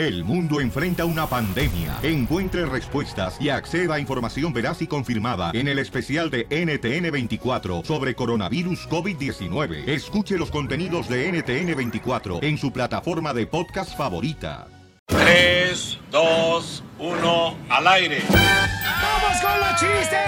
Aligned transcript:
El 0.00 0.24
mundo 0.24 0.62
enfrenta 0.62 1.04
una 1.04 1.26
pandemia. 1.26 1.98
Encuentre 2.02 2.64
respuestas 2.64 3.36
y 3.38 3.50
acceda 3.50 3.96
a 3.96 4.00
información 4.00 4.50
veraz 4.50 4.80
y 4.80 4.86
confirmada 4.86 5.50
en 5.52 5.68
el 5.68 5.78
especial 5.78 6.30
de 6.30 6.48
NTN24 6.48 7.84
sobre 7.84 8.14
coronavirus 8.14 8.88
COVID-19. 8.88 9.86
Escuche 9.86 10.38
los 10.38 10.50
contenidos 10.50 11.06
de 11.06 11.30
NTN24 11.30 12.42
en 12.42 12.56
su 12.56 12.72
plataforma 12.72 13.34
de 13.34 13.46
podcast 13.46 13.94
favorita. 13.94 14.68
3, 15.04 15.98
2, 16.10 16.84
1, 16.98 17.56
al 17.68 17.86
aire. 17.88 18.22
¡Vamos 18.30 19.38
con 19.42 19.60
los 19.60 19.80
chistes! 19.80 20.18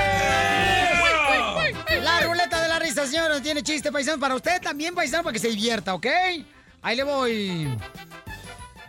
La 2.02 2.20
ruleta 2.26 2.60
de 2.62 2.68
la 2.68 2.78
risa, 2.78 3.06
señores, 3.06 3.40
tiene 3.40 3.62
chiste 3.62 3.90
paisano 3.90 4.20
para 4.20 4.34
usted 4.34 4.60
también, 4.60 4.94
paisano, 4.94 5.22
para 5.22 5.32
que 5.32 5.38
se 5.38 5.48
divierta, 5.48 5.94
¿ok? 5.94 6.08
Ahí 6.82 6.94
le 6.94 7.04
voy. 7.04 7.68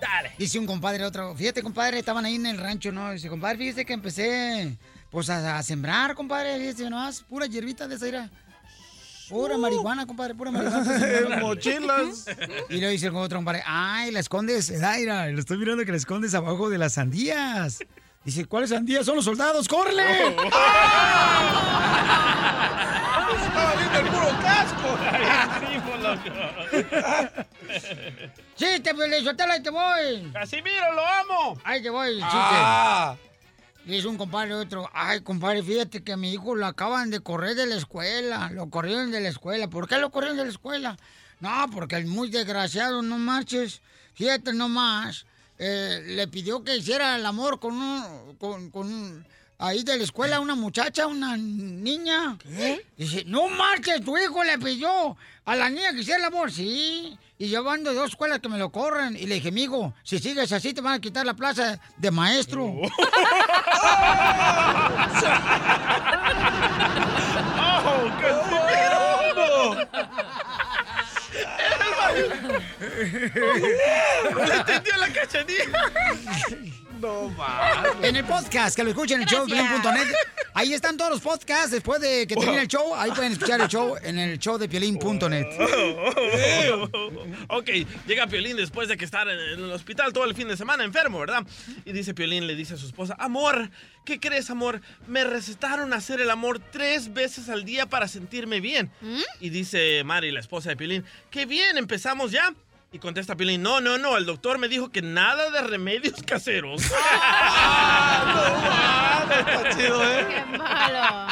Dale. 0.03 0.31
Dice 0.37 0.59
un 0.59 0.65
compadre 0.65 1.05
otro, 1.05 1.33
fíjate, 1.35 1.63
compadre, 1.63 1.99
estaban 1.99 2.25
ahí 2.25 2.35
en 2.35 2.45
el 2.45 2.57
rancho, 2.57 2.91
¿no? 2.91 3.11
Dice, 3.11 3.29
compadre, 3.29 3.57
fíjese 3.57 3.85
que 3.85 3.93
empecé, 3.93 4.77
pues, 5.09 5.29
a, 5.29 5.57
a 5.57 5.63
sembrar, 5.63 6.13
compadre, 6.13 6.57
fíjese 6.57 6.89
nomás, 6.89 7.21
pura 7.21 7.45
hierbita 7.45 7.87
de 7.87 7.95
esa 7.95 8.07
ira. 8.07 8.29
Pura 9.29 9.57
marihuana, 9.57 10.05
compadre, 10.05 10.35
pura 10.35 10.51
marihuana. 10.51 11.37
Mochilas. 11.41 12.25
Y 12.69 12.75
le 12.77 12.89
dice 12.89 13.07
el 13.07 13.15
otro 13.15 13.37
compadre, 13.37 13.63
ay, 13.65 14.11
la 14.11 14.19
escondes, 14.19 14.79
Daira, 14.79 15.27
lo 15.27 15.39
estoy 15.39 15.57
mirando 15.57 15.85
que 15.85 15.91
la 15.91 15.97
escondes 15.97 16.35
abajo 16.35 16.69
de 16.69 16.77
las 16.77 16.93
sandías. 16.93 17.79
Dice, 18.25 18.45
¿cuáles 18.45 18.69
sandías? 18.71 19.05
Son 19.05 19.15
los 19.15 19.25
soldados, 19.25 19.67
el 23.99 24.07
puro 24.07 24.29
casco. 24.41 24.97
¡Chiste, 28.55 28.91
Sotelo, 29.23 29.53
ahí 29.53 29.63
te 29.63 29.69
voy! 29.69 30.31
¡Casimiro, 30.33 30.93
lo 30.93 31.05
amo! 31.05 31.59
Ahí 31.63 31.81
te 31.81 31.89
voy, 31.89 32.11
chiste. 32.13 32.27
Ah. 32.31 33.17
Dice 33.85 34.07
un 34.07 34.15
compadre 34.17 34.53
otro, 34.53 34.89
ay, 34.93 35.21
compadre, 35.21 35.61
fíjate 35.61 36.03
que 36.03 36.13
a 36.13 36.17
mi 36.17 36.31
hijo 36.31 36.55
lo 36.55 36.65
acaban 36.65 37.09
de 37.09 37.19
correr 37.19 37.55
de 37.55 37.65
la 37.65 37.75
escuela, 37.75 38.49
lo 38.53 38.69
corrieron 38.69 39.11
de 39.11 39.19
la 39.19 39.27
escuela. 39.29 39.69
¿Por 39.69 39.89
qué 39.89 39.97
lo 39.97 40.09
corrieron 40.09 40.37
de 40.37 40.45
la 40.45 40.51
escuela? 40.51 40.97
No, 41.41 41.65
porque 41.69 41.97
el 41.97 42.05
muy 42.05 42.29
desgraciado, 42.29 43.01
no 43.01 43.17
marches. 43.17 43.81
Fíjate 44.13 44.53
nomás, 44.53 45.25
eh, 45.59 46.01
le 46.05 46.27
pidió 46.29 46.63
que 46.63 46.77
hiciera 46.77 47.17
el 47.17 47.25
amor 47.25 47.59
con 47.59 47.73
un, 47.73 48.35
con, 48.37 48.69
con 48.71 48.87
un- 48.87 49.25
ahí 49.57 49.83
de 49.83 49.97
la 49.97 50.03
escuela 50.03 50.39
una 50.39 50.55
muchacha, 50.55 51.07
una 51.07 51.37
niña. 51.37 52.37
Dice, 52.97 53.23
no 53.25 53.47
marches, 53.49 54.03
tu 54.03 54.17
hijo 54.17 54.43
le 54.43 54.57
pidió 54.57 55.15
a 55.45 55.55
la 55.55 55.69
niña 55.69 55.91
que 55.93 56.01
hiciera 56.01 56.19
el 56.19 56.25
amor. 56.25 56.51
Sí, 56.51 57.17
y 57.37 57.49
yo 57.49 57.69
ando 57.69 57.91
de 57.91 57.95
dos 57.95 58.09
escuelas 58.09 58.39
que 58.39 58.49
me 58.49 58.57
lo 58.57 58.71
corren. 58.71 59.15
Y 59.15 59.25
le 59.25 59.35
dije, 59.35 59.49
amigo, 59.49 59.93
si 60.03 60.19
sigues 60.19 60.51
así 60.51 60.73
te 60.73 60.81
van 60.81 60.93
a 60.95 61.01
quitar 61.01 61.25
la 61.25 61.33
plaza 61.33 61.79
de 61.97 62.11
maestro. 62.11 62.65
¡Oh, 67.85 68.09
Casimiro! 68.21 69.75
¡Le 74.45 74.55
entendió 74.55 74.97
la 74.97 75.07
cachanilla! 75.11 75.91
No 77.03 77.27
mames. 77.37 77.91
En 78.01 78.15
el 78.15 78.23
podcast, 78.23 78.77
que 78.77 78.83
lo 78.83 78.91
escuchen 78.91 79.17
en 79.17 79.23
el 79.23 79.27
show 79.29 79.45
de 79.45 79.53
Piolín.net. 79.53 80.07
Ahí 80.53 80.73
están 80.73 80.95
todos 80.95 81.11
los 81.11 81.19
podcasts. 81.19 81.71
Después 81.71 81.99
de 81.99 82.25
que 82.25 82.35
termine 82.37 82.61
el 82.61 82.67
show, 82.69 82.95
ahí 82.95 83.11
pueden 83.11 83.33
escuchar 83.33 83.59
el 83.59 83.67
show 83.67 83.97
en 84.01 84.17
el 84.17 84.39
show 84.39 84.57
de 84.57 84.69
Piolín.net. 84.69 85.45
ok, 87.49 87.69
llega 88.07 88.27
Piolín 88.27 88.55
después 88.55 88.87
de 88.87 88.95
que 88.95 89.03
estar 89.03 89.27
en 89.27 89.37
el 89.37 89.71
hospital 89.73 90.13
todo 90.13 90.23
el 90.23 90.33
fin 90.33 90.47
de 90.47 90.55
semana 90.55 90.85
enfermo, 90.85 91.19
¿verdad? 91.19 91.45
Y 91.83 91.91
dice 91.91 92.13
Piolín, 92.13 92.47
le 92.47 92.55
dice 92.55 92.75
a 92.75 92.77
su 92.77 92.85
esposa, 92.85 93.17
amor, 93.19 93.69
¿qué 94.05 94.21
crees, 94.21 94.49
amor? 94.49 94.79
Me 95.05 95.25
recetaron 95.25 95.91
hacer 95.91 96.21
el 96.21 96.29
amor 96.29 96.59
tres 96.71 97.13
veces 97.13 97.49
al 97.49 97.65
día 97.65 97.85
para 97.87 98.07
sentirme 98.07 98.61
bien. 98.61 98.91
Y 99.41 99.49
dice 99.49 100.03
Mari, 100.05 100.31
la 100.31 100.39
esposa 100.39 100.69
de 100.69 100.77
Piolín, 100.77 101.03
qué 101.29 101.45
bien, 101.45 101.77
empezamos 101.77 102.31
ya. 102.31 102.53
Y 102.93 102.99
contesta 102.99 103.35
Piolín, 103.35 103.63
no, 103.63 103.81
no, 103.81 103.97
no, 103.97 104.15
el 104.17 104.25
doctor 104.27 104.59
me 104.59 104.67
dijo 104.69 104.91
que 104.91 105.01
nada 105.01 105.49
de 105.49 105.61
remedios 105.63 106.21
caseros. 106.27 106.81
Está 106.83 106.95
chido, 109.75 110.03
¿eh? 110.03 110.27
Qué 110.29 110.45
malo. 110.57 111.27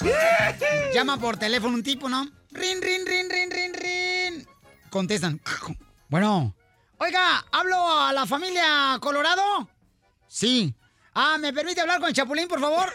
Llama 0.94 1.18
por 1.18 1.36
teléfono 1.36 1.74
un 1.74 1.82
tipo, 1.82 2.08
¿no? 2.08 2.26
Rin, 2.52 2.80
rin, 2.80 3.06
rin, 3.06 3.28
rin, 3.28 3.50
rin, 3.50 3.74
rin. 3.74 4.48
Contestan. 4.88 5.42
Bueno. 6.08 6.54
Oiga, 6.96 7.44
¿hablo 7.52 8.00
a 8.00 8.12
la 8.14 8.24
familia 8.24 8.96
Colorado? 8.98 9.68
Sí. 10.26 10.74
Ah, 11.14 11.36
¿me 11.38 11.52
permite 11.52 11.82
hablar 11.82 12.00
con 12.00 12.08
el 12.08 12.14
Chapulín, 12.14 12.48
por 12.48 12.60
favor? 12.60 12.90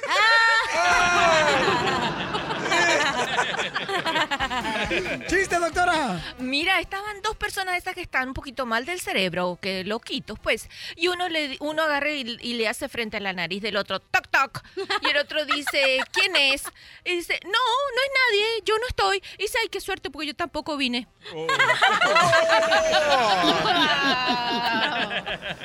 ¡Chiste, 5.27 5.59
doctora! 5.59 6.21
Mira, 6.39 6.79
estaban 6.79 7.21
dos 7.21 7.35
personas 7.35 7.77
estas 7.77 7.95
que 7.95 8.01
están 8.01 8.29
un 8.29 8.33
poquito 8.33 8.65
mal 8.65 8.85
del 8.85 8.99
cerebro, 8.99 9.57
que 9.61 9.83
loquitos, 9.83 10.39
pues. 10.39 10.69
Y 10.95 11.07
uno 11.07 11.29
le 11.29 11.57
uno 11.59 11.83
agarra 11.83 12.11
y, 12.11 12.37
y 12.41 12.53
le 12.53 12.67
hace 12.67 12.89
frente 12.89 13.17
a 13.17 13.19
la 13.19 13.33
nariz 13.33 13.61
del 13.61 13.77
otro, 13.77 13.99
toc, 13.99 14.27
toc. 14.29 14.63
Y 15.01 15.09
el 15.09 15.17
otro 15.17 15.45
dice, 15.45 15.99
¿quién 16.11 16.35
es? 16.35 16.63
Y 17.05 17.15
dice, 17.15 17.39
no, 17.43 17.51
no 17.51 18.01
es 18.03 18.09
nadie, 18.31 18.45
yo 18.65 18.77
no 18.77 18.87
estoy. 18.87 19.21
Y 19.37 19.43
dice, 19.43 19.57
ay, 19.61 19.69
qué 19.69 19.81
suerte, 19.81 20.09
porque 20.09 20.27
yo 20.27 20.35
tampoco 20.35 20.77
vine. 20.77 21.07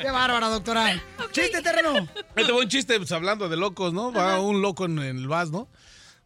¡Qué 0.01 0.11
bárbara, 0.11 0.49
doctora! 0.49 1.01
¡Chiste, 1.33 1.63
terreno! 1.63 2.09
Ahí 2.37 2.45
te 2.45 2.53
voy 2.53 2.65
un 2.65 2.69
chiste, 2.69 2.97
pues, 2.99 3.13
hablando 3.13 3.49
de 3.49 3.57
locos, 3.57 3.93
¿no? 3.93 4.13
Va 4.13 4.41
un 4.41 4.63
loco 4.63 4.85
en 4.85 4.99
el 4.99 5.29
vas, 5.29 5.51
¿no? 5.51 5.69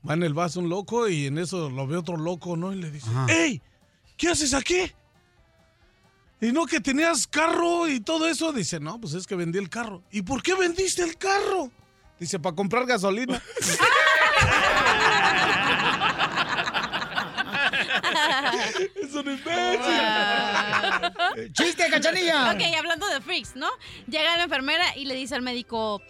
Va 0.08 0.14
en 0.14 0.22
el 0.22 0.34
vas 0.34 0.56
un 0.56 0.68
loco 0.68 1.08
y 1.08 1.26
en 1.26 1.38
eso 1.38 1.68
lo 1.68 1.86
ve 1.86 1.96
otro 1.96 2.16
loco, 2.16 2.56
¿no? 2.56 2.72
Y 2.72 2.76
le 2.76 2.90
dice, 2.90 3.10
¡Ey! 3.28 3.60
¿Qué 4.16 4.28
haces 4.28 4.54
aquí? 4.54 4.92
Y 6.40 6.52
no 6.52 6.66
que 6.66 6.80
tenías 6.80 7.26
carro 7.26 7.88
y 7.88 8.00
todo 8.00 8.28
eso. 8.28 8.52
Dice, 8.52 8.78
no, 8.78 9.00
pues 9.00 9.14
es 9.14 9.26
que 9.26 9.34
vendí 9.34 9.58
el 9.58 9.68
carro. 9.68 10.02
¿Y 10.12 10.22
por 10.22 10.42
qué 10.42 10.54
vendiste 10.54 11.02
el 11.02 11.16
carro? 11.16 11.70
Dice, 12.18 12.38
para 12.38 12.54
comprar 12.54 12.86
gasolina. 12.86 13.42
es 19.02 19.14
un 19.14 19.30
imbécil. 19.30 20.02
¡Chiste, 21.52 21.88
cachanilla! 21.90 22.52
Ok, 22.52 22.62
hablando 22.78 23.06
de 23.08 23.20
freaks, 23.20 23.56
¿no? 23.56 23.68
Llega 24.06 24.36
la 24.36 24.44
enfermera 24.44 24.96
y 24.96 25.04
le 25.06 25.14
dice 25.14 25.34
al 25.34 25.42
médico, 25.42 26.00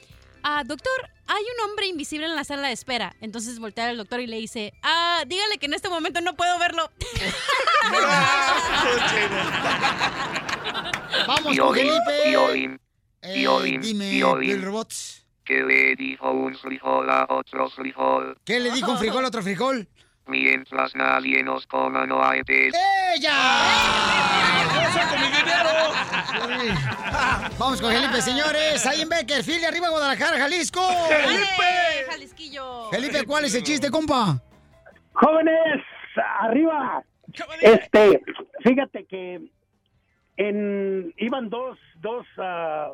ah, 0.49 0.63
doctor, 0.65 0.93
hay 1.27 1.43
un 1.43 1.69
hombre 1.69 1.87
invisible 1.87 2.27
en 2.27 2.37
la 2.37 2.45
sala 2.45 2.69
de 2.69 2.75
espera. 2.75 3.15
Entonces 3.21 3.59
voltea 3.59 3.89
al 3.89 3.97
doctor 3.97 4.21
y 4.21 4.27
le 4.27 4.37
dice, 4.37 4.73
ah, 4.83 5.23
dígale 5.27 5.59
que 5.59 5.67
en 5.67 5.75
este 5.75 5.89
momento 5.89 6.21
no 6.21 6.35
puedo 6.37 6.59
verlo. 6.59 6.89
Vamos 11.27 11.53
Piolín, 11.53 11.87
Felipe. 11.89 12.31
Piolín, 12.31 12.81
Eh, 13.23 13.35
Piolín, 13.35 13.81
dime, 13.81 14.11
Piolín. 14.11 14.51
el 14.51 14.63
robot. 14.63 14.93
¿Qué 15.45 15.63
le 15.63 15.95
dijo 15.97 16.31
un 16.31 16.55
frijol 16.57 17.09
a 17.11 17.27
otro 17.29 17.69
frijol? 17.71 18.39
¿Qué 18.45 18.59
le 18.61 18.71
dijo 18.73 18.91
un 18.93 18.99
frijol 18.99 19.25
a 19.25 19.29
otro 19.29 19.43
frijol? 19.43 19.89
Mientras 20.27 20.95
nadie 20.97 21.43
nos 21.45 21.67
coma 21.69 22.05
no 22.07 22.25
hay 22.25 22.43
pez. 22.43 22.75
¡Ella! 23.15 23.37
Vamos 27.59 27.81
con 27.81 27.93
Felipe, 27.93 28.21
señores. 28.21 28.87
Ahí 28.87 29.03
en 29.03 29.09
Beckerfield, 29.09 29.65
arriba 29.65 29.87
de 29.87 29.93
Guadalajara, 29.93 30.39
Jalisco. 30.39 30.81
¡Felipe! 31.09 32.11
Jalisquillo. 32.11 32.91
Felipe, 32.91 33.25
¿cuál 33.27 33.45
es 33.45 33.55
el 33.55 33.63
chiste, 33.63 33.91
compa? 33.91 34.41
Jóvenes, 35.13 35.83
arriba. 36.41 37.03
Este, 37.61 38.23
fíjate 38.63 39.05
que 39.07 39.41
en 40.37 41.13
iban 41.17 41.49
dos, 41.49 41.79
dos, 41.97 42.27
ah, 42.39 42.93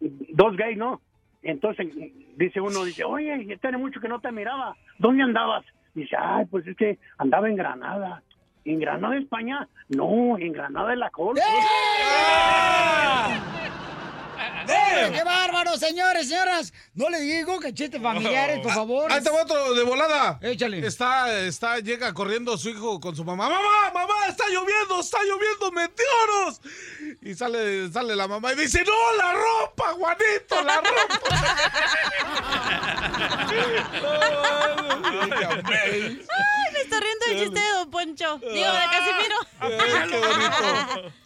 dos 0.00 0.56
gays, 0.56 0.76
¿no? 0.76 1.00
Entonces 1.42 1.88
dice 2.36 2.60
uno, 2.60 2.84
dice, 2.84 3.04
oye, 3.04 3.46
ya 3.46 3.56
tiene 3.56 3.78
mucho 3.78 4.00
que 4.00 4.08
no 4.08 4.20
te 4.20 4.32
miraba. 4.32 4.76
¿Dónde 4.98 5.22
andabas? 5.22 5.64
Dice, 5.94 6.16
ay, 6.18 6.46
pues 6.46 6.66
es 6.66 6.76
que 6.76 6.98
andaba 7.18 7.48
en 7.48 7.56
Granada. 7.56 8.22
¿En 8.64 8.80
Granada, 8.80 9.16
España? 9.16 9.68
No, 9.88 10.38
en 10.38 10.52
Granada 10.52 10.90
de 10.90 10.96
la 10.96 11.10
Col. 11.10 11.36
¡Eh! 11.38 11.42
¡Qué 15.12 15.22
bárbaro, 15.24 15.76
señores, 15.76 16.28
señoras! 16.28 16.72
No 16.94 17.08
le 17.10 17.20
digo 17.20 17.60
que 17.60 17.74
chistes 17.74 18.00
familiares, 18.00 18.60
por 18.60 18.72
favor. 18.72 19.12
Ahí 19.12 19.22
te 19.22 19.30
va 19.30 19.42
otro 19.42 19.74
de 19.74 19.82
volada. 19.82 20.38
Échale. 20.42 20.86
Está, 20.86 21.40
está, 21.40 21.78
llega 21.78 22.12
corriendo 22.14 22.56
su 22.56 22.70
hijo 22.70 23.00
con 23.00 23.14
su 23.14 23.24
mamá. 23.24 23.48
¡Mamá, 23.48 23.90
mamá! 23.92 24.26
¡Está 24.28 24.44
lloviendo! 24.48 25.00
¡Está 25.00 25.18
lloviendo! 25.24 25.72
¡Meteoros! 25.72 26.60
Y 27.22 27.34
sale, 27.34 27.90
sale 27.90 28.16
la 28.16 28.28
mamá 28.28 28.52
y 28.52 28.56
dice, 28.56 28.84
¡No, 28.84 29.16
la 29.16 29.32
ropa, 29.32 29.92
Juanito! 29.92 30.62
¡La 30.62 30.80
ropa! 30.80 31.54
Ay, 35.66 36.72
me 36.72 36.80
está 36.80 37.00
riendo 37.00 37.26
el 37.30 37.38
chiste 37.40 37.60
de 37.60 37.68
Don 37.70 37.90
Poncho. 37.90 38.38
Digo, 38.38 38.72
de 38.72 38.86
Casimiro. 38.90 39.36
Qué 39.60 40.18
bonito. 40.18 41.23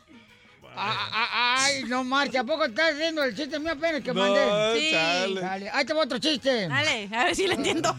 Ah, 0.81 1.09
ah, 1.13 1.57
Ay, 1.65 1.83
no 1.85 2.05
marcha, 2.05 2.41
¿a 2.41 2.45
poco 2.45 2.65
estás 2.65 2.93
haciendo 2.95 3.25
el 3.25 3.35
chiste 3.35 3.59
mío 3.59 3.73
apenas 3.73 4.01
que 4.03 4.13
No, 4.15 4.21
mandé? 4.21 4.81
Sí. 4.81 4.91
chale. 4.93 5.41
Dale, 5.41 5.71
ahí 5.71 5.85
te 5.85 5.93
va 5.93 6.03
otro 6.05 6.19
chiste. 6.19 6.69
Dale, 6.69 7.09
a 7.13 7.25
ver 7.25 7.35
si 7.35 7.47
lo 7.49 7.55
entiendo. 7.55 7.97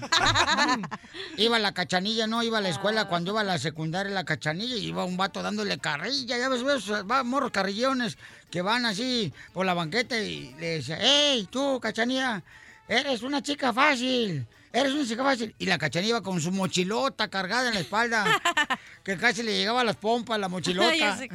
iba 1.38 1.58
a 1.58 1.60
la 1.60 1.74
cachanilla, 1.74 2.26
no, 2.28 2.42
iba 2.42 2.58
a 2.60 2.62
la 2.62 2.70
escuela 2.70 3.06
cuando 3.06 3.32
iba 3.32 3.42
a 3.42 3.44
la 3.44 3.58
secundaria 3.58 4.14
la 4.14 4.24
cachanilla 4.24 4.76
y 4.76 4.88
iba 4.88 5.04
un 5.04 5.18
vato 5.18 5.42
dándole 5.42 5.78
carrilla, 5.80 6.38
ya 6.38 6.48
ves, 6.50 6.64
ves, 6.64 6.90
va 7.10 7.24
morros 7.24 7.52
carrillones 7.52 8.18
que 8.50 8.62
van 8.62 8.86
así 8.86 9.34
por 9.54 9.66
la 9.66 9.74
banqueta 9.74 10.18
y 10.18 10.56
le 10.60 10.78
decía, 10.78 10.98
hey, 11.02 11.48
tú, 11.52 11.80
cachanilla, 11.82 12.42
eres 12.88 13.22
una 13.24 13.42
chica 13.44 13.74
fácil, 13.74 14.48
eres 14.74 14.94
una 14.94 15.06
chica 15.06 15.24
fácil. 15.24 15.56
Y 15.58 15.66
la 15.66 15.78
cachanilla 15.78 16.10
iba 16.10 16.22
con 16.22 16.40
su 16.42 16.52
mochilota 16.52 17.28
cargada 17.30 17.70
en 17.70 17.76
la 17.76 17.80
espalda, 17.80 18.26
que 19.04 19.18
casi 19.18 19.44
le 19.44 19.58
llegaba 19.58 19.82
a 19.82 19.84
las 19.84 19.96
pompas 19.96 20.40
la 20.40 20.48
mochilota. 20.50 21.20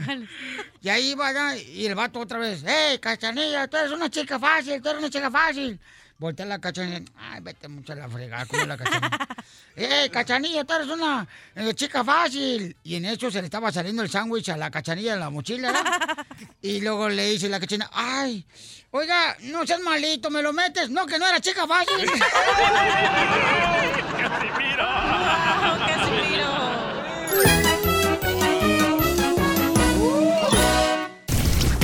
Y 0.82 0.90
ahí 0.90 1.12
iba 1.12 1.56
y 1.56 1.86
el 1.86 1.94
vato 1.94 2.20
otra 2.20 2.38
vez, 2.38 2.62
hey, 2.66 2.98
cachanilla, 3.00 3.66
tú 3.69 3.78
eres 3.78 3.90
una 3.90 4.10
chica 4.10 4.38
fácil, 4.38 4.82
tú 4.82 4.90
eres 4.90 4.98
una 4.98 5.08
chica 5.08 5.31
fácil. 5.31 5.81
Voltea 6.25 6.47
la 6.47 6.59
cachanilla, 6.59 7.03
ay, 7.19 7.41
vete 7.43 7.69
mucho 7.69 7.93
a 7.93 7.97
la 7.97 8.09
fregada, 8.09 8.47
como 8.47 8.65
la 8.65 8.79
cachanilla. 8.79 9.29
¡Eh, 9.76 10.09
cachanilla, 10.11 10.65
tú 10.65 10.73
eres 10.73 10.88
una 10.88 11.29
eh, 11.55 11.75
chica 11.75 12.03
fácil! 12.03 12.75
Y 12.82 12.94
en 12.94 13.05
eso 13.05 13.31
se 13.31 13.43
le 13.43 13.44
estaba 13.44 13.71
saliendo 13.71 14.03
el 14.03 14.09
sándwich 14.09 14.49
a 14.49 14.56
la 14.56 14.71
cachanilla 14.71 15.12
de 15.12 15.21
la 15.21 15.29
mochila, 15.29 15.71
¿verdad? 15.71 16.26
Y 16.62 16.81
luego 16.81 17.11
le 17.11 17.26
dice 17.26 17.50
la 17.50 17.61
cachanilla, 17.61 17.91
¡ay! 17.93 18.43
Oiga, 18.93 19.37
no 19.43 19.67
seas 19.67 19.81
malito, 19.81 20.31
¿me 20.31 20.41
lo 20.41 20.55
metes? 20.55 20.88
No, 20.88 21.05
que 21.05 21.19
no 21.19 21.29
era 21.29 21.41
chica 21.41 21.67
fácil. 21.67 22.11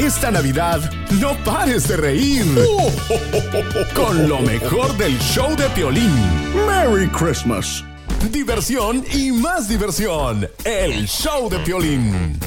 Esta 0.01 0.31
Navidad 0.31 0.81
no 1.21 1.37
pares 1.45 1.87
de 1.87 1.99
reír 1.99 2.47
con 3.95 4.27
lo 4.31 4.41
mejor 4.41 4.97
del 4.97 5.19
show 5.19 5.55
de 5.55 5.69
Piolín. 5.75 6.11
Merry 6.67 7.07
Christmas. 7.11 7.85
Diversión 8.33 9.05
y 9.13 9.31
más 9.31 9.69
diversión. 9.69 10.49
El 10.65 11.07
show 11.07 11.51
de 11.51 11.59
Piolín. 11.59 12.41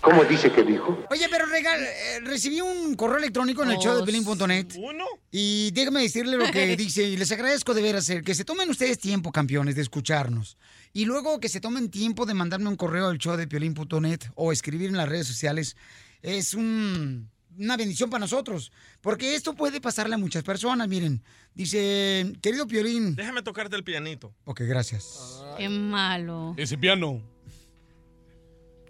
¿Cómo 0.00 0.24
dice 0.24 0.50
que 0.50 0.62
dijo? 0.62 0.98
Oye, 1.10 1.26
pero 1.30 1.44
regal, 1.44 1.78
eh, 1.78 2.20
recibí 2.24 2.62
un 2.62 2.94
correo 2.94 3.18
electrónico 3.18 3.62
en 3.64 3.72
el 3.72 3.76
show 3.78 3.98
de 3.98 4.04
Pelín.net. 4.04 4.68
¿Uno? 4.78 5.04
Y 5.30 5.72
déjame 5.72 6.00
decirle 6.00 6.38
lo 6.38 6.50
que 6.50 6.74
dice, 6.78 7.02
y 7.02 7.18
les 7.18 7.30
agradezco 7.32 7.74
de 7.74 7.82
veras 7.82 8.08
el 8.08 8.24
que 8.24 8.34
se 8.34 8.46
tomen 8.46 8.70
ustedes 8.70 8.98
tiempo, 8.98 9.30
campeones, 9.30 9.76
de 9.76 9.82
escucharnos. 9.82 10.56
Y 10.94 11.04
luego 11.04 11.38
que 11.38 11.50
se 11.50 11.60
tomen 11.60 11.90
tiempo 11.90 12.24
de 12.24 12.32
mandarme 12.32 12.70
un 12.70 12.76
correo 12.76 13.08
al 13.08 13.18
show 13.18 13.36
de 13.36 13.46
Piolín.net 13.46 14.20
o 14.36 14.52
escribir 14.52 14.88
en 14.88 14.96
las 14.96 15.08
redes 15.08 15.26
sociales. 15.26 15.76
Es 16.22 16.54
un- 16.54 17.28
una 17.58 17.76
bendición 17.76 18.08
para 18.08 18.20
nosotros. 18.20 18.72
Porque 19.00 19.34
esto 19.34 19.54
puede 19.54 19.80
pasarle 19.80 20.14
a 20.14 20.18
muchas 20.18 20.42
personas. 20.44 20.88
Miren, 20.88 21.22
dice, 21.54 22.32
querido 22.40 22.66
Piolín. 22.66 23.14
Déjame 23.16 23.42
tocarte 23.42 23.76
el 23.76 23.84
pianito. 23.84 24.32
Ok, 24.44 24.60
gracias. 24.62 25.42
Qué 25.58 25.68
malo. 25.68 26.54
Ese 26.56 26.78
piano. 26.78 27.20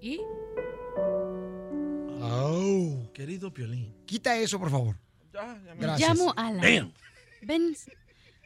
¿Y? 0.01 0.21
Querido 3.13 3.53
Piolín. 3.53 3.93
Quita 4.07 4.37
eso, 4.37 4.59
por 4.59 4.71
favor. 4.71 4.97
Me 5.33 5.81
Gracias. 5.81 6.09
llamo 6.09 6.33
Alan. 6.37 6.61
Damn. 6.61 6.93
Ven, 7.43 7.77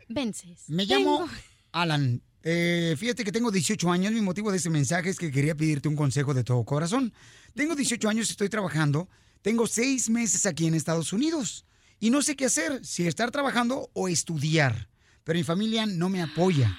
vences. 0.09 0.69
Me 0.69 0.85
llamo 0.87 1.27
Alan. 1.73 2.23
Eh, 2.43 2.95
fíjate 2.99 3.25
que 3.25 3.33
tengo 3.33 3.51
18 3.51 3.91
años. 3.91 4.13
Mi 4.13 4.21
motivo 4.21 4.51
de 4.51 4.57
este 4.59 4.71
mensaje 4.71 5.11
es 5.11 5.19
que 5.19 5.31
quería 5.31 5.55
pedirte 5.55 5.89
un 5.89 5.97
consejo 5.97 6.33
de 6.35 6.45
todo 6.45 6.65
corazón. 6.65 7.13
Tengo 7.57 7.75
18 7.75 8.07
años, 8.11 8.29
estoy 8.29 8.51
trabajando. 8.51 9.09
Tengo 9.41 9.67
seis 9.67 10.11
meses 10.11 10.45
aquí 10.45 10.67
en 10.67 10.75
Estados 10.75 11.15
Unidos. 11.15 11.65
Y 11.99 12.11
no 12.11 12.21
sé 12.21 12.37
qué 12.37 12.45
hacer, 12.45 12.85
si 12.85 13.07
estar 13.07 13.31
trabajando 13.31 13.91
o 13.95 14.09
estudiar. 14.09 14.91
Pero 15.25 15.39
mi 15.39 15.43
familia 15.43 15.87
no 15.87 16.11
me 16.11 16.21
apoya. 16.21 16.79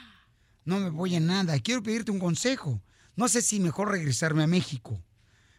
No 0.66 0.80
me 0.80 0.90
apoya 0.90 1.18
en 1.18 1.26
nada. 1.26 1.60
Quiero 1.60 1.82
pedirte 1.82 2.12
un 2.12 2.20
consejo. 2.20 2.80
No 3.16 3.28
sé 3.28 3.42
si 3.42 3.60
mejor 3.60 3.90
regresarme 3.90 4.44
a 4.44 4.48
México. 4.48 5.04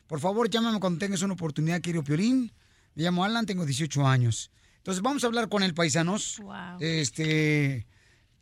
Por 0.07 0.21
favor, 0.21 0.49
llámame 0.49 0.79
cuando 0.79 1.01
tengas 1.01 1.23
una 1.23 1.35
oportunidad, 1.35 1.81
querido 1.81 2.05
Piolín. 2.05 2.53
Me 2.95 3.03
llamo 3.03 3.25
Alan, 3.25 3.45
tengo 3.45 3.67
18 3.67 4.07
años. 4.07 4.53
Entonces 4.77 5.03
vamos 5.03 5.25
a 5.25 5.27
hablar 5.27 5.49
con 5.49 5.65
el 5.65 5.75
paisanos. 5.75 6.39
Wow. 6.39 6.79
Este, 6.79 7.88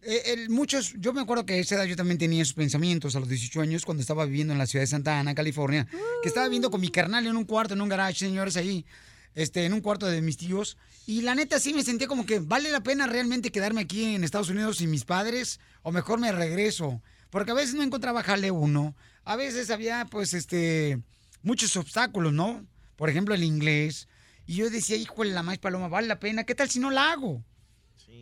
eh, 0.08 0.46
muchos, 0.48 0.94
yo 0.98 1.12
me 1.12 1.20
acuerdo 1.20 1.44
que 1.44 1.54
a 1.54 1.56
esa 1.56 1.74
edad 1.74 1.84
yo 1.84 1.96
también 1.96 2.18
tenía 2.18 2.42
esos 2.42 2.54
pensamientos 2.54 3.16
a 3.16 3.20
los 3.20 3.28
18 3.28 3.60
años 3.60 3.84
cuando 3.84 4.00
estaba 4.00 4.24
viviendo 4.24 4.52
en 4.52 4.58
la 4.58 4.66
ciudad 4.66 4.82
de 4.82 4.86
Santa 4.86 5.18
Ana, 5.18 5.34
California, 5.34 5.86
que 6.22 6.28
estaba 6.28 6.46
viviendo 6.46 6.70
con 6.70 6.80
mi 6.80 6.90
carnal 6.90 7.26
en 7.26 7.36
un 7.36 7.44
cuarto, 7.44 7.74
en 7.74 7.80
un 7.80 7.88
garage, 7.88 8.20
señores, 8.20 8.56
ahí, 8.56 8.86
este, 9.34 9.64
en 9.64 9.72
un 9.72 9.80
cuarto 9.80 10.06
de 10.06 10.22
mis 10.22 10.36
tíos. 10.36 10.78
Y 11.06 11.22
la 11.22 11.34
neta 11.34 11.58
sí 11.58 11.74
me 11.74 11.82
sentía 11.82 12.06
como 12.06 12.24
que 12.24 12.38
vale 12.38 12.70
la 12.70 12.82
pena 12.82 13.06
realmente 13.06 13.50
quedarme 13.50 13.80
aquí 13.80 14.14
en 14.14 14.24
Estados 14.24 14.48
Unidos 14.48 14.78
sin 14.78 14.90
mis 14.90 15.04
padres 15.04 15.60
o 15.82 15.92
mejor 15.92 16.20
me 16.20 16.32
regreso. 16.32 17.02
Porque 17.30 17.50
a 17.50 17.54
veces 17.54 17.74
no 17.74 17.82
encontraba 17.82 18.22
jale 18.22 18.50
uno, 18.50 18.94
a 19.24 19.36
veces 19.36 19.70
había 19.70 20.06
pues 20.06 20.34
este 20.34 21.02
muchos 21.42 21.76
obstáculos, 21.76 22.32
¿no? 22.32 22.66
Por 22.96 23.10
ejemplo 23.10 23.34
el 23.34 23.42
inglés. 23.42 24.08
Y 24.46 24.54
yo 24.54 24.70
decía, 24.70 24.96
hijo 24.96 25.22
de 25.24 25.30
la 25.30 25.42
más 25.42 25.58
paloma, 25.58 25.88
vale 25.88 26.06
la 26.06 26.20
pena, 26.20 26.44
¿qué 26.44 26.54
tal 26.54 26.70
si 26.70 26.78
no 26.78 26.90
la 26.90 27.10
hago? 27.10 27.44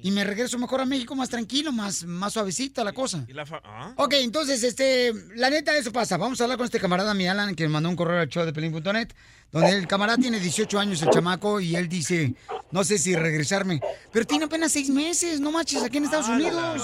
Y 0.02 0.10
me 0.10 0.24
regreso 0.24 0.58
mejor 0.58 0.80
a 0.80 0.84
México 0.86 1.14
más 1.14 1.30
tranquilo, 1.30 1.72
más, 1.72 2.04
más 2.04 2.32
suavecita 2.32 2.84
la 2.84 2.92
cosa. 2.92 3.24
¿Y 3.26 3.32
la 3.32 3.44
ah? 3.64 3.94
Ok, 3.96 4.14
entonces, 4.14 4.62
este, 4.62 5.12
la 5.36 5.50
neta, 5.50 5.76
eso 5.76 5.92
pasa. 5.92 6.16
Vamos 6.16 6.40
a 6.40 6.44
hablar 6.44 6.58
con 6.58 6.66
este 6.66 6.80
camarada, 6.80 7.14
mi 7.14 7.26
Alan, 7.26 7.54
que 7.54 7.64
me 7.64 7.70
mandó 7.70 7.88
un 7.88 7.96
correo 7.96 8.20
al 8.20 8.28
show 8.28 8.44
de 8.44 8.52
Pelín.net, 8.52 9.08
donde 9.50 9.70
el 9.70 9.86
camarada 9.86 10.18
tiene 10.18 10.38
18 10.38 10.78
años, 10.78 11.02
el 11.02 11.10
chamaco, 11.10 11.60
y 11.60 11.76
él 11.76 11.88
dice, 11.88 12.34
no 12.70 12.84
sé 12.84 12.98
si 12.98 13.14
regresarme. 13.16 13.80
Pero 14.12 14.26
tiene 14.26 14.44
apenas 14.44 14.72
seis 14.72 14.90
meses, 14.90 15.40
no 15.40 15.50
manches, 15.50 15.82
aquí 15.82 15.98
en 15.98 16.04
Estados 16.04 16.28
Unidos. 16.28 16.82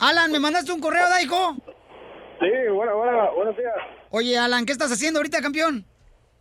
Alan, 0.00 0.30
¿me 0.30 0.38
mandaste 0.38 0.72
un 0.72 0.80
correo, 0.80 1.08
da, 1.08 1.20
hijo? 1.22 1.56
Sí, 2.38 2.70
bueno, 2.72 2.96
bueno, 2.96 3.34
buenos 3.34 3.56
días. 3.56 3.74
Oye, 4.10 4.38
Alan, 4.38 4.66
¿qué 4.66 4.72
estás 4.72 4.92
haciendo 4.92 5.18
ahorita, 5.18 5.40
campeón? 5.40 5.84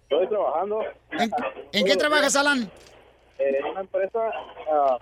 Estoy 0.03 0.27
trabajando. 0.27 0.81
¿En, 1.12 1.31
en 1.71 1.86
qué 1.86 1.95
trabajas, 1.95 2.36
Alan? 2.36 2.69
En 3.39 3.65
una 3.65 3.81
empresa 3.81 4.19
ah, 4.71 4.98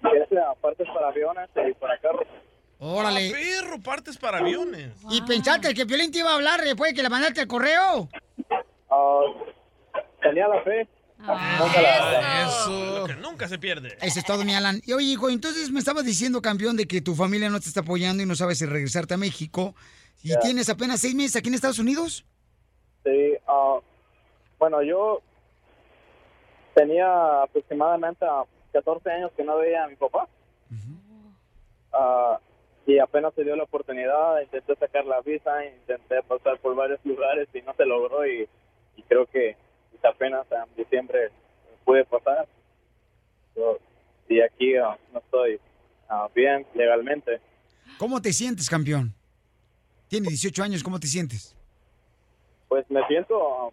que 0.00 0.22
hace 0.22 0.38
ah, 0.38 0.54
partes 0.60 0.86
para 0.88 1.08
aviones 1.08 1.48
y 1.68 1.74
para 1.74 1.98
carros. 1.98 2.26
Órale. 2.78 3.28
Ah, 3.28 3.32
perro, 3.32 3.80
partes 3.82 4.16
para 4.16 4.38
aviones. 4.38 4.92
¿Y 5.10 5.22
pensaste 5.22 5.74
que 5.74 5.84
Piolín 5.84 6.10
te 6.10 6.18
iba 6.18 6.30
a 6.30 6.34
hablar 6.34 6.62
después 6.62 6.90
de 6.90 6.96
que 6.96 7.02
le 7.02 7.10
mandaste 7.10 7.42
el 7.42 7.46
correo? 7.46 8.08
Ah, 8.90 9.22
tenía 10.22 10.48
la 10.48 10.62
fe. 10.62 10.88
Eso. 12.46 13.00
Lo 13.00 13.06
que 13.06 13.14
nunca 13.16 13.46
se 13.46 13.58
pierde. 13.58 13.96
Eso 14.00 14.20
es 14.20 14.24
todo, 14.24 14.44
mi 14.44 14.54
Alan. 14.54 14.80
Y 14.86 14.92
oye, 14.94 15.06
hijo, 15.06 15.28
entonces 15.28 15.70
me 15.70 15.78
estabas 15.78 16.04
diciendo, 16.04 16.40
campeón, 16.40 16.76
de 16.76 16.86
que 16.86 17.02
tu 17.02 17.14
familia 17.14 17.50
no 17.50 17.60
te 17.60 17.68
está 17.68 17.80
apoyando 17.80 18.22
y 18.22 18.26
no 18.26 18.34
sabes 18.34 18.58
si 18.58 18.66
regresarte 18.66 19.14
a 19.14 19.18
México. 19.18 19.74
¿Y 20.22 20.38
tienes 20.40 20.68
apenas 20.68 21.00
seis 21.00 21.14
meses 21.14 21.36
aquí 21.36 21.48
en 21.48 21.54
Estados 21.54 21.78
Unidos? 21.78 22.24
Sí, 23.04 23.34
ah, 23.46 23.78
bueno, 24.58 24.82
yo 24.82 25.22
tenía 26.74 27.42
aproximadamente 27.42 28.24
ah, 28.28 28.44
14 28.72 29.10
años 29.10 29.32
que 29.36 29.44
no 29.44 29.58
veía 29.58 29.84
a 29.84 29.88
mi 29.88 29.96
papá. 29.96 30.28
Ah, 31.92 32.38
y 32.86 32.98
apenas 32.98 33.34
se 33.34 33.44
dio 33.44 33.56
la 33.56 33.64
oportunidad, 33.64 34.40
intenté 34.40 34.74
sacar 34.76 35.04
la 35.04 35.20
visa, 35.20 35.64
intenté 35.64 36.22
pasar 36.22 36.58
por 36.58 36.74
varios 36.74 37.00
lugares 37.04 37.48
y 37.52 37.62
no 37.62 37.74
se 37.74 37.84
logró 37.84 38.26
y, 38.26 38.48
y 38.96 39.02
creo 39.02 39.26
que 39.26 39.56
apenas 40.02 40.46
en 40.50 40.76
diciembre 40.76 41.30
pude 41.84 42.04
pasar. 42.04 42.46
Y 44.28 44.40
aquí 44.40 44.76
ah, 44.76 44.96
no 45.12 45.18
estoy 45.18 45.60
ah, 46.08 46.28
bien 46.34 46.66
legalmente. 46.74 47.40
¿Cómo 47.98 48.22
te 48.22 48.32
sientes, 48.32 48.70
campeón? 48.70 49.14
Tienes 50.08 50.30
18 50.30 50.62
años, 50.62 50.82
¿cómo 50.82 50.98
te 50.98 51.06
sientes? 51.06 51.54
Pues 52.68 52.88
me 52.90 53.04
siento 53.06 53.72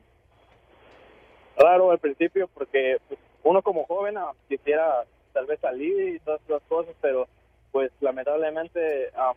raro 1.57 1.91
al 1.91 1.99
principio 1.99 2.47
porque 2.53 2.97
pues, 3.07 3.19
uno 3.47 3.61
como 3.61 3.85
joven 3.85 4.17
ah, 4.17 4.31
quisiera 4.49 5.05
tal 5.33 5.45
vez 5.45 5.59
salir 5.59 6.15
y 6.15 6.19
todas 6.19 6.41
esas 6.41 6.61
cosas, 6.63 6.95
pero 7.01 7.27
pues 7.71 7.91
lamentablemente 8.01 9.09
ah, 9.15 9.33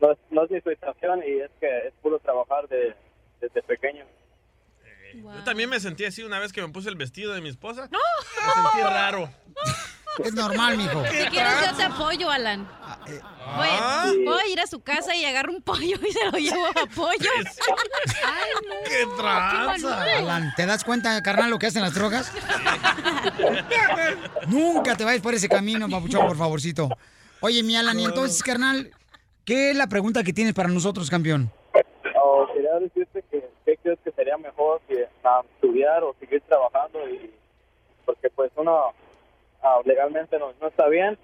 no, 0.00 0.12
es, 0.12 0.18
no 0.30 0.44
es 0.44 0.50
mi 0.50 0.60
situación 0.60 1.22
y 1.26 1.40
es 1.40 1.50
que 1.60 1.88
es 1.88 1.94
puro 2.02 2.18
trabajar 2.18 2.68
de, 2.68 2.94
desde 3.40 3.62
pequeño. 3.62 4.04
Yo 5.14 5.44
también 5.44 5.70
me 5.70 5.80
sentí 5.80 6.04
así 6.04 6.22
una 6.22 6.38
vez 6.38 6.52
que 6.52 6.60
me 6.60 6.68
puse 6.68 6.88
el 6.88 6.96
vestido 6.96 7.32
de 7.32 7.40
mi 7.40 7.48
esposa. 7.48 7.88
Me 7.90 8.52
sentí 8.52 8.82
raro. 8.82 9.28
Es 10.24 10.34
normal, 10.34 10.76
mijo. 10.76 11.04
Si 11.06 11.16
quieres, 11.28 11.52
yo 11.70 11.76
te 11.76 11.82
apoyo, 11.84 12.30
Alan. 12.30 12.66
Voy, 13.56 13.68
Ah. 13.70 14.12
voy 14.24 14.40
a 14.40 14.46
ir 14.48 14.60
a 14.60 14.66
su 14.66 14.80
casa 14.80 15.14
y 15.14 15.24
agarro 15.24 15.52
un 15.52 15.62
pollo 15.62 15.96
y 16.04 16.12
se 16.12 16.24
lo 16.24 16.32
llevo 16.38 16.66
a 16.66 16.86
pollo. 16.94 17.30
Ay, 18.24 18.50
no. 18.66 18.74
¡Qué 18.88 19.06
tranza! 19.16 20.02
Alan, 20.18 20.52
¿te 20.56 20.66
das 20.66 20.82
cuenta, 20.84 21.20
carnal, 21.22 21.50
lo 21.50 21.58
que 21.58 21.66
hacen 21.66 21.82
las 21.82 21.94
drogas? 21.94 22.32
Nunca 24.48 24.96
te 24.96 25.04
vayas 25.04 25.22
por 25.22 25.34
ese 25.34 25.48
camino, 25.48 25.88
papuchón, 25.88 26.26
por 26.26 26.36
favorcito. 26.36 26.88
Oye, 27.40 27.62
mi 27.62 27.76
Alan, 27.76 27.98
y 28.00 28.04
entonces, 28.04 28.42
carnal, 28.42 28.90
¿qué 29.44 29.70
es 29.70 29.76
la 29.76 29.86
pregunta 29.86 30.24
que 30.24 30.32
tienes 30.32 30.54
para 30.54 30.68
nosotros, 30.68 31.08
campeón? 31.10 31.50
Oh, 32.20 32.46
quería 32.54 32.74
decirte 32.80 33.22
que 33.30 33.48
qué 33.64 33.78
es 33.92 33.98
que 34.02 34.10
sería 34.12 34.36
mejor 34.38 34.80
que 34.88 35.06
ah, 35.24 35.42
estudiar 35.54 36.02
o 36.02 36.14
seguir 36.18 36.42
trabajando 36.48 36.98
y 37.08 37.30
porque 38.04 38.28
pues 38.30 38.50
uno 38.56 38.92
ah, 39.66 39.80
legalmente 39.84 40.38
no, 40.38 40.52
no 40.60 40.68
está 40.68 40.86
bien 40.88 41.18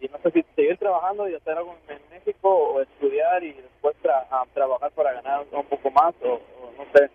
y 0.00 0.08
no 0.08 0.18
sé 0.22 0.30
si 0.30 0.42
seguir 0.56 0.78
trabajando 0.78 1.28
y 1.28 1.34
hacer 1.34 1.56
algo 1.58 1.76
en 1.88 2.00
México 2.10 2.48
o 2.48 2.80
estudiar 2.80 3.42
y 3.42 3.52
después 3.52 3.94
tra- 4.02 4.26
trabajar 4.54 4.90
para 4.92 5.12
ganar 5.14 5.44
un 5.50 5.64
poco 5.66 5.90
más 5.90 6.14
o, 6.22 6.34
o 6.34 6.72
no 6.78 6.84
sé 6.94 7.10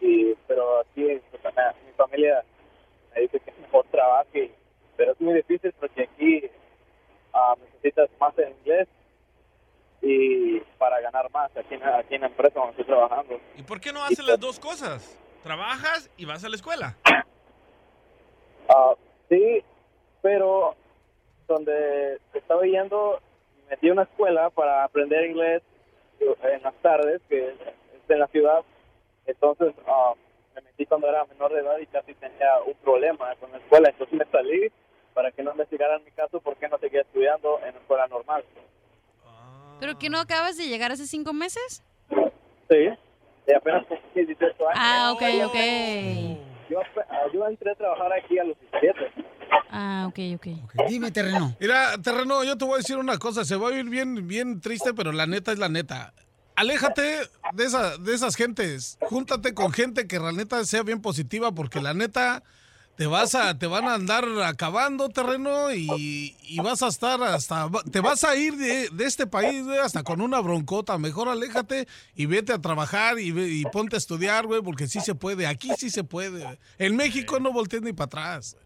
y 0.00 0.34
pero 0.46 0.80
aquí 0.80 1.04
pues, 1.30 1.42
mi 1.86 1.92
familia 1.96 2.42
me 3.14 3.20
dice 3.22 3.40
que 3.40 3.52
mejor 3.60 3.84
trabaje 3.90 4.50
pero 4.96 5.12
es 5.12 5.20
muy 5.20 5.34
difícil 5.34 5.72
porque 5.80 6.02
aquí 6.04 6.50
ah, 7.32 7.54
necesitas 7.60 8.08
más 8.20 8.38
en 8.38 8.50
inglés 8.60 8.88
y 10.02 10.60
para 10.78 11.00
ganar 11.00 11.30
más 11.32 11.50
aquí 11.56 11.74
en, 11.74 11.82
aquí 11.84 12.14
en 12.14 12.20
la 12.22 12.26
empresa 12.28 12.54
donde 12.60 12.70
estoy 12.72 12.84
trabajando 12.86 13.40
¿Y 13.56 13.62
por 13.62 13.80
qué 13.80 13.92
no 13.92 14.02
haces 14.04 14.24
las 14.24 14.38
dos 14.40 14.58
cosas? 14.60 15.18
Trabajas 15.42 16.10
y 16.16 16.24
vas 16.24 16.42
a 16.44 16.48
la 16.48 16.56
escuela. 16.56 16.96
Ah, 18.68 18.94
sí, 19.34 19.64
pero 20.22 20.74
donde 21.46 22.18
estaba 22.32 22.62
yendo, 22.62 23.20
metí 23.68 23.90
una 23.90 24.04
escuela 24.04 24.50
para 24.50 24.84
aprender 24.84 25.28
inglés 25.28 25.62
en 26.20 26.62
las 26.62 26.74
tardes, 26.76 27.20
que 27.28 27.48
es 27.48 27.54
en 28.08 28.18
la 28.18 28.28
ciudad. 28.28 28.62
Entonces 29.26 29.74
ah, 29.86 30.14
me 30.54 30.62
metí 30.62 30.86
cuando 30.86 31.08
era 31.08 31.24
menor 31.24 31.52
de 31.52 31.60
edad 31.60 31.78
y 31.78 31.86
casi 31.86 32.14
tenía 32.14 32.62
un 32.66 32.74
problema 32.74 33.34
con 33.36 33.50
la 33.52 33.58
escuela. 33.58 33.90
Entonces 33.90 34.18
me 34.18 34.24
salí 34.26 34.70
para 35.12 35.30
que 35.32 35.42
no 35.42 35.52
investigaran 35.52 36.04
mi 36.04 36.10
caso 36.12 36.40
porque 36.40 36.68
no 36.68 36.78
seguía 36.78 37.02
estudiando 37.02 37.58
en 37.58 37.74
la 37.74 37.80
escuela 37.80 38.06
normal. 38.08 38.44
¿Pero 39.80 39.98
que 39.98 40.08
no 40.08 40.18
acabas 40.18 40.56
de 40.56 40.68
llegar 40.68 40.92
hace 40.92 41.06
cinco 41.06 41.32
meses? 41.32 41.82
Sí, 42.70 42.88
y 43.46 43.52
apenas 43.52 43.84
cumplí 43.86 44.24
18 44.24 44.68
años. 44.68 44.80
Ah, 44.80 45.12
ok, 45.12 45.22
ok. 45.46 46.53
Yo, 46.74 46.80
ah, 47.08 47.26
yo 47.32 47.46
entré 47.46 47.70
a 47.70 47.74
trabajar 47.76 48.12
aquí 48.12 48.36
a 48.36 48.42
los 48.42 48.56
17. 48.72 48.98
Ah, 49.70 50.06
ok, 50.08 50.18
ok. 50.34 50.88
Dime, 50.88 51.12
terreno. 51.12 51.54
Mira, 51.60 51.96
terreno, 52.02 52.42
yo 52.42 52.58
te 52.58 52.64
voy 52.64 52.74
a 52.74 52.76
decir 52.78 52.96
una 52.96 53.16
cosa. 53.16 53.44
Se 53.44 53.54
va 53.54 53.68
a 53.68 53.70
oír 53.70 53.88
bien, 53.88 54.26
bien 54.26 54.60
triste, 54.60 54.92
pero 54.92 55.12
la 55.12 55.26
neta 55.26 55.52
es 55.52 55.60
la 55.60 55.68
neta. 55.68 56.12
Aléjate 56.56 57.28
de, 57.52 57.64
esa, 57.64 57.96
de 57.98 58.12
esas 58.12 58.34
gentes. 58.34 58.98
Júntate 59.02 59.54
con 59.54 59.72
gente 59.72 60.08
que 60.08 60.18
la 60.18 60.32
neta 60.32 60.64
sea 60.64 60.82
bien 60.82 61.00
positiva, 61.00 61.52
porque 61.52 61.80
la 61.80 61.94
neta 61.94 62.42
te 62.96 63.06
vas 63.06 63.34
a, 63.34 63.58
te 63.58 63.66
van 63.66 63.88
a 63.88 63.94
andar 63.94 64.24
acabando 64.44 65.08
terreno 65.08 65.72
y, 65.72 66.36
y 66.42 66.58
vas 66.60 66.82
a 66.82 66.88
estar 66.88 67.20
hasta, 67.22 67.68
te 67.90 68.00
vas 68.00 68.22
a 68.22 68.36
ir 68.36 68.56
de, 68.56 69.04
este 69.04 69.26
país, 69.26 69.64
güey, 69.64 69.78
hasta 69.78 70.02
con 70.02 70.20
una 70.20 70.40
broncota. 70.40 70.96
Mejor 70.98 71.28
aléjate 71.28 71.88
y 72.14 72.26
vete 72.26 72.52
a 72.52 72.60
trabajar 72.60 73.18
y, 73.18 73.28
y 73.38 73.64
ponte 73.64 73.96
a 73.96 73.98
estudiar, 73.98 74.46
güey, 74.46 74.62
porque 74.62 74.86
sí 74.86 75.00
se 75.00 75.14
puede. 75.14 75.46
Aquí 75.46 75.70
sí 75.76 75.90
se 75.90 76.04
puede. 76.04 76.58
En 76.78 76.96
México 76.96 77.40
no 77.40 77.52
voltees 77.52 77.82
ni 77.82 77.92
para 77.92 78.06
atrás. 78.06 78.56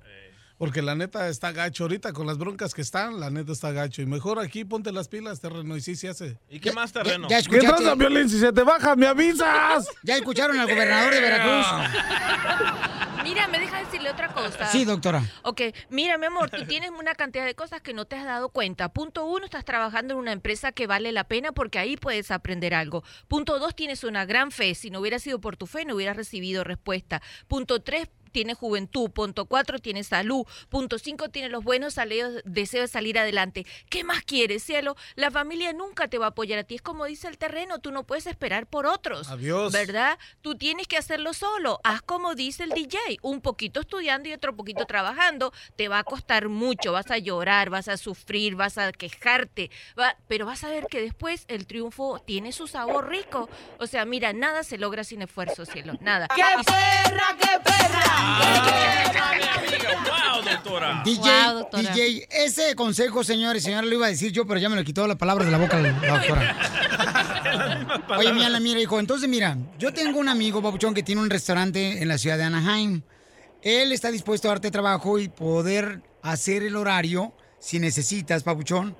Porque 0.58 0.82
la 0.82 0.94
neta 0.94 1.28
está 1.28 1.52
gacho. 1.52 1.84
Ahorita 1.84 2.12
con 2.12 2.26
las 2.26 2.36
broncas 2.36 2.74
que 2.74 2.82
están, 2.82 3.20
la 3.20 3.30
neta 3.30 3.52
está 3.52 3.70
gacho. 3.70 4.02
Y 4.02 4.06
mejor 4.06 4.40
aquí 4.40 4.64
ponte 4.64 4.90
las 4.92 5.08
pilas, 5.08 5.40
terreno, 5.40 5.76
y 5.76 5.80
sí 5.80 5.94
se 5.94 6.08
hace. 6.08 6.38
¿Y 6.50 6.58
qué 6.58 6.72
más 6.72 6.92
terreno? 6.92 7.28
ya 7.28 7.36
¿Qué 7.36 7.42
escuchaste? 7.42 7.68
tranza, 7.68 7.94
Violín? 7.94 8.28
Si 8.28 8.40
se 8.40 8.52
te 8.52 8.62
baja, 8.62 8.96
me 8.96 9.06
avisas. 9.06 9.88
¿Ya 10.02 10.16
escucharon 10.16 10.58
al 10.58 10.68
gobernador 10.68 11.14
de 11.14 11.20
Veracruz? 11.20 11.66
Mira, 13.22 13.46
me 13.48 13.58
deja 13.58 13.80
decirle 13.84 14.10
otra 14.10 14.28
cosa. 14.28 14.66
Sí, 14.72 14.84
doctora. 14.86 15.22
Ok, 15.42 15.60
mira, 15.90 16.16
mi 16.16 16.26
amor, 16.26 16.48
tú 16.50 16.64
tienes 16.64 16.90
una 16.90 17.14
cantidad 17.14 17.44
de 17.44 17.54
cosas 17.54 17.82
que 17.82 17.92
no 17.92 18.06
te 18.06 18.16
has 18.16 18.24
dado 18.24 18.48
cuenta. 18.48 18.88
Punto 18.90 19.26
uno, 19.26 19.44
estás 19.44 19.66
trabajando 19.66 20.14
en 20.14 20.20
una 20.20 20.32
empresa 20.32 20.72
que 20.72 20.86
vale 20.86 21.12
la 21.12 21.24
pena 21.24 21.52
porque 21.52 21.78
ahí 21.78 21.98
puedes 21.98 22.30
aprender 22.30 22.74
algo. 22.74 23.04
Punto 23.26 23.58
dos, 23.58 23.76
tienes 23.76 24.02
una 24.02 24.24
gran 24.24 24.50
fe. 24.50 24.74
Si 24.74 24.88
no 24.88 25.00
hubiera 25.00 25.18
sido 25.18 25.40
por 25.40 25.58
tu 25.58 25.66
fe, 25.66 25.84
no 25.84 25.96
hubieras 25.96 26.16
recibido 26.16 26.64
respuesta. 26.64 27.20
Punto 27.48 27.82
tres, 27.82 28.08
tiene 28.28 28.54
juventud. 28.54 29.11
Punto 29.11 29.47
cuatro, 29.47 29.78
tiene 29.78 30.04
salud. 30.04 30.44
Punto 30.68 30.99
cinco, 30.99 31.28
tiene 31.28 31.49
los 31.49 31.64
buenos 31.64 31.94
saleos- 31.97 32.42
deseos 32.44 32.85
de 32.85 32.88
salir 32.88 33.18
adelante. 33.18 33.66
¿Qué 33.90 34.04
más 34.04 34.23
quieres, 34.23 34.62
cielo? 34.62 34.97
La 35.16 35.30
familia 35.30 35.73
nunca 35.73 36.08
te 36.08 36.18
va 36.18 36.26
a 36.26 36.28
apoyar 36.30 36.58
a 36.58 36.64
ti. 36.64 36.76
Es 36.76 36.82
como 36.82 37.04
dice 37.06 37.28
el 37.28 37.38
terreno, 37.38 37.78
tú 37.78 37.90
no 37.90 38.04
puedes 38.04 38.26
esperar 38.26 38.66
por 38.66 38.87
otros. 38.87 39.28
Adiós. 39.28 39.73
¿Verdad? 39.73 40.18
Tú 40.42 40.56
tienes 40.56 40.87
que 40.87 40.97
hacerlo 40.97 41.32
solo. 41.35 41.80
Haz 41.85 42.02
como 42.02 42.35
dice 42.35 42.64
el 42.64 42.70
DJ, 42.70 42.99
un 43.23 43.40
poquito 43.40 43.80
estudiando 43.80 44.28
y 44.28 44.32
otro 44.32 44.54
poquito 44.56 44.85
trabajando. 44.87 45.52
Te 45.76 45.88
va 45.88 45.99
a 46.00 46.04
costar 46.04 46.49
mucho, 46.49 46.92
vas 46.92 47.11
a 47.11 47.18
llorar, 47.18 47.70
vas 47.70 47.88
a 47.88 47.97
sufrir, 47.97 48.54
vas 48.54 48.78
a 48.78 48.92
quejarte, 48.92 49.70
va- 49.99 50.16
pero 50.28 50.47
vas 50.47 50.64
a 50.64 50.68
ver 50.68 50.87
que 50.87 51.00
después 51.00 51.44
el 51.49 51.66
triunfo 51.66 52.18
tiene 52.25 52.52
su 52.52 52.66
sabor 52.66 53.08
rico. 53.08 53.49
O 53.78 53.87
sea, 53.87 54.04
mira, 54.04 54.32
nada 54.32 54.62
se 54.64 54.78
logra 54.78 55.04
sin 55.04 55.23
esfuerzo, 55.23 55.64
cielo, 55.66 55.94
nada. 56.00 56.28
¡Qué 56.35 56.42
perra, 56.64 57.37
qué 57.40 57.58
perra! 57.64 58.17
¡Wow, 60.08 60.42
doctora! 60.42 61.02
DJ, 61.04 61.20
Wow, 61.20 61.58
doctora. 61.58 61.82
DJ, 61.94 62.28
ese 62.30 62.75
consejo, 62.75 63.25
señores 63.25 63.62
y 63.62 63.66
señores, 63.66 63.88
lo 63.88 63.96
iba 63.96 64.06
a 64.06 64.10
decir 64.10 64.32
yo, 64.32 64.46
pero 64.46 64.60
ya 64.60 64.68
me 64.68 64.76
lo 64.76 64.84
quitó 64.84 65.06
la 65.06 65.16
palabra 65.16 65.44
de 65.44 65.50
la 65.50 65.58
boca 65.58 65.78
la 65.80 65.92
la 66.02 66.18
doctora. 66.18 66.56
Oye, 68.18 68.32
mira, 68.32 68.60
mira, 68.60 68.80
hijo, 68.80 68.98
entonces 69.00 69.28
mira, 69.28 69.56
yo 69.78 69.92
tengo 69.92 70.18
un 70.18 70.28
amigo, 70.28 70.62
Papuchón, 70.62 70.94
que 70.94 71.02
tiene 71.02 71.20
un 71.20 71.30
restaurante 71.30 72.02
en 72.02 72.08
la 72.08 72.18
ciudad 72.18 72.37
de 72.38 72.44
Anaheim. 72.44 73.02
Él 73.62 73.92
está 73.92 74.10
dispuesto 74.10 74.48
a 74.48 74.52
darte 74.52 74.70
trabajo 74.70 75.18
y 75.18 75.28
poder 75.28 76.02
hacer 76.22 76.62
el 76.62 76.76
horario, 76.76 77.32
si 77.58 77.78
necesitas, 77.78 78.42
Papuchón, 78.42 78.96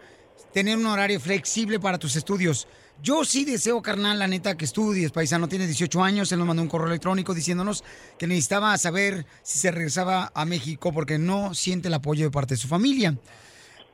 tener 0.53 0.77
un 0.77 0.87
horario 0.87 1.21
flexible 1.21 1.79
para 1.79 1.99
tus 1.99 2.17
estudios. 2.17 2.67
Yo 3.01 3.25
sí 3.25 3.45
deseo, 3.45 3.81
carnal, 3.81 4.19
la 4.19 4.27
neta, 4.27 4.57
que 4.57 4.65
estudies, 4.65 5.13
paisano. 5.13 5.49
Tienes 5.49 5.69
18 5.69 6.03
años, 6.03 6.33
él 6.33 6.39
nos 6.39 6.49
mandó 6.49 6.63
un 6.63 6.69
correo 6.69 6.89
electrónico 6.89 7.33
diciéndonos 7.33 7.85
que 8.19 8.27
necesitaba 8.27 8.77
saber 8.77 9.25
si 9.43 9.59
se 9.59 9.71
regresaba 9.71 10.33
a 10.35 10.45
México 10.45 10.93
porque 10.93 11.17
no 11.17 11.55
siente 11.55 11.89
el 11.89 11.95
apoyo 11.95 12.25
de 12.25 12.31
parte 12.33 12.55
de 12.55 12.59
su 12.59 12.67
familia. 12.67 13.17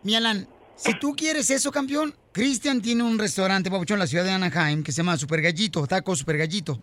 Mi 0.03 0.15
Alan, 0.15 0.49
si 0.75 0.99
tú 0.99 1.15
quieres 1.15 1.51
eso, 1.51 1.71
campeón, 1.71 2.15
Cristian 2.33 2.81
tiene 2.81 3.03
un 3.03 3.19
restaurante, 3.19 3.71
Papuchón, 3.71 3.97
en 3.97 4.01
la 4.01 4.07
ciudad 4.07 4.25
de 4.25 4.31
Anaheim 4.31 4.83
que 4.83 4.91
se 4.91 4.99
llama 4.99 5.19
Super 5.19 5.43
Gallito, 5.43 5.87
Taco 5.87 6.17
Super 6.17 6.39
Gallito. 6.39 6.81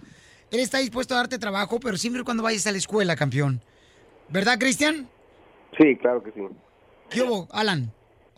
Él 0.52 0.60
está 0.60 0.78
dispuesto 0.78 1.16
a 1.16 1.18
darte 1.18 1.40
trabajo, 1.40 1.80
pero 1.80 1.98
siempre 1.98 2.24
cuando 2.24 2.44
vayas 2.44 2.68
a 2.68 2.72
la 2.72 2.78
escuela, 2.78 3.16
campeón. 3.16 3.64
¿Verdad, 4.30 4.60
Cristian? 4.60 5.10
Sí, 5.78 5.96
claro 5.98 6.22
que 6.24 6.32
sí. 6.32 6.42
¿Qué 7.10 7.24
hubo, 7.24 7.48
Alan? 7.52 7.92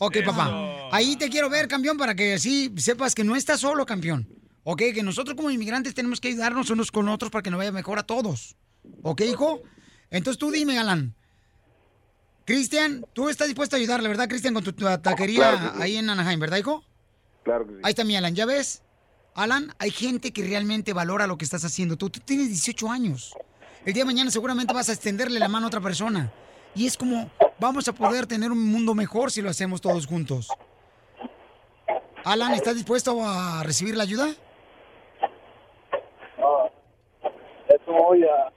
Ok, 0.05 0.17
papá. 0.25 0.89
Ahí 0.91 1.15
te 1.15 1.29
quiero 1.29 1.49
ver, 1.49 1.69
campeón, 1.69 1.97
para 1.97 2.13
que 2.13 2.33
así 2.33 2.73
sepas 2.77 3.15
que 3.15 3.23
no 3.23 3.37
estás 3.37 3.61
solo, 3.61 3.85
campeón. 3.85 4.27
Ok, 4.63 4.81
que 4.93 5.01
nosotros 5.01 5.35
como 5.37 5.49
inmigrantes 5.49 5.93
tenemos 5.93 6.19
que 6.19 6.27
ayudarnos 6.27 6.69
unos 6.69 6.91
con 6.91 7.07
otros 7.07 7.31
para 7.31 7.41
que 7.41 7.49
nos 7.49 7.57
vaya 7.57 7.71
mejor 7.71 7.99
a 7.99 8.03
todos. 8.03 8.57
¿Ok, 9.01 9.21
hijo? 9.21 9.61
Entonces 10.09 10.37
tú 10.37 10.51
dime, 10.51 10.77
Alan. 10.77 11.15
Cristian, 12.45 13.05
tú 13.13 13.29
estás 13.29 13.47
dispuesto 13.47 13.77
a 13.77 13.79
ayudarle, 13.79 14.09
¿verdad, 14.09 14.27
Cristian, 14.27 14.53
con 14.53 14.63
tu, 14.63 14.73
tu 14.73 14.83
taquería 14.99 15.51
Claro 15.51 15.71
que 15.71 15.77
sí. 15.77 15.83
ahí 15.83 15.95
en 15.95 16.09
Anaheim, 16.09 16.39
¿verdad, 16.39 16.57
hijo? 16.57 16.83
Claro 17.43 17.65
que 17.65 17.75
sí. 17.75 17.79
Ahí 17.83 17.91
está 17.91 18.03
mi 18.03 18.17
Alan, 18.17 18.35
¿ya 18.35 18.45
ves? 18.45 18.81
Alan, 19.35 19.73
hay 19.79 19.91
gente 19.91 20.33
que 20.33 20.43
realmente 20.45 20.91
valora 20.91 21.27
lo 21.27 21.37
que 21.37 21.45
estás 21.45 21.63
haciendo. 21.63 21.95
Tú, 21.97 22.09
tú 22.09 22.19
tienes 22.19 22.49
18 22.49 22.91
años. 22.91 23.33
El 23.85 23.93
día 23.93 24.03
de 24.03 24.07
mañana 24.07 24.31
seguramente 24.31 24.73
vas 24.73 24.89
a 24.89 24.93
extenderle 24.93 25.39
la 25.39 25.47
mano 25.47 25.65
a 25.65 25.67
otra 25.67 25.79
persona. 25.81 26.33
Y 26.75 26.87
es 26.87 26.97
como, 26.97 27.29
vamos 27.59 27.87
a 27.87 27.93
poder 27.93 28.25
tener 28.25 28.51
un 28.51 28.71
mundo 28.71 28.95
mejor 28.95 29.31
si 29.31 29.41
lo 29.41 29.49
hacemos 29.49 29.81
todos 29.81 30.07
juntos. 30.07 30.47
Alan, 32.23 32.53
¿estás 32.53 32.75
dispuesto 32.75 33.21
a 33.23 33.63
recibir 33.63 33.95
la 33.95 34.03
ayuda? 34.03 34.29
Es 37.67 37.87
muy 37.87 38.23
ah, 38.23 38.51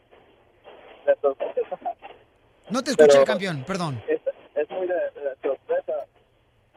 de 1.06 1.16
sorpresa. 1.20 1.78
No 2.70 2.82
te 2.82 2.90
escuché, 2.92 3.24
campeón, 3.24 3.64
perdón. 3.66 4.02
Es, 4.08 4.20
es 4.54 4.70
muy 4.70 4.86
de, 4.86 4.94
de 4.94 5.36
sorpresa. 5.42 5.92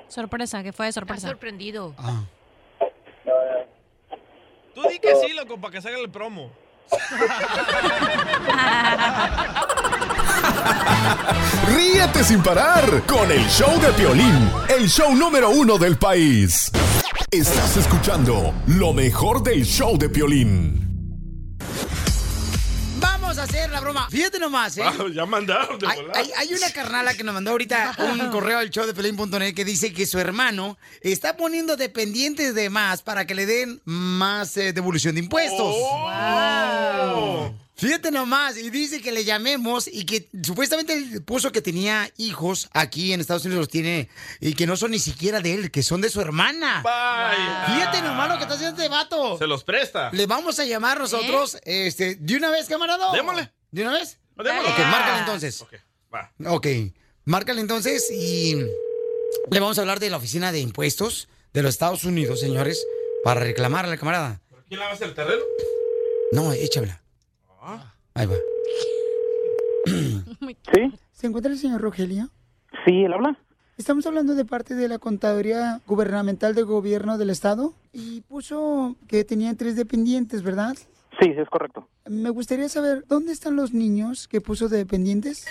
Sorpresa, 0.07 0.63
que 0.63 0.73
fue 0.73 0.87
de 0.87 0.91
sorpresa. 0.91 1.27
sorprendido. 1.27 1.93
Ah. 1.97 2.23
Tú 4.73 4.83
di 4.83 4.99
que 4.99 5.15
sí, 5.15 5.33
loco, 5.33 5.59
para 5.59 5.73
que 5.73 5.81
salga 5.81 5.99
el 5.99 6.09
promo. 6.09 6.51
Ríete 11.75 12.23
sin 12.23 12.41
parar 12.41 13.03
con 13.05 13.31
el 13.31 13.45
show 13.47 13.79
de 13.79 13.91
Piolín, 13.93 14.49
el 14.69 14.87
show 14.89 15.13
número 15.15 15.49
uno 15.49 15.77
del 15.77 15.97
país. 15.97 16.71
Estás 17.31 17.77
escuchando 17.77 18.53
lo 18.67 18.93
mejor 18.93 19.43
del 19.43 19.63
show 19.65 19.97
de 19.97 20.09
Piolín. 20.09 20.79
Vamos 22.99 23.37
a 23.37 23.43
hacer 23.43 23.69
la 23.69 23.79
broma. 23.81 24.07
Fíjate 24.09 24.39
nomás, 24.39 24.77
¿eh? 24.77 24.83
Wow, 24.97 25.09
ya 25.09 25.25
mandaron 25.25 25.77
de 25.77 25.87
Hay, 25.87 25.99
hay- 26.15 26.31
hay 26.37 26.53
una 26.53 26.71
carnala 26.71 27.13
que 27.13 27.23
nos 27.23 27.33
mandó 27.35 27.51
ahorita 27.51 27.95
un 28.13 28.27
correo 28.31 28.57
al 28.59 28.69
show 28.71 28.85
de 28.87 28.93
Pelín.net 28.93 29.53
que 29.53 29.63
dice 29.63 29.93
que 29.93 30.05
su 30.07 30.17
hermano 30.19 30.77
está 31.01 31.37
poniendo 31.37 31.77
dependientes 31.77 32.55
de 32.55 32.69
más 32.71 33.01
para 33.03 33.25
que 33.27 33.35
le 33.35 33.45
den 33.45 33.79
más 33.85 34.57
eh, 34.57 34.73
devolución 34.73 35.13
de 35.15 35.21
impuestos. 35.21 35.75
Oh. 35.77 37.53
Fíjate 37.79 38.11
nomás, 38.11 38.57
y 38.57 38.69
dice 38.69 39.01
que 39.01 39.13
le 39.13 39.23
llamemos 39.23 39.87
y 39.87 40.03
que 40.05 40.27
supuestamente 40.43 40.91
él 40.91 41.23
puso 41.23 41.53
que 41.53 41.61
tenía 41.61 42.11
hijos 42.17 42.69
aquí 42.73 43.13
en 43.13 43.21
Estados 43.21 43.45
Unidos, 43.45 43.61
los 43.61 43.69
tiene, 43.69 44.09
y 44.41 44.53
que 44.53 44.67
no 44.67 44.75
son 44.75 44.91
ni 44.91 44.99
siquiera 44.99 45.39
de 45.39 45.53
él, 45.53 45.71
que 45.71 45.81
son 45.81 46.01
de 46.01 46.09
su 46.09 46.19
hermana. 46.19 46.81
Vaya. 46.83 47.65
Fíjate 47.67 48.01
nomás 48.01 48.27
lo 48.27 48.35
que 48.35 48.43
está 48.43 48.55
haciendo 48.55 48.75
este 48.75 48.89
vato. 48.89 49.37
Se 49.37 49.47
los 49.47 49.63
presta. 49.63 50.09
Le 50.11 50.25
vamos 50.25 50.59
a 50.59 50.65
llamar 50.65 50.99
nosotros, 50.99 51.57
este, 51.63 52.15
de 52.15 52.35
una 52.35 52.49
vez, 52.49 52.67
camarada. 52.67 53.13
Démosle. 53.13 53.49
¿De 53.71 53.83
una 53.83 53.93
vez? 53.93 54.19
Démosle. 54.35 54.69
Ok, 54.71 54.79
márcale 54.79 55.19
entonces. 55.19 55.61
Ok, 55.61 55.73
va. 56.13 56.33
Ok, 56.47 56.67
márcale 57.23 57.61
entonces 57.61 58.11
y 58.11 58.55
le 58.55 59.59
vamos 59.61 59.77
a 59.77 59.81
hablar 59.81 60.01
de 60.01 60.09
la 60.09 60.17
oficina 60.17 60.51
de 60.51 60.59
impuestos 60.59 61.29
de 61.53 61.63
los 61.63 61.75
Estados 61.75 62.03
Unidos, 62.03 62.41
señores, 62.41 62.85
para 63.23 63.39
reclamar 63.39 63.85
a 63.85 63.87
la 63.87 63.97
camarada. 63.97 64.41
¿Quién 64.67 64.81
lava 64.81 64.97
el 64.99 65.13
terreno? 65.15 65.43
No, 66.33 66.51
échamela. 66.51 67.01
Ah. 67.61 67.93
Ahí 68.13 68.25
va. 68.25 68.35
¿Sí? 69.85 70.93
¿Se 71.11 71.27
encuentra 71.27 71.51
el 71.51 71.57
señor 71.57 71.81
Rogelio? 71.81 72.29
Sí, 72.85 73.03
él 73.03 73.13
habla. 73.13 73.37
Estamos 73.77 74.05
hablando 74.05 74.35
de 74.35 74.45
parte 74.45 74.75
de 74.75 74.87
la 74.87 74.99
Contaduría 74.99 75.81
Gubernamental 75.87 76.53
del 76.53 76.65
Gobierno 76.65 77.17
del 77.17 77.29
Estado 77.29 77.73
y 77.93 78.21
puso 78.21 78.95
que 79.07 79.23
tenían 79.23 79.55
tres 79.55 79.75
dependientes, 79.75 80.43
¿verdad? 80.43 80.75
Sí, 81.19 81.31
es 81.35 81.49
correcto. 81.49 81.87
Me 82.09 82.29
gustaría 82.29 82.67
saber, 82.69 83.05
¿dónde 83.07 83.31
están 83.31 83.55
los 83.55 83.73
niños 83.73 84.27
que 84.27 84.41
puso 84.41 84.67
de 84.67 84.77
dependientes? 84.77 85.45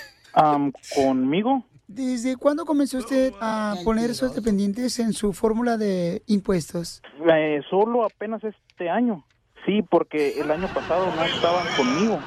¿Conmigo? 0.95 1.65
¿Desde 1.87 2.37
cuándo 2.37 2.67
comenzó 2.67 2.99
usted 2.99 3.33
a 3.41 3.77
poner 3.83 4.11
esos 4.11 4.35
dependientes 4.35 4.99
en 4.99 5.15
su 5.15 5.33
fórmula 5.33 5.79
de 5.79 6.23
impuestos? 6.27 7.03
Eh, 7.35 7.63
solo 7.71 8.05
apenas 8.05 8.45
este 8.45 8.91
año. 8.91 9.25
Sí, 9.69 9.83
porque 9.83 10.41
el 10.41 10.51
año 10.51 10.71
pasado 10.71 11.11
no 11.11 11.27
estaban 11.27 11.69
conmigo. 11.69 12.25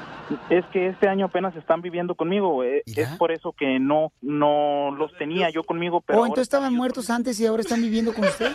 Es 0.50 0.66
que 0.68 0.88
este 0.88 1.08
año 1.08 1.26
apenas 1.26 1.56
están 1.56 1.82
viviendo 1.82 2.16
conmigo. 2.16 2.64
eh, 2.64 2.84
Es 2.86 3.10
por 3.18 3.32
eso 3.32 3.54
que 3.58 3.80
no 3.80 4.12
no 4.22 4.92
los 4.98 5.16
tenía 5.18 5.50
yo 5.50 5.64
conmigo, 5.64 6.02
pero 6.02 6.20
¿O 6.20 6.22
ahora- 6.22 6.30
entonces 6.30 6.44
estaban 6.44 6.74
muertos 6.74 7.10
antes 7.10 7.40
y 7.40 7.46
ahora 7.46 7.62
están 7.62 7.82
viviendo 7.82 8.14
con 8.14 8.24
usted? 8.26 8.52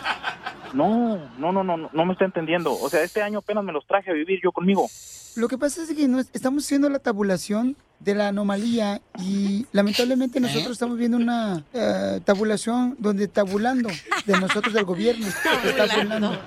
no, 0.73 1.17
no, 1.37 1.51
no, 1.51 1.63
no, 1.63 1.77
no 1.91 2.05
me 2.05 2.13
está 2.13 2.25
entendiendo. 2.25 2.73
O 2.73 2.89
sea, 2.89 3.01
este 3.03 3.21
año 3.21 3.39
apenas 3.39 3.63
me 3.63 3.71
los 3.71 3.85
traje 3.87 4.11
a 4.11 4.13
vivir 4.13 4.39
yo 4.43 4.51
conmigo. 4.51 4.87
Lo 5.35 5.47
que 5.47 5.57
pasa 5.57 5.83
es 5.83 5.93
que 5.93 6.07
no 6.07 6.19
es- 6.19 6.29
estamos 6.33 6.65
haciendo 6.65 6.89
la 6.89 6.99
tabulación 6.99 7.75
de 7.99 8.15
la 8.15 8.27
anomalía 8.29 9.01
y 9.19 9.65
lamentablemente 9.71 10.39
nosotros 10.39 10.71
estamos 10.71 10.97
viendo 10.97 11.17
una 11.17 11.63
eh, 11.73 12.19
tabulación 12.25 12.95
donde 12.99 13.27
tabulando 13.27 13.89
de 14.25 14.39
nosotros 14.39 14.73
del 14.73 14.85
gobierno 14.85 15.25
está 15.27 15.87
tabulando 15.87 16.37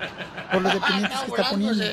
por 0.53 0.63
los 0.63 0.75
dependientes 0.75 1.19
que 1.21 1.27
está 1.31 1.51
poniendo. 1.51 1.85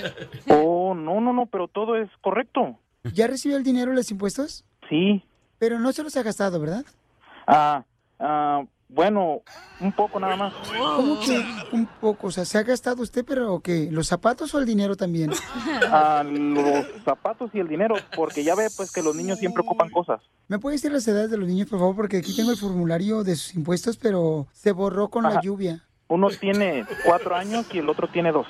Oh, 0.49 0.93
no, 0.95 1.21
no, 1.21 1.33
no, 1.33 1.45
pero 1.47 1.67
todo 1.67 1.95
es 1.97 2.09
correcto. 2.21 2.77
¿Ya 3.13 3.27
recibió 3.27 3.57
el 3.57 3.63
dinero 3.63 3.91
de 3.91 3.97
los 3.97 4.11
impuestos? 4.11 4.63
Sí. 4.89 5.23
Pero 5.59 5.79
no 5.79 5.91
se 5.91 6.03
los 6.03 6.15
ha 6.17 6.23
gastado, 6.23 6.59
¿verdad? 6.59 6.85
Ah, 7.47 7.83
ah, 8.19 8.63
bueno, 8.89 9.41
un 9.81 9.91
poco 9.91 10.19
nada 10.19 10.35
más. 10.35 10.53
¿Cómo 10.95 11.19
que 11.19 11.43
un 11.73 11.85
poco? 11.99 12.27
O 12.27 12.31
sea, 12.31 12.45
¿se 12.45 12.57
ha 12.57 12.63
gastado 12.63 13.01
usted, 13.03 13.25
pero 13.25 13.59
qué? 13.59 13.89
¿Los 13.91 14.07
zapatos 14.07 14.53
o 14.55 14.59
el 14.59 14.65
dinero 14.65 14.95
también? 14.95 15.31
Ah, 15.91 16.23
los 16.25 16.85
zapatos 17.03 17.51
y 17.53 17.59
el 17.59 17.67
dinero, 17.67 17.95
porque 18.15 18.43
ya 18.43 18.55
ve 18.55 18.67
pues 18.75 18.91
que 18.91 19.01
los 19.01 19.15
niños 19.15 19.39
siempre 19.39 19.61
ocupan 19.61 19.89
cosas. 19.89 20.21
¿Me 20.47 20.59
puede 20.59 20.75
decir 20.75 20.91
las 20.91 21.07
edades 21.07 21.29
de 21.31 21.37
los 21.37 21.47
niños, 21.47 21.69
por 21.69 21.79
favor? 21.79 21.95
Porque 21.95 22.17
aquí 22.17 22.35
tengo 22.35 22.51
el 22.51 22.57
formulario 22.57 23.23
de 23.23 23.35
sus 23.35 23.55
impuestos, 23.55 23.97
pero 23.97 24.47
se 24.53 24.71
borró 24.71 25.09
con 25.09 25.23
la 25.23 25.29
Ajá. 25.29 25.41
lluvia. 25.41 25.83
Uno 26.07 26.29
tiene 26.29 26.85
cuatro 27.05 27.35
años 27.35 27.67
y 27.73 27.79
el 27.79 27.89
otro 27.89 28.07
tiene 28.07 28.31
dos. 28.31 28.47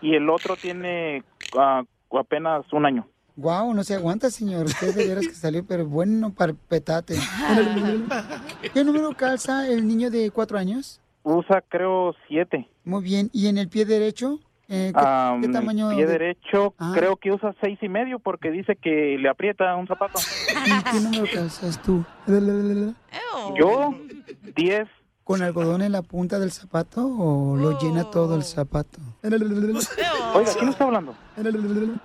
Y 0.00 0.14
el 0.14 0.28
otro 0.28 0.56
tiene 0.56 1.22
ah, 1.56 1.82
apenas 2.12 2.64
un 2.72 2.86
año. 2.86 3.08
Guau, 3.36 3.74
no 3.74 3.84
se 3.84 3.94
aguanta, 3.94 4.30
señor. 4.30 4.64
Usted 4.66 4.94
de 4.94 5.06
veras 5.08 5.26
que 5.26 5.34
salió, 5.34 5.64
pero 5.66 5.86
bueno 5.86 6.32
para 6.32 6.52
el 6.52 6.58
petate. 6.58 7.16
¿Qué 8.72 8.82
número 8.84 9.12
calza 9.14 9.68
el 9.68 9.86
niño 9.86 10.10
de 10.10 10.30
cuatro 10.30 10.56
años? 10.58 11.00
Usa 11.22 11.62
creo 11.68 12.14
siete. 12.28 12.68
Muy 12.84 13.02
bien. 13.02 13.28
¿Y 13.32 13.48
en 13.48 13.58
el 13.58 13.68
pie 13.68 13.84
derecho? 13.84 14.38
Eh, 14.68 14.90
¿qué, 14.94 15.00
Ah, 15.00 15.38
qué 15.40 15.48
tamaño? 15.48 15.90
pie 15.90 16.06
de- 16.06 16.12
derecho 16.12 16.74
Ah. 16.78 16.92
creo 16.96 17.16
que 17.16 17.30
usa 17.30 17.54
seis 17.62 17.78
y 17.82 17.88
medio 17.88 18.18
porque 18.18 18.50
dice 18.50 18.74
que 18.74 19.16
le 19.20 19.28
aprieta 19.28 19.76
un 19.76 19.86
zapato. 19.86 20.18
¿Y 20.64 20.82
qué 20.90 21.00
número 21.00 21.24
calzas 21.32 21.80
tú? 21.82 22.04
Yo, 23.58 23.94
diez. 24.56 24.88
¿Con 25.26 25.42
algodón 25.42 25.82
en 25.82 25.90
la 25.90 26.02
punta 26.02 26.38
del 26.38 26.52
zapato 26.52 27.04
o 27.04 27.56
lo 27.56 27.76
llena 27.80 28.04
todo 28.04 28.36
el 28.36 28.44
zapato? 28.44 29.00
Oiga, 29.24 30.52
¿quién 30.56 30.68
está 30.68 30.84
hablando? 30.84 31.16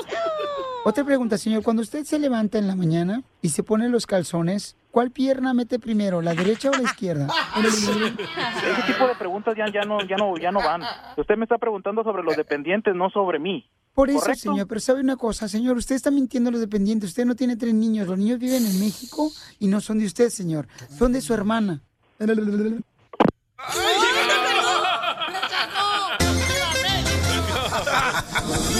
Otra 0.86 1.04
pregunta, 1.04 1.38
señor. 1.38 1.62
Cuando 1.62 1.84
usted 1.84 2.04
se 2.04 2.18
levanta 2.18 2.58
en 2.58 2.66
la 2.66 2.76
mañana 2.76 3.22
y 3.44 3.50
se 3.50 3.62
pone 3.62 3.90
los 3.90 4.08
calzones, 4.08 4.76
¿cuál 4.90 5.12
pierna 5.12 5.54
mete 5.54 5.78
primero, 5.78 6.24
la 6.24 6.34
derecha 6.34 6.72
o 6.72 6.74
la 6.74 6.82
izquierda? 6.82 7.28
Ese 7.64 8.92
tipo 8.92 9.08
de 9.08 9.14
preguntas 9.14 9.56
ya, 9.56 9.72
ya 9.72 9.84
no 9.84 10.02
ya 10.02 10.16
no 10.18 10.36
ya 10.38 10.52
no 10.52 10.58
van. 10.58 10.82
Usted 11.16 11.38
me 11.38 11.46
está 11.46 11.60
preguntando 11.60 12.04
sobre 12.04 12.24
los 12.24 12.36
dependientes, 12.36 12.96
no 12.96 13.12
sobre 13.12 13.38
mí. 13.38 13.70
Por 13.94 14.10
eso, 14.10 14.22
¿Correcto? 14.22 14.52
señor, 14.52 14.68
pero 14.68 14.82
sabe 14.82 15.00
una 15.00 15.16
cosa, 15.16 15.48
señor, 15.48 15.78
usted 15.78 15.94
está 15.94 16.10
mintiendo 16.10 16.48
a 16.50 16.54
los 16.54 16.62
dependientes. 16.62 17.12
Usted 17.12 17.26
no 17.26 17.36
tiene 17.36 17.56
tres 17.56 17.76
niños. 17.76 18.08
Los 18.08 18.18
niños 18.18 18.40
viven 18.40 18.66
en 18.66 18.80
México 18.80 19.30
y 19.60 19.68
no 19.68 19.80
son 19.80 20.00
de 20.00 20.08
usted, 20.08 20.30
señor. 20.30 20.68
Son 20.90 21.14
de 21.14 21.22
su 21.22 21.36
hermana. 21.36 21.84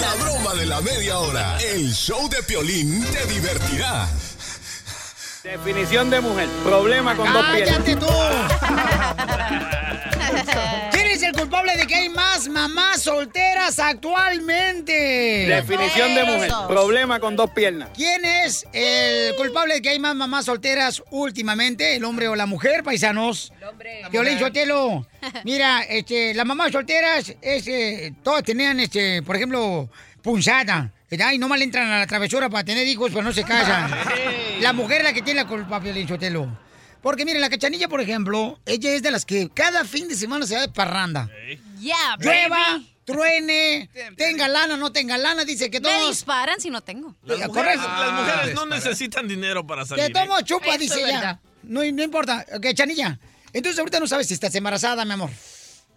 La 0.00 0.14
broma 0.20 0.54
de 0.54 0.66
la 0.66 0.80
media 0.80 1.18
hora. 1.18 1.56
El 1.58 1.92
show 1.92 2.28
de 2.28 2.42
Piolín 2.42 3.04
te 3.04 3.26
divertirá. 3.26 4.08
Definición 5.44 6.10
de 6.10 6.20
mujer. 6.20 6.48
Problema 6.64 7.16
con 7.16 7.32
dos 7.32 7.44
piernas. 7.46 7.78
¡Cállate 7.84 7.96
tú! 7.96 8.06
¿Quién 11.32 11.40
es 11.40 11.46
el 11.46 11.48
culpable 11.48 11.76
de 11.76 11.86
que 11.86 11.94
hay 11.94 12.08
más 12.10 12.48
mamás 12.48 13.02
solteras 13.02 13.78
actualmente? 13.78 14.92
Definición 15.48 16.14
de 16.14 16.24
mujer. 16.24 16.50
Problema 16.68 17.20
con 17.20 17.36
dos 17.36 17.50
piernas. 17.50 17.88
¿Quién 17.94 18.22
es 18.24 18.66
el 18.72 19.34
culpable 19.36 19.74
de 19.74 19.82
que 19.82 19.88
hay 19.90 19.98
más 19.98 20.14
mamás 20.14 20.44
solteras 20.44 21.02
últimamente? 21.10 21.96
¿El 21.96 22.04
hombre 22.04 22.28
o 22.28 22.36
la 22.36 22.44
mujer, 22.44 22.82
paisanos? 22.82 23.52
El 23.56 23.68
hombre. 23.68 24.02
Violín 24.10 24.38
Sotelo. 24.38 25.06
Mira, 25.44 25.82
este, 25.82 26.34
las 26.34 26.44
mamás 26.44 26.72
solteras, 26.72 27.34
este, 27.40 28.12
todas 28.22 28.42
tenían, 28.42 28.80
este, 28.80 29.22
por 29.22 29.36
ejemplo, 29.36 29.88
punzada. 30.20 30.90
Ay, 31.24 31.38
no 31.38 31.48
mal 31.48 31.62
entran 31.62 31.90
a 31.90 32.00
la 32.00 32.06
travesura 32.06 32.50
para 32.50 32.64
tener 32.64 32.86
hijos, 32.86 33.10
pero 33.10 33.22
no 33.22 33.32
se 33.32 33.44
casan. 33.44 33.90
La 34.60 34.72
mujer 34.72 34.98
es 34.98 35.04
la 35.04 35.12
que 35.12 35.22
tiene 35.22 35.42
la 35.42 35.48
culpa, 35.48 35.78
Violín 35.78 36.08
Sotelo. 36.08 36.48
Porque 37.02 37.24
miren, 37.24 37.40
la 37.40 37.50
cachanilla, 37.50 37.88
por 37.88 38.00
ejemplo, 38.00 38.58
ella 38.64 38.90
es 38.92 39.02
de 39.02 39.10
las 39.10 39.24
que 39.24 39.48
cada 39.50 39.84
fin 39.84 40.08
de 40.08 40.14
semana 40.14 40.46
se 40.46 40.54
va 40.54 40.60
de 40.62 40.68
parranda. 40.68 41.28
Yeah, 41.80 42.16
Llueva, 42.20 42.80
truene, 43.04 43.90
tenga 44.16 44.46
lana, 44.48 44.76
no 44.76 44.92
tenga 44.92 45.18
lana, 45.18 45.44
dice 45.44 45.68
que 45.70 45.80
Me 45.80 45.88
todos... 45.88 46.10
disparan 46.10 46.60
si 46.60 46.70
no 46.70 46.80
tengo. 46.80 47.14
Las 47.24 47.38
Ya, 47.40 47.48
mujeres, 47.48 47.76
correcto. 47.78 48.00
las 48.04 48.12
mujeres 48.12 48.50
Ah, 48.50 48.54
no 48.54 48.66
necesitan 48.66 49.26
dinero 49.26 49.66
para 49.66 49.84
salir. 49.84 50.06
Que 50.06 50.12
tomo 50.12 50.40
chupa, 50.42 50.68
Eso 50.68 50.78
dice 50.78 51.00
ella. 51.02 51.40
No, 51.64 51.80
no 51.82 52.02
importa. 52.02 52.46
Ok, 52.56 52.66
Chanilla. 52.74 53.18
Entonces 53.52 53.78
ahorita 53.78 53.98
no 54.00 54.06
sabes 54.06 54.28
si 54.28 54.34
estás 54.34 54.54
embarazada, 54.54 55.04
mi 55.04 55.12
amor. 55.12 55.30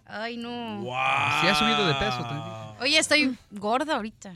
Ay, 0.06 0.36
no. 0.36 0.82
Sí 0.82 1.46
ha 1.48 1.54
subido 1.58 1.86
de 1.86 1.94
peso. 1.94 2.18
te- 2.18 2.82
Oye, 2.84 2.98
estoy 2.98 3.36
gorda 3.52 3.94
ahorita. 3.96 4.34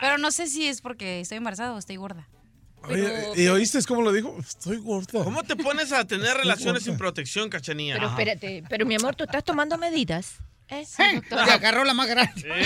Pero 0.00 0.18
no 0.18 0.30
sé 0.30 0.46
si 0.46 0.66
es 0.66 0.80
porque 0.80 1.20
estoy 1.20 1.36
embarazada 1.38 1.72
o 1.74 1.78
estoy 1.78 1.96
gorda. 1.96 2.26
Oye, 2.88 3.32
¿Y 3.36 3.46
oíste 3.48 3.82
cómo 3.84 4.00
lo 4.02 4.12
dijo? 4.12 4.36
Estoy 4.40 4.78
gorda. 4.78 5.22
¿Cómo 5.24 5.42
te 5.42 5.56
pones 5.56 5.92
a 5.92 6.04
tener 6.06 6.36
relaciones 6.36 6.84
sin 6.84 6.96
protección, 6.96 7.48
cachanilla? 7.50 7.94
Pero 7.94 8.08
espérate, 8.08 8.62
pero 8.68 8.86
mi 8.86 8.94
amor, 8.96 9.14
¿tú 9.16 9.24
estás 9.24 9.44
tomando 9.44 9.76
medidas? 9.78 10.36
¿Eh? 10.68 10.86
Te 11.28 11.34
agarró 11.34 11.84
la 11.84 11.94
más 11.94 12.08
grande. 12.08 12.42
Creo 12.42 12.64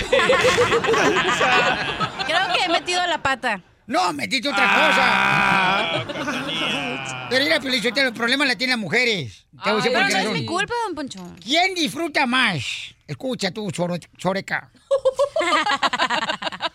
que 2.53 2.63
he 2.65 2.69
metido 2.69 3.05
la 3.07 3.21
pata. 3.21 3.61
No, 3.87 4.13
metiste 4.13 4.49
otra 4.49 4.63
Ah, 4.67 6.03
cosa. 6.07 7.27
Pero 7.29 7.43
mira, 7.43 7.59
Pelichotelo, 7.59 8.07
el 8.09 8.13
problema 8.13 8.45
la 8.45 8.55
tienen 8.55 8.77
las 8.77 8.79
mujeres. 8.79 9.45
Te 9.51 9.57
Pero 9.63 9.79
no 9.79 10.17
es 10.17 10.31
mi 10.31 10.45
culpa, 10.45 10.73
don 10.85 10.95
Poncho. 10.95 11.19
¿Quién 11.43 11.73
disfruta 11.75 12.25
más? 12.25 12.63
Escucha 13.07 13.51
tú, 13.51 13.69
choreca. 13.71 14.71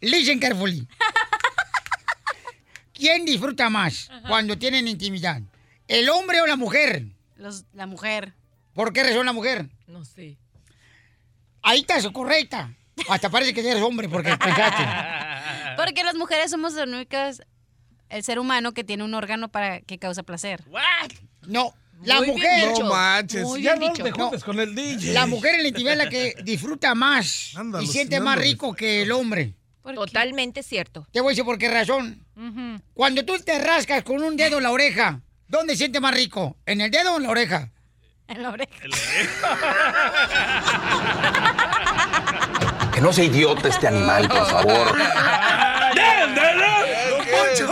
Listen 0.00 0.38
carefully. 0.38 0.86
¿Quién 2.98 3.24
disfruta 3.24 3.70
más 3.70 4.10
cuando 4.26 4.58
tienen 4.58 4.88
intimidad? 4.88 5.40
¿El 5.86 6.08
hombre 6.10 6.40
o 6.40 6.46
la 6.46 6.56
mujer? 6.56 7.04
Los- 7.36 7.64
la 7.72 7.86
mujer. 7.86 8.34
¿Por 8.74 8.92
qué 8.92 9.02
razón 9.04 9.24
la 9.26 9.32
mujer? 9.32 9.66
No 9.86 10.04
sé. 10.04 10.36
Ahí 11.62 11.80
estás, 11.80 12.06
correcta. 12.08 12.72
Hasta 13.08 13.30
parece 13.30 13.54
que 13.54 13.60
eres 13.60 13.82
hombre 13.82 14.08
porque 14.08 14.36
pensaste. 14.36 14.82
Porque 15.76 16.02
las 16.02 16.16
mujeres 16.16 16.50
somos 16.50 16.72
las 16.74 16.88
únicas, 16.88 17.40
el 18.08 18.24
ser 18.24 18.40
humano 18.40 18.72
que 18.74 18.82
tiene 18.82 19.04
un 19.04 19.14
órgano 19.14 19.48
para 19.48 19.80
que 19.80 19.96
causa 19.96 20.24
placer. 20.24 20.64
No, 21.46 21.72
la 22.02 22.16
Muy 22.16 22.24
bien 22.24 22.36
mujer. 22.36 22.68
dicho. 22.70 22.82
No 22.82 22.90
manches. 22.90 23.42
Muy 23.44 23.62
ya 23.62 23.74
bien 23.76 23.86
no 23.86 23.92
dicho. 23.94 24.02
te 24.04 24.10
juntes 24.10 24.42
con 24.42 24.58
el 24.58 24.74
DJ. 24.74 25.12
La 25.12 25.26
mujer 25.26 25.54
en 25.54 25.62
la 25.62 25.68
intimidad 25.68 25.92
es 25.92 25.98
la 25.98 26.10
que 26.10 26.34
disfruta 26.42 26.96
más 26.96 27.54
y 27.80 27.86
siente 27.86 28.18
más 28.18 28.36
rico 28.38 28.74
que 28.74 29.02
el 29.02 29.12
hombre. 29.12 29.54
Totalmente 29.94 30.62
cierto. 30.62 31.06
Te 31.12 31.20
voy 31.20 31.30
a 31.30 31.32
decir 31.32 31.44
por 31.44 31.58
qué 31.58 31.70
razón. 31.70 32.24
Cuando 32.94 33.24
tú 33.24 33.38
te 33.38 33.58
rascas 33.58 34.02
con 34.02 34.22
un 34.22 34.36
dedo 34.36 34.58
en 34.58 34.62
la 34.62 34.70
oreja, 34.70 35.20
¿dónde 35.48 35.76
siente 35.76 36.00
más 36.00 36.14
rico? 36.14 36.56
¿En 36.66 36.80
el 36.80 36.90
dedo 36.90 37.14
o 37.14 37.16
en 37.16 37.22
la 37.24 37.30
oreja? 37.30 37.70
En 38.28 38.42
la 38.42 38.50
oreja. 38.50 38.72
Que 42.98 43.02
no 43.02 43.12
sea 43.12 43.24
idiota 43.24 43.68
este 43.68 43.86
animal, 43.86 44.28
por 44.28 44.44
favor. 44.50 44.88
¡Don 44.88 44.98
Poncho! 47.30 47.68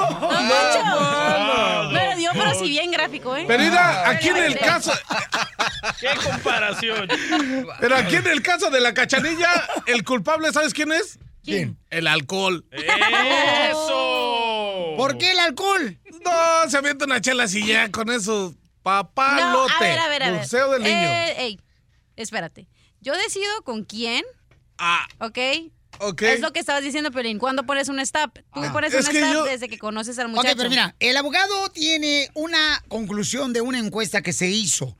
Me 1.90 2.10
lo 2.10 2.16
dio, 2.16 2.30
pero 2.32 2.54
si 2.54 2.68
bien 2.68 2.92
gráfico, 2.92 3.36
¿eh? 3.36 3.44
Pero 3.48 3.64
mira, 3.64 4.08
aquí 4.08 4.28
en 4.28 4.36
el 4.36 4.56
caso. 4.56 4.92
¡Qué 6.00 6.10
comparación! 6.22 7.08
Pero 7.80 7.96
aquí 7.96 8.14
en 8.14 8.28
el 8.28 8.40
caso 8.40 8.70
de 8.70 8.80
la 8.80 8.94
cachanilla, 8.94 9.50
el 9.86 10.04
culpable, 10.04 10.52
¿sabes 10.52 10.72
quién 10.72 10.92
es? 10.92 11.18
¿Quién? 11.46 11.78
El 11.90 12.08
alcohol. 12.08 12.64
¡Eso! 13.70 14.94
¿Por 14.96 15.16
qué 15.16 15.30
el 15.30 15.38
alcohol? 15.38 15.98
No, 16.24 16.68
se 16.68 16.76
avienta 16.76 17.04
una 17.04 17.20
chela 17.20 17.44
así 17.44 17.64
ya 17.64 17.90
con 17.92 18.10
eso. 18.10 18.52
Papalote. 18.82 19.42
No, 19.42 19.64
a 19.64 19.80
ver, 19.80 19.98
a 19.98 20.08
ver, 20.08 20.22
a 20.24 20.30
ver. 20.32 20.40
Museo 20.40 20.72
del 20.72 20.82
Niño. 20.82 20.96
Eh, 20.96 21.34
ey, 21.38 21.60
espérate. 22.16 22.68
Yo 23.00 23.16
decido 23.16 23.62
con 23.62 23.84
quién. 23.84 24.24
Ah. 24.78 25.06
¿Ok? 25.20 25.38
Ok. 26.00 26.22
Es 26.22 26.40
lo 26.40 26.52
que 26.52 26.60
estabas 26.60 26.82
diciendo, 26.82 27.10
Pelín. 27.10 27.38
¿Cuándo 27.38 27.64
pones 27.64 27.88
un 27.88 27.98
stop? 28.00 28.38
Tú 28.54 28.60
pones 28.72 28.92
es 28.94 29.06
un 29.08 29.16
stop 29.16 29.32
yo- 29.32 29.44
desde 29.44 29.68
que 29.68 29.78
conoces 29.78 30.18
al 30.18 30.26
Ok, 30.26 30.36
muchacho. 30.36 30.56
pero 30.56 30.70
mira, 30.70 30.94
el 31.00 31.16
abogado 31.16 31.68
tiene 31.70 32.30
una 32.34 32.82
conclusión 32.88 33.52
de 33.52 33.60
una 33.60 33.78
encuesta 33.78 34.22
que 34.22 34.32
se 34.32 34.48
hizo. 34.48 34.96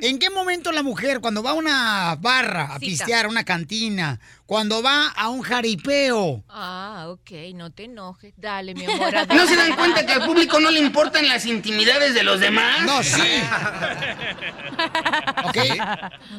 ¿En 0.00 0.18
qué 0.18 0.30
momento 0.30 0.72
la 0.72 0.82
mujer, 0.82 1.20
cuando 1.20 1.42
va 1.42 1.50
a 1.50 1.54
una 1.54 2.16
barra 2.20 2.64
a 2.74 2.78
Cita. 2.78 2.80
pistear, 2.80 3.26
a 3.26 3.28
una 3.28 3.44
cantina, 3.44 4.20
cuando 4.46 4.82
va 4.82 5.08
a 5.08 5.28
un 5.28 5.42
jaripeo, 5.42 6.42
Ah, 6.48 7.06
ok, 7.08 7.30
no 7.54 7.70
te 7.70 7.84
enojes. 7.84 8.34
Dale, 8.36 8.74
mi 8.74 8.84
amor. 8.86 9.12
¿No 9.34 9.46
se 9.46 9.56
dan 9.56 9.74
cuenta 9.76 10.04
que 10.06 10.12
al 10.12 10.24
público 10.26 10.60
no 10.60 10.70
le 10.70 10.80
importan 10.80 11.28
las 11.28 11.46
intimidades 11.46 12.14
de 12.14 12.22
los 12.22 12.40
demás? 12.40 12.82
No, 12.84 13.02
sí. 13.02 13.22
¿ok? 15.44 15.56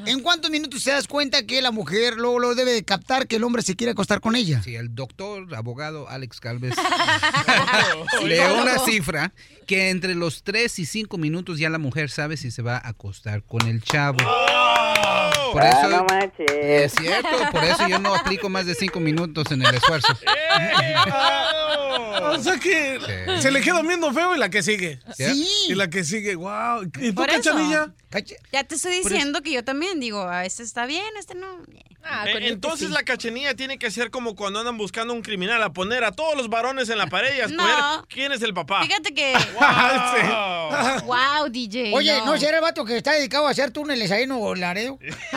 ¿En 0.05 0.21
cuántos 0.21 0.51
minutos 0.51 0.83
te 0.83 0.91
das 0.91 1.07
cuenta 1.07 1.45
que 1.45 1.61
la 1.61 1.71
mujer 1.71 2.15
luego 2.15 2.39
lo 2.39 2.55
debe 2.55 2.71
de 2.71 2.83
captar 2.83 3.27
que 3.27 3.37
el 3.37 3.43
hombre 3.43 3.61
se 3.61 3.75
quiere 3.75 3.84
acostar 3.91 4.21
con 4.21 4.35
ella? 4.35 4.61
Sí, 4.63 4.75
el 4.75 4.93
doctor, 4.95 5.53
abogado 5.55 6.09
Alex 6.09 6.39
Calves 6.39 6.75
le 8.23 8.35
dio 8.35 8.61
una 8.61 8.79
cifra 8.79 9.33
que 9.67 9.89
entre 9.89 10.15
los 10.15 10.43
3 10.43 10.79
y 10.79 10.85
5 10.85 11.17
minutos 11.17 11.59
ya 11.59 11.69
la 11.69 11.79
mujer 11.79 12.09
sabe 12.09 12.37
si 12.37 12.51
se 12.51 12.61
va 12.61 12.77
a 12.77 12.89
acostar 12.89 13.43
con 13.43 13.67
el 13.67 13.81
chavo. 13.81 14.19
Por 15.53 15.61
Ah, 15.63 15.69
eso, 15.69 15.87
no 15.89 16.03
manches. 16.05 16.45
es 16.51 16.93
cierto, 16.93 17.29
por 17.51 17.63
eso 17.63 17.87
yo 17.87 17.99
no 17.99 18.13
aplico 18.15 18.49
más 18.49 18.65
de 18.65 18.75
5 18.75 18.99
minutos 18.99 19.51
en 19.51 19.61
el 19.65 19.75
esfuerzo. 19.75 20.07
O 22.27 22.37
sea 22.41 22.57
que 22.59 22.99
Sí. 22.99 23.41
se 23.41 23.51
le 23.51 23.61
queda 23.61 23.81
viendo 23.81 24.11
feo 24.13 24.35
y 24.35 24.39
la 24.39 24.49
que 24.49 24.63
sigue. 24.63 24.99
Sí. 25.15 25.47
Y 25.69 25.75
la 25.75 25.89
que 25.89 26.03
sigue, 26.03 26.35
wow. 26.35 26.83
¿Y 26.99 27.09
tú, 27.09 27.15
Por 27.15 27.29
eso. 27.29 27.51
cachanilla? 27.51 27.93
Ya 28.51 28.63
te 28.63 28.75
estoy 28.75 28.93
diciendo 28.99 29.41
que 29.41 29.51
yo 29.51 29.63
también 29.63 29.99
digo, 29.99 30.23
ah, 30.27 30.45
este 30.45 30.63
está 30.63 30.85
bien, 30.85 31.05
este 31.19 31.35
no. 31.35 31.47
Ah, 32.07 32.25
Eh, 32.27 32.37
entonces 32.49 32.91
la 32.91 33.01
cachanilla 33.03 33.55
tiene 33.55 33.77
que 33.79 33.89
ser 33.89 34.11
como 34.11 34.35
cuando 34.35 34.59
andan 34.59 34.77
buscando 34.77 35.11
un 35.13 35.21
criminal, 35.23 35.61
a 35.63 35.73
poner 35.73 36.03
a 36.03 36.11
todos 36.11 36.35
los 36.37 36.49
varones 36.49 36.87
en 36.89 36.97
la 36.99 37.07
pared 37.07 37.35
y 37.35 37.41
a 37.41 37.45
escoger 37.45 37.75
No. 37.77 38.05
quién 38.07 38.31
es 38.31 38.41
el 38.43 38.53
papá. 38.53 38.83
Fíjate 38.83 39.13
que. 39.13 39.33
Wow. 39.55 41.01
wow, 41.05 41.49
DJ. 41.49 41.91
Oye, 41.93 42.21
¿no 42.25 42.37
será 42.37 42.57
el 42.57 42.63
vato 42.63 42.85
que 42.85 42.97
está 42.97 43.13
dedicado 43.13 43.47
a 43.47 43.51
hacer 43.51 43.71
túneles 43.71 44.11
ahí 44.11 44.23
en 44.23 44.29
Nuevo 44.29 44.53
Laredo? 44.55 44.99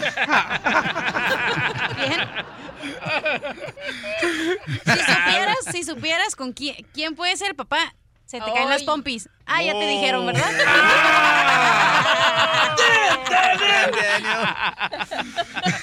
Si 4.85 5.01
supieras, 5.01 5.57
si 5.73 5.85
supieras 5.85 6.37
con 6.37 6.53
quién, 6.53 6.77
quién 6.93 7.15
puede 7.15 7.37
ser 7.37 7.55
papá, 7.55 7.95
se 8.29 8.41
te 8.41 8.53
caen 8.53 8.69
las 8.69 8.83
pompis. 8.83 9.29
Ah, 9.47 9.63
ya 9.63 9.73
te 9.73 9.87
dijeron, 9.89 10.27
¿verdad? 10.27 10.51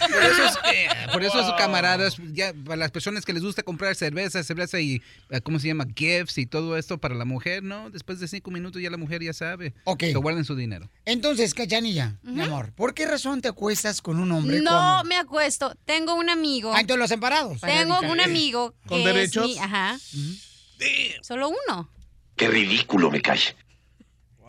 Por 0.10 0.24
eso, 0.24 0.44
es, 0.46 0.56
eh, 0.74 0.88
por 1.12 1.24
eso 1.24 1.56
camaradas, 1.58 2.18
ya, 2.34 2.54
para 2.66 2.78
las 2.78 2.92
personas 2.92 3.26
que 3.26 3.34
les 3.34 3.44
gusta 3.44 3.64
comprar 3.64 3.96
cerveza, 3.96 4.44
cerveza 4.44 4.80
y, 4.80 5.02
eh, 5.30 5.42
¿cómo 5.42 5.60
se 5.60 5.68
llama? 5.68 5.86
Gifts 5.96 6.38
y 6.38 6.46
todo 6.46 6.78
esto 6.78 6.98
para 7.00 7.16
la 7.16 7.26
mujer, 7.26 7.64
¿no? 7.64 7.90
Después 7.90 8.20
de 8.20 8.28
cinco 8.28 8.52
minutos 8.52 8.82
ya 8.82 8.90
la 8.90 8.98
mujer 8.98 9.24
ya 9.24 9.34
sabe. 9.34 9.74
Ok. 9.84 10.00
Que 10.00 10.14
guarden 10.16 10.46
su 10.46 10.56
dinero. 10.56 10.90
Entonces, 11.06 11.54
Cachanilla, 11.54 12.16
mi 12.24 12.42
amor, 12.42 12.72
¿por 12.74 12.94
qué 12.94 13.06
razón 13.06 13.42
te 13.42 13.48
acuestas 13.48 14.02
con 14.02 14.20
un 14.20 14.32
hombre 14.32 14.62
No 14.62 15.04
me 15.04 15.18
acuesto. 15.18 15.74
Tengo 15.86 16.14
un 16.16 16.30
amigo. 16.30 16.72
Ah, 16.74 16.82
entonces 16.82 17.00
los 17.00 17.10
separados. 17.10 17.62
Tengo 17.62 18.00
un 18.00 18.20
amigo 18.22 18.74
que 18.84 18.90
¿Con 18.90 19.00
es 19.00 19.06
derechos? 19.06 19.48
mi- 19.48 19.58
ajá. 19.58 19.98
Solo 21.22 21.50
uno. 21.50 21.90
Qué 22.36 22.48
ridículo 22.48 23.10
me 23.12 23.22
cae. 23.22 23.40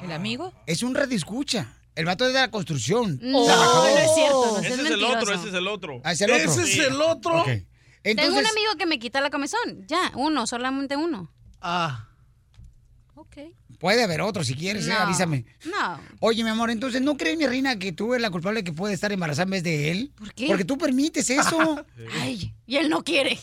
¿El 0.02 0.12
amigo? 0.12 0.52
Es 0.66 0.82
un 0.82 0.94
red 0.94 1.10
escucha. 1.12 1.72
El 1.94 2.04
vato 2.04 2.26
es 2.26 2.34
de 2.34 2.40
la 2.40 2.50
construcción. 2.50 3.18
No, 3.22 3.46
no 3.46 3.86
es 3.86 4.14
cierto, 4.14 4.46
no 4.52 4.58
Ese 4.58 4.68
seas 4.68 4.80
es 4.80 4.90
el 4.90 5.04
otro, 5.04 5.34
ese 5.34 5.48
es 5.48 5.54
el 5.54 5.66
otro. 5.66 6.00
Ah, 6.04 6.12
es 6.12 6.20
el 6.20 6.30
otro. 6.30 6.52
¿Ese 6.52 6.62
es 6.62 6.78
el 6.88 7.00
otro? 7.00 7.44
Tengo 8.02 8.38
un 8.38 8.46
amigo 8.46 8.76
que 8.78 8.86
me 8.86 8.98
quita 8.98 9.20
la 9.20 9.30
comezón. 9.30 9.86
Ya, 9.86 10.12
uno, 10.14 10.46
solamente 10.46 10.96
uno. 10.96 11.32
Ah. 11.60 12.08
Ok. 13.14 13.38
puede 13.78 14.04
haber 14.04 14.20
otro 14.20 14.44
si 14.44 14.54
quieres, 14.54 14.86
eh, 14.86 14.92
avísame. 14.92 15.46
No. 15.64 15.98
Oye, 16.20 16.44
mi 16.44 16.50
amor, 16.50 16.70
entonces, 16.70 17.00
¿no 17.00 17.16
crees, 17.16 17.38
mi 17.38 17.46
reina, 17.46 17.78
que 17.78 17.92
tú 17.92 18.12
eres 18.12 18.22
la 18.22 18.30
culpable 18.30 18.62
que 18.62 18.72
puede 18.72 18.92
estar 18.92 19.10
embarazada 19.10 19.44
en 19.44 19.50
vez 19.50 19.62
de 19.62 19.90
él? 19.90 20.12
¿Por 20.16 20.34
qué? 20.34 20.48
Porque 20.48 20.64
tú 20.66 20.76
permites 20.76 21.30
eso. 21.30 21.84
Ay, 22.20 22.54
y 22.66 22.76
él 22.76 22.90
no 22.90 23.02
quiere. 23.02 23.38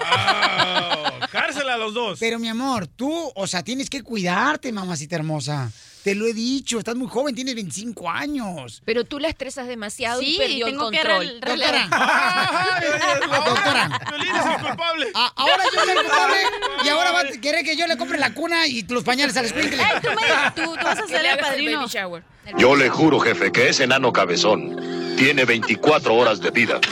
Wow. 0.00 1.28
Cárcel 1.30 1.68
a 1.68 1.76
los 1.76 1.94
dos. 1.94 2.18
Pero, 2.20 2.38
mi 2.38 2.48
amor, 2.48 2.86
tú, 2.86 3.32
o 3.34 3.46
sea, 3.46 3.62
tienes 3.62 3.90
que 3.90 4.02
cuidarte, 4.02 4.72
mamacita 4.72 5.16
hermosa. 5.16 5.70
Te 6.02 6.14
lo 6.14 6.26
he 6.26 6.34
dicho, 6.34 6.78
estás 6.78 6.96
muy 6.96 7.08
joven, 7.08 7.34
tienes 7.34 7.54
25 7.54 8.10
años. 8.10 8.82
Pero 8.84 9.04
tú 9.04 9.18
la 9.18 9.28
estresas 9.28 9.66
demasiado 9.66 10.20
y 10.20 10.32
Sí, 10.32 10.36
perdió 10.38 10.66
el 10.66 10.72
tengo 10.72 10.90
que 10.90 10.98
control. 10.98 11.40
rel- 11.40 11.56
Doctora. 11.56 11.88
Doctora. 13.46 14.00
Piolín 14.10 14.36
es 14.36 14.44
el 14.46 14.66
culpable. 14.66 15.06
A- 15.14 15.32
ahora 15.34 15.64
yo 15.64 15.80
soy 15.80 15.90
el 15.90 15.96
culpable 16.02 16.36
y 16.84 16.88
ahora 16.88 17.10
va 17.10 17.20
a 17.20 17.24
querer 17.40 17.64
que 17.64 17.74
yo 17.76 17.86
le 17.86 17.96
compre 17.96 18.18
la 18.18 18.34
cuna 18.34 18.66
y 18.66 18.82
los 18.82 19.02
pañales 19.02 19.34
al 19.38 19.46
escuincle. 19.46 19.82
Ey, 19.82 19.88
tú, 20.02 20.08
me, 20.10 20.50
tú, 20.66 20.76
tú 20.76 20.84
vas 20.84 20.98
a 20.98 21.02
Que 21.02 21.08
ser 21.08 21.20
el 21.20 21.26
el 21.26 21.38
padrino. 21.38 21.78
baby 21.80 21.90
shower. 21.90 22.22
Yo 22.58 22.76
le 22.76 22.90
juro, 22.90 23.18
jefe, 23.20 23.50
que 23.50 23.70
ese 23.70 23.84
enano 23.84 24.12
cabezón 24.12 24.76
tiene 25.16 25.46
24 25.46 26.14
horas 26.14 26.38
de 26.40 26.50
vida. 26.50 26.80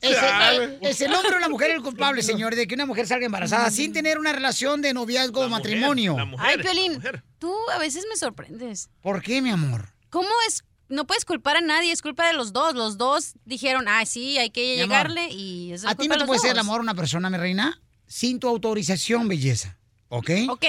Es 0.00 0.16
el, 0.18 0.78
es 0.80 1.00
el 1.00 1.14
hombre 1.14 1.36
o 1.36 1.38
la 1.38 1.48
mujer 1.48 1.70
el 1.70 1.82
culpable, 1.82 2.22
señor, 2.22 2.54
de 2.56 2.66
que 2.66 2.74
una 2.74 2.86
mujer 2.86 3.06
salga 3.06 3.26
embarazada 3.26 3.70
sin 3.70 3.92
tener 3.92 4.18
una 4.18 4.32
relación 4.32 4.82
de 4.82 4.92
noviazgo 4.92 5.42
o 5.42 5.48
matrimonio. 5.48 6.16
Ay, 6.38 6.58
Piolín, 6.58 7.00
tú 7.38 7.54
a 7.70 7.78
veces 7.78 8.04
me 8.08 8.16
sorprendes. 8.16 8.90
¿Por 9.00 9.22
qué, 9.22 9.40
mi 9.40 9.50
amor? 9.50 9.88
¿Cómo 10.10 10.28
es? 10.48 10.64
No 10.88 11.06
puedes 11.06 11.24
culpar 11.24 11.56
a 11.56 11.60
nadie, 11.60 11.92
es 11.92 12.02
culpa 12.02 12.26
de 12.26 12.34
los 12.34 12.52
dos. 12.52 12.74
Los 12.74 12.98
dos 12.98 13.34
dijeron, 13.44 13.86
ah, 13.88 14.04
sí, 14.04 14.38
hay 14.38 14.50
que 14.50 14.74
Mi 14.76 14.82
amor, 14.82 14.88
llegarle 14.88 15.28
y 15.30 15.72
es 15.72 15.86
¿A 15.86 15.94
ti 15.94 16.08
no 16.08 16.18
te 16.18 16.26
puede 16.26 16.40
ser 16.40 16.50
el 16.50 16.58
amor 16.58 16.80
a 16.80 16.82
una 16.82 16.94
persona, 16.94 17.30
mi 17.30 17.38
reina? 17.38 17.80
Sin 18.06 18.40
tu 18.40 18.48
autorización, 18.48 19.28
belleza. 19.28 19.78
¿Ok? 20.08 20.30
Ok, 20.50 20.64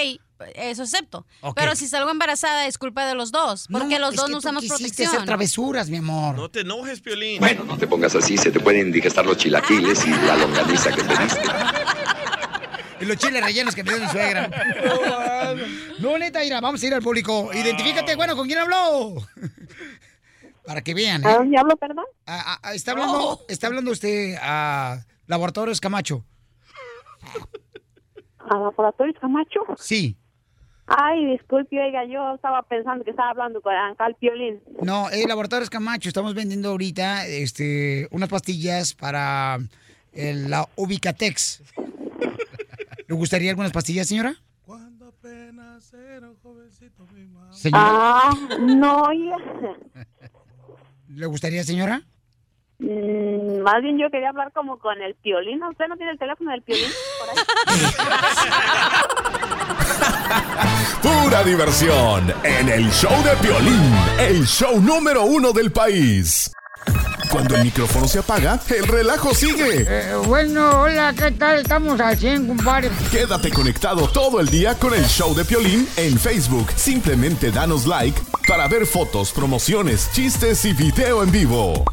eso 0.56 0.84
acepto. 0.84 1.26
Pero 1.56 1.76
si 1.76 1.88
salgo 1.88 2.10
embarazada 2.12 2.68
es 2.68 2.78
culpa 2.78 3.06
de 3.06 3.16
los 3.16 3.32
dos, 3.32 3.68
porque 3.72 4.00
los 4.00 4.12
es 4.12 4.16
dos 4.18 4.26
que 4.26 4.32
no 4.32 4.38
usamos 4.38 4.66
protección. 4.66 5.10
hacer 5.10 5.26
travesuras, 5.26 5.90
mi 5.90 5.98
amor. 5.98 6.36
No 6.36 6.50
te 6.50 6.62
enojes, 6.62 7.02
Piolín. 7.02 7.40
Bueno, 7.40 7.64
no 7.64 7.78
te 7.78 7.88
pongas 7.88 8.16
así, 8.16 8.38
se 8.38 8.52
te 8.52 8.60
pueden 8.60 8.88
indigestar 8.88 9.26
los 9.26 9.38
chilaquiles 9.38 10.06
y 10.06 10.10
la 10.12 10.38
longaniza 10.38 10.92
que 10.92 11.04
pediste. 11.04 11.42
Y 13.02 13.06
los 13.06 13.18
chiles 13.18 13.44
rellenos 13.44 13.76
que 13.76 13.84
me 13.84 13.92
dio 13.92 14.02
mi 14.02 14.08
suegra. 14.08 14.50
No, 16.00 16.18
neta, 16.18 16.40
mira, 16.40 16.60
vamos 16.60 16.82
a 16.82 16.88
ir 16.88 16.94
al 16.94 17.02
público. 17.02 17.50
Identifícate, 17.54 18.16
bueno, 18.16 18.36
¿con 18.36 18.48
quién 18.48 18.60
habló? 18.60 19.16
Para 20.66 20.82
que 20.82 20.94
vean, 20.94 21.24
¿eh? 21.24 21.28
¿A 21.28 21.36
dónde 21.36 21.58
hablo, 21.58 21.76
perdón? 21.78 22.06
Ah, 22.26 22.60
ah, 22.62 22.74
está 22.74 22.92
hablando, 22.92 23.42
está 23.48 23.68
hablando 23.68 23.92
usted 23.92 24.36
a 24.42 25.06
Laboratorios 25.28 25.80
Camacho. 25.80 26.26
¿A 28.50 28.58
Laboratorios 28.58 29.18
Camacho? 29.20 29.62
Sí. 29.78 30.18
Ay, 30.86 31.26
disculpe, 31.28 31.82
oiga, 31.82 32.06
yo 32.06 32.36
estaba 32.36 32.62
pensando 32.64 33.04
que 33.06 33.12
estaba 33.12 33.30
hablando 33.30 33.62
con 33.62 33.74
Ancal 33.74 34.16
Piolín. 34.20 34.60
No, 34.82 35.10
es 35.10 35.26
Laboratorios 35.28 35.70
Camacho. 35.70 36.10
Estamos 36.10 36.34
vendiendo 36.34 36.70
ahorita 36.70 37.26
este, 37.26 38.08
unas 38.12 38.28
pastillas 38.30 38.94
para 38.94 39.60
el- 40.12 40.50
la 40.50 40.68
Ubicatex. 40.76 41.64
¿Le 43.08 43.16
gustaría 43.16 43.50
algunas 43.52 43.72
pastillas, 43.72 44.08
señora? 44.08 44.36
Señora, 47.52 47.84
Ah, 47.86 48.34
no, 48.60 49.04
oiga. 49.04 49.38
¿le 51.08 51.26
gustaría, 51.28 51.64
señora? 51.64 52.02
Mm, 52.80 53.62
más 53.62 53.82
bien 53.82 53.98
yo 53.98 54.10
quería 54.10 54.30
hablar 54.30 54.52
como 54.52 54.78
con 54.80 55.02
el 55.02 55.16
Piolín. 55.16 55.64
¿Usted 55.64 55.88
no 55.88 55.96
tiene 55.98 56.12
el 56.14 56.20
teléfono 56.20 56.52
del 56.52 56.62
Piolín? 56.62 56.90
Por 57.20 57.30
ahí. 57.30 57.36
Pura 61.02 61.44
diversión 61.44 62.34
en 62.44 62.70
el 62.70 62.90
show 62.92 63.12
de 63.24 63.36
Piolín, 63.38 63.94
el 64.20 64.46
show 64.46 64.80
número 64.80 65.24
uno 65.24 65.52
del 65.52 65.72
país. 65.72 66.52
Cuando 67.30 67.56
el 67.56 67.64
micrófono 67.64 68.08
se 68.08 68.20
apaga, 68.20 68.60
el 68.70 68.88
relajo 68.88 69.34
sigue. 69.34 69.86
Eh, 69.88 70.16
bueno, 70.28 70.82
hola, 70.84 71.14
¿qué 71.18 71.32
tal? 71.32 71.60
Estamos 71.60 72.00
al 72.00 72.18
100, 72.18 72.48
compadre. 72.48 72.92
Quédate 73.12 73.50
conectado 73.50 74.08
todo 74.08 74.40
el 74.40 74.50
día 74.50 74.78
con 74.78 74.94
el 74.94 75.04
show 75.06 75.34
de 75.34 75.44
Piolín 75.44 75.88
en 75.98 76.20
Facebook. 76.20 76.72
Simplemente 76.76 77.52
danos 77.52 77.88
like 77.88 78.22
para 78.48 78.68
ver 78.68 78.86
fotos, 78.86 79.32
promociones, 79.32 80.12
chistes 80.14 80.64
y 80.66 80.74
video 80.74 81.24
en 81.24 81.32
vivo. 81.32 81.86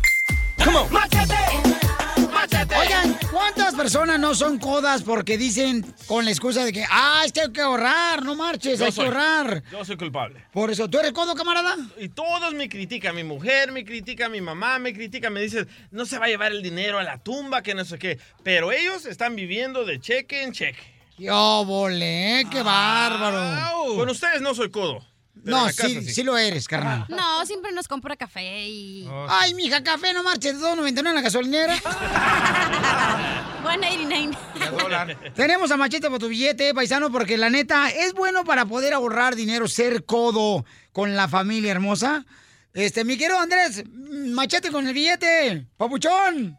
Oigan, 2.79 3.19
¿cuántas 3.31 3.75
personas 3.75 4.19
no 4.19 4.35
son 4.35 4.59
codas 4.59 5.03
porque 5.03 5.39
dicen 5.39 5.85
con 6.07 6.25
la 6.25 6.31
excusa 6.31 6.65
de 6.65 6.73
que, 6.73 6.85
ah, 6.91 7.23
es 7.25 7.33
que 7.33 7.41
hay 7.43 7.51
que 7.53 7.61
ahorrar, 7.61 8.23
no 8.23 8.35
marches, 8.35 8.79
Yo 8.79 8.85
hay 8.87 8.93
soy- 8.93 9.05
que 9.05 9.09
ahorrar? 9.09 9.63
Yo 9.73 9.85
soy 9.85 9.97
culpable. 9.97 10.45
Por 10.53 10.71
eso, 10.71 10.89
¿tú 10.89 10.99
eres 10.99 11.13
codo, 11.13 11.35
camarada? 11.35 11.77
Y 11.99 12.09
todos 12.11 12.53
me 12.55 12.69
critican, 12.69 13.15
mi 13.17 13.25
mujer 13.25 13.73
me 13.73 13.85
critica, 13.85 14.29
mi 14.29 14.41
mamá 14.41 14.79
me 14.79 14.93
critica, 14.93 15.31
me 15.31 15.41
dicen, 15.41 15.67
no 15.91 16.05
se 16.05 16.19
va 16.19 16.27
a 16.27 16.29
llevar 16.29 16.53
el 16.53 16.63
dinero 16.63 16.99
a 16.99 17.03
la 17.03 17.19
tumba, 17.19 17.63
que 17.63 17.75
no 17.75 17.85
sé 17.85 17.99
qué. 17.99 18.19
Pero 18.43 18.71
ellos 18.73 19.07
están 19.07 19.37
viviendo 19.37 19.85
de 19.85 19.99
cheque 20.01 20.43
en 20.43 20.53
cheque. 20.53 20.79
¡Qué 21.17 21.31
óvole, 21.31 22.41
eh! 22.41 22.45
¡Qué 22.51 22.63
bárbaro! 22.63 23.95
Con 23.97 24.09
ustedes 24.09 24.41
no 24.41 24.55
soy 24.55 24.71
codo. 24.71 25.05
No, 25.35 25.67
casa 25.67 25.89
sí, 25.89 26.03
sí 26.13 26.23
lo 26.23 26.37
eres, 26.37 26.69
carnal. 26.69 27.07
No, 27.09 27.47
siempre 27.47 27.73
nos 27.73 27.89
compra 27.89 28.17
café 28.17 28.67
y... 28.67 29.09
Ay, 29.29 29.55
mija, 29.55 29.83
café, 29.83 30.13
no 30.13 30.23
marches, 30.23 30.61
2.99 30.61 30.99
en 30.99 31.15
la 31.15 31.21
gasolinera. 31.23 31.75
189. 33.63 35.33
Tenemos 35.35 35.71
a 35.71 35.77
Machete 35.77 36.09
por 36.11 36.19
tu 36.19 36.29
billete, 36.29 36.75
paisano, 36.75 37.11
porque 37.11 37.37
la 37.37 37.51
neta 37.51 37.91
es 37.91 38.13
bueno 38.13 38.45
para 38.45 38.67
poder 38.67 38.93
ahorrar 38.95 39.37
dinero, 39.37 39.69
ser 39.69 40.05
codo 40.05 40.65
con 40.93 41.17
la 41.17 41.29
familia 41.29 41.73
hermosa. 41.73 42.25
Este, 42.73 43.05
mi 43.05 43.17
querido 43.17 43.39
Andrés, 43.39 43.85
Machete 43.89 44.71
con 44.71 44.87
el 44.87 44.95
billete, 44.95 45.67
papuchón. 45.77 46.59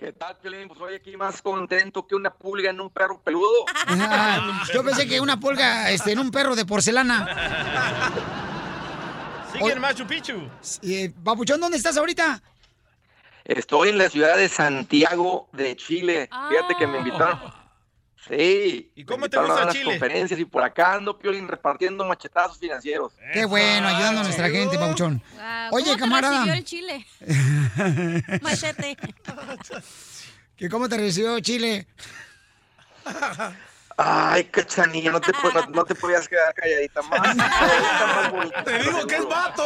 ¿Qué 0.00 0.14
tal, 0.14 0.34
Piolín? 0.38 0.66
Pues 0.66 0.80
hoy 0.80 0.94
aquí 0.94 1.14
más 1.14 1.42
contento 1.42 2.06
que 2.06 2.14
una 2.14 2.30
pulga 2.32 2.70
en 2.70 2.80
un 2.80 2.88
perro 2.88 3.20
peludo. 3.20 3.66
Ah, 3.86 4.64
yo 4.72 4.82
pensé 4.82 5.06
que 5.06 5.20
una 5.20 5.38
pulga 5.38 5.90
este, 5.90 6.12
en 6.12 6.20
un 6.20 6.30
perro 6.30 6.56
de 6.56 6.64
porcelana. 6.64 8.10
Sigue 9.52 9.72
en 9.72 9.78
Machu 9.78 10.06
Picchu. 10.06 10.48
Eh, 10.80 11.12
papuchón, 11.22 11.60
¿dónde 11.60 11.76
estás 11.76 11.98
ahorita? 11.98 12.42
Estoy 13.44 13.90
en 13.90 13.98
la 13.98 14.08
ciudad 14.08 14.38
de 14.38 14.48
Santiago 14.48 15.50
de 15.52 15.76
Chile. 15.76 16.30
Fíjate 16.48 16.76
que 16.78 16.86
me 16.86 16.98
invitaron. 17.00 17.59
Sí. 18.28 18.92
¿Y 18.94 19.04
cómo 19.04 19.28
te 19.28 19.38
gusta 19.38 19.68
Chile? 19.70 19.84
conferencias 19.84 20.38
y 20.38 20.44
por 20.44 20.62
acá 20.62 20.94
ando, 20.94 21.18
Piolín, 21.18 21.48
repartiendo 21.48 22.04
machetazos 22.04 22.58
financieros. 22.58 23.12
Qué 23.32 23.44
bueno, 23.46 23.88
ayudando 23.88 24.20
a 24.20 24.24
nuestra 24.24 24.50
gente, 24.50 24.78
papuchón. 24.78 25.22
Wow, 25.34 25.42
Oye, 25.72 25.84
¿cómo 25.84 25.96
te 25.96 26.00
camarada. 26.00 26.44
recibió 26.44 26.54
el 26.54 26.64
chile? 26.64 27.06
Machete. 28.42 28.96
¿Que 30.56 30.68
¿Cómo 30.68 30.88
te 30.88 30.98
recibió 30.98 31.40
Chile? 31.40 31.86
Ay, 33.96 34.44
cachanilla, 34.44 35.10
no 35.10 35.20
te, 35.20 35.32
no, 35.32 35.66
no 35.70 35.84
te 35.84 35.94
podías 35.94 36.28
quedar 36.28 36.54
calladita 36.54 37.02
más. 37.02 37.36
Te 38.64 38.78
digo 38.78 39.06
que 39.06 39.16
es 39.16 39.26
vato. 39.26 39.62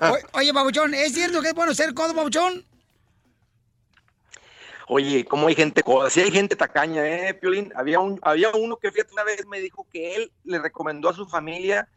O- 0.00 0.18
oye, 0.38 0.52
papuchón, 0.54 0.94
¿es 0.94 1.12
cierto 1.12 1.40
que 1.42 1.48
es 1.48 1.54
bueno 1.54 1.74
ser 1.74 1.94
codo, 1.94 2.14
papuchón? 2.14 2.64
Oye, 4.88 5.24
¿cómo 5.24 5.48
hay 5.48 5.56
gente 5.56 5.82
coda? 5.82 6.10
Sí 6.10 6.20
hay 6.20 6.30
gente 6.30 6.54
tacaña, 6.54 7.04
¿eh, 7.04 7.34
Piolín? 7.34 7.72
Había, 7.74 7.98
un, 7.98 8.20
había 8.22 8.50
uno 8.50 8.76
que, 8.76 8.92
fíjate, 8.92 9.12
una 9.12 9.24
vez 9.24 9.44
me 9.46 9.60
dijo 9.60 9.84
que 9.92 10.14
él 10.14 10.32
le 10.44 10.60
recomendó 10.60 11.08
a 11.08 11.14
su 11.14 11.26
familia 11.26 11.88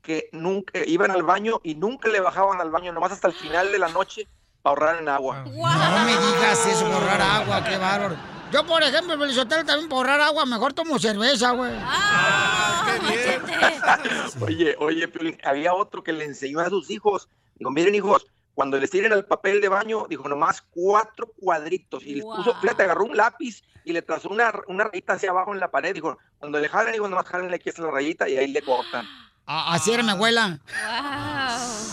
que 0.00 0.28
nunca 0.30 0.78
iban 0.86 1.10
al 1.10 1.24
baño 1.24 1.60
y 1.64 1.74
nunca 1.74 2.08
le 2.08 2.20
bajaban 2.20 2.60
al 2.60 2.70
baño, 2.70 2.92
nomás 2.92 3.10
hasta 3.10 3.26
el 3.26 3.34
final 3.34 3.72
de 3.72 3.80
la 3.80 3.88
noche 3.88 4.28
para 4.62 4.70
ahorrar 4.70 5.02
en 5.02 5.08
agua. 5.08 5.44
No 5.44 6.04
me 6.04 6.12
digas 6.12 6.66
eso, 6.66 6.86
ahorrar 6.86 7.20
agua, 7.20 7.64
qué 7.64 7.76
bárbaro. 7.76 8.16
Yo, 8.52 8.64
por 8.64 8.80
ejemplo, 8.84 9.18
Felizotelo, 9.18 9.64
también 9.64 9.88
por 9.88 9.98
ahorrar 9.98 10.20
agua, 10.20 10.46
mejor 10.46 10.72
tomo 10.72 11.00
cerveza, 11.00 11.50
güey. 11.50 11.72
Oye, 14.40 14.76
oye, 14.78 15.08
Piolín, 15.08 15.38
había 15.42 15.74
otro 15.74 16.02
que 16.04 16.12
le 16.12 16.24
enseñó 16.24 16.60
a 16.60 16.68
sus 16.68 16.90
hijos. 16.90 17.28
Dijo, 17.56 17.70
miren, 17.72 17.94
hijos, 17.94 18.26
cuando 18.56 18.78
les 18.78 18.88
tiren 18.90 19.12
el 19.12 19.26
papel 19.26 19.60
de 19.60 19.68
baño, 19.68 20.06
dijo, 20.08 20.26
nomás 20.30 20.62
cuatro 20.70 21.30
cuadritos. 21.38 22.02
Y 22.04 22.14
les 22.14 22.24
puso, 22.24 22.54
fíjate, 22.58 22.84
agarró 22.84 23.04
un 23.04 23.14
lápiz 23.14 23.62
y 23.84 23.92
le 23.92 24.00
trazó 24.00 24.30
una, 24.30 24.50
una 24.66 24.84
rayita 24.84 25.12
hacia 25.12 25.28
abajo 25.28 25.52
en 25.52 25.60
la 25.60 25.70
pared. 25.70 25.92
Dijo, 25.92 26.16
cuando 26.38 26.58
le 26.58 26.66
jalen, 26.70 26.94
dijo, 26.94 27.06
nomás 27.06 27.26
jálenle 27.26 27.56
aquí 27.56 27.68
esta 27.68 27.82
la 27.82 27.90
rayita 27.90 28.26
y 28.30 28.38
ahí 28.38 28.48
le 28.48 28.62
cortan. 28.62 29.06
A- 29.48 29.74
Así 29.74 29.92
era 29.92 30.02
mi 30.02 30.08
abuela. 30.10 30.58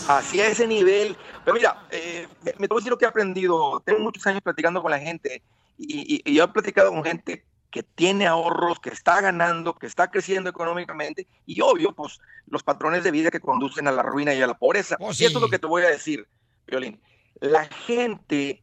Así 0.08 0.40
a 0.40 0.46
ese 0.48 0.66
nivel. 0.66 1.16
Pero 1.44 1.54
mira, 1.54 1.86
eh, 1.90 2.26
me, 2.42 2.52
me 2.58 2.66
te 2.66 2.68
voy 2.68 2.78
a 2.78 2.80
decir 2.80 2.90
lo 2.90 2.96
que 2.98 3.04
he 3.04 3.08
aprendido. 3.08 3.82
Tengo 3.84 4.00
muchos 4.00 4.26
años 4.26 4.40
platicando 4.42 4.80
con 4.80 4.90
la 4.90 4.98
gente 4.98 5.42
y, 5.76 6.16
y- 6.16 6.22
y 6.24 6.34
yo 6.34 6.44
he 6.44 6.48
platicado 6.48 6.90
con 6.90 7.04
gente 7.04 7.44
que 7.70 7.82
tiene 7.82 8.26
ahorros, 8.26 8.80
que 8.80 8.88
está 8.88 9.20
ganando, 9.20 9.74
que 9.74 9.86
está 9.86 10.10
creciendo 10.10 10.48
económicamente 10.48 11.26
y 11.44 11.60
obvio, 11.60 11.92
pues 11.92 12.20
los 12.46 12.62
patrones 12.62 13.04
de 13.04 13.10
vida 13.10 13.30
que 13.30 13.40
conducen 13.40 13.86
a 13.88 13.92
la 13.92 14.02
ruina 14.02 14.32
y 14.32 14.40
a 14.40 14.46
la 14.46 14.54
pobreza. 14.54 14.96
Oh, 15.00 15.10
Y 15.10 15.24
esto 15.24 15.38
es 15.38 15.42
lo 15.42 15.48
que 15.50 15.58
te 15.58 15.66
voy 15.66 15.82
a 15.82 15.88
decir, 15.90 16.26
Violín. 16.66 17.00
La 17.40 17.64
gente 17.66 18.62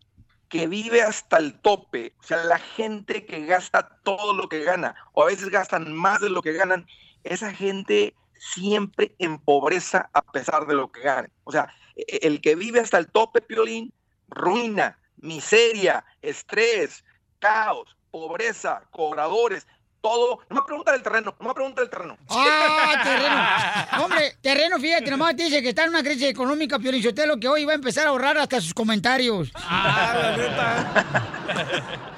que 0.50 0.68
vive 0.68 1.02
hasta 1.02 1.38
el 1.38 1.60
tope, 1.62 2.14
o 2.20 2.24
sea, 2.24 2.44
la 2.44 2.60
gente 2.60 3.26
que 3.26 3.46
gasta 3.46 4.00
todo 4.04 4.34
lo 4.34 4.50
que 4.50 4.64
gana, 4.64 4.96
o 5.14 5.24
a 5.24 5.28
veces 5.28 5.50
gastan 5.50 5.94
más 5.94 6.20
de 6.20 6.30
lo 6.30 6.42
que 6.42 6.54
ganan, 6.54 6.86
esa 7.24 7.54
gente 7.54 8.16
siempre 8.38 9.16
en 9.20 9.38
pobreza 9.38 10.10
a 10.14 10.22
pesar 10.22 10.66
de 10.68 10.74
lo 10.74 10.92
que 10.92 11.02
ganen. 11.02 11.32
O 11.44 11.52
sea, 11.52 11.74
e- 11.96 12.20
el 12.24 12.42
que 12.42 12.56
vive 12.56 12.80
hasta 12.80 12.98
el 12.98 13.08
tope, 13.08 13.42
Piolín, 13.42 13.94
ruina, 14.28 15.00
miseria, 15.18 16.04
estrés, 16.22 17.06
caos, 17.40 17.96
pobreza, 18.10 18.84
cobradores, 18.92 19.68
todo. 20.02 20.40
No 20.50 20.56
me 20.58 20.62
pregunta 20.64 20.92
del 20.92 21.04
terreno, 21.04 21.36
no 21.40 21.48
me 21.48 21.54
pregunta 21.54 21.82
del 21.82 21.90
terreno. 21.90 22.18
¡Ah, 22.30 23.02
terreno! 23.04 24.04
Hombre, 24.04 24.36
terreno, 24.42 24.80
fíjate, 24.80 25.12
nomás 25.12 25.36
dice 25.36 25.62
que 25.62 25.70
está 25.70 25.84
en 25.84 25.90
una 25.90 26.04
crisis 26.04 26.24
económica, 26.30 26.80
Piolichotelo, 26.80 27.38
que 27.38 27.48
hoy 27.48 27.66
va 27.66 27.74
a 27.74 27.76
empezar 27.76 28.08
a 28.08 28.10
ahorrar 28.10 28.38
hasta 28.38 28.60
sus 28.60 28.74
comentarios. 28.74 29.52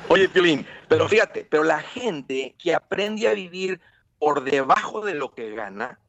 Oye, 0.08 0.30
Piolín, 0.30 0.65
pero 0.88 1.08
fíjate, 1.08 1.46
pero 1.50 1.63
la 1.63 1.82
gente 1.82 2.56
que 2.58 2.74
aprende 2.74 3.28
a 3.28 3.34
vivir 3.34 3.80
por 4.19 4.43
debajo 4.43 5.06
de 5.06 5.15
lo 5.15 5.34
que 5.34 5.54
gana, 5.54 6.00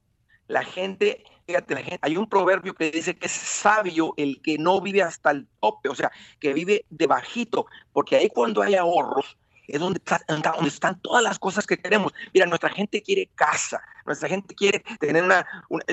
la 0.46 0.62
gente, 0.64 1.24
fíjate, 1.46 1.74
la 1.74 1.80
gente, 1.80 1.98
hay 2.02 2.16
un 2.16 2.28
proverbio 2.28 2.74
que 2.74 2.90
dice 2.90 3.16
que 3.16 3.26
es 3.26 3.32
sabio 3.32 4.14
el 4.16 4.40
que 4.42 4.58
no 4.58 4.80
vive 4.80 5.02
hasta 5.02 5.30
el 5.30 5.48
tope, 5.60 5.88
o 5.88 5.94
sea, 5.94 6.12
que 6.38 6.52
vive 6.52 6.84
debajito, 6.90 7.66
porque 7.92 8.16
ahí 8.16 8.28
cuando 8.28 8.62
hay 8.62 8.74
ahorros 8.74 9.36
es 9.66 9.80
donde, 9.80 9.98
está- 9.98 10.20
donde 10.26 10.68
están 10.68 11.00
todas 11.00 11.22
las 11.22 11.38
cosas 11.38 11.66
que 11.66 11.78
queremos. 11.78 12.12
Mira, 12.32 12.46
nuestra 12.46 12.70
gente 12.70 13.02
quiere 13.02 13.30
casa, 13.34 13.82
nuestra 14.06 14.28
gente 14.28 14.54
quiere 14.54 14.80
tener 15.00 15.22
una, 15.24 15.46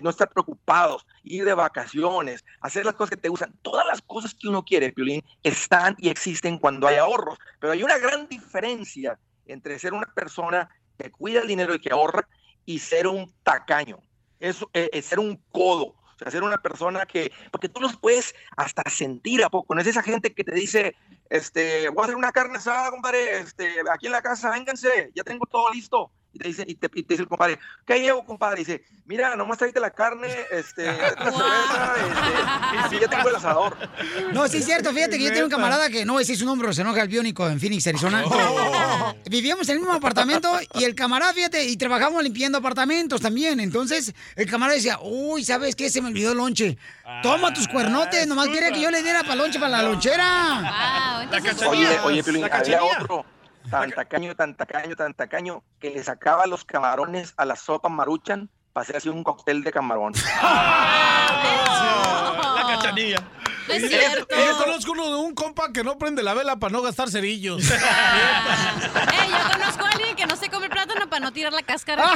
no 0.04 0.10
estar 0.10 0.30
preocupados, 0.30 1.06
ir 1.24 1.46
de 1.46 1.54
vacaciones, 1.54 2.44
hacer 2.62 2.86
las 2.86 2.96
cosas 2.96 3.12
que 3.12 3.18
te 3.18 3.30
gustan. 3.30 3.54
Todas 3.62 3.86
las 3.88 4.02
cosas 4.02 4.34
que 4.34 4.48
uno 4.48 4.64
quiere, 4.64 4.92
Piolín, 4.92 5.24
están 5.44 5.96
y 6.00 6.10
existen 6.10 6.58
cuando 6.58 6.88
hay 6.88 6.98
ahorros. 6.98 7.38
Pero 7.60 7.74
hay 7.74 7.84
una 7.84 7.98
gran 7.98 8.28
diferencia 8.28 9.18
entre 9.46 9.80
ser 9.80 9.94
una 9.94 10.08
persona 10.14 10.70
que 10.98 11.12
cuida 11.12 11.42
el 11.42 11.48
dinero 11.48 11.74
y 11.74 11.80
que 11.80 11.92
ahorra 11.92 12.28
y 12.66 12.80
ser 12.80 13.08
un 13.08 13.34
tacaño. 13.44 14.00
Eso 14.40 14.70
eh, 14.74 14.90
es 14.94 15.06
ser 15.06 15.20
un 15.20 15.38
codo. 15.52 15.96
Ser 16.30 16.44
una 16.44 16.58
persona 16.58 17.06
que, 17.06 17.32
porque 17.52 17.70
tú 17.70 17.82
los 17.82 17.98
puedes 17.98 18.36
hasta 18.56 18.84
sentir 18.90 19.44
a 19.44 19.50
poco, 19.50 19.74
no 19.74 19.82
es 19.82 19.88
esa 19.88 20.04
gente 20.04 20.34
que 20.34 20.44
te 20.44 20.54
dice, 20.54 20.96
este, 21.30 21.90
voy 21.90 22.02
a 22.02 22.06
hacer 22.06 22.16
una 22.16 22.32
carne 22.32 22.58
asada, 22.58 22.92
compadre, 22.92 23.40
este, 23.40 23.76
aquí 23.92 24.08
en 24.08 24.12
la 24.12 24.22
casa, 24.22 24.52
vénganse, 24.52 25.12
ya 25.16 25.24
tengo 25.24 25.46
todo 25.46 25.72
listo. 25.72 26.12
Y 26.34 26.39
te 26.39 26.48
dice, 26.48 26.63
y 26.65 26.76
te, 26.76 26.89
y 26.94 27.04
te 27.04 27.13
dice 27.13 27.24
el 27.24 27.28
compadre, 27.28 27.60
¿qué 27.86 28.00
llevo, 28.00 28.26
compadre? 28.26 28.62
Y 28.62 28.65
dice, 28.65 28.84
mira, 29.06 29.36
nomás 29.36 29.58
tráete 29.58 29.82
la 29.82 29.91
carne, 29.91 30.30
este, 30.52 30.86
la 30.86 30.94
cerveza, 31.10 31.94
este, 31.98 32.78
y 32.78 32.89
sí, 32.89 33.00
ya 33.02 33.10
tengo 33.10 33.28
el 33.28 33.36
asador. 33.36 33.78
No, 34.32 34.48
sí 34.48 34.58
es 34.58 34.65
cierto, 34.65 34.94
fíjate 34.94 35.17
que 35.17 35.26
yo 35.26 35.32
tengo 35.32 35.46
un 35.46 35.52
camarada 35.52 35.89
que 35.89 36.06
no 36.06 36.13
voy 36.13 36.22
a 36.22 36.24
decir 36.24 36.38
su 36.38 36.46
nombre, 36.46 36.72
se 36.74 36.82
enoja 36.82 37.02
el 37.02 37.10
biónico 37.10 37.50
en 37.50 37.60
Phoenix, 37.60 37.86
Arizona. 37.88 38.24
Vivíamos 39.30 39.67
en 39.67 39.74
el 39.74 39.80
mismo 39.80 39.94
apartamento 39.94 40.58
y 40.74 40.86
el 40.86 40.96
camarada, 40.96 41.34
fíjate, 41.34 41.65
y 41.65 41.76
trabajamos 41.76 42.24
limpiando 42.24 42.60
apartamentos 42.60 43.20
también. 43.20 43.60
Entonces, 43.60 44.13
el 44.38 44.50
camarada 44.50 44.78
decía, 44.78 45.00
uy, 45.02 45.44
¿sabes 45.44 45.76
qué? 45.76 45.89
Se 45.89 46.02
me 46.02 46.08
olvidó 46.08 46.32
el 46.32 46.38
lonche. 46.38 46.78
Toma 47.24 47.54
tus 47.54 47.67
cuernotes, 47.67 48.26
nomás 48.26 48.48
quería 48.48 48.72
que 48.72 48.82
yo 48.82 48.89
le 48.89 49.04
diera 49.04 49.24
para 49.24 49.36
lonche 49.36 49.60
para 49.60 49.82
la 49.82 49.84
lonchera. 49.84 51.28
Oye, 51.67 52.00
oye, 52.06 52.24
Piolín, 52.24 52.46
había 52.50 52.82
otro 52.84 53.26
tan 53.69 53.91
tacaño, 53.91 54.36
tan 54.36 54.56
tacaño, 54.56 54.95
tan 54.95 55.13
tacaño, 55.13 55.63
que 55.80 55.91
le 55.91 56.04
sacaba 56.04 56.45
los 56.47 56.65
camarones 56.65 57.34
a 57.38 57.45
la 57.45 57.56
sopa 57.56 57.89
maruchan 57.89 58.50
para 58.74 58.84
hacer 58.84 58.97
así 58.97 59.10
un 59.10 59.24
cóctel 59.24 59.63
de 59.63 59.71
camarón. 59.71 60.13
La 62.54 62.63
cachanilla. 62.76 63.21
No 63.67 63.74
es 63.74 63.82
Yo- 63.84 63.88
cierto. 63.89 64.36
Yo 64.36 64.58
conozco 64.58 64.91
uno 64.93 65.10
de 65.10 65.15
un 65.15 65.34
compa 65.36 65.71
que 65.71 65.84
no 65.84 65.97
prende 65.97 66.24
la 66.24 66.34
vela 66.34 66.56
para 66.58 66.71
no 66.71 66.82
gastar 66.82 67.10
cerillos. 67.10 67.62
Eh, 67.71 69.28
yo 69.30 69.52
conozco 69.52 69.86
a 69.86 69.89
alguien 69.89 70.15
que 70.15 70.26
no 70.26 70.36
se 70.36 70.50
come 70.50 70.69
plátano 70.69 71.08
para 71.10 71.19
no 71.26 71.32
tirar 71.34 71.54
la 71.54 71.62
cáscara. 71.63 72.06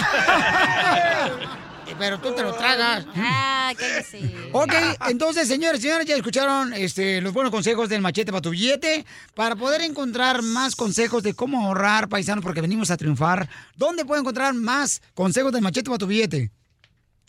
Pero 1.98 2.20
tú 2.20 2.34
te 2.34 2.44
lo 2.44 2.54
tragas. 2.54 3.06
Ah, 3.16 3.74
cállese. 3.78 4.50
Ok, 4.52 4.74
entonces, 5.10 5.48
señores, 5.48 5.82
señores, 5.82 6.06
ya 6.06 6.16
escucharon 6.16 6.74
este, 6.74 7.22
los 7.22 7.34
buenos 7.34 7.52
consejos 7.52 7.90
del 7.90 8.02
machete 8.02 8.32
para 8.32 8.42
tu 8.42 8.50
billete. 8.52 9.06
Para 9.34 9.56
poder 9.56 9.82
encontrar 9.82 10.42
más 10.42 10.76
consejos 10.76 11.24
de 11.24 11.34
cómo 11.34 11.66
ahorrar, 11.66 12.10
paisanos, 12.10 12.44
porque 12.44 12.62
venimos 12.62 12.92
a 12.92 12.98
triunfar, 12.98 13.50
¿dónde 13.76 14.06
puedo 14.06 14.20
encontrar 14.20 14.54
más 14.54 15.02
consejos 15.14 15.52
del 15.52 15.62
machete 15.62 15.90
para 15.90 16.00
tu 16.00 16.08
billete? 16.08 16.52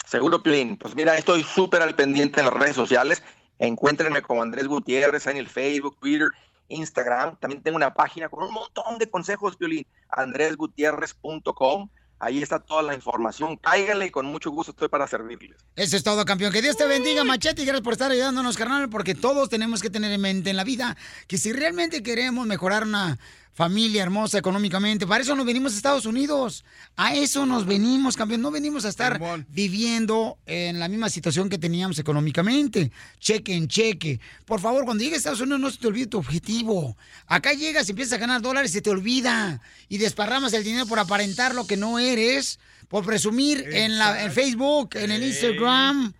Seguro, 0.06 0.42
Plin. 0.42 0.76
Pues 0.76 0.94
mira, 0.94 1.16
estoy 1.16 1.42
súper 1.42 1.82
al 1.82 1.94
pendiente 1.94 2.40
en 2.40 2.46
las 2.46 2.54
redes 2.54 2.76
sociales. 2.76 3.22
Encuéntrenme 3.58 4.22
como 4.22 4.42
Andrés 4.42 4.66
Gutiérrez 4.68 5.26
en 5.26 5.36
el 5.36 5.48
Facebook, 5.48 5.96
Twitter, 6.00 6.28
Instagram. 6.68 7.36
También 7.38 7.62
tengo 7.62 7.76
una 7.76 7.94
página 7.94 8.28
con 8.28 8.44
un 8.44 8.52
montón 8.52 8.98
de 8.98 9.08
consejos, 9.10 9.56
Piolín. 9.56 9.86
andresgutierrez.com. 10.10 11.88
Ahí 12.18 12.42
está 12.42 12.58
toda 12.58 12.82
la 12.82 12.94
información. 12.94 13.56
Cáiganle 13.56 14.06
y 14.06 14.10
con 14.10 14.26
mucho 14.26 14.50
gusto 14.50 14.72
estoy 14.72 14.88
para 14.88 15.06
servirles. 15.06 15.56
Eso 15.76 15.96
es 15.96 16.02
todo, 16.02 16.24
campeón. 16.24 16.52
Que 16.52 16.62
Dios 16.62 16.76
te 16.76 16.86
bendiga, 16.86 17.24
Machete, 17.24 17.62
y 17.62 17.66
gracias 17.66 17.82
por 17.82 17.92
estar 17.92 18.10
ayudándonos, 18.10 18.56
carnal, 18.56 18.88
porque 18.88 19.14
todos 19.14 19.48
tenemos 19.50 19.82
que 19.82 19.90
tener 19.90 20.10
en 20.10 20.20
mente 20.20 20.50
en 20.50 20.56
la 20.56 20.64
vida 20.64 20.96
que 21.26 21.36
si 21.36 21.52
realmente 21.52 22.02
queremos 22.02 22.46
mejorar 22.46 22.84
una 22.84 23.18
familia 23.56 24.02
hermosa 24.02 24.36
económicamente, 24.36 25.06
para 25.06 25.22
eso 25.22 25.34
nos 25.34 25.46
venimos 25.46 25.72
a 25.72 25.76
Estados 25.76 26.04
Unidos. 26.04 26.62
A 26.94 27.14
eso 27.14 27.46
nos 27.46 27.64
venimos, 27.64 28.14
campeón. 28.14 28.42
No 28.42 28.50
venimos 28.50 28.84
a 28.84 28.90
estar 28.90 29.18
viviendo 29.48 30.36
en 30.44 30.78
la 30.78 30.88
misma 30.88 31.08
situación 31.08 31.48
que 31.48 31.56
teníamos 31.56 31.98
económicamente. 31.98 32.92
Cheque 33.18 33.54
en 33.54 33.66
cheque. 33.66 34.20
Por 34.44 34.60
favor, 34.60 34.84
cuando 34.84 35.02
llegues 35.02 35.16
a 35.16 35.18
Estados 35.20 35.40
Unidos 35.40 35.60
no 35.60 35.70
se 35.70 35.78
te 35.78 35.86
olvide 35.86 36.06
tu 36.06 36.18
objetivo. 36.18 36.98
Acá 37.26 37.54
llegas 37.54 37.88
y 37.88 37.92
empiezas 37.92 38.12
a 38.12 38.18
ganar 38.18 38.42
dólares 38.42 38.72
y 38.72 38.74
se 38.74 38.82
te 38.82 38.90
olvida. 38.90 39.62
Y 39.88 39.96
desparramas 39.96 40.52
el 40.52 40.62
dinero 40.62 40.86
por 40.86 40.98
aparentar 40.98 41.54
lo 41.54 41.66
que 41.66 41.78
no 41.78 41.98
eres, 41.98 42.60
por 42.88 43.06
presumir 43.06 43.66
en, 43.72 43.96
la, 43.96 44.22
en 44.22 44.32
Facebook, 44.32 44.90
en 44.96 45.10
el 45.10 45.22
Instagram. 45.22 46.12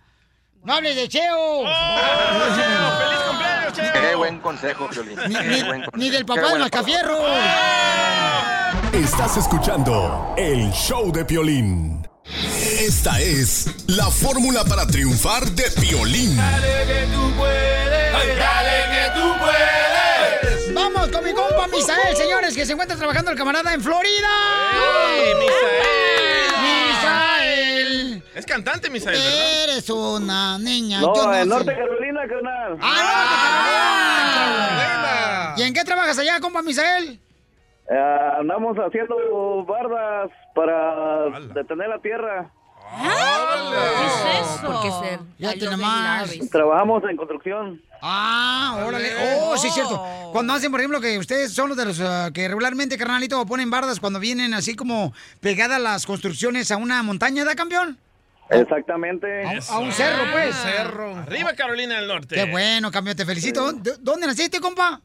¡No 0.63 0.73
hables 0.73 0.95
de 0.95 1.07
Cheo! 1.07 1.65
¡Feliz 1.65 3.19
cumpleaños! 3.29 3.56
Qué 3.73 4.15
buen 4.15 4.39
consejo, 4.39 4.87
Piolín. 4.89 5.17
Ni, 5.27 5.35
Qué 5.35 5.43
ni- 5.43 5.61
buen 5.63 5.81
consejo. 5.83 5.91
ni 5.97 6.09
del 6.09 6.25
papá 6.25 6.53
de 6.53 6.59
Mascafierro. 6.59 7.17
Estás 8.93 9.37
escuchando 9.37 10.33
el 10.37 10.71
show 10.71 11.11
de 11.11 11.25
Piolín. 11.25 12.07
Esta 12.79 13.19
es 13.21 13.67
la 13.87 14.09
fórmula 14.09 14.63
para 14.65 14.85
triunfar 14.87 15.45
de 15.51 15.63
Piolín. 15.71 16.35
que 16.37 17.07
tú 17.13 17.31
puedes, 17.37 18.13
dale 18.37 18.83
que 18.91 19.19
tú 19.19 19.33
puedes. 19.39 20.73
Vamos 20.73 21.07
con 21.09 21.23
mi 21.23 21.33
compa 21.33 21.67
Misael, 21.67 22.15
señores, 22.15 22.55
que 22.55 22.65
se 22.65 22.73
encuentra 22.73 22.97
trabajando 22.97 23.31
el 23.31 23.37
camarada 23.37 23.73
en 23.73 23.81
Florida. 23.81 24.27
Misael. 25.39 25.96
Es 28.37 28.45
cantante, 28.45 28.89
Misael, 28.91 29.17
¿verdad? 29.17 29.63
Eres 29.63 29.89
una 29.89 30.59
niña. 30.59 31.01
No, 31.01 31.15
yo 31.15 31.23
no. 31.25 31.45
Norte 31.45 31.75
Carolina, 31.75 32.21
carnal. 32.29 32.77
¡Ah, 32.79 34.35
¿Y 35.57 35.63
en 35.63 35.73
qué 35.73 35.83
trabajas 35.83 36.19
allá, 36.19 36.39
compa 36.39 36.61
Misael? 36.61 37.19
Eh, 37.89 38.19
andamos 38.39 38.77
haciendo 38.77 39.65
bardas 39.65 40.29
para 40.53 41.39
detener 41.55 41.89
la 41.89 41.97
tierra. 41.97 42.51
¿Qué 43.01 44.05
es 44.05 44.25
eso? 44.45 44.67
Porque 44.67 44.91
ser 44.91 45.19
Ya 45.39 45.55
nomás. 45.71 46.31
Trabajamos 46.51 47.03
en 47.09 47.17
construcción. 47.17 47.81
Ah, 48.03 48.83
órale. 48.85 49.09
Oh, 49.41 49.57
sí, 49.57 49.69
es 49.69 49.73
cierto. 49.73 49.99
Cuando 50.31 50.53
hacen, 50.53 50.69
por 50.69 50.79
ejemplo, 50.79 51.01
que 51.01 51.17
ustedes 51.17 51.51
son 51.53 51.69
los 51.69 51.77
de 51.77 51.85
los 51.85 51.99
ah, 52.01 52.29
que 52.31 52.47
regularmente, 52.47 52.99
carnalito, 52.99 53.43
ponen 53.47 53.71
bardas 53.71 53.99
cuando 53.99 54.19
vienen 54.19 54.53
así 54.53 54.75
como 54.75 55.11
pegadas 55.39 55.81
las 55.81 56.05
construcciones 56.05 56.69
a 56.69 56.77
una 56.77 57.01
montaña, 57.01 57.43
¿da, 57.43 57.55
campeón? 57.55 57.97
Exactamente. 58.49 59.43
A, 59.45 59.59
a 59.75 59.79
un 59.79 59.91
cerro, 59.91 60.23
pues. 60.31 60.55
Arriba, 60.65 61.53
Carolina 61.53 61.97
del 61.99 62.07
Norte. 62.07 62.35
Qué 62.35 62.45
bueno, 62.49 62.91
campeón, 62.91 63.15
te 63.17 63.25
felicito. 63.25 63.71
¿Dó- 63.73 63.97
¿Dónde 63.99 64.27
naciste, 64.27 64.59
compa? 64.59 65.01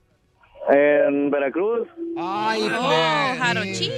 En 0.70 1.30
Veracruz. 1.30 1.88
Ay, 2.18 2.68
Oh. 2.72 3.34
Jarochí. 3.38 3.90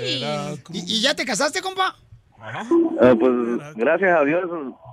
¿Y, 0.72 0.96
y 0.96 1.00
ya 1.02 1.14
te 1.14 1.24
casaste, 1.26 1.61
compa? 1.61 1.94
Eh, 3.02 3.16
pues 3.18 3.74
gracias 3.76 4.18
a 4.18 4.24
Dios 4.24 4.44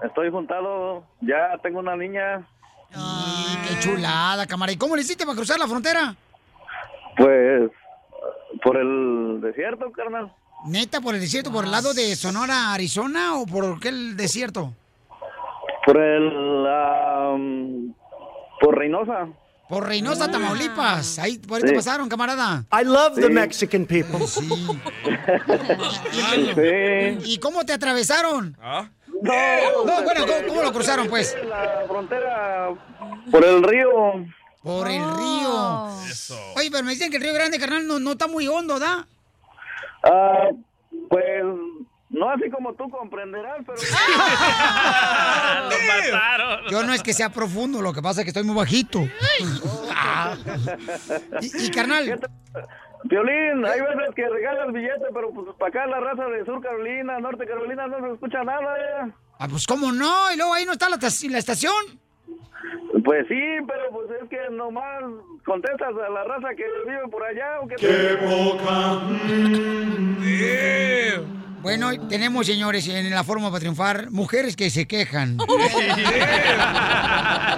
estoy 0.05 0.29
juntado. 0.31 1.05
Ya 1.21 1.57
tengo 1.63 1.79
una 1.79 1.95
niña. 1.95 2.45
Ay, 2.93 3.57
qué 3.67 3.79
chulada, 3.79 4.45
cámara. 4.47 4.71
¿Y 4.73 4.77
cómo 4.77 4.95
le 4.95 5.01
hiciste 5.01 5.25
para 5.25 5.35
cruzar 5.37 5.59
la 5.59 5.67
frontera? 5.67 6.15
Pues 7.17 7.71
por 8.63 8.77
el 8.77 9.39
desierto, 9.41 9.91
carnal. 9.91 10.31
¿Neta 10.65 11.01
por 11.01 11.15
el 11.15 11.21
desierto, 11.21 11.51
por 11.51 11.65
el 11.65 11.71
lado 11.71 11.93
de 11.93 12.15
Sonora, 12.15 12.73
Arizona 12.73 13.35
o 13.39 13.45
por 13.45 13.79
qué 13.79 13.89
el 13.89 14.15
desierto? 14.15 14.73
Por 15.85 15.97
el... 15.97 16.67
am, 16.67 17.93
por 18.59 18.77
Reynosa. 18.77 19.27
Por 19.67 19.87
Reynosa, 19.87 20.29
Tamaulipas. 20.29 21.17
Ahí, 21.17 21.39
por 21.39 21.57
ahí 21.57 21.63
te 21.63 21.73
pasaron, 21.73 22.09
camarada. 22.09 22.65
I 22.73 22.83
love 22.83 23.15
the. 23.15 23.29
Mexican 23.29 23.85
people. 23.85 24.19
Sí. 26.11 26.51
Sí. 26.55 27.33
¿Y 27.33 27.37
cómo 27.39 27.65
te 27.65 27.73
atravesaron? 27.73 28.57
¿Ah? 28.61 28.89
No, 29.21 29.85
No, 29.85 30.03
bueno, 30.03 30.25
¿cómo, 30.27 30.47
cómo 30.47 30.63
lo 30.63 30.73
cruzaron, 30.73 31.07
pues? 31.07 31.35
La 31.47 31.83
frontera 31.87 32.69
por 33.31 33.45
el 33.45 33.63
río. 33.63 33.89
Por 34.61 34.87
el 34.89 35.01
río. 35.01 35.87
Oye, 36.55 36.69
pero 36.71 36.83
me 36.83 36.91
dicen 36.91 37.09
que 37.09 37.17
el 37.17 37.23
Río 37.23 37.33
Grande, 37.33 37.57
carnal, 37.57 37.87
no, 37.87 37.99
no 37.99 38.11
está 38.11 38.27
muy 38.27 38.47
hondo, 38.47 38.77
¿da? 38.77 39.07
Ah, 40.03 40.49
pues 41.09 41.43
no 42.09 42.29
así 42.29 42.49
como 42.49 42.73
tú 42.73 42.89
comprenderás, 42.89 43.59
pero... 43.65 43.77
Lo 45.69 45.77
mataron. 45.87 46.59
Yo 46.69 46.83
no 46.83 46.93
es 46.93 47.01
que 47.01 47.13
sea 47.13 47.29
profundo, 47.29 47.81
lo 47.81 47.93
que 47.93 48.01
pasa 48.01 48.21
es 48.21 48.25
que 48.25 48.29
estoy 48.29 48.43
muy 48.43 48.55
bajito. 48.55 48.99
Ah. 49.95 50.35
y, 51.41 51.65
y, 51.65 51.71
carnal, 51.71 52.19
Violín, 53.03 53.65
hay 53.65 53.81
veces 53.81 54.15
que 54.15 54.29
regalas 54.29 54.71
billetes, 54.73 55.07
pero 55.13 55.31
pues 55.31 55.47
para 55.57 55.69
acá 55.69 55.87
la 55.87 55.99
raza 55.99 56.25
de 56.25 56.45
Sur 56.45 56.61
Carolina, 56.61 57.19
Norte 57.19 57.45
Carolina, 57.45 57.87
no 57.87 57.99
se 57.99 58.13
escucha 58.13 58.43
nada. 58.43 58.75
ya. 58.77 59.15
ah, 59.39 59.47
pues 59.49 59.65
cómo 59.65 59.91
no, 59.91 60.31
y 60.33 60.37
luego 60.37 60.53
ahí 60.53 60.65
no 60.65 60.73
está 60.73 60.89
la, 60.89 60.97
la 60.97 61.37
estación. 61.37 62.01
Pues 63.03 63.27
sí, 63.27 63.41
pero 63.67 63.89
pues 63.91 64.09
es 64.21 64.29
que 64.29 64.37
nomás 64.51 65.03
contestas 65.45 65.89
a 65.89 66.09
la 66.09 66.23
raza 66.23 66.49
que 66.55 66.65
vive 66.85 67.07
por 67.09 67.23
allá 67.23 67.59
o 67.61 67.67
que... 67.67 67.75
Bueno, 71.61 71.91
tenemos, 72.07 72.47
señores, 72.47 72.87
en 72.87 73.09
la 73.11 73.23
forma 73.23 73.49
para 73.49 73.59
triunfar, 73.59 74.09
mujeres 74.09 74.55
que 74.55 74.69
se 74.71 74.87
quejan. 74.87 75.37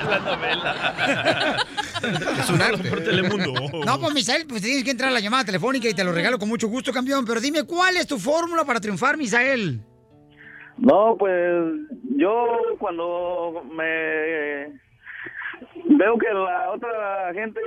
La 0.09 0.19
novela. 0.25 1.65
Es 2.03 2.49
un 2.49 2.61
arte. 2.61 2.89
Por 2.89 3.01
Telemundo. 3.01 3.53
No, 3.85 3.99
pues 3.99 4.13
Misael, 4.13 4.45
pues 4.45 4.61
tienes 4.61 4.83
que 4.83 4.91
entrar 4.91 5.09
a 5.09 5.13
la 5.13 5.21
llamada 5.21 5.45
telefónica 5.45 5.87
y 5.87 5.93
te 5.93 6.03
lo 6.03 6.11
regalo 6.11 6.37
con 6.37 6.49
mucho 6.49 6.67
gusto, 6.67 6.91
campeón. 6.91 7.23
Pero 7.25 7.39
dime, 7.39 7.63
¿cuál 7.63 7.95
es 7.95 8.05
tu 8.07 8.19
fórmula 8.19 8.65
para 8.65 8.81
triunfar, 8.81 9.15
Misael? 9.17 9.81
No, 10.77 11.15
pues 11.17 11.63
yo 12.15 12.57
cuando 12.79 13.63
me 13.71 14.79
veo 15.85 16.17
que 16.17 16.33
la 16.33 16.71
otra 16.71 17.33
gente 17.33 17.61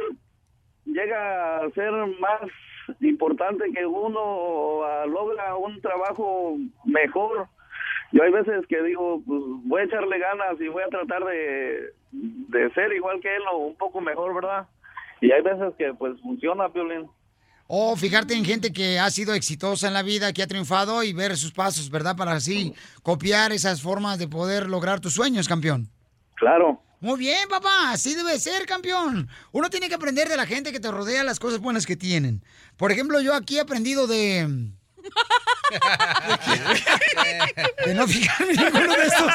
llega 0.84 1.58
a 1.58 1.70
ser 1.70 1.92
más 2.20 2.40
importante 3.00 3.70
que 3.72 3.86
uno 3.86 4.80
logra 5.06 5.56
un 5.56 5.80
trabajo 5.80 6.56
mejor, 6.84 7.48
yo 8.12 8.22
hay 8.22 8.30
veces 8.30 8.66
que 8.68 8.82
digo, 8.82 9.20
pues 9.26 9.40
voy 9.64 9.80
a 9.80 9.84
echarle 9.84 10.18
ganas 10.18 10.60
y 10.60 10.68
voy 10.68 10.82
a 10.82 10.88
tratar 10.88 11.24
de, 11.24 11.90
de 12.12 12.70
ser 12.70 12.92
igual 12.92 13.20
que 13.20 13.34
él 13.34 13.42
o 13.52 13.58
un 13.58 13.76
poco 13.76 14.00
mejor, 14.00 14.34
¿verdad? 14.34 14.66
Y 15.20 15.32
hay 15.32 15.42
veces 15.42 15.74
que 15.76 15.92
pues 15.94 16.20
funciona, 16.20 16.68
Piolín. 16.68 17.08
O 17.68 17.96
fijarte 17.96 18.34
en 18.34 18.44
gente 18.44 18.72
que 18.72 18.98
ha 18.98 19.10
sido 19.10 19.34
exitosa 19.34 19.88
en 19.88 19.94
la 19.94 20.02
vida, 20.02 20.32
que 20.32 20.42
ha 20.42 20.46
triunfado 20.46 21.02
y 21.02 21.12
ver 21.12 21.36
sus 21.36 21.52
pasos, 21.52 21.90
¿verdad? 21.90 22.16
Para 22.16 22.32
así 22.32 22.74
copiar 23.02 23.52
esas 23.52 23.82
formas 23.82 24.18
de 24.18 24.28
poder 24.28 24.68
lograr 24.68 25.00
tus 25.00 25.14
sueños, 25.14 25.48
campeón. 25.48 25.90
Claro. 26.36 26.82
Muy 27.00 27.18
bien, 27.18 27.48
papá, 27.48 27.90
así 27.90 28.14
debe 28.14 28.38
ser, 28.38 28.66
campeón. 28.66 29.28
Uno 29.52 29.68
tiene 29.68 29.88
que 29.88 29.94
aprender 29.96 30.28
de 30.28 30.36
la 30.36 30.46
gente 30.46 30.72
que 30.72 30.80
te 30.80 30.90
rodea 30.90 31.24
las 31.24 31.38
cosas 31.38 31.60
buenas 31.60 31.86
que 31.86 31.96
tienen. 31.96 32.42
Por 32.76 32.90
ejemplo, 32.90 33.20
yo 33.20 33.34
aquí 33.34 33.58
he 33.58 33.60
aprendido 33.60 34.06
de... 34.06 34.70
de 37.84 37.94
no 37.94 38.08
fijarme 38.08 38.52
en 38.52 38.60
ninguno 38.60 38.94
de 38.96 39.06
estos. 39.06 39.32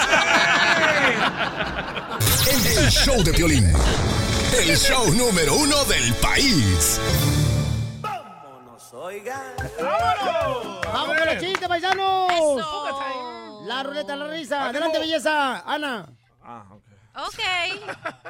El 2.77 2.89
show 2.89 3.23
de 3.23 3.33
Piolín. 3.33 3.71
El 4.57 4.77
show 4.77 5.13
número 5.13 5.55
uno 5.55 5.85
del 5.85 6.13
país. 6.15 6.99
¡Vamos 10.93 11.17
con 11.17 11.25
los 11.25 11.37
chistes, 11.39 11.67
paisanos! 11.67 12.61
La 13.65 13.81
ruleta, 13.81 14.15
la 14.15 14.27
risa. 14.27 14.69
Adelante, 14.69 14.99
belleza. 14.99 15.61
Ana. 15.61 16.07
Ok. 17.15 17.39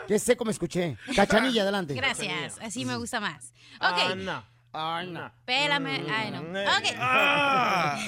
Qué 0.08 0.18
seco 0.18 0.46
me 0.46 0.52
escuché. 0.52 0.98
Cachanilla, 1.14 1.64
adelante. 1.64 1.94
Gracias. 1.94 2.58
Así 2.62 2.86
me 2.86 2.96
gusta 2.96 3.20
más. 3.20 3.54
Ok. 3.82 4.12
Ana. 4.12 4.50
Ana. 4.72 5.34
Pélame. 5.44 6.06
Ay, 6.10 6.32
no. 6.32 6.40
Ok. 6.40 6.96
Ah. 6.98 8.00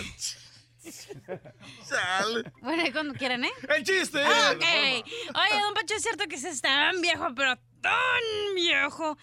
Bueno, 2.61 2.85
y 2.85 2.91
cuando 2.91 3.13
quieran, 3.13 3.43
¿eh? 3.43 3.51
¡El 3.69 3.83
chiste! 3.83 4.21
Ah, 4.25 4.51
ok. 4.53 4.63
Oye, 4.63 5.61
don 5.61 5.73
Pacho, 5.73 5.95
es 5.95 6.01
cierto 6.01 6.25
que 6.27 6.35
es 6.35 6.61
tan 6.61 7.01
viejo, 7.01 7.27
pero 7.35 7.55
tan 7.81 8.55
viejo, 8.55 9.17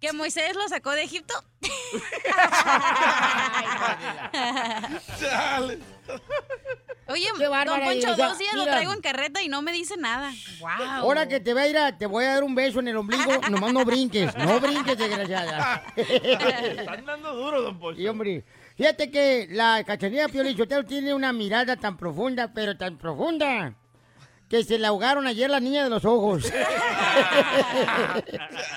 que 0.00 0.12
Moisés 0.12 0.54
lo 0.54 0.68
sacó 0.68 0.92
de 0.92 1.02
Egipto. 1.02 1.34
Oye, 7.08 7.26
Qué 7.36 7.44
don 7.44 7.52
bárbara, 7.52 7.86
Poncho, 7.86 8.16
dos 8.16 8.38
días 8.38 8.54
lo 8.54 8.60
mira. 8.62 8.72
traigo 8.72 8.92
en 8.92 9.00
carreta 9.00 9.40
y 9.42 9.48
no 9.48 9.62
me 9.62 9.72
dice 9.72 9.96
nada. 9.96 10.32
Wow. 10.60 10.70
Ahora 10.88 11.28
que 11.28 11.38
te 11.40 11.52
voy 11.52 11.62
a 11.62 11.68
ir 11.68 11.78
a, 11.78 11.96
te 11.96 12.06
voy 12.06 12.24
a 12.24 12.34
dar 12.34 12.42
un 12.44 12.54
beso 12.54 12.80
en 12.80 12.88
el 12.88 12.96
ombligo, 12.96 13.32
nomás 13.48 13.72
no 13.72 13.84
brinques, 13.84 14.36
no 14.36 14.58
brinques, 14.60 14.98
desgraciada. 14.98 15.84
Están 15.96 17.04
dando 17.06 17.32
duro, 17.34 17.62
don 17.62 17.78
Poncho. 17.78 18.00
Y 18.00 18.08
hombre, 18.08 18.44
fíjate 18.76 19.10
que 19.10 19.46
la 19.50 19.84
cachanilla 19.84 20.28
Piolichotelo 20.28 20.84
tiene 20.84 21.14
una 21.14 21.32
mirada 21.32 21.76
tan 21.76 21.96
profunda, 21.96 22.52
pero 22.52 22.76
tan 22.76 22.98
profunda, 22.98 23.74
que 24.48 24.64
se 24.64 24.78
la 24.78 24.88
ahogaron 24.88 25.26
ayer 25.26 25.50
la 25.50 25.60
niña 25.60 25.84
de 25.84 25.90
los 25.90 26.04
ojos. 26.04 26.44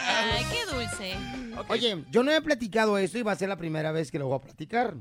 Ay, 0.07 0.45
qué 0.51 0.65
dulce. 0.73 1.15
Oye, 1.67 2.05
yo 2.09 2.23
no 2.23 2.31
he 2.31 2.41
platicado 2.41 2.97
esto 2.97 3.17
y 3.17 3.23
va 3.23 3.33
a 3.33 3.35
ser 3.35 3.49
la 3.49 3.57
primera 3.57 3.91
vez 3.91 4.11
que 4.11 4.19
lo 4.19 4.27
voy 4.27 4.37
a 4.37 4.41
platicar. 4.41 4.95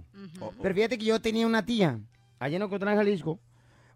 Pero 0.62 0.74
fíjate 0.74 0.98
que 0.98 1.04
yo 1.04 1.20
tenía 1.20 1.46
una 1.46 1.64
tía, 1.64 2.00
allá 2.38 2.56
en 2.56 2.62
Ocotlán, 2.62 2.96
Jalisco. 2.96 3.40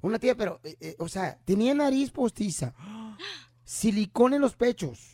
Una 0.01 0.19
tía, 0.19 0.35
pero, 0.35 0.61
eh, 0.65 0.77
eh, 0.81 0.97
o 0.99 1.09
sea, 1.09 1.39
tenía 1.45 1.75
nariz 1.75 2.11
postiza, 2.11 2.75
silicón 3.65 4.35
en 4.35 4.41
los 4.41 4.57
pechos, 4.57 5.13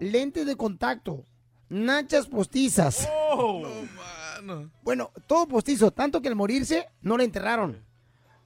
lentes 0.00 0.44
de 0.46 0.56
contacto, 0.56 1.24
nachas 1.68 2.26
postizas. 2.26 3.08
Bueno, 4.82 5.12
todo 5.26 5.46
postizo, 5.46 5.92
tanto 5.92 6.20
que 6.20 6.28
al 6.28 6.34
morirse 6.34 6.88
no 7.00 7.16
la 7.16 7.24
enterraron. 7.24 7.84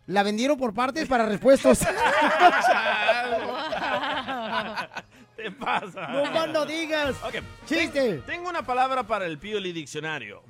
La 0.06 0.22
vendieron 0.22 0.56
por 0.56 0.72
partes 0.72 1.08
para 1.08 1.26
repuestos. 1.26 1.80
¿Qué 5.36 5.50
pasa? 5.50 6.06
No 6.08 6.30
más 6.32 6.48
no 6.48 6.64
digas. 6.64 7.14
Ok, 7.24 7.34
Chiste. 7.66 7.88
ten- 7.90 8.22
Tengo 8.22 8.48
una 8.48 8.62
palabra 8.62 9.02
para 9.02 9.26
el 9.26 9.36
Pioli 9.38 9.72
Diccionario. 9.72 10.42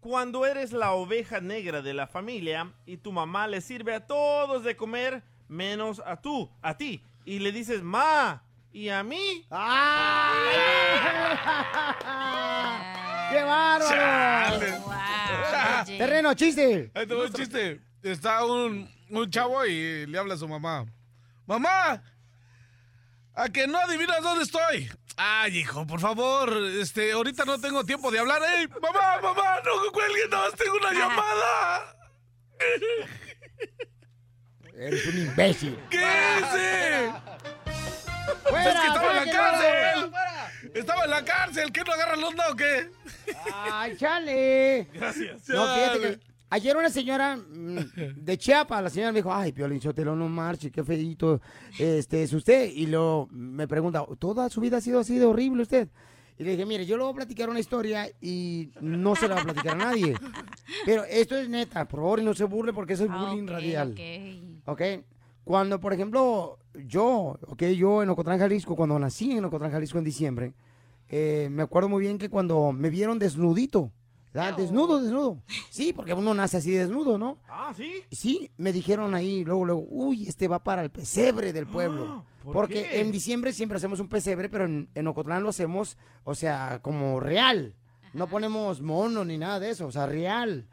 Cuando 0.00 0.46
eres 0.46 0.72
la 0.72 0.92
oveja 0.92 1.40
negra 1.40 1.82
de 1.82 1.92
la 1.94 2.06
familia 2.06 2.72
y 2.86 2.96
tu 2.98 3.10
mamá 3.12 3.46
le 3.48 3.60
sirve 3.60 3.94
a 3.94 4.06
todos 4.06 4.62
de 4.64 4.76
comer 4.76 5.22
menos 5.48 6.00
a 6.06 6.16
tú, 6.20 6.50
a 6.62 6.76
ti, 6.78 7.02
y 7.24 7.40
le 7.40 7.52
dices 7.52 7.82
ma 7.82 8.42
y 8.72 8.88
a 8.88 9.02
mí. 9.02 9.46
¡Qué 13.30 13.42
bárbaro! 13.42 14.66
Terreno, 15.86 16.34
chiste. 16.34 16.90
Ahí 16.94 17.06
te 17.06 17.14
un 17.14 17.32
chiste. 17.32 17.80
Está 18.02 18.44
un, 18.44 18.88
un 19.10 19.30
chavo 19.30 19.64
y 19.66 20.06
le 20.06 20.18
habla 20.18 20.34
a 20.34 20.38
su 20.38 20.48
mamá. 20.48 20.86
¡Mamá! 21.46 22.02
¿A 23.34 23.48
que 23.48 23.66
no 23.66 23.78
adivinas 23.78 24.22
dónde 24.22 24.44
estoy? 24.44 24.90
Ay, 25.16 25.58
hijo, 25.58 25.86
por 25.86 26.00
favor, 26.00 26.50
este, 26.80 27.12
ahorita 27.12 27.44
no 27.44 27.60
tengo 27.60 27.84
tiempo 27.84 28.10
de 28.10 28.18
hablar. 28.18 28.40
¡Ey, 28.56 28.68
mamá, 28.68 29.20
mamá! 29.22 29.56
¡No 29.64 29.92
cuelguen, 29.92 30.30
nada 30.30 30.48
más 30.48 30.54
tengo 30.58 30.76
una 30.76 30.92
llamada! 30.92 31.96
Eres 34.74 35.06
un 35.06 35.18
imbécil. 35.18 35.78
¿Qué 35.90 36.38
ese? 36.38 37.12
¡Fuera, 38.48 38.70
¡Es 38.70 38.80
que 38.80 38.86
estaba 38.86 39.10
en 39.10 39.26
la 39.26 39.32
cárcel! 39.32 40.12
¡Estaba 40.74 41.04
en 41.04 41.10
la 41.10 41.24
cárcel! 41.24 41.72
¿Qué 41.72 41.82
no 41.84 41.92
agarra 41.92 42.14
el 42.14 42.24
onda 42.24 42.50
o 42.50 42.56
qué? 42.56 42.90
¡Ay, 43.54 43.96
chale! 43.96 44.88
Gracias. 44.92 45.48
No, 45.48 45.66
fíjate 45.74 46.00
que 46.00 46.20
ayer 46.50 46.76
una 46.76 46.90
señora 46.90 47.36
mm, 47.36 47.78
de 48.16 48.38
Chiapas, 48.38 48.82
la 48.82 48.90
señora 48.90 49.12
me 49.12 49.18
dijo, 49.20 49.32
ay, 49.32 49.52
Piolín 49.52 49.80
Sotelo, 49.80 50.14
no 50.14 50.28
marche, 50.28 50.70
qué 50.70 50.84
feito 50.84 51.40
este, 51.78 52.22
es 52.22 52.32
usted. 52.32 52.70
Y 52.74 52.86
luego 52.86 53.28
me 53.30 53.66
pregunta, 53.66 54.04
¿toda 54.18 54.48
su 54.50 54.60
vida 54.60 54.78
ha 54.78 54.80
sido 54.80 55.00
así 55.00 55.18
de 55.18 55.24
horrible 55.24 55.62
usted? 55.62 55.88
Y 56.38 56.44
le 56.44 56.52
dije, 56.52 56.64
mire, 56.64 56.86
yo 56.86 56.96
le 56.96 57.02
voy 57.02 57.12
a 57.12 57.16
platicar 57.16 57.50
una 57.50 57.60
historia 57.60 58.08
y 58.20 58.70
no 58.80 59.14
se 59.14 59.28
la 59.28 59.34
va 59.34 59.40
a 59.42 59.44
platicar 59.44 59.74
a 59.74 59.84
nadie. 59.84 60.14
Pero 60.86 61.04
esto 61.04 61.36
es 61.36 61.50
neta, 61.50 61.86
por 61.86 62.00
favor, 62.00 62.20
y 62.20 62.24
no 62.24 62.32
se 62.32 62.44
burle 62.44 62.72
porque 62.72 62.94
eso 62.94 63.04
es 63.04 63.10
bullying 63.10 63.46
radial. 63.46 63.94
¿Ok? 64.64 64.82
Cuando, 65.44 65.80
por 65.80 65.92
ejemplo, 65.92 66.58
yo, 66.74 67.38
ok, 67.46 67.62
yo 67.76 68.02
en 68.02 68.10
Ocotlán, 68.10 68.38
Jalisco, 68.38 68.76
cuando 68.76 68.98
nací 68.98 69.32
en 69.32 69.44
Ocotlán, 69.44 69.72
Jalisco 69.72 69.98
en 69.98 70.04
diciembre, 70.04 70.54
eh, 71.08 71.48
me 71.50 71.62
acuerdo 71.62 71.88
muy 71.88 72.02
bien 72.02 72.18
que 72.18 72.30
cuando 72.30 72.72
me 72.72 72.90
vieron 72.90 73.18
desnudito, 73.18 73.92
¿verdad? 74.32 74.56
Desnudo, 74.56 75.00
desnudo. 75.00 75.42
Sí, 75.70 75.92
porque 75.92 76.14
uno 76.14 76.34
nace 76.34 76.58
así 76.58 76.70
desnudo, 76.70 77.18
¿no? 77.18 77.38
Ah, 77.48 77.72
¿sí? 77.76 78.04
Sí, 78.12 78.50
me 78.56 78.72
dijeron 78.72 79.14
ahí, 79.14 79.44
luego, 79.44 79.64
luego, 79.64 79.86
uy, 79.88 80.28
este 80.28 80.46
va 80.46 80.62
para 80.62 80.82
el 80.82 80.90
pesebre 80.90 81.52
del 81.52 81.66
pueblo. 81.66 82.24
¿por 82.44 82.52
porque 82.52 82.88
qué? 82.88 83.00
en 83.00 83.12
diciembre 83.12 83.52
siempre 83.52 83.76
hacemos 83.76 84.00
un 84.00 84.08
pesebre, 84.08 84.48
pero 84.48 84.64
en, 84.64 84.88
en 84.94 85.06
Ocotlán 85.06 85.42
lo 85.42 85.48
hacemos, 85.50 85.98
o 86.24 86.34
sea, 86.34 86.80
como 86.82 87.20
real. 87.20 87.74
No 88.12 88.28
ponemos 88.28 88.80
mono 88.80 89.24
ni 89.24 89.38
nada 89.38 89.60
de 89.60 89.70
eso, 89.70 89.86
o 89.86 89.92
sea, 89.92 90.06
real. 90.06 90.68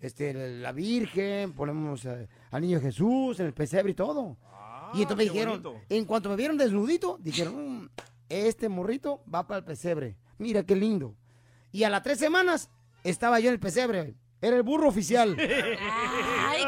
Este, 0.00 0.32
la 0.60 0.72
Virgen, 0.72 1.52
ponemos 1.52 2.04
eh, 2.04 2.28
al 2.50 2.62
niño 2.62 2.80
Jesús 2.80 3.40
en 3.40 3.46
el 3.46 3.52
pesebre 3.52 3.92
y 3.92 3.94
todo. 3.94 4.36
Y 4.94 5.02
entonces 5.02 5.16
me 5.16 5.24
dijeron, 5.32 5.62
bonito. 5.62 5.80
en 5.88 6.04
cuanto 6.04 6.28
me 6.28 6.36
vieron 6.36 6.56
desnudito, 6.58 7.16
dijeron, 7.20 7.82
"Mm, 7.84 7.88
este 8.28 8.68
morrito 8.68 9.22
va 9.32 9.46
para 9.46 9.58
el 9.58 9.64
pesebre. 9.64 10.16
Mira 10.38 10.62
qué 10.64 10.74
lindo. 10.76 11.14
Y 11.72 11.84
a 11.84 11.90
las 11.90 12.02
tres 12.02 12.18
semanas 12.18 12.70
estaba 13.04 13.40
yo 13.40 13.48
en 13.48 13.54
el 13.54 13.60
pesebre. 13.60 14.14
Era 14.40 14.56
el 14.56 14.62
burro 14.62 14.88
oficial. 14.88 15.36
¡Ay, 15.38 16.64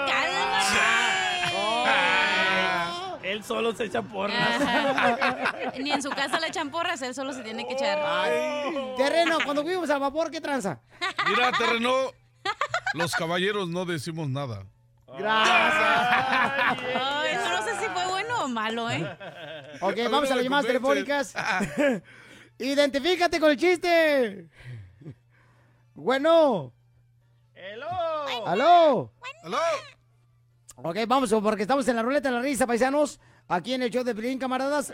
Él 3.22 3.42
solo 3.44 3.72
se 3.74 3.84
echa 3.84 4.02
porras. 4.02 4.58
cálmate! 4.58 5.80
Ni 5.82 5.92
en 5.92 6.02
su 6.02 6.10
casa 6.10 6.38
le 6.40 6.48
echan 6.48 6.70
porras, 6.70 7.00
él 7.02 7.14
solo 7.14 7.32
se 7.32 7.42
tiene 7.42 7.66
que 7.66 7.74
echar. 7.74 7.98
Terreno, 8.96 9.38
cuando 9.44 9.62
fuimos 9.62 9.88
al 9.90 10.00
vapor, 10.00 10.30
¿qué 10.30 10.40
tranza? 10.40 10.80
Mira, 11.28 11.52
terreno, 11.52 11.92
los 12.94 13.12
caballeros 13.14 13.68
no 13.68 13.84
decimos 13.84 14.28
nada. 14.28 14.66
Gracias. 15.16 16.84
Ay, 17.00 17.34
eso 17.34 17.48
no 17.48 17.62
sé 17.62 17.70
si 17.80 17.84
fue 17.90 18.01
malo, 18.52 18.90
¿eh? 18.90 19.00
Ok, 19.80 19.96
vamos 20.10 20.30
a 20.30 20.36
las 20.36 20.44
llamadas 20.44 20.66
telefónicas. 20.66 21.34
Identifícate 22.58 23.40
con 23.40 23.50
el 23.50 23.56
chiste. 23.56 24.48
Bueno. 25.94 26.72
¡Hello! 27.54 28.46
¿Aló? 28.46 29.12
¡Aló! 29.44 29.58
Ok, 30.76 30.96
vamos, 31.06 31.32
porque 31.42 31.62
estamos 31.62 31.86
en 31.88 31.96
la 31.96 32.02
ruleta 32.02 32.28
de 32.28 32.34
la 32.36 32.42
risa, 32.42 32.66
paisanos. 32.66 33.20
Aquí 33.48 33.74
en 33.74 33.82
el 33.82 33.90
show 33.90 34.02
de 34.04 34.14
Pelín, 34.14 34.38
camaradas. 34.38 34.92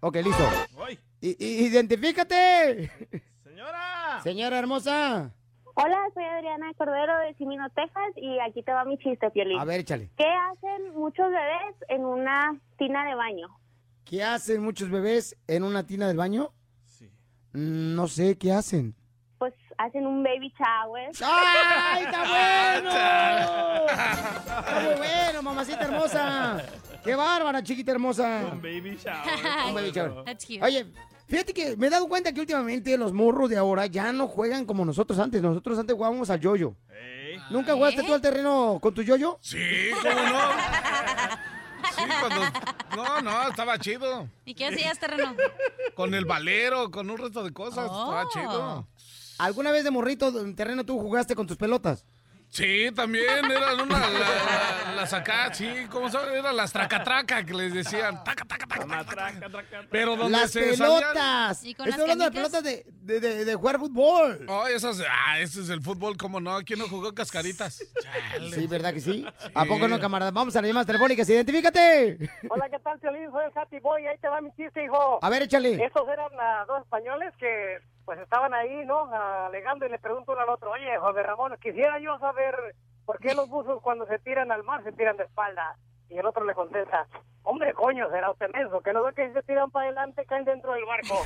Ok, 0.00 0.16
listo. 0.16 0.48
I- 1.20 1.36
identifícate. 1.66 2.90
Señora. 3.44 4.20
Señora 4.22 4.58
hermosa. 4.58 5.32
Hola, 5.82 5.98
soy 6.12 6.24
Adriana 6.24 6.72
Cordero 6.76 7.18
de 7.20 7.34
Simino, 7.34 7.68
Texas 7.70 8.12
y 8.16 8.38
aquí 8.40 8.62
te 8.62 8.70
va 8.72 8.84
mi 8.84 8.98
chiste, 8.98 9.30
Piolín. 9.30 9.58
A 9.58 9.64
ver, 9.64 9.80
échale. 9.80 10.10
¿Qué 10.16 10.26
hacen 10.26 10.92
muchos 10.94 11.26
bebés 11.30 11.76
en 11.88 12.04
una 12.04 12.54
tina 12.76 13.06
de 13.06 13.14
baño? 13.14 13.48
¿Qué 14.04 14.22
hacen 14.22 14.62
muchos 14.62 14.90
bebés 14.90 15.36
en 15.46 15.62
una 15.62 15.86
tina 15.86 16.06
del 16.08 16.18
baño? 16.18 16.52
Sí. 16.84 17.10
No 17.52 18.08
sé, 18.08 18.36
¿qué 18.36 18.52
hacen? 18.52 18.94
Pues 19.38 19.54
hacen 19.78 20.06
un 20.06 20.22
baby 20.22 20.52
shower. 20.58 21.12
¡Ay, 21.24 22.04
está 22.04 22.24
bueno! 22.28 22.90
Está 24.58 24.80
muy 24.84 24.94
bueno, 24.96 25.42
mamacita 25.42 25.84
hermosa. 25.84 26.62
¡Qué 27.02 27.14
bárbara, 27.14 27.62
chiquita 27.62 27.92
hermosa! 27.92 28.50
Un 28.52 28.60
baby 28.60 28.98
shower. 29.02 29.68
Un 29.68 29.74
baby 29.74 29.90
shower. 29.92 30.24
That's 30.24 30.44
cute. 30.44 30.62
Oye, 30.62 30.84
fíjate 31.30 31.54
que 31.54 31.76
me 31.76 31.86
he 31.86 31.90
dado 31.90 32.08
cuenta 32.08 32.32
que 32.32 32.40
últimamente 32.40 32.98
los 32.98 33.12
morros 33.12 33.48
de 33.48 33.56
ahora 33.56 33.86
ya 33.86 34.12
no 34.12 34.26
juegan 34.28 34.66
como 34.66 34.84
nosotros 34.84 35.18
antes. 35.18 35.40
Nosotros 35.40 35.78
antes 35.78 35.94
jugábamos 35.94 36.28
al 36.28 36.40
yoyo. 36.40 36.74
¿Nunca 37.50 37.74
jugaste 37.74 38.02
tú 38.02 38.12
al 38.12 38.20
terreno 38.20 38.78
con 38.82 38.92
tu 38.92 39.02
yoyo? 39.02 39.38
Sí, 39.40 39.58
¿cómo 40.02 40.14
no? 40.14 40.40
Sí, 41.96 42.02
cuando... 42.20 42.42
No, 42.96 43.20
no, 43.22 43.48
estaba 43.48 43.78
chido. 43.78 44.28
¿Y 44.44 44.54
qué 44.54 44.66
hacías, 44.66 44.98
terreno? 44.98 45.34
Con 45.94 46.14
el 46.14 46.24
valero, 46.24 46.90
con 46.90 47.08
un 47.10 47.18
resto 47.18 47.42
de 47.42 47.52
cosas, 47.52 47.84
estaba 47.84 48.24
Oh. 48.24 48.28
chido. 48.32 48.88
¿Alguna 49.38 49.70
vez 49.70 49.84
de 49.84 49.90
morrito 49.90 50.28
en 50.40 50.54
terreno 50.54 50.84
tú 50.84 50.98
jugaste 50.98 51.34
con 51.34 51.46
tus 51.46 51.56
pelotas? 51.56 52.04
Sí, 52.52 52.90
también 52.96 53.24
eran 53.48 53.80
una, 53.80 53.98
la, 54.00 54.08
la- 54.10 54.94
las 54.96 55.12
acá, 55.12 55.54
sí, 55.54 55.86
¿cómo 55.88 56.10
son? 56.10 56.28
Eran 56.34 56.56
las 56.56 56.72
tracatraca 56.72 57.44
que 57.44 57.54
les 57.54 57.72
decían. 57.72 58.24
Taca, 58.24 58.44
taca, 58.44 58.66
taca, 58.66 58.86
taca, 59.04 59.48
taca. 59.50 59.86
Pero 59.88 60.16
donde 60.16 60.36
Las 60.36 60.50
se 60.50 60.74
salían- 60.76 61.00
pelotas. 61.00 61.64
¿Y 61.64 61.74
con 61.76 61.86
Estoy 61.88 62.00
las 62.06 62.10
hablando 62.10 62.24
de 62.24 62.30
pelotas 62.32 62.64
de, 62.64 62.84
de, 63.02 63.20
de- 63.20 63.44
de 63.44 63.54
jugar 63.54 63.78
fútbol. 63.78 64.44
Oh, 64.48 64.66
esas, 64.66 65.00
ah, 65.08 65.38
ese 65.38 65.60
es 65.60 65.68
el 65.70 65.80
fútbol, 65.80 66.16
¿cómo 66.16 66.40
no? 66.40 66.58
¿Quién 66.64 66.80
no 66.80 66.88
jugó 66.88 67.14
cascaritas? 67.14 67.84
Chale. 68.02 68.50
Sí, 68.52 68.66
¿verdad 68.66 68.92
que 68.92 69.00
sí? 69.00 69.24
¿A 69.54 69.64
poco 69.64 69.86
no, 69.86 70.00
camarada? 70.00 70.32
Vamos 70.32 70.54
a 70.56 70.60
las 70.60 70.66
llamadas 70.68 70.86
telefónicas. 70.88 71.28
¡Identifícate! 71.30 72.18
Hola, 72.48 72.68
¿qué 72.68 72.80
tal, 72.80 72.98
Piolín? 72.98 73.30
Soy 73.30 73.44
el 73.46 73.52
Happy 73.56 73.78
Boy. 73.78 74.06
Ahí 74.08 74.18
te 74.18 74.28
va 74.28 74.40
mi 74.40 74.50
chiste, 74.56 74.84
hijo. 74.84 75.20
A 75.22 75.30
ver, 75.30 75.42
échale. 75.42 75.84
Estos 75.84 76.02
eran 76.08 76.28
ah, 76.40 76.64
dos 76.66 76.80
españoles 76.82 77.32
que 77.38 77.78
pues 78.10 78.18
estaban 78.22 78.52
ahí, 78.52 78.84
¿no? 78.86 79.08
Alegando 79.46 79.86
y 79.86 79.88
le 79.88 80.00
pregunto 80.00 80.32
uno 80.32 80.40
al 80.40 80.48
otro, 80.48 80.72
oye, 80.72 80.98
José 80.98 81.22
Ramón, 81.22 81.56
quisiera 81.62 81.96
yo 82.00 82.18
saber 82.18 82.56
por 83.06 83.20
qué 83.20 83.36
los 83.36 83.48
buzos 83.48 83.80
cuando 83.82 84.04
se 84.06 84.18
tiran 84.18 84.50
al 84.50 84.64
mar 84.64 84.82
se 84.82 84.90
tiran 84.90 85.16
de 85.16 85.22
espalda. 85.22 85.76
Y 86.08 86.18
el 86.18 86.26
otro 86.26 86.44
le 86.44 86.52
contesta, 86.52 87.06
hombre, 87.44 87.72
coño, 87.72 88.10
será 88.10 88.32
usted 88.32 88.50
menso, 88.52 88.80
que 88.80 88.92
no 88.92 89.04
ve 89.04 89.12
que 89.14 89.28
si 89.28 89.34
se 89.34 89.44
tiran 89.44 89.70
para 89.70 89.86
adelante 89.86 90.26
caen 90.26 90.44
dentro 90.44 90.72
del 90.72 90.84
barco. 90.86 91.24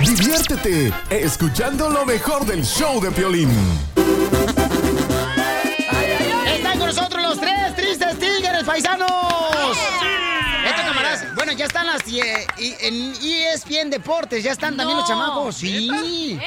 Diviértete 0.00 0.92
escuchando 1.08 1.88
lo 1.88 2.04
mejor 2.04 2.44
del 2.44 2.62
show 2.64 3.00
de 3.00 3.10
Piolín. 3.12 3.48
Están 6.78 6.94
con 6.94 6.94
nosotros 6.94 7.22
los 7.24 7.40
tres 7.40 7.74
tristes 7.74 8.18
tigres, 8.20 8.62
paisanos. 8.64 9.10
Estos 10.64 10.84
camaradas, 10.84 11.34
bueno, 11.34 11.52
ya 11.52 11.64
están 11.64 11.86
las 11.86 12.02
eh, 12.06 12.46
y- 12.56 12.74
en 12.80 13.12
ESPN 13.20 13.90
Deportes, 13.90 14.44
ya 14.44 14.52
están 14.52 14.76
también 14.76 14.96
los 14.96 15.08
chamacos, 15.08 15.56
sí. 15.56 16.38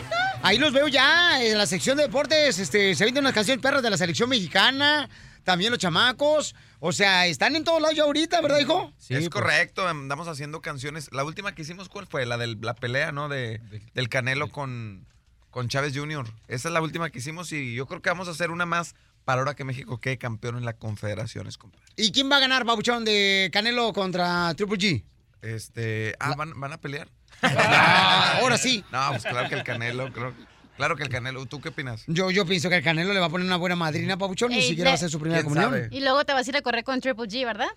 Ahí 0.42 0.58
los 0.58 0.72
veo 0.72 0.88
ya 0.88 1.44
en 1.44 1.58
la 1.58 1.66
sección 1.66 1.98
de 1.98 2.04
deportes, 2.04 2.60
este, 2.60 2.96
se 2.96 3.04
venden 3.06 3.24
unas 3.26 3.34
canciones 3.34 3.62
perras 3.62 3.84
de 3.84 3.90
la 3.90 3.98
selección 3.98 4.30
mexicana, 4.30 5.10
también 5.44 5.70
los 5.72 5.80
chamacos, 5.80 6.56
o 6.80 6.94
sea, 6.94 7.28
están 7.28 7.56
en 7.58 7.66
todos 7.66 7.82
lados 7.82 7.98
ya 7.98 8.04
ahorita, 8.04 8.40
¿verdad, 8.42 8.60
hijo? 8.60 8.94
es 9.10 9.30
correcto, 9.30 9.86
andamos 9.88 10.28
haciendo 10.30 10.62
canciones. 10.62 11.10
La 11.12 11.26
última 11.26 11.54
que 11.54 11.64
hicimos, 11.64 11.90
¿cuál 11.90 12.08
fue? 12.08 12.26
La 12.26 12.38
de 12.38 12.56
la 12.62 12.74
pelea, 12.74 13.12
¿no? 13.12 13.28
De, 13.28 13.60
del 13.94 14.08
Canelo 14.08 14.50
con, 14.50 15.06
con 15.50 15.68
Chávez 15.68 15.92
Jr. 15.96 16.26
Esa 16.48 16.70
es 16.70 16.74
la 16.74 16.82
última 16.82 17.10
que 17.10 17.20
hicimos 17.20 17.52
y 17.52 17.76
yo 17.76 17.86
creo 17.86 18.02
que 18.02 18.10
vamos 18.10 18.30
a 18.30 18.32
hacer 18.32 18.50
una 18.52 18.66
más 18.66 18.96
para 19.32 19.40
ahora 19.44 19.56
que 19.56 19.64
México 19.64 19.98
quede 19.98 20.18
campeón 20.18 20.58
en 20.58 20.66
las 20.66 20.76
confederaciones, 20.76 21.58
compadre. 21.58 21.86
¿Y 21.96 22.12
quién 22.12 22.30
va 22.30 22.36
a 22.36 22.40
ganar, 22.42 22.66
Babuchón, 22.66 23.06
de 23.06 23.50
Canelo 23.54 23.94
contra 23.94 24.54
Triple 24.56 24.78
G? 24.78 25.04
Este, 25.42 26.16
ah, 26.20 26.34
¿van, 26.36 26.60
van 26.60 26.74
a 26.74 26.78
pelear? 26.78 27.08
Ah, 27.42 28.40
ahora 28.42 28.58
sí. 28.58 28.84
No, 28.92 29.00
pues 29.12 29.24
claro 29.24 29.48
que 29.48 29.56
el 29.56 29.64
Canelo, 29.64 30.12
claro, 30.12 30.34
claro 30.76 30.96
que 30.98 31.04
el 31.04 31.10
Canelo. 31.10 31.46
¿Tú 31.46 31.62
qué 31.62 31.70
opinas? 31.70 32.04
Yo, 32.08 32.30
yo 32.30 32.46
pienso 32.46 32.70
que 32.70 32.76
el 32.76 32.84
Canelo 32.84 33.14
le 33.14 33.20
va 33.22 33.28
a 33.28 33.30
poner 33.30 33.48
una 33.48 33.56
buena 33.56 33.78
madrina, 33.78 34.18
Pabuchón, 34.18 34.52
ni 34.52 34.62
siquiera 34.62 34.92
va 34.92 34.96
a 34.96 34.98
ser 34.98 35.10
su 35.10 35.18
primera 35.18 35.42
¿Quién 35.42 35.54
comunión. 35.54 35.72
sabe? 35.72 35.96
Y 35.96 36.02
luego 36.02 36.26
te 36.26 36.34
vas 36.34 36.46
a 36.46 36.50
ir 36.50 36.58
a 36.58 36.62
correr 36.62 36.84
con 36.84 37.00
Triple 37.00 37.26
G, 37.28 37.46
¿verdad? 37.46 37.70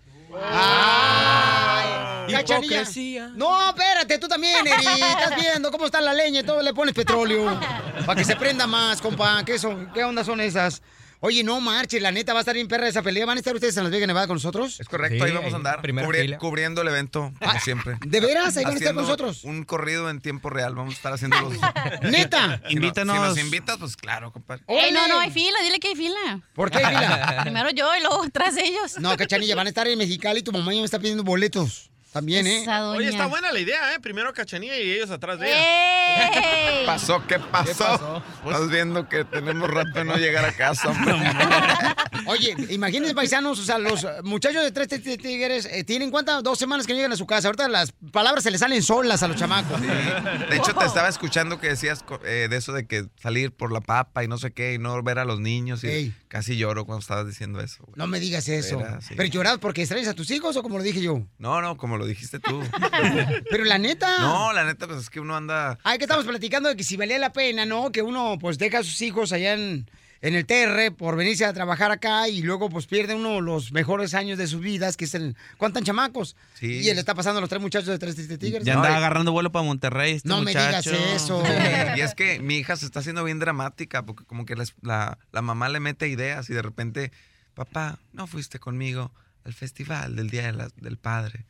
Ay, 0.42 2.32
Cachanilla. 2.32 2.74
Hipocresía. 2.76 3.28
No, 3.36 3.68
espérate, 3.70 4.18
tú 4.18 4.26
también, 4.26 4.66
Eri. 4.66 4.84
Estás 4.86 5.36
viendo 5.40 5.70
cómo 5.70 5.86
está 5.86 6.00
la 6.00 6.12
leña 6.12 6.40
y 6.40 6.42
todo 6.42 6.60
le 6.62 6.74
pones 6.74 6.94
petróleo. 6.94 7.58
Para 8.06 8.18
que 8.18 8.24
se 8.24 8.34
prenda 8.36 8.66
más, 8.66 9.00
compa. 9.00 9.44
¿Qué, 9.44 9.58
son, 9.58 9.92
¿Qué 9.92 10.02
onda 10.04 10.24
son 10.24 10.40
esas? 10.40 10.82
Oye, 11.20 11.42
no 11.42 11.60
marche, 11.60 12.00
la 12.00 12.10
neta 12.12 12.32
va 12.34 12.40
a 12.40 12.42
estar 12.42 12.54
bien 12.54 12.68
perra 12.68 12.86
esa 12.88 13.02
pelea. 13.02 13.24
¿Van 13.26 13.36
a 13.36 13.40
estar 13.40 13.54
ustedes 13.54 13.76
en 13.76 13.84
Las 13.84 13.92
Vegas, 13.92 14.06
Nevada 14.06 14.26
con 14.26 14.36
nosotros? 14.36 14.78
Es 14.80 14.88
correcto, 14.88 15.24
ahí 15.24 15.32
vamos 15.32 15.52
a 15.52 15.56
andar. 15.56 15.80
cubri- 15.82 16.36
cubriendo 16.38 16.82
el 16.82 16.88
evento, 16.88 17.32
como 17.38 17.60
siempre. 17.60 17.96
¿de 18.04 18.20
veras? 18.20 18.56
¿Ahí 18.56 18.64
van 18.64 18.74
a 18.74 18.76
estar 18.76 18.94
con 18.94 19.02
nosotros? 19.04 19.44
Un 19.44 19.64
corrido 19.64 20.10
en 20.10 20.20
tiempo 20.20 20.50
real. 20.50 20.74
Vamos 20.74 20.94
a 20.94 20.96
estar 20.96 21.12
haciendo 21.12 21.40
los. 21.40 21.52
¿Neta? 22.02 22.60
Si 22.68 22.74
no- 22.74 22.82
Invítanos. 22.82 23.16
Si 23.16 23.22
nos 23.22 23.38
invitas, 23.38 23.76
pues 23.78 23.96
claro, 23.96 24.32
compadre. 24.32 24.62
Ey, 24.68 24.92
no, 24.92 25.08
no, 25.08 25.18
hay 25.20 25.30
fila, 25.30 25.56
dile 25.62 25.78
que 25.80 25.88
hay 25.88 25.94
fila. 25.96 26.40
¿Por 26.54 26.70
qué 26.70 26.78
hay 26.78 26.94
fila? 26.94 27.38
Primero 27.42 27.70
yo 27.70 27.94
y 27.96 28.00
luego 28.00 28.22
tras 28.32 28.56
ellos. 28.56 28.98
No, 28.98 29.16
Cachanilla, 29.16 29.54
van 29.56 29.66
a 29.66 29.70
estar 29.70 29.86
en 29.88 29.98
Mexicali 29.98 30.40
y 30.40 30.42
tu 30.42 30.52
mamá 30.52 30.72
ya 30.74 30.80
me 30.80 30.84
está 30.84 30.98
pidiendo 30.98 31.24
boletos. 31.24 31.90
También, 32.14 32.46
¿eh? 32.46 32.62
Esa 32.62 32.78
doña. 32.78 32.98
Oye, 32.98 33.08
está 33.08 33.26
buena 33.26 33.50
la 33.50 33.58
idea, 33.58 33.92
¿eh? 33.92 33.98
Primero 34.00 34.32
Cachanilla 34.32 34.78
y 34.78 34.92
ellos 34.92 35.10
atrás 35.10 35.40
de 35.40 35.48
ella. 35.48 36.30
¿Qué 36.32 36.82
pasó? 36.86 37.26
¿Qué 37.26 37.40
pasó? 37.40 38.22
Estás 38.46 38.70
viendo 38.70 39.08
que 39.08 39.24
tenemos 39.24 39.68
rato 39.68 39.90
de 39.98 40.04
no 40.04 40.14
llegar 40.16 40.44
a 40.44 40.52
casa, 40.52 40.90
hombre. 40.90 41.12
Oye, 42.26 42.54
imagínense, 42.70 43.14
paisanos, 43.16 43.58
o 43.58 43.64
sea, 43.64 43.78
los 43.78 44.06
muchachos 44.22 44.62
de 44.62 44.70
Tres 44.70 45.02
Tigres 45.02 45.66
eh, 45.70 45.82
tienen 45.82 46.12
cuántas, 46.12 46.42
dos 46.44 46.56
semanas 46.56 46.86
que 46.86 46.92
no 46.92 46.98
llegan 46.98 47.12
a 47.12 47.16
su 47.16 47.26
casa. 47.26 47.48
Ahorita 47.48 47.66
las 47.68 47.92
palabras 48.12 48.44
se 48.44 48.52
les 48.52 48.60
salen 48.60 48.80
solas 48.82 49.24
a 49.24 49.28
los 49.28 49.36
chamacos. 49.36 49.80
De 49.82 50.56
hecho, 50.56 50.72
te 50.74 50.84
estaba 50.84 51.08
escuchando 51.08 51.58
que 51.60 51.66
decías 51.70 52.04
co- 52.04 52.20
eh, 52.24 52.46
de 52.48 52.56
eso 52.56 52.72
de 52.72 52.86
que 52.86 53.06
salir 53.20 53.50
por 53.50 53.72
la 53.72 53.80
papa 53.80 54.22
y 54.22 54.28
no 54.28 54.38
sé 54.38 54.52
qué 54.52 54.74
y 54.74 54.78
no 54.78 55.02
ver 55.02 55.18
a 55.18 55.24
los 55.24 55.40
niños. 55.40 55.82
Y 55.82 55.88
Ey. 55.88 56.14
Casi 56.34 56.56
lloro 56.56 56.84
cuando 56.84 57.00
estabas 57.00 57.28
diciendo 57.28 57.60
eso. 57.60 57.84
güey. 57.84 57.94
No 57.94 58.08
me 58.08 58.18
digas 58.18 58.48
eso. 58.48 58.80
Era, 58.80 59.00
sí. 59.00 59.14
¿Pero 59.16 59.28
lloras 59.28 59.58
porque 59.58 59.82
extrañas 59.82 60.08
a 60.08 60.14
tus 60.14 60.32
hijos 60.32 60.56
o 60.56 60.64
como 60.64 60.78
lo 60.78 60.82
dije 60.82 61.00
yo? 61.00 61.28
No, 61.38 61.62
no, 61.62 61.76
como 61.76 61.96
lo 61.96 62.06
dijiste 62.06 62.40
tú. 62.40 62.60
Pero 63.50 63.62
la 63.62 63.78
neta. 63.78 64.18
No, 64.18 64.52
la 64.52 64.64
neta, 64.64 64.88
pues 64.88 64.98
es 64.98 65.10
que 65.10 65.20
uno 65.20 65.36
anda. 65.36 65.78
Ay, 65.84 65.96
que 65.96 66.06
estamos 66.06 66.24
platicando 66.24 66.68
de 66.68 66.74
que 66.74 66.82
si 66.82 66.96
valía 66.96 67.20
la 67.20 67.32
pena, 67.32 67.66
¿no? 67.66 67.92
Que 67.92 68.02
uno 68.02 68.36
pues 68.40 68.58
deja 68.58 68.80
a 68.80 68.82
sus 68.82 69.00
hijos 69.02 69.30
allá 69.30 69.52
en, 69.54 69.88
en 70.26 70.34
el 70.34 70.46
TR 70.46 70.94
por 70.96 71.16
venirse 71.16 71.44
a 71.44 71.52
trabajar 71.52 71.90
acá 71.90 72.28
y 72.28 72.40
luego 72.42 72.70
pues 72.70 72.86
pierde 72.86 73.14
uno 73.14 73.40
los 73.42 73.72
mejores 73.72 74.14
años 74.14 74.38
de 74.38 74.46
sus 74.46 74.60
vidas, 74.60 74.96
que 74.96 75.04
es 75.04 75.14
el... 75.14 75.36
¿Cuántan 75.58 75.84
chamacos? 75.84 76.34
Sí. 76.54 76.80
Y 76.80 76.88
él 76.88 76.98
está 76.98 77.14
pasando 77.14 77.38
a 77.38 77.40
los 77.42 77.50
tres 77.50 77.60
muchachos 77.60 77.88
de 77.88 77.98
Tres 77.98 78.14
Tristes 78.14 78.38
Tigres. 78.38 78.64
Ya 78.64 78.72
¿no? 78.74 78.80
andaba 78.80 78.96
agarrando 78.96 79.32
vuelo 79.32 79.52
para 79.52 79.64
Monterrey 79.64 80.14
este 80.14 80.28
No 80.28 80.40
me 80.42 80.52
digas 80.52 80.86
eso. 80.86 81.42
Y 81.96 82.00
es 82.00 82.14
que 82.14 82.40
mi 82.40 82.56
hija 82.56 82.76
se 82.76 82.86
está 82.86 83.00
haciendo 83.00 83.22
bien 83.22 83.38
dramática 83.38 84.04
porque 84.06 84.24
como 84.24 84.46
que 84.46 84.56
la, 84.56 85.18
la 85.30 85.42
mamá 85.42 85.68
le 85.68 85.78
mete 85.80 86.08
ideas 86.08 86.48
y 86.50 86.54
de 86.54 86.62
repente, 86.62 87.12
papá, 87.54 87.98
no 88.12 88.26
fuiste 88.26 88.58
conmigo 88.58 89.12
al 89.44 89.52
festival 89.52 90.16
del 90.16 90.30
Día 90.30 90.46
de 90.46 90.52
la- 90.52 90.70
del 90.76 90.96
Padre. 90.96 91.44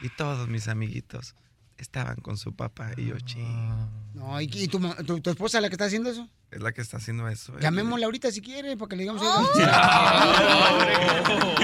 Y 0.00 0.08
todos 0.10 0.48
mis 0.48 0.68
amiguitos 0.68 1.34
estaban 1.76 2.16
con 2.16 2.36
su 2.36 2.54
papá 2.54 2.92
y 2.96 3.06
yo, 3.06 3.18
ching. 3.18 3.88
No, 4.14 4.40
¿y, 4.40 4.44
y 4.52 4.68
tu, 4.68 4.78
tu- 5.04 5.20
tu 5.20 5.30
esposa 5.30 5.60
la 5.60 5.68
que 5.68 5.74
está 5.74 5.86
haciendo 5.86 6.10
eso? 6.10 6.28
Es 6.50 6.60
la 6.60 6.72
que 6.72 6.82
está 6.82 6.98
haciendo 6.98 7.26
eso. 7.28 7.52
eh. 7.54 7.60
Llamémosla 7.62 8.04
ahorita 8.06 8.30
si 8.30 8.42
quiere, 8.42 8.76
para 8.76 8.90
que 8.90 8.96
le 8.96 9.02
digamos... 9.04 9.22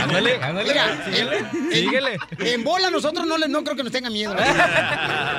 Ándale, 0.03 0.43
ándale. 0.43 0.69
Mira, 0.69 1.05
en- 1.07 1.29
en- 2.41 2.47
En 2.47 2.65
bola 2.65 2.91
nosotros 2.91 3.27
no, 3.27 3.37
le- 3.37 3.49
no 3.49 3.63
creo 3.65 3.77
que 3.77 3.83
nos 3.83 3.93
tenga 3.93 4.09
miedo. 4.11 4.35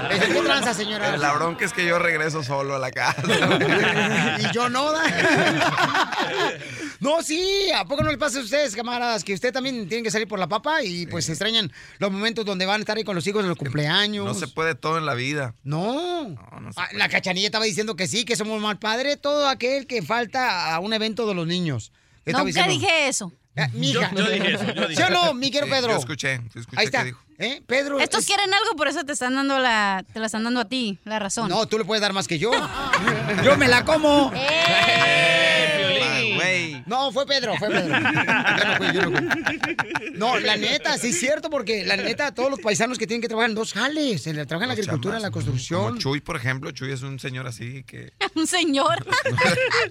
Es 0.09 0.25
¿Qué 0.25 0.41
tranza, 0.41 0.73
señora? 0.73 1.17
La 1.17 1.33
bronca 1.33 1.65
es 1.65 1.73
que 1.73 1.85
yo 1.85 1.99
regreso 1.99 2.41
solo 2.43 2.75
a 2.75 2.79
la 2.79 2.89
casa. 2.91 3.21
y 4.39 4.51
yo 4.53 4.69
no, 4.69 4.91
da. 4.91 5.03
No, 6.99 7.21
sí, 7.21 7.69
¿a 7.75 7.85
poco 7.85 8.03
no 8.03 8.11
le 8.11 8.17
pasa 8.17 8.39
a 8.39 8.41
ustedes, 8.41 8.75
camaradas, 8.75 9.23
que 9.23 9.33
usted 9.33 9.53
también 9.53 9.87
tiene 9.87 10.03
que 10.03 10.11
salir 10.11 10.27
por 10.27 10.37
la 10.39 10.47
papa 10.47 10.83
y 10.83 11.05
pues 11.05 11.25
se 11.25 11.31
extrañan 11.33 11.71
los 11.99 12.11
momentos 12.11 12.43
donde 12.45 12.65
van 12.65 12.77
a 12.77 12.79
estar 12.79 12.97
ahí 12.97 13.03
con 13.03 13.15
los 13.15 13.25
hijos 13.27 13.43
en 13.43 13.49
los 13.49 13.57
cumpleaños? 13.57 14.25
No 14.25 14.33
se 14.33 14.47
puede 14.47 14.73
todo 14.75 14.97
en 14.97 15.05
la 15.05 15.13
vida. 15.13 15.53
No. 15.63 16.35
Ah, 16.75 16.89
la 16.99 17.09
cachanilla 17.09 17.47
estaba 17.47 17.65
diciendo 17.65 17.95
que 17.95 18.07
sí, 18.07 18.25
que 18.25 18.35
somos 18.35 18.61
mal 18.61 18.77
padre, 18.77 19.17
todo 19.17 19.47
aquel 19.47 19.87
que 19.87 20.01
falta 20.01 20.73
a 20.75 20.79
un 20.79 20.93
evento 20.93 21.27
de 21.27 21.33
los 21.33 21.47
niños. 21.47 21.91
¿Qué 22.23 22.31
estaba 22.31 22.43
Nunca 22.45 22.65
diciendo? 22.67 22.73
dije 22.85 23.07
eso. 23.07 23.33
Eh, 23.55 23.67
mija. 23.73 24.11
Yo- 24.13 24.17
yo 24.23 24.29
dije 24.29 24.53
eso, 24.53 24.65
yo 24.73 24.87
dije 24.87 24.95
¿Sí 24.95 25.01
o 25.01 25.09
no, 25.09 25.33
mi 25.33 25.49
querido 25.51 25.75
Pedro? 25.75 25.91
yo 25.93 25.97
escuché, 25.97 26.37
sí 26.53 26.59
escuché 26.59 26.79
Ahí 26.79 26.85
que 26.85 26.95
está. 26.97 27.03
dijo. 27.03 27.19
¿Eh? 27.39 27.61
Pedro. 27.65 27.99
Estos 27.99 28.19
es- 28.21 28.25
quieren 28.27 28.53
algo, 28.53 28.75
por 28.75 28.87
eso 28.87 29.03
te 29.03 29.13
están 29.13 29.33
dando 29.35 29.57
la, 29.59 30.05
te 30.13 30.19
la 30.19 30.25
están 30.27 30.43
dando 30.43 30.59
a 30.59 30.65
ti, 30.65 30.99
la 31.05 31.19
razón. 31.19 31.49
No, 31.49 31.65
tú 31.67 31.77
le 31.77 31.85
puedes 31.85 32.01
dar 32.01 32.13
más 32.13 32.27
que 32.27 32.37
yo. 32.37 32.51
yo 33.43 33.57
me 33.57 33.67
la 33.67 33.83
como. 33.85 34.31
No, 36.85 37.11
fue 37.11 37.25
Pedro, 37.25 37.55
fue 37.57 37.69
Pedro. 37.69 37.87
Yo 37.99 38.65
no 38.65 38.77
fui, 38.77 38.87
yo 38.93 39.09
no 39.09 39.17
fui. 39.19 40.11
No, 40.13 40.39
la 40.39 40.57
neta, 40.57 40.97
sí 40.97 41.09
es 41.09 41.19
cierto, 41.19 41.49
porque 41.49 41.85
la 41.85 41.95
neta, 41.97 42.33
todos 42.33 42.49
los 42.49 42.59
paisanos 42.59 42.97
que 42.97 43.07
tienen 43.07 43.21
que 43.21 43.27
trabajar 43.27 43.49
en 43.49 43.55
dos 43.55 43.73
jales, 43.73 44.25
en 44.27 44.37
la- 44.37 44.45
trabajan 44.45 44.69
en 44.69 44.75
la 44.77 44.81
agricultura, 44.81 45.15
en 45.17 45.21
la 45.23 45.31
construcción. 45.31 45.81
Como 45.87 45.97
Chuy, 45.99 46.21
por 46.21 46.35
ejemplo, 46.35 46.71
Chuy 46.71 46.91
es 46.91 47.01
un 47.01 47.19
señor 47.19 47.47
así 47.47 47.83
que... 47.83 48.11
Un 48.35 48.47
señor. 48.47 49.05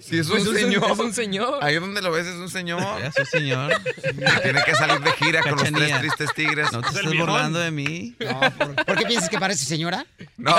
Sí, 0.01 0.17
es 0.19 0.27
un, 0.27 0.31
Pues 0.33 0.43
es 0.43 0.49
un- 0.49 0.55
señor. 0.55 0.91
es 0.91 0.99
un 0.99 1.13
señor. 1.13 1.59
Ahí 1.63 1.75
donde 1.75 2.01
lo 2.01 2.11
ves 2.11 2.25
es 2.27 2.35
un 2.35 2.49
señor. 2.49 2.81
Es 3.01 3.13
un 3.17 3.25
señor. 3.25 3.73
Tiene 4.43 4.63
que 4.63 4.75
salir 4.75 4.99
de 5.01 5.11
gira 5.13 5.41
con 5.41 5.51
los 5.51 5.63
tres 5.71 5.99
tristes 5.99 6.33
tigres. 6.33 6.71
No 6.71 6.81
te 6.81 6.87
estés 6.89 7.05
burlando 7.17 7.59
de 7.59 7.71
mí. 7.71 8.15
¿Por 8.85 8.97
qué 8.97 9.05
piensas 9.05 9.29
que 9.29 9.37
parece 9.39 9.65
señora? 9.65 10.05
No. 10.37 10.55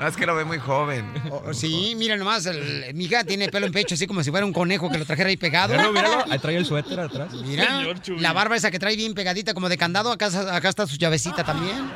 No, 0.00 0.08
es 0.08 0.16
que 0.16 0.26
lo 0.26 0.34
ve 0.34 0.44
muy 0.44 0.58
joven. 0.58 1.04
Oh, 1.30 1.52
sí, 1.52 1.94
mira 1.96 2.16
nomás, 2.16 2.46
el- 2.46 2.92
mi 2.94 3.04
hija 3.04 3.24
tiene 3.24 3.48
pelo 3.48 3.66
en 3.66 3.72
pecho, 3.80 3.94
así 3.94 4.06
como 4.06 4.22
si 4.22 4.30
fuera 4.30 4.44
un 4.44 4.52
conejo 4.52 4.90
que 4.90 4.98
lo 4.98 5.06
trajera 5.06 5.28
ahí 5.30 5.36
pegado. 5.36 5.72
Míralo, 5.72 5.92
míralo. 5.92 6.24
Ahí 6.30 6.38
trae 6.38 6.56
el 6.56 6.66
suéter 6.66 7.00
atrás. 7.00 7.32
Mira, 7.32 7.82
la 8.18 8.32
barba 8.32 8.56
esa 8.56 8.70
que 8.70 8.78
trae 8.78 8.96
bien 8.96 9.14
pegadita 9.14 9.54
como 9.54 9.68
de 9.68 9.78
candado, 9.78 10.12
acá, 10.12 10.26
acá 10.54 10.68
está 10.68 10.86
su 10.86 10.96
llavecita 10.96 11.44
también. 11.44 11.90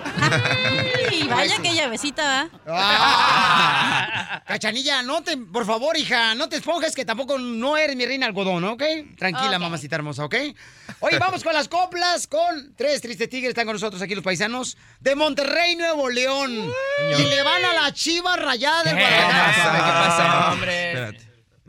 Y 1.13 1.27
vaya 1.29 1.57
que 1.59 1.75
llavecita. 1.75 2.49
Ah. 2.67 4.43
Cachanilla, 4.47 5.03
no 5.03 5.23
te, 5.23 5.37
por 5.37 5.67
favor, 5.67 5.97
hija, 5.97 6.35
no 6.35 6.49
te 6.49 6.57
esponjes 6.57 6.95
que 6.95 7.05
tampoco 7.05 7.39
no 7.39 7.77
eres 7.77 7.97
mi 7.97 8.07
reina 8.07 8.27
algodón, 8.27 8.65
¿ok? 8.65 8.83
Tranquila, 9.19 9.59
mamacita 9.59 9.97
hermosa, 9.97 10.25
¿ok? 10.25 10.35
Oye, 11.01 11.19
vamos 11.19 11.43
con 11.43 11.53
las 11.53 11.69
coplas 11.69 12.27
con 12.27 12.75
tres 12.77 13.01
tristes 13.01 13.29
tigres, 13.29 13.51
están 13.51 13.67
con 13.67 13.75
nosotros 13.75 14.01
aquí 14.01 14.15
los 14.15 14.25
paisanos 14.25 14.77
de 15.01 15.15
Monterrey, 15.15 15.77
Nuevo 15.77 16.09
León. 16.09 16.53
Y 17.19 17.23
le 17.23 17.43
van 17.43 17.65
a 17.65 17.83
la 17.83 17.93
chiva 17.93 18.37
rayada 18.37 18.85
del 18.85 18.97
Guadalajara. 18.97 19.75
¿Qué 19.75 19.93
pasa, 19.93 20.53
hombre? 20.53 20.89
Espérate. 20.89 21.24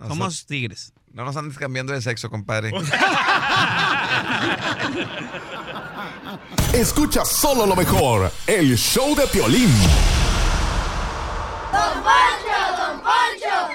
Somos 0.08 0.46
tigres. 0.46 0.94
No 1.14 1.24
nos 1.24 1.38
andes 1.38 1.58
cambiando 1.58 1.94
de 1.94 2.02
sexo, 2.02 2.30
compadre. 2.30 2.72
Escucha 6.74 7.24
solo 7.24 7.66
lo 7.66 7.76
mejor, 7.76 8.30
el 8.48 8.78
show 8.78 9.16
de 9.16 9.26
Piolín. 9.28 9.72
Don 11.72 12.04
Poncho, 12.04 12.60
Don 12.78 13.00
Poncho, 13.02 13.70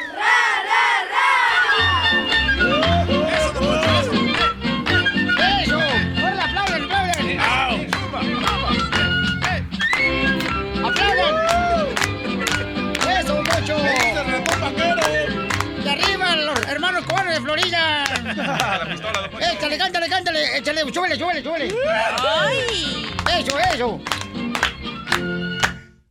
Échale, 19.70 19.78
cántale, 19.78 20.08
cántale. 20.08 20.58
Échale, 20.58 20.80
súbele, 20.92 21.16
súbele, 21.16 21.42
súbele. 21.44 21.74
¡Ay! 21.88 23.06
Eso, 23.38 23.56
eso. 23.72 24.00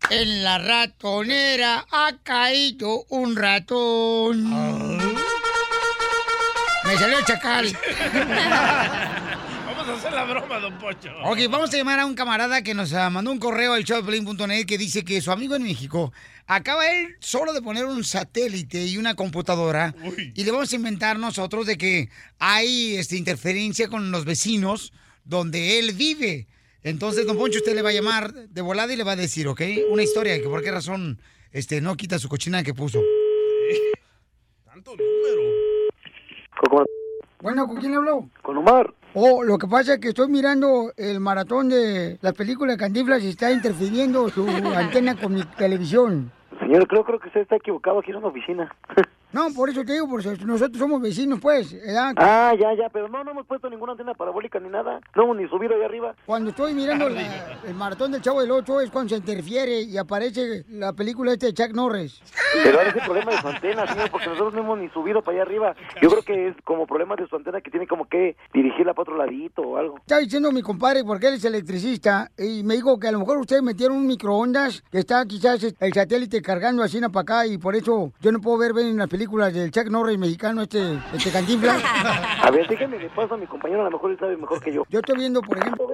En 0.09 0.43
la 0.45 0.59
ratonera 0.59 1.85
ha 1.91 2.13
caído 2.23 3.03
un 3.09 3.35
ratón. 3.35 4.97
Me 6.85 6.97
salió 6.97 7.19
el 7.19 7.25
chacal. 7.25 7.65
Vamos 9.65 9.89
a 9.89 9.93
hacer 9.93 10.13
la 10.13 10.23
broma, 10.23 10.59
don 10.59 10.77
Pocho. 10.77 11.09
Ok, 11.25 11.39
vamos 11.49 11.73
a 11.73 11.77
llamar 11.77 11.99
a 11.99 12.05
un 12.05 12.15
camarada 12.15 12.61
que 12.61 12.73
nos 12.73 12.93
ah, 12.93 13.09
mandó 13.09 13.31
un 13.31 13.39
correo 13.39 13.73
al 13.73 13.83
showplane.net 13.83 14.65
que 14.65 14.77
dice 14.77 15.03
que 15.03 15.21
su 15.21 15.31
amigo 15.31 15.55
en 15.55 15.63
México 15.63 16.13
acaba 16.49 16.91
él 16.91 17.15
solo 17.19 17.53
de 17.53 17.61
poner 17.61 17.85
un 17.85 18.03
satélite 18.03 18.83
y 18.83 18.97
una 18.97 19.15
computadora 19.15 19.93
y 20.33 20.43
le 20.43 20.51
vamos 20.51 20.73
a 20.73 20.75
inventar 20.75 21.19
nosotros 21.19 21.67
de 21.67 21.77
que 21.77 22.09
hay 22.39 22.95
este, 22.95 23.17
interferencia 23.17 23.87
con 23.87 24.11
los 24.11 24.25
vecinos 24.25 24.91
donde 25.23 25.77
él 25.77 25.93
vive. 25.93 26.47
Entonces, 26.81 27.27
don 27.27 27.37
Poncho, 27.37 27.59
usted 27.59 27.75
le 27.75 27.83
va 27.83 27.89
a 27.89 27.93
llamar 27.93 28.33
de 28.33 28.61
volada 28.61 28.91
y 28.91 28.95
le 28.95 29.03
va 29.03 29.11
a 29.11 29.15
decir, 29.15 29.47
¿ok? 29.47 29.61
Una 29.91 30.01
historia 30.01 30.33
de 30.33 30.41
que 30.41 30.49
por 30.49 30.63
qué 30.63 30.71
razón 30.71 31.21
este, 31.51 31.81
no 31.81 31.95
quita 31.95 32.17
su 32.17 32.27
cochina 32.27 32.63
que 32.63 32.73
puso. 32.73 32.99
Tanto 34.65 34.95
número. 34.95 36.85
Bueno, 37.41 37.67
¿con 37.67 37.77
quién 37.77 37.91
le 37.91 37.97
habló? 37.97 38.27
Con 38.41 38.57
Omar. 38.57 38.95
Oh, 39.13 39.43
lo 39.43 39.59
que 39.59 39.67
pasa 39.67 39.93
es 39.93 39.99
que 39.99 40.09
estoy 40.09 40.29
mirando 40.29 40.93
el 40.97 41.19
maratón 41.19 41.69
de 41.69 42.17
las 42.21 42.33
películas 42.33 42.75
de 42.75 42.79
Cantinflas 42.79 43.21
y 43.21 43.29
está 43.29 43.51
interfiriendo 43.51 44.29
su 44.29 44.47
antena 44.75 45.15
con 45.15 45.35
mi 45.35 45.43
televisión. 45.43 46.31
Señor, 46.69 46.87
creo, 46.87 47.03
creo 47.03 47.19
que 47.19 47.29
usted 47.29 47.41
está 47.41 47.55
equivocado 47.55 47.97
aquí 47.97 48.11
en 48.11 48.17
una 48.17 48.27
oficina. 48.27 48.75
No, 49.31 49.47
por 49.53 49.69
eso 49.69 49.83
te 49.85 49.93
digo, 49.93 50.07
porque 50.09 50.29
nosotros 50.45 50.77
somos 50.79 51.01
vecinos, 51.01 51.39
pues, 51.39 51.71
¿verdad? 51.73 52.13
Ah, 52.17 52.53
ya, 52.59 52.73
ya, 52.73 52.89
pero 52.89 53.07
no, 53.07 53.23
no 53.23 53.31
hemos 53.31 53.45
puesto 53.45 53.69
ninguna 53.69 53.91
antena 53.91 54.13
parabólica 54.15 54.59
ni 54.59 54.69
nada. 54.69 54.99
No 55.15 55.23
hemos 55.23 55.37
ni 55.37 55.47
subido 55.47 55.75
ahí 55.75 55.83
arriba. 55.83 56.15
Cuando 56.25 56.49
estoy 56.49 56.73
mirando 56.73 57.07
la- 57.09 57.59
el 57.67 57.75
maratón 57.75 58.11
del 58.11 58.21
Chavo 58.21 58.41
del 58.41 58.49
Ocho 58.51 58.81
es 58.81 58.89
cuando 58.89 59.09
se 59.09 59.17
interfiere 59.17 59.81
y 59.81 59.97
aparece 59.97 60.65
la 60.69 60.93
película 60.93 61.31
este 61.33 61.47
de 61.47 61.53
Chuck 61.53 61.73
Norris. 61.75 62.21
Pero 62.63 62.79
ahora 62.79 62.89
es 62.89 62.95
el 62.95 63.01
problema 63.03 63.31
de 63.31 63.37
su 63.41 63.47
antena, 63.47 63.85
señor, 63.87 64.09
porque 64.09 64.27
nosotros 64.29 64.53
no 64.55 64.59
hemos 64.61 64.79
ni 64.79 64.89
subido 64.89 65.21
para 65.21 65.35
allá 65.35 65.43
arriba. 65.43 65.75
Yo 66.01 66.09
creo 66.09 66.23
que 66.23 66.47
es 66.47 66.55
como 66.63 66.87
problema 66.87 67.15
de 67.15 67.27
su 67.27 67.35
antena 67.35 67.61
que 67.61 67.69
tiene 67.69 67.85
como 67.85 68.07
que 68.07 68.35
dirigirla 68.53 68.93
para 68.95 69.03
otro 69.03 69.17
ladito 69.17 69.61
o 69.61 69.77
algo. 69.77 69.97
Está 69.97 70.17
diciendo 70.17 70.51
mi 70.51 70.63
compadre, 70.63 71.03
porque 71.03 71.27
él 71.27 71.35
es 71.35 71.45
electricista, 71.45 72.31
y 72.37 72.63
me 72.63 72.73
dijo 72.73 72.97
que 72.99 73.07
a 73.07 73.11
lo 73.11 73.19
mejor 73.19 73.37
ustedes 73.37 73.61
metieron 73.61 73.97
un 73.97 74.07
microondas 74.07 74.83
que 74.91 74.97
está 74.99 75.23
quizás 75.25 75.63
el 75.79 75.93
satélite 75.93 76.41
cargando 76.41 76.81
así 76.81 76.99
para 76.99 77.21
acá 77.21 77.45
y 77.45 77.57
por 77.59 77.75
eso 77.75 78.11
yo 78.19 78.31
no 78.31 78.39
puedo 78.41 78.57
ver 78.57 78.73
bien 78.73 78.97
las 78.97 79.07
películas 79.07 79.18
del 79.27 79.71
Chuck 79.71 79.87
Norris 79.89 80.17
mexicano, 80.17 80.61
este, 80.61 80.97
este 81.13 81.31
Cantinflas. 81.31 81.83
A 82.41 82.49
ver, 82.51 82.67
déjame 82.67 82.97
le 82.97 83.09
paso 83.09 83.33
a 83.33 83.37
mi 83.37 83.45
compañero, 83.45 83.81
a 83.81 83.85
lo 83.85 83.91
mejor 83.91 84.11
él 84.11 84.17
sabe 84.17 84.37
mejor 84.37 84.61
que 84.61 84.73
yo. 84.73 84.83
Yo 84.89 84.99
estoy 84.99 85.17
viendo, 85.17 85.41
por 85.41 85.57
ejemplo, 85.57 85.87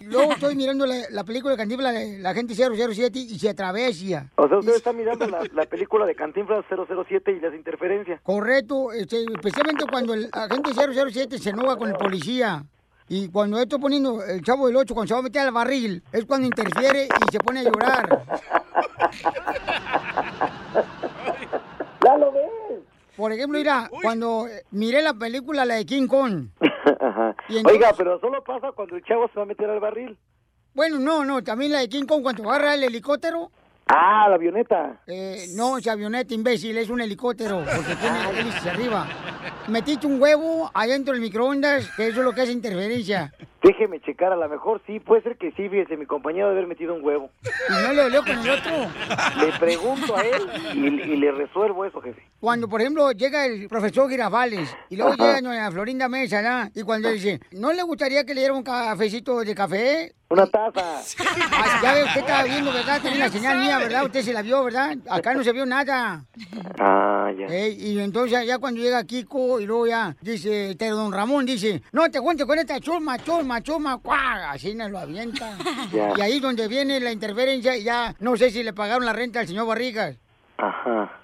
luego 0.00 0.32
estoy 0.32 0.56
mirando 0.56 0.86
la, 0.86 0.96
la 1.10 1.24
película 1.24 1.52
de 1.52 1.58
Cantinflas, 1.58 1.94
de 1.94 2.18
la 2.18 2.34
gente 2.34 2.54
007 2.54 3.18
y 3.18 3.38
se 3.38 3.48
atravesia. 3.50 4.28
O 4.36 4.48
sea, 4.48 4.58
usted 4.58 4.74
está 4.74 4.92
mirando 4.92 5.26
la, 5.28 5.42
la 5.52 5.64
película 5.66 6.04
de 6.04 6.14
Cantinflas 6.16 6.64
007 6.68 7.32
y 7.32 7.40
las 7.40 7.54
interferencias. 7.54 8.20
Correcto, 8.22 8.92
este, 8.92 9.22
especialmente 9.22 9.84
cuando 9.90 10.14
el 10.14 10.28
agente 10.32 10.72
007 10.74 11.38
se 11.38 11.50
enoja 11.50 11.76
con 11.76 11.88
el 11.90 11.94
policía. 11.94 12.64
Y 13.08 13.28
cuando 13.28 13.60
estoy 13.60 13.78
poniendo 13.78 14.22
el 14.24 14.42
chavo 14.42 14.66
del 14.66 14.76
8, 14.76 14.94
cuando 14.94 15.08
se 15.08 15.14
va 15.14 15.20
a 15.20 15.22
meter 15.22 15.42
al 15.42 15.52
barril, 15.52 16.02
es 16.12 16.24
cuando 16.24 16.46
interfiere 16.46 17.06
y 17.06 17.32
se 17.32 17.38
pone 17.38 17.60
a 17.60 17.64
llorar. 17.64 18.24
¡Ya 22.12 22.18
lo 22.18 22.32
ves! 22.32 22.80
Por 23.16 23.32
ejemplo, 23.32 23.58
mira, 23.58 23.90
cuando 24.02 24.46
eh, 24.46 24.64
miré 24.70 25.02
la 25.02 25.14
película, 25.14 25.64
la 25.64 25.74
de 25.74 25.86
King 25.86 26.06
Kong. 26.06 26.48
Entonces- 26.60 27.64
Oiga, 27.64 27.92
pero 27.96 28.18
solo 28.20 28.42
pasa 28.44 28.72
cuando 28.72 28.96
el 28.96 29.04
chavo 29.04 29.28
se 29.28 29.34
va 29.36 29.42
a 29.42 29.46
meter 29.46 29.68
al 29.68 29.80
barril. 29.80 30.18
Bueno, 30.74 30.98
no, 30.98 31.24
no, 31.24 31.42
también 31.42 31.72
la 31.72 31.80
de 31.80 31.88
King 31.88 32.04
Kong, 32.06 32.22
cuando 32.22 32.48
agarra 32.50 32.74
el 32.74 32.84
helicóptero. 32.84 33.50
Ah, 33.94 34.26
la 34.26 34.36
avioneta. 34.36 35.02
Eh, 35.06 35.48
no, 35.54 35.76
es 35.76 35.86
avioneta, 35.86 36.32
imbécil, 36.32 36.78
es 36.78 36.88
un 36.88 37.02
helicóptero, 37.02 37.62
porque 37.62 37.94
tiene 37.96 38.40
hélices 38.40 38.66
arriba. 38.66 39.06
Metiste 39.68 40.06
un 40.06 40.20
huevo 40.20 40.70
adentro 40.72 41.12
del 41.12 41.20
microondas, 41.20 41.90
que 41.94 42.08
eso 42.08 42.20
es 42.20 42.24
lo 42.24 42.32
que 42.32 42.40
hace 42.40 42.52
interferencia. 42.52 43.34
Déjeme 43.62 44.00
checar, 44.00 44.32
a 44.32 44.36
lo 44.36 44.48
mejor 44.48 44.80
sí, 44.86 44.98
puede 44.98 45.22
ser 45.22 45.36
que 45.36 45.52
sí, 45.52 45.68
fíjese, 45.68 45.96
mi 45.96 46.06
compañero 46.06 46.48
debe 46.48 46.60
haber 46.60 46.68
metido 46.68 46.94
un 46.94 47.04
huevo. 47.04 47.30
Y 47.68 47.86
no 47.86 47.92
le 47.92 48.02
olió 48.02 48.22
con 48.24 48.38
el 48.38 48.50
otro. 48.50 48.72
Le 49.38 49.52
pregunto 49.58 50.16
a 50.16 50.22
él 50.22 50.42
y, 50.74 50.78
y 51.12 51.16
le 51.16 51.30
resuelvo 51.30 51.84
eso, 51.84 52.00
jefe. 52.00 52.22
Cuando, 52.40 52.68
por 52.68 52.80
ejemplo, 52.80 53.12
llega 53.12 53.46
el 53.46 53.68
profesor 53.68 54.10
Girafales 54.10 54.74
y 54.88 54.96
luego 54.96 55.14
llega 55.14 55.40
doña 55.40 55.70
Florinda 55.70 56.08
Mesa, 56.08 56.42
¿no? 56.42 56.70
Y 56.74 56.82
cuando 56.82 57.10
dice, 57.10 57.40
¿no 57.52 57.72
le 57.72 57.82
gustaría 57.82 58.24
que 58.24 58.34
le 58.34 58.40
diera 58.40 58.54
un 58.54 58.64
cafecito 58.64 59.40
de 59.40 59.54
café? 59.54 60.12
Una 60.32 60.46
taza. 60.46 61.02
Ah, 61.52 61.80
ya 61.82 61.92
ve, 61.92 62.04
usted 62.04 62.20
estaba 62.20 62.44
viendo, 62.44 62.72
¿verdad? 62.72 63.02
Tenía 63.02 63.18
la 63.18 63.28
señal 63.28 63.58
mía, 63.58 63.76
¿verdad? 63.76 64.06
Usted 64.06 64.22
se 64.22 64.32
la 64.32 64.40
vio, 64.40 64.64
¿verdad? 64.64 64.96
Acá 65.10 65.34
no 65.34 65.44
se 65.44 65.52
vio 65.52 65.66
nada. 65.66 66.24
Ah, 66.78 67.30
ya. 67.38 67.54
Y 67.68 67.98
entonces 67.98 68.46
ya 68.46 68.56
cuando 68.58 68.80
llega 68.80 69.04
Kiko 69.04 69.60
y 69.60 69.66
luego 69.66 69.88
ya 69.88 70.16
dice, 70.22 70.74
don 70.74 71.12
Ramón 71.12 71.44
dice, 71.44 71.82
no 71.92 72.10
te 72.10 72.18
cuentes 72.18 72.46
con 72.46 72.58
esta 72.58 72.80
chusma, 72.80 73.18
chusma, 73.18 73.62
chusma, 73.62 73.98
cuá, 73.98 74.52
así 74.52 74.74
nos 74.74 74.90
lo 74.90 75.00
avienta. 75.00 75.58
Ya. 75.92 76.14
Y 76.16 76.20
ahí 76.22 76.36
es 76.36 76.42
donde 76.42 76.68
viene 76.68 76.98
la 77.00 77.12
interferencia 77.12 77.76
y 77.76 77.82
ya 77.82 78.14
no 78.20 78.34
sé 78.36 78.50
si 78.50 78.62
le 78.62 78.72
pagaron 78.72 79.04
la 79.04 79.12
renta 79.12 79.40
al 79.40 79.46
señor 79.46 79.66
Barrigas. 79.66 80.16
Ajá. 80.56 81.21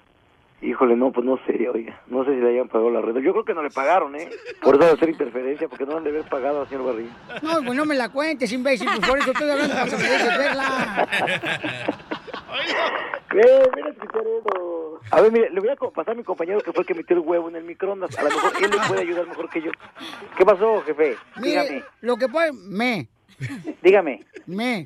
Híjole, 0.61 0.95
no, 0.97 1.11
pues 1.13 1.25
no 1.25 1.37
sé, 1.45 1.69
oiga. 1.69 2.01
No 2.07 2.25
sé 2.25 2.31
si 2.35 2.41
le 2.41 2.49
hayan 2.49 2.67
pagado 2.67 2.89
la 2.91 2.99
red. 3.01 3.15
Yo 3.21 3.31
creo 3.31 3.45
que 3.45 3.53
no 3.53 3.63
le 3.63 3.69
pagaron, 3.69 4.15
¿eh? 4.15 4.29
Por 4.61 4.75
eso 4.75 4.85
de 4.85 4.91
hacer 4.91 5.09
interferencia, 5.09 5.69
porque 5.69 5.85
no 5.85 5.95
han 5.97 6.03
de 6.03 6.09
haber 6.09 6.23
pagado 6.23 6.61
al 6.61 6.67
señor 6.67 6.85
Barriga. 6.85 7.11
No, 7.41 7.63
pues 7.63 7.77
no 7.77 7.85
me 7.85 7.95
la 7.95 8.09
cuentes, 8.09 8.51
imbécil, 8.51 8.87
pues 8.93 9.07
por 9.09 9.19
eso 9.19 9.31
estoy 9.31 9.49
hablando 9.49 9.73
para 9.73 9.85
que 9.89 9.95
me 9.95 10.03
dejes 10.03 10.37
verla. 10.37 11.07
Eh, 13.31 13.69
mira. 13.75 13.93
A 15.11 15.21
ver, 15.21 15.31
mire, 15.31 15.49
le 15.49 15.59
voy 15.59 15.69
a 15.69 15.75
pasar 15.75 16.13
a 16.13 16.17
mi 16.17 16.23
compañero 16.23 16.59
que 16.61 16.71
fue 16.73 16.81
el 16.81 16.87
que 16.87 16.93
metió 16.95 17.15
el 17.15 17.21
huevo 17.21 17.47
en 17.49 17.55
el 17.55 17.63
microondas. 17.63 18.17
A 18.17 18.23
lo 18.23 18.29
mejor 18.29 18.51
él 18.61 18.71
le 18.71 18.77
puede 18.87 19.01
ayudar 19.01 19.27
mejor 19.27 19.49
que 19.49 19.61
yo. 19.61 19.71
¿Qué 20.37 20.45
pasó, 20.45 20.81
jefe? 20.81 21.15
Mire, 21.37 21.61
Dígame. 21.63 21.83
lo 22.01 22.17
que 22.17 22.27
pasa, 22.27 22.51
me, 22.53 23.07
Dígame. 23.81 24.25
me, 24.45 24.85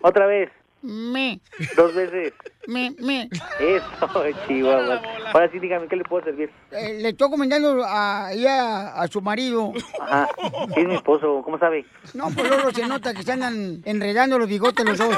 Otra 0.00 0.26
vez. 0.26 0.50
Me, 0.84 1.40
Dos 1.76 1.94
veces. 1.94 2.34
me, 2.66 2.94
me. 2.98 3.30
Eso, 3.58 4.24
chihuahua. 4.46 5.00
Ahora 5.32 5.50
sí, 5.50 5.58
dígame, 5.58 5.88
¿qué 5.88 5.96
le 5.96 6.04
puedo 6.04 6.24
servir? 6.24 6.50
Eh, 6.72 6.98
le 7.00 7.08
estoy 7.08 7.30
comentando 7.30 7.82
a, 7.82 8.26
ahí 8.26 8.44
a, 8.46 9.06
su 9.10 9.22
marido. 9.22 9.72
Ajá. 10.00 10.28
Sí, 10.74 10.80
es 10.80 10.86
mi 10.86 10.94
esposo. 10.94 11.40
¿Cómo 11.42 11.58
sabe? 11.58 11.86
No, 12.12 12.30
pues 12.30 12.48
luego 12.48 12.70
se 12.70 12.86
nota 12.86 13.14
que 13.14 13.22
se 13.22 13.32
andan 13.32 13.80
enredando 13.84 14.38
los 14.38 14.48
bigotes 14.48 14.84
los 14.84 14.98
dos. 14.98 15.16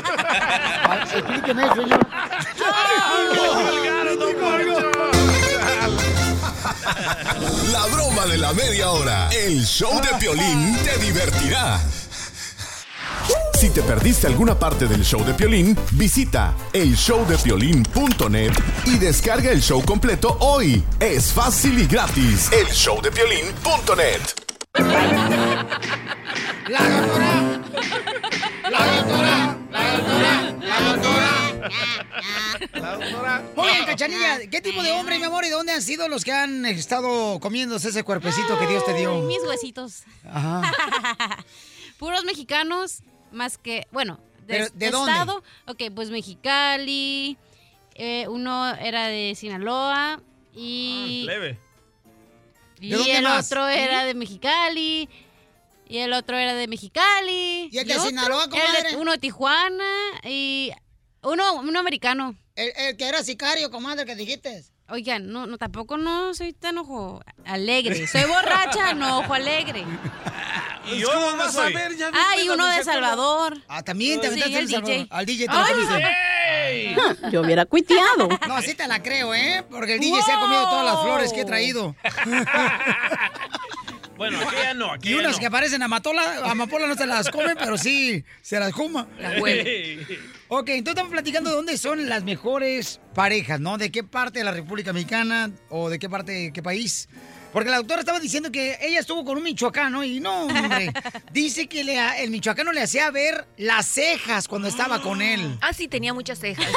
Explíqueme 1.13 1.65
eso, 1.65 1.75
señor. 1.75 2.01
La 7.73 7.87
broma 7.87 8.27
de 8.27 8.39
la 8.39 8.53
media 8.53 8.91
hora. 8.91 9.29
El 9.31 9.65
show 9.65 10.01
de 10.01 10.17
Piolín 10.19 10.77
te 10.85 10.97
divertirá. 10.99 11.81
Si 13.59 13.71
te 13.71 13.83
perdiste 13.83 14.27
alguna 14.27 14.59
parte 14.59 14.87
del 14.87 15.03
show 15.03 15.25
de 15.25 15.33
Piolín, 15.35 15.77
visita 15.93 16.55
elshowdepiolín.net 16.73 18.53
y 18.85 18.99
descarga 18.99 19.51
el 19.51 19.63
show 19.63 19.83
completo 19.85 20.37
hoy. 20.41 20.85
Es 21.01 21.33
fácil 21.33 21.79
y 21.79 21.87
gratis. 21.87 22.51
Elshowdepiolín.net. 22.53 24.21
La 26.69 26.83
doctora. 26.83 27.61
La 28.71 28.87
doctora. 28.97 29.57
La 29.71 29.97
doctora. 29.97 30.57
La 30.61 30.81
doctora. 30.81 31.31
La 32.75 32.93
doctora. 32.97 33.43
Muy 33.57 33.69
bien, 33.69 33.87
Cachanilla. 33.87 34.39
¿Qué 34.51 34.61
tipo 34.61 34.83
de 34.83 34.93
hombre, 34.93 35.19
mi 35.19 35.25
amor, 35.25 35.45
y 35.47 35.49
dónde 35.49 35.73
han 35.73 35.81
sido 35.83 36.09
los 36.09 36.25
que 36.25 36.33
han 36.33 36.67
estado 36.67 37.41
comiéndose 37.41 37.89
ese 37.89 38.05
cuerpecito 38.05 38.59
que 38.59 38.67
Dios 38.67 38.85
te 38.85 38.93
Ay, 38.93 38.99
dio? 39.01 39.15
mis 39.23 39.43
huesitos. 39.47 40.03
Ajá. 40.31 40.63
Puros 41.99 42.25
mexicanos, 42.25 43.01
más 43.37 43.57
que, 43.59 43.87
bueno, 43.93 44.19
de, 44.41 44.47
Pero, 44.47 44.67
¿de 44.75 44.91
dónde? 44.91 45.13
estado. 45.13 45.43
Ok, 45.67 45.83
pues 45.95 46.11
Mexicali. 46.11 47.37
eh, 47.95 48.27
uno 48.29 48.75
era 48.77 49.07
de 49.07 49.35
Sinaloa. 49.37 50.21
Y, 50.55 51.25
Leve. 51.27 51.59
y 52.81 52.91
¿De 52.91 52.97
dónde 52.97 53.17
el 53.19 53.23
más? 53.25 53.47
otro 53.47 53.69
era 53.69 54.05
de 54.05 54.15
Mexicali. 54.15 55.09
Y 55.89 55.99
el 55.99 56.13
otro 56.13 56.37
era 56.37 56.55
de 56.55 56.67
Mexicali. 56.67 57.69
¿Y 57.71 57.79
el 57.79 57.87
de 57.87 57.95
otro 57.95 58.09
Sinaloa, 58.09 58.45
era 58.53 58.73
de- 58.73 58.79
comadre? 58.79 58.97
uno 58.97 59.13
de 59.13 59.19
Tijuana. 59.19 59.85
Y 60.25 60.73
uno, 61.23 61.55
uno 61.61 61.79
americano. 61.79 62.35
El, 62.57 62.73
el 62.77 62.97
que 62.97 63.07
era 63.07 63.23
sicario, 63.23 63.71
comadre, 63.71 64.05
que 64.07 64.17
dijiste. 64.17 64.65
Oigan, 64.89 65.33
no, 65.33 65.47
no, 65.47 65.59
tampoco 65.59 65.97
no 65.99 66.33
soy 66.35 66.53
tan 66.53 66.79
ojo 66.79 67.21
alegre. 67.45 68.07
Soy 68.07 68.23
borracha, 68.25 68.95
no 68.95 69.19
ojo 69.19 69.35
alegre. 69.35 69.85
¿Y 70.93 70.99
yo 70.99 71.13
dónde 71.13 71.39
vas 71.39 71.57
a 71.57 71.65
ver? 71.65 71.97
Ya 71.97 72.11
Ah, 72.15 72.37
y 72.43 72.49
uno 72.49 72.65
de. 72.67 72.85
Salvador. 72.85 73.59
Ah, 73.67 73.83
también 73.83 74.21
te 74.21 74.29
Sí, 74.31 74.41
aventaste 74.41 74.59
el 74.59 74.65
el 74.65 74.71
Salvador. 74.71 74.97
DJ. 74.97 75.09
Al 75.11 75.27
DJ 75.27 75.47
te 75.47 75.53
Ay, 75.57 75.75
sí. 76.95 76.97
Yo 77.33 77.41
hubiera 77.41 77.67
cuiteado. 77.67 78.29
No, 78.47 78.63
sí 78.63 78.75
te 78.75 78.87
la 78.87 79.03
creo, 79.03 79.35
¿eh? 79.35 79.65
Porque 79.69 79.95
el 79.95 80.01
DJ 80.01 80.23
se 80.23 80.31
ha 80.33 80.39
comido 80.39 80.63
todas 80.69 80.85
las 80.85 81.03
flores 81.03 81.33
que 81.33 81.41
he 81.41 81.45
traído. 81.45 81.97
Bueno, 84.17 84.39
aquella 84.41 84.73
no, 84.75 84.87
Y 84.87 84.91
aquella 84.99 85.19
unas 85.19 85.33
no. 85.33 85.39
que 85.41 85.51
parecen 85.51 85.83
amapola, 85.83 86.23
amapola 86.51 86.87
no 86.87 86.95
se 86.95 87.07
las 87.07 87.29
come, 87.31 87.55
pero 87.57 87.77
sí 87.77 88.25
se 88.41 88.59
las 88.61 88.73
fuma. 88.73 89.07
Ok, 90.49 90.69
entonces 90.69 90.91
estamos 90.93 91.11
platicando 91.13 91.51
de 91.51 91.57
dónde 91.57 91.77
son 91.77 92.09
las 92.09 92.23
mejores 92.23 93.01
parejas, 93.15 93.59
¿no? 93.61 93.79
¿De 93.79 93.91
qué 93.91 94.05
parte 94.05 94.39
de 94.39 94.45
la 94.45 94.53
República 94.53 94.93
Mexicana 94.93 95.51
o 95.71 95.91
de 95.91 95.99
qué 95.99 96.09
parte, 96.09 96.33
de 96.33 96.53
qué 96.53 96.63
país? 96.63 97.09
Porque 97.53 97.71
la 97.71 97.79
doctora 97.79 98.01
estaba 98.01 98.21
diciendo 98.21 98.53
que 98.53 98.77
ella 98.83 99.01
estuvo 99.01 99.25
con 99.25 99.39
un 99.39 99.43
michoacano 99.43 100.05
y 100.05 100.21
no, 100.21 100.43
hombre. 100.47 100.93
Dice 101.33 101.67
que 101.69 101.83
le, 101.85 102.23
el 102.23 102.31
michoacano 102.31 102.71
le 102.73 102.83
hacía 102.83 103.11
ver 103.11 103.47
las 103.57 103.87
cejas 103.87 104.47
cuando 104.47 104.69
estaba 104.69 105.01
con 105.03 105.21
él. 105.23 105.57
Ah, 105.63 105.73
sí, 105.73 105.89
tenía 105.89 106.13
muchas 106.15 106.39
cejas. 106.39 106.67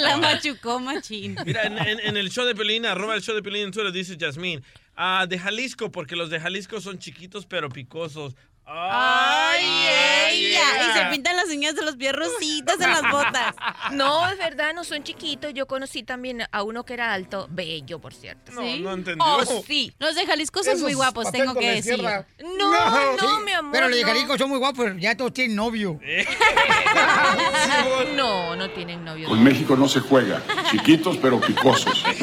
La 0.00 0.16
machucó, 0.18 0.80
machín. 0.80 1.36
Mira, 1.46 1.62
en, 1.64 1.78
en- 1.78 2.00
en 2.00 2.16
el 2.16 2.30
show 2.30 2.44
de 2.44 2.54
Pelín, 2.54 2.84
arroba 2.84 3.14
el 3.14 3.22
show 3.22 3.34
de 3.34 3.42
Pelín 3.42 3.62
en 3.66 3.70
Twitter, 3.72 3.90
dice 3.92 4.16
Yasmín. 4.16 4.62
Ah, 4.96 5.26
de 5.28 5.38
Jalisco, 5.38 5.90
porque 5.92 6.14
los 6.16 6.28
de 6.30 6.40
Jalisco 6.40 6.80
son 6.80 6.98
chiquitos 6.98 7.46
pero 7.46 7.68
picosos. 7.68 8.34
Ay, 8.70 9.64
ella. 10.30 10.60
Y 10.88 10.98
se 10.98 11.04
pintan 11.10 11.36
las 11.36 11.48
uñas 11.48 11.74
de 11.74 11.82
los 11.82 11.96
pies 11.96 12.12
rositas 12.12 12.78
en 12.80 12.90
las 12.90 13.02
botas. 13.10 13.54
No, 13.92 14.28
es 14.28 14.36
verdad, 14.38 14.74
no 14.74 14.84
son 14.84 15.02
chiquitos. 15.02 15.54
Yo 15.54 15.66
conocí 15.66 16.02
también 16.02 16.42
a 16.50 16.62
uno 16.62 16.84
que 16.84 16.94
era 16.94 17.12
alto, 17.14 17.46
bello, 17.50 17.98
por 17.98 18.12
cierto. 18.12 18.52
No, 18.52 18.60
no 18.62 18.92
entendió. 18.92 19.24
Oh, 19.26 19.62
sí. 19.66 19.92
Los 19.98 20.14
de 20.14 20.26
Jalisco 20.26 20.62
son 20.62 20.80
muy 20.80 20.94
guapos, 20.94 21.30
tengo 21.32 21.54
que 21.54 21.70
decir. 21.76 22.02
No, 22.02 23.16
no, 23.16 23.40
mi 23.40 23.52
amor. 23.52 23.72
Pero 23.72 23.88
los 23.88 23.96
de 23.96 24.02
no. 24.02 24.08
Jalisco 24.08 24.38
son 24.38 24.50
muy 24.50 24.58
guapos, 24.58 24.84
pero 24.84 24.98
ya 24.98 25.16
todos 25.16 25.32
tienen 25.32 25.56
novio. 25.56 25.98
No, 28.16 28.56
no 28.56 28.70
tienen 28.70 29.04
novio. 29.04 29.28
Con 29.28 29.42
México 29.42 29.76
no 29.76 29.88
se 29.88 30.00
juega. 30.00 30.42
Chiquitos 30.70 31.16
pero 31.18 31.40
picosos. 31.40 32.04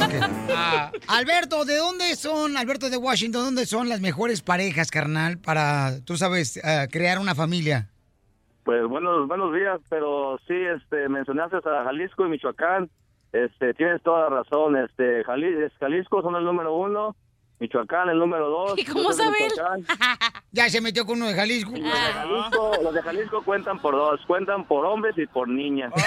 Ah, 0.57 0.91
Alberto, 1.07 1.65
¿de 1.65 1.75
dónde 1.75 2.15
son, 2.15 2.55
Alberto 2.57 2.89
de 2.89 2.97
Washington, 2.97 3.43
dónde 3.45 3.65
son 3.65 3.89
las 3.89 3.99
mejores 3.99 4.41
parejas, 4.41 4.89
carnal, 4.89 5.37
para, 5.37 5.99
tú 6.05 6.17
sabes, 6.17 6.34
ah, 6.63 6.87
crear 6.91 7.19
una 7.19 7.35
familia? 7.35 7.89
Pues 8.63 8.83
buenos 8.87 9.27
buenos 9.27 9.53
días, 9.53 9.79
pero 9.89 10.39
sí, 10.47 10.55
este, 10.55 11.07
mencionaste 11.07 11.57
a 11.57 11.83
Jalisco 11.83 12.25
y 12.25 12.29
Michoacán. 12.29 12.89
Este, 13.31 13.73
tienes 13.73 14.01
toda 14.01 14.29
la 14.29 14.37
razón. 14.37 14.75
Este, 14.77 15.23
Jali- 15.23 15.69
Jalisco 15.79 16.21
son 16.21 16.35
el 16.35 16.43
número 16.45 16.73
uno, 16.73 17.15
Michoacán 17.59 18.09
el 18.09 18.17
número 18.17 18.49
dos. 18.49 18.73
¿Y 18.77 18.85
cómo 18.85 19.03
Yo 19.09 19.13
soy 19.13 19.17
de 19.17 19.23
sabe 19.23 19.37
él? 19.45 19.51
Michoacán. 19.51 19.85
Ya 20.51 20.69
se 20.69 20.79
metió 20.81 21.05
con 21.05 21.17
uno 21.17 21.27
de 21.27 21.35
Jalisco. 21.35 21.71
Los 21.71 21.81
de 21.83 21.89
Jalisco, 21.91 22.71
los 22.81 22.93
de 22.93 23.01
Jalisco 23.01 23.41
cuentan 23.43 23.77
por 23.79 23.93
dos, 23.93 24.21
cuentan 24.25 24.65
por 24.65 24.85
hombres 24.85 25.17
y 25.17 25.27
por 25.27 25.47
niñas. 25.49 25.91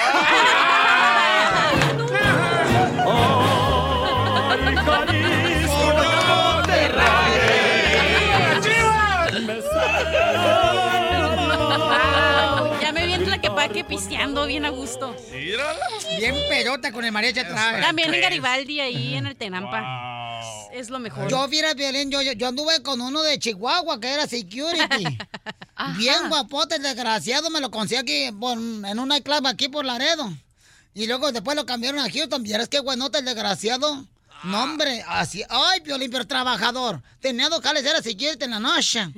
Wow, 11.48 12.80
ya 12.80 12.92
me 12.92 13.06
vi 13.06 13.12
en 13.14 13.28
la 13.30 13.40
que 13.40 13.50
paque 13.50 13.84
pisteando 13.84 14.46
bien 14.46 14.64
a 14.64 14.70
gusto. 14.70 15.14
Bien 16.18 16.34
pedota 16.48 16.92
con 16.92 17.04
el 17.04 17.12
mariachi 17.12 17.40
atrás. 17.40 17.80
También 17.82 18.12
en 18.14 18.20
Garibaldi, 18.20 18.80
ahí 18.80 19.14
en 19.14 19.26
el 19.26 19.36
Tenampa. 19.36 20.40
Es 20.72 20.90
lo 20.90 20.98
mejor. 20.98 21.28
Yo, 21.28 21.46
viera, 21.48 21.74
Violín, 21.74 22.10
yo, 22.10 22.20
yo, 22.22 22.32
yo 22.32 22.48
anduve 22.48 22.82
con 22.82 23.00
uno 23.00 23.22
de 23.22 23.38
Chihuahua 23.38 23.98
que 24.00 24.08
era 24.12 24.26
security. 24.26 25.04
Bien 25.96 26.28
guapote, 26.28 26.76
el 26.76 26.82
desgraciado, 26.82 27.50
me 27.50 27.60
lo 27.60 27.70
conseguí 27.70 28.00
aquí 28.00 28.36
por- 28.38 28.58
en 28.58 28.98
un 28.98 29.08
nightclub 29.08 29.46
aquí 29.46 29.68
por 29.68 29.84
Laredo. 29.84 30.32
Y 30.94 31.06
luego 31.06 31.30
después 31.32 31.56
lo 31.56 31.64
cambiaron 31.66 32.00
a 32.00 32.10
Houston. 32.10 32.42
¿Vieras 32.42 32.68
qué 32.68 32.80
buenote 32.80 33.18
el 33.18 33.24
desgraciado? 33.24 34.04
No, 34.44 34.62
hombre, 34.62 35.04
así. 35.08 35.42
Ay, 35.48 35.80
Violín, 35.80 36.10
pero 36.10 36.26
trabajador. 36.26 37.02
Tenía 37.20 37.48
dos 37.48 37.60
jales, 37.60 37.84
era 37.84 38.00
security 38.02 38.44
en 38.44 38.50
la 38.52 38.60
noche. 38.60 39.08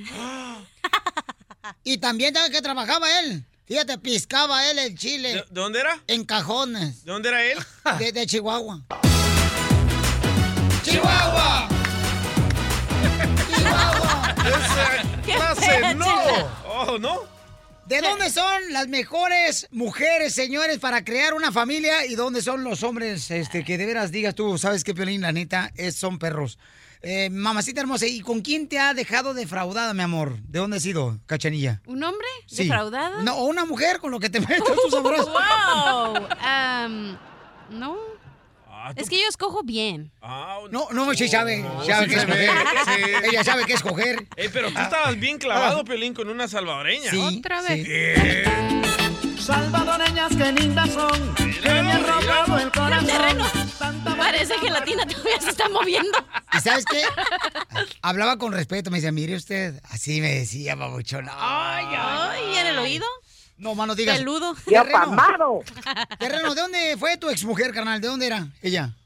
y 1.84 1.98
también, 1.98 2.34
¿sabes 2.34 2.50
que 2.50 2.62
trabajaba 2.62 3.06
él? 3.20 3.44
Fíjate, 3.66 3.98
piscaba 3.98 4.68
él 4.70 4.78
el 4.78 4.98
chile. 4.98 5.28
¿De, 5.28 5.34
de 5.36 5.44
dónde 5.50 5.80
era? 5.80 6.00
En 6.06 6.24
cajones. 6.24 7.04
¿De 7.04 7.12
dónde 7.12 7.28
era 7.28 7.44
él? 7.44 7.58
De, 7.98 8.12
de 8.12 8.26
Chihuahua. 8.26 8.80
¡Chihuahua! 10.82 11.68
¿Qué 15.24 15.34
Esa 15.34 15.54
clase 15.54 15.94
no. 15.94 16.06
Oh, 16.66 16.98
¿no? 16.98 17.20
¿De 17.91 18.01
dónde 18.03 18.30
son 18.30 18.72
las 18.72 18.86
mejores 18.86 19.66
mujeres, 19.72 20.32
señores, 20.32 20.78
para 20.78 21.05
crear 21.05 21.34
una 21.34 21.51
familia? 21.51 22.07
¿Y 22.07 22.14
dónde 22.14 22.41
son 22.41 22.62
los 22.62 22.84
hombres 22.84 23.28
este, 23.32 23.64
que 23.64 23.76
de 23.78 23.84
veras 23.84 24.12
digas 24.12 24.36
tú, 24.36 24.57
sabes 24.59 24.84
qué, 24.84 24.95
Piolín, 24.95 25.22
la 25.22 25.32
neta, 25.32 25.72
es, 25.74 25.97
son 25.97 26.20
perros? 26.20 26.57
Eh, 27.03 27.30
mamacita 27.30 27.80
hermosa, 27.80 28.07
¿y 28.07 28.20
con 28.20 28.43
quién 28.43 28.68
te 28.68 28.78
ha 28.78 28.95
dejado 28.95 29.34
defraudada, 29.34 29.93
mi 29.93 30.03
amor? 30.05 30.38
¿De 30.43 30.61
dónde 30.61 30.76
has 30.76 30.84
sido, 30.84 31.18
cachanilla? 31.26 31.82
¿Un 31.84 32.05
hombre 32.05 32.28
Sí. 32.47 32.62
defraudado? 32.62 33.22
No, 33.22 33.34
o 33.38 33.47
una 33.47 33.64
mujer 33.64 33.99
con 33.99 34.12
lo 34.12 34.20
que 34.20 34.30
te 34.30 34.38
metes 34.41 34.62
tú 34.62 34.91
sabrás. 34.93 35.26
¡Wow! 35.26 36.28
Am, 36.43 37.18
no. 37.70 37.97
Es 38.97 39.09
que 39.09 39.16
yo 39.16 39.28
escojo 39.28 39.62
bien. 39.62 40.11
No, 40.70 40.89
no, 40.91 41.14
sí 41.14 41.28
sabe, 41.28 41.64
sabe 41.87 42.07
sí 42.09 42.14
qué 42.14 42.20
escoger. 42.20 42.51
sí. 42.87 43.28
Ella 43.31 43.45
sabe 43.45 43.64
qué 43.64 43.72
escoger. 43.74 44.26
Ey, 44.37 44.49
pero 44.53 44.70
tú 44.72 44.78
estabas 44.81 45.18
bien 45.18 45.39
clavado, 45.39 45.85
Pelín, 45.85 46.14
con 46.14 46.28
una 46.28 46.49
salvadoreña. 46.49 47.11
Sí, 47.11 47.39
Otra 47.39 47.62
sí. 47.62 47.83
vez. 47.83 48.49
Salvadoreñas 49.39 50.37
que 50.37 50.53
lindas 50.53 50.91
son, 50.91 51.35
que 51.35 51.68
me 51.70 51.93
han 51.93 52.07
robado 52.07 52.59
el 52.59 52.70
corazón. 52.70 53.07
terreno. 53.07 53.47
Parece 54.16 54.55
que 54.62 54.70
la 54.70 54.85
tina 54.85 55.07
todavía 55.07 55.41
se 55.41 55.51
está 55.51 55.68
moviendo. 55.68 56.18
¿Y 56.53 56.61
sabes 56.61 56.85
qué? 56.85 57.03
Hablaba 58.03 58.37
con 58.39 58.53
respeto, 58.53 58.91
me 58.91 58.99
decía, 58.99 59.12
mire 59.12 59.35
usted, 59.35 59.81
así 59.91 60.20
me 60.20 60.35
decía, 60.35 60.74
babuchón. 60.74 61.26
Ay, 61.31 61.87
Ay, 61.97 62.43
¿y 62.55 62.59
en 62.59 62.66
el 62.66 62.78
oído? 62.78 63.07
No, 63.61 63.74
mano, 63.74 63.94
digas. 63.94 64.18
Peludo. 64.18 64.54
Terreno. 64.64 65.61
Terreno, 66.18 66.54
¿de 66.54 66.61
dónde 66.62 66.96
fue 66.98 67.18
tu 67.18 67.28
exmujer, 67.28 67.72
carnal? 67.72 68.00
¿De 68.00 68.08
dónde 68.08 68.26
era 68.26 68.48
ella? 68.62 68.96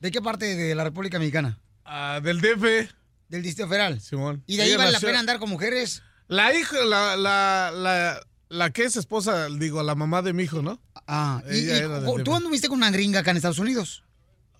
¿De 0.00 0.10
qué 0.10 0.22
parte 0.22 0.56
de 0.56 0.74
la 0.74 0.84
República 0.84 1.18
Mexicana? 1.18 1.58
Ah, 1.84 2.20
del 2.22 2.40
DF. 2.40 2.90
Del 3.28 3.42
Distrito 3.42 3.68
Federal. 3.68 4.00
Simón. 4.00 4.42
¿Y 4.46 4.56
de 4.56 4.62
ahí 4.62 4.68
Ella 4.70 4.78
vale 4.78 4.92
la 4.92 5.00
pena 5.00 5.20
andar 5.20 5.38
con 5.38 5.50
mujeres? 5.50 6.02
La 6.28 6.54
hija, 6.54 6.82
la, 6.84 7.16
la, 7.16 7.70
la, 7.74 8.20
la 8.48 8.70
que 8.70 8.84
es 8.84 8.96
esposa, 8.96 9.48
digo, 9.50 9.82
la 9.82 9.94
mamá 9.94 10.22
de 10.22 10.32
mi 10.32 10.44
hijo, 10.44 10.62
¿no? 10.62 10.80
Ah, 11.06 11.42
y, 11.50 12.22
tú 12.24 12.34
anduviste 12.34 12.68
con 12.68 12.78
una 12.78 12.90
gringa 12.90 13.20
acá 13.20 13.32
en 13.32 13.36
Estados 13.36 13.58
Unidos. 13.58 14.02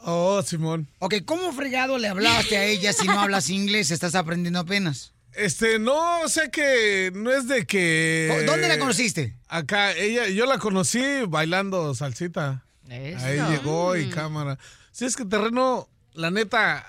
Oh, 0.00 0.42
Simón. 0.42 0.86
Ok, 0.98 1.16
¿cómo 1.24 1.52
fregado 1.52 1.98
le 1.98 2.08
hablaste 2.08 2.58
a 2.58 2.64
ella 2.64 2.92
si 2.92 3.06
no 3.06 3.18
hablas 3.18 3.48
inglés? 3.48 3.90
Estás 3.90 4.14
aprendiendo 4.14 4.60
apenas. 4.60 5.12
Este, 5.38 5.78
no, 5.78 6.20
o 6.22 6.28
sea 6.28 6.50
que 6.50 7.12
no 7.14 7.30
es 7.32 7.46
de 7.46 7.64
que... 7.64 8.42
¿Dónde 8.46 8.66
la 8.68 8.78
conociste? 8.78 9.36
Acá, 9.48 9.92
ella, 9.92 10.26
yo 10.28 10.46
la 10.46 10.58
conocí 10.58 11.00
bailando 11.28 11.94
salsita. 11.94 12.64
Eso. 12.88 13.24
Ahí 13.24 13.38
llegó 13.50 13.96
y 13.96 14.06
Mm. 14.06 14.10
cámara. 14.10 14.58
Si 14.90 15.04
es 15.04 15.14
que 15.14 15.24
terreno, 15.24 15.88
la 16.14 16.30
neta, 16.32 16.84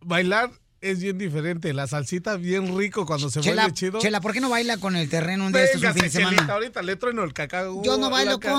bailar 0.00 0.50
es 0.80 1.00
bien 1.00 1.16
diferente. 1.16 1.72
La 1.72 1.86
salsita 1.86 2.36
bien 2.36 2.76
rico 2.76 3.06
cuando 3.06 3.30
se 3.30 3.40
Chela, 3.40 3.62
baila 3.62 3.74
chido. 3.74 3.98
Chela, 4.00 4.20
¿por 4.20 4.32
qué 4.32 4.40
no 4.40 4.48
baila 4.50 4.76
con 4.78 4.96
el 4.96 5.08
terreno 5.08 5.46
un 5.46 5.52
día 5.52 5.64
estos 5.64 5.82
un 5.82 5.92
fin 5.92 5.94
de 5.94 6.08
Véngase, 6.08 6.18
Chelita, 6.18 6.36
semana? 6.36 6.52
ahorita 6.54 6.82
le 6.82 6.96
trueno 6.96 7.22
el 7.22 7.32
cacao. 7.32 7.82
Yo 7.84 7.96
no 7.98 8.10
bailo 8.10 8.32
acá. 8.32 8.50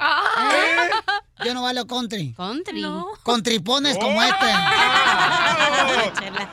¿Eh? 0.00 0.90
Yo 1.44 1.54
no 1.54 1.62
bailo 1.62 1.86
country. 1.86 2.34
Country. 2.36 2.82
Con 3.22 3.42
tripones 3.42 3.96
Oh. 3.96 4.00
como 4.00 4.22
este. 4.22 4.46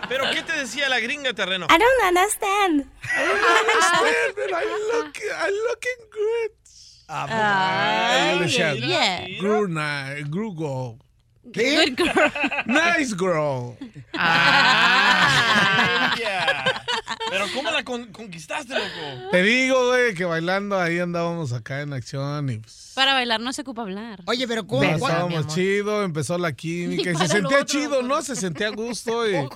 ¿Pero 0.10 0.30
qué 0.32 0.42
te 0.44 0.54
decía 0.54 0.88
la 0.90 1.00
gringa 1.00 1.34
terreno? 1.34 1.66
I 1.70 1.78
don't 1.78 2.04
understand. 2.08 2.86
I 3.04 3.24
understand, 3.24 4.36
but 4.36 4.52
I 4.54 4.66
look, 4.94 5.18
I 5.18 5.50
looking 5.70 6.10
good. 6.12 6.52
Ay, 7.10 8.32
Alicia, 8.38 8.74
yeah. 8.76 9.26
¿Qué? 11.54 11.94
Good 11.96 11.98
girl. 11.98 12.32
Nice 12.66 13.14
girl. 13.14 13.78
Pero 17.30 17.46
¿cómo 17.54 17.72
la 17.72 17.84
con- 17.84 18.12
conquistaste, 18.12 18.74
loco? 18.74 19.30
Te 19.32 19.42
digo, 19.44 19.88
güey, 19.88 20.14
que 20.14 20.26
bailando 20.26 20.80
ahí 20.80 21.00
andábamos 21.00 21.54
acá 21.54 21.82
en 21.82 21.94
acción 21.94 22.50
y 22.50 22.58
pues, 22.58 22.92
Para 22.96 23.14
bailar 23.14 23.40
no 23.40 23.54
se 23.54 23.62
ocupa 23.62 23.82
hablar. 23.84 24.22
Oye, 24.26 24.48
pero 24.48 24.66
¿cómo? 24.68 24.84
estábamos 24.84 25.48
chido, 25.48 26.04
empezó 26.04 26.38
la 26.38 26.52
química 26.54 27.12
y 27.12 27.16
se 27.16 27.28
sentía 27.28 27.58
otro, 27.62 27.64
chido, 27.66 28.02
¿no? 28.02 28.22
Se 28.22 28.36
sentía 28.36 28.68
a 28.68 28.72
gusto 28.72 29.30
y, 29.30 29.48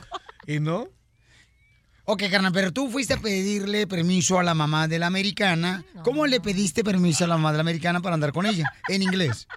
y 0.48 0.60
no. 0.60 0.88
Ok, 2.06 2.24
carnal, 2.32 2.52
pero 2.52 2.74
tú 2.74 2.90
fuiste 2.90 3.14
a 3.14 3.18
pedirle 3.18 3.86
permiso 3.88 4.40
a 4.40 4.44
la 4.44 4.54
mamá 4.54 4.88
de 4.88 5.00
la 5.00 5.08
americana. 5.08 5.86
¿Cómo 6.04 6.26
le 6.28 6.42
pediste 6.42 6.84
permiso 6.84 7.24
a 7.24 7.28
la 7.28 7.36
mamá 7.38 7.52
de 7.52 7.58
la 7.58 7.62
americana 7.62 8.02
para 8.02 8.16
andar 8.16 8.34
con 8.34 8.46
ella? 8.46 8.66
En 8.90 9.02
inglés. 9.04 9.48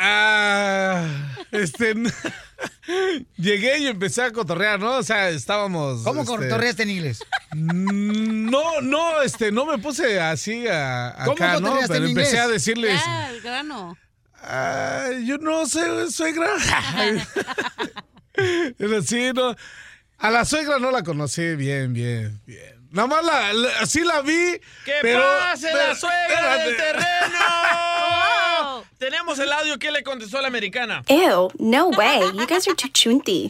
Ah, 0.00 1.04
este. 1.50 1.94
Llegué 3.36 3.78
y 3.78 3.86
empecé 3.88 4.22
a 4.22 4.30
cotorrear, 4.32 4.80
¿no? 4.80 4.96
O 4.96 5.02
sea, 5.02 5.28
estábamos. 5.28 6.02
¿Cómo 6.02 6.22
este, 6.22 6.34
cotorreaste 6.36 6.82
en 6.84 6.90
inglés? 6.90 7.20
Mm, 7.52 8.50
No, 8.50 8.80
no, 8.80 9.22
este, 9.22 9.52
no 9.52 9.66
me 9.66 9.78
puse 9.78 10.20
así 10.20 10.66
a, 10.68 11.14
¿Cómo 11.24 11.32
acá, 11.32 11.54
¿no? 11.54 11.60
cotorreaste 11.68 11.92
Pero 11.94 12.04
en 12.04 12.10
empecé 12.10 12.30
inglés? 12.30 12.44
a 12.44 12.48
decirles, 12.48 13.00
Ya, 13.04 13.30
el 13.30 13.40
grano. 13.42 13.98
"Ah, 14.42 15.08
yo 15.24 15.38
no 15.38 15.66
sé, 15.66 16.10
suegra. 16.10 16.48
Pero 18.78 19.02
sí, 19.02 19.32
no. 19.34 19.54
A 20.18 20.30
la 20.30 20.44
suegra 20.44 20.78
no 20.78 20.90
la 20.90 21.02
conocí 21.02 21.54
bien, 21.56 21.92
bien, 21.92 22.40
bien. 22.46 22.88
Nada 22.90 23.06
más 23.08 23.24
la, 23.24 23.52
la- 23.52 23.86
sí 23.86 24.00
la 24.02 24.22
vi. 24.22 24.58
¡Que 24.84 24.94
pero, 25.02 25.22
pase 25.22 25.66
la 25.66 25.72
pero- 25.72 25.94
suegra 25.96 26.56
del 26.64 26.76
terreno! 26.76 27.04
Tenemos 28.98 29.38
el 29.38 29.52
audio 29.52 29.78
que 29.78 29.92
le 29.92 30.02
contestó 30.02 30.38
a 30.38 30.42
la 30.42 30.48
americana. 30.48 31.04
Ew, 31.08 31.50
no 31.60 31.88
way. 31.90 32.20
You 32.34 32.46
guys 32.48 32.66
are 32.66 32.74
too 32.76 32.88
chunty. 32.92 33.48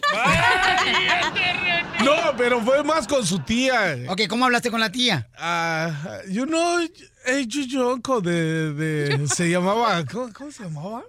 No, 2.04 2.36
pero 2.36 2.60
fue 2.60 2.84
más 2.84 3.06
con 3.08 3.24
su 3.26 3.38
tía. 3.40 3.96
Ok, 4.08 4.22
¿cómo 4.28 4.44
hablaste 4.44 4.70
con 4.70 4.78
la 4.80 4.92
tía? 4.92 5.26
Ah, 5.38 6.20
you 6.28 6.44
know, 6.44 6.78
hey, 7.24 7.46
de, 8.22 8.72
de- 8.74 9.28
se 9.28 9.50
llamaba, 9.50 10.04
¿cómo, 10.04 10.30
cómo 10.32 10.52
se 10.52 10.64
llamaba? 10.64 11.04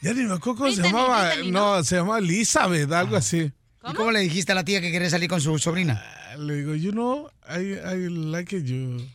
Ya 0.00 0.12
ni 0.14 0.22
me 0.24 0.34
acuerdo 0.34 0.56
cómo 0.58 0.72
se 0.72 0.82
llamaba. 0.82 1.32
No, 1.44 1.84
se 1.84 1.96
llamaba 1.96 2.18
Elizabeth, 2.18 2.90
algo 2.90 3.16
así. 3.16 3.52
¿Y 3.86 3.92
cómo 3.94 4.10
le 4.12 4.20
dijiste 4.20 4.52
a 4.52 4.54
la 4.54 4.64
tía 4.64 4.80
que 4.80 4.90
quería 4.90 5.10
salir 5.10 5.28
con 5.28 5.40
su 5.40 5.58
sobrina? 5.58 6.02
Le 6.38 6.54
digo, 6.54 6.74
you 6.74 6.90
know, 6.90 7.30
I, 7.48 7.74
I 7.74 8.08
like 8.08 8.56
it, 8.56 8.64
you. 8.64 9.06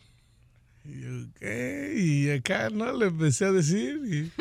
Y 0.88 1.02
yo, 1.02 1.10
¿qué? 1.40 1.94
Y 1.98 2.32
acá, 2.32 2.70
¿no? 2.70 2.94
Le 2.94 3.08
empecé 3.08 3.46
a 3.46 3.52
decir. 3.52 4.00
Y, 4.06 4.32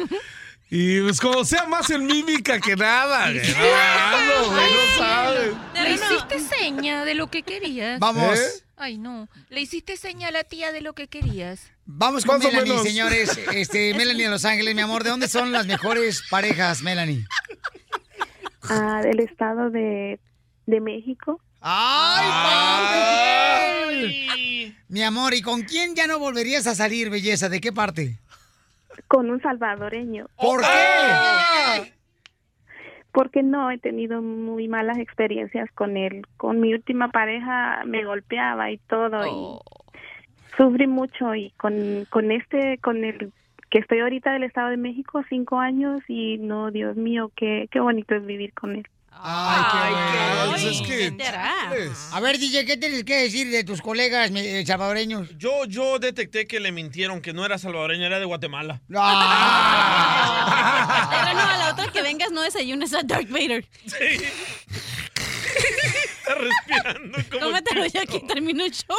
y 0.71 1.01
pues 1.03 1.21
como 1.21 1.45
sea 1.45 1.67
más 1.67 1.91
en 1.91 2.07
mímica 2.07 2.61
que 2.61 2.77
nada. 2.77 3.31
güey. 3.33 3.43
No, 3.49 4.43
no, 4.45 4.51
güey, 4.53 4.73
no 4.73 4.97
sabes. 4.97 5.55
¿Le 5.75 5.93
hiciste 5.93 6.39
seña 6.39 7.05
de 7.05 7.15
lo 7.15 7.27
que 7.29 7.43
querías? 7.43 7.99
Vamos. 7.99 8.39
¿Eh? 8.39 8.63
Ay, 8.77 8.99
no. 8.99 9.29
¿Le 9.49 9.61
hiciste 9.61 9.97
seña 9.97 10.29
a 10.29 10.31
la 10.31 10.45
tía 10.45 10.71
de 10.71 10.83
lo 10.83 10.93
que 10.93 11.09
querías? 11.09 11.73
Vamos 11.85 12.25
con 12.25 12.39
Melanie, 12.39 12.63
menos. 12.63 12.83
señores. 12.83 13.41
Este, 13.53 13.95
Melanie 13.97 14.25
de 14.25 14.31
Los 14.31 14.45
Ángeles, 14.45 14.75
mi 14.75 14.83
amor. 14.83 15.03
¿De 15.03 15.11
dónde 15.11 15.29
son 15.29 15.51
las 15.51 15.67
mejores 15.67 16.23
parejas, 16.31 16.83
Melanie? 16.83 17.27
Ah, 18.69 19.01
del 19.03 19.19
estado 19.21 19.71
de, 19.71 20.21
de 20.67 20.81
México. 20.81 21.41
¡Ay, 21.69 22.73
Mi 24.89 25.03
amor, 25.03 25.35
¿y 25.35 25.43
con 25.43 25.63
quién 25.63 25.97
ya 25.97 26.07
no 26.07 26.21
volverías 26.21 26.69
a 26.69 26.77
salir, 26.77 27.11
belleza? 27.11 27.49
¿De 27.49 27.61
qué 27.61 27.73
parte? 27.73 28.21
Con 29.09 29.29
un 29.33 29.43
salvadoreño. 29.43 30.29
¿Por 30.37 30.61
qué? 30.61 31.93
Porque 33.11 33.43
no 33.43 33.73
he 33.73 33.79
tenido 33.79 34.23
muy 34.23 34.69
malas 34.69 34.99
experiencias 34.99 35.69
con 35.73 35.97
él. 35.97 36.25
Con 36.37 36.61
mi 36.61 36.73
última 36.73 37.09
pareja 37.11 37.83
me 37.85 38.05
golpeaba 38.05 38.71
y 38.71 38.79
todo 38.79 39.27
y 39.27 39.59
sufrí 40.57 40.87
mucho 40.87 41.35
y 41.35 41.51
con, 41.57 42.07
con 42.11 42.31
este, 42.31 42.79
con 42.79 43.05
el 43.05 43.33
que 43.71 43.81
estoy 43.81 43.99
ahorita 43.99 44.33
del 44.33 44.45
Estado 44.45 44.69
de 44.69 44.77
México, 44.77 45.25
cinco 45.29 45.59
años 45.59 46.01
y 46.07 46.39
no, 46.39 46.71
Dios 46.71 46.95
mío, 46.97 47.33
qué, 47.35 47.67
qué 47.73 47.81
bonito 47.81 48.15
es 48.15 48.25
vivir 48.25 48.53
con 48.55 48.77
él. 48.77 48.87
Ay, 49.19 49.63
qué 49.73 49.79
bueno. 50.35 50.51
Pues 50.51 50.65
es 50.65 50.83
que- 50.83 51.11
A 52.13 52.21
ver, 52.21 52.39
DJ, 52.39 52.65
¿qué 52.65 52.77
tienes 52.77 53.05
que 53.05 53.23
decir 53.23 53.51
de 53.51 53.65
tus 53.65 53.81
colegas 53.83 54.31
eh, 54.35 54.65
salvadoreños? 54.67 55.29
Yo, 55.39 55.65
yo 55.67 55.99
detecté 55.99 56.47
que 56.47 56.61
le 56.61 56.73
mintieron, 56.73 57.21
que 57.21 57.33
no 57.33 57.45
era 57.45 57.59
salvadoreño, 57.59 58.07
era 58.07 58.19
de 58.19 58.25
Guatemala. 58.25 58.81
Pero 58.89 59.01
no, 61.35 61.41
a 61.43 61.57
la 61.59 61.71
otra 61.73 61.89
que 61.93 62.03
vengas 62.03 62.31
no 62.31 62.43
desayunes 62.43 62.93
a 62.95 63.03
Darth 63.03 63.29
Vader. 63.31 63.67
Está 66.27 66.41
respirando 66.41 67.19
como 67.31 67.41
Tómatelo 67.41 67.87
ya 67.87 68.05
que 68.05 68.21
termino 68.21 68.65
el 68.65 68.73
show. 68.73 68.97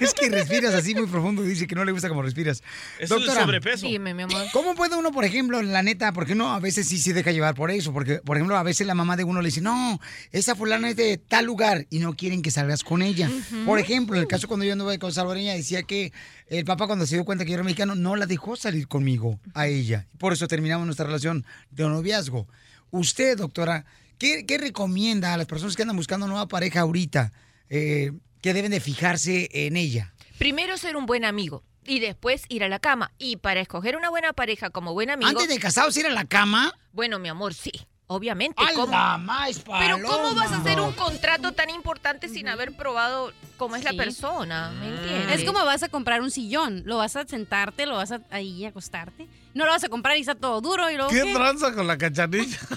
Es 0.00 0.14
que 0.14 0.30
respiras 0.30 0.74
así 0.74 0.94
muy 0.94 1.06
profundo. 1.06 1.42
Dice 1.42 1.66
que 1.66 1.74
no 1.74 1.84
le 1.84 1.92
gusta 1.92 2.08
como 2.08 2.22
respiras. 2.22 2.62
Eso 2.98 3.18
es 3.18 3.26
sobrepeso. 3.26 3.86
Dime, 3.86 4.14
mi 4.14 4.22
amor. 4.22 4.46
¿Cómo 4.52 4.74
puede 4.74 4.96
uno, 4.96 5.12
por 5.12 5.24
ejemplo, 5.24 5.60
la 5.60 5.82
neta, 5.82 6.12
porque 6.12 6.32
uno 6.32 6.54
a 6.54 6.60
veces 6.60 6.88
sí 6.88 6.98
se 6.98 7.12
deja 7.12 7.32
llevar 7.32 7.54
por 7.54 7.70
eso? 7.70 7.92
Porque, 7.92 8.16
por 8.16 8.36
ejemplo, 8.36 8.56
a 8.56 8.62
veces 8.62 8.86
la 8.86 8.94
mamá 8.94 9.16
de 9.16 9.24
uno 9.24 9.42
le 9.42 9.48
dice, 9.48 9.60
no, 9.60 10.00
esa 10.32 10.54
fulana 10.54 10.88
es 10.88 10.96
de 10.96 11.18
tal 11.18 11.44
lugar 11.44 11.86
y 11.90 11.98
no 11.98 12.16
quieren 12.16 12.40
que 12.40 12.50
salgas 12.50 12.82
con 12.82 13.02
ella. 13.02 13.30
Por 13.66 13.78
ejemplo, 13.78 14.16
en 14.16 14.22
el 14.22 14.28
caso 14.28 14.48
cuando 14.48 14.64
yo 14.64 14.72
anduve 14.72 14.98
con 14.98 15.12
salvadoreña, 15.12 15.52
decía 15.52 15.82
que 15.82 16.12
el 16.48 16.64
papá 16.64 16.86
cuando 16.86 17.06
se 17.06 17.16
dio 17.16 17.24
cuenta 17.24 17.44
que 17.44 17.50
yo 17.50 17.56
era 17.56 17.64
mexicano, 17.64 17.94
no 17.94 18.16
la 18.16 18.26
dejó 18.26 18.56
salir 18.56 18.88
conmigo 18.88 19.38
a 19.54 19.66
ella. 19.66 20.06
Por 20.18 20.32
eso 20.32 20.48
terminamos 20.48 20.86
nuestra 20.86 21.06
relación 21.06 21.44
de 21.70 21.84
noviazgo. 21.84 22.46
Usted, 22.90 23.36
doctora, 23.36 23.84
¿qué, 24.24 24.46
qué 24.46 24.58
recomienda 24.58 25.34
a 25.34 25.36
las 25.36 25.46
personas 25.46 25.76
que 25.76 25.82
andan 25.82 25.96
buscando 25.96 26.26
nueva 26.26 26.48
pareja 26.48 26.80
ahorita 26.80 27.32
eh, 27.68 28.12
que 28.40 28.54
deben 28.54 28.70
de 28.70 28.80
fijarse 28.80 29.48
en 29.52 29.76
ella? 29.76 30.14
Primero 30.38 30.78
ser 30.78 30.96
un 30.96 31.04
buen 31.04 31.24
amigo 31.24 31.62
y 31.84 32.00
después 32.00 32.44
ir 32.48 32.64
a 32.64 32.68
la 32.68 32.78
cama. 32.78 33.12
Y 33.18 33.36
para 33.36 33.60
escoger 33.60 33.96
una 33.96 34.08
buena 34.08 34.32
pareja 34.32 34.70
como 34.70 34.94
buen 34.94 35.10
amigo... 35.10 35.28
¿Antes 35.28 35.48
de 35.48 35.58
casados 35.58 35.96
ir 35.98 36.06
a 36.06 36.10
la 36.10 36.24
cama? 36.24 36.72
Bueno, 36.92 37.18
mi 37.18 37.28
amor, 37.28 37.52
sí. 37.52 37.72
Obviamente. 38.06 38.62
¡A 38.62 38.72
¿cómo? 38.74 39.18
más 39.18 39.62
Pero 39.78 39.98
¿cómo 40.02 40.34
vas 40.34 40.52
a 40.52 40.58
hacer 40.58 40.78
un 40.80 40.92
contrato 40.92 41.52
tan 41.52 41.70
importante 41.70 42.28
sin 42.28 42.48
haber 42.48 42.76
probado 42.76 43.32
cómo 43.56 43.76
es 43.76 43.84
la 43.84 43.94
persona? 43.94 44.70
¿Me 44.78 44.88
entiendes? 44.88 45.40
Es 45.40 45.44
como 45.44 45.64
vas 45.64 45.82
a 45.82 45.88
comprar 45.88 46.20
un 46.20 46.30
sillón. 46.30 46.82
Lo 46.84 46.98
vas 46.98 47.16
a 47.16 47.26
sentarte, 47.26 47.86
lo 47.86 47.96
vas 47.96 48.12
a 48.12 48.20
ahí 48.30 48.64
acostarte. 48.66 49.26
No 49.54 49.64
lo 49.64 49.70
vas 49.70 49.84
a 49.84 49.88
comprar 49.88 50.18
y 50.18 50.20
está 50.20 50.34
todo 50.34 50.60
duro 50.60 50.90
y 50.90 50.96
luego. 50.96 51.10
¿Qué 51.10 51.22
¿qué? 51.22 51.34
tranza 51.34 51.74
con 51.74 51.86
la 51.86 51.96
cachanilla? 51.96 52.58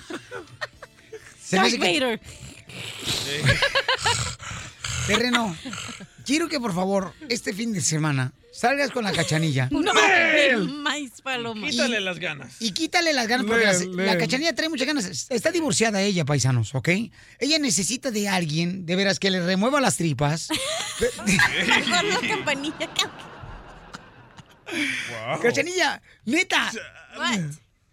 Se 1.48 1.56
me 1.62 1.70
Darth 1.70 1.80
que-. 1.80 2.20
Terreno, 5.08 5.56
quiero 6.26 6.50
que 6.50 6.60
por 6.60 6.76
favor, 6.76 7.14
este 7.30 7.54
fin 7.54 7.72
de 7.72 7.80
semana, 7.80 8.34
salgas 8.52 8.92
con 8.92 9.06
la 9.06 9.14
cachanilla. 9.14 9.70
No, 9.72 9.94
maíz 10.84 11.22
paloma. 11.22 11.70
Quítale 11.70 12.02
las 12.02 12.20
ganas. 12.20 12.58
Y 12.60 12.72
quítale 12.72 13.14
las 13.14 13.30
ganas 13.30 13.48
porque 13.48 13.66
la, 13.96 14.18
cachanilla 14.18 14.54
trae 14.54 14.68
muchas 14.68 14.88
ganas. 14.88 15.28
Está 15.30 15.52
divorciada 15.52 16.02
ella, 16.02 16.26
paisanos, 16.26 16.76
¿ok? 16.76 16.90
Ella 17.40 17.60
necesita 17.60 18.12
de 18.12 18.28
alguien, 18.28 18.86
de 18.86 18.98
veras, 18.98 19.18
que 19.18 19.32
le 19.32 19.46
remueva 19.46 19.80
las 19.80 19.96
tripas. 19.96 20.50
Con 21.16 22.10
la 22.10 22.20
campanilla. 22.28 22.90
Cachanilla, 25.42 26.02
neta. 26.26 26.74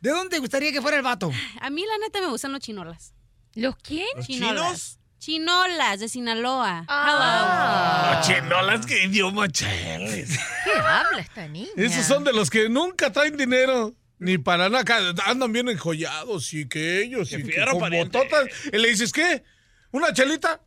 ¿De 0.01 0.11
dónde 0.11 0.31
te 0.31 0.39
gustaría 0.41 0.73
que 0.73 0.83
fuera 0.83 0.97
el 0.97 1.05
vato? 1.05 1.31
A 1.61 1.71
mí 1.71 1.85
la 1.87 1.99
neta 2.05 2.21
me 2.21 2.27
gustan 2.27 2.51
los 2.51 2.61
chinolas. 2.61 3.14
¿Los 3.55 3.77
quién? 3.77 4.07
¿Los 4.17 4.27
Chinolas. 4.27 4.99
Chinolas 5.19 6.01
de 6.01 6.09
Sinaloa. 6.09 6.85
Ah. 6.89 8.21
Chinolas, 8.25 8.85
qué 8.85 9.05
idioma 9.05 9.49
cheles. 9.49 10.39
¿Qué 10.65 10.79
habla 10.79 11.21
esta 11.21 11.49
niña? 11.49 11.71
Esos 11.77 12.05
son 12.07 12.25
de 12.25 12.33
los 12.33 12.51
que 12.51 12.69
nunca 12.69 13.11
traen 13.13 13.37
dinero. 13.37 13.95
Ni 14.19 14.39
para 14.39 14.69
nada, 14.69 14.85
andan 15.27 15.53
bien 15.53 15.69
enjollados 15.69 16.53
y 16.55 16.69
que 16.69 17.03
ellos 17.03 17.33
y 17.33 17.39
que 17.43 17.53
fierro, 17.53 17.79
con 17.79 17.91
bototas. 17.91 18.47
Y 18.73 18.79
le 18.79 18.89
dices, 18.89 19.13
¿qué? 19.13 19.43
¿Una 19.91 20.13
chelita? 20.13 20.61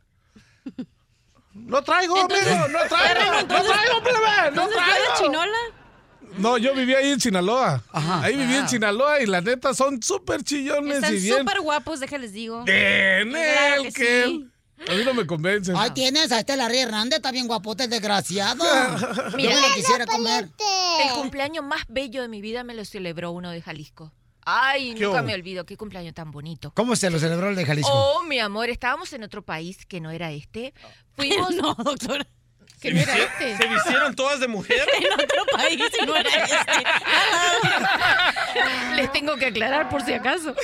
No 1.54 1.82
traigo, 1.82 2.20
Entonces, 2.20 2.46
amigo, 2.46 2.68
no 2.68 2.86
traigo, 2.88 3.20
no 3.32 3.38
entonces- 3.40 3.72
traigo, 3.72 4.02
plebe, 4.02 4.18
no 4.20 4.46
entonces, 4.48 4.74
¿tú 4.74 4.80
eres 4.80 4.94
traigo. 5.08 5.24
chinola? 5.24 5.58
No, 6.38 6.56
yo 6.58 6.74
vivía 6.74 6.98
ahí 6.98 7.10
en 7.10 7.20
Sinaloa. 7.20 7.82
ahí 7.92 8.36
vivía 8.36 8.58
en 8.58 8.64
Ah. 8.64 8.68
Sinaloa 8.68 9.20
y 9.20 9.26
la 9.26 9.40
neta 9.40 9.74
son 9.74 10.02
súper 10.02 10.42
chillones 10.42 10.96
Están 10.96 11.14
y 11.14 11.18
bien. 11.20 11.38
súper 11.38 11.60
guapos, 11.60 12.00
déjales 12.00 12.32
digo. 12.32 12.64
Claro 12.64 13.82
el 13.82 13.92
que 13.92 13.92
que- 13.92 14.24
sí. 14.26 14.48
A 14.88 14.94
mí 14.94 15.02
no 15.04 15.12
me 15.12 15.26
convencen. 15.26 15.74
Ay, 15.76 15.90
tienes 15.90 16.30
a 16.30 16.38
este 16.38 16.56
Larry 16.56 16.78
Hernández, 16.78 17.16
está 17.16 17.32
bien 17.32 17.48
guapote, 17.48 17.84
el 17.84 17.90
desgraciado. 17.90 18.64
Mira, 19.36 19.50
Yo 19.54 19.60
me 19.60 19.68
lo 19.68 19.74
quisiera 19.74 20.06
comer. 20.06 20.48
El 21.04 21.14
cumpleaños 21.14 21.64
más 21.64 21.82
bello 21.88 22.22
de 22.22 22.28
mi 22.28 22.40
vida 22.40 22.62
me 22.62 22.74
lo 22.74 22.84
celebró 22.84 23.32
uno 23.32 23.50
de 23.50 23.60
Jalisco. 23.60 24.12
Ay, 24.50 24.94
¿Qué 24.94 25.04
nunca 25.04 25.18
hubo? 25.18 25.26
me 25.26 25.34
olvido, 25.34 25.66
qué 25.66 25.76
cumpleaños 25.76 26.14
tan 26.14 26.30
bonito. 26.30 26.72
¿Cómo 26.74 26.94
se 26.94 27.10
lo 27.10 27.18
celebró 27.18 27.50
el 27.50 27.56
de 27.56 27.66
Jalisco? 27.66 27.90
Oh, 27.92 28.22
mi 28.22 28.38
amor, 28.38 28.70
estábamos 28.70 29.12
en 29.12 29.24
otro 29.24 29.42
país 29.42 29.84
que 29.84 30.00
no 30.00 30.10
era 30.12 30.30
este. 30.30 30.72
Fuimos. 31.16 31.54
no, 31.56 31.74
doctora. 31.74 32.24
Que 32.80 32.90
¿Se, 32.90 32.94
no 32.94 33.00
era 33.00 33.16
este. 33.16 33.56
se 33.56 33.66
vistieron 33.66 34.14
todas 34.14 34.38
de 34.40 34.46
mujer? 34.48 34.86
En 35.00 35.12
otro 35.12 35.44
país 35.56 35.82
y 36.00 36.06
no 36.06 36.16
era 36.16 36.30
este. 36.30 36.56
Les 38.94 39.12
tengo 39.12 39.36
que 39.36 39.46
aclarar 39.46 39.88
por 39.88 40.02
si 40.04 40.12
acaso. 40.12 40.54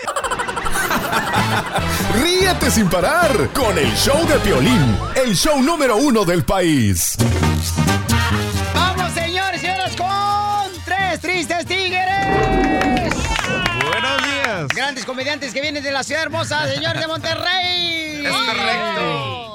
Ríete 2.21 2.71
sin 2.71 2.89
parar 2.89 3.49
con 3.53 3.77
el 3.79 3.93
show 3.97 4.27
de 4.27 4.39
Piolín, 4.41 4.97
el 5.17 5.35
show 5.35 5.61
número 5.63 5.97
uno 5.97 6.25
del 6.25 6.45
país. 6.45 7.17
Vamos, 8.75 9.13
señores, 9.13 9.61
señoras, 9.61 9.97
con 9.97 10.73
tres 10.85 11.21
tristes 11.21 11.67
tigres. 11.67 12.05
Buenos 13.91 14.23
días. 14.25 14.69
Grandes 14.69 15.05
comediantes 15.05 15.53
que 15.53 15.61
vienen 15.61 15.83
de 15.83 15.91
la 15.93 16.03
ciudad 16.03 16.23
hermosa, 16.23 16.69
señor 16.73 16.99
de 16.99 17.07
Monterrey. 17.07 18.25
Es 18.27 18.33
correcto. 18.33 19.54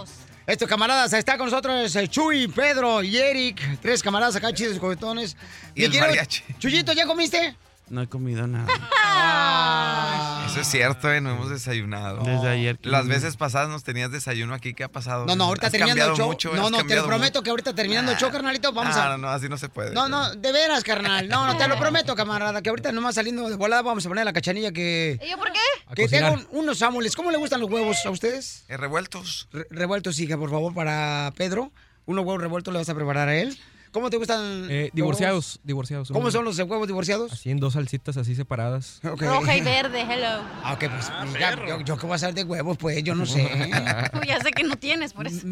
Estos 0.50 0.68
camaradas, 0.68 1.14
está 1.14 1.38
con 1.38 1.46
nosotros 1.46 1.96
eh, 1.96 2.08
Chuy, 2.08 2.48
Pedro 2.48 3.04
y 3.04 3.18
Eric. 3.18 3.80
Tres 3.84 4.02
camaradas 4.02 4.36
acá 4.36 4.52
chidos 4.52 4.78
y 4.78 4.80
coquetones. 4.80 5.38
Y 5.76 5.84
el 5.84 5.92
quiero- 5.92 6.08
mariachi. 6.08 6.42
Chuyito, 6.58 6.92
¿ya 6.94 7.06
comiste? 7.06 7.56
No 7.90 8.02
he 8.02 8.08
comido 8.08 8.46
nada. 8.48 8.68
Ah. 9.22 10.46
Eso 10.50 10.62
es 10.62 10.68
cierto, 10.68 11.12
¿eh? 11.12 11.22
No 11.22 11.32
hemos 11.32 11.50
desayunado. 11.50 12.24
Desde 12.24 12.48
ayer. 12.48 12.80
Las 12.84 13.08
veces 13.08 13.36
pasadas 13.38 13.70
nos 13.70 13.84
tenías 13.84 14.12
desayuno 14.12 14.54
aquí. 14.54 14.74
¿Qué 14.74 14.84
ha 14.84 14.88
pasado? 14.92 15.26
No, 15.26 15.36
no, 15.36 15.44
ahorita 15.46 15.68
Has 15.68 15.72
terminando 15.72 16.06
el 16.12 16.18
show. 16.18 16.28
mucho, 16.28 16.54
no, 16.56 16.70
no, 16.70 16.84
te 16.86 16.96
lo 16.96 17.06
prometo 17.06 17.42
que 17.44 17.50
ahorita 17.50 17.74
terminando 17.74 18.12
el 18.12 18.18
show, 18.18 18.32
carnalito, 18.32 18.72
vamos 18.74 18.96
no, 18.96 19.02
a. 19.02 19.10
No, 19.10 19.18
no, 19.20 19.30
así 19.30 19.48
no 19.50 19.58
se 19.58 19.70
puede. 19.70 19.92
No, 19.94 20.08
no, 20.10 20.34
de 20.36 20.52
veras, 20.52 20.84
carnal. 20.84 21.28
No, 21.28 21.46
no, 21.46 21.58
te 21.58 21.68
lo 21.68 21.78
prometo, 21.78 22.16
camarada, 22.16 22.62
que 22.62 22.70
ahorita 22.70 22.92
nomás 22.92 23.16
saliendo 23.16 23.48
de 23.50 23.56
volada 23.56 23.82
vamos 23.84 24.06
a 24.06 24.10
poner 24.10 24.26
la 24.26 24.34
cachanilla 24.34 24.72
que. 24.72 25.20
¿Y 25.24 25.30
yo 25.30 25.38
por 25.38 25.52
qué? 25.52 25.60
Que 25.96 26.08
tengo 26.08 26.32
un- 26.34 26.48
unos 26.52 26.80
sámules. 26.80 27.16
¿Cómo 27.16 27.32
le 27.32 27.38
gustan 27.38 27.60
los 27.62 27.70
huevos 27.70 27.98
a 28.06 28.10
ustedes? 28.10 28.66
Eh, 28.70 28.78
revueltos. 28.78 29.48
Re- 29.52 29.68
revueltos, 29.70 30.20
hija, 30.20 30.38
por 30.38 30.50
favor, 30.50 30.74
para 30.74 31.32
Pedro. 31.36 31.72
Unos 32.06 32.26
huevos 32.26 32.42
revueltos 32.42 32.72
le 32.74 32.80
vas 32.80 32.90
a 32.90 32.96
preparar 32.96 33.28
a 33.30 33.36
él. 33.36 33.60
¿Cómo 33.92 34.10
te 34.10 34.18
gustan? 34.18 34.68
Eh, 34.70 34.90
divorciados, 34.94 35.60
divorciados. 35.64 36.12
¿Cómo 36.12 36.30
son 36.30 36.46
los 36.46 36.58
huevos 36.60 36.88
divorciados? 36.88 37.32
Así 37.32 37.50
en 37.50 37.60
dos 37.60 37.74
salsitas 37.74 38.18
así 38.18 38.36
separadas. 38.36 39.00
Roja 39.02 39.58
y 39.58 39.62
verde, 39.62 40.02
hello. 40.02 40.44
Ah, 40.64 40.74
ok, 40.74 40.86
pues 40.90 41.12
ya, 41.40 41.56
yo, 41.68 41.82
yo 41.82 41.98
qué 41.98 42.06
voy 42.06 42.14
a 42.14 42.16
hacer 42.16 42.34
de 42.34 42.44
huevos, 42.44 42.78
pues 42.78 43.04
yo 43.04 43.16
no 43.16 43.26
sé. 43.26 43.50
Uy, 44.14 44.28
ya 44.28 44.40
sé 44.42 44.52
que 44.52 44.64
no 44.64 44.76
tienes, 44.76 45.14
por 45.14 45.28
eso. 45.28 45.48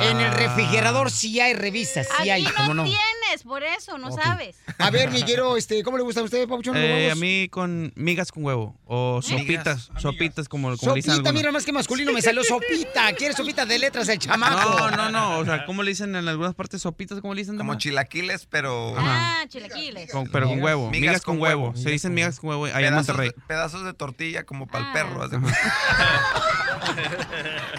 En 0.00 0.20
el 0.20 0.32
refrigerador 0.32 1.10
sí 1.10 1.40
hay 1.40 1.52
revistas, 1.54 2.06
sí 2.22 2.30
hay, 2.30 2.44
Aquí 2.46 2.54
¿cómo 2.56 2.74
no, 2.74 2.84
no? 2.84 2.90
Tienes, 3.28 3.42
por 3.44 3.62
eso, 3.62 3.98
no 3.98 4.10
sabes. 4.12 4.56
A 4.78 4.90
ver, 4.90 5.10
Miguelo, 5.10 5.56
este, 5.56 5.82
¿cómo 5.82 5.96
le 5.96 6.02
gustan 6.02 6.22
a 6.22 6.24
ustedes, 6.24 6.46
Pauchón, 6.46 6.74
los 6.74 6.82
Eh, 6.82 7.10
a 7.10 7.14
mí 7.14 7.48
con 7.48 7.92
migas 7.96 8.32
con 8.32 8.44
huevo. 8.44 8.76
O 8.86 9.20
sopitas. 9.22 9.90
Sopitas, 9.98 10.48
como, 10.48 10.76
como 10.76 10.92
le 10.94 10.98
dicen 10.98 11.12
Sopita, 11.14 11.32
mira 11.32 11.52
más 11.52 11.64
que 11.64 11.72
masculino, 11.72 12.12
me 12.12 12.22
salió 12.22 12.42
sopita. 12.44 13.12
¿Quieres 13.12 13.36
sopita 13.36 13.66
de 13.66 13.78
letras 13.78 14.08
el 14.08 14.18
chamaco? 14.18 14.90
No, 14.90 14.90
no, 14.96 15.10
no. 15.10 15.38
O 15.38 15.44
sea, 15.44 15.64
¿cómo 15.66 15.82
le 15.82 15.90
dicen 15.90 16.14
en 16.16 16.26
algunas 16.28 16.54
partes 16.54 16.82
sopitas? 16.82 17.20
¿Cómo 17.20 17.34
le 17.34 17.42
dicen? 17.42 17.56
Como 17.58 17.74
chilaquiles, 17.76 18.46
pero. 18.46 18.94
Ah, 18.98 19.44
chilaquiles. 19.48 20.10
Con- 20.10 20.28
pero 20.28 20.48
con 20.48 20.62
huevo. 20.62 20.90
Migas, 20.90 21.22
con, 21.22 21.40
huevo. 21.40 21.74
Se 21.76 21.90
dicen 21.90 22.14
migas 22.14 22.40
con 22.40 22.50
huevo 22.50 22.64
allá 22.66 22.88
en 22.88 22.94
Monterrey. 22.94 23.30
pedazos 23.46 23.84
de 23.84 23.92
tortilla 23.94 24.44
como 24.44 24.66
para 24.66 24.84
Ah. 24.84 24.88
el 24.88 24.92
perro. 24.92 25.28
de 25.28 25.38
cuenta. 25.40 25.58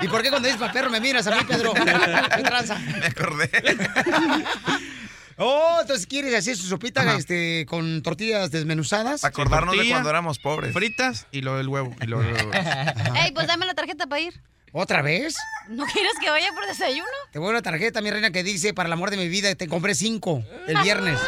¿Y 0.02 0.08
por 0.08 0.22
qué 0.22 0.30
cuando 0.30 0.48
dices 0.48 0.60
para 0.60 0.72
perro 0.74 0.90
me 0.90 1.00
miras 1.00 1.26
a 1.28 1.36
mí, 1.36 1.44
Pedro? 1.48 1.74
¿Qué 2.36 2.44
tranza? 2.44 2.78
Me 2.80 3.06
acordé. 3.08 3.50
Oh, 5.40 5.78
entonces 5.82 6.06
quieres 6.06 6.36
hacer 6.36 6.58
su 6.58 6.68
sopita 6.68 7.02
Ajá. 7.02 7.16
este, 7.16 7.66
con 7.68 8.02
tortillas 8.04 8.52
desmenuzadas. 8.52 9.24
Acordarnos 9.24 9.78
de 9.78 9.90
cuando 9.90 10.10
éramos 10.10 10.38
pobres. 10.38 10.74
Fritas 10.74 11.28
y 11.32 11.42
lo 11.42 11.56
del 11.58 11.70
huevo. 11.70 11.96
Y 12.02 12.06
lo, 12.08 12.22
lo- 12.22 12.30
Ey, 13.16 13.32
pues 13.34 13.48
dame 13.48 13.66
la 13.66 13.74
tarjeta 13.74 14.06
para 14.08 14.22
ir. 14.22 14.42
¿Otra 14.72 15.02
vez? 15.02 15.36
¿No 15.70 15.86
quieres 15.86 16.12
que 16.22 16.30
vaya 16.30 16.52
por 16.54 16.68
desayuno? 16.68 17.08
Te 17.32 17.40
voy 17.40 17.48
a 17.48 17.52
una 17.52 17.62
tarjeta, 17.62 18.02
mi 18.02 18.12
reina, 18.12 18.32
que 18.32 18.44
dice, 18.44 18.74
para 18.74 18.88
el 18.88 18.94
amor 18.94 19.10
de 19.12 19.18
mi 19.18 19.28
vida, 19.28 19.54
te 19.56 19.68
compré 19.68 19.96
cinco 19.96 20.44
el 20.68 20.78
viernes. 20.84 21.20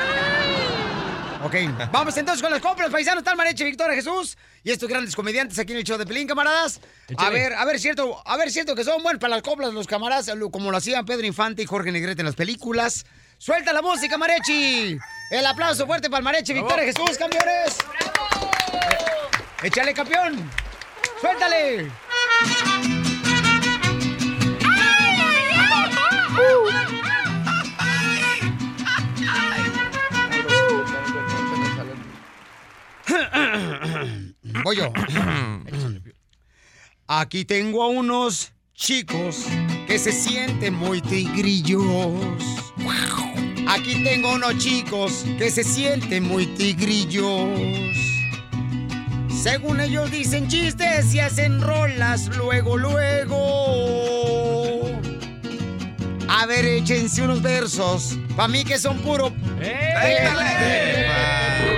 Ok, 1.43 1.55
vamos 1.91 2.15
entonces 2.17 2.41
con 2.43 2.51
las 2.51 2.61
compras, 2.61 2.91
paisanos. 2.91 3.23
El 3.25 3.35
Mareche 3.35 3.63
Victoria 3.63 3.95
Jesús 3.95 4.37
y 4.63 4.69
estos 4.71 4.87
grandes 4.87 5.15
comediantes 5.15 5.57
aquí 5.57 5.71
en 5.71 5.79
el 5.79 5.83
show 5.83 5.97
de 5.97 6.05
Pelín, 6.05 6.27
camaradas. 6.27 6.81
A 7.17 7.29
ver, 7.31 7.53
a 7.53 7.65
ver, 7.65 7.79
cierto, 7.79 8.21
a 8.27 8.37
ver, 8.37 8.51
cierto 8.51 8.75
que 8.75 8.83
son 8.83 9.01
buenos 9.01 9.19
para 9.19 9.35
las 9.35 9.41
compras 9.43 9.73
los 9.73 9.87
camaradas, 9.87 10.29
como 10.51 10.69
lo 10.69 10.77
hacían 10.77 11.03
Pedro 11.05 11.25
Infante 11.25 11.63
y 11.63 11.65
Jorge 11.65 11.91
Negrete 11.91 12.21
en 12.21 12.27
las 12.27 12.35
películas. 12.35 13.05
¡Suelta 13.41 13.73
la 13.73 13.81
música, 13.81 14.19
Marechi! 14.19 14.99
El 15.31 15.45
aplauso 15.47 15.87
fuerte 15.87 16.11
para 16.11 16.19
el 16.19 16.23
Marechi 16.23 16.53
Victoria 16.53 16.85
Jesús, 16.85 17.17
campeones. 17.17 17.75
¡Échale, 19.63 19.95
campeón! 19.95 20.47
¡Suéltale! 21.19 21.91
Voy 34.63 34.77
yo. 34.77 34.93
Aquí 37.07 37.45
tengo 37.45 37.81
a 37.81 37.87
unos 37.87 38.53
chicos 38.75 39.47
que 39.87 39.97
se 39.97 40.11
sienten 40.11 40.75
muy 40.75 41.01
tigrillos. 41.01 42.60
Aquí 43.73 44.03
tengo 44.03 44.33
unos 44.33 44.57
chicos 44.57 45.25
que 45.37 45.49
se 45.49 45.63
sienten 45.63 46.27
muy 46.27 46.45
tigrillos. 46.45 47.47
Según 49.29 49.79
ellos 49.79 50.11
dicen 50.11 50.49
chistes 50.49 51.15
y 51.15 51.21
hacen 51.21 51.61
rolas 51.61 52.27
luego, 52.35 52.75
luego. 52.75 53.37
A 56.27 56.45
ver, 56.45 56.65
échense 56.65 57.21
unos 57.21 57.41
versos. 57.41 58.17
Pa' 58.35 58.49
mí 58.49 58.65
que 58.65 58.77
son 58.77 58.97
puro... 58.99 59.31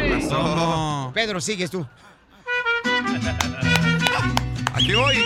pasó? 0.09 1.11
Pedro, 1.13 1.39
sigues 1.39 1.69
tú. 1.69 1.85
Aquí 4.73 4.93
voy. 4.95 5.17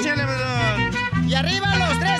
¡Échale, 0.00 0.22
Y 1.28 1.34
arriba 1.34 1.76
los 1.76 2.00
tres 2.00 2.13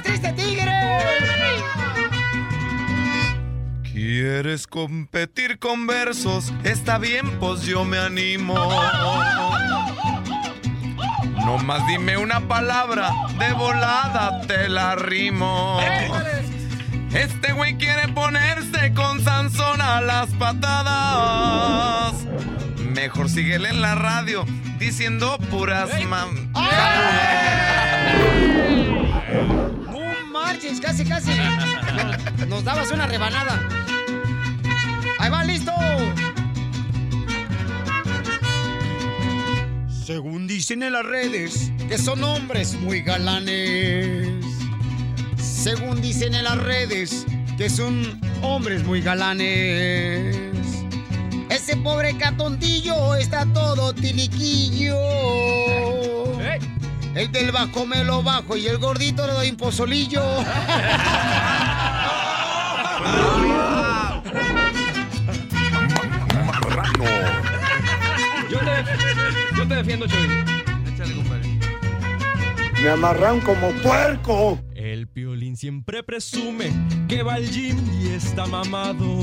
¿Quieres 4.17 4.69
competir 4.69 5.59
con 5.59 5.89
versos? 5.89 6.53
Está 6.63 6.99
bien, 6.99 7.41
pues 7.41 7.63
yo 7.63 7.85
me 7.85 7.99
animo. 7.99 8.55
No 11.45 11.59
más 11.59 11.85
dime 11.89 12.17
una 12.17 12.47
palabra, 12.47 13.11
de 13.41 13.53
volada 13.55 14.41
te 14.43 14.69
la 14.69 14.95
rimo. 14.95 15.81
Este 17.13 17.53
güey 17.55 17.77
quiere 17.77 18.07
ponerse 18.07 18.95
con 18.95 19.21
Sansón 19.21 19.81
a 19.81 20.01
las 20.01 20.29
patadas. 20.35 22.15
Mejor 22.95 23.29
síguele 23.29 23.71
en 23.71 23.81
la 23.81 23.97
radio 23.97 24.47
diciendo 24.79 25.39
puras 25.51 25.91
mam. 26.05 26.53
No 29.91 30.29
marches, 30.31 30.81
casi, 30.81 31.05
casi. 31.05 31.33
Nos, 31.35 32.47
nos 32.47 32.63
dabas 32.63 32.93
una 32.93 33.09
rebanada. 33.09 33.59
Ahí 35.25 35.31
va, 35.31 35.43
listo. 35.43 35.73
Según 40.05 40.47
dicen 40.47 40.83
en 40.83 40.93
las 40.93 41.07
redes, 41.07 41.73
que 41.89 41.97
son 41.97 42.23
hombres 42.23 42.75
muy 42.75 43.01
galanes. 43.01 44.45
Según 45.39 46.03
dicen 46.03 46.35
en 46.35 46.45
las 46.45 46.59
redes, 46.59 47.25
que 47.57 47.71
son 47.71 48.21
hombres 48.43 48.85
muy 48.85 49.01
galanes. 49.01 50.37
Ese 51.49 51.79
pobre 51.79 52.19
catontillo 52.19 53.15
está 53.15 53.47
todo 53.47 53.95
tiliquillo. 53.95 54.99
El 57.15 57.33
del 57.33 57.51
bajo 57.51 57.87
me 57.87 58.05
lo 58.05 58.23
bajo 58.23 58.59
y 58.59 58.67
el 58.67 58.77
gordito 58.77 59.27
le 59.27 59.33
doy 59.33 59.49
un 59.49 59.57
pozolillo. 59.57 60.23
Yo 68.51 68.59
te, 68.59 69.57
yo 69.57 69.69
te 69.69 69.75
defiendo, 69.75 70.07
Choy. 70.07 70.29
Me 72.85 72.91
amarran 72.91 73.41
como 73.41 73.71
puerco. 73.83 74.61
El 74.75 75.09
piolín 75.09 75.57
siempre 75.57 76.03
presume 76.03 76.71
que 77.09 77.23
va 77.23 77.35
al 77.35 77.49
gym 77.49 77.79
y 77.99 78.09
está 78.09 78.45
mamado. 78.45 79.21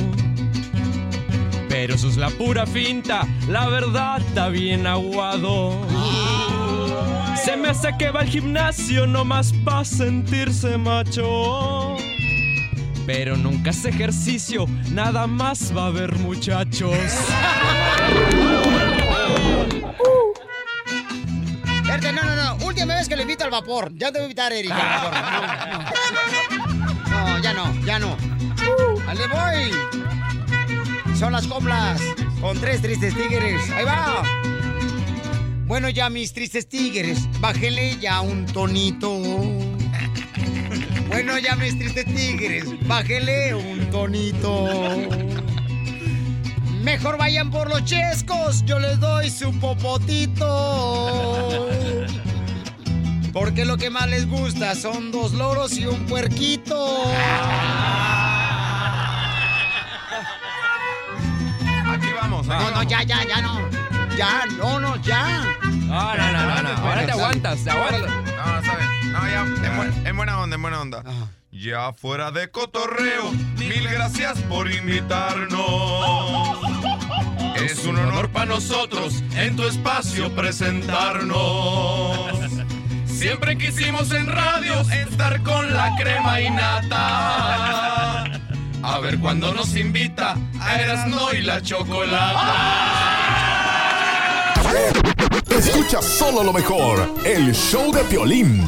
Pero 1.70 1.94
eso 1.94 2.10
es 2.10 2.18
la 2.18 2.30
pura 2.32 2.66
finta, 2.66 3.28
la 3.48 3.68
verdad 3.70 4.20
está 4.20 4.50
bien 4.50 4.88
aguado. 4.88 5.80
Se 7.36 7.56
me 7.56 7.70
hace 7.70 7.90
que 8.00 8.10
va 8.10 8.22
al 8.22 8.28
gimnasio 8.28 9.06
nomás 9.06 9.54
para 9.64 9.86
sentirse 9.86 10.78
macho. 10.78 11.98
Pero 13.06 13.38
nunca 13.38 13.70
hace 13.70 13.90
ejercicio, 13.90 14.66
nada 14.92 15.28
más 15.28 15.72
va 15.76 15.84
a 15.84 15.88
haber 15.88 16.16
muchachos. 16.18 16.98
No, 22.00 22.24
no, 22.24 22.36
no. 22.36 22.66
Última 22.66 22.96
vez 22.96 23.10
que 23.10 23.16
le 23.16 23.24
invito 23.24 23.44
al 23.44 23.52
vapor. 23.52 23.92
Ya 23.96 24.12
te 24.12 24.20
voy 24.20 24.22
a 24.22 24.24
invitar, 24.26 24.54
Erika. 24.54 24.76
vapor. 24.76 25.14
No, 27.10 27.28
no. 27.28 27.28
No, 27.28 27.40
ya 27.44 27.54
no, 27.54 27.86
ya 27.86 28.00
no. 28.00 28.18
¡Ale 29.08 29.28
voy! 29.28 29.72
Son 31.18 31.34
las 31.34 31.46
coplas 31.46 32.02
con 32.40 32.60
tres 32.60 32.82
tristes 32.82 33.14
tigres. 33.16 33.70
Ahí 33.72 33.84
va. 33.84 34.24
Bueno, 35.66 35.90
ya 35.90 36.10
mis 36.10 36.34
tristes 36.34 36.68
tigres, 36.68 37.28
bájenle 37.40 37.98
ya 38.00 38.22
un 38.22 38.46
tonito. 38.46 39.20
Bueno, 41.08 41.38
ya 41.40 41.56
mis 41.56 41.78
tristes 41.78 42.06
tigres, 42.06 42.66
bájenle 42.88 43.54
un 43.56 43.90
tonito. 43.90 44.68
Mejor 46.84 47.18
vayan 47.18 47.52
por 47.52 47.70
los 47.70 47.86
chescos, 47.86 48.66
yo 48.66 48.80
les 48.80 49.00
doy 49.00 49.30
su 49.30 49.58
popotito. 49.60 50.48
Porque 53.32 53.66
lo 53.66 53.78
que 53.78 53.90
más 53.90 54.10
les 54.10 54.28
gusta 54.28 54.76
son 54.76 55.12
dos 55.12 55.34
loros 55.34 55.78
y 55.78 55.86
un 55.86 56.06
puerquito. 56.08 57.06
Aquí 61.88 62.08
vamos. 62.20 62.48
No, 62.48 62.72
no, 62.72 62.84
ya, 62.84 63.04
ya, 63.04 63.24
ya, 63.28 63.42
no. 63.42 63.60
Ya, 64.18 64.46
no, 64.58 64.80
no, 64.80 64.96
ya. 65.04 65.46
No, 65.64 66.16
no, 66.16 66.32
no, 66.32 66.46
no, 66.46 66.62
no. 66.64 66.70
Ahora 66.70 67.06
te 67.06 67.12
aguantas, 67.12 67.64
te 67.64 67.70
aguantas. 67.70 68.02
No, 68.02 68.66
¿sabes? 68.66 68.88
No, 69.06 69.28
ya, 69.30 69.46
en 70.10 70.18
buena 70.18 70.40
onda, 70.40 70.56
en 70.56 70.62
buena 70.62 70.82
onda. 70.82 71.04
Ya 71.62 71.94
fuera 71.94 72.32
de 72.32 72.50
cotorreo, 72.50 73.32
mil 73.60 73.88
gracias 73.88 74.40
por 74.50 74.72
invitarnos. 74.72 75.60
Es 77.56 77.86
un 77.86 78.00
honor 78.00 78.32
para 78.32 78.48
nosotros 78.48 79.22
en 79.36 79.56
tu 79.56 79.62
espacio 79.68 80.36
presentarnos. 80.36 82.32
Siempre 83.06 83.60
quisimos 83.60 84.12
en 84.12 84.26
radio 84.26 84.74
estar 84.90 85.44
con 85.44 85.72
la 85.72 85.96
crema 85.98 86.42
y 86.42 86.50
nata. 86.50 88.24
A 88.82 89.00
ver 89.00 89.20
cuándo 89.20 89.54
nos 89.54 89.76
invita 89.76 90.36
a 90.60 90.82
Erasno 90.82 91.32
y 91.32 91.42
la 91.44 91.62
chocolata. 91.62 92.56
Escucha 95.48 96.02
solo 96.02 96.42
lo 96.44 96.54
mejor, 96.54 97.08
el 97.24 97.54
show 97.54 97.92
de 97.94 98.04
Piolín. 98.06 98.66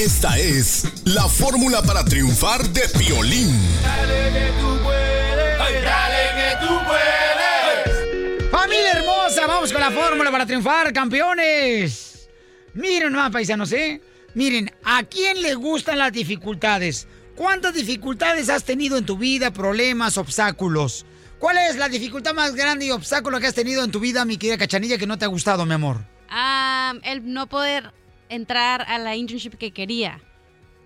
Esta 0.00 0.38
es 0.38 1.04
la 1.04 1.28
fórmula 1.28 1.82
para 1.82 2.02
triunfar 2.02 2.66
de 2.70 2.88
Piolín. 2.98 3.54
Dale 3.82 4.32
que 4.32 4.52
tú 4.58 4.82
puedes. 4.82 5.84
Dale 5.84 6.24
que 6.36 6.66
tú 6.66 6.74
puedes. 6.86 8.50
Familia 8.50 8.92
hermosa, 8.92 9.46
vamos 9.46 9.70
con 9.70 9.82
la 9.82 9.90
fórmula 9.90 10.30
para 10.30 10.46
triunfar, 10.46 10.90
campeones. 10.94 12.30
Miren 12.72 13.12
más, 13.12 13.30
paisanos, 13.30 13.72
¿eh? 13.72 14.00
Miren, 14.32 14.72
¿a 14.84 15.02
quién 15.02 15.42
le 15.42 15.54
gustan 15.54 15.98
las 15.98 16.12
dificultades? 16.12 17.06
¿Cuántas 17.36 17.74
dificultades 17.74 18.48
has 18.48 18.64
tenido 18.64 18.96
en 18.96 19.04
tu 19.04 19.18
vida? 19.18 19.50
Problemas, 19.50 20.16
obstáculos. 20.16 21.04
¿Cuál 21.38 21.58
es 21.58 21.76
la 21.76 21.90
dificultad 21.90 22.32
más 22.32 22.54
grande 22.54 22.86
y 22.86 22.90
obstáculo 22.90 23.38
que 23.38 23.48
has 23.48 23.54
tenido 23.54 23.84
en 23.84 23.90
tu 23.90 24.00
vida, 24.00 24.24
mi 24.24 24.38
querida 24.38 24.56
Cachanilla, 24.56 24.96
que 24.96 25.06
no 25.06 25.18
te 25.18 25.26
ha 25.26 25.28
gustado, 25.28 25.66
mi 25.66 25.74
amor? 25.74 25.98
Ah, 26.30 26.94
el 27.02 27.34
no 27.34 27.48
poder 27.48 27.92
entrar 28.30 28.86
a 28.88 28.98
la 28.98 29.16
internship 29.16 29.56
que 29.58 29.72
quería. 29.72 30.20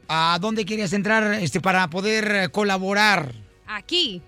¿A 0.09 0.39
dónde 0.41 0.65
querías 0.65 0.93
entrar 0.93 1.35
este, 1.35 1.61
para 1.61 1.89
poder 1.89 2.51
colaborar? 2.51 3.33
Aquí. 3.67 4.21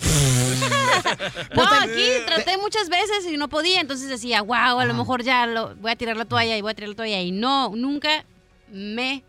no, 1.54 1.62
aquí 1.64 2.08
traté 2.26 2.56
muchas 2.58 2.88
veces 2.88 3.26
y 3.30 3.36
no 3.36 3.48
podía, 3.48 3.80
entonces 3.80 4.08
decía, 4.08 4.42
wow, 4.42 4.78
a 4.78 4.84
lo 4.84 4.94
mejor 4.94 5.22
ya 5.22 5.46
lo, 5.46 5.74
voy 5.76 5.92
a 5.92 5.96
tirar 5.96 6.16
la 6.16 6.24
toalla 6.24 6.56
y 6.56 6.60
voy 6.60 6.72
a 6.72 6.74
tirar 6.74 6.90
la 6.90 6.96
toalla. 6.96 7.20
Y 7.20 7.32
no, 7.32 7.72
nunca 7.74 8.24
me 8.70 9.22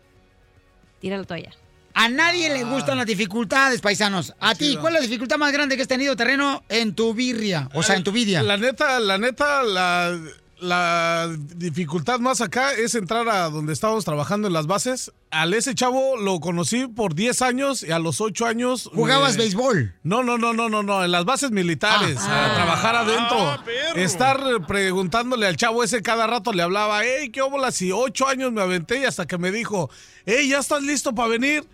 tiré 1.00 1.16
la 1.18 1.24
toalla. 1.24 1.50
A 1.96 2.08
nadie 2.08 2.52
le 2.52 2.64
gustan 2.64 2.96
las 2.98 3.06
dificultades, 3.06 3.80
paisanos. 3.80 4.34
A 4.40 4.56
ti, 4.56 4.76
¿cuál 4.80 4.96
es 4.96 5.02
la 5.02 5.06
dificultad 5.06 5.38
más 5.38 5.52
grande 5.52 5.76
que 5.76 5.82
has 5.82 5.88
tenido 5.88 6.16
terreno 6.16 6.64
en 6.68 6.94
tu 6.94 7.14
birria? 7.14 7.68
O 7.72 7.84
sea, 7.84 7.94
en 7.94 8.02
tu 8.02 8.10
vida. 8.10 8.42
La 8.42 8.56
neta, 8.56 8.98
la 8.98 9.16
neta, 9.16 9.62
la, 9.62 10.18
la 10.58 11.28
dificultad 11.56 12.20
más 12.20 12.40
acá 12.40 12.72
es 12.74 12.94
entrar 12.94 13.28
a 13.28 13.50
donde 13.50 13.72
estábamos 13.72 14.04
trabajando 14.04 14.46
en 14.48 14.54
las 14.54 14.66
bases. 14.66 15.12
Al 15.30 15.52
ese 15.54 15.74
chavo 15.74 16.16
lo 16.16 16.40
conocí 16.40 16.86
por 16.86 17.14
10 17.14 17.42
años 17.42 17.82
y 17.82 17.90
a 17.90 17.98
los 17.98 18.20
8 18.20 18.46
años... 18.46 18.88
¿Jugabas 18.94 19.32
me- 19.36 19.42
béisbol? 19.44 19.94
No, 20.02 20.22
no, 20.22 20.38
no, 20.38 20.52
no, 20.52 20.68
no, 20.68 20.82
no, 20.82 21.04
en 21.04 21.10
las 21.10 21.24
bases 21.24 21.50
militares, 21.50 22.16
Ah. 22.20 22.50
a 22.52 22.54
trabajar 22.54 22.94
adentro. 22.96 23.36
Ah. 23.40 23.64
Estar 23.96 24.40
preguntándole 24.66 25.46
al 25.46 25.56
chavo 25.56 25.82
ese 25.84 26.02
cada 26.02 26.26
rato 26.26 26.52
le 26.52 26.62
hablaba, 26.62 27.00
hey, 27.04 27.30
¿qué 27.30 27.42
óbolas? 27.42 27.80
Y 27.82 27.92
ocho 27.92 28.26
años 28.28 28.52
me 28.52 28.62
aventé 28.62 29.00
y 29.00 29.04
hasta 29.04 29.26
que 29.26 29.38
me 29.38 29.50
dijo, 29.50 29.90
hey, 30.24 30.48
¿ya 30.48 30.58
estás 30.60 30.82
listo 30.82 31.14
para 31.14 31.28
venir? 31.28 31.64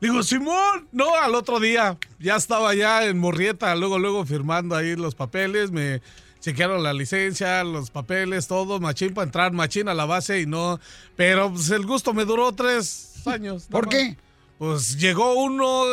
Digo, 0.00 0.22
Simón, 0.22 0.86
no, 0.92 1.16
al 1.16 1.34
otro 1.34 1.58
día 1.58 1.98
ya 2.20 2.36
estaba 2.36 2.72
ya 2.74 3.04
en 3.06 3.18
Morrieta, 3.18 3.74
luego, 3.74 3.98
luego 3.98 4.24
firmando 4.24 4.76
ahí 4.76 4.94
los 4.94 5.16
papeles, 5.16 5.72
me 5.72 6.00
chequearon 6.40 6.82
la 6.82 6.92
licencia, 6.92 7.64
los 7.64 7.90
papeles, 7.90 8.46
todo, 8.46 8.80
machín 8.80 9.14
para 9.14 9.26
entrar, 9.26 9.52
machín 9.52 9.88
a 9.88 9.94
la 9.94 10.04
base 10.04 10.40
y 10.40 10.46
no, 10.46 10.80
pero 11.16 11.52
pues, 11.52 11.70
el 11.70 11.86
gusto 11.86 12.14
me 12.14 12.24
duró 12.24 12.52
tres 12.52 13.22
años. 13.26 13.66
¿Por 13.70 13.86
más. 13.86 13.94
qué? 13.94 14.16
Pues 14.58 14.98
llegó 14.98 15.34
uno 15.34 15.84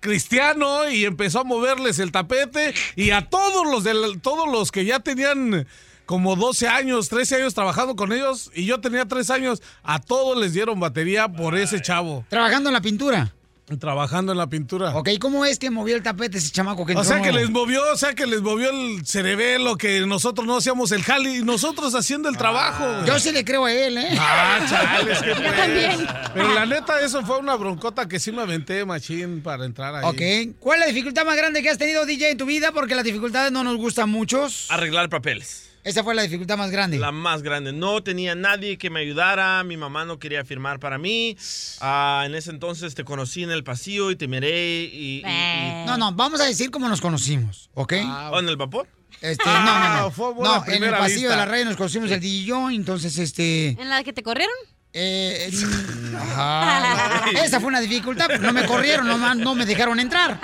cristiano 0.00 0.88
y 0.88 1.04
empezó 1.04 1.40
a 1.40 1.44
moverles 1.44 1.98
el 1.98 2.10
tapete 2.10 2.74
y 2.96 3.10
a 3.10 3.28
todos 3.28 3.70
los 3.70 3.84
del, 3.84 4.20
todos 4.20 4.50
los 4.50 4.72
que 4.72 4.84
ya 4.84 5.00
tenían 5.00 5.66
como 6.06 6.34
12 6.34 6.66
años, 6.66 7.08
13 7.08 7.36
años 7.36 7.54
trabajando 7.54 7.94
con 7.94 8.12
ellos 8.12 8.50
y 8.52 8.64
yo 8.64 8.80
tenía 8.80 9.06
3 9.06 9.30
años, 9.30 9.62
a 9.84 10.00
todos 10.00 10.36
les 10.36 10.52
dieron 10.52 10.80
batería 10.80 11.28
por 11.28 11.56
ese 11.56 11.80
chavo. 11.80 12.24
Trabajando 12.28 12.70
en 12.70 12.74
la 12.74 12.80
pintura. 12.80 13.32
Trabajando 13.78 14.32
en 14.32 14.38
la 14.38 14.48
pintura. 14.48 14.96
Ok, 14.96 15.10
¿cómo 15.20 15.44
es 15.44 15.58
que 15.58 15.70
movió 15.70 15.94
el 15.94 16.02
tapete 16.02 16.38
ese 16.38 16.50
chamaco 16.50 16.84
que 16.84 16.94
O 16.94 17.04
sea 17.04 17.22
que 17.22 17.32
les 17.32 17.50
movió, 17.50 17.80
o 17.92 17.96
sea 17.96 18.14
que 18.14 18.26
les 18.26 18.40
movió 18.40 18.70
el 18.70 19.06
cerebelo, 19.06 19.76
que 19.76 20.00
nosotros 20.06 20.46
no 20.46 20.56
hacíamos 20.56 20.90
el 20.92 21.02
jali 21.02 21.38
y 21.38 21.42
nosotros 21.42 21.94
haciendo 21.94 22.28
el 22.28 22.36
trabajo. 22.36 22.84
Yo 23.06 23.18
sí 23.20 23.30
le 23.30 23.44
creo 23.44 23.66
a 23.66 23.72
él, 23.72 23.98
¿eh? 23.98 24.16
Ah, 24.18 24.66
chales, 24.68 25.22
que 25.22 25.28
Yo 25.44 25.52
también. 25.52 26.06
Pero 26.34 26.52
la 26.52 26.66
neta, 26.66 27.00
eso 27.00 27.24
fue 27.24 27.38
una 27.38 27.54
broncota 27.54 28.08
que 28.08 28.18
sí 28.18 28.32
me 28.32 28.42
aventé, 28.42 28.84
machín, 28.84 29.42
para 29.42 29.64
entrar 29.64 29.94
ahí. 29.94 30.04
Ok. 30.04 30.56
¿Cuál 30.58 30.80
es 30.80 30.86
la 30.86 30.92
dificultad 30.92 31.24
más 31.24 31.36
grande 31.36 31.62
que 31.62 31.70
has 31.70 31.78
tenido, 31.78 32.04
DJ, 32.06 32.30
en 32.30 32.38
tu 32.38 32.46
vida? 32.46 32.72
Porque 32.72 32.94
las 32.94 33.04
dificultades 33.04 33.52
no 33.52 33.62
nos 33.62 33.76
gustan 33.76 34.10
muchos. 34.10 34.66
Arreglar 34.70 35.08
papeles. 35.08 35.69
Esa 35.82 36.04
fue 36.04 36.14
la 36.14 36.22
dificultad 36.22 36.58
más 36.58 36.70
grande. 36.70 36.98
La 36.98 37.10
más 37.10 37.42
grande. 37.42 37.72
No 37.72 38.02
tenía 38.02 38.34
nadie 38.34 38.76
que 38.76 38.90
me 38.90 39.00
ayudara. 39.00 39.64
Mi 39.64 39.76
mamá 39.78 40.04
no 40.04 40.18
quería 40.18 40.44
firmar 40.44 40.78
para 40.78 40.98
mí. 40.98 41.36
Ah, 41.80 42.24
en 42.26 42.34
ese 42.34 42.50
entonces 42.50 42.94
te 42.94 43.02
conocí 43.04 43.42
en 43.42 43.50
el 43.50 43.64
pasillo 43.64 44.10
y 44.10 44.16
te 44.16 44.28
miré 44.28 44.82
y... 44.84 45.22
y- 45.24 45.26
y- 45.26 45.84
No, 45.86 45.96
no, 45.96 46.12
vamos 46.12 46.40
a 46.40 46.44
decir 46.44 46.70
cómo 46.70 46.88
nos 46.88 47.00
conocimos, 47.00 47.70
¿ok? 47.74 47.94
¿O 48.32 48.38
en 48.40 48.48
el 48.48 48.56
vapor? 48.56 48.86
Este, 49.22 49.44
no, 49.46 49.52
no, 49.54 49.64
no. 49.64 49.70
Ah, 50.06 50.10
fue 50.14 50.32
buena 50.34 50.58
No, 50.58 50.64
en 50.66 50.84
el 50.84 50.90
pasillo 50.90 51.20
vista. 51.28 51.30
de 51.30 51.36
la 51.36 51.44
radio 51.46 51.64
nos 51.64 51.76
conocimos 51.76 52.10
el 52.10 52.20
DJ 52.20 52.34
y 52.36 52.44
yo, 52.44 52.70
entonces, 52.70 53.16
este... 53.18 53.68
¿En 53.70 53.88
la 53.88 54.02
que 54.04 54.12
te 54.12 54.22
corrieron? 54.22 54.54
Eh, 54.92 55.50
ajá. 56.18 57.24
Esa 57.44 57.58
fue 57.60 57.68
una 57.68 57.80
dificultad, 57.80 58.26
pero 58.28 58.42
no 58.42 58.52
me 58.52 58.66
corrieron, 58.66 59.06
no, 59.06 59.34
no 59.34 59.54
me 59.54 59.64
dejaron 59.66 59.98
entrar. 60.00 60.38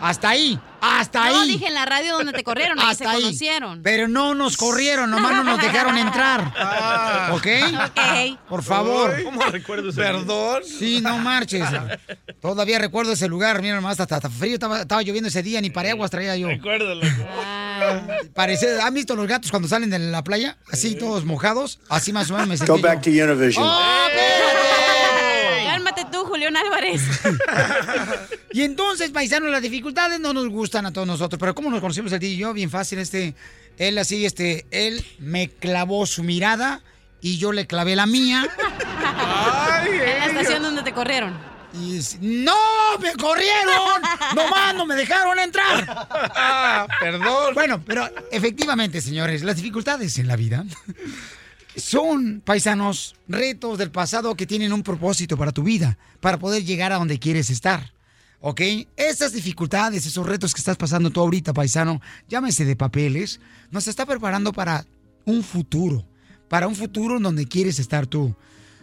Hasta 0.00 0.30
ahí, 0.30 0.58
hasta 0.84 1.28
No, 1.30 1.40
ahí. 1.40 1.48
dije 1.48 1.66
en 1.68 1.74
la 1.74 1.84
radio 1.84 2.14
donde 2.16 2.32
te 2.32 2.44
corrieron, 2.44 2.78
ahí 2.78 2.86
se 2.94 3.04
Hasta 3.04 3.10
ahí. 3.10 3.22
conocieron. 3.22 3.82
Pero 3.82 4.08
no 4.08 4.34
nos 4.34 4.56
corrieron, 4.56 5.10
nomás 5.10 5.32
no 5.32 5.44
nos 5.44 5.60
dejaron 5.62 5.96
entrar. 5.98 6.52
¿Ok? 7.32 7.46
Ok. 7.86 8.38
Por 8.48 8.62
favor. 8.62 9.22
¿Cómo 9.22 9.42
recuerdo 9.44 9.90
ese 9.90 10.00
Perdón. 10.00 10.62
Sí, 10.64 11.00
no 11.00 11.18
marches. 11.18 11.64
Todavía 12.40 12.78
recuerdo 12.78 13.12
ese 13.12 13.28
lugar, 13.28 13.62
mira 13.62 13.74
nomás, 13.76 13.98
hasta, 14.00 14.16
hasta 14.16 14.30
frío, 14.30 14.54
estaba, 14.54 14.82
estaba 14.82 15.02
lloviendo 15.02 15.28
ese 15.28 15.42
día, 15.42 15.60
ni 15.60 15.70
paraguas 15.70 16.10
traía 16.10 16.36
yo. 16.36 16.48
Recuérdalo. 16.48 17.02
Parece, 18.34 18.80
¿Han 18.80 18.94
visto 18.94 19.14
los 19.14 19.26
gatos 19.26 19.50
cuando 19.50 19.68
salen 19.68 19.90
de 19.90 19.98
la 19.98 20.22
playa? 20.24 20.56
Así, 20.70 20.94
todos 20.94 21.24
mojados. 21.24 21.80
Así 21.88 22.12
más 22.12 22.30
o 22.30 22.34
menos 22.34 22.48
me 22.48 22.66
Go 22.66 22.78
back 22.78 23.02
to. 23.02 23.10
Univision. 23.10 23.64
¡Oh! 23.66 24.33
Álvarez. 26.56 27.02
Y 28.52 28.62
entonces, 28.62 29.10
paisanos, 29.10 29.50
las 29.50 29.62
dificultades 29.62 30.20
no 30.20 30.32
nos 30.32 30.48
gustan 30.48 30.86
a 30.86 30.92
todos 30.92 31.08
nosotros. 31.08 31.40
Pero 31.40 31.56
¿cómo 31.56 31.72
nos 31.72 31.80
conocimos 31.80 32.12
el 32.12 32.20
día 32.20 32.30
y 32.30 32.36
yo? 32.36 32.52
Bien 32.52 32.70
fácil, 32.70 33.00
este... 33.00 33.34
Él 33.78 33.98
así, 33.98 34.24
este... 34.24 34.64
Él 34.70 35.04
me 35.18 35.50
clavó 35.50 36.06
su 36.06 36.22
mirada 36.22 36.80
y 37.20 37.38
yo 37.38 37.50
le 37.50 37.66
clavé 37.66 37.96
la 37.96 38.06
mía. 38.06 38.46
en 39.90 40.18
la 40.18 40.26
estación 40.26 40.62
donde 40.62 40.84
te 40.84 40.92
corrieron. 40.92 41.36
Y 41.72 42.00
¡No! 42.20 42.54
¡Me 43.00 43.12
corrieron! 43.14 44.02
¡Nomás 44.36 44.74
no 44.76 44.86
me 44.86 44.94
dejaron 44.94 45.36
entrar! 45.40 46.06
perdón. 47.00 47.54
Bueno, 47.54 47.82
pero 47.84 48.08
efectivamente, 48.30 49.00
señores, 49.00 49.42
las 49.42 49.56
dificultades 49.56 50.16
en 50.18 50.28
la 50.28 50.36
vida 50.36 50.64
son, 51.76 52.42
paisanos, 52.44 53.16
retos 53.28 53.78
del 53.78 53.90
pasado 53.90 54.36
que 54.36 54.46
tienen 54.46 54.72
un 54.72 54.82
propósito 54.82 55.36
para 55.36 55.52
tu 55.52 55.62
vida, 55.62 55.98
para 56.20 56.38
poder 56.38 56.64
llegar 56.64 56.92
a 56.92 56.96
donde 56.96 57.18
quieres 57.18 57.50
estar. 57.50 57.92
¿Ok? 58.40 58.60
Esas 58.96 59.32
dificultades, 59.32 60.06
esos 60.06 60.26
retos 60.26 60.52
que 60.52 60.60
estás 60.60 60.76
pasando 60.76 61.10
tú 61.10 61.20
ahorita, 61.20 61.54
paisano, 61.54 62.00
llámese 62.28 62.64
de 62.64 62.76
papeles, 62.76 63.40
nos 63.70 63.88
está 63.88 64.04
preparando 64.04 64.52
para 64.52 64.86
un 65.24 65.42
futuro, 65.42 66.06
para 66.48 66.68
un 66.68 66.74
futuro 66.74 67.16
en 67.16 67.22
donde 67.22 67.46
quieres 67.46 67.78
estar 67.78 68.06
tú. 68.06 68.36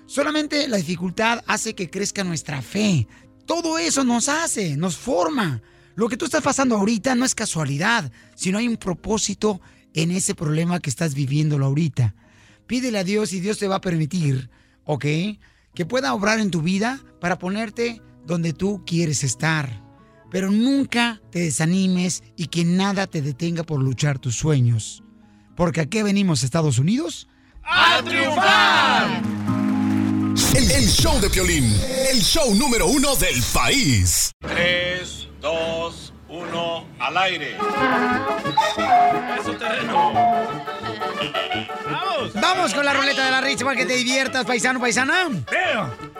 Solamente 0.08 0.68
la 0.68 0.78
dificultad 0.78 1.44
hace 1.48 1.76
que 1.76 1.90
crezca 1.90 2.24
nuestra 2.24 2.62
fe. 2.62 3.08
Todo 3.46 3.78
eso 3.78 4.04
nos 4.04 4.30
hace, 4.30 4.76
nos 4.76 4.98
forma. 4.98 5.62
Lo 5.96 6.10
que 6.10 6.18
tú 6.18 6.26
estás 6.26 6.42
pasando 6.42 6.76
ahorita 6.76 7.16
no 7.16 7.24
es 7.24 7.36
casualidad, 7.36 8.12
sino 8.36 8.58
hay 8.58 8.68
un 8.68 8.78
propósito 8.78 9.62
en 9.94 10.12
ese 10.12 10.36
problema 10.36 10.80
que 10.80 10.90
estás 10.90 11.14
viviéndolo 11.14 11.68
ahorita. 11.68 12.16
Pídele 12.72 13.00
a 13.00 13.04
Dios 13.04 13.34
y 13.34 13.42
Dios 13.42 13.58
te 13.58 13.68
va 13.68 13.76
a 13.76 13.82
permitir, 13.82 14.50
¿ok? 14.86 15.04
Que 15.76 15.86
pueda 15.86 16.14
obrar 16.14 16.40
en 16.40 16.52
tu 16.52 16.62
vida 16.62 17.02
para 17.20 17.38
ponerte 17.38 18.02
donde 18.26 18.54
tú 18.54 18.86
quieres 18.86 19.26
estar. 19.26 19.84
Pero 20.30 20.50
nunca 20.52 21.22
te 21.32 21.40
desanimes 21.40 22.24
y 22.38 22.46
que 22.46 22.64
nada 22.64 23.08
te 23.08 23.22
detenga 23.22 23.64
por 23.64 23.84
luchar 23.84 24.20
tus 24.20 24.38
sueños. 24.38 25.04
Porque 25.58 25.82
aquí 25.82 26.02
venimos, 26.02 26.44
Estados 26.44 26.80
Unidos, 26.80 27.28
¡A 27.62 28.02
triunfar! 28.06 29.22
El, 30.56 30.72
el 30.72 30.88
show 30.88 31.20
de 31.20 31.30
Piolín, 31.30 31.66
el 32.10 32.22
show 32.22 32.56
número 32.56 32.88
uno 32.88 33.18
del 33.18 33.44
país. 33.54 34.32
3, 34.40 35.28
2, 35.42 36.11
Uno 36.32 36.88
al 36.98 37.18
aire. 37.18 37.58
Eso 39.38 39.52
terreno. 39.58 40.14
Vamos. 41.92 42.34
Vamos 42.36 42.74
con 42.74 42.86
la 42.86 42.94
ruleta 42.94 43.26
de 43.26 43.32
la 43.32 43.42
risa 43.42 43.66
para 43.66 43.76
que 43.76 43.86
te 43.86 43.98
diviertas, 43.98 44.46
paisano, 44.46 44.80
paisana. 44.80 45.28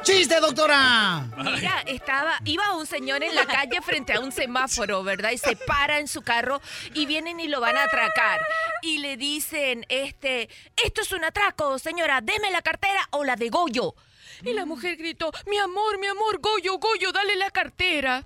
¡Chiste, 0.02 0.42
doctora! 0.42 1.30
Mira, 1.38 1.84
estaba, 1.88 2.34
iba 2.44 2.76
un 2.76 2.86
señor 2.86 3.24
en 3.24 3.34
la 3.36 3.46
calle 3.46 3.82
frente 3.82 4.12
a 4.12 4.20
un 4.20 4.34
semáforo, 4.34 5.02
¿verdad? 5.02 5.32
Y 5.32 5.38
se 5.38 5.56
para 5.56 6.00
en 6.00 6.10
su 6.10 6.24
carro 6.24 6.60
y 6.94 7.06
vienen 7.06 7.40
y 7.40 7.48
lo 7.48 7.62
van 7.62 7.78
a 7.78 7.84
atracar. 7.84 8.46
Y 8.82 8.98
le 8.98 9.16
dicen, 9.16 9.86
este, 9.88 10.50
esto 10.84 11.04
es 11.04 11.12
un 11.14 11.24
atraco, 11.24 11.80
señora, 11.80 12.20
deme 12.20 12.52
la 12.52 12.62
cartera 12.62 13.08
o 13.12 13.24
la 13.24 13.38
de 13.38 13.50
Goyo. 13.50 13.96
Y 14.44 14.52
la 14.52 14.66
mujer 14.66 14.98
gritó, 14.98 15.32
mi 15.48 15.58
amor, 15.58 16.00
mi 16.00 16.08
amor, 16.08 16.40
Goyo, 16.42 16.80
Goyo, 16.80 17.14
dale 17.14 17.38
la 17.38 17.50
cartera. 17.50 18.26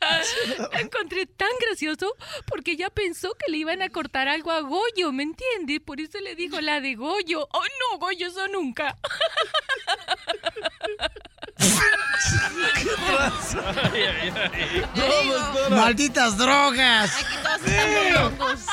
La 0.00 0.80
encontré 0.80 1.26
tan 1.26 1.48
gracioso 1.60 2.14
porque 2.46 2.72
ella 2.72 2.90
pensó 2.90 3.34
que 3.34 3.50
le 3.50 3.58
iban 3.58 3.82
a 3.82 3.88
cortar 3.88 4.28
algo 4.28 4.50
a 4.50 4.60
Goyo, 4.60 5.12
¿me 5.12 5.22
entiendes? 5.22 5.80
Por 5.80 6.00
eso 6.00 6.18
le 6.20 6.34
dijo 6.34 6.60
la 6.60 6.80
de 6.80 6.94
Goyo. 6.94 7.48
¡Oh, 7.52 7.62
no, 7.62 7.98
Goyo, 7.98 8.26
eso 8.28 8.48
nunca! 8.48 8.96
¡Malditas 15.70 16.36
drogas! 16.36 17.12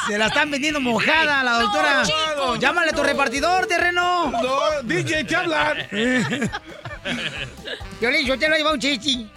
Se 0.08 0.18
la 0.18 0.28
están 0.28 0.52
vendiendo 0.52 0.80
mojada 0.80 1.44
la 1.44 1.60
doctora. 1.60 2.04
chico, 2.04 2.56
Llámale 2.56 2.92
a 2.92 2.94
tu 2.94 3.04
repartidor, 3.04 3.68
terreno. 3.68 4.32
No, 4.32 4.82
DJ, 4.84 5.36
hablan. 5.36 5.88
Yo 8.02 8.10
le 8.10 8.24
yo 8.24 8.38
te 8.38 8.48
lo 8.48 8.56
llevo 8.56 8.72
un 8.72 8.80
chiste. 8.80 9.28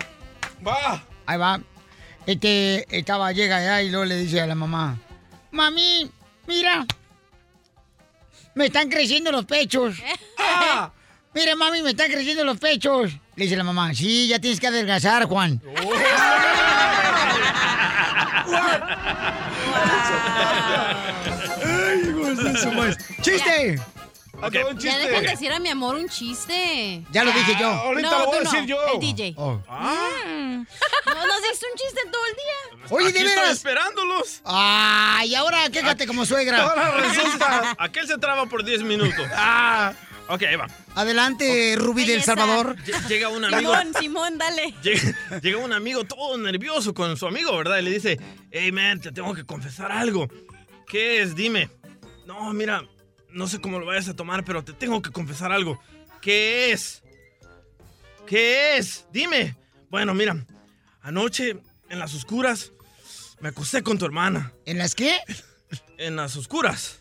Va. 0.67 1.03
Ahí 1.33 1.39
va. 1.39 1.59
Este, 2.27 2.87
estaba, 2.95 3.33
llega 3.33 3.57
allá 3.57 3.81
y 3.81 3.89
luego 3.89 4.05
le 4.05 4.17
dice 4.17 4.39
a 4.43 4.47
la 4.47 4.55
mamá, 4.55 4.99
mami, 5.51 6.11
mira, 6.47 6.85
me 8.55 8.67
están 8.67 8.91
creciendo 8.91 9.33
los 9.33 9.47
pechos. 9.47 9.97
Ah, 10.45 10.91
mira, 11.35 11.57
mami, 11.57 11.81
me 11.83 11.91
están 11.91 12.11
creciendo 12.11 12.45
los 12.45 12.59
pechos. 12.59 13.13
Le 13.37 13.45
dice 13.45 13.57
la 13.57 13.65
mamá, 13.65 13.95
sí, 13.95 14.29
ya 14.29 14.39
tienes 14.39 14.61
que 14.61 14.67
adelgazar, 14.67 15.25
Juan. 15.25 15.63
Ay. 21.65 22.97
¡Chiste! 23.23 23.81
Ok. 24.43 24.55
Ya 24.79 24.99
dejen 24.99 25.23
de 25.23 25.31
decir 25.31 25.53
a 25.53 25.61
mi 25.61 25.69
amor 25.69 25.95
un 25.95 26.09
chiste. 26.09 27.05
Ya 27.13 27.23
lo 27.23 27.33
dije 27.33 27.55
yo. 27.61 27.69
ahorita 27.69 28.11
no, 28.11 28.19
lo 28.19 28.27
voy 28.27 28.37
a 28.37 28.39
tú 28.39 28.45
no, 28.45 28.51
decir 28.51 28.69
yo. 28.69 28.77
El 28.95 29.01
DJ. 29.01 29.35
Oh. 29.37 29.61
Mm. 29.69 30.67
Un 31.71 31.79
chiste 31.79 32.01
todo 32.11 32.23
el 32.27 32.35
día. 32.35 32.87
Oye, 32.91 33.05
de 33.13 33.19
Aquí 33.19 33.19
estoy 33.29 33.37
veras. 33.43 33.57
esperándolos. 33.57 34.41
Ay, 34.45 35.35
ahora 35.35 35.69
quéjate 35.71 36.07
como 36.07 36.27
suegra. 36.27 36.63
Ahora 36.63 36.91
resulta. 36.99 37.77
Aquel 37.79 38.07
se 38.07 38.19
traba 38.19 38.47
por 38.47 38.65
10 38.65 38.83
minutos. 38.83 39.25
Ah. 39.35 39.93
Ok, 40.29 40.43
ahí 40.45 40.57
va. 40.57 40.67
Adelante, 40.95 41.75
Rubí 41.77 42.05
del. 42.05 42.23
Salvador. 42.23 42.77
Lle- 42.85 43.09
Llega 43.09 43.29
un 43.29 43.45
amigo. 43.45 43.73
Simón, 43.75 43.95
Simón, 43.99 44.39
dale. 44.39 44.73
Llega, 44.83 45.17
llega 45.43 45.59
un 45.59 45.73
amigo 45.73 46.05
todo 46.05 46.39
nervioso 46.39 46.95
con 46.95 47.17
su 47.17 47.27
amigo, 47.27 47.55
¿verdad? 47.59 47.79
Y 47.79 47.83
le 47.83 47.91
dice, 47.91 48.19
hey, 48.51 48.71
man, 48.73 49.01
te 49.01 49.11
tengo 49.13 49.35
que 49.35 49.45
confesar 49.45 49.91
algo. 49.93 50.29
¿Qué 50.87 51.21
es? 51.23 51.35
Dime. 51.35 51.71
No, 52.25 52.53
mira, 52.53 52.85
no 53.31 53.47
sé 53.49 53.61
cómo 53.61 53.81
lo 53.81 53.85
vayas 53.87 54.09
a 54.09 54.15
tomar, 54.17 54.45
pero 54.45 54.63
te 54.65 54.73
tengo 54.73 55.03
que 55.03 55.11
confesar 55.11 55.51
algo. 55.53 55.81
¿Qué 56.23 56.71
es? 56.73 57.03
¿Qué 58.27 58.77
es? 58.77 59.05
Dime. 59.13 59.57
Bueno, 59.91 60.15
mira, 60.15 60.37
anoche, 61.03 61.57
en 61.91 61.99
las 61.99 62.15
oscuras, 62.15 62.73
me 63.41 63.49
acosté 63.51 63.83
con 63.83 63.99
tu 63.99 64.05
hermana. 64.05 64.53
¿En 64.67 64.79
las 64.79 64.95
qué? 64.95 65.19
En 65.99 66.17
las 66.17 66.37
oscuras. 66.37 67.01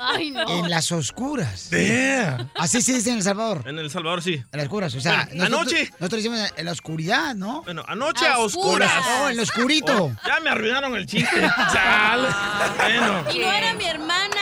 Ay, 0.00 0.30
no. 0.30 0.48
En 0.48 0.70
las 0.70 0.92
oscuras. 0.92 1.70
Damn. 1.70 2.50
Así 2.54 2.80
se 2.82 2.94
dice 2.94 3.10
en 3.10 3.16
El 3.16 3.22
Salvador. 3.22 3.64
En 3.66 3.78
El 3.78 3.90
Salvador, 3.90 4.22
sí. 4.22 4.34
En 4.34 4.44
las 4.52 4.64
oscuras. 4.64 4.94
O 4.94 5.00
sea, 5.00 5.26
Bueno, 5.26 5.44
nosotros, 5.48 5.72
anoche. 5.72 5.90
Nosotros 5.98 6.22
decimos 6.22 6.52
en 6.56 6.64
la 6.66 6.72
oscuridad, 6.72 7.34
¿no? 7.34 7.62
Bueno, 7.62 7.84
anoche 7.88 8.26
a 8.26 8.38
oscuras. 8.38 8.92
Oh, 9.20 9.28
en 9.28 9.36
lo 9.36 9.42
oscurito. 9.42 10.04
Oh, 10.04 10.16
ya 10.26 10.38
me 10.40 10.50
arruinaron 10.50 10.94
el 10.96 11.06
chiste. 11.06 11.40
Chale. 11.72 12.28
Bueno. 12.76 13.24
Y 13.34 13.38
no 13.40 13.52
era 13.52 13.74
mi 13.74 13.84
hermana, 13.86 14.36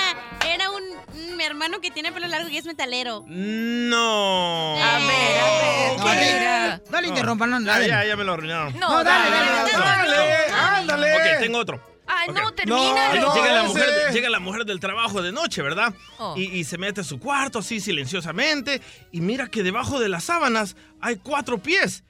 mi 1.37 1.45
hermano 1.45 1.81
que 1.81 1.91
tiene 1.91 2.13
pelo 2.13 2.27
largo 2.27 2.49
y 2.49 2.57
es 2.57 2.65
metalero. 2.65 3.25
No. 3.29 4.77
A 4.83 4.99
ver, 4.99 5.39
a 5.41 5.59
ver, 5.59 5.99
No, 5.99 6.05
¿qué 6.05 6.91
dale, 6.91 7.09
interrumpan, 7.09 7.51
no, 7.51 7.61
dale. 7.61 7.89
ya, 7.89 8.05
ya 8.05 8.17
me 8.17 8.25
lo 8.25 8.33
arruinaron. 8.33 8.79
No, 8.79 8.89
No, 8.91 9.05
dale, 9.05 9.31
dale, 9.31 9.47
dale, 9.51 9.73
dale, 9.73 10.09
dale. 10.11 10.17
dale. 10.17 10.53
ándale. 10.53 11.15
Ok, 11.17 11.41
tengo 11.41 11.59
otro. 11.59 11.97
Ay, 12.09 12.29
no, 12.33 12.49
Ok. 12.49 12.55
termina. 12.55 13.13
Llega- 13.13 13.21
no, 13.21 13.35
llega, 13.35 13.53
la 13.53 13.63
mujer, 13.65 13.89
llega 14.13 14.31
la 14.31 14.39
mujer 14.39 14.65
del 14.65 14.79
trabajo 14.81 15.23
de 15.23 15.33
noche, 15.33 15.61
¿verdad? 15.63 15.93
Oh. 16.19 16.35
Y, 16.37 16.45
y 16.45 16.65
se 16.65 16.79
mete 16.79 17.01
a 17.01 17.05
su 17.05 17.19
cuarto 17.19 17.59
así 17.59 17.81
silenciosamente 17.81 18.81
y 19.11 19.21
mira 19.21 19.49
que 19.49 19.63
debajo 19.65 19.99
de 19.99 20.09
las 20.09 20.25
sábanas 20.25 20.77
hay 21.01 21.17
cuatro 21.17 21.59
pies 21.59 22.05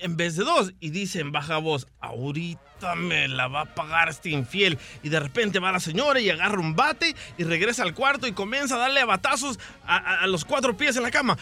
en 0.00 0.16
vez 0.16 0.36
de 0.36 0.44
dos. 0.44 0.72
Y 0.80 0.90
dice 0.90 1.20
en 1.20 1.32
baja 1.32 1.58
voz, 1.58 1.86
ahorita 2.00 2.94
me 2.96 3.28
la 3.28 3.48
va 3.48 3.62
a 3.62 3.74
pagar 3.74 4.08
este 4.08 4.30
infiel. 4.30 4.78
Y 5.02 5.08
de 5.08 5.20
repente 5.20 5.58
va 5.58 5.72
la 5.72 5.80
señora 5.80 6.20
y 6.20 6.30
agarra 6.30 6.60
un 6.60 6.74
bate 6.76 7.14
y 7.36 7.44
regresa 7.44 7.82
al 7.82 7.94
cuarto 7.94 8.26
y 8.26 8.32
comienza 8.32 8.76
a 8.76 8.78
darle 8.78 9.00
a 9.00 9.06
batazos 9.06 9.58
a, 9.84 9.96
a- 9.96 10.20
a 10.22 10.26
los 10.26 10.44
cuatro 10.44 10.76
pies 10.76 10.96
en 10.96 11.02
la 11.02 11.10
cama. 11.10 11.36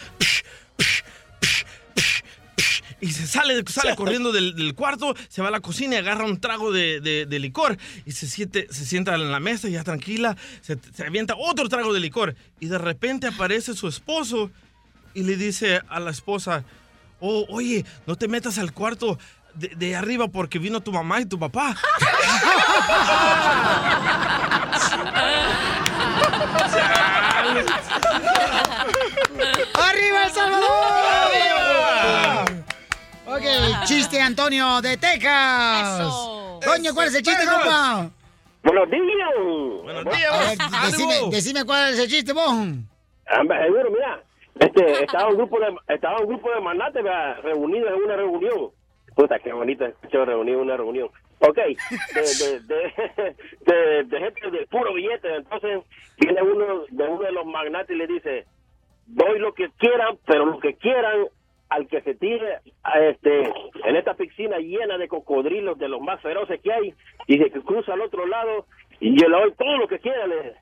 Y 2.99 3.11
se 3.11 3.27
sale, 3.27 3.63
sale 3.67 3.95
corriendo 3.95 4.31
del, 4.31 4.55
del 4.55 4.73
cuarto, 4.73 5.13
se 5.29 5.43
va 5.43 5.49
a 5.49 5.51
la 5.51 5.59
cocina 5.59 5.95
y 5.95 5.97
agarra 5.99 6.25
un 6.25 6.39
trago 6.41 6.71
de, 6.71 6.99
de- 6.99 7.27
de 7.27 7.39
licor. 7.39 7.77
Y 8.07 8.11
se, 8.13 8.25
siente, 8.27 8.67
se 8.71 8.85
sienta 8.85 9.13
en 9.13 9.31
la 9.31 9.39
mesa 9.39 9.69
ya 9.69 9.83
tranquila, 9.83 10.35
se, 10.61 10.79
se 10.95 11.05
avienta 11.05 11.35
otro 11.37 11.69
trago 11.69 11.93
de 11.93 11.99
licor. 11.99 12.35
Y 12.59 12.65
de 12.67 12.79
repente 12.79 13.27
aparece 13.27 13.75
su 13.75 13.87
esposo 13.87 14.49
y 15.13 15.21
le 15.23 15.37
dice 15.37 15.81
a 15.89 15.99
la 15.99 16.09
esposa, 16.09 16.63
oh, 17.19 17.45
oye, 17.49 17.85
no 18.05 18.15
te 18.15 18.27
metas 18.27 18.57
al 18.57 18.73
cuarto 18.73 19.17
de, 19.53 19.69
de 19.69 19.95
arriba 19.95 20.27
porque 20.27 20.59
vino 20.59 20.81
tu 20.81 20.91
mamá 20.91 21.21
y 21.21 21.25
tu 21.25 21.39
papá. 21.39 21.75
¡Arriba 29.73 30.25
El 30.25 30.31
Salvador! 30.31 30.67
Ok, 33.25 33.43
chiste, 33.85 34.21
Antonio, 34.21 34.81
de 34.81 34.97
Texas. 34.97 35.99
Eso. 35.99 36.59
Coño, 36.63 36.93
¿cuál 36.93 37.07
es 37.07 37.15
el 37.15 37.23
chiste, 37.23 37.45
compa? 37.45 38.09
Buenos 38.63 38.89
días. 38.89 39.03
Buenos 39.83 40.05
días. 40.05 41.31
decime, 41.31 41.65
cuál 41.65 41.93
es 41.93 41.99
el 41.99 42.09
chiste, 42.09 42.33
vos. 42.33 42.49
Hombre, 42.49 42.87
seguro, 43.63 43.91
mira. 43.91 44.23
Este, 44.59 45.03
estaba 45.03 45.29
un 45.29 45.37
grupo 45.37 45.59
de, 45.59 45.75
estaba 45.87 46.19
un 46.19 46.27
grupo 46.27 46.49
de 46.49 47.01
¿verdad? 47.03 47.41
reunidos 47.43 47.91
en 47.93 48.03
una 48.03 48.15
reunión. 48.15 48.69
Puta, 49.15 49.39
qué 49.39 49.51
bonito 49.51 49.85
escuchar 49.85 50.27
reunión, 50.27 50.61
una 50.61 50.77
reunión. 50.77 51.09
Ok, 51.39 51.57
de, 51.57 51.75
gente 54.09 54.51
de 54.51 54.67
puro 54.67 54.93
billete. 54.93 55.35
Entonces 55.35 55.83
viene 56.19 56.41
uno 56.41 56.85
de 56.89 57.03
uno 57.07 57.23
de 57.23 57.31
los 57.31 57.45
magnates 57.45 57.95
y 57.95 57.99
le 57.99 58.07
dice, 58.07 58.45
doy 59.05 59.39
lo 59.39 59.53
que 59.53 59.69
quieran, 59.77 60.17
pero 60.25 60.45
lo 60.45 60.59
que 60.59 60.75
quieran 60.75 61.27
al 61.69 61.87
que 61.87 62.01
se 62.01 62.15
tire 62.15 62.59
a 62.83 62.99
este 63.01 63.51
en 63.83 63.95
esta 63.95 64.13
piscina 64.13 64.57
llena 64.57 64.97
de 64.97 65.07
cocodrilos 65.07 65.77
de 65.77 65.89
los 65.89 66.01
más 66.01 66.21
feroces 66.21 66.61
que 66.61 66.71
hay 66.71 66.93
y 67.27 67.37
que 67.37 67.51
cruza 67.61 67.93
al 67.93 68.01
otro 68.01 68.25
lado 68.25 68.65
y 68.99 69.19
yo 69.19 69.27
le 69.27 69.37
doy 69.37 69.51
todo 69.53 69.77
lo 69.77 69.87
que 69.87 69.99
quiera 69.99 70.27
le 70.27 70.55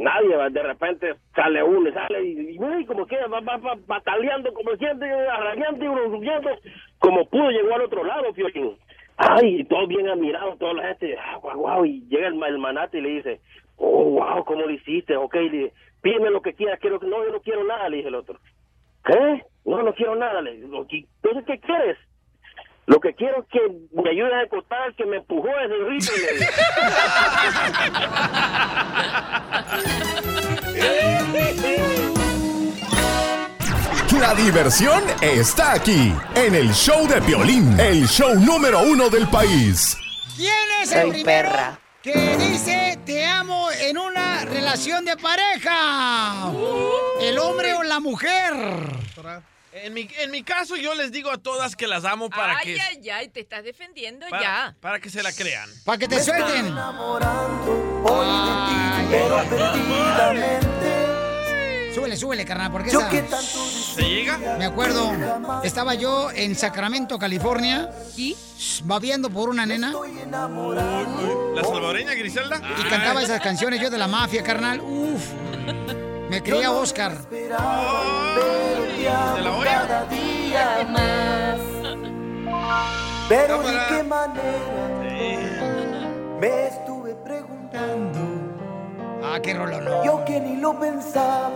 nadie 0.00 0.36
de 0.50 0.62
repente 0.62 1.14
sale 1.34 1.62
uno 1.62 1.88
y 1.88 1.92
sale 1.92 2.24
y, 2.24 2.58
y, 2.80 2.84
como 2.86 3.06
queda 3.06 3.26
va, 3.28 3.40
va, 3.40 3.56
va 3.58 3.74
bataleando 3.86 4.52
como 4.54 4.74
siempre 4.76 5.10
arañando 5.28 5.84
y 5.84 5.88
gruñendo 5.88 6.50
como 6.98 7.24
pudo 7.28 7.50
llegó 7.50 7.74
al 7.74 7.82
otro 7.82 8.04
lado 8.04 8.32
Piolín 8.32 8.76
ay 9.18 9.64
todo 9.64 9.86
bien 9.86 10.08
admirado 10.08 10.56
toda 10.56 10.74
la 10.74 10.88
gente 10.88 11.16
ah, 11.18 11.36
guau, 11.36 11.58
guau, 11.58 11.84
y 11.84 12.00
llega 12.08 12.28
el, 12.28 12.42
el 12.42 12.58
manate 12.58 12.98
y 12.98 13.02
le 13.02 13.08
dice 13.10 13.40
oh 13.76 14.04
wow 14.10 14.44
cómo 14.44 14.62
lo 14.62 14.70
hiciste 14.70 15.16
ok 15.16 15.34
le 15.34 15.72
pídeme 16.02 16.30
lo 16.30 16.40
que 16.42 16.54
quieras 16.54 16.80
quiero 16.80 16.98
no 17.00 17.24
yo 17.24 17.32
no 17.32 17.40
quiero 17.40 17.64
nada 17.64 17.88
le 17.88 17.98
dice 17.98 18.08
el 18.08 18.14
otro 18.16 18.38
¿Qué? 19.04 19.42
No, 19.64 19.82
no 19.82 19.94
quiero 19.94 20.14
nada. 20.14 20.42
Le 20.42 20.60
"¿Qué- 20.88 21.06
Entonces, 21.22 21.44
¿qué 21.46 21.58
quieres? 21.58 21.96
Lo 22.86 22.98
que 23.00 23.14
quiero 23.14 23.42
es 23.42 23.46
que 23.50 23.60
me 23.92 24.10
ayudes 24.10 24.32
a 24.32 24.42
encontrar 24.42 24.82
al 24.82 24.94
que 24.96 25.06
me 25.06 25.16
empujó 25.18 25.48
desde 25.48 25.74
el 25.76 25.98
digo. 31.62 32.00
La 34.20 34.34
diversión 34.34 35.02
está 35.22 35.72
aquí, 35.72 36.12
en 36.34 36.54
el 36.54 36.72
show 36.74 37.06
de 37.08 37.22
Piolín, 37.22 37.78
el 37.80 38.06
show 38.06 38.34
número 38.34 38.80
uno 38.82 39.08
del 39.08 39.26
país. 39.28 39.96
¿Quién 40.36 40.52
es 40.82 40.92
el 40.92 41.02
Soy 41.02 41.10
primero 41.12 41.48
perra. 41.48 41.78
que 42.02 42.36
dice 42.36 42.98
te 43.06 43.24
amo 43.24 43.68
en 43.80 43.96
una 43.96 44.44
relación 44.44 45.04
de 45.04 45.16
pareja? 45.16 46.50
¿El 47.22 47.38
hombre 47.38 47.72
o 47.74 47.82
la 47.82 48.00
mujer? 48.00 48.52
En 49.72 49.94
mi, 49.94 50.08
en 50.18 50.32
mi 50.32 50.42
caso, 50.42 50.74
yo 50.74 50.94
les 50.94 51.12
digo 51.12 51.30
a 51.30 51.38
todas 51.38 51.76
que 51.76 51.86
las 51.86 52.04
amo 52.04 52.28
para 52.28 52.58
ay, 52.58 52.74
que, 52.74 52.80
ay, 52.80 53.10
ay, 53.10 53.28
te 53.28 53.38
estás 53.38 53.62
defendiendo 53.62 54.26
para, 54.28 54.42
ya. 54.42 54.76
para 54.80 54.98
que 54.98 55.08
se 55.10 55.22
la 55.22 55.32
crean. 55.32 55.70
Para 55.84 55.96
que 55.96 56.08
te 56.08 56.20
suelten. 56.20 56.74
Súbele, 61.94 62.16
súbele, 62.16 62.44
carnal, 62.44 62.72
porque 62.72 62.90
Yo 62.90 63.00
esa... 63.00 63.40
¿Se 63.40 64.02
llega? 64.02 64.38
Me 64.58 64.64
acuerdo, 64.64 65.12
estaba 65.62 65.94
yo 65.94 66.32
en 66.32 66.56
Sacramento, 66.56 67.16
California. 67.16 67.90
¿Y? 68.16 68.36
Babiando 68.82 69.30
por 69.30 69.50
una 69.50 69.66
nena. 69.66 69.92
¿La 71.54 71.62
salvadoreña 71.62 72.14
Griselda? 72.14 72.60
Y 72.76 72.88
cantaba 72.88 73.22
esas 73.22 73.40
canciones 73.40 73.80
yo 73.80 73.88
de 73.88 73.98
la 73.98 74.08
mafia, 74.08 74.42
carnal. 74.42 74.80
Uf. 74.80 75.22
Me 76.30 76.40
creía 76.40 76.70
Oscar. 76.70 77.18
¿De 77.28 77.48
la 77.48 77.58
olla? 79.58 80.06
Pero 83.28 83.62
de 83.62 83.78
qué 83.88 84.02
manera 84.04 85.66
me 86.40 86.68
estuve 86.68 87.16
preguntando. 87.16 88.20
Ah, 89.24 89.40
qué 89.42 89.54
rollo, 89.54 89.80
no. 89.80 90.04
Yo 90.04 90.24
que 90.24 90.38
ni 90.38 90.56
lo 90.56 90.78
pensaba, 90.78 91.50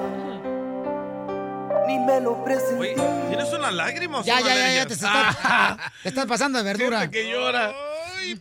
ni 1.86 2.00
me 2.00 2.20
lo 2.20 2.42
presenté. 2.42 2.80
Oye, 2.80 2.96
¿tienes 3.28 3.52
una 3.52 3.70
lágrima 3.70 4.18
o 4.18 4.24
Ya, 4.24 4.40
ya, 4.40 4.56
ya, 4.56 4.74
ya, 4.74 4.86
te 4.86 4.94
estás, 4.94 5.36
te 6.02 6.08
estás 6.08 6.26
pasando 6.26 6.58
de 6.58 6.64
verdura. 6.64 7.02
Gente 7.02 7.22
que 7.22 7.30
llora. 7.30 7.72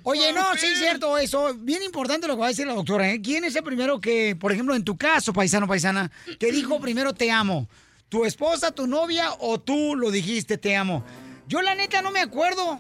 Oye, 0.04 0.34
no, 0.34 0.44
sí 0.56 0.68
es 0.68 0.80
cierto 0.80 1.18
eso. 1.18 1.54
Bien 1.56 1.84
importante 1.84 2.28
lo 2.28 2.36
que 2.36 2.40
va 2.42 2.46
a 2.48 2.50
decir 2.50 2.68
la 2.68 2.74
doctora. 2.74 3.12
¿eh? 3.12 3.22
¿Quién 3.22 3.44
es 3.44 3.56
el 3.56 3.64
primero 3.64 4.00
que, 4.00 4.36
por 4.36 4.52
ejemplo, 4.52 4.76
en 4.76 4.84
tu 4.84 4.98
caso, 4.98 5.34
paisano, 5.34 5.68
paisana, 5.68 6.12
que 6.40 6.52
dijo 6.52 6.80
primero 6.80 7.14
te 7.14 7.32
amo? 7.32 7.68
¿Tu 8.10 8.26
esposa, 8.26 8.72
tu 8.72 8.88
novia 8.88 9.30
o 9.40 9.60
tú 9.60 9.96
lo 9.96 10.12
dijiste 10.12 10.58
te 10.58 10.76
amo? 10.76 11.04
Yo 11.48 11.62
la 11.62 11.76
neta 11.76 12.02
no 12.02 12.12
me 12.12 12.20
acuerdo. 12.20 12.80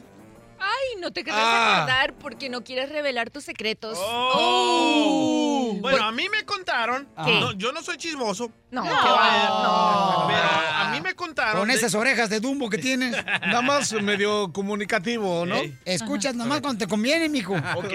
Ay, 0.65 1.01
no 1.01 1.11
te 1.11 1.23
querrás 1.23 1.41
Ah. 1.43 1.75
acordar 1.77 2.13
porque 2.13 2.49
no 2.49 2.63
quieres 2.63 2.89
revelar 2.89 3.29
tus 3.29 3.43
secretos. 3.43 3.97
Oh. 4.01 5.77
Bueno, 5.81 6.03
a 6.05 6.11
mí 6.11 6.29
me 6.29 6.43
contaron. 6.45 7.07
¿Qué? 7.25 7.39
no, 7.39 7.51
yo 7.53 7.71
no 7.73 7.81
soy 7.83 7.97
chismoso. 7.97 8.51
No, 8.71 8.83
no. 8.83 8.89
va- 8.91 10.25
Pero 10.27 10.77
a 10.77 10.89
mí 10.91 11.01
me 11.01 11.13
contaron. 11.15 11.59
Con 11.59 11.67
de- 11.67 11.75
esas 11.75 11.93
orejas 11.93 12.29
de 12.29 12.39
Dumbo 12.39 12.69
que 12.69 12.77
tienes. 12.77 13.11
Nada 13.41 13.61
más 13.61 13.91
medio 13.93 14.51
comunicativo, 14.53 15.45
¿no? 15.45 15.55
Escuchas 15.85 16.33
nomás 16.35 16.61
cuando 16.61 16.79
te 16.85 16.87
conviene, 16.89 17.29
mijo. 17.29 17.53
Ok. 17.75 17.91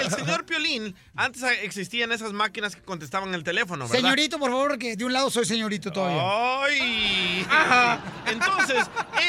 El 0.00 0.10
señor 0.10 0.44
Piolín, 0.44 0.94
antes 1.14 1.42
existían 1.62 2.10
esas 2.12 2.32
máquinas 2.32 2.74
que 2.74 2.82
contestaban 2.82 3.32
el 3.34 3.44
teléfono, 3.44 3.86
¿verdad? 3.86 4.00
Señorito, 4.00 4.38
por 4.38 4.50
favor, 4.50 4.78
que 4.78 4.96
de 4.96 5.04
un 5.04 5.12
lado 5.12 5.30
soy 5.30 5.44
señorito 5.44 5.92
todavía. 5.92 6.22
¡Ay! 6.24 7.46
Entonces, 8.26 8.84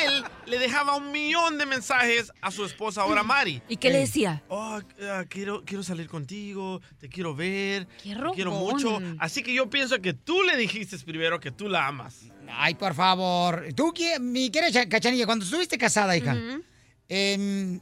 él 0.05 0.23
le 0.45 0.57
dejaba 0.59 0.95
un 0.95 1.11
millón 1.11 1.57
de 1.57 1.65
mensajes 1.65 2.31
a 2.41 2.49
su 2.53 2.63
esposa, 2.65 3.01
ahora 3.01 3.23
Mari. 3.23 3.61
¿Y 3.67 3.77
qué 3.77 3.89
le 3.89 3.99
decía? 3.99 4.43
Oh, 4.47 4.79
ah, 5.01 5.23
quiero, 5.27 5.63
quiero 5.65 5.83
salir 5.83 6.07
contigo, 6.07 6.81
te 6.99 7.09
quiero 7.09 7.35
ver, 7.35 7.87
Qué 8.01 8.13
te 8.15 8.31
quiero 8.33 8.51
mucho. 8.51 8.99
Así 9.19 9.43
que 9.43 9.53
yo 9.53 9.69
pienso 9.69 9.99
que 10.01 10.13
tú 10.13 10.41
le 10.43 10.55
dijiste 10.55 10.97
primero 10.99 11.39
que 11.39 11.51
tú 11.51 11.67
la 11.67 11.87
amas. 11.87 12.21
Ay, 12.49 12.75
por 12.75 12.93
favor. 12.93 13.65
Tú, 13.75 13.93
mi 14.21 14.49
querida 14.49 14.71
Cha- 14.71 14.87
Cachanilla, 14.89 15.25
cuando 15.25 15.43
estuviste 15.45 15.77
casada, 15.77 16.15
hija, 16.15 16.37
em, 17.09 17.79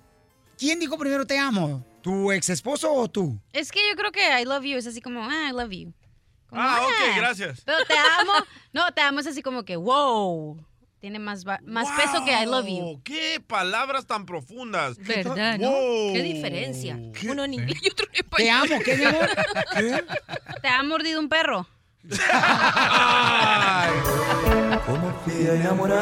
¿quién 0.57 0.79
dijo 0.79 0.97
primero 0.97 1.25
te 1.25 1.37
amo? 1.37 1.85
¿Tu 2.01 2.31
ex 2.31 2.49
esposo 2.49 2.91
o 2.93 3.07
tú? 3.09 3.39
Es 3.53 3.71
que 3.71 3.79
yo 3.89 3.95
creo 3.95 4.11
que 4.11 4.41
I 4.41 4.45
love 4.45 4.63
you 4.63 4.77
es 4.77 4.87
así 4.87 5.01
como, 5.01 5.23
ah, 5.23 5.49
I 5.49 5.51
love 5.51 5.71
you. 5.71 5.93
Como, 6.47 6.61
Ah, 6.61 6.79
ok, 6.81 7.15
gracias. 7.17 7.61
Pero 7.65 7.77
te 7.85 7.93
amo. 7.93 8.33
No, 8.73 8.91
te 8.93 9.01
amo 9.01 9.19
es 9.19 9.27
así 9.27 9.41
como 9.41 9.63
que, 9.63 9.75
wow. 9.75 10.57
Tiene 11.01 11.17
más, 11.17 11.43
más 11.63 11.89
peso 11.99 12.23
que 12.23 12.31
I 12.31 12.45
love 12.45 12.67
you. 12.67 13.01
¡Qué 13.03 13.41
palabras 13.45 14.05
tan 14.05 14.27
profundas! 14.27 14.97
¿Verdad, 14.99 15.57
no? 15.57 15.71
Wow. 15.71 16.13
Qué 16.13 16.21
diferencia. 16.21 16.95
Uno 17.27 17.43
en 17.43 17.55
inglés 17.55 17.79
y 17.81 17.89
otro 17.89 18.05
en 18.13 18.15
español. 18.17 18.37
Te 18.37 18.51
amo, 18.51 18.83
¿qué, 18.85 18.97
mi 18.97 19.05
amor? 19.05 19.29
¿Te 20.61 20.67
ha 20.67 20.83
mordido 20.83 21.19
un 21.19 21.27
perro? 21.27 21.67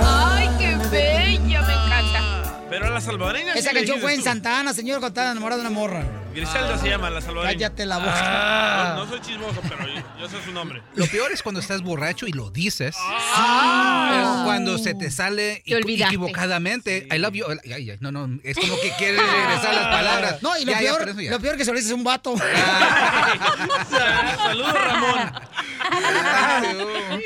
Ay, 0.01 0.49
qué 0.59 0.76
bella, 0.91 1.61
me 1.61 1.73
encanta. 1.73 2.65
Pero 2.69 2.88
a 2.88 2.89
la 2.89 2.99
salvadoreña 2.99 3.53
Esa 3.53 3.71
canción 3.71 4.01
fue 4.01 4.11
en 4.11 4.17
dices 4.17 4.34
tú. 4.34 4.38
Santa 4.38 4.59
Ana, 4.59 4.73
señor, 4.73 4.99
cuando 4.99 5.17
estaba 5.17 5.31
enamorado 5.31 5.61
de 5.61 5.67
una 5.67 5.80
morra. 5.80 6.03
Griselda 6.34 6.77
se 6.77 6.88
llama 6.89 7.10
la 7.10 7.22
salvadoreña. 7.22 7.53
Cállate 7.69 7.85
la 7.85 7.97
boca. 7.97 8.14
Ah, 8.15 8.93
no, 8.97 9.06
no 9.06 9.11
soy 9.11 9.19
chismoso, 9.22 9.61
pero 9.68 9.88
yo, 9.88 10.01
yo 10.19 10.30
sé 10.30 10.38
su 10.45 10.51
nombre. 10.51 10.81
Lo 10.95 11.06
peor 11.07 11.31
es 11.31 11.41
cuando 11.41 11.60
estás 11.60 11.81
borracho 11.81 12.27
y 12.27 12.31
lo 12.31 12.49
dices. 12.51 12.95
Ah. 12.99 14.38
Es 14.39 14.45
cuando 14.45 14.77
se 14.77 14.93
te 14.93 15.10
sale 15.11 15.64
Te 15.65 15.76
olvidaste. 15.76 16.15
equivocadamente. 16.15 17.07
I 17.11 17.18
love 17.18 17.34
you. 17.34 17.45
Ay, 17.49 17.72
ay, 17.73 17.97
no, 17.99 18.11
no. 18.11 18.39
Es 18.43 18.57
como 18.57 18.80
que 18.80 18.91
quieres 18.97 19.19
regresar 19.22 19.73
las 19.73 19.88
palabras. 19.88 20.41
No, 20.43 20.56
y 20.57 20.65
lo, 20.65 20.72
Ya, 20.73 20.80
peor, 20.80 21.15
ya. 21.22 21.31
lo 21.31 21.39
peor 21.39 21.57
que 21.57 21.65
se 21.65 21.72
lo 21.72 21.77
dices 21.77 21.91
a 21.91 21.95
un 21.95 22.03
vato. 22.03 22.35
Saludos, 24.38 24.73
Ramón. 24.73 25.31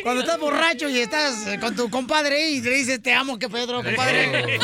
Cuando 0.04 0.22
estás 0.22 0.40
borracho 0.40 0.88
y 0.90 1.00
estás 1.00 1.46
eh, 1.48 1.60
con 1.60 1.76
tu 1.76 1.90
compadre 1.90 2.50
y 2.52 2.62
le 2.62 2.72
dices 2.72 3.02
te 3.02 3.14
amo, 3.14 3.38
que 3.38 3.50
Pedro, 3.50 3.84
compadre. 3.84 4.60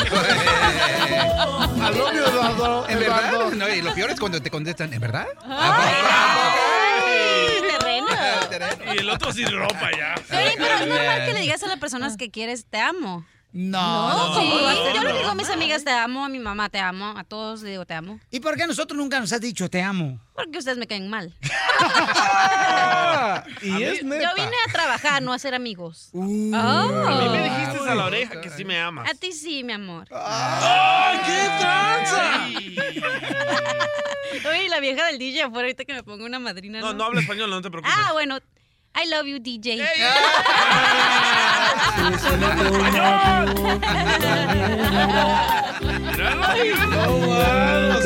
Al 1.80 1.96
novio 1.98 2.26
Eduardo. 2.26 2.88
¿En 2.88 2.98
verdad? 2.98 3.50
No, 3.52 3.68
y 3.68 3.82
lo 3.82 3.94
peor 3.94 4.10
es 4.10 4.18
cuando 4.20 4.29
te 4.38 4.50
contestan, 4.50 4.92
¿en 4.92 5.00
verdad? 5.00 5.26
Terreno. 8.48 8.94
Y 8.94 8.98
el 8.98 9.10
otro 9.10 9.32
sin 9.32 9.50
ropa 9.50 9.90
ya. 9.96 10.14
Pero 10.28 10.40
es 10.40 10.86
normal 10.86 11.26
que 11.26 11.32
le 11.32 11.40
digas 11.40 11.62
a 11.62 11.68
las 11.68 11.78
personas 11.78 12.16
que 12.16 12.30
quieres 12.30 12.66
te 12.66 12.78
amo. 12.78 13.24
No, 13.52 14.08
No, 14.10 14.28
no, 14.34 14.40
sí. 14.40 14.48
no, 14.48 14.94
Yo 14.94 15.02
le 15.02 15.12
no. 15.12 15.18
digo 15.18 15.30
a 15.30 15.34
mis 15.34 15.50
amigas 15.50 15.82
te 15.82 15.90
amo, 15.90 16.24
a 16.24 16.28
mi 16.28 16.38
mamá 16.38 16.68
te 16.68 16.78
amo, 16.78 17.14
a 17.18 17.24
todos 17.24 17.62
le 17.62 17.70
digo 17.70 17.84
te 17.84 17.94
amo. 17.94 18.20
¿Y 18.30 18.38
por 18.40 18.56
qué 18.56 18.62
a 18.62 18.66
nosotros 18.68 18.96
nunca 18.96 19.18
nos 19.18 19.32
has 19.32 19.40
dicho 19.40 19.68
te 19.68 19.82
amo? 19.82 20.20
Porque 20.34 20.58
ustedes 20.58 20.78
me 20.78 20.86
caen 20.86 21.08
mal. 21.10 21.34
Y 23.62 23.82
es 23.82 24.02
neta. 24.04 24.22
Yo 24.22 24.28
vine 24.36 24.56
a 24.68 24.72
trabajar, 24.72 25.22
no 25.22 25.32
a 25.32 25.38
ser 25.38 25.54
amigos. 25.54 26.10
Uh. 26.12 26.54
A 26.54 27.18
mí 27.20 27.28
me 27.28 27.42
dijiste 27.44 27.78
a 27.88 27.94
la 27.94 28.04
oreja 28.06 28.40
que 28.40 28.50
sí 28.50 28.64
me 28.64 28.78
amas. 28.80 29.08
A 29.10 29.14
ti 29.14 29.32
sí, 29.32 29.62
mi 29.64 29.72
amor. 29.72 30.06
¡Ay, 30.12 31.18
qué 31.26 31.48
tranza! 31.58 32.46
Oye, 34.50 34.68
la 34.68 34.80
vieja 34.80 35.04
del 35.06 35.18
DJ 35.18 35.42
afuera 35.42 35.66
ahorita 35.66 35.84
que 35.84 35.92
me 35.92 36.02
ponga 36.02 36.24
una 36.24 36.38
madrina. 36.38 36.80
No, 36.80 36.94
no 36.94 37.04
habla 37.04 37.20
español, 37.20 37.50
no 37.50 37.60
te 37.60 37.70
preocupes. 37.70 37.94
Ah, 37.96 38.12
bueno. 38.12 38.38
I 38.94 39.08
love 39.08 39.26
you, 39.26 39.38
DJ. 39.38 39.82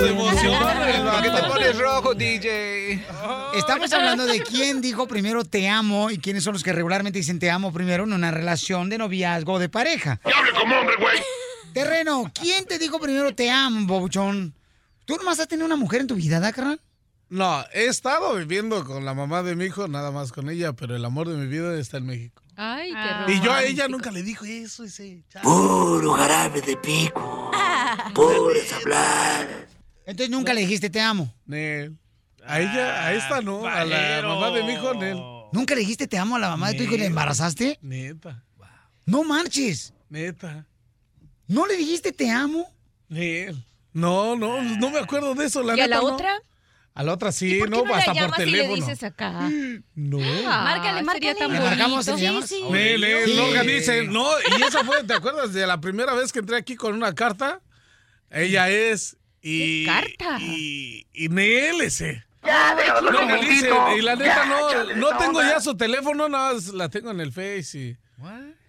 Emociona 0.07 1.13
¿Por 1.13 1.23
qué 1.23 1.31
te 1.31 1.43
pones 1.49 1.79
rojo, 1.79 2.15
DJ? 2.15 3.05
Estamos 3.55 3.93
hablando 3.93 4.27
de 4.27 4.43
quién 4.43 4.81
dijo 4.81 5.07
primero 5.07 5.45
te 5.45 5.69
amo 5.69 6.11
y 6.11 6.19
quiénes 6.19 6.45
son 6.45 6.53
los 6.53 6.63
que 6.63 6.73
regularmente 6.73 7.19
dicen 7.19 7.39
te 7.39 7.51
amo 7.51 7.73
primero 7.73 8.05
en 8.05 8.13
una 8.13 8.31
relación 8.31 8.89
de 8.91 8.99
noviazgo 8.99 9.55
o 9.55 9.59
de 9.59 9.69
pareja. 9.69 10.21
hable 10.25 10.53
como 10.53 10.77
hombre, 10.79 10.97
güey! 10.99 11.19
Terreno, 11.73 12.31
¿quién 12.35 12.67
te 12.67 12.79
dijo 12.79 13.01
primero 13.01 13.35
te 13.35 13.51
amo, 13.51 13.87
bobuchón? 13.87 14.55
¿Tú 15.05 15.17
nomás 15.17 15.41
has 15.41 15.49
tenido 15.49 15.67
una 15.67 15.77
mujer 15.77 16.03
en 16.03 16.07
tu 16.07 16.15
vida, 16.15 16.41
¿da, 16.41 16.53
carnal? 16.53 16.81
No, 17.35 17.65
he 17.73 17.87
estado 17.87 18.37
viviendo 18.37 18.85
con 18.85 19.05
la 19.05 19.13
mamá 19.13 19.43
de 19.43 19.57
mi 19.57 19.65
hijo, 19.65 19.89
nada 19.89 20.13
más 20.13 20.31
con 20.31 20.49
ella, 20.49 20.73
pero 20.73 20.95
el 20.95 21.05
amor 21.05 21.29
de 21.29 21.37
mi 21.37 21.49
vida 21.49 21.77
está 21.79 21.97
en 21.97 22.07
México. 22.07 22.41
Ay, 22.55 22.91
qué 22.93 22.97
Ah. 22.97 23.27
Y 23.29 23.41
yo 23.41 23.53
a 23.53 23.65
ella 23.65 23.89
nunca 23.89 24.13
le 24.13 24.23
dijo 24.23 24.45
eso, 24.45 24.85
ese. 24.85 25.25
chavo. 25.29 25.43
Puro 25.99 26.13
jarabe 26.13 26.61
de 26.61 26.77
pico. 26.77 27.51
Puras 28.15 28.73
hablar. 28.75 29.67
Entonces 30.07 30.31
nunca 30.31 30.55
le 30.55 30.61
dijiste 30.61 30.91
te 30.91 31.01
amo. 31.01 31.35
Nel. 31.45 31.97
A 32.47 32.61
ella, 32.61 33.05
a 33.07 33.15
esta 33.15 33.41
no, 33.41 33.67
a 33.67 33.85
la 33.85 33.97
Pajero. 33.97 34.29
mamá 34.29 34.51
de 34.57 34.63
mi 34.63 34.73
hijo, 34.75 34.95
Nel. 34.95 35.19
¿Nunca 35.53 35.75
le 35.75 35.81
dijiste 35.81 36.07
te 36.07 36.19
amo 36.19 36.37
a 36.37 36.39
la 36.39 36.51
mamá 36.51 36.69
de 36.71 36.75
tu 36.77 36.83
hijo 36.85 36.95
y 36.95 36.99
le 36.99 37.07
embarazaste? 37.07 37.79
Neta, 37.83 38.45
No 39.07 39.25
marches. 39.25 39.93
neta. 40.09 40.67
¿No 41.49 41.67
le 41.67 41.77
dijiste 41.77 42.13
te 42.13 42.31
amo? 42.31 42.71
Nel. 43.09 43.61
No, 43.93 44.37
no, 44.37 44.63
no 44.63 44.91
me 44.91 44.99
acuerdo 45.01 45.35
de 45.35 45.47
eso, 45.47 45.65
la 45.65 45.77
¿Y 45.77 45.81
a 45.81 45.89
la 45.89 45.97
no. 45.97 46.05
otra? 46.15 46.33
A 46.97 47.03
la 47.03 47.13
otra 47.13 47.33
sí, 47.33 47.57
¿Y 47.57 47.59
por 47.59 47.71
qué 47.71 47.77
no, 47.77 47.85
no, 47.85 47.95
hasta 47.95 48.13
por 48.13 48.21
llamas 48.23 48.39
y 48.39 48.45
le 48.45 48.51
teléfono. 48.59 48.77
dices 48.87 49.03
acá? 49.03 49.51
No. 49.97 50.19
Ah, 50.49 50.63
Márcale, 50.63 51.03
márcale. 51.03 51.35
tan 51.35 51.53
¿Le 51.53 51.59
marcamos, 51.61 52.07
te 52.07 52.17
llamas? 52.17 52.49
Sí, 52.49 52.55
sí. 52.65 52.71
Nel, 52.71 53.01
Nel, 53.01 53.25
Sí. 53.27 53.37
no 53.37 53.45
organicen. 53.47 54.13
No, 54.13 54.29
y 54.59 54.63
esa 54.63 54.85
fue, 54.85 55.03
¿te 55.03 55.13
acuerdas 55.15 55.53
de 55.53 55.67
la 55.67 55.81
primera 55.81 56.15
vez 56.15 56.33
que 56.33 56.39
entré 56.39 56.57
aquí 56.57 56.77
con 56.77 56.95
una 56.95 57.13
carta? 57.15 57.61
Ella 58.31 58.71
es. 58.71 59.17
Y, 59.43 59.85
¿Qué 59.85 59.91
carta? 59.91 60.39
Y, 60.41 61.07
y 61.13 61.29
ese. 61.83 62.25
Ya, 62.45 62.77
No 63.03 63.09
un 63.09 63.17
organicen. 63.17 63.71
momentito. 63.71 63.97
Y 63.99 64.03
la 64.03 64.15
neta 64.17 64.37
Ya, 64.37 64.45
no, 64.47 64.69
échale, 64.71 64.97
no 64.97 65.17
tengo 65.17 65.39
onda. 65.41 65.51
ya 65.55 65.61
su 65.61 65.77
teléfono, 65.77 66.29
nada 66.29 66.53
más 66.55 66.69
la 66.69 66.89
tengo 66.91 67.11
en 67.11 67.21
el 67.21 67.33
Face 67.33 67.71
y. 67.79 67.97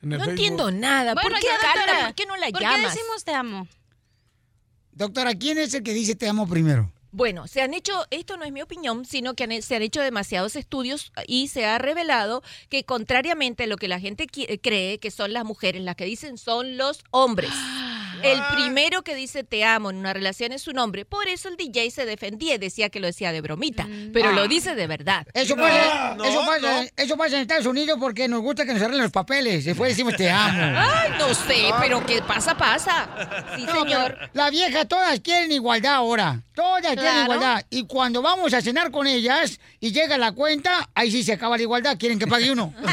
En 0.01 0.11
el 0.13 0.17
No 0.17 0.17
Facebook. 0.17 0.29
entiendo 0.31 0.71
nada. 0.71 1.13
Bueno, 1.13 1.29
¿Por 1.29 1.39
qué 1.39 1.45
ya, 1.47 1.57
carta? 1.61 1.79
doctora, 1.79 2.05
¿Por 2.07 2.15
qué 2.15 2.25
no 2.25 2.37
la 2.37 2.49
¿Por 2.49 2.61
llamas? 2.61 2.77
qué 2.79 2.87
decimos 2.87 3.23
te 3.23 3.33
amo? 3.35 3.67
Doctora, 4.93 5.35
¿quién 5.35 5.57
es 5.59 5.73
el 5.75 5.83
que 5.83 5.93
dice 5.93 6.15
te 6.15 6.27
amo 6.27 6.47
primero? 6.47 6.91
Bueno, 7.17 7.47
se 7.47 7.61
han 7.61 7.73
hecho, 7.73 7.93
esto 8.11 8.35
no 8.35 8.43
es 8.43 8.51
mi 8.51 8.61
opinión, 8.61 9.05
sino 9.05 9.35
que 9.35 9.45
han- 9.45 9.61
se 9.61 9.73
han 9.77 9.81
hecho 9.81 10.01
demasiados 10.01 10.57
estudios 10.57 11.13
y 11.27 11.47
se 11.47 11.65
ha 11.65 11.77
revelado 11.77 12.43
que 12.67 12.83
contrariamente 12.83 13.63
a 13.63 13.67
lo 13.67 13.77
que 13.77 13.87
la 13.87 14.01
gente 14.01 14.27
qui- 14.27 14.59
cree 14.61 14.99
que 14.99 15.11
son 15.11 15.31
las 15.31 15.45
mujeres, 15.45 15.81
las 15.81 15.95
que 15.95 16.03
dicen 16.03 16.37
son 16.37 16.75
los 16.75 17.05
hombres. 17.11 17.51
El 18.31 18.41
primero 18.55 19.03
que 19.03 19.15
dice 19.15 19.43
te 19.43 19.63
amo 19.63 19.89
en 19.89 19.97
una 19.97 20.13
relación 20.13 20.51
es 20.51 20.67
un 20.67 20.77
hombre. 20.79 21.05
Por 21.05 21.27
eso 21.27 21.47
el 21.49 21.57
DJ 21.57 21.91
se 21.91 22.05
defendía 22.05 22.55
y 22.55 22.57
decía 22.57 22.89
que 22.89 22.99
lo 22.99 23.07
decía 23.07 23.31
de 23.31 23.41
bromita. 23.41 23.87
Pero 24.13 24.31
lo 24.31 24.47
dice 24.47 24.75
de 24.75 24.87
verdad. 24.87 25.27
Eso 25.33 25.55
pasa, 25.55 26.15
eso, 26.25 26.45
pasa, 26.45 26.83
eso 26.97 27.17
pasa 27.17 27.35
en 27.35 27.41
Estados 27.43 27.65
Unidos 27.65 27.97
porque 27.99 28.27
nos 28.27 28.41
gusta 28.41 28.65
que 28.65 28.73
nos 28.73 28.81
arreglen 28.81 29.03
los 29.03 29.11
papeles. 29.11 29.65
Después 29.65 29.91
decimos 29.91 30.15
te 30.15 30.29
amo. 30.29 30.79
Ay, 30.79 31.11
no 31.19 31.33
sé, 31.33 31.71
pero 31.79 32.05
¿qué 32.05 32.21
pasa, 32.21 32.55
pasa? 32.57 33.07
Sí, 33.55 33.63
No, 33.65 33.81
señor. 33.83 34.17
La 34.33 34.49
vieja, 34.49 34.85
todas 34.85 35.19
quieren 35.19 35.51
igualdad 35.51 35.95
ahora. 35.95 36.41
Todas 36.53 36.81
quieren 36.81 36.95
Claro. 37.03 37.23
igualdad. 37.23 37.65
Y 37.69 37.85
cuando 37.85 38.21
vamos 38.21 38.53
a 38.53 38.61
cenar 38.61 38.89
con 38.91 39.07
ellas 39.07 39.59
y 39.79 39.91
llega 39.91 40.17
la 40.17 40.31
cuenta, 40.31 40.89
ahí 40.95 41.11
sí 41.11 41.23
se 41.23 41.33
acaba 41.33 41.57
la 41.57 41.63
igualdad. 41.63 41.97
Quieren 41.97 42.17
que 42.17 42.27
pague 42.27 42.51
uno. 42.51 42.73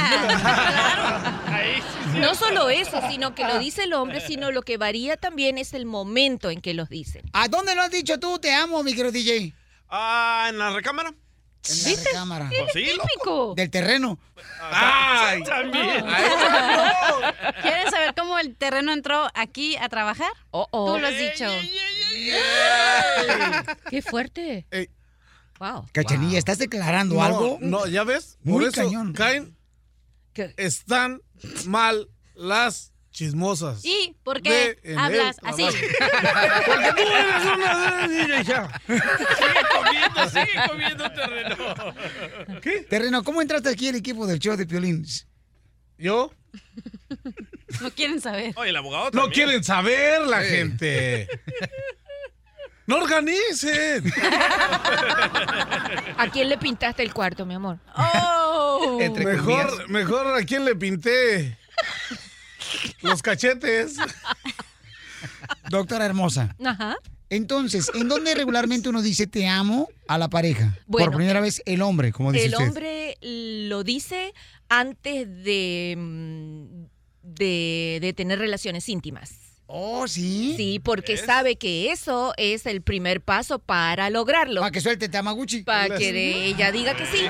No 2.20 2.34
solo 2.34 2.68
eso, 2.70 3.00
sino 3.10 3.34
que 3.34 3.44
lo 3.44 3.58
dice 3.58 3.84
el 3.84 3.92
hombre, 3.94 4.20
sino 4.20 4.50
lo 4.50 4.62
que 4.62 4.76
varía 4.76 5.16
también 5.16 5.58
es 5.58 5.72
el 5.72 5.86
momento 5.86 6.50
en 6.50 6.60
que 6.60 6.74
los 6.74 6.88
dicen. 6.88 7.22
¿A 7.32 7.48
dónde 7.48 7.74
lo 7.74 7.82
has 7.82 7.90
dicho 7.90 8.18
tú? 8.20 8.38
Te 8.38 8.52
amo, 8.52 8.82
mi 8.82 8.92
querido 8.94 9.12
DJ. 9.12 9.54
Ah, 9.88 10.46
en 10.50 10.58
la 10.58 10.70
recámara. 10.70 11.08
En 11.10 11.84
la 11.96 12.02
recámara. 12.04 12.48
Pues 12.48 12.72
sí, 12.72 12.84
loco. 12.96 13.08
típico. 13.08 13.54
Del 13.56 13.70
terreno. 13.70 14.18
Ay, 14.60 15.42
también. 15.44 16.04
¿Quieres 17.62 17.90
saber 17.90 18.14
cómo 18.16 18.38
el 18.38 18.56
terreno 18.56 18.92
entró 18.92 19.28
aquí 19.34 19.76
a 19.76 19.88
trabajar? 19.88 20.32
oh. 20.50 20.66
Tú 20.94 20.98
lo 21.00 21.06
has 21.06 21.16
dicho. 21.18 21.46
¡Qué 23.90 24.02
fuerte! 24.02 24.66
Wow. 25.58 25.86
Cachanilla, 25.92 26.38
¿estás 26.38 26.58
declarando 26.58 27.14
No, 27.14 27.22
algo? 27.22 27.58
No, 27.60 27.86
¿ya 27.86 28.02
ves? 28.02 28.38
Muy 28.42 28.54
Por 28.54 28.62
eso 28.64 28.82
cañón. 28.82 29.12
caen. 29.12 29.56
Están 30.56 31.20
mal 31.66 32.08
las 32.34 32.92
chismosas. 33.10 33.84
¿Y 33.84 34.16
por 34.22 34.40
qué 34.40 34.78
hablas 34.96 35.36
el 35.42 35.48
así? 35.48 35.62
Porque 36.66 36.92
tú 36.96 37.02
eres 37.12 37.44
una 37.54 38.40
hija. 38.40 38.80
Sigue 38.86 39.62
comiendo, 39.76 40.30
sigue 40.30 40.68
comiendo 40.68 41.10
terreno. 41.12 41.56
Terreno, 42.88 43.22
¿cómo 43.24 43.42
entraste 43.42 43.68
aquí 43.68 43.88
al 43.88 43.96
equipo 43.96 44.26
del 44.26 44.38
show 44.38 44.56
de 44.56 44.66
Piolín? 44.66 45.04
¿Yo? 45.98 46.32
No 47.80 47.90
quieren 47.90 48.20
saber. 48.20 48.52
Oye, 48.56 48.70
el 48.70 48.76
abogado 48.76 49.04
No 49.06 49.10
también. 49.22 49.30
quieren 49.32 49.64
saber 49.64 50.22
la 50.22 50.42
gente. 50.42 51.28
No 52.92 52.98
organicen. 52.98 54.04
¿A 56.18 56.28
quién 56.30 56.50
le 56.50 56.58
pintaste 56.58 57.02
el 57.02 57.14
cuarto, 57.14 57.46
mi 57.46 57.54
amor? 57.54 57.78
Oh. 57.96 58.98
mejor, 59.16 59.88
mejor 59.88 60.38
a 60.38 60.44
quién 60.44 60.66
le 60.66 60.76
pinté 60.76 61.56
los 63.00 63.22
cachetes. 63.22 63.96
Doctora 65.70 66.04
hermosa. 66.04 66.54
Ajá. 66.62 66.96
Entonces, 67.30 67.90
¿en 67.94 68.08
dónde 68.08 68.34
regularmente 68.34 68.90
uno 68.90 69.00
dice 69.00 69.26
te 69.26 69.48
amo 69.48 69.88
a 70.06 70.18
la 70.18 70.28
pareja? 70.28 70.76
Bueno, 70.86 71.06
Por 71.06 71.16
primera 71.16 71.40
vez 71.40 71.62
el 71.64 71.80
hombre, 71.80 72.12
como 72.12 72.30
dice 72.30 72.44
El 72.44 72.52
usted. 72.52 72.66
hombre 72.68 73.16
lo 73.22 73.84
dice 73.84 74.34
antes 74.68 75.26
de, 75.44 75.94
mm, 75.96 76.64
de, 77.22 77.98
de 78.02 78.12
tener 78.12 78.38
relaciones 78.38 78.86
íntimas. 78.90 79.51
Oh, 79.66 80.06
sí. 80.06 80.54
Sí, 80.56 80.80
porque 80.80 81.16
sabe 81.16 81.56
que 81.56 81.92
eso 81.92 82.34
es 82.36 82.66
el 82.66 82.82
primer 82.82 83.20
paso 83.22 83.58
para 83.58 84.10
lograrlo. 84.10 84.60
Para 84.60 84.70
que 84.70 84.80
suelte 84.80 85.08
Tamaguchi. 85.08 85.62
Para 85.62 85.96
que 85.96 86.12
de- 86.12 86.46
ella 86.46 86.72
diga 86.72 86.94
que 86.94 87.06
sí. 87.06 87.24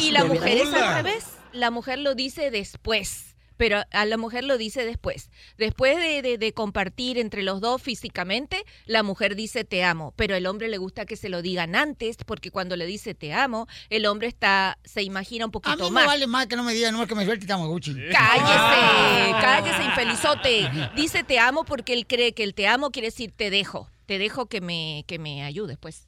Y 0.00 0.10
la 0.10 0.24
mujer 0.24 0.58
es 0.58 0.72
al 0.74 1.02
revés. 1.02 1.24
La 1.52 1.70
mujer 1.70 1.98
lo 2.00 2.14
dice 2.14 2.50
después. 2.50 3.35
Pero 3.56 3.82
a 3.90 4.04
la 4.04 4.16
mujer 4.16 4.44
lo 4.44 4.58
dice 4.58 4.84
después. 4.84 5.30
Después 5.58 5.96
de, 5.96 6.22
de- 6.22 6.38
de 6.38 6.52
compartir 6.52 7.18
entre 7.18 7.42
los 7.42 7.60
dos 7.60 7.80
físicamente, 7.82 8.64
la 8.86 9.02
mujer 9.02 9.36
dice 9.36 9.64
te 9.64 9.82
amo. 9.84 10.12
Pero 10.16 10.34
el 10.34 10.46
hombre 10.46 10.68
le 10.68 10.78
gusta 10.78 11.06
que 11.06 11.16
se 11.16 11.28
lo 11.28 11.42
digan 11.42 11.74
antes, 11.74 12.16
porque 12.26 12.50
cuando 12.50 12.76
le 12.76 12.86
dice 12.86 13.14
te 13.14 13.32
amo, 13.32 13.66
el 13.90 14.06
hombre 14.06 14.28
está 14.28 14.78
se 14.84 15.02
imagina 15.02 15.44
un 15.46 15.50
A 15.50 15.52
poquito 15.52 15.76
mí 15.76 15.84
me 15.84 15.90
más. 15.90 16.06
vale 16.06 16.26
más 16.26 16.46
que 16.46 16.56
no 16.56 16.62
me 16.64 16.74
diga, 16.74 16.92
no 16.92 17.02
es 17.02 17.08
que 17.08 17.14
me 17.14 17.24
suelte 17.24 17.46
Tamaguchi. 17.46 17.94
Cállese, 18.12 19.30
cállese, 19.40 19.84
infelizote. 19.84 20.70
Dice 20.94 21.24
te 21.24 21.38
amo 21.38 21.64
porque 21.64 21.92
él 21.92 22.06
cree 22.06 22.32
que 22.32 22.42
el 22.44 22.54
te 22.54 22.66
amo 22.68 22.90
quiere 22.90 23.08
decir 23.08 23.32
te 23.34 23.50
dejo. 23.50 23.88
Te 24.06 24.18
dejo 24.18 24.46
que 24.46 24.60
me, 24.60 25.04
que 25.08 25.18
me 25.18 25.42
ayudes, 25.42 25.78
pues. 25.78 26.06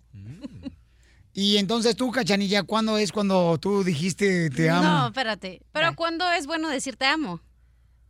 Y 1.41 1.59
entonces 1.59 1.95
tú, 1.95 2.11
Cachanilla, 2.11 2.65
¿cuándo 2.65 2.99
es 2.99 3.13
cuando 3.13 3.59
tú 3.59 3.85
dijiste 3.85 4.51
te 4.51 4.71
amo? 4.71 4.83
No, 4.83 5.07
espérate. 5.07 5.63
Pero 5.71 5.95
¿cuándo 5.95 6.29
es 6.33 6.49
bueno 6.49 6.69
decir 6.69 6.97
te 6.97 7.07
amo? 7.07 7.41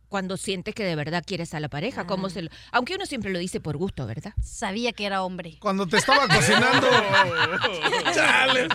Cuando 0.09 0.37
sientes 0.37 0.73
que 0.75 0.83
de 0.83 0.95
verdad 0.95 1.23
quieres 1.25 1.53
a 1.53 1.59
la 1.59 1.69
pareja, 1.69 2.05
como 2.07 2.29
se 2.31 2.41
lo- 2.41 2.49
aunque 2.71 2.95
uno 2.95 3.05
siempre 3.05 3.31
lo 3.31 3.37
dice 3.39 3.59
por 3.59 3.77
gusto, 3.77 4.07
¿verdad? 4.07 4.33
Sabía 4.43 4.91
que 4.91 5.05
era 5.05 5.21
hombre. 5.23 5.57
Cuando 5.59 5.85
te 5.87 5.97
estaba 5.97 6.27
cocinando. 6.27 6.87
Chale. 8.13 8.67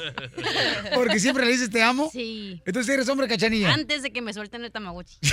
Porque 0.95 1.19
siempre 1.19 1.45
le 1.45 1.51
dices 1.53 1.71
te 1.71 1.83
amo. 1.83 2.09
Sí. 2.13 2.63
Entonces 2.65 2.95
eres 2.95 3.09
hombre, 3.09 3.27
Cachanilla. 3.29 3.73
Antes 3.75 4.03
de 4.03 4.13
que 4.13 4.23
me 4.23 4.33
suelten 4.33 4.65
el 4.65 4.71
tamagotchi. 4.73 5.19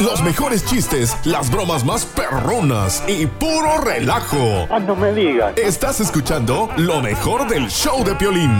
Los 0.00 0.22
mejores 0.22 0.64
chistes, 0.64 1.14
las 1.24 1.48
bromas 1.50 1.84
más 1.84 2.04
perronas 2.04 3.04
y 3.06 3.26
puro 3.26 3.78
relajo. 3.78 4.66
No 4.80 4.96
me 4.96 5.12
digas. 5.12 5.56
Estás 5.56 6.00
escuchando 6.00 6.68
lo 6.76 7.00
mejor 7.00 7.46
del 7.48 7.70
show 7.70 8.02
de 8.02 8.16
Piolín. 8.16 8.50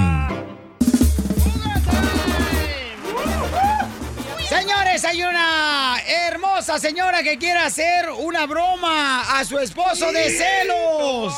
Señores, 4.48 5.04
hay 5.04 5.22
una 5.22 5.96
hermosa 6.06 6.78
señora 6.78 7.24
que 7.24 7.38
quiere 7.38 7.58
hacer 7.58 8.10
una 8.10 8.46
broma 8.46 9.38
a 9.38 9.44
su 9.44 9.58
esposo 9.58 10.12
de 10.12 10.30
celos. 10.30 11.34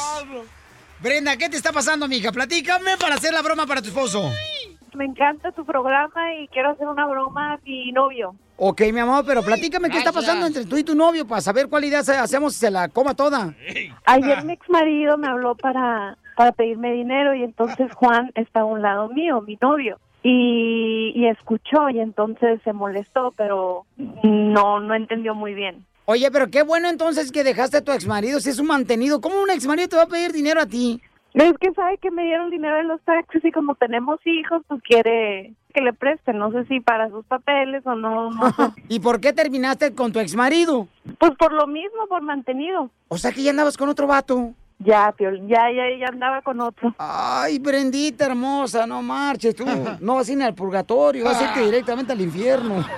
Brenda, 1.02 1.36
¿qué 1.36 1.48
te 1.48 1.56
está 1.56 1.72
pasando, 1.72 2.06
mija? 2.08 2.30
Platícame 2.32 2.96
para 3.00 3.16
hacer 3.16 3.32
la 3.32 3.42
broma 3.42 3.66
para 3.66 3.80
tu 3.82 3.88
esposo. 3.88 4.30
Me 4.94 5.04
encanta 5.06 5.50
tu 5.52 5.64
programa 5.64 6.34
y 6.34 6.46
quiero 6.48 6.70
hacer 6.70 6.86
una 6.86 7.06
broma 7.06 7.54
a 7.54 7.58
mi 7.64 7.90
novio. 7.92 8.34
Ok, 8.56 8.82
mi 8.92 9.00
amor, 9.00 9.24
pero 9.26 9.42
platícame 9.42 9.88
qué 9.90 9.98
está 9.98 10.12
pasando 10.12 10.46
entre 10.46 10.66
tú 10.66 10.76
y 10.76 10.84
tu 10.84 10.94
novio 10.94 11.26
para 11.26 11.40
saber 11.40 11.68
cuál 11.68 11.84
idea 11.84 12.02
se- 12.04 12.16
hacemos 12.16 12.54
y 12.54 12.58
se 12.58 12.70
la 12.70 12.88
coma 12.88 13.14
toda. 13.14 13.54
Ayer 14.04 14.44
mi 14.44 14.52
ex 14.52 14.68
marido 14.68 15.16
me 15.18 15.26
habló 15.28 15.54
para, 15.56 16.16
para 16.36 16.52
pedirme 16.52 16.92
dinero 16.92 17.34
y 17.34 17.42
entonces 17.42 17.90
Juan 17.94 18.30
está 18.34 18.60
a 18.60 18.64
un 18.64 18.82
lado 18.82 19.08
mío, 19.08 19.40
mi 19.40 19.58
novio. 19.60 19.98
Y, 20.22 21.12
y 21.16 21.26
escuchó 21.26 21.88
y 21.90 21.98
entonces 21.98 22.60
se 22.62 22.72
molestó, 22.72 23.32
pero 23.36 23.86
no, 23.96 24.78
no 24.78 24.94
entendió 24.94 25.34
muy 25.34 25.54
bien. 25.54 25.84
Oye, 26.04 26.30
pero 26.30 26.50
qué 26.50 26.62
bueno 26.62 26.88
entonces 26.88 27.30
que 27.30 27.44
dejaste 27.44 27.78
a 27.78 27.84
tu 27.84 27.92
exmarido 27.92 28.40
si 28.40 28.50
es 28.50 28.58
un 28.58 28.66
mantenido. 28.66 29.20
¿Cómo 29.20 29.40
un 29.40 29.50
exmarido 29.50 29.88
te 29.88 29.96
va 29.96 30.02
a 30.02 30.08
pedir 30.08 30.32
dinero 30.32 30.60
a 30.60 30.66
ti? 30.66 31.00
Es 31.34 31.54
que 31.60 31.72
sabe 31.72 31.96
que 31.98 32.10
me 32.10 32.24
dieron 32.24 32.50
dinero 32.50 32.78
en 32.80 32.88
los 32.88 33.00
taxis 33.02 33.42
y 33.44 33.52
como 33.52 33.74
tenemos 33.76 34.20
hijos, 34.26 34.62
pues 34.68 34.82
quiere 34.82 35.54
que 35.72 35.80
le 35.80 35.92
presten. 35.94 36.38
No 36.38 36.52
sé 36.52 36.66
si 36.66 36.80
para 36.80 37.08
sus 37.08 37.24
papeles 37.24 37.86
o 37.86 37.94
no. 37.94 38.30
no 38.30 38.50
sé. 38.56 38.82
¿Y 38.88 39.00
por 39.00 39.20
qué 39.20 39.32
terminaste 39.32 39.94
con 39.94 40.12
tu 40.12 40.18
exmarido? 40.18 40.88
Pues 41.18 41.32
por 41.38 41.52
lo 41.52 41.66
mismo, 41.66 42.06
por 42.08 42.20
mantenido. 42.22 42.90
O 43.08 43.16
sea 43.16 43.32
que 43.32 43.42
ya 43.42 43.50
andabas 43.50 43.78
con 43.78 43.88
otro 43.88 44.06
vato. 44.06 44.52
Ya, 44.84 45.14
ya, 45.18 45.70
ya, 45.70 45.96
ya 45.98 46.08
andaba 46.08 46.42
con 46.42 46.60
otro. 46.60 46.94
Ay, 46.98 47.58
Brendita 47.58 48.26
hermosa, 48.26 48.86
no 48.86 49.02
marches 49.02 49.54
tú. 49.54 49.64
No 50.00 50.16
vas 50.16 50.28
a 50.28 50.32
ir 50.32 50.42
al 50.42 50.54
purgatorio, 50.54 51.24
vas 51.24 51.40
a 51.40 51.44
irte 51.44 51.64
directamente 51.64 52.12
al 52.12 52.20
infierno. 52.20 52.84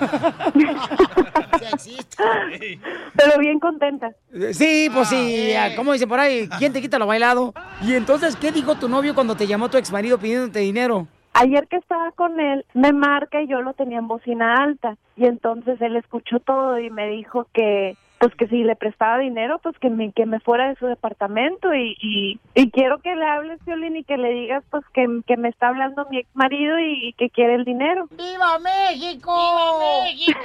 Pero 3.17 3.39
bien 3.39 3.61
contenta. 3.61 4.13
Sí, 4.53 4.89
pues 4.93 5.09
sí, 5.09 5.53
como 5.77 5.93
dicen 5.93 6.09
por 6.09 6.21
ahí, 6.21 6.49
¿quién 6.59 6.73
te 6.73 6.81
quita 6.81 6.99
lo 6.99 7.07
bailado? 7.07 7.53
Y 7.83 7.95
entonces, 7.95 8.37
¿qué 8.37 8.51
dijo 8.53 8.77
tu 8.77 8.89
novio 8.89 9.15
cuando 9.15 9.37
te 9.37 9.47
llamó 9.47 9.69
tu 9.69 9.77
exmarido 9.77 10.19
pidiéndote 10.19 10.61
dinero? 10.61 11.07
Ayer 11.35 11.67
que 11.67 11.77
estaba 11.77 12.13
con 12.13 12.39
él, 12.39 12.65
me 12.75 12.93
marca 12.93 13.43
y 13.43 13.49
yo 13.49 13.61
lo 13.61 13.75
tenía 13.75 13.99
en 13.99 14.07
bocina 14.07 14.55
alta. 14.55 14.97
Y 15.17 15.27
entonces 15.27 15.81
él 15.81 15.97
escuchó 15.97 16.39
todo 16.39 16.79
y 16.79 16.91
me 16.91 17.09
dijo 17.09 17.49
que 17.53 17.97
pues 18.25 18.37
que 18.37 18.49
si 18.49 18.65
le 18.65 18.75
prestaba 18.75 19.19
dinero, 19.19 19.59
pues 19.63 19.77
que 19.79 19.91
me, 19.91 20.11
que 20.13 20.25
me 20.25 20.41
fuera 20.41 20.71
de 20.71 20.77
su 20.77 20.87
departamento 20.87 21.75
y, 21.75 21.95
y, 22.01 22.41
y 22.55 22.71
quiero 22.71 22.99
que 23.01 23.15
le 23.15 23.27
hables, 23.27 23.63
Violín, 23.67 23.97
y 23.99 24.05
que 24.05 24.17
le 24.17 24.31
digas 24.31 24.65
pues 24.71 24.83
que, 24.95 25.07
que 25.27 25.37
me 25.37 25.51
está 25.51 25.69
hablando 25.69 26.07
mi 26.11 26.21
ex 26.21 26.29
marido 26.33 26.79
y, 26.81 27.13
que 27.19 27.29
quiere 27.29 27.57
el 27.57 27.67
dinero. 27.67 28.09
¡Viva 28.13 28.59
México! 28.61 29.31
¡Viva 29.31 30.05
México! 30.05 30.41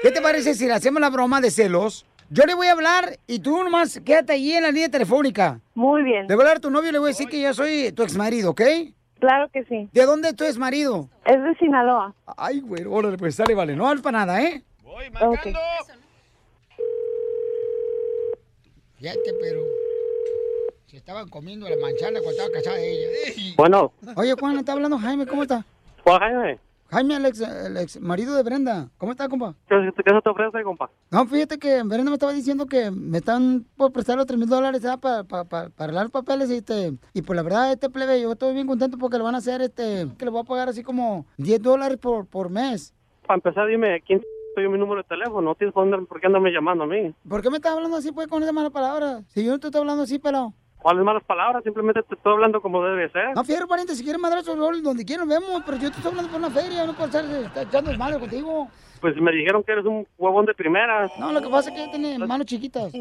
¿Qué 0.00 0.12
te 0.12 0.20
parece 0.20 0.54
si 0.54 0.66
le 0.66 0.74
hacemos 0.74 1.00
la 1.00 1.10
broma 1.10 1.40
de 1.40 1.50
celos? 1.50 2.06
Yo 2.30 2.44
le 2.44 2.54
voy 2.54 2.68
a 2.68 2.72
hablar 2.72 3.18
y 3.26 3.40
tú 3.40 3.64
nomás 3.64 4.00
quédate 4.06 4.34
ahí 4.34 4.52
en 4.52 4.62
la 4.62 4.70
línea 4.70 4.90
telefónica. 4.90 5.58
Muy 5.74 6.04
bien. 6.04 6.28
Le 6.28 6.36
voy 6.36 6.42
a 6.42 6.44
hablar 6.44 6.58
a 6.58 6.60
tu 6.60 6.70
novio 6.70 6.90
y 6.90 6.92
le 6.92 6.98
voy 7.00 7.08
a 7.08 7.14
decir 7.14 7.28
que 7.28 7.42
yo 7.42 7.52
soy 7.52 7.90
tu 7.90 8.04
ex 8.04 8.16
marido, 8.16 8.52
¿ok? 8.52 8.62
Claro 9.18 9.48
que 9.52 9.64
sí. 9.64 9.88
¿De 9.92 10.06
dónde 10.06 10.28
es 10.28 10.36
tu 10.36 10.44
ex 10.44 10.56
marido? 10.56 11.08
Es 11.24 11.42
de 11.42 11.56
Sinaloa. 11.56 12.14
Ay, 12.36 12.60
güey, 12.60 12.84
órale, 12.84 13.18
pues 13.18 13.34
sale, 13.34 13.56
vale. 13.56 13.74
No 13.74 13.92
para 14.00 14.18
nada, 14.18 14.40
¿eh? 14.40 14.62
Voy 14.84 15.10
marcando. 15.10 15.58
Fíjate, 18.98 19.32
pero 19.40 19.62
se 20.86 20.96
estaban 20.96 21.28
comiendo 21.28 21.68
la 21.68 21.76
manzana 21.76 22.18
cuando 22.20 22.30
estaba 22.30 22.50
casada 22.50 22.80
ella. 22.80 23.06
Bueno. 23.56 23.92
Oye, 24.16 24.34
Juan, 24.34 24.58
está 24.58 24.72
hablando 24.72 24.98
Jaime, 24.98 25.24
¿cómo 25.24 25.42
está? 25.42 25.64
¿Cuál 26.02 26.18
Jaime? 26.18 26.58
Jaime, 26.90 27.16
el 27.16 27.26
ex, 27.26 27.40
el 27.40 27.76
ex 27.76 28.00
marido 28.00 28.34
de 28.34 28.42
Brenda. 28.42 28.88
¿Cómo 28.96 29.12
está, 29.12 29.28
compa? 29.28 29.54
¿Qué, 29.68 29.76
qué 30.04 30.10
se 30.12 30.20
te 30.20 30.30
ofrece, 30.30 30.64
compa? 30.64 30.90
No, 31.12 31.26
fíjate 31.26 31.58
que 31.58 31.82
Brenda 31.84 32.10
me 32.10 32.14
estaba 32.14 32.32
diciendo 32.32 32.66
que 32.66 32.90
me 32.90 33.18
están 33.18 33.66
por 33.76 33.92
prestar 33.92 34.16
los 34.16 34.26
3 34.26 34.36
mil 34.36 34.48
dólares 34.48 34.82
para 35.00 35.22
para 35.22 35.70
arreglar 35.76 36.04
los 36.04 36.12
papeles 36.12 36.50
y, 36.50 36.56
este, 36.56 36.94
y 37.12 37.22
pues 37.22 37.36
la 37.36 37.42
verdad, 37.42 37.70
este 37.70 37.90
plebe, 37.90 38.20
yo 38.20 38.32
estoy 38.32 38.54
bien 38.54 38.66
contento 38.66 38.98
porque 38.98 39.18
le 39.18 39.22
van 39.22 39.36
a 39.36 39.38
hacer, 39.38 39.60
este, 39.60 40.08
que 40.18 40.24
le 40.24 40.30
voy 40.30 40.40
a 40.40 40.44
pagar 40.44 40.70
así 40.70 40.82
como 40.82 41.26
10 41.36 41.62
dólares 41.62 41.98
por, 41.98 42.26
por 42.26 42.50
mes. 42.50 42.94
Para 43.26 43.36
empezar, 43.36 43.68
dime, 43.68 44.02
¿quién 44.06 44.22
soy 44.58 44.68
mi 44.68 44.78
número 44.78 45.02
de 45.02 45.08
teléfono? 45.08 45.40
No 45.42 45.54
tienes 45.54 45.72
por, 45.72 46.06
por 46.06 46.20
qué 46.20 46.26
andarme 46.26 46.50
llamando 46.50 46.84
a 46.84 46.86
mí. 46.86 47.14
¿Por 47.28 47.42
qué 47.42 47.50
me 47.50 47.56
estás 47.56 47.74
hablando 47.74 47.96
así, 47.96 48.10
pues, 48.10 48.26
con 48.26 48.42
esa 48.42 48.52
mala 48.52 48.70
palabra? 48.70 49.22
Si 49.28 49.44
yo 49.44 49.52
no 49.52 49.58
te 49.60 49.68
estoy 49.68 49.80
hablando 49.80 50.02
así, 50.02 50.18
pelado. 50.18 50.52
¿Cuáles 50.80 51.04
malas 51.04 51.24
palabras? 51.24 51.62
Simplemente 51.64 52.02
te 52.02 52.14
estoy 52.14 52.32
hablando 52.32 52.60
como 52.60 52.82
debe 52.84 53.10
ser. 53.10 53.34
No, 53.34 53.44
fierro, 53.44 53.66
pariente, 53.66 53.94
si 53.94 54.02
quieres 54.04 54.20
madrar 54.20 54.44
rol 54.44 54.82
donde 54.82 55.04
quieras 55.04 55.26
nos 55.26 55.40
vemos, 55.40 55.62
pero 55.66 55.76
yo 55.78 55.90
te 55.90 55.96
estoy 55.96 56.10
hablando 56.10 56.30
por 56.30 56.40
una 56.40 56.50
feria, 56.50 56.86
no 56.86 56.92
puedo 56.94 57.06
estar 57.06 57.24
echando 57.62 57.92
madre 57.98 58.18
contigo. 58.18 58.68
Pues 59.00 59.14
me 59.20 59.30
dijeron 59.30 59.62
que 59.62 59.72
eres 59.72 59.84
un 59.84 60.06
huevón 60.18 60.44
de 60.46 60.54
primera. 60.54 61.08
No, 61.18 61.32
lo 61.32 61.40
que 61.40 61.48
pasa 61.48 61.70
es 61.70 61.76
que 61.76 61.82
ella 61.82 61.92
tiene 61.92 62.18
manos 62.26 62.46
chiquitas. 62.46 62.92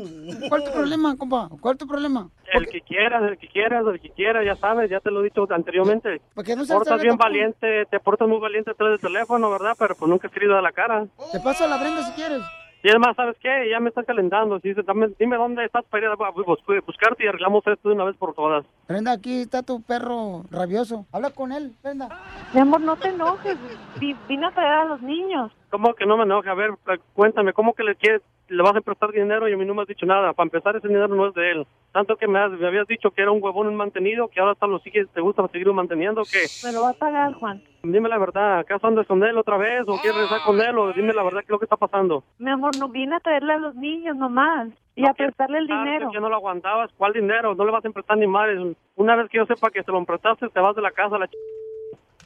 ¿Cuál 0.47 0.61
es 0.61 0.67
tu 0.69 0.73
problema, 0.73 1.15
compa? 1.17 1.49
¿Cuál 1.59 1.73
es 1.73 1.79
tu 1.79 1.87
problema? 1.87 2.29
El 2.53 2.67
que 2.67 2.81
quieras, 2.81 3.23
el 3.23 3.37
que 3.37 3.47
quieras, 3.47 3.83
el 3.87 3.99
que 3.99 4.09
quieras, 4.11 4.45
ya 4.45 4.55
sabes, 4.55 4.89
ya 4.89 4.99
te 4.99 5.09
lo 5.09 5.21
he 5.21 5.25
dicho 5.25 5.47
anteriormente. 5.49 6.21
Porque 6.35 6.55
no 6.55 6.61
Te 6.61 6.67
se 6.67 6.73
portas 6.73 7.01
bien 7.01 7.17
valiente, 7.17 7.85
te 7.89 7.99
portas 7.99 8.27
muy 8.27 8.39
valiente 8.39 8.71
atrás 8.71 8.91
del 8.91 8.99
teléfono, 8.99 9.49
¿verdad? 9.49 9.75
Pero 9.77 9.95
pues 9.95 10.09
nunca 10.09 10.27
has 10.27 10.33
querido 10.33 10.53
dar 10.53 10.63
la 10.63 10.71
cara. 10.71 11.07
Te 11.31 11.39
paso 11.39 11.63
a 11.63 11.67
la 11.67 11.77
Brenda 11.77 12.03
si 12.03 12.11
quieres. 12.13 12.41
Y 12.87 12.89
además, 12.89 13.17
¿sabes 13.17 13.35
qué? 13.41 13.69
Ya 13.69 13.81
me 13.81 13.89
estás 13.89 14.05
calentando. 14.05 14.61
Sí, 14.61 14.71
dame- 14.85 15.09
dime 15.19 15.35
dónde 15.35 15.65
estás 15.65 15.83
para 15.89 16.05
ir 16.05 16.09
a 16.09 16.15
bu- 16.15 16.45
bus- 16.45 16.85
buscarte 16.85 17.25
y 17.25 17.27
arreglamos 17.27 17.67
esto 17.67 17.89
de 17.89 17.95
una 17.95 18.05
vez 18.05 18.15
por 18.15 18.33
todas. 18.33 18.65
Brenda, 18.87 19.11
aquí 19.11 19.41
está 19.41 19.61
tu 19.61 19.81
perro 19.81 20.43
rabioso. 20.51 21.05
Habla 21.11 21.31
con 21.31 21.51
él, 21.51 21.73
Brenda. 21.83 22.07
Mi 22.53 22.61
amor, 22.61 22.79
no 22.79 22.95
te 22.95 23.09
enojes. 23.09 23.57
Vi- 23.99 24.15
Vine 24.29 24.45
a 24.47 24.51
traer 24.51 24.71
a 24.71 24.85
los 24.85 25.01
niños. 25.01 25.51
¿Cómo 25.69 25.93
que 25.95 26.05
no 26.05 26.15
me 26.15 26.23
enoje? 26.23 26.49
A 26.49 26.53
ver, 26.53 26.69
eh, 26.87 26.97
cuéntame, 27.13 27.51
¿cómo 27.51 27.73
que 27.73 27.83
le 27.83 27.95
quieres, 27.95 28.21
le 28.47 28.63
vas 28.63 28.73
a 28.77 28.79
prestar 28.79 29.11
dinero 29.11 29.49
y 29.49 29.53
a 29.53 29.57
mí 29.57 29.65
no 29.65 29.73
me 29.73 29.81
has 29.81 29.87
dicho 29.89 30.05
nada? 30.05 30.31
Para 30.31 30.45
empezar, 30.45 30.77
ese 30.77 30.87
dinero 30.87 31.09
no 31.09 31.27
es 31.27 31.33
de 31.33 31.51
él. 31.51 31.67
Tanto 31.91 32.15
que 32.15 32.25
me, 32.29 32.39
has- 32.39 32.51
me 32.51 32.67
habías 32.67 32.87
dicho 32.87 33.11
que 33.11 33.21
era 33.21 33.31
un 33.31 33.43
huevón 33.43 33.75
mantenido, 33.75 34.29
que 34.29 34.39
ahora 34.39 34.53
hasta 34.53 34.65
lo 34.65 34.79
sigues, 34.79 35.09
te 35.09 35.19
gusta 35.19 35.45
seguirlo 35.49 35.73
manteniendo, 35.73 36.21
que 36.23 36.45
Me 36.65 36.71
lo 36.71 36.83
va 36.83 36.91
a 36.91 36.93
pagar, 36.93 37.33
Juan. 37.33 37.61
Dime 37.91 38.09
la 38.09 38.17
verdad, 38.17 38.59
¿acaso 38.59 38.87
andas 38.87 39.07
con 39.07 39.23
él 39.23 39.37
otra 39.37 39.57
vez 39.57 39.81
o 39.87 39.97
quieres 40.01 40.15
regresar 40.15 40.41
con 40.45 40.59
él 40.61 40.77
o 40.77 40.93
dime 40.93 41.13
la 41.13 41.23
verdad 41.23 41.39
qué 41.39 41.45
es 41.45 41.49
lo 41.51 41.59
que 41.59 41.65
está 41.65 41.77
pasando? 41.77 42.23
Mi 42.39 42.49
amor, 42.51 42.75
no 42.77 42.89
vine 42.89 43.15
a 43.15 43.19
traerle 43.19 43.53
a 43.53 43.57
los 43.57 43.75
niños 43.75 44.15
nomás. 44.15 44.69
Y 44.95 45.05
a 45.07 45.13
prestarle 45.13 45.59
el 45.59 45.71
Ah, 45.71 45.83
dinero. 45.83 46.09
que 46.11 46.19
no 46.19 46.27
lo 46.29 46.35
aguantabas, 46.35 46.91
¿cuál 46.97 47.13
dinero? 47.13 47.53
No 47.55 47.65
le 47.65 47.71
vas 47.71 47.83
a 47.85 47.87
emprestar 47.87 48.17
ni 48.17 48.25
madres. 48.27 48.75
Una 48.95 49.15
vez 49.15 49.29
que 49.29 49.37
yo 49.37 49.45
sepa 49.45 49.69
que 49.69 49.83
se 49.83 49.91
lo 49.91 49.99
emprestaste, 49.99 50.49
te 50.49 50.59
vas 50.59 50.75
de 50.75 50.81
la 50.81 50.91
casa, 50.91 51.17
la 51.19 51.27
ch... 51.27 51.33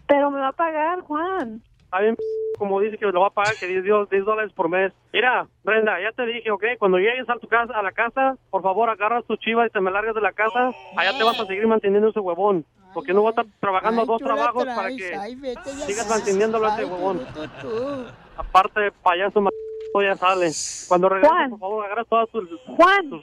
Pero 0.08 0.32
me 0.32 0.40
va 0.40 0.50
a 0.50 0.54
pagar, 0.54 1.02
Juan. 1.02 1.62
Está 1.92 2.00
bien, 2.04 2.16
como 2.58 2.80
dice 2.80 2.98
que 2.98 3.06
lo 3.06 3.20
va 3.20 3.28
a 3.28 3.32
pagar, 3.32 3.58
que 3.58 3.68
10, 3.68 3.84
dio- 3.84 4.06
10 4.06 4.24
dólares 4.24 4.54
por 4.56 4.70
mes. 4.70 4.94
Mira, 5.12 5.46
Brenda, 5.66 6.00
ya 6.02 6.14
te 6.14 6.26
dije, 6.26 6.50
¿ok? 6.50 6.64
Cuando 6.80 6.98
llegues 7.00 7.30
a 7.30 7.36
tu 7.38 7.50
casa, 7.50 7.78
a 7.78 7.84
la 7.84 7.92
casa, 7.92 8.38
por 8.50 8.62
favor, 8.62 8.90
agarras 8.90 9.26
tu 9.26 9.36
chiva 9.36 9.68
y 9.68 9.70
te 9.72 9.82
me 9.82 9.92
largas 9.92 10.16
de 10.16 10.22
la 10.22 10.32
casa. 10.32 10.72
Allá 10.96 11.18
te 11.18 11.24
vas 11.26 11.38
a 11.38 11.46
seguir 11.48 11.68
manteniendo 11.68 12.08
ese 12.08 12.22
huevón. 12.22 12.66
Porque 12.94 13.14
no 13.14 13.20
voy 13.24 13.28
a 13.28 13.32
estar 13.32 13.46
trabajando 13.60 14.02
Ay, 14.04 14.08
dos 14.08 14.22
trabajos 14.22 14.64
para 14.64 14.74
traes. 14.84 14.98
que 15.02 15.16
Ay, 15.16 15.36
sigas 15.86 16.08
manteniéndolo 16.08 16.66
a 16.66 16.70
ese 16.76 16.86
huevón. 16.86 17.20
tú, 17.20 17.26
tú, 17.34 17.68
tú. 17.68 18.06
Aparte, 18.38 18.92
payaso, 19.04 19.42
ma- 19.42 19.50
ya 20.02 20.16
sale. 20.16 20.52
Cuando 20.88 21.10
regreses, 21.10 21.50
por 21.50 21.60
favor, 21.60 21.86
agarras 21.86 22.08
todas 22.08 22.30
tus... 22.30 22.50
Juan, 22.68 23.10
las 23.10 23.22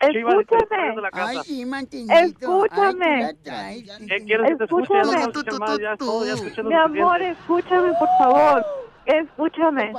escúchame. 0.00 0.94
de 0.94 1.02
la 1.02 1.10
casa. 1.10 1.30
Ay, 1.30 1.38
sí. 1.44 2.06
Escúchame. 2.08 3.36
Ay. 3.50 3.86
¿Qué 4.08 4.24
quieres 4.24 4.50
que 4.50 4.56
te 4.56 4.64
escuche? 4.64 4.88
Ya 4.94 5.02
no 5.02 5.12
Escúchame. 5.18 5.66
ya 5.82 5.96
ya 5.96 6.62
lo 6.62 6.68
Mi 6.68 6.74
amor, 6.74 7.22
escúchame, 7.22 7.92
por 7.94 8.08
favor. 8.18 8.66
Escúchame. 9.06 9.92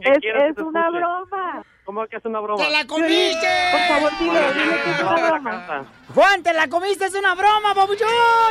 ¿Qué 0.00 0.10
Es, 0.10 0.20
es 0.24 0.56
te 0.56 0.62
una 0.62 0.90
broma. 0.90 1.62
¿Cómo 1.84 2.06
que 2.06 2.16
es 2.16 2.24
una 2.24 2.40
broma? 2.40 2.62
¡Te 2.62 2.70
la 2.70 2.86
comiste! 2.86 3.48
Por 3.72 3.80
favor, 3.80 4.12
dile, 4.18 4.52
dile 4.52 4.82
que 4.82 4.90
es 4.90 5.00
una 5.00 5.28
broma. 5.28 5.86
Juan, 6.14 6.42
te 6.42 6.52
la 6.52 6.68
comiste, 6.68 7.06
es 7.06 7.14
una 7.14 7.34
broma, 7.34 7.74
papuchón. 7.74 8.08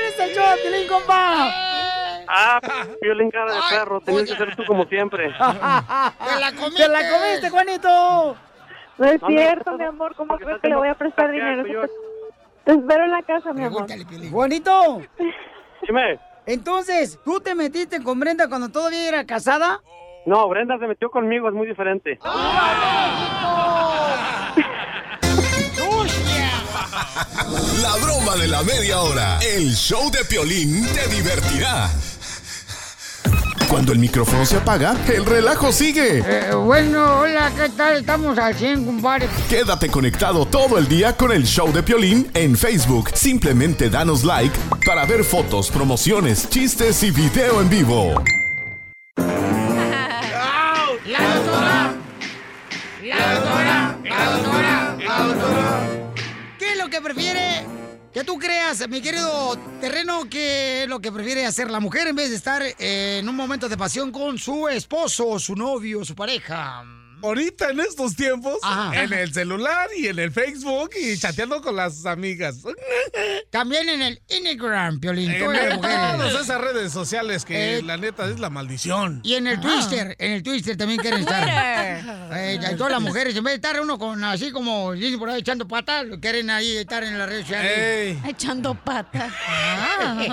Es 0.07 0.19
el 0.19 0.33
show 0.33 0.71
de 0.71 0.87
compa. 0.87 1.51
Ah, 2.29 2.59
violín 3.01 3.31
cara 3.31 3.53
de 3.53 3.59
perro, 3.69 4.01
tenías 4.01 4.29
que 4.29 4.35
ser 4.35 4.55
tú 4.55 4.65
como 4.65 4.85
siempre. 4.85 5.27
¡Te 5.29 5.37
la 5.37 6.51
comiste! 6.57 6.83
¡Te 6.83 6.89
la 6.89 7.09
comiste, 7.09 7.49
Juanito! 7.49 8.37
No 8.97 9.05
es 9.05 9.21
No 9.21 9.27
cierto, 9.27 9.77
mi 9.77 9.83
amor. 9.83 10.15
¿Cómo 10.15 10.29
porque 10.29 10.45
crees 10.45 10.61
que 10.61 10.69
le 10.69 10.75
voy 10.75 10.87
a 10.87 10.95
prestar 10.95 11.31
dinero? 11.31 11.63
Te 12.65 12.71
espero 12.73 13.05
en 13.05 13.11
la 13.11 13.23
casa, 13.23 13.53
mi 13.53 13.63
amor. 13.63 13.87
Juanito. 14.31 15.01
Dime. 15.87 16.19
Entonces, 16.45 17.19
¿tú 17.23 17.39
te 17.39 17.55
metiste 17.55 18.01
con 18.01 18.19
Brenda 18.19 18.49
cuando 18.49 18.69
todavía 18.69 19.07
era 19.07 19.25
casada? 19.25 19.81
No, 20.25 20.47
Brenda 20.49 20.77
se 20.79 20.87
metió 20.87 21.09
conmigo, 21.09 21.47
es 21.47 21.53
muy 21.53 21.67
diferente. 21.67 22.19
La 27.81 27.95
broma 28.03 28.35
de 28.35 28.47
la 28.47 28.63
media 28.63 29.01
hora. 29.01 29.39
El 29.39 29.73
show 29.73 30.11
de 30.11 30.23
Piolín 30.25 30.85
te 30.93 31.07
divertirá. 31.07 31.89
Cuando 33.69 33.91
el 33.91 33.99
micrófono 33.99 34.45
se 34.45 34.55
apaga, 34.57 34.95
el 35.07 35.25
relajo 35.25 35.71
sigue. 35.73 36.23
Eh, 36.25 36.53
bueno, 36.55 37.19
hola, 37.19 37.51
¿qué 37.53 37.67
tal? 37.69 37.97
Estamos 37.97 38.37
al 38.37 38.55
100, 38.55 38.85
compadre. 38.85 39.27
Quédate 39.49 39.89
conectado 39.89 40.45
todo 40.45 40.77
el 40.77 40.87
día 40.87 41.17
con 41.17 41.33
el 41.33 41.43
show 41.45 41.71
de 41.73 41.83
Piolín 41.83 42.29
en 42.33 42.55
Facebook. 42.57 43.09
Simplemente 43.13 43.89
danos 43.89 44.23
like 44.23 44.57
para 44.85 45.05
ver 45.05 45.23
fotos, 45.25 45.69
promociones, 45.69 46.49
chistes 46.49 47.03
y 47.03 47.11
video 47.11 47.59
en 47.61 47.69
vivo. 47.69 48.23
¡La 49.17 49.25
doctora! 51.35 51.93
¡La 53.03 53.33
doctora! 53.33 53.97
¡La 54.03 54.31
doctora! 54.31 54.97
¡La 54.99 55.23
doctora! 55.23 55.79
¿Qué 56.57 56.71
es 56.71 56.77
lo 56.77 56.89
que 56.89 57.01
prefiere 57.01 57.56
que 58.17 58.23
tú 58.23 58.39
creas, 58.39 58.89
mi 58.89 58.99
querido 58.99 59.55
terreno, 59.79 60.27
que 60.27 60.85
lo 60.87 60.99
que 60.99 61.11
prefiere 61.11 61.45
hacer 61.45 61.69
la 61.69 61.79
mujer 61.79 62.07
en 62.07 62.15
vez 62.15 62.31
de 62.31 62.35
estar 62.35 62.63
en 62.79 63.29
un 63.29 63.35
momento 63.35 63.69
de 63.69 63.77
pasión 63.77 64.11
con 64.11 64.39
su 64.39 64.67
esposo, 64.67 65.37
su 65.37 65.55
novio, 65.55 66.03
su 66.03 66.15
pareja? 66.15 66.96
Ahorita 67.21 67.71
en 67.71 67.79
estos 67.79 68.15
tiempos, 68.15 68.57
Ajá. 68.63 69.03
en 69.03 69.11
el 69.11 69.33
celular 69.33 69.89
y 69.97 70.07
en 70.07 70.19
el 70.19 70.31
Facebook 70.31 70.91
y 71.01 71.17
chateando 71.17 71.61
con 71.61 71.75
las 71.75 72.05
amigas. 72.05 72.57
También 73.49 73.89
en 73.89 74.01
el 74.01 74.21
Instagram, 74.29 74.99
Piolín. 74.99 75.31
En 75.31 75.55
el- 75.55 75.79
todas 75.81 76.41
esas 76.41 76.61
redes 76.61 76.91
sociales 76.91 77.43
que 77.45 77.77
Eh, 77.77 77.81
la 77.81 77.97
neta 77.97 78.29
es 78.29 78.39
la 78.39 78.49
maldición. 78.49 79.21
Y 79.23 79.33
en 79.35 79.47
el 79.47 79.59
Twister, 79.59 80.15
en 80.19 80.31
el 80.33 80.43
Twister 80.43 80.77
también 80.77 80.99
quieren 80.99 81.21
estar. 81.21 81.43
Eh, 82.33 82.59
todas 82.77 82.91
las 82.91 83.01
mujeres, 83.01 83.35
en 83.35 83.43
vez 83.43 83.53
de 83.53 83.55
estar 83.67 83.81
uno 83.81 83.97
con 83.97 84.23
así 84.23 84.51
como 84.51 84.93
dicen 84.93 85.17
por 85.19 85.29
ahí 85.29 85.39
echando 85.39 85.67
patas, 85.67 86.05
quieren 86.21 86.49
ahí 86.49 86.77
estar 86.77 87.03
en 87.03 87.17
las 87.17 87.27
redes 87.27 87.41
sociales. 87.45 88.17
Echando 88.27 88.75
patas. 88.75 89.31
Ah. 89.47 90.27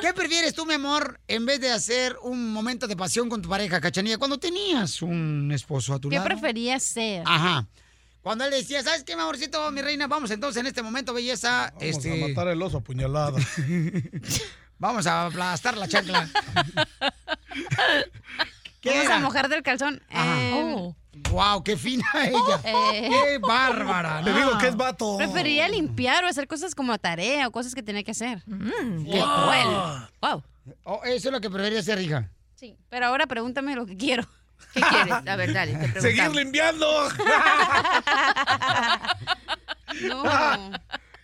¿Qué 0.00 0.12
prefieres 0.14 0.54
tú, 0.54 0.66
mi 0.66 0.74
amor, 0.74 1.20
en 1.28 1.46
vez 1.46 1.60
de 1.60 1.70
hacer 1.70 2.16
un 2.22 2.52
momento 2.52 2.86
de 2.86 2.96
pasión 2.96 3.28
con 3.28 3.42
tu 3.42 3.48
pareja, 3.48 3.80
Cachanilla, 3.80 4.18
cuando 4.18 4.38
tenías 4.38 5.02
un 5.02 5.50
esposo 5.52 5.94
a 5.94 5.98
tu 5.98 6.08
¿Qué 6.08 6.16
lado? 6.16 6.28
preferías 6.28 6.82
ser? 6.82 7.22
Ajá. 7.26 7.66
Cuando 8.22 8.44
él 8.44 8.50
decía, 8.50 8.82
¿sabes 8.82 9.04
qué, 9.04 9.16
mi 9.16 9.22
amorcito, 9.22 9.70
mi 9.70 9.80
reina? 9.80 10.06
Vamos 10.06 10.30
entonces 10.30 10.60
en 10.60 10.66
este 10.66 10.82
momento, 10.82 11.14
belleza. 11.14 11.72
Vamos 11.74 11.82
este... 11.96 12.22
a 12.24 12.28
matar 12.28 12.48
el 12.48 12.60
oso 12.62 12.78
a 12.78 12.80
puñaladas. 12.82 13.44
Vamos 14.78 15.06
a 15.06 15.26
aplastar 15.26 15.76
la 15.76 15.88
chancla. 15.88 16.28
¿Qué 18.80 18.90
Vamos 18.90 19.04
era? 19.04 19.16
a 19.16 19.20
mojar 19.20 19.48
del 19.48 19.62
calzón. 19.62 20.02
Ajá. 20.10 20.40
Eh, 20.40 20.94
Wow, 21.30 21.62
qué 21.64 21.76
fina 21.76 22.04
ella. 22.24 22.60
eh, 22.64 23.08
Qué 23.24 23.38
bárbara. 23.38 24.22
Te 24.22 24.30
no. 24.30 24.36
digo 24.36 24.58
que 24.58 24.68
es 24.68 24.76
vato. 24.76 25.16
Preferiría 25.16 25.68
limpiar 25.68 26.24
o 26.24 26.28
hacer 26.28 26.46
cosas 26.46 26.74
como 26.74 26.96
tarea 26.98 27.48
o 27.48 27.50
cosas 27.50 27.74
que 27.74 27.82
tenía 27.82 28.02
que 28.02 28.12
hacer. 28.12 28.42
Qué 28.44 28.52
Wow. 29.20 29.42
cruel. 29.42 29.68
Wow. 30.22 30.42
Oh, 30.84 31.00
eso 31.04 31.28
es 31.28 31.32
lo 31.32 31.40
que 31.40 31.50
preferiría 31.50 31.80
hacer, 31.80 32.00
hija. 32.00 32.30
Sí, 32.54 32.76
pero 32.88 33.06
ahora 33.06 33.26
pregúntame 33.26 33.74
lo 33.74 33.86
que 33.86 33.96
quiero. 33.96 34.24
¿Qué 34.74 34.80
quieres? 34.82 35.12
A 35.26 35.36
ver, 35.36 35.52
dale, 35.52 35.74
te 35.88 36.00
Seguir 36.00 36.30
limpiando. 36.30 36.86
No. 40.02 40.22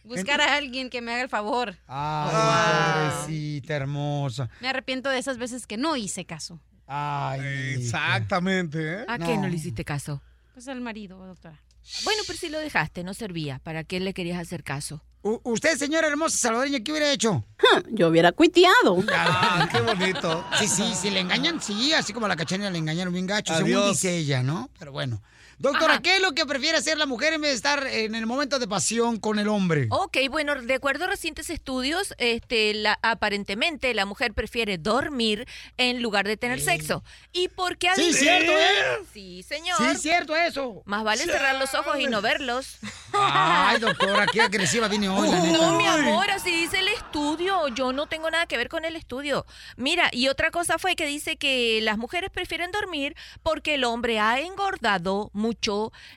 Buscar 0.04 0.40
a 0.40 0.54
alguien 0.56 0.88
que 0.88 1.00
me 1.00 1.12
haga 1.12 1.22
el 1.22 1.28
favor. 1.28 1.76
Ay, 1.88 3.10
pobrecita 3.10 3.74
hermosa. 3.74 4.48
Me 4.60 4.68
arrepiento 4.68 5.08
de 5.10 5.18
esas 5.18 5.36
veces 5.38 5.66
que 5.66 5.76
no 5.76 5.96
hice 5.96 6.24
caso. 6.24 6.60
Ay. 6.86 7.74
Exactamente, 7.78 9.00
¿eh? 9.02 9.04
¿A 9.08 9.18
qué 9.18 9.36
no 9.36 9.48
le 9.48 9.56
hiciste 9.56 9.84
caso? 9.84 10.22
Pues 10.54 10.68
al 10.68 10.80
marido, 10.80 11.18
doctora. 11.26 11.60
Bueno, 12.04 12.22
pero 12.26 12.38
si 12.38 12.48
lo 12.48 12.58
dejaste, 12.58 13.04
no 13.04 13.14
servía. 13.14 13.58
¿Para 13.60 13.84
qué 13.84 14.00
le 14.00 14.12
querías 14.14 14.40
hacer 14.40 14.64
caso? 14.64 15.02
U- 15.22 15.40
usted, 15.44 15.76
señora 15.76 16.06
hermosa 16.08 16.36
salvadoreña, 16.38 16.80
¿qué 16.80 16.92
hubiera 16.92 17.10
hecho? 17.12 17.44
Yo 17.90 18.08
hubiera 18.08 18.32
cuiteado. 18.32 19.02
Ah, 19.12 19.68
qué 19.70 19.80
bonito. 19.80 20.44
Sí, 20.58 20.66
sí, 20.68 20.94
si 20.94 21.10
le 21.10 21.20
engañan, 21.20 21.60
sí, 21.60 21.92
así 21.92 22.12
como 22.12 22.26
a 22.26 22.28
la 22.28 22.36
cachanilla 22.36 22.70
le 22.70 22.78
engañaron 22.78 23.12
bien 23.12 23.26
gacho, 23.26 23.52
según 23.54 23.70
Adiós. 23.72 23.88
dice 23.90 24.16
ella, 24.16 24.42
¿no? 24.42 24.70
Pero 24.78 24.92
bueno. 24.92 25.20
Doctora, 25.58 26.00
¿qué 26.00 26.16
es 26.16 26.22
lo 26.22 26.32
que 26.32 26.44
prefiere 26.44 26.76
hacer 26.76 26.98
la 26.98 27.06
mujer 27.06 27.32
en 27.32 27.40
vez 27.40 27.50
de 27.52 27.56
estar 27.56 27.86
en 27.86 28.14
el 28.14 28.26
momento 28.26 28.58
de 28.58 28.68
pasión 28.68 29.18
con 29.18 29.38
el 29.38 29.48
hombre? 29.48 29.86
Ok, 29.90 30.18
bueno, 30.30 30.54
de 30.54 30.74
acuerdo 30.74 31.04
a 31.04 31.06
recientes 31.08 31.48
estudios, 31.48 32.14
este, 32.18 32.74
la, 32.74 32.98
aparentemente 33.02 33.94
la 33.94 34.04
mujer 34.04 34.34
prefiere 34.34 34.76
dormir 34.76 35.46
en 35.78 36.02
lugar 36.02 36.26
de 36.26 36.36
tener 36.36 36.60
sexo. 36.60 37.02
¿Y 37.32 37.48
por 37.48 37.78
qué? 37.78 37.88
Sí, 37.94 38.12
cierto, 38.12 38.52
¿eh? 38.52 39.04
Sí, 39.14 39.42
señor. 39.42 39.78
Sí, 39.78 39.96
cierto 39.96 40.36
eso. 40.36 40.82
Más 40.84 41.04
vale 41.04 41.24
cerrar 41.24 41.56
los 41.56 41.74
ojos 41.74 41.98
y 41.98 42.06
no 42.06 42.20
verlos. 42.20 42.78
Ay, 43.12 43.78
doctora, 43.80 44.26
qué 44.26 44.42
agresiva 44.42 44.88
viene 44.88 45.08
hoy, 45.08 45.28
la 45.28 45.40
neta. 45.40 45.58
No, 45.58 45.78
mi 45.78 45.86
amor, 45.86 46.30
así 46.30 46.50
dice 46.50 46.80
el 46.80 46.88
estudio. 46.88 47.68
Yo 47.68 47.92
no 47.92 48.06
tengo 48.06 48.30
nada 48.30 48.46
que 48.46 48.58
ver 48.58 48.68
con 48.68 48.84
el 48.84 48.94
estudio. 48.94 49.46
Mira, 49.76 50.10
y 50.12 50.28
otra 50.28 50.50
cosa 50.50 50.78
fue 50.78 50.96
que 50.96 51.06
dice 51.06 51.36
que 51.36 51.80
las 51.82 51.96
mujeres 51.96 52.30
prefieren 52.30 52.70
dormir 52.72 53.16
porque 53.42 53.74
el 53.76 53.84
hombre 53.84 54.18
ha 54.20 54.40
engordado 54.40 55.30
mucho, 55.32 55.45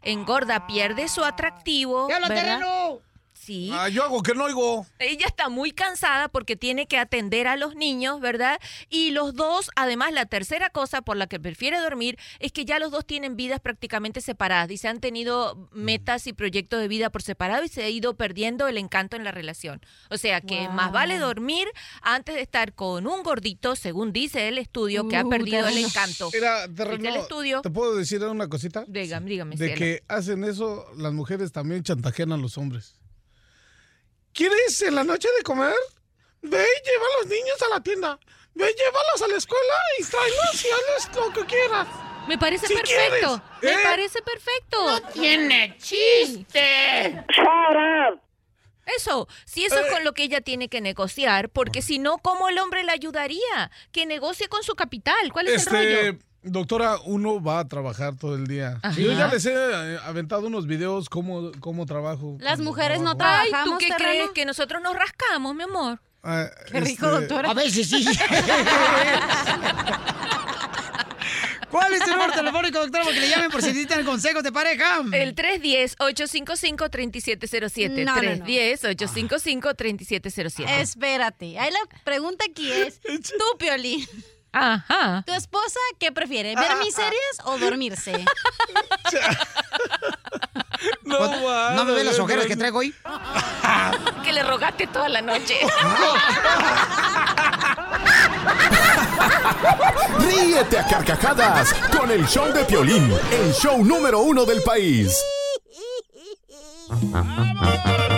engorda, 0.02 0.68
pierde 0.68 1.08
su 1.08 1.24
atractivo. 1.24 2.08
¡Ya 2.10 2.16
habla, 2.16 2.28
¿verdad? 2.30 2.60
Sí. 3.42 3.72
Ah, 3.74 3.88
yo 3.90 4.04
hago 4.04 4.22
que 4.22 4.34
no 4.36 4.44
oigo. 4.44 4.86
Ella 5.00 5.26
está 5.26 5.48
muy 5.50 5.72
cansada 5.72 6.28
porque 6.28 6.56
tiene 6.56 6.88
que 6.88 6.98
atender 6.98 7.48
a 7.48 7.56
los 7.56 7.74
niños, 7.76 8.20
¿verdad? 8.20 8.60
Y 8.90 9.12
los 9.12 9.34
dos, 9.34 9.72
además, 9.76 10.12
la 10.12 10.26
tercera 10.26 10.70
cosa 10.70 11.02
por 11.02 11.16
la 11.18 11.28
que 11.28 11.40
prefiere 11.40 11.80
dormir 11.80 12.18
es 12.40 12.52
que 12.52 12.66
ya 12.66 12.80
los 12.80 12.92
dos 12.92 13.06
tienen 13.06 13.36
vidas 13.36 13.60
prácticamente 13.60 14.22
separadas. 14.22 14.68
Dice, 14.68 14.88
han 14.90 15.00
tenido 15.00 15.70
metas 15.72 16.28
y 16.28 16.34
proyectos 16.34 16.80
de 16.82 16.88
vida 16.90 17.10
por 17.10 17.24
separado 17.24 17.64
y 17.64 17.70
se 17.70 17.84
ha 17.84 17.90
ido 17.90 18.16
perdiendo 18.16 18.68
el 18.68 18.78
encanto 18.78 19.16
en 19.16 19.24
la 19.24 19.32
relación. 19.32 19.82
O 20.10 20.18
sea 20.18 20.42
que 20.42 20.66
Wow. 20.68 20.74
más 20.74 20.92
vale 20.92 21.18
dormir 21.18 21.68
antes 22.02 22.36
de 22.36 22.42
estar 22.42 22.74
con 22.74 23.08
un 23.08 23.24
gordito, 23.24 23.76
según 23.76 24.12
dice 24.12 24.48
el 24.50 24.58
estudio, 24.58 25.08
que 25.08 25.16
ha 25.16 25.26
Uh, 25.26 25.30
perdido 25.30 25.68
el 25.68 25.78
encanto. 25.78 26.30
Dice 26.30 27.08
el 27.08 27.16
estudio. 27.16 27.62
¿te 27.62 27.70
puedo 27.70 27.96
decir 27.96 28.22
una 28.26 28.48
cosita? 28.50 28.84
Dígame, 28.88 29.30
dígame. 29.30 29.56
De 29.56 29.66
cielo. 29.68 29.80
que 29.80 30.04
hacen 30.08 30.44
eso, 30.44 30.86
las 30.98 31.14
mujeres 31.14 31.52
también 31.52 31.84
chantajean 31.84 32.32
a 32.34 32.38
los 32.38 32.58
hombres. 32.58 32.96
¿Quieres 34.40 34.82
en 34.84 34.96
la 34.96 35.04
noche 35.04 35.28
de 35.38 35.44
comer? 35.44 35.74
Ve 36.42 36.64
y 36.66 36.88
lleva 36.90 37.06
a 37.06 37.18
los 37.20 37.28
niños 37.28 37.62
a 37.62 37.74
la 37.76 37.84
tienda. 37.84 38.18
Ve 38.54 38.72
y 38.72 38.74
llévalos 38.74 39.22
a 39.22 39.28
la 39.28 39.36
escuela 39.36 39.74
y 40.00 40.04
tráelos 40.06 40.64
y 40.66 40.68
hazles 40.70 41.16
lo 41.18 41.34
que 41.34 41.46
quieras. 41.46 41.88
Me 42.26 42.38
parece 42.38 42.68
Si 42.68 42.74
perfecto. 42.74 43.42
quieres, 43.60 43.76
Me 43.76 43.82
¿eh? 43.82 43.84
parece 43.84 44.22
perfecto. 44.22 44.86
No 44.86 45.02
tiene 45.10 45.78
chiste. 45.78 47.26
Eso, 48.96 49.28
si 49.46 49.66
eso 49.66 49.78
Eh. 49.78 49.82
es 49.86 49.92
con 49.92 50.06
lo 50.06 50.14
que 50.14 50.24
ella 50.24 50.40
tiene 50.40 50.70
que 50.70 50.80
negociar, 50.80 51.50
porque 51.50 51.82
si 51.82 52.00
no, 52.00 52.18
¿cómo 52.20 52.48
el 52.48 52.60
hombre 52.60 52.86
le 52.86 52.94
ayudaría? 52.94 53.72
Que 53.92 54.06
negocie 54.06 54.48
con 54.48 54.64
su 54.64 54.74
capital. 54.76 55.34
¿Cuál 55.34 55.50
es 55.50 55.68
el 55.68 55.74
rollo? 55.74 56.20
Doctora, 56.42 56.98
uno 57.04 57.44
va 57.44 57.60
a 57.60 57.68
trabajar 57.68 58.16
todo 58.16 58.36
el 58.36 58.48
día. 58.48 58.80
Ajá. 58.82 58.98
Yo 59.00 59.12
ya 59.12 59.28
les 59.28 59.46
he 59.46 59.52
eh, 59.54 59.98
aventado 60.06 60.48
unos 60.48 60.68
videos 60.68 61.10
cómo, 61.10 61.52
cómo 61.60 61.86
trabajo. 61.86 62.38
Las 62.40 62.60
mujeres 62.60 63.02
no 63.02 63.18
trabajo. 63.18 63.40
Ay, 63.42 63.48
¿tú 63.48 63.52
trabajamos, 63.52 63.80
qué 63.80 63.88
terreno. 63.90 64.10
crees? 64.10 64.30
Que 64.32 64.46
nosotros 64.46 64.82
nos 64.82 64.96
rascamos, 64.96 65.54
mi 65.54 65.64
amor. 65.64 66.00
Ah, 66.24 66.46
Qué 66.72 66.80
rico, 66.82 67.06
este, 67.08 67.20
doctora. 67.20 67.52
A 67.52 67.54
veces 67.54 67.90
sí. 67.90 68.06
¿Cuál 71.70 71.94
es 71.94 72.02
el 72.02 72.10
número 72.10 72.34
telefónico, 72.34 72.80
doctora? 72.80 73.04
Porque 73.04 73.20
le 73.20 73.30
llamen 73.30 73.52
por 73.52 73.62
si 73.62 73.68
necesitan 73.68 74.04
consejos 74.04 74.42
de 74.44 74.52
pareja. 74.52 75.02
El 75.14 75.36
310-855-3707. 75.36 78.06
No, 78.06 78.16
no, 78.16 78.22
no. 78.24 78.30
310-855-3707. 78.46 80.68
Espérate. 80.80 81.60
Ahí 81.60 81.70
la 81.72 81.78
pregunta 82.04 82.44
aquí 82.50 82.72
es, 82.72 83.00
tú, 83.02 83.58
Piolín, 83.60 84.04
Ajá. 84.52 85.24
¿tu 85.26 85.34
esposa 85.34 85.80
qué 86.00 86.12
prefiere? 86.12 86.56
¿Ver 86.56 86.78
mis 86.78 86.96
series 86.96 87.40
o 87.46 87.58
dormirse? 87.58 88.26
No, 91.04 91.74
¿No 91.76 91.86
me 91.86 91.92
ven 91.94 92.06
las 92.06 92.20
ojeras 92.20 92.46
que 92.46 92.56
traigo 92.56 92.80
hoy? 92.80 92.94
Que 94.24 94.34
le 94.34 94.44
rogaste 94.44 94.86
toda 94.88 95.10
la 95.10 95.22
noche. 95.22 95.56
Ríete 100.20 100.78
a 100.78 100.88
carcajadas 100.88 101.74
con 101.98 102.12
el 102.12 102.28
show 102.28 102.52
de 102.54 102.64
Piolín, 102.66 103.12
el 103.32 103.54
show 103.54 103.84
número 103.84 104.20
uno 104.20 104.46
del 104.46 104.62
país. 104.62 105.18
Vamos 106.90 108.09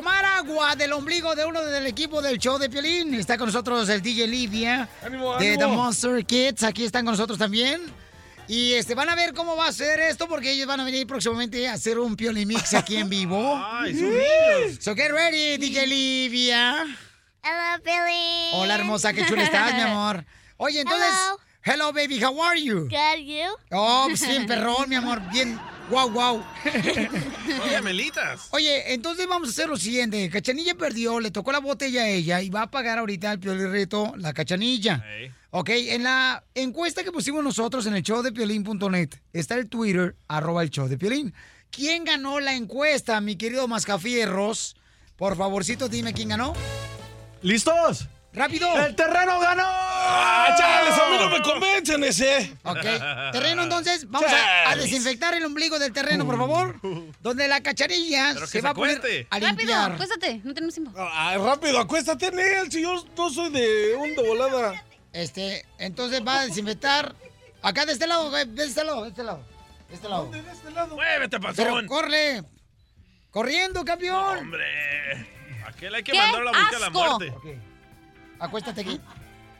tomar 0.00 0.24
agua 0.24 0.74
del 0.76 0.94
ombligo 0.94 1.34
de 1.34 1.44
uno 1.44 1.60
del 1.60 1.86
equipo 1.86 2.22
del 2.22 2.38
show 2.38 2.56
de 2.56 2.70
Piolín. 2.70 3.12
Está 3.12 3.36
con 3.36 3.48
nosotros 3.48 3.86
el 3.90 4.00
DJ 4.00 4.26
Livia 4.28 4.88
Ánimo, 5.04 5.36
de 5.36 5.48
ánimo. 5.48 5.58
The 5.58 5.66
Monster 5.66 6.24
Kids. 6.24 6.62
Aquí 6.62 6.84
están 6.84 7.04
con 7.04 7.12
nosotros 7.12 7.38
también. 7.38 7.82
Y 8.48 8.72
este, 8.72 8.94
van 8.94 9.10
a 9.10 9.14
ver 9.14 9.34
cómo 9.34 9.56
va 9.56 9.66
a 9.66 9.72
ser 9.72 10.00
esto 10.00 10.26
porque 10.26 10.52
ellos 10.52 10.66
van 10.66 10.80
a 10.80 10.84
venir 10.84 11.06
próximamente 11.06 11.68
a 11.68 11.74
hacer 11.74 11.98
un 11.98 12.16
Piolín 12.16 12.48
Mix 12.48 12.72
aquí 12.72 12.96
en 12.96 13.10
vivo. 13.10 13.62
Ay, 13.70 13.94
son 13.94 14.08
niños. 14.08 14.78
So 14.80 14.94
get 14.94 15.10
ready, 15.10 15.58
DJ 15.58 15.86
Livia. 15.86 16.86
Hello, 17.42 17.82
Billy. 17.84 18.52
Hola, 18.54 18.76
hermosa, 18.76 19.12
qué 19.12 19.26
chula 19.26 19.42
estás, 19.42 19.74
mi 19.74 19.82
amor. 19.82 20.24
Oye, 20.56 20.80
entonces, 20.80 21.12
Hello. 21.62 21.90
hello, 21.90 21.92
baby, 21.92 22.18
how 22.24 22.42
are 22.42 22.58
you? 22.58 22.88
Good, 22.88 23.18
you? 23.18 23.54
Oh, 23.70 24.06
pues 24.08 24.26
bien 24.26 24.46
perrón, 24.46 24.88
mi 24.88 24.96
amor, 24.96 25.20
bien, 25.30 25.60
wow, 25.90 26.10
wow. 26.10 26.44
Oye, 27.64 27.82
Melitas. 27.82 28.48
Oye, 28.50 28.94
entonces 28.94 29.26
vamos 29.26 29.48
a 29.48 29.50
hacer 29.50 29.68
lo 29.68 29.76
siguiente. 29.76 30.30
Cachanilla 30.30 30.74
perdió, 30.74 31.20
le 31.20 31.30
tocó 31.30 31.52
la 31.52 31.58
botella 31.58 32.02
a 32.02 32.08
ella 32.08 32.40
y 32.40 32.50
va 32.50 32.62
a 32.62 32.70
pagar 32.70 32.98
ahorita 32.98 33.32
el 33.32 33.40
Piolín 33.40 33.70
Reto 33.70 34.14
la 34.16 34.32
cachanilla. 34.32 35.04
Ok, 35.50 35.70
en 35.70 36.04
la 36.04 36.44
encuesta 36.54 37.02
que 37.02 37.10
pusimos 37.10 37.42
nosotros 37.42 37.84
en 37.86 37.94
el 37.94 38.02
show 38.02 38.22
de 38.22 38.30
piolín.net 38.32 39.10
está 39.32 39.56
el 39.56 39.68
Twitter, 39.68 40.16
arroba 40.28 40.62
el 40.62 40.70
show 40.70 40.86
de 40.86 40.96
Piolín. 40.96 41.34
¿Quién 41.70 42.04
ganó 42.04 42.40
la 42.40 42.54
encuesta, 42.54 43.20
mi 43.20 43.36
querido 43.36 43.66
Mascafierros? 43.66 44.76
Por 45.16 45.36
favorcito, 45.36 45.88
dime 45.88 46.12
quién 46.14 46.30
ganó. 46.30 46.54
¿Listos? 47.42 48.08
¡Rápido! 48.32 48.72
¡El 48.86 48.94
terreno 48.94 49.40
ganó! 49.40 49.64
¡Ah, 49.66 50.54
chales! 50.56 50.96
A 50.96 51.08
mí 51.08 51.16
no 51.18 51.30
me 51.30 51.42
convencen 51.42 52.04
ese. 52.04 52.56
Ok. 52.62 52.80
Terreno, 53.32 53.64
entonces, 53.64 54.08
vamos 54.08 54.30
a, 54.66 54.76
desinfectar 54.76 55.34
el 55.34 55.44
ombligo 55.44 55.78
del 55.80 55.92
terreno, 55.92 56.24
por 56.24 56.36
favor. 56.36 56.80
Donde 57.20 57.48
la 57.48 57.60
cachanilla 57.60 58.30
Pero 58.34 58.46
que 58.46 58.46
se 58.46 58.58
se 58.58 58.60
va 58.62 58.70
a 58.70 58.74
poner 58.74 58.98
acueste. 58.98 59.26
a 59.30 59.38
Rápido, 59.40 59.74
acuéstate, 59.74 60.40
no 60.44 60.54
tenemos 60.54 60.74
tiempo. 60.74 60.92
Ay, 61.12 61.38
rápido, 61.38 61.80
acuéstate 61.80 62.26
en 62.26 62.38
él, 62.38 62.70
si 62.70 62.82
yo 62.82 63.04
no 63.16 63.30
soy 63.30 63.50
de 63.50 63.96
un 63.96 64.14
de 64.14 64.28
volada. 64.28 64.84
Este, 65.12 65.66
entonces 65.78 66.24
va 66.24 66.40
a 66.40 66.46
desinfectar. 66.46 67.14
Acá 67.62 67.84
de 67.84 67.92
este 67.92 68.06
lado, 68.06 68.30
güey, 68.30 68.46
de 68.46 68.64
este 68.64 68.84
lado, 68.84 69.02
de 69.02 69.08
este 69.08 69.24
lado. 69.24 69.44
De 69.88 69.94
este 69.96 70.08
lado. 70.08 70.22
¿Dónde 70.24 70.42
de 70.42 70.52
este 70.52 70.70
lado? 70.70 70.94
Muévete, 70.94 71.40
Pero 71.40 71.52
pasón. 71.72 71.86
corre. 71.88 72.44
Corriendo, 73.30 73.84
campeón. 73.84 74.38
Hombre. 74.38 75.26
Aquel 75.66 75.94
hay 75.94 76.02
que 76.04 76.12
¡Qué 76.12 76.18
mandarlo 76.18 76.50
a 76.50 76.78
la 76.78 76.90
muerte. 76.90 77.30
Ok. 77.30 77.69
Acuéstate 78.40 78.80
aquí. 78.80 79.00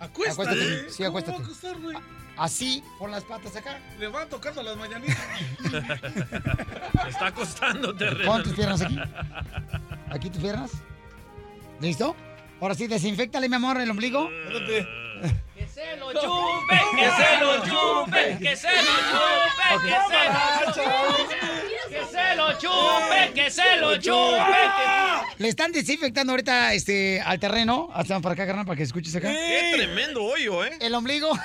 Acuéstate. 0.01 0.43
Acuéstate 0.51 0.63
aquí. 0.63 0.91
Sí, 0.91 1.05
¿Cómo 1.05 1.19
acuéstate. 1.19 1.39
va 1.39 1.43
a 1.43 1.47
acostar, 1.47 1.81
güey? 1.81 1.97
Así, 2.37 2.83
con 2.99 3.11
las 3.11 3.25
patas 3.25 3.55
acá. 3.57 3.79
Le 3.99 4.09
van 4.09 4.29
tocando 4.29 4.63
las 4.63 4.77
mañanitas. 4.77 5.19
Está 7.09 7.27
acostando, 7.27 7.95
terreno. 7.95 8.31
Pon 8.31 8.43
tus 8.43 8.55
piernas 8.55 8.81
aquí. 8.81 8.99
Aquí 10.11 10.31
tus 10.31 10.41
piernas. 10.41 10.71
¿Listo? 11.81 12.17
Ahora 12.61 12.75
sí, 12.75 12.87
desinfectale, 12.87 13.49
mi 13.49 13.57
amor, 13.57 13.81
el 13.81 13.91
ombligo. 13.91 14.31
Espérate. 14.31 14.87
Que 15.57 15.67
se 15.69 15.97
lo 15.99 16.13
chupe, 16.13 16.81
que 16.97 17.11
se 17.11 17.39
lo 17.41 17.65
chupe, 17.65 18.39
que 18.41 18.57
se 18.57 18.69
lo 18.83 19.03
chupe, 19.13 19.85
que 19.85 20.01
se 20.09 20.25
lo 20.35 20.73
chupe, 20.73 21.39
que 21.91 22.05
se 22.07 22.35
lo 22.37 22.59
chupe, 22.59 23.33
que 23.35 23.51
se 23.51 23.77
lo 23.77 23.97
chupe. 23.99 24.59
Le 25.39 25.49
están 25.49 25.73
desinfectando 25.73 26.33
ahorita 26.33 26.73
este, 26.75 27.21
al 27.21 27.39
terreno. 27.39 27.91
Hasta 27.93 28.19
para 28.21 28.33
acá, 28.35 28.47
carnal, 28.47 28.65
para 28.65 28.77
que 28.79 28.83
escuches 28.85 29.15
acá. 29.17 29.29
Qué 29.29 29.73
tremendo 29.77 30.25
hoyo, 30.25 30.65
¿eh? 30.65 30.73
El 30.81 30.95
ombligo. 30.95 31.31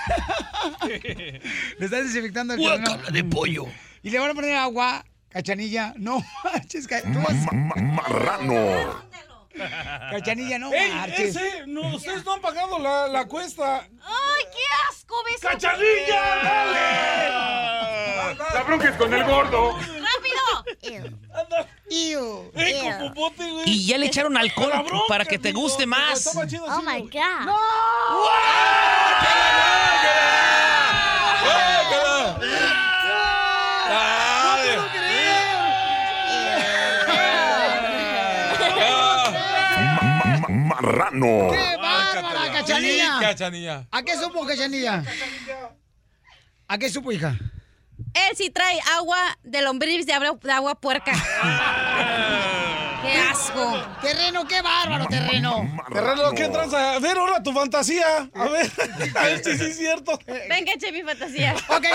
Le 0.88 1.86
están 1.86 2.04
desinfectando 2.06 2.54
el 2.54 2.62
terreno. 2.62 2.98
de 3.12 3.24
pollo. 3.26 3.66
Y 4.04 4.10
le 4.10 4.20
van 4.20 4.32
a 4.32 4.34
poner 4.34 4.56
agua, 4.56 5.04
cachanilla. 5.30 5.94
No 5.98 6.24
manches, 6.44 6.88
ca- 6.88 7.02
tú 7.02 7.20
vas- 7.28 7.52
Marrano. 7.54 9.04
Cachanilla, 10.12 10.60
no 10.60 10.72
¡Ey, 10.74 10.92
marches. 10.92 11.36
ese! 11.36 11.64
No, 11.68 11.96
ustedes 11.96 12.24
no 12.26 12.34
han 12.34 12.42
pagado 12.42 12.80
la, 12.80 13.08
la 13.08 13.26
cuesta. 13.26 13.80
¡Ay, 13.82 14.46
qué 14.54 14.62
asco, 14.90 15.16
ves! 15.26 15.40
¡Cachanilla, 15.42 16.22
dale! 16.44 18.36
La 18.54 18.64
bronca 18.64 18.90
es 18.90 18.96
con 18.98 19.14
el 19.14 19.24
gordo. 19.24 19.78
¡Rápido! 19.78 20.66
Ew. 21.90 22.52
¡Ey, 22.56 22.82
con 22.82 23.14
popote, 23.14 23.52
güey! 23.52 23.64
Y 23.70 23.86
ya 23.86 23.98
le 23.98 24.08
echaron 24.08 24.36
alcohol 24.38 24.72
bronca, 24.86 25.06
para 25.08 25.26
que 25.26 25.38
te 25.40 25.52
guste 25.52 25.86
más. 25.86 26.30
Chido 26.48 26.66
Oh 26.66 26.82
my 26.82 27.02
god. 27.04 27.46
Ma- 27.46 27.46
ma- 27.46 27.56
Marrano. 40.86 41.50
¡Qué 41.52 41.78
bárbara, 41.82 42.52
Cachanilla! 42.52 43.18
Sí, 43.18 43.26
Cachanilla. 43.26 43.88
¿A 43.92 44.04
qué 44.04 44.18
supo, 44.18 44.46
Cachanilla? 44.46 45.04
¿A 46.68 46.78
qué 46.78 46.90
supo, 46.90 47.12
hija? 47.12 47.36
Él 48.14 48.36
sí 48.36 48.50
trae 48.50 48.80
agua 48.98 49.18
de 49.44 49.62
lombriz 49.62 50.06
de 50.06 50.14
agua, 50.14 50.38
de 50.42 50.52
agua 50.52 50.76
puerca. 50.76 51.12
¡Qué 53.06 53.18
asco! 53.20 53.84
Terreno, 54.02 54.48
qué 54.48 54.62
bárbaro, 54.62 55.06
terreno. 55.08 55.70
Terreno, 55.94 56.32
¿qué 56.32 56.50
tranza? 56.50 56.96
A 56.96 57.00
ver, 57.00 57.18
ahora 57.18 57.44
tu 57.44 57.54
fantasía. 57.54 58.30
A 58.34 58.46
ver, 58.46 58.72
a 59.16 59.24
ver 59.24 59.44
si 59.44 59.58
sí 59.58 59.66
es 59.66 59.78
cierto. 59.78 60.20
Venga, 60.26 60.74
eche 60.74 60.92
mi 60.92 61.04
fantasía. 61.04 61.56
Ok, 61.70 61.86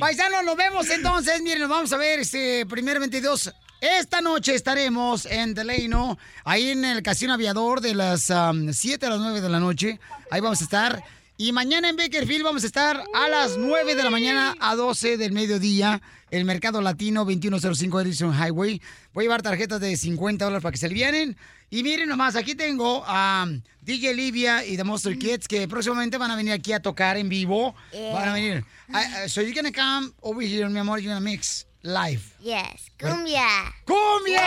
paisanos, 0.00 0.44
nos 0.44 0.56
vemos 0.56 0.90
entonces. 0.90 1.40
Miren, 1.42 1.60
nos 1.60 1.70
vamos 1.70 1.92
a 1.92 1.96
ver 1.96 2.20
este 2.20 2.66
primer 2.66 2.98
22. 2.98 3.54
Esta 3.80 4.20
noche 4.20 4.56
estaremos 4.56 5.26
en 5.26 5.54
Delano, 5.54 6.18
ahí 6.44 6.70
en 6.70 6.84
el 6.84 7.00
Casino 7.04 7.34
Aviador 7.34 7.80
de 7.80 7.94
las 7.94 8.28
am, 8.28 8.72
7 8.72 9.06
a 9.06 9.10
las 9.10 9.20
9 9.20 9.40
de 9.40 9.48
la 9.48 9.60
noche. 9.60 10.00
Ahí 10.32 10.40
vamos 10.40 10.60
a 10.60 10.64
estar. 10.64 11.04
Y 11.40 11.52
mañana 11.52 11.88
en 11.88 11.94
Bakerfield 11.96 12.42
vamos 12.42 12.64
a 12.64 12.66
estar 12.66 13.04
a 13.14 13.28
las 13.28 13.56
9 13.56 13.94
de 13.94 14.02
la 14.02 14.10
mañana 14.10 14.56
a 14.58 14.74
12 14.74 15.16
del 15.16 15.30
mediodía. 15.30 16.02
El 16.32 16.44
Mercado 16.44 16.80
Latino 16.82 17.24
2105 17.24 18.00
Edison 18.00 18.34
Highway. 18.34 18.82
Voy 19.14 19.22
a 19.22 19.26
llevar 19.26 19.42
tarjetas 19.42 19.80
de 19.80 19.96
50 19.96 20.44
dólares 20.44 20.62
para 20.64 20.72
que 20.72 20.78
se 20.78 20.86
alivianen. 20.86 21.36
Y 21.70 21.84
miren 21.84 22.08
nomás, 22.08 22.34
aquí 22.34 22.56
tengo 22.56 23.04
a 23.06 23.46
DJ 23.82 24.14
Livia 24.14 24.64
y 24.66 24.76
The 24.76 24.82
Monster 24.82 25.16
Kids 25.16 25.46
que 25.46 25.68
próximamente 25.68 26.18
van 26.18 26.32
a 26.32 26.36
venir 26.36 26.52
aquí 26.54 26.72
a 26.72 26.80
tocar 26.80 27.16
en 27.16 27.28
vivo. 27.28 27.72
Yeah. 27.92 28.12
Van 28.14 28.28
a 28.30 28.32
venir. 28.34 28.64
I- 28.88 29.24
uh, 29.24 29.28
so 29.28 29.40
you're 29.40 29.54
gonna 29.54 29.70
come 29.72 30.12
over 30.22 30.42
here, 30.44 30.68
mi 30.68 30.80
amor, 30.80 30.98
you're 30.98 31.14
gonna 31.14 31.20
mix 31.24 31.66
live. 31.82 32.20
Yes. 32.40 32.90
Cumbia. 32.98 33.46
¡Cumbia! 33.86 34.42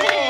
DJs. 0.00 0.29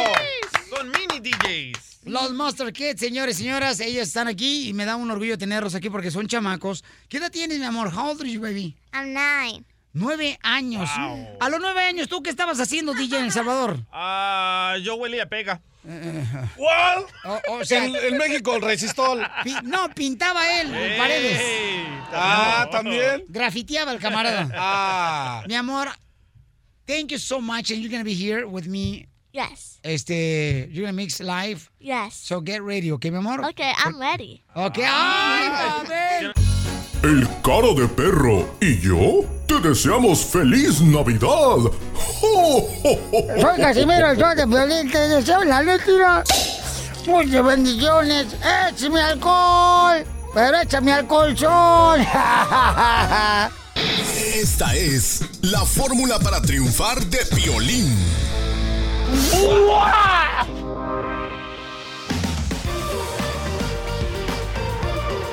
Los 2.10 2.32
Monster 2.32 2.72
Kids, 2.72 2.98
señores 3.00 3.38
y 3.38 3.44
señoras, 3.44 3.78
ellos 3.80 4.08
están 4.08 4.26
aquí 4.28 4.68
y 4.68 4.72
me 4.72 4.84
da 4.84 4.96
un 4.96 5.10
orgullo 5.10 5.38
tenerlos 5.38 5.74
aquí 5.74 5.88
porque 5.90 6.10
son 6.10 6.26
chamacos. 6.26 6.84
¿Qué 7.08 7.18
edad 7.18 7.30
tienes, 7.30 7.58
mi 7.58 7.64
amor? 7.64 7.88
How 7.94 8.10
old 8.10 8.20
are 8.22 8.30
you, 8.30 8.40
baby? 8.40 8.76
I'm 8.92 9.12
nine. 9.14 9.64
Nueve 9.92 10.38
años. 10.42 10.88
Wow. 10.96 11.26
A 11.40 11.48
los 11.48 11.60
nueve 11.60 11.82
años, 11.84 12.08
¿tú 12.08 12.22
qué 12.22 12.30
estabas 12.30 12.58
haciendo, 12.60 12.94
DJ, 12.94 13.18
en 13.18 13.24
El 13.26 13.32
Salvador? 13.32 13.84
Ah, 13.92 14.76
yo 14.82 14.94
huele 14.96 15.20
a 15.20 15.28
pega. 15.28 15.60
¿Cuál? 16.56 17.04
O, 17.24 17.54
o 17.54 17.64
sea, 17.64 17.84
En, 17.84 17.94
en 17.96 18.16
México, 18.18 18.54
el 18.56 18.62
resistol. 18.62 19.26
pi- 19.42 19.56
no, 19.64 19.88
pintaba 19.94 20.60
él 20.60 20.68
paredes. 20.98 21.40
Ey. 21.40 21.86
Ah, 22.12 22.68
también. 22.70 23.24
Grafiteaba 23.28 23.92
el 23.92 23.98
camarada. 23.98 24.48
Ah. 24.54 25.42
Mi 25.48 25.54
amor, 25.54 25.88
thank 26.86 27.08
you 27.10 27.18
so 27.18 27.40
much 27.40 27.70
and 27.70 27.80
you're 27.80 27.88
gonna 27.90 28.04
be 28.04 28.14
here 28.14 28.44
with 28.46 28.66
me. 28.66 29.06
Yes. 29.32 29.78
Este, 29.82 30.68
you're 30.72 30.86
gonna 30.86 30.92
mix 30.92 31.20
live. 31.20 31.70
Yes. 31.78 32.14
So 32.14 32.40
get 32.40 32.62
ready, 32.62 32.90
¿ok, 32.90 33.04
mi 33.04 33.18
amor? 33.18 33.44
Okay, 33.50 33.72
I'm 33.78 33.98
ready. 34.00 34.42
Ok, 34.54 34.78
ay, 34.78 35.48
a 35.48 35.84
ver. 35.88 36.32
El 37.02 37.26
cara 37.42 37.72
de 37.74 37.88
perro 37.88 38.46
y 38.60 38.78
yo 38.80 39.24
te 39.46 39.58
deseamos 39.60 40.24
feliz 40.24 40.80
Navidad. 40.82 41.70
Soy 42.20 43.56
Casimiro, 43.56 44.10
el 44.10 44.18
show 44.18 44.34
de 44.34 44.44
violín, 44.44 44.90
te 44.90 44.98
deseo 45.08 45.44
la 45.44 45.62
letra. 45.62 46.24
Muchas 47.06 47.44
bendiciones. 47.44 48.26
Échame 48.68 49.00
alcohol. 49.00 50.04
Pero 50.34 50.60
échame 50.60 50.92
alcohol 50.92 51.36
sol. 51.36 52.00
Esta 54.34 54.74
es 54.74 55.22
la 55.42 55.64
fórmula 55.64 56.18
para 56.18 56.40
triunfar 56.42 57.00
de 57.06 57.18
violín. 57.34 57.96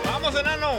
¡Vamos, 0.05 0.35
enano! 0.39 0.71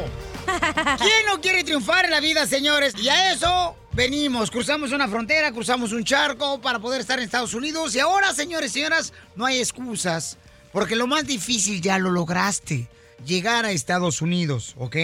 ¿Quién 0.98 1.26
no 1.26 1.40
quiere 1.40 1.64
triunfar 1.64 2.06
en 2.06 2.10
la 2.10 2.20
vida, 2.20 2.46
señores? 2.46 2.94
Y 2.96 3.08
a 3.08 3.32
eso 3.32 3.76
venimos. 3.92 4.50
Cruzamos 4.50 4.92
una 4.92 5.08
frontera, 5.08 5.52
cruzamos 5.52 5.92
un 5.92 6.04
charco 6.04 6.60
para 6.60 6.78
poder 6.78 7.00
estar 7.00 7.18
en 7.18 7.24
Estados 7.24 7.54
Unidos. 7.54 7.94
Y 7.94 8.00
ahora, 8.00 8.32
señores 8.32 8.70
y 8.70 8.74
señoras, 8.74 9.12
no 9.36 9.46
hay 9.46 9.58
excusas. 9.58 10.38
Porque 10.72 10.96
lo 10.96 11.06
más 11.06 11.26
difícil 11.26 11.80
ya 11.80 11.98
lo 11.98 12.10
lograste. 12.10 12.88
Llegar 13.24 13.64
a 13.64 13.72
Estados 13.72 14.22
Unidos, 14.22 14.74
¿ok? 14.78 14.96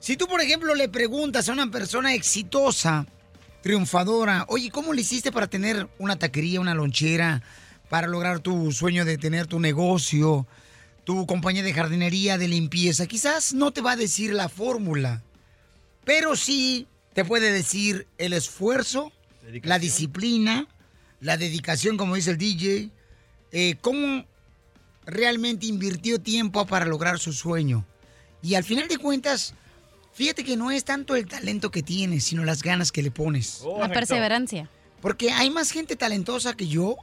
Si 0.00 0.16
tú, 0.16 0.26
por 0.26 0.40
ejemplo, 0.40 0.74
le 0.74 0.88
preguntas 0.88 1.48
a 1.48 1.52
una 1.52 1.70
persona 1.70 2.14
exitosa, 2.14 3.06
triunfadora, 3.62 4.44
oye, 4.48 4.70
¿cómo 4.70 4.92
le 4.92 5.02
hiciste 5.02 5.32
para 5.32 5.48
tener 5.48 5.88
una 5.98 6.18
taquería, 6.18 6.60
una 6.60 6.74
lonchera, 6.74 7.42
para 7.88 8.06
lograr 8.06 8.40
tu 8.40 8.72
sueño 8.72 9.04
de 9.04 9.18
tener 9.18 9.46
tu 9.46 9.60
negocio? 9.60 10.46
tu 11.08 11.24
compañía 11.24 11.62
de 11.62 11.72
jardinería, 11.72 12.36
de 12.36 12.48
limpieza, 12.48 13.06
quizás 13.06 13.54
no 13.54 13.70
te 13.70 13.80
va 13.80 13.92
a 13.92 13.96
decir 13.96 14.34
la 14.34 14.50
fórmula, 14.50 15.22
pero 16.04 16.36
sí 16.36 16.86
te 17.14 17.24
puede 17.24 17.50
decir 17.50 18.06
el 18.18 18.34
esfuerzo, 18.34 19.10
la 19.62 19.78
disciplina, 19.78 20.68
la 21.22 21.38
dedicación, 21.38 21.96
como 21.96 22.14
dice 22.14 22.32
el 22.32 22.36
DJ, 22.36 22.90
eh, 23.52 23.76
cómo 23.80 24.26
realmente 25.06 25.64
invirtió 25.64 26.20
tiempo 26.20 26.66
para 26.66 26.84
lograr 26.84 27.18
su 27.18 27.32
sueño. 27.32 27.86
Y 28.42 28.54
al 28.54 28.64
final 28.64 28.86
de 28.86 28.98
cuentas, 28.98 29.54
fíjate 30.18 30.42
que 30.42 30.56
no 30.56 30.72
es 30.72 30.84
tanto 30.84 31.14
el 31.14 31.28
talento 31.28 31.70
que 31.70 31.84
tienes, 31.84 32.24
sino 32.24 32.44
las 32.44 32.64
ganas 32.64 32.90
que 32.90 33.02
le 33.02 33.12
pones. 33.12 33.62
La 33.78 33.88
perseverancia. 33.88 34.68
Porque 35.00 35.30
hay 35.30 35.48
más 35.48 35.70
gente 35.70 35.94
talentosa 35.94 36.54
que 36.54 36.66
yo, 36.66 36.96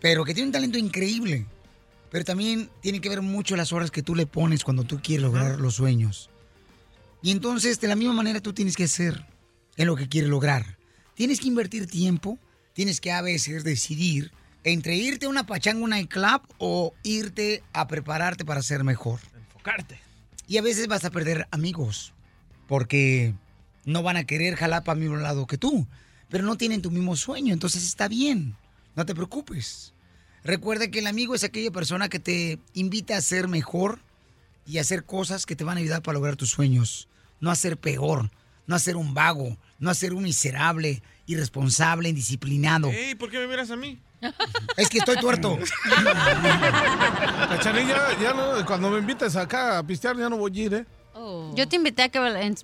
pero 0.00 0.24
que 0.24 0.32
tiene 0.32 0.46
un 0.46 0.52
talento 0.52 0.78
increíble. 0.78 1.44
Pero 2.10 2.24
también 2.24 2.70
tiene 2.80 3.02
que 3.02 3.10
ver 3.10 3.20
mucho 3.20 3.54
las 3.54 3.70
horas 3.74 3.90
que 3.90 4.02
tú 4.02 4.14
le 4.14 4.24
pones 4.24 4.64
cuando 4.64 4.84
tú 4.84 4.98
quieres 5.02 5.24
lograr 5.24 5.60
los 5.60 5.74
sueños. 5.74 6.30
Y 7.20 7.32
entonces, 7.32 7.80
de 7.80 7.88
la 7.88 7.96
misma 7.96 8.14
manera, 8.14 8.40
tú 8.40 8.54
tienes 8.54 8.76
que 8.76 8.84
hacer 8.84 9.26
en 9.76 9.86
lo 9.86 9.94
que 9.94 10.08
quieres 10.08 10.30
lograr. 10.30 10.78
Tienes 11.12 11.40
que 11.40 11.48
invertir 11.48 11.86
tiempo, 11.86 12.38
tienes 12.72 13.02
que 13.02 13.12
a 13.12 13.20
veces 13.20 13.62
decidir 13.62 14.32
entre 14.64 14.96
irte 14.96 15.26
a 15.26 15.28
una 15.28 15.44
pachanga, 15.44 15.84
un 15.84 15.90
nightclub 15.90 16.40
o 16.56 16.94
irte 17.02 17.62
a 17.74 17.86
prepararte 17.88 18.46
para 18.46 18.62
ser 18.62 18.84
mejor. 18.84 19.20
Enfocarte. 19.36 20.00
Y 20.46 20.56
a 20.56 20.62
veces 20.62 20.86
vas 20.86 21.04
a 21.04 21.10
perder 21.10 21.46
amigos 21.50 22.14
porque 22.68 23.34
no 23.84 24.04
van 24.04 24.16
a 24.16 24.24
querer 24.24 24.54
jalar 24.54 24.84
para 24.84 24.96
el 24.98 25.02
mismo 25.02 25.16
lado 25.16 25.48
que 25.48 25.58
tú, 25.58 25.88
pero 26.28 26.44
no 26.44 26.56
tienen 26.56 26.82
tu 26.82 26.92
mismo 26.92 27.16
sueño, 27.16 27.52
entonces 27.52 27.82
está 27.84 28.06
bien, 28.06 28.54
no 28.94 29.04
te 29.04 29.14
preocupes. 29.14 29.94
Recuerda 30.44 30.88
que 30.88 31.00
el 31.00 31.08
amigo 31.08 31.34
es 31.34 31.42
aquella 31.42 31.72
persona 31.72 32.08
que 32.08 32.20
te 32.20 32.60
invita 32.74 33.16
a 33.16 33.20
ser 33.22 33.48
mejor 33.48 33.98
y 34.66 34.78
a 34.78 34.82
hacer 34.82 35.04
cosas 35.04 35.46
que 35.46 35.56
te 35.56 35.64
van 35.64 35.78
a 35.78 35.80
ayudar 35.80 36.02
para 36.02 36.14
lograr 36.14 36.36
tus 36.36 36.50
sueños, 36.50 37.08
no 37.40 37.50
a 37.50 37.56
ser 37.56 37.76
peor, 37.78 38.30
no 38.66 38.76
a 38.76 38.78
ser 38.78 38.96
un 38.96 39.14
vago, 39.14 39.56
no 39.78 39.90
a 39.90 39.94
ser 39.94 40.12
un 40.12 40.22
miserable, 40.22 41.02
irresponsable, 41.26 42.10
indisciplinado. 42.10 42.90
Ey, 42.90 43.14
¿por 43.14 43.30
qué 43.30 43.38
me 43.38 43.48
miras 43.48 43.70
a 43.70 43.76
mí? 43.76 43.98
Es 44.76 44.88
que 44.88 44.98
estoy 44.98 45.16
tuerto. 45.16 45.58
Cachanilla, 47.48 48.18
ya 48.20 48.34
no, 48.34 48.66
cuando 48.66 48.90
me 48.90 48.98
invites 48.98 49.36
acá 49.36 49.78
a 49.78 49.86
pistear, 49.86 50.16
ya 50.16 50.28
no 50.28 50.36
voy 50.36 50.60
a 50.60 50.62
ir, 50.64 50.74
¿eh? 50.74 50.84
Yo 51.54 51.68
te 51.68 51.76
invité 51.76 52.04
a 52.04 52.08
que 52.08 52.18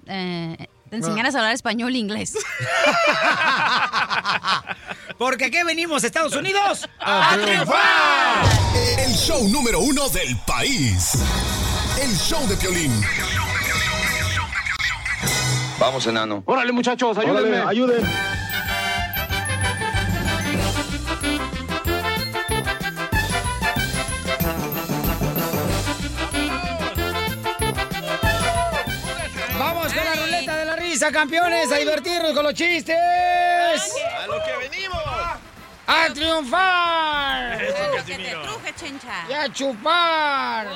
eh, 0.07 0.69
te 0.91 0.97
enseñaras 0.97 1.35
a 1.35 1.39
hablar 1.39 1.55
español 1.55 1.95
e 1.95 1.99
inglés. 1.99 2.35
Porque 5.19 5.47
aquí 5.47 5.63
venimos, 5.65 6.05
Estados 6.05 6.35
Unidos, 6.35 6.89
¡A 7.01 7.37
triunfar! 7.41 8.45
El 8.99 9.13
show 9.15 9.49
número 9.49 9.81
uno 9.81 10.09
del 10.09 10.37
país. 10.47 11.13
El 12.01 12.17
show 12.17 12.47
de 12.49 12.57
Piolín. 12.57 12.93
Vamos, 15.79 16.07
enano. 16.07 16.43
Órale, 16.47 16.73
muchachos, 16.73 17.19
ayúdenme. 17.19 17.61
Órale, 17.61 17.71
ayuden. 17.71 18.05
Campeones, 31.13 31.71
a 31.71 31.77
divertirnos 31.77 32.33
con 32.33 32.45
los 32.45 32.55
chistes. 32.55 32.97
¡A 32.97 34.27
lo 34.27 34.43
que 34.45 34.69
venimos! 34.69 35.03
¡A 35.87 36.09
triunfar! 36.13 37.63
Eso, 37.63 38.05
que 38.07 38.17
Que 38.17 38.25
te 38.25 38.31
truje, 38.31 38.75
chencha. 38.75 39.27
¡Y 39.29 39.33
a 39.33 39.53
chupar! 39.53 40.69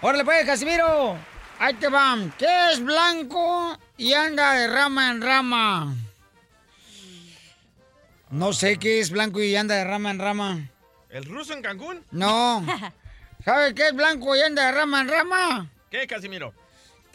Órale 0.00 0.24
pues, 0.24 0.46
Casimiro. 0.46 1.16
Ahí 1.58 1.74
te 1.74 1.88
van. 1.88 2.32
¿Qué 2.38 2.72
es 2.72 2.82
blanco 2.82 3.78
y 3.96 4.12
anda 4.12 4.52
de 4.52 4.68
rama 4.68 5.10
en 5.10 5.22
rama? 5.22 5.94
No 8.30 8.52
sé 8.52 8.78
qué 8.78 9.00
es 9.00 9.10
blanco 9.10 9.40
y 9.40 9.56
anda 9.56 9.76
de 9.76 9.84
rama 9.84 10.10
en 10.10 10.18
rama. 10.18 10.70
¿El 11.10 11.24
ruso 11.24 11.54
en 11.54 11.62
Cancún? 11.62 12.04
No. 12.10 12.64
¿Sabe 13.44 13.74
qué 13.74 13.88
es 13.88 13.94
blanco 13.94 14.34
y 14.34 14.42
anda 14.42 14.66
de 14.66 14.72
rama 14.72 15.00
en 15.00 15.08
rama? 15.08 15.70
¿Qué, 15.90 16.06
Casimiro? 16.06 16.52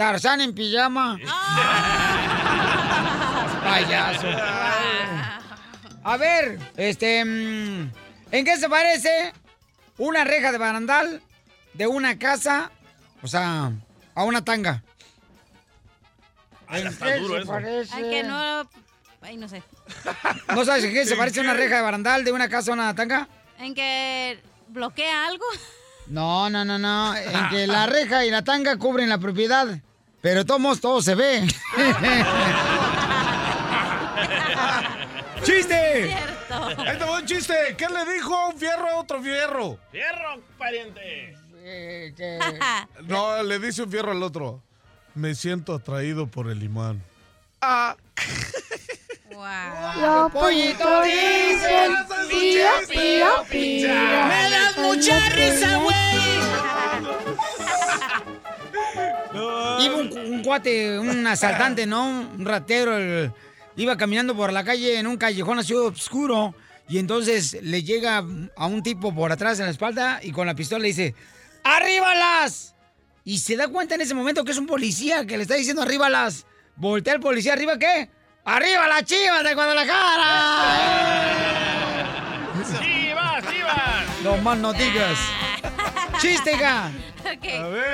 Tarzán 0.01 0.41
en 0.41 0.55
pijama. 0.55 1.19
Payaso. 3.63 4.27
A 6.03 6.17
ver, 6.17 6.57
este. 6.75 7.23
mm, 7.23 7.91
¿En 8.31 8.45
qué 8.45 8.57
se 8.57 8.67
parece 8.67 9.31
una 9.99 10.23
reja 10.23 10.51
de 10.51 10.57
barandal 10.57 11.21
de 11.75 11.85
una 11.85 12.17
casa, 12.17 12.71
o 13.21 13.27
sea, 13.27 13.71
a 14.15 14.23
una 14.23 14.43
tanga? 14.43 14.81
¿En 16.71 16.87
está 16.87 17.05
qué 17.05 17.19
duro 17.19 17.35
se 17.35 17.41
eso. 17.41 17.51
parece? 17.51 17.93
Ay, 17.93 18.09
que 18.09 18.23
no. 18.23 18.67
Ay, 19.21 19.37
no 19.37 19.47
sé. 19.47 19.61
¿No 20.55 20.65
sabes 20.65 20.83
en 20.85 20.93
qué 20.93 21.05
se 21.05 21.15
parece 21.15 21.41
una 21.41 21.53
reja 21.53 21.75
de 21.75 21.81
barandal 21.83 22.23
de 22.23 22.31
una 22.31 22.49
casa 22.49 22.71
a 22.71 22.73
una 22.73 22.95
tanga? 22.95 23.27
¿En 23.59 23.75
que 23.75 24.41
bloquea 24.69 25.27
algo? 25.27 25.45
No, 26.07 26.49
no, 26.49 26.65
no, 26.65 26.79
no. 26.79 27.15
En 27.15 27.49
que 27.49 27.67
la 27.67 27.85
reja 27.97 28.25
y 28.25 28.31
la 28.31 28.43
tanga 28.43 28.77
cubren 28.77 29.07
la 29.07 29.19
propiedad. 29.19 29.79
Pero 30.21 30.45
tomos 30.45 30.79
todo 30.79 31.01
se 31.01 31.15
ve. 31.15 31.47
¡Chiste! 35.43 36.15
Ahí 36.77 36.97
te 36.97 37.03
va 37.03 37.17
un 37.17 37.25
chiste. 37.25 37.75
¿Qué 37.75 37.87
le 37.87 38.13
dijo 38.13 38.49
un 38.49 38.57
fierro 38.57 38.87
a 38.89 38.97
otro 38.97 39.21
fierro? 39.21 39.79
¡Fierro, 39.91 40.41
pariente! 40.57 41.35
No, 43.07 43.41
le 43.43 43.59
dice 43.59 43.83
un 43.83 43.91
fierro 43.91 44.11
al 44.11 44.21
otro. 44.21 44.61
Me 45.15 45.33
siento 45.35 45.73
atraído 45.73 46.27
por 46.27 46.49
el 46.49 46.63
imán. 46.63 47.03
Ah. 47.61 47.95
Los 49.99 50.31
pollitos 50.31 51.03
dicen, 51.03 51.91
pío, 52.29 52.69
pío, 52.87 53.27
pío. 53.49 53.87
Me 53.89 54.49
das 54.51 54.77
mucha 54.77 55.29
risa, 55.29 55.77
güey. 55.77 56.01
Iba 59.33 59.95
un, 59.95 60.17
un 60.33 60.43
cuate, 60.43 60.99
un 60.99 61.25
asaltante, 61.27 61.85
¿no? 61.85 62.05
Un 62.37 62.45
ratero. 62.45 62.97
el- 62.97 63.31
iba 63.77 63.95
caminando 63.97 64.35
por 64.35 64.51
la 64.51 64.63
calle 64.63 64.99
en 64.99 65.07
un 65.07 65.17
callejón 65.17 65.59
así 65.59 65.73
oscuro. 65.73 66.53
Y 66.89 66.97
entonces 66.99 67.57
le 67.61 67.83
llega 67.83 68.23
a 68.57 68.65
un 68.65 68.83
tipo 68.83 69.15
por 69.15 69.31
atrás 69.31 69.59
en 69.59 69.65
la 69.65 69.71
espalda 69.71 70.19
y 70.21 70.31
con 70.31 70.45
la 70.45 70.55
pistola 70.55 70.81
le 70.81 70.89
dice: 70.89 71.15
¡Arríbalas! 71.63 72.75
Y 73.23 73.37
se 73.37 73.55
da 73.55 73.67
cuenta 73.69 73.95
en 73.95 74.01
ese 74.01 74.13
momento 74.13 74.43
que 74.43 74.51
es 74.51 74.57
un 74.57 74.67
policía 74.67 75.25
que 75.25 75.37
le 75.37 75.43
está 75.43 75.55
diciendo 75.55 75.83
arríbalas. 75.83 76.45
Voltea 76.75 77.13
el 77.13 77.19
policía, 77.19 77.53
¿arriba 77.53 77.77
qué? 77.77 78.09
¡Arriba 78.43 78.87
las 78.87 79.03
chivas 79.05 79.43
de 79.43 79.53
Guadalajara! 79.53 80.41
¡Chivas, 82.81 83.43
chivas! 83.53 84.05
No 84.23 84.37
más 84.37 84.57
no 84.57 84.73
digas. 84.73 85.17
¡Chiste, 86.21 86.51
hija! 86.53 86.91
Ok. 87.21 87.45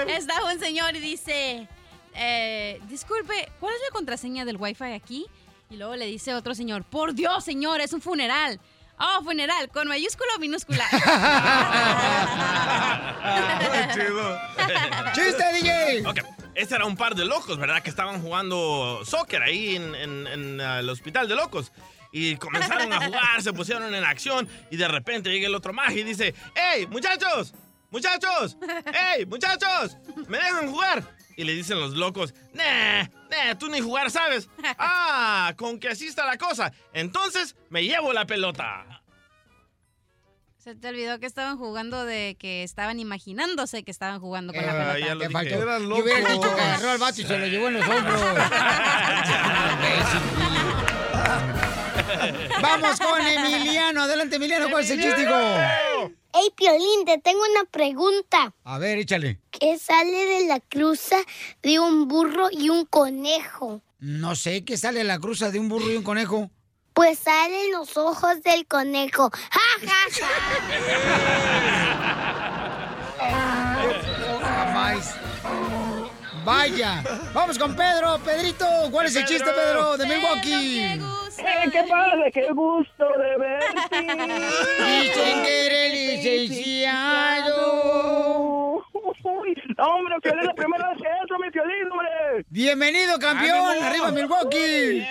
Está 0.07 0.43
un 0.45 0.57
señor 0.59 0.95
y 0.95 0.99
dice, 0.99 1.67
eh, 2.15 2.79
disculpe, 2.87 3.51
¿cuál 3.59 3.75
es 3.75 3.81
la 3.87 3.91
contraseña 3.93 4.45
del 4.45 4.55
wifi 4.57 4.85
aquí? 4.93 5.25
Y 5.69 5.75
luego 5.75 5.95
le 5.97 6.05
dice 6.05 6.33
otro 6.33 6.55
señor, 6.55 6.85
por 6.85 7.13
Dios, 7.13 7.43
señor, 7.43 7.81
es 7.81 7.91
un 7.93 8.01
funeral. 8.01 8.59
Oh, 8.99 9.21
funeral, 9.23 9.69
con 9.69 9.87
mayúscula 9.87 10.29
o 10.35 10.39
minúscula. 10.39 10.83
¡Chiste, 15.13 15.43
DJ! 15.53 16.07
Ok, 16.07 16.19
este 16.55 16.75
era 16.75 16.85
un 16.85 16.95
par 16.95 17.13
de 17.15 17.25
locos, 17.25 17.57
¿verdad? 17.57 17.83
Que 17.83 17.89
estaban 17.89 18.21
jugando 18.21 19.01
soccer 19.05 19.43
ahí 19.43 19.75
en, 19.75 19.93
en- 19.93 20.27
en, 20.27 20.61
ah, 20.61 20.79
el 20.79 20.89
hospital 20.89 21.27
de 21.27 21.35
locos. 21.35 21.71
Y 22.11 22.37
comenzaron 22.37 22.91
a 22.93 23.05
jugar, 23.05 23.41
se 23.43 23.51
pusieron 23.53 23.93
en 23.93 24.03
acción 24.05 24.47
y 24.71 24.77
de 24.77 24.87
repente 24.87 25.29
llega 25.29 25.47
el 25.47 25.55
otro 25.55 25.73
mago 25.73 25.91
y 25.91 26.03
dice, 26.03 26.33
¡Hey, 26.55 26.87
muchachos! 26.89 27.53
¡Muchachos! 27.97 28.55
¡Hey, 28.93 29.25
muchachos! 29.25 29.97
¿Me 30.27 30.37
dejan 30.37 30.69
jugar? 30.71 31.03
Y 31.35 31.43
le 31.43 31.53
dicen 31.53 31.79
los 31.79 31.93
locos, 31.93 32.31
¡Nah! 32.53 33.05
¡Nah! 33.31 33.55
Tú 33.57 33.69
ni 33.69 33.79
jugar 33.81 34.11
sabes. 34.11 34.47
¡Ah! 34.77 35.51
Con 35.57 35.79
que 35.79 35.89
así 35.89 36.05
está 36.05 36.23
la 36.27 36.37
cosa. 36.37 36.71
Entonces 36.93 37.55
me 37.71 37.83
llevo 37.83 38.13
la 38.13 38.27
pelota. 38.27 39.01
Se 40.59 40.75
te 40.75 40.89
olvidó 40.89 41.19
que 41.19 41.25
estaban 41.25 41.57
jugando 41.57 42.05
de 42.05 42.35
que 42.39 42.61
estaban 42.63 42.99
imaginándose 42.99 43.81
que 43.83 43.89
estaban 43.89 44.19
jugando 44.19 44.53
con 44.53 44.61
Eh, 44.63 44.67
la 44.67 44.73
pelota. 44.73 44.99
ya 44.99 45.15
lo 45.15 45.29
faltó. 45.31 45.55
Eran 45.55 45.81
Yo 45.81 45.87
locos. 45.89 46.05
dicho 46.05 46.55
que 46.55 46.61
agarró 46.61 46.89
al 46.91 46.97
vato 46.99 47.21
y 47.21 47.23
se 47.23 47.37
lo 47.39 47.47
llevó 47.47 47.67
en 47.69 47.73
los 47.75 47.87
hombros. 47.87 48.21
Vamos 52.61 52.99
con 52.99 53.25
Emiliano. 53.25 54.03
Adelante, 54.03 54.35
Emiliano. 54.35 54.69
¿Cuál 54.69 54.83
es 54.83 54.91
el 54.91 55.01
chiste, 55.01 55.23
hijo? 55.23 55.31
Hey, 56.39 56.51
Piolín, 56.55 57.03
te 57.03 57.17
tengo 57.17 57.39
una 57.51 57.63
pregunta. 57.71 58.53
A 58.63 58.77
ver, 58.77 58.99
échale. 58.99 59.39
¿Qué 59.49 59.79
sale 59.79 60.11
de 60.11 60.45
la 60.45 60.59
cruza 60.59 61.17
de 61.63 61.79
un 61.79 62.07
burro 62.07 62.49
y 62.51 62.69
un 62.69 62.85
conejo? 62.85 63.81
No 63.97 64.35
sé 64.35 64.63
qué 64.63 64.77
sale 64.77 65.01
a 65.01 65.03
la 65.03 65.17
cruza 65.17 65.49
de 65.49 65.57
un 65.57 65.67
burro 65.67 65.91
y 65.91 65.95
un 65.95 66.03
conejo. 66.03 66.51
Pues 66.93 67.17
salen 67.17 67.71
los 67.71 67.97
ojos 67.97 68.43
del 68.43 68.67
conejo. 68.67 69.31
¡Ja, 69.31 69.87
ja, 69.87 69.95
jamás. 74.39 75.15
Vaya. 76.45 77.03
Vamos 77.33 77.57
con 77.57 77.75
Pedro. 77.75 78.19
Pedrito, 78.23 78.67
¿cuál 78.91 79.07
es 79.07 79.15
el 79.15 79.25
chiste, 79.25 79.49
Pedro, 79.49 79.97
de 79.97 80.05
Milwaukee? 80.05 81.01
¿Qué 81.37 81.83
pasa? 81.89 82.31
¡Qué 82.33 82.51
gusto 82.51 83.05
de 83.17 83.37
verte! 83.37 83.97
Dicen 85.01 85.43
que 85.43 85.65
eres 85.67 85.93
licenciado. 85.93 87.53
Uy, 89.23 89.55
hombre, 89.77 90.15
Piolín, 90.21 90.45
la 90.45 90.53
primera 90.53 90.89
vez 90.89 90.97
que 91.01 91.07
entro, 91.21 91.37
mi 91.39 91.49
Piolín, 91.51 91.91
hombre. 91.91 92.07
Bienvenido, 92.49 93.19
campeón. 93.19 93.83
Arriba, 93.83 94.11
Milwaukee. 94.11 95.05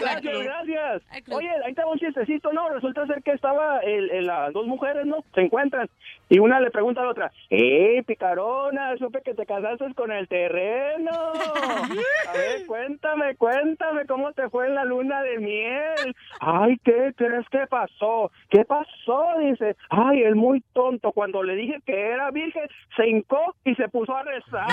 Gracias, 0.00 0.38
gracias. 0.44 1.02
Oye, 1.30 1.48
ahí 1.64 1.70
estaba 1.70 1.92
un 1.92 1.98
chistecito, 1.98 2.52
¿no? 2.52 2.68
Resulta 2.70 3.06
ser 3.06 3.22
que 3.22 3.32
estaba 3.32 3.78
el, 3.80 4.10
el- 4.10 4.26
las 4.26 4.52
dos 4.52 4.66
mujeres, 4.66 5.06
¿no? 5.06 5.24
Se 5.34 5.40
encuentran. 5.42 5.88
Y 6.30 6.38
una 6.38 6.60
le 6.60 6.70
pregunta 6.70 7.00
a 7.00 7.04
la 7.04 7.10
otra, 7.10 7.32
¡Eh, 7.50 8.04
picarona! 8.06 8.96
Supe 8.98 9.20
que 9.22 9.34
te 9.34 9.44
casaste 9.44 9.92
con 9.94 10.12
el 10.12 10.28
terreno. 10.28 11.10
A 11.10 12.32
ver, 12.32 12.66
cuéntame, 12.66 13.34
cuéntame 13.34 14.06
cómo 14.06 14.32
te 14.32 14.48
fue 14.48 14.68
en 14.68 14.76
la 14.76 14.84
luna 14.84 15.22
de 15.22 15.38
miel. 15.38 16.16
Ay, 16.38 16.78
¿qué 16.84 17.12
crees 17.16 17.48
que 17.50 17.66
pasó? 17.66 18.30
¿Qué 18.48 18.64
pasó? 18.64 19.26
Dice, 19.40 19.76
ay, 19.88 20.22
el 20.22 20.36
muy 20.36 20.60
tonto. 20.72 21.10
Cuando 21.10 21.42
le 21.42 21.56
dije 21.56 21.80
que 21.84 22.00
era 22.10 22.30
virgen, 22.30 22.68
se 22.96 23.08
hincó 23.08 23.56
y 23.64 23.74
se 23.74 23.88
puso 23.88 24.14
a 24.14 24.22
rezar. 24.22 24.68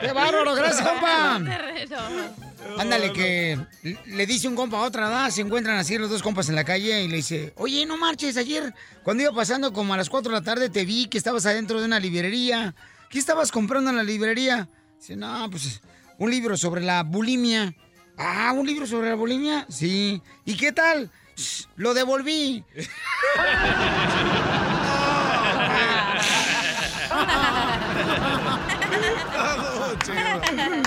¡Qué 0.00 0.12
bárbaro! 0.12 0.54
Gracias, 0.56 0.82
compa. 0.82 1.38
Ándale, 2.78 3.12
que 3.12 3.58
le 4.06 4.26
dice 4.26 4.48
un 4.48 4.56
compa 4.56 4.78
a 4.78 4.82
otra, 4.82 5.08
¿verdad? 5.08 5.30
Se 5.30 5.40
encuentran 5.42 5.78
así 5.78 5.98
los 5.98 6.10
dos 6.10 6.22
compas 6.22 6.48
en 6.48 6.54
la 6.54 6.64
calle 6.64 7.02
y 7.02 7.08
le 7.08 7.16
dice, 7.16 7.52
oye, 7.56 7.84
no 7.86 7.96
marches, 7.96 8.36
ayer 8.36 8.74
cuando 9.02 9.22
iba 9.22 9.32
pasando 9.32 9.72
como 9.72 9.94
a 9.94 9.96
las 9.96 10.08
4 10.08 10.32
de 10.32 10.38
la 10.38 10.44
tarde 10.44 10.70
te 10.70 10.84
vi 10.84 11.06
que 11.06 11.18
estabas 11.18 11.46
adentro 11.46 11.80
de 11.80 11.86
una 11.86 12.00
librería. 12.00 12.74
¿Qué 13.10 13.18
estabas 13.18 13.52
comprando 13.52 13.90
en 13.90 13.96
la 13.96 14.02
librería? 14.02 14.68
Dice, 14.98 15.16
no, 15.16 15.48
pues 15.50 15.80
un 16.18 16.30
libro 16.30 16.56
sobre 16.56 16.82
la 16.82 17.02
bulimia. 17.02 17.74
Ah, 18.16 18.52
¿un 18.54 18.66
libro 18.66 18.86
sobre 18.86 19.08
la 19.10 19.14
bulimia? 19.16 19.66
Sí. 19.68 20.22
¿Y 20.44 20.56
qué 20.56 20.72
tal? 20.72 21.10
"Shh, 21.36 21.64
Lo 21.76 21.94
devolví. 21.94 22.64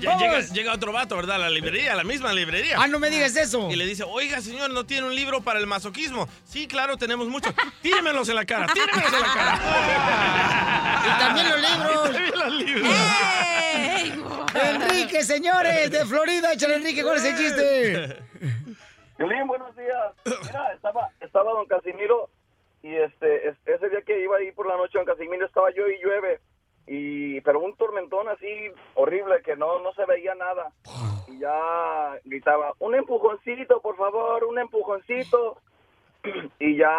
Llega, 0.00 0.40
llega 0.52 0.72
otro 0.74 0.92
vato, 0.92 1.16
¿verdad? 1.16 1.36
A 1.36 1.38
la 1.38 1.50
librería, 1.50 1.92
a 1.92 1.96
la 1.96 2.04
misma 2.04 2.32
librería. 2.32 2.76
Ah, 2.78 2.86
no 2.86 2.98
me 2.98 3.10
digas 3.10 3.36
eso. 3.36 3.68
Y 3.70 3.76
le 3.76 3.84
dice, 3.86 4.04
oiga, 4.04 4.40
señor, 4.40 4.70
¿no 4.70 4.84
tiene 4.86 5.06
un 5.06 5.14
libro 5.14 5.40
para 5.40 5.58
el 5.58 5.66
masoquismo? 5.66 6.28
Sí, 6.44 6.66
claro, 6.68 6.96
tenemos 6.96 7.26
muchos. 7.28 7.52
Tíremelos 7.82 8.28
en 8.28 8.36
la 8.36 8.44
cara, 8.44 8.66
tíremelos 8.72 9.12
en 9.12 9.20
la 9.20 9.34
cara. 9.34 9.60
Y 11.08 11.18
también 11.18 11.48
los 11.48 11.60
libros. 11.60 12.08
Y 12.08 12.12
también 12.12 12.38
los 12.38 12.52
libros. 12.54 12.96
Enrique, 14.54 15.22
señores, 15.24 15.90
de 15.90 16.04
Florida. 16.06 16.52
Échale, 16.52 16.76
Enrique, 16.76 17.02
¿cuál 17.02 17.16
es 17.16 17.24
el 17.24 17.36
chiste? 17.36 18.16
Violín, 19.18 19.46
buenos 19.46 19.74
días. 19.76 20.12
Mira, 20.46 20.72
estaba, 20.74 21.08
estaba 21.20 21.50
don 21.52 21.66
Casimiro 21.66 22.28
y 22.82 22.94
este, 22.94 23.48
es- 23.48 23.56
ese 23.66 23.88
día 23.88 24.02
que 24.06 24.22
iba 24.22 24.36
ahí 24.36 24.52
por 24.52 24.66
la 24.68 24.76
noche 24.76 24.98
don 24.98 25.04
Casimiro 25.06 25.44
estaba 25.46 25.68
yo 25.76 25.88
y 25.88 25.98
llueve. 26.02 26.40
Y 26.88 27.40
pero 27.42 27.60
un 27.60 27.74
tormentón 27.76 28.28
así 28.28 28.46
horrible 28.94 29.42
que 29.44 29.56
no 29.56 29.78
no 29.80 29.92
se 29.92 30.04
veía 30.06 30.34
nada. 30.34 30.72
Y 31.28 31.38
ya 31.38 32.18
gritaba 32.24 32.72
un 32.78 32.94
empujoncito 32.94 33.80
por 33.80 33.96
favor 33.96 34.44
un 34.44 34.58
empujoncito 34.58 35.58
y 36.58 36.76
ya 36.76 36.96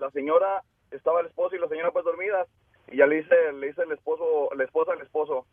la 0.00 0.10
señora 0.10 0.62
estaba 0.90 1.20
el 1.20 1.26
esposo 1.26 1.54
y 1.56 1.58
la 1.60 1.68
señora 1.68 1.90
pues 1.92 2.04
dormidas. 2.04 2.48
Y 2.90 2.96
ya 2.96 3.06
le 3.06 3.16
dice 3.16 3.52
le 3.52 3.68
dice 3.68 3.82
el 3.82 3.92
esposo 3.92 4.48
la 4.54 4.64
esposa 4.64 4.92
al 4.92 5.00
esposo 5.02 5.46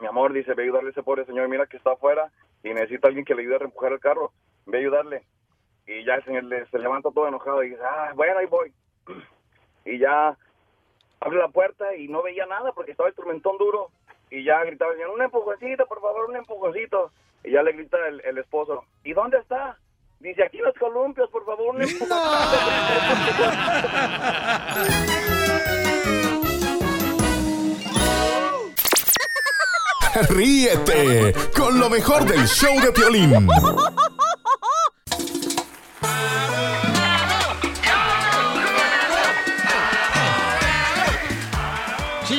mi 0.00 0.06
amor 0.06 0.32
dice 0.32 0.54
ve 0.54 0.62
a 0.62 0.64
ayudarle 0.64 0.88
a 0.88 0.92
ese 0.92 1.02
pobre 1.02 1.24
señor 1.24 1.48
mira 1.48 1.66
que 1.66 1.76
está 1.76 1.92
afuera 1.92 2.30
y 2.62 2.72
necesita 2.72 3.08
alguien 3.08 3.24
que 3.24 3.34
le 3.34 3.42
ayude 3.42 3.56
a 3.56 3.64
empujar 3.64 3.92
el 3.92 4.00
carro. 4.00 4.32
Ve 4.66 4.78
a 4.78 4.80
ayudarle 4.80 5.22
y 5.86 6.04
ya 6.04 6.14
el 6.14 6.24
señor 6.24 6.44
le- 6.44 6.66
se 6.66 6.78
levanta 6.78 7.10
todo 7.10 7.26
enojado 7.28 7.62
y 7.62 7.70
dice 7.70 7.82
ah 7.84 8.12
bueno 8.14 8.38
ahí 8.38 8.46
voy 8.46 8.72
y 9.84 9.98
ya 9.98 10.36
abre 11.20 11.38
la 11.38 11.48
puerta 11.48 11.94
y 11.96 12.08
no 12.08 12.22
veía 12.22 12.46
nada 12.46 12.72
porque 12.72 12.92
estaba 12.92 13.08
el 13.08 13.14
tormentón 13.14 13.56
duro 13.58 13.90
y 14.30 14.44
ya 14.44 14.62
gritaba 14.64 14.92
el 14.92 14.98
señor, 14.98 15.14
un 15.14 15.22
empujoncito, 15.22 15.86
por 15.86 16.00
favor, 16.00 16.30
un 16.30 16.36
empujoncito. 16.36 17.10
Y 17.44 17.52
ya 17.52 17.62
le 17.62 17.72
grita 17.72 17.98
el, 18.08 18.20
el 18.24 18.38
esposo, 18.38 18.84
¿y 19.04 19.12
dónde 19.12 19.38
está? 19.38 19.76
Dice, 20.18 20.44
aquí 20.44 20.58
en 20.58 20.64
los 20.64 20.74
columpios, 20.76 21.28
por 21.30 21.44
favor, 21.44 21.74
un 21.74 21.82
Ríete 30.30 31.34
con 31.54 31.78
lo 31.78 31.90
mejor 31.90 32.24
del 32.24 32.46
show 32.46 32.80
de 32.80 32.92
Piolín. 32.92 33.46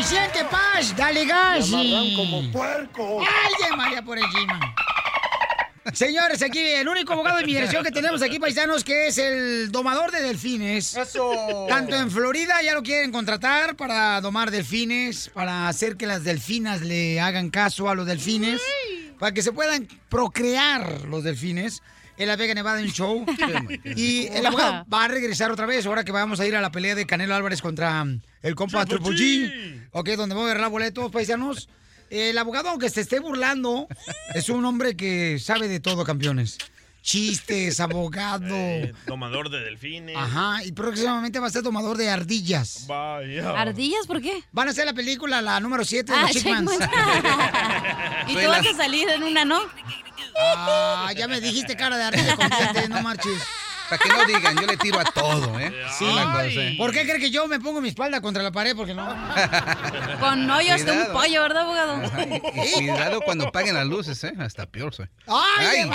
Si 0.05 0.13
siente 0.13 0.45
paz, 0.45 0.95
dale 0.95 1.25
gas. 1.25 1.67
Me 1.69 2.13
como 2.15 2.51
puerco. 2.51 3.21
Alguien 3.21 3.75
María 3.75 4.03
por 4.03 4.19
encima. 4.19 4.75
Señores, 5.93 6.43
aquí 6.43 6.59
el 6.59 6.87
único 6.87 7.13
abogado 7.13 7.37
de 7.37 7.43
inmigración 7.43 7.83
que 7.83 7.89
tenemos 7.89 8.21
aquí, 8.21 8.37
paisanos, 8.37 8.83
que 8.83 9.07
es 9.07 9.17
el 9.17 9.71
domador 9.71 10.11
de 10.11 10.21
delfines. 10.21 10.95
Eso. 10.95 11.65
Tanto 11.67 11.95
en 11.95 12.11
Florida 12.11 12.61
ya 12.61 12.75
lo 12.75 12.83
quieren 12.83 13.11
contratar 13.11 13.75
para 13.75 14.21
domar 14.21 14.51
delfines, 14.51 15.31
para 15.33 15.67
hacer 15.67 15.97
que 15.97 16.05
las 16.05 16.23
delfinas 16.23 16.81
le 16.81 17.19
hagan 17.19 17.49
caso 17.49 17.89
a 17.89 17.95
los 17.95 18.05
delfines, 18.05 18.61
para 19.17 19.33
que 19.33 19.41
se 19.41 19.53
puedan 19.53 19.87
procrear 20.09 21.05
los 21.05 21.23
delfines. 21.23 21.81
En 22.17 22.27
la 22.27 22.35
Vega 22.37 22.53
Nevada 22.53 22.79
en 22.79 22.85
un 22.85 22.91
show. 22.91 23.25
y 23.95 24.27
el 24.27 24.45
abogado 24.45 24.85
va 24.91 25.03
a 25.05 25.07
regresar 25.07 25.51
otra 25.51 25.65
vez, 25.65 25.85
ahora 25.85 26.03
que 26.05 26.11
vamos 26.11 26.39
a 26.39 26.45
ir 26.47 26.55
a 26.55 26.61
la 26.61 26.71
pelea 26.71 26.95
de 26.95 27.05
Canelo 27.05 27.35
Álvarez 27.35 27.61
contra 27.61 28.05
el 28.41 28.55
compa 28.55 28.85
Triple 28.85 29.11
G. 29.11 29.87
Ok, 29.91 30.09
donde 30.11 30.35
vamos 30.35 30.47
a 30.49 30.51
agarrar 30.51 30.71
boletos, 30.71 31.11
paisanos. 31.11 31.67
El 32.09 32.37
abogado, 32.37 32.69
aunque 32.69 32.89
se 32.89 33.01
esté 33.01 33.19
burlando, 33.19 33.87
es 34.33 34.49
un 34.49 34.63
hombre 34.63 34.95
que 34.95 35.39
sabe 35.39 35.67
de 35.67 35.79
todo, 35.79 36.03
campeones. 36.05 36.57
Chistes, 37.01 37.79
abogado. 37.79 38.47
Eh, 38.55 38.93
domador 39.05 39.49
de 39.51 39.59
delfines. 39.59 40.15
Ajá, 40.17 40.63
y 40.63 40.71
próximamente 40.71 41.39
va 41.39 41.47
a 41.47 41.49
ser 41.51 41.61
tomador 41.61 41.97
de 41.97 42.09
ardillas. 42.09 42.85
Vaya. 42.87 43.51
¿Ardillas? 43.59 44.07
¿Por 44.07 44.21
qué? 44.21 44.43
Van 44.51 44.67
a 44.67 44.71
hacer 44.71 44.85
la 44.87 44.93
película, 44.93 45.39
la 45.41 45.59
número 45.59 45.85
7 45.85 46.11
de 46.11 46.17
Ah, 46.17 46.21
los 46.23 46.31
Chickmans. 46.31 46.71
Chickmans. 46.71 46.89
y 48.27 48.33
tú 48.33 48.49
vas 48.49 48.65
a 48.65 48.73
salir 48.75 49.07
en 49.09 49.21
una, 49.21 49.45
¿no? 49.45 49.59
Ah, 50.37 51.11
ya 51.15 51.27
me 51.27 51.41
dijiste 51.41 51.75
cara 51.75 51.97
de 51.97 52.03
ardilla 52.03 52.35
con 52.35 52.49
dientes, 52.49 52.89
no 52.89 53.01
marches. 53.01 53.41
Para 53.89 54.01
que 54.01 54.09
no 54.09 54.25
digan, 54.25 54.55
yo 54.57 54.65
le 54.65 54.77
tiro 54.77 54.99
a 54.99 55.03
todo, 55.03 55.59
¿eh? 55.59 55.71
Sí. 55.97 56.05
Cosa, 56.05 56.43
¿eh? 56.45 56.75
¿Por 56.77 56.91
qué 56.91 57.03
cree 57.03 57.19
que 57.19 57.29
yo 57.29 57.47
me 57.47 57.59
pongo 57.59 57.81
mi 57.81 57.89
espalda 57.89 58.19
contra 58.19 58.41
la 58.41 58.51
pared? 58.51 58.75
Porque 58.75 58.95
no. 58.95 59.07
Con 60.19 60.49
hoyos 60.49 60.83
de 60.83 60.91
un 60.91 61.13
pollo, 61.13 61.41
¿verdad, 61.43 61.63
abogado? 61.63 62.01
Y 62.55 62.73
cuidado 62.73 63.21
cuando 63.21 63.51
paguen 63.51 63.75
las 63.75 63.85
luces, 63.85 64.23
¿eh? 64.23 64.33
Hasta 64.39 64.65
peor 64.65 64.93
soy. 64.93 65.07
¡Ay! 65.27 65.89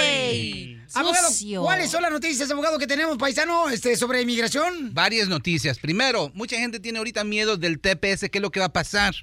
¡Ey! 0.00 0.82
Abogado. 0.94 1.28
¿cuáles 1.62 1.90
son 1.90 2.02
las 2.02 2.10
noticias, 2.10 2.50
abogado, 2.50 2.78
que 2.78 2.86
tenemos, 2.86 3.18
paisano, 3.18 3.68
este, 3.68 3.96
sobre 3.96 4.22
inmigración? 4.22 4.94
Varias 4.94 5.28
noticias. 5.28 5.78
Primero, 5.78 6.30
mucha 6.32 6.56
gente 6.56 6.80
tiene 6.80 6.98
ahorita 6.98 7.24
miedo 7.24 7.56
del 7.56 7.80
TPS. 7.80 8.30
¿Qué 8.30 8.38
es 8.38 8.42
lo 8.42 8.50
que 8.50 8.60
va 8.60 8.66
a 8.66 8.72
pasar? 8.72 9.14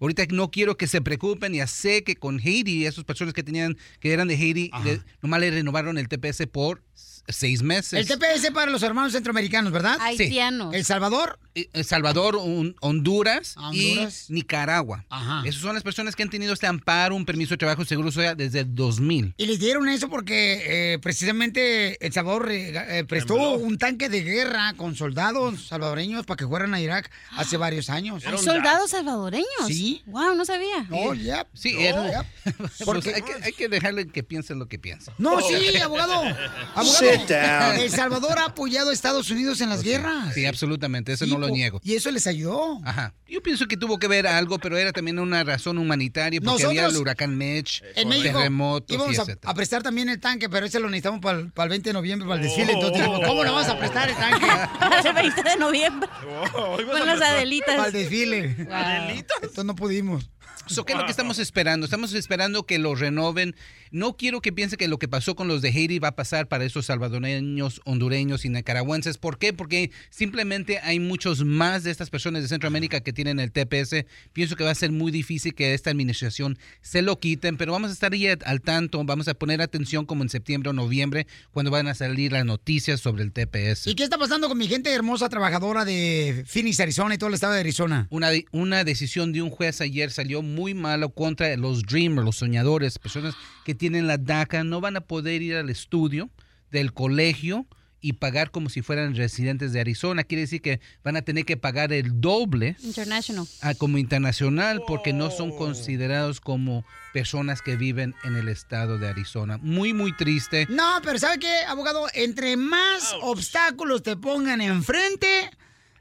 Ahorita 0.00 0.24
no 0.30 0.50
quiero 0.50 0.76
que 0.76 0.86
se 0.86 1.00
preocupen. 1.00 1.52
Ya 1.52 1.66
sé 1.66 2.02
que 2.02 2.16
con 2.16 2.38
Haiti, 2.40 2.86
esas 2.86 3.04
personas 3.04 3.34
que 3.34 3.42
tenían, 3.42 3.76
que 4.00 4.12
eran 4.12 4.28
de 4.28 4.34
Haiti, 4.34 4.70
le- 4.84 5.00
nomás 5.22 5.40
le 5.40 5.50
renovaron 5.50 5.98
el 5.98 6.08
TPS 6.08 6.46
por 6.46 6.82
seis 7.32 7.62
meses. 7.62 7.92
El 7.94 8.06
TPS 8.06 8.50
para 8.52 8.70
los 8.70 8.82
hermanos 8.82 9.12
centroamericanos, 9.12 9.72
¿verdad? 9.72 9.98
Sí. 10.16 10.38
¿El 10.72 10.84
Salvador? 10.84 11.38
Eh, 11.54 11.68
El 11.72 11.84
Salvador, 11.84 12.36
un- 12.36 12.76
Honduras, 12.80 13.56
Honduras. 13.56 14.26
y 14.30 14.32
Nicaragua. 14.34 15.04
Ajá. 15.10 15.42
Esas 15.46 15.60
son 15.62 15.74
las 15.74 15.82
personas 15.82 16.14
que 16.14 16.22
han 16.22 16.30
tenido 16.30 16.52
este 16.52 16.66
amparo, 16.66 17.16
un 17.16 17.24
permiso 17.26 17.50
de 17.54 17.58
trabajo 17.58 17.84
seguro 17.84 18.12
social 18.12 18.36
desde 18.36 18.60
el 18.60 18.74
2000. 18.74 19.34
Y 19.36 19.46
les 19.46 19.58
dieron 19.58 19.88
eso 19.88 20.08
porque 20.08 20.94
eh, 20.94 20.98
precisamente 21.00 22.04
El 22.04 22.12
Salvador 22.12 22.48
eh, 22.50 23.04
prestó 23.08 23.34
un 23.54 23.78
tanque 23.78 24.08
de 24.08 24.22
guerra 24.22 24.74
con 24.76 24.94
soldados 24.96 25.66
salvadoreños 25.68 26.24
para 26.26 26.36
que 26.36 26.46
fueran 26.46 26.72
a 26.74 26.80
Irak 26.80 27.10
hace 27.36 27.56
varios 27.56 27.90
años. 27.90 28.24
¿Hay 28.26 28.38
soldados 28.38 28.90
salvadoreños? 28.90 29.46
Sí. 29.66 30.02
Wow, 30.06 30.34
no 30.34 30.44
sabía. 30.44 30.86
No, 30.88 31.14
ya. 31.14 31.46
Sí, 31.54 31.74
No, 31.74 31.80
era-. 32.04 32.24
Porque 32.84 33.14
hay 33.14 33.22
que, 33.22 33.32
hay 33.42 33.52
que 33.52 33.68
dejarle 33.68 34.06
que 34.08 34.22
piensen 34.22 34.58
lo 34.58 34.66
que 34.66 34.78
piensan. 34.78 35.14
No, 35.18 35.40
sí, 35.40 35.76
abogado. 35.78 36.14
Abogado, 36.74 37.19
Sit 37.20 37.28
down. 37.28 37.76
El 37.76 37.90
Salvador 37.90 38.38
ha 38.38 38.46
apoyado 38.46 38.90
a 38.90 38.92
Estados 38.92 39.30
Unidos 39.30 39.60
en 39.60 39.68
las 39.68 39.82
guerras. 39.82 40.34
Sí, 40.34 40.46
absolutamente, 40.46 41.12
eso 41.12 41.24
Sí, 41.24 41.30
no 41.30 41.38
lo 41.38 41.48
niego. 41.48 41.80
Y 41.84 41.94
eso 41.94 42.10
les 42.10 42.26
ayudó. 42.26 42.80
Ajá. 42.84 43.14
Yo 43.28 43.42
pienso 43.42 43.66
que 43.66 43.76
tuvo 43.76 43.98
que 43.98 44.08
ver 44.08 44.26
algo, 44.26 44.58
pero 44.58 44.76
era 44.76 44.92
también 44.92 45.18
una 45.18 45.44
razón 45.44 45.78
humanitaria, 45.78 46.40
porque 46.40 46.64
había 46.64 46.80
el 46.80 46.86
Nosotros, 46.86 47.00
huracán 47.02 47.38
Mitch, 47.38 47.82
En 47.94 48.08
México 48.08 48.38
terremotos 48.38 48.90
y 48.90 48.94
íbamos 48.94 49.18
a, 49.18 49.22
etcétera. 49.22 49.50
a 49.50 49.54
prestar 49.54 49.82
también 49.82 50.08
el 50.08 50.20
tanque, 50.20 50.48
pero 50.48 50.66
ese 50.66 50.80
lo 50.80 50.88
necesitamos 50.88 51.20
para 51.20 51.38
el, 51.38 51.68
20 51.70 51.88
de 51.88 51.92
noviembre, 51.92 52.28
para 52.28 52.40
el 52.40 52.46
desfile. 52.46 52.72
Entonces 52.72 52.98
dijimos, 52.98 53.20
¿cómo 53.26 53.44
lo 53.44 53.52
vamos 53.52 53.68
a 53.68 53.78
prestar 53.78 54.08
el 54.08 54.16
tanque? 54.16 54.46
el 55.08 55.14
20 55.14 55.42
de 55.42 55.56
noviembre. 55.56 56.08
Con 56.52 57.06
las 57.06 57.20
adelitas. 57.20 57.76
Para 57.76 57.86
el 57.86 57.92
desfile. 57.92 58.56
¿Adelitas? 58.70 59.36
Entonces 59.42 59.64
no 59.64 59.74
pudimos. 59.76 60.30
So, 60.66 60.84
¿Qué 60.84 60.92
es 60.92 60.98
lo 60.98 61.04
que 61.04 61.10
estamos 61.10 61.38
esperando? 61.38 61.84
Estamos 61.84 62.12
esperando 62.14 62.64
que 62.64 62.78
lo 62.78 62.94
renoven. 62.94 63.56
No 63.92 64.16
quiero 64.16 64.40
que 64.40 64.52
piense 64.52 64.76
que 64.76 64.86
lo 64.86 64.98
que 64.98 65.08
pasó 65.08 65.34
con 65.34 65.48
los 65.48 65.62
de 65.62 65.70
Haiti 65.70 65.98
va 65.98 66.08
a 66.08 66.16
pasar 66.16 66.46
para 66.46 66.64
esos 66.64 66.86
salvadoreños, 66.86 67.80
hondureños 67.84 68.44
y 68.44 68.48
nicaragüenses. 68.48 69.18
¿Por 69.18 69.38
qué? 69.38 69.52
Porque 69.52 69.90
simplemente 70.10 70.78
hay 70.78 71.00
muchos 71.00 71.44
más 71.44 71.82
de 71.82 71.90
estas 71.90 72.08
personas 72.08 72.42
de 72.42 72.48
Centroamérica 72.48 73.00
que 73.00 73.12
tienen 73.12 73.40
el 73.40 73.50
TPS. 73.50 74.04
Pienso 74.32 74.54
que 74.54 74.62
va 74.62 74.70
a 74.70 74.76
ser 74.76 74.92
muy 74.92 75.10
difícil 75.10 75.54
que 75.54 75.74
esta 75.74 75.90
administración 75.90 76.56
se 76.82 77.02
lo 77.02 77.18
quiten, 77.18 77.56
pero 77.56 77.72
vamos 77.72 77.90
a 77.90 77.94
estar 77.94 78.12
ahí 78.12 78.28
al 78.28 78.60
tanto. 78.60 79.02
Vamos 79.02 79.26
a 79.26 79.34
poner 79.34 79.60
atención 79.60 80.06
como 80.06 80.22
en 80.22 80.28
septiembre 80.28 80.70
o 80.70 80.72
noviembre 80.72 81.26
cuando 81.50 81.72
van 81.72 81.88
a 81.88 81.94
salir 81.94 82.30
las 82.30 82.44
noticias 82.44 83.00
sobre 83.00 83.24
el 83.24 83.32
TPS. 83.32 83.88
¿Y 83.88 83.96
qué 83.96 84.04
está 84.04 84.18
pasando 84.18 84.48
con 84.48 84.56
mi 84.56 84.68
gente 84.68 84.92
hermosa 84.92 85.28
trabajadora 85.28 85.84
de 85.84 86.44
Phoenix, 86.46 86.78
Arizona 86.78 87.14
y 87.14 87.18
todo 87.18 87.28
el 87.28 87.34
estado 87.34 87.54
de 87.54 87.60
Arizona? 87.60 88.06
Una, 88.10 88.30
una 88.52 88.84
decisión 88.84 89.32
de 89.32 89.42
un 89.42 89.50
juez 89.50 89.80
ayer 89.80 90.12
salió 90.12 90.42
muy 90.42 90.74
malo 90.74 91.10
contra 91.10 91.56
los 91.56 91.82
dreamers, 91.82 92.24
los 92.24 92.36
soñadores, 92.36 92.98
personas 92.98 93.34
que 93.64 93.74
tienen 93.80 94.06
la 94.06 94.18
DACA, 94.18 94.62
no 94.62 94.82
van 94.82 94.98
a 94.98 95.00
poder 95.00 95.40
ir 95.40 95.56
al 95.56 95.70
estudio 95.70 96.28
del 96.70 96.92
colegio 96.92 97.66
y 98.02 98.12
pagar 98.12 98.50
como 98.50 98.68
si 98.68 98.82
fueran 98.82 99.16
residentes 99.16 99.72
de 99.72 99.80
Arizona. 99.80 100.22
Quiere 100.22 100.42
decir 100.42 100.60
que 100.60 100.80
van 101.02 101.16
a 101.16 101.22
tener 101.22 101.46
que 101.46 101.56
pagar 101.56 101.90
el 101.90 102.20
doble 102.20 102.76
International. 102.82 103.46
como 103.78 103.96
internacional 103.96 104.82
porque 104.86 105.14
no 105.14 105.30
son 105.30 105.56
considerados 105.56 106.40
como 106.42 106.84
personas 107.14 107.62
que 107.62 107.76
viven 107.76 108.14
en 108.22 108.36
el 108.36 108.48
estado 108.48 108.98
de 108.98 109.08
Arizona. 109.08 109.56
Muy, 109.56 109.94
muy 109.94 110.14
triste. 110.14 110.66
No, 110.68 111.00
pero 111.02 111.18
¿sabe 111.18 111.38
qué, 111.38 111.62
abogado? 111.66 112.06
Entre 112.12 112.58
más 112.58 113.14
obstáculos 113.22 114.02
te 114.02 114.14
pongan 114.14 114.60
enfrente, 114.60 115.50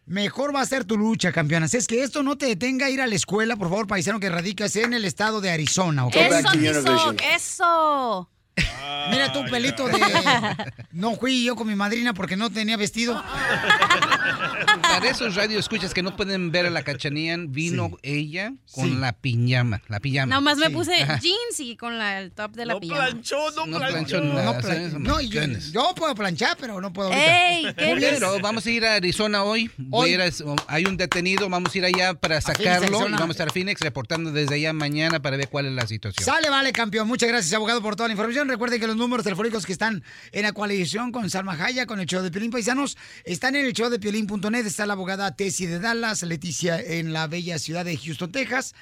mejor 0.10 0.54
va 0.54 0.62
a 0.62 0.66
ser 0.66 0.84
tu 0.84 0.98
lucha, 0.98 1.32
campeona. 1.32 1.68
Así 1.68 1.78
es 1.78 1.88
que 1.88 2.04
esto 2.04 2.24
no 2.24 2.38
te 2.38 2.48
detenga 2.48 2.88
a 2.88 2.90
ir 2.90 3.00
a 3.00 3.08
la 3.08 3.16
escuela, 3.16 3.56
por 3.56 3.70
favor, 3.70 3.88
paisano 3.88 4.20
que 4.20 4.30
radicas 4.30 4.76
en 4.76 4.94
el 4.94 5.06
estado 5.06 5.40
de 5.40 5.52
Arizona, 5.52 6.06
¿ok? 6.06 6.16
Eso, 6.16 6.52
Tizoc, 6.52 7.22
eso. 8.60 9.10
Mira 9.12 9.34
tu 9.34 9.44
pelito 9.46 9.88
de... 9.88 9.98
No 10.92 11.16
fui 11.16 11.44
yo 11.44 11.56
con 11.56 11.68
mi 11.68 11.76
madrina 11.76 12.14
porque 12.14 12.36
no 12.36 12.50
tenía 12.50 12.78
vestido. 12.78 13.22
Para 14.82 15.10
esos 15.10 15.36
radio 15.36 15.60
escuchas 15.60 15.94
que 15.94 16.04
no 16.04 16.16
pueden 16.16 16.52
ver 16.52 16.66
a 16.66 16.70
la 16.70 16.84
cachanía, 16.84 17.36
vino 17.40 17.92
ella 18.04 18.54
con 18.72 18.86
Sí. 18.90 18.96
la 18.96 19.14
piñama, 19.14 19.82
la 19.88 20.00
pijama. 20.00 20.36
Nomás 20.36 20.58
me 20.58 20.68
Sí. 20.68 20.74
puse 20.74 20.96
Ajá. 21.04 21.20
jeans 21.20 21.60
y 21.60 21.76
con 21.78 21.98
la, 21.98 22.20
el 22.20 22.32
top 22.32 22.52
de 22.54 22.66
la 22.66 22.80
pijama. 22.80 23.10
no 23.10 23.66
No 23.66 23.78
planchó 23.80 24.22
nada. 24.22 24.44
No, 24.44 24.52
plan- 24.60 24.62
¿sabes? 24.62 24.94
no, 24.94 25.22
yo, 25.22 25.42
yo 25.72 25.94
puedo 25.96 26.14
planchar, 26.16 26.58
pero 26.60 26.82
no 26.82 26.92
puedo. 26.92 27.12
Ey, 27.12 27.66
¿qué. 27.78 27.98
Pero 28.00 28.40
vamos 28.40 28.66
a 28.66 28.70
ir 28.72 28.86
a 28.86 28.96
Arizona 28.96 29.44
hoy. 29.44 29.70
A 29.94 29.98
a- 29.98 30.56
hay 30.76 30.86
un 30.86 30.98
detenido, 30.98 31.50
vamos 31.50 31.74
a 31.74 31.78
ir 31.78 31.86
allá 31.86 32.14
para 32.14 32.42
sacarlo 32.42 32.88
y 33.08 33.12
vamos 33.12 33.30
a 33.30 33.32
estar 33.32 33.48
a 33.50 33.52
Phoenix 33.52 33.80
reportando 33.82 34.32
desde 34.32 34.56
allá 34.56 34.74
mañana 34.74 35.22
para 35.22 35.38
ver 35.38 35.48
cuál 35.50 35.68
es 35.68 35.74
la 35.74 35.88
situación. 35.88 36.26
Sale, 36.26 36.50
vale, 36.50 36.72
campeón. 36.74 37.08
Muchas 37.08 37.30
gracias, 37.30 37.54
abogado, 37.54 37.82
por 37.82 37.96
toda 37.96 38.08
la 38.08 38.14
información. 38.14 38.49
Recuerden 38.50 38.80
que 38.82 38.88
los 38.88 38.96
números 38.96 39.24
telefónicos 39.24 39.66
que 39.66 39.72
están 39.72 40.04
en 40.32 40.42
la 40.42 40.54
coalición 40.54 41.12
con 41.12 41.30
Salma 41.30 41.56
Jaya, 41.56 41.86
con 41.86 42.00
el 42.00 42.08
show 42.08 42.24
de 42.24 42.32
Piolín 42.32 42.50
Paisanos, 42.50 42.98
están 43.24 43.56
en 43.56 43.66
el 43.66 43.74
show 43.74 43.90
de 43.90 44.00
Piolín.net. 44.00 44.66
Está 44.66 44.88
la 44.88 44.94
abogada 44.94 45.36
Tessie 45.36 45.68
de 45.68 45.80
Dallas, 45.80 46.24
Leticia 46.24 46.80
en 46.82 47.14
la 47.14 47.28
bella 47.28 47.60
ciudad 47.60 47.86
de 47.86 47.96
Houston, 47.96 48.32
Texas. 48.32 48.74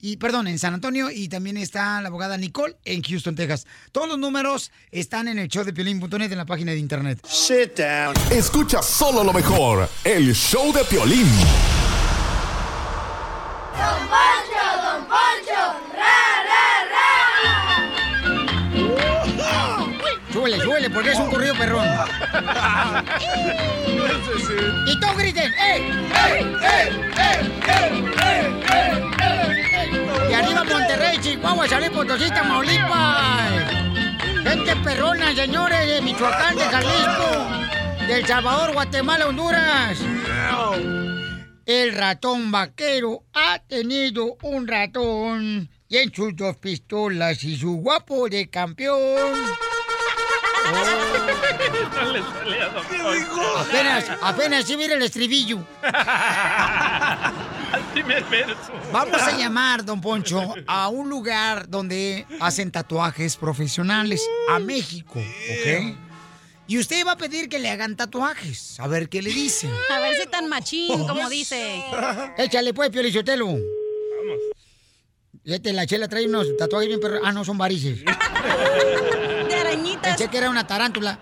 Y, 0.00 0.18
perdón, 0.18 0.46
en 0.46 0.58
San 0.58 0.74
Antonio 0.74 1.10
y 1.10 1.28
también 1.28 1.56
está 1.56 2.00
la 2.00 2.08
abogada 2.08 2.36
Nicole 2.36 2.76
en 2.84 3.02
Houston, 3.02 3.34
Texas. 3.34 3.66
Todos 3.92 4.08
los 4.08 4.18
números 4.18 4.70
están 4.92 5.26
en 5.26 5.38
el 5.38 5.48
show 5.48 5.64
de 5.64 5.72
Piolín.net 5.72 6.30
en 6.30 6.38
la 6.38 6.46
página 6.46 6.72
de 6.72 6.78
internet. 6.78 7.18
Sit 7.26 7.78
down. 7.78 8.14
Escucha 8.30 8.82
solo 8.82 9.24
lo 9.24 9.32
mejor. 9.32 9.88
El 10.04 10.34
show 10.34 10.72
de 10.72 10.84
Piolín. 10.84 11.26
Don 13.76 14.08
Poncho, 14.08 14.64
Don 14.82 15.06
Poncho, 15.06 15.65
Porque 20.92 21.10
es 21.10 21.18
un 21.18 21.30
corrido 21.30 21.54
perrón. 21.54 21.86
y 24.86 25.00
todos 25.00 25.16
griten, 25.16 25.52
¡eh! 25.54 25.56
¡eh! 25.58 25.90
¡eh! 26.62 26.90
¡eh! 27.18 27.50
¡eh! 27.68 28.12
¡eh! 28.22 28.52
Y 30.30 30.34
arriba 30.34 30.64
Monterrey, 30.64 31.18
Chihuahua, 31.20 31.66
Luis 31.66 31.90
Potosí, 31.90 32.30
Tamaulipas. 32.30 33.50
Gente 34.44 34.76
perrona, 34.76 35.34
señores, 35.34 35.88
de 35.88 36.00
Michoacán, 36.02 36.54
de 36.56 36.64
Jalisco, 36.64 37.48
de 38.06 38.18
El 38.18 38.26
Salvador, 38.26 38.72
Guatemala, 38.72 39.26
Honduras. 39.26 39.98
El 41.66 41.92
ratón 41.94 42.52
vaquero 42.52 43.24
ha 43.34 43.58
tenido 43.58 44.36
un 44.42 44.68
ratón 44.68 45.68
y 45.88 45.96
en 45.96 46.14
sus 46.14 46.36
dos 46.36 46.56
pistolas 46.56 47.42
y 47.44 47.56
su 47.56 47.78
guapo 47.78 48.28
de 48.28 48.48
campeón. 48.48 49.32
No 50.72 52.12
le 52.12 52.20
sale 52.20 52.62
a 52.62 52.68
Don 52.68 52.84
Poncho. 52.84 53.58
Apenas, 53.58 54.04
apenas 54.22 54.64
sí 54.64 54.76
mira 54.76 54.94
el 54.94 55.02
estribillo. 55.02 55.58
Al 55.82 57.82
primer 57.92 58.24
verso. 58.24 58.72
Vamos 58.92 59.20
a 59.20 59.36
llamar, 59.36 59.84
don 59.84 60.00
Poncho, 60.00 60.54
a 60.66 60.88
un 60.88 61.08
lugar 61.08 61.68
donde 61.68 62.26
hacen 62.40 62.70
tatuajes 62.70 63.36
profesionales, 63.36 64.26
a 64.50 64.58
México, 64.58 65.18
¿ok? 65.18 65.96
Y 66.68 66.78
usted 66.78 67.06
va 67.06 67.12
a 67.12 67.16
pedir 67.16 67.48
que 67.48 67.60
le 67.60 67.70
hagan 67.70 67.96
tatuajes, 67.96 68.80
a 68.80 68.88
ver 68.88 69.08
qué 69.08 69.22
le 69.22 69.30
dicen. 69.30 69.70
A 69.90 70.00
ver 70.00 70.16
si 70.16 70.28
tan 70.28 70.48
machín, 70.48 71.06
como 71.06 71.28
dice. 71.28 71.84
Échale 72.36 72.74
pues, 72.74 72.90
Piolichotelo. 72.90 73.46
Vamos. 73.46 73.62
Fíjate, 75.44 75.72
la 75.72 75.86
chela 75.86 76.08
trae 76.08 76.26
unos 76.26 76.56
tatuajes 76.56 76.88
bien 76.88 76.98
perros. 76.98 77.20
Ah, 77.22 77.30
no, 77.30 77.44
son 77.44 77.56
varices. 77.56 78.00
Pensé 80.02 80.28
que 80.28 80.38
era 80.38 80.50
una 80.50 80.66
tarántula. 80.66 81.18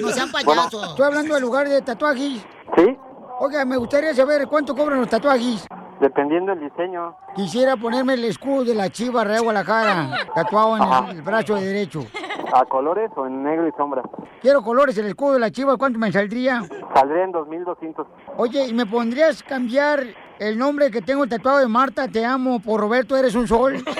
No 0.00 0.08
sean 0.10 0.30
payasos. 0.30 0.88
Estoy 0.90 1.06
hablando 1.06 1.34
del 1.34 1.42
lugar 1.42 1.68
de 1.68 1.80
tatuajes. 1.82 2.44
Sí, 2.76 2.96
Oiga, 3.42 3.64
me 3.64 3.76
gustaría 3.78 4.14
saber 4.14 4.46
cuánto 4.48 4.74
cobran 4.74 5.00
los 5.00 5.08
tatuajes. 5.08 5.66
dependiendo 6.00 6.54
del 6.54 6.68
diseño. 6.70 7.16
Quisiera 7.34 7.76
ponerme 7.76 8.14
el 8.14 8.24
escudo 8.24 8.64
de 8.64 8.74
la 8.74 8.88
chiva 8.90 9.24
Real 9.24 9.42
Guadalajara, 9.42 10.26
tatuado 10.34 10.76
en 10.76 10.82
Ajá. 10.82 11.10
el 11.10 11.22
brazo 11.22 11.54
derecho. 11.56 12.04
¿A 12.52 12.64
colores 12.66 13.10
o 13.16 13.26
en 13.26 13.42
negro 13.44 13.66
y 13.68 13.72
sombra? 13.76 14.02
Quiero 14.42 14.62
colores, 14.62 14.96
el 14.98 15.06
escudo 15.06 15.34
de 15.34 15.40
la 15.40 15.50
chiva, 15.50 15.76
¿cuánto 15.76 15.98
me 15.98 16.10
saldría? 16.12 16.62
Saldría 16.94 17.24
en 17.24 17.32
2200. 17.32 18.06
Oye, 18.36 18.66
¿y 18.68 18.74
me 18.74 18.86
pondrías 18.86 19.42
cambiar 19.42 20.04
el 20.40 20.56
nombre 20.56 20.90
que 20.90 21.02
tengo 21.02 21.26
tatuado 21.26 21.58
de 21.58 21.68
Marta, 21.68 22.08
te 22.08 22.24
amo, 22.24 22.60
por 22.60 22.80
Roberto, 22.80 23.14
eres 23.16 23.34
un 23.34 23.46
sol? 23.46 23.84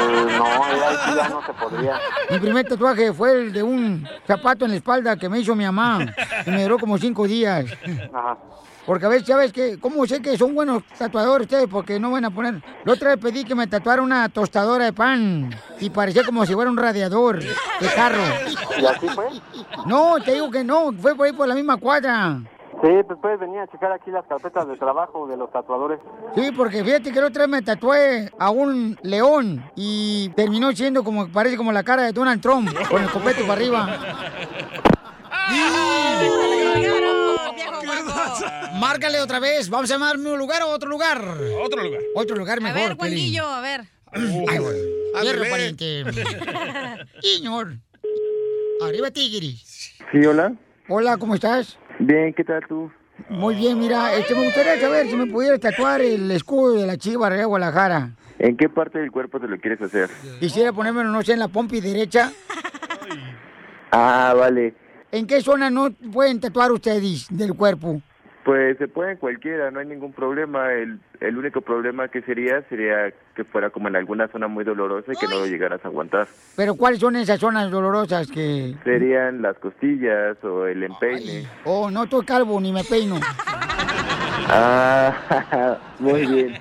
No, 0.00 0.44
sí 0.46 1.16
ya 1.16 1.28
no 1.28 1.44
se 1.44 1.52
podría. 1.52 2.00
Mi 2.30 2.38
primer 2.38 2.66
tatuaje 2.66 3.12
fue 3.12 3.32
el 3.32 3.52
de 3.52 3.62
un 3.62 4.08
zapato 4.26 4.64
en 4.64 4.70
la 4.70 4.76
espalda 4.78 5.16
que 5.16 5.28
me 5.28 5.40
hizo 5.40 5.54
mi 5.54 5.64
mamá. 5.64 6.06
Y 6.46 6.50
me 6.50 6.62
duró 6.62 6.78
como 6.78 6.96
cinco 6.96 7.26
días. 7.26 7.66
Ajá. 8.12 8.38
Porque 8.86 9.04
a 9.04 9.08
veces, 9.10 9.28
¿sabes 9.28 9.52
qué? 9.52 9.78
¿Cómo 9.78 10.06
sé 10.06 10.22
que 10.22 10.38
son 10.38 10.54
buenos 10.54 10.82
tatuadores 10.98 11.46
ustedes? 11.46 11.68
Porque 11.70 12.00
no 12.00 12.10
van 12.10 12.24
a 12.24 12.30
poner... 12.30 12.62
La 12.84 12.94
otra 12.94 13.10
vez 13.10 13.18
pedí 13.18 13.44
que 13.44 13.54
me 13.54 13.66
tatuara 13.66 14.00
una 14.00 14.28
tostadora 14.30 14.86
de 14.86 14.92
pan. 14.92 15.50
Y 15.80 15.90
parecía 15.90 16.24
como 16.24 16.46
si 16.46 16.54
fuera 16.54 16.70
un 16.70 16.78
radiador 16.78 17.40
de 17.40 17.88
carro. 17.94 18.22
¿Y 18.80 18.86
así 18.86 19.08
fue? 19.08 19.26
No, 19.86 20.14
te 20.24 20.32
digo 20.32 20.50
que 20.50 20.64
no. 20.64 20.92
Fue 20.92 21.14
por 21.14 21.26
ahí 21.26 21.32
por 21.32 21.46
la 21.46 21.54
misma 21.54 21.76
cuadra. 21.76 22.40
Sí, 22.82 22.88
pues 23.06 23.18
puedes 23.20 23.38
venir 23.38 23.58
a 23.58 23.66
checar 23.66 23.92
aquí 23.92 24.10
las 24.10 24.24
carpetas 24.26 24.66
de 24.66 24.76
trabajo 24.76 25.26
de 25.26 25.36
los 25.36 25.50
tatuadores. 25.52 25.98
Sí, 26.34 26.50
porque 26.56 26.82
fíjate 26.82 27.12
que 27.12 27.20
la 27.20 27.26
otra 27.26 27.42
vez 27.42 27.50
me 27.50 27.62
tatué 27.62 28.30
a 28.38 28.50
un 28.50 28.98
león 29.02 29.62
y 29.76 30.30
terminó 30.30 30.72
siendo 30.72 31.04
como, 31.04 31.30
parece 31.30 31.58
como 31.58 31.72
la 31.72 31.82
cara 31.82 32.04
de 32.04 32.12
Donald 32.12 32.40
Trump, 32.40 32.70
con 32.88 33.02
el 33.02 33.10
copete 33.10 33.42
para 33.42 33.52
arriba. 33.52 33.98
Márcale 38.78 39.20
otra 39.20 39.40
vez. 39.40 39.68
Vamos 39.68 39.90
a 39.90 39.94
llamarme 39.94 40.30
un 40.32 40.38
lugar 40.38 40.62
o 40.62 40.68
otro 40.68 40.88
lugar. 40.88 41.20
Otro 41.62 41.82
lugar. 41.82 42.00
Otro 42.14 42.36
lugar 42.36 42.58
A 42.58 42.60
mejor. 42.62 42.80
ver, 42.80 42.96
Piolín. 42.96 43.18
Juanillo, 43.18 43.46
a 43.46 43.60
ver. 43.60 43.80
Ay, 44.12 44.58
güey. 44.58 44.76
Hierro, 45.22 45.50
pariente. 45.50 46.04
Señor. 47.20 47.74
Arriba, 48.82 49.10
Tigris. 49.10 49.92
Sí, 50.12 50.24
hola. 50.26 50.52
Hola, 50.88 51.16
¿cómo 51.18 51.34
estás? 51.34 51.78
Bien, 52.00 52.32
¿qué 52.32 52.44
tal 52.44 52.62
tú? 52.66 52.90
Muy 53.28 53.54
bien, 53.54 53.78
mira, 53.78 54.14
este, 54.14 54.34
me 54.34 54.44
gustaría 54.44 54.80
saber 54.80 55.06
si 55.06 55.16
me 55.16 55.26
pudieras 55.26 55.60
tatuar 55.60 56.00
el 56.00 56.30
escudo 56.30 56.72
de 56.72 56.86
la 56.86 56.96
Chiva 56.96 57.28
Real 57.28 57.46
Guadalajara. 57.46 58.12
¿En 58.38 58.56
qué 58.56 58.70
parte 58.70 58.98
del 58.98 59.12
cuerpo 59.12 59.38
te 59.38 59.46
lo 59.46 59.58
quieres 59.58 59.82
hacer? 59.82 60.08
Quisiera 60.40 60.72
ponérmelo, 60.72 61.10
no 61.10 61.20
sé, 61.22 61.34
en 61.34 61.40
la 61.40 61.48
pompi 61.48 61.82
derecha. 61.82 62.32
Ah, 63.92 64.34
vale. 64.34 64.72
¿En 65.12 65.26
qué 65.26 65.42
zona 65.42 65.68
no 65.68 65.90
pueden 65.90 66.40
tatuar 66.40 66.72
ustedes 66.72 67.26
del 67.28 67.54
cuerpo? 67.54 68.00
Pues 68.44 68.78
se 68.78 68.88
puede 68.88 69.12
en 69.12 69.16
cualquiera, 69.18 69.70
no 69.70 69.80
hay 69.80 69.86
ningún 69.86 70.12
problema. 70.12 70.72
El, 70.72 70.98
el 71.20 71.36
único 71.36 71.60
problema 71.60 72.08
que 72.08 72.22
sería 72.22 72.62
sería 72.68 73.12
que 73.34 73.44
fuera 73.44 73.70
como 73.70 73.88
en 73.88 73.96
alguna 73.96 74.28
zona 74.28 74.48
muy 74.48 74.64
dolorosa 74.64 75.12
y 75.12 75.16
que 75.16 75.26
no 75.26 75.40
lo 75.40 75.46
llegaras 75.46 75.84
a 75.84 75.88
aguantar. 75.88 76.26
Pero 76.56 76.74
¿cuáles 76.74 77.00
son 77.00 77.16
esas 77.16 77.38
zonas 77.38 77.70
dolorosas 77.70 78.30
que... 78.30 78.74
Serían 78.84 79.42
las 79.42 79.58
costillas 79.58 80.42
o 80.42 80.66
el 80.66 80.82
empeine. 80.82 81.46
Oh, 81.64 81.90
no 81.90 82.04
estoy 82.04 82.24
calvo 82.24 82.60
ni 82.60 82.72
me 82.72 82.84
peino. 82.84 83.16
Ah, 84.52 85.78
muy 86.00 86.26
bien. 86.26 86.54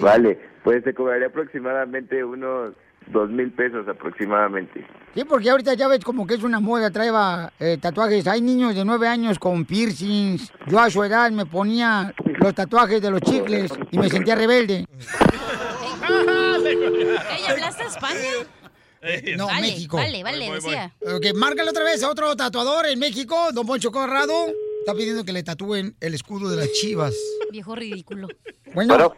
Vale, 0.00 0.38
pues 0.62 0.82
te 0.82 0.94
cobraría 0.94 1.26
aproximadamente 1.26 2.24
unos 2.24 2.72
dos 3.08 3.30
mil 3.30 3.50
pesos 3.52 3.86
aproximadamente. 3.88 4.86
Sí, 5.14 5.24
porque 5.24 5.50
ahorita 5.50 5.74
ya 5.74 5.88
ves 5.88 6.04
como 6.04 6.26
que 6.26 6.34
es 6.34 6.42
una 6.42 6.60
moda, 6.60 6.90
traeba 6.90 7.52
eh, 7.58 7.78
tatuajes. 7.80 8.26
Hay 8.26 8.40
niños 8.40 8.74
de 8.74 8.84
nueve 8.84 9.08
años 9.08 9.38
con 9.38 9.64
piercings. 9.64 10.52
Yo 10.66 10.78
a 10.80 10.90
su 10.90 11.02
edad 11.04 11.30
me 11.30 11.46
ponía 11.46 12.14
los 12.38 12.54
tatuajes 12.54 13.00
de 13.00 13.10
los 13.10 13.20
chicles 13.22 13.72
y 13.90 13.98
me 13.98 14.08
sentía 14.10 14.34
rebelde. 14.34 14.86
¿Ella 16.08 17.50
hablaste 17.50 17.84
España? 17.84 18.20
No, 19.36 19.46
Vale, 19.46 19.60
México. 19.60 19.96
vale, 19.98 20.22
vale, 20.24 20.38
Voy, 20.48 20.58
voy, 20.60 20.70
decía. 20.72 20.92
Ok, 21.00 21.26
márcale 21.36 21.70
otra 21.70 21.84
vez 21.84 22.02
a 22.02 22.10
otro 22.10 22.34
tatuador 22.34 22.86
en 22.86 22.98
México, 22.98 23.36
don 23.52 23.64
Poncho 23.66 23.92
Corrado. 23.92 24.32
Está 24.80 24.94
pidiendo 24.94 25.24
que 25.24 25.32
le 25.32 25.42
tatúen 25.44 25.94
el 26.00 26.14
escudo 26.14 26.48
de 26.50 26.56
las 26.56 26.72
chivas. 26.72 27.14
Viejo 27.52 27.74
ridículo. 27.76 28.28
Bueno, 28.74 29.14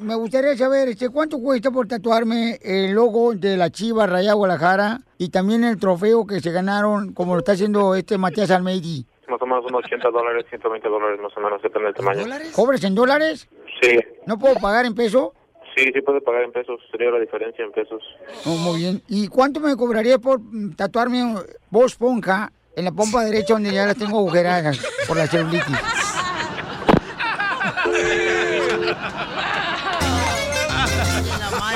me 0.00 0.14
gustaría 0.14 0.56
saber 0.56 0.88
este, 0.88 1.08
cuánto 1.08 1.38
cuesta 1.38 1.70
por 1.70 1.86
tatuarme 1.86 2.58
el 2.62 2.92
logo 2.92 3.34
de 3.34 3.56
la 3.56 3.70
Chiva 3.70 4.06
Raya 4.06 4.34
Guadalajara 4.34 5.00
y 5.18 5.28
también 5.28 5.64
el 5.64 5.78
trofeo 5.78 6.26
que 6.26 6.40
se 6.40 6.50
ganaron, 6.50 7.12
como 7.12 7.34
lo 7.34 7.40
está 7.40 7.52
haciendo 7.52 7.94
este 7.94 8.18
Matías 8.18 8.50
Almeidi. 8.50 9.06
Más 9.28 9.40
o 9.40 9.46
menos 9.46 9.64
unos 9.66 9.84
80 9.84 10.10
dólares, 10.10 10.44
120 10.50 10.88
dólares 10.88 11.20
más 11.20 11.32
o 11.36 11.40
menos, 11.40 11.62
depende 11.62 11.86
del 11.86 11.94
tamaño. 11.94 12.24
¿Cobres 12.54 12.84
en 12.84 12.94
dólares? 12.94 13.48
Sí, 13.80 13.98
¿No 14.26 14.38
puedo 14.38 14.54
pagar 14.56 14.84
en 14.86 14.94
peso? 14.94 15.32
sí, 15.76 15.90
sí 15.92 16.00
puede 16.02 16.20
pagar 16.20 16.44
en 16.44 16.52
pesos, 16.52 16.78
sería 16.90 17.10
la 17.10 17.18
diferencia 17.18 17.64
en 17.64 17.72
pesos. 17.72 18.00
Oh, 18.46 18.56
muy 18.56 18.78
bien. 18.78 19.02
¿Y 19.08 19.28
cuánto 19.28 19.60
me 19.60 19.76
cobraría 19.76 20.18
por 20.18 20.40
tatuarme 20.76 21.34
voz 21.70 21.92
esponja 21.92 22.52
en 22.76 22.84
la 22.84 22.92
pompa 22.92 23.24
derecha 23.24 23.54
donde 23.54 23.72
ya 23.72 23.86
las 23.86 23.96
tengo 23.96 24.18
agujeradas 24.18 24.78
por 25.08 25.16
la 25.16 25.26
celulitis? 25.26 25.64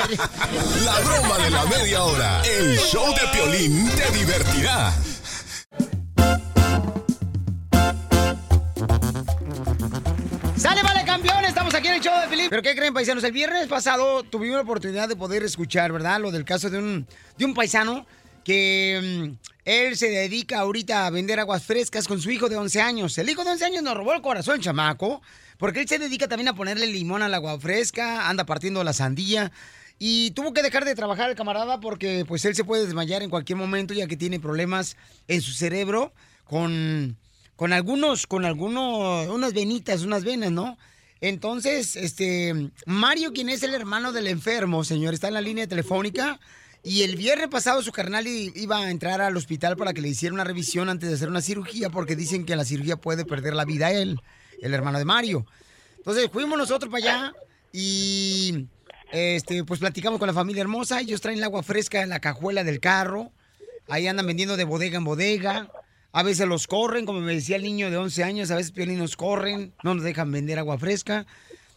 La 0.09 0.99
broma 1.01 1.37
de 1.37 1.51
la 1.51 1.65
media 1.65 2.03
hora. 2.03 2.41
El 2.41 2.77
show 2.79 3.13
de 3.13 3.27
Piolín 3.31 3.87
te 3.91 4.17
divertirá. 4.17 4.91
¡Sale, 10.57 10.81
vale, 10.81 11.05
campeón! 11.05 11.45
Estamos 11.45 11.75
aquí 11.75 11.89
en 11.89 11.93
el 11.93 12.01
show 12.01 12.19
de 12.21 12.27
Felipe. 12.27 12.49
¿Pero 12.49 12.61
qué 12.63 12.75
creen, 12.75 12.91
paisanos? 12.91 13.23
El 13.23 13.33
viernes 13.33 13.67
pasado 13.67 14.23
tuvimos 14.23 14.55
la 14.55 14.63
oportunidad 14.63 15.07
de 15.07 15.15
poder 15.15 15.43
escuchar, 15.43 15.91
¿verdad? 15.91 16.19
Lo 16.19 16.31
del 16.31 16.43
caso 16.43 16.71
de 16.71 16.79
un, 16.79 17.07
de 17.37 17.45
un 17.45 17.53
paisano 17.53 18.07
que 18.43 19.35
mm, 19.37 19.47
él 19.65 19.95
se 19.95 20.09
dedica 20.09 20.61
ahorita 20.61 21.05
a 21.05 21.11
vender 21.11 21.39
aguas 21.39 21.63
frescas 21.63 22.07
con 22.07 22.19
su 22.19 22.31
hijo 22.31 22.49
de 22.49 22.57
11 22.57 22.81
años. 22.81 23.15
El 23.19 23.29
hijo 23.29 23.43
de 23.43 23.51
11 23.51 23.65
años 23.65 23.83
nos 23.83 23.95
robó 23.95 24.13
el 24.13 24.23
corazón, 24.23 24.59
chamaco, 24.59 25.21
porque 25.59 25.81
él 25.81 25.87
se 25.87 25.99
dedica 25.99 26.27
también 26.27 26.47
a 26.47 26.55
ponerle 26.55 26.87
limón 26.87 27.21
al 27.21 27.35
agua 27.35 27.59
fresca, 27.59 28.27
anda 28.27 28.47
partiendo 28.47 28.83
la 28.83 28.93
sandía. 28.93 29.51
Y 29.99 30.31
tuvo 30.31 30.53
que 30.53 30.63
dejar 30.63 30.85
de 30.85 30.95
trabajar 30.95 31.29
el 31.29 31.35
camarada 31.35 31.81
porque 31.81 32.23
pues 32.25 32.45
él 32.45 32.55
se 32.55 32.63
puede 32.63 32.85
desmayar 32.85 33.21
en 33.21 33.29
cualquier 33.29 33.57
momento 33.57 33.93
ya 33.93 34.07
que 34.07 34.15
tiene 34.15 34.39
problemas 34.39 34.95
en 35.27 35.41
su 35.41 35.51
cerebro 35.51 36.13
con, 36.45 37.17
con 37.57 37.73
algunos, 37.73 38.25
con 38.25 38.45
algunos, 38.45 39.27
unas 39.27 39.53
venitas, 39.53 40.03
unas 40.03 40.23
venas, 40.23 40.51
¿no? 40.51 40.77
Entonces, 41.21 41.97
este, 41.97 42.71
Mario, 42.85 43.33
quien 43.33 43.49
es 43.49 43.61
el 43.63 43.73
hermano 43.73 44.13
del 44.13 44.27
enfermo, 44.27 44.85
señor, 44.85 45.13
está 45.13 45.27
en 45.27 45.33
la 45.33 45.41
línea 45.41 45.67
telefónica. 45.67 46.39
Y 46.81 47.01
el 47.01 47.17
viernes 47.17 47.49
pasado 47.49 47.81
su 47.81 47.91
carnal 47.91 48.25
iba 48.25 48.77
a 48.77 48.89
entrar 48.89 49.19
al 49.19 49.35
hospital 49.35 49.75
para 49.75 49.93
que 49.93 49.99
le 49.99 50.07
hiciera 50.07 50.33
una 50.33 50.45
revisión 50.45 50.87
antes 50.87 51.09
de 51.09 51.15
hacer 51.15 51.27
una 51.27 51.41
cirugía, 51.41 51.89
porque 51.89 52.15
dicen 52.15 52.45
que 52.45 52.55
la 52.55 52.63
cirugía 52.63 52.95
puede 52.95 53.25
perder 53.25 53.53
la 53.53 53.65
vida 53.65 53.91
él, 53.91 54.21
el 54.61 54.73
hermano 54.73 54.97
de 54.97 55.03
Mario. 55.03 55.45
Entonces 55.97 56.29
fuimos 56.31 56.57
nosotros 56.57 56.89
para 56.89 57.03
allá 57.03 57.33
y 57.73 58.65
este, 59.11 59.63
pues 59.63 59.79
platicamos 59.79 60.19
con 60.19 60.27
la 60.27 60.33
familia 60.33 60.61
hermosa. 60.61 60.99
Ellos 61.01 61.21
traen 61.21 61.37
el 61.37 61.43
agua 61.43 61.63
fresca 61.63 62.01
en 62.01 62.09
la 62.09 62.19
cajuela 62.19 62.63
del 62.63 62.79
carro. 62.79 63.31
Ahí 63.87 64.07
andan 64.07 64.27
vendiendo 64.27 64.57
de 64.57 64.63
bodega 64.63 64.97
en 64.97 65.03
bodega. 65.03 65.71
A 66.11 66.23
veces 66.23 66.47
los 66.47 66.67
corren, 66.67 67.05
como 67.05 67.19
me 67.19 67.33
decía 67.33 67.55
el 67.55 67.63
niño 67.63 67.91
de 67.91 67.97
11 67.97 68.23
años, 68.23 68.51
a 68.51 68.55
veces 68.55 68.71
Piolín 68.71 68.97
nos 68.97 69.15
corren, 69.15 69.73
no 69.83 69.93
nos 69.93 70.03
dejan 70.03 70.31
vender 70.31 70.57
agua 70.57 70.79
fresca. 70.79 71.27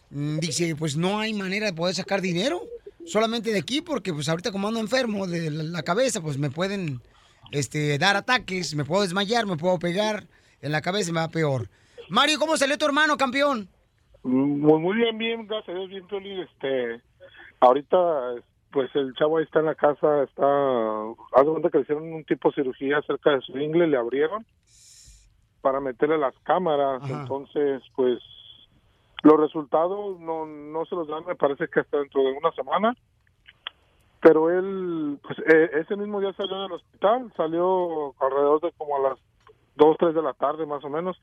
Mm, 0.09 0.39
Dice, 0.39 0.75
pues 0.75 0.97
no 0.97 1.19
hay 1.19 1.33
manera 1.33 1.67
de 1.67 1.73
poder 1.73 1.93
sacar 1.93 2.19
dinero, 2.21 2.63
solamente 3.05 3.51
de 3.51 3.59
aquí, 3.59 3.81
porque 3.81 4.11
pues 4.11 4.29
ahorita 4.29 4.51
como 4.51 4.67
ando 4.67 4.79
enfermo 4.79 5.27
de 5.27 5.51
la, 5.51 5.83
cabeza, 5.83 6.21
pues 6.21 6.39
me 6.39 6.49
pueden 6.49 7.01
este, 7.51 7.97
dar 7.99 8.15
ataques, 8.15 8.73
me 8.75 8.85
puedo 8.85 9.03
desmayar, 9.03 9.45
me 9.45 9.57
puedo 9.57 9.77
pegar 9.77 10.25
en 10.61 10.71
la 10.71 10.81
cabeza 10.81 11.11
y 11.11 11.13
me 11.13 11.19
va 11.19 11.27
peor. 11.27 11.69
Mario, 12.09 12.39
¿cómo 12.39 12.57
salió 12.57 12.77
tu 12.77 12.85
hermano, 12.85 13.17
campeón? 13.17 13.69
Muy, 14.23 14.79
muy 14.79 14.95
bien, 14.97 15.17
bien, 15.17 15.47
gracias 15.47 15.75
a 15.75 15.79
Dios, 15.79 15.89
bien, 15.89 16.07
Piolín. 16.07 16.39
Este, 16.39 17.01
ahorita, 17.63 18.35
pues 18.71 18.93
el 18.95 19.13
chavo 19.15 19.37
ahí 19.37 19.45
está 19.45 19.59
en 19.59 19.67
la 19.67 19.75
casa, 19.75 20.23
está, 20.23 20.45
haz 21.33 21.45
de 21.45 21.51
cuenta 21.51 21.69
que 21.69 21.77
le 21.77 21.83
hicieron 21.83 22.13
un 22.13 22.23
tipo 22.25 22.49
de 22.49 22.55
cirugía 22.55 23.01
cerca 23.03 23.31
de 23.31 23.41
su 23.41 23.57
ingle, 23.57 23.87
le 23.87 23.97
abrieron 23.97 24.45
para 25.61 25.79
meterle 25.79 26.17
las 26.17 26.37
cámaras, 26.39 27.09
entonces, 27.09 27.81
pues, 27.95 28.19
los 29.23 29.39
resultados 29.39 30.19
no, 30.19 30.45
no 30.45 30.85
se 30.85 30.95
los 30.95 31.07
dan, 31.07 31.25
me 31.25 31.35
parece 31.35 31.69
que 31.69 31.79
hasta 31.79 31.99
dentro 31.99 32.21
de 32.21 32.33
una 32.33 32.51
semana, 32.51 32.93
pero 34.19 34.49
él, 34.49 35.19
pues, 35.23 35.39
eh, 35.39 35.71
ese 35.75 35.95
mismo 35.95 36.19
día 36.19 36.33
salió 36.33 36.63
del 36.63 36.73
hospital, 36.73 37.31
salió 37.37 38.13
alrededor 38.19 38.59
de 38.59 38.73
como 38.73 38.97
a 38.97 39.09
las 39.09 39.19
2, 39.75 39.95
3 39.97 40.15
de 40.15 40.21
la 40.21 40.33
tarde, 40.33 40.65
más 40.65 40.83
o 40.83 40.89
menos, 40.89 41.17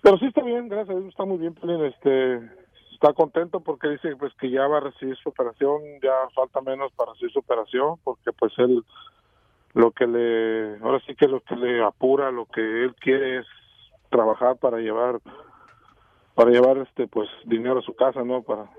pero 0.00 0.16
sí 0.18 0.26
está 0.26 0.42
bien, 0.42 0.68
gracias 0.68 0.90
a 0.94 1.00
Dios, 1.00 1.10
está 1.10 1.24
muy 1.24 1.38
bien, 1.38 1.54
Piolín, 1.54 1.84
este, 1.86 2.63
está 3.04 3.12
contento 3.12 3.60
porque 3.60 3.88
dice 3.90 4.16
pues 4.16 4.32
que 4.40 4.50
ya 4.50 4.66
va 4.66 4.78
a 4.78 4.80
recibir 4.80 5.14
su 5.16 5.28
operación, 5.28 5.82
ya 6.02 6.10
falta 6.34 6.62
menos 6.62 6.90
para 6.92 7.12
recibir 7.12 7.32
su 7.34 7.40
operación, 7.40 7.96
porque 8.02 8.32
pues 8.32 8.52
él 8.56 8.82
lo 9.74 9.90
que 9.90 10.06
le, 10.06 10.78
ahora 10.78 11.02
sí 11.06 11.14
que 11.14 11.28
lo 11.28 11.40
que 11.40 11.54
le 11.54 11.84
apura, 11.84 12.30
lo 12.30 12.46
que 12.46 12.62
él 12.62 12.94
quiere 12.94 13.40
es 13.40 13.46
trabajar 14.08 14.56
para 14.56 14.78
llevar, 14.78 15.20
para 16.34 16.50
llevar 16.50 16.78
este 16.78 17.06
pues 17.06 17.28
dinero 17.44 17.80
a 17.80 17.82
su 17.82 17.94
casa, 17.94 18.24
¿no? 18.24 18.42
Para 18.42 18.70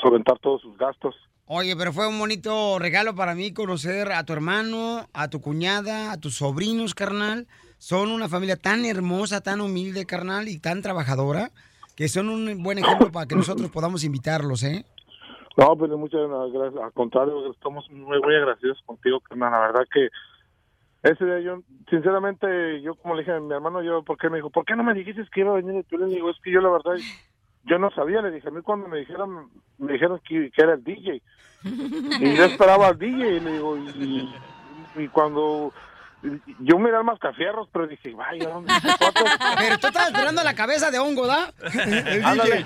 solventar 0.00 0.38
todos 0.38 0.62
sus 0.62 0.78
gastos. 0.78 1.16
Oye, 1.46 1.74
pero 1.76 1.92
fue 1.92 2.06
un 2.06 2.20
bonito 2.20 2.78
regalo 2.78 3.16
para 3.16 3.34
mí 3.34 3.52
conocer 3.52 4.12
a 4.12 4.24
tu 4.24 4.34
hermano, 4.34 5.08
a 5.12 5.28
tu 5.28 5.40
cuñada, 5.40 6.12
a 6.12 6.20
tus 6.20 6.36
sobrinos, 6.36 6.94
carnal. 6.94 7.48
Son 7.78 8.12
una 8.12 8.28
familia 8.28 8.56
tan 8.56 8.84
hermosa, 8.84 9.40
tan 9.40 9.60
humilde, 9.60 10.06
carnal, 10.06 10.46
y 10.46 10.60
tan 10.60 10.80
trabajadora, 10.82 11.50
que 11.96 12.08
son 12.08 12.28
un 12.28 12.62
buen 12.62 12.78
ejemplo 12.78 13.10
para 13.12 13.26
que 13.26 13.34
nosotros 13.34 13.70
podamos 13.70 14.04
invitarlos, 14.04 14.62
¿eh? 14.62 14.84
No, 15.56 15.76
pero 15.76 15.98
muchas 15.98 16.20
gracias. 16.52 16.82
Al 16.82 16.92
contrario, 16.92 17.50
estamos 17.50 17.88
muy, 17.90 18.20
muy 18.20 18.34
agradecidos 18.34 18.80
contigo, 18.86 19.20
carnal. 19.20 19.52
La 19.52 19.60
verdad 19.60 19.86
que 19.92 20.08
ese 21.02 21.24
día 21.24 21.40
yo, 21.40 21.58
sinceramente, 21.90 22.80
yo 22.80 22.94
como 22.94 23.14
le 23.14 23.22
dije 23.22 23.32
a 23.32 23.40
mi 23.40 23.52
hermano, 23.52 23.82
yo, 23.82 24.02
¿por 24.02 24.16
qué 24.16 24.30
me 24.30 24.36
dijo? 24.36 24.50
¿Por 24.50 24.64
qué 24.64 24.74
no 24.76 24.84
me 24.84 24.94
dijiste 24.94 25.22
que 25.32 25.40
iba 25.40 25.52
a 25.52 25.56
venir? 25.56 25.80
Y 25.80 25.82
tú 25.84 25.98
le 25.98 26.06
digo, 26.06 26.30
es 26.30 26.36
que 26.42 26.50
yo 26.52 26.60
la 26.60 26.70
verdad, 26.70 26.94
yo 27.64 27.78
no 27.78 27.90
sabía. 27.90 28.22
Le 28.22 28.30
dije, 28.30 28.48
a 28.48 28.52
mí 28.52 28.62
cuando 28.62 28.88
me 28.88 28.98
dijeron, 28.98 29.50
me 29.78 29.92
dijeron 29.92 30.20
que, 30.26 30.50
que 30.50 30.62
era 30.62 30.74
el 30.74 30.84
DJ. 30.84 31.22
Y 31.64 32.36
yo 32.36 32.44
esperaba 32.44 32.88
al 32.88 32.98
DJ 32.98 33.36
y 33.36 33.40
le 33.40 33.52
digo, 33.52 33.76
y, 33.76 34.34
y 34.96 35.08
cuando 35.08 35.72
yo 36.60 36.78
miré 36.78 36.96
al 36.96 37.04
mascafierros, 37.04 37.68
pero 37.72 37.86
dije, 37.88 38.12
vaya, 38.14 38.48
¿dónde? 38.48 38.72
Pero 39.58 39.78
tú 39.78 39.86
estabas 39.88 40.08
esperando 40.08 40.42
la 40.44 40.54
cabeza 40.54 40.90
de 40.90 40.98
hongo, 40.98 41.26
¿da? 41.26 41.52
Ándale. 42.24 42.64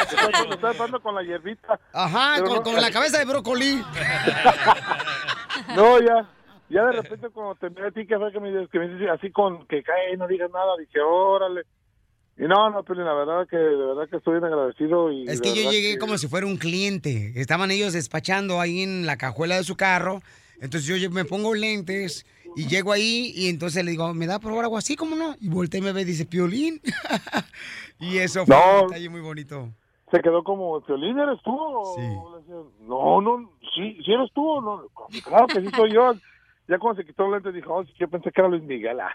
Estoy 0.00 0.70
esperando 0.70 1.00
con 1.00 1.14
la 1.14 1.22
hierbita. 1.22 1.78
Ajá, 1.92 2.40
con, 2.42 2.54
no- 2.56 2.62
con 2.62 2.74
la 2.80 2.90
cabeza 2.90 3.18
de 3.18 3.24
brócoli. 3.24 3.82
No, 5.76 6.00
ya, 6.00 6.28
ya 6.68 6.84
de 6.86 6.92
repente 6.92 7.28
cuando 7.30 7.54
te 7.54 7.70
miré 7.70 7.86
a 7.88 7.90
ti, 7.92 8.06
que 8.06 8.16
fue 8.18 8.32
que 8.32 8.40
me, 8.40 8.68
que 8.68 8.78
me 8.78 8.88
dices 8.88 9.08
así 9.08 9.30
con 9.30 9.66
que 9.66 9.82
cae, 9.82 10.16
no 10.16 10.26
digas 10.26 10.50
nada, 10.52 10.72
dije, 10.78 11.00
órale. 11.00 11.62
Y 12.36 12.42
no, 12.42 12.70
no, 12.70 12.82
pero 12.82 13.04
la 13.04 13.14
verdad 13.14 13.46
que, 13.48 13.56
de 13.56 13.76
verdad 13.86 14.08
que 14.10 14.16
estoy 14.16 14.34
bien 14.40 14.44
agradecido 14.44 15.12
y... 15.12 15.24
Es 15.28 15.40
que 15.40 15.54
yo 15.54 15.70
llegué 15.70 15.92
que- 15.92 15.98
como 15.98 16.18
si 16.18 16.26
fuera 16.26 16.46
un 16.46 16.56
cliente. 16.56 17.32
Estaban 17.36 17.70
ellos 17.70 17.92
despachando 17.92 18.60
ahí 18.60 18.82
en 18.82 19.06
la 19.06 19.16
cajuela 19.16 19.54
de 19.56 19.62
su 19.62 19.76
carro. 19.76 20.20
Entonces 20.60 21.00
yo 21.00 21.10
me 21.10 21.24
pongo 21.24 21.54
lentes 21.54 22.24
y 22.56 22.66
llego 22.68 22.92
ahí 22.92 23.32
y 23.34 23.48
entonces 23.48 23.84
le 23.84 23.90
digo, 23.92 24.12
¿me 24.14 24.26
da 24.26 24.38
por 24.38 24.50
favor 24.50 24.64
algo 24.64 24.78
así? 24.78 24.96
¿Cómo 24.96 25.16
no? 25.16 25.34
Y 25.40 25.48
volteé 25.48 25.80
y 25.80 25.82
me 25.82 25.92
ve 25.92 26.02
y 26.02 26.04
dice, 26.04 26.24
Piolín. 26.26 26.80
y 27.98 28.18
eso 28.18 28.46
fue 28.46 28.54
No. 28.56 28.82
un 28.82 28.86
detalle 28.88 29.08
muy 29.08 29.20
bonito. 29.20 29.68
Se 30.12 30.20
quedó 30.20 30.44
como, 30.44 30.80
¿Piolín 30.82 31.18
eres 31.18 31.40
tú? 31.42 31.56
decía, 32.38 32.54
No, 32.86 33.20
no, 33.20 33.50
sí, 33.74 33.98
sí 34.04 34.12
eres 34.12 34.30
tú. 34.34 34.46
o 34.48 34.60
No, 34.60 34.82
claro 35.24 35.46
que 35.48 35.60
sí 35.60 35.68
soy 35.74 35.92
yo. 35.92 36.12
Ya 36.66 36.78
cuando 36.78 37.02
se 37.02 37.06
quitó 37.06 37.26
el 37.26 37.32
lente 37.32 37.52
dijo, 37.52 37.74
oh, 37.74 37.84
sí, 37.84 37.92
yo 38.00 38.08
pensé 38.08 38.30
que 38.32 38.40
era 38.40 38.48
Luis 38.48 38.62
Miguel. 38.62 38.98
ah". 39.00 39.10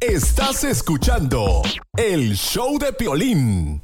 Estás 0.00 0.64
escuchando 0.64 1.62
el 1.96 2.34
show 2.34 2.76
de 2.78 2.92
Piolín. 2.92 3.82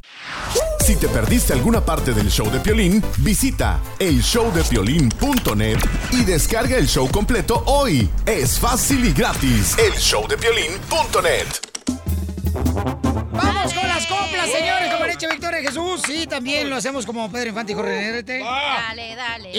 Si 0.84 0.96
te 0.96 1.08
perdiste 1.08 1.54
alguna 1.54 1.80
parte 1.80 2.12
del 2.12 2.30
show 2.30 2.50
de 2.50 2.60
Piolín, 2.60 3.02
visita 3.16 3.80
elshowdepiolín.net 3.98 5.78
y 6.10 6.24
descarga 6.24 6.76
el 6.76 6.86
show 6.86 7.10
completo 7.10 7.62
hoy. 7.64 8.10
Es 8.26 8.60
fácil 8.60 9.02
y 9.06 9.14
gratis. 9.14 9.78
Elshowdepiolín.net. 9.78 11.46
Vamos 13.32 13.72
con 13.72 13.88
las 13.88 14.06
coplas, 14.06 14.50
señores, 14.50 14.92
como 14.92 15.06
leche 15.06 15.26
Victoria 15.26 15.62
Jesús. 15.62 16.02
Sí, 16.04 16.26
también 16.26 16.68
lo 16.68 16.76
hacemos 16.76 17.06
como 17.06 17.32
Pedro 17.32 17.48
Infante 17.48 17.72
y 17.72 17.76
Jorge. 17.76 18.22
Dale, 18.22 19.16
dale, 19.16 19.52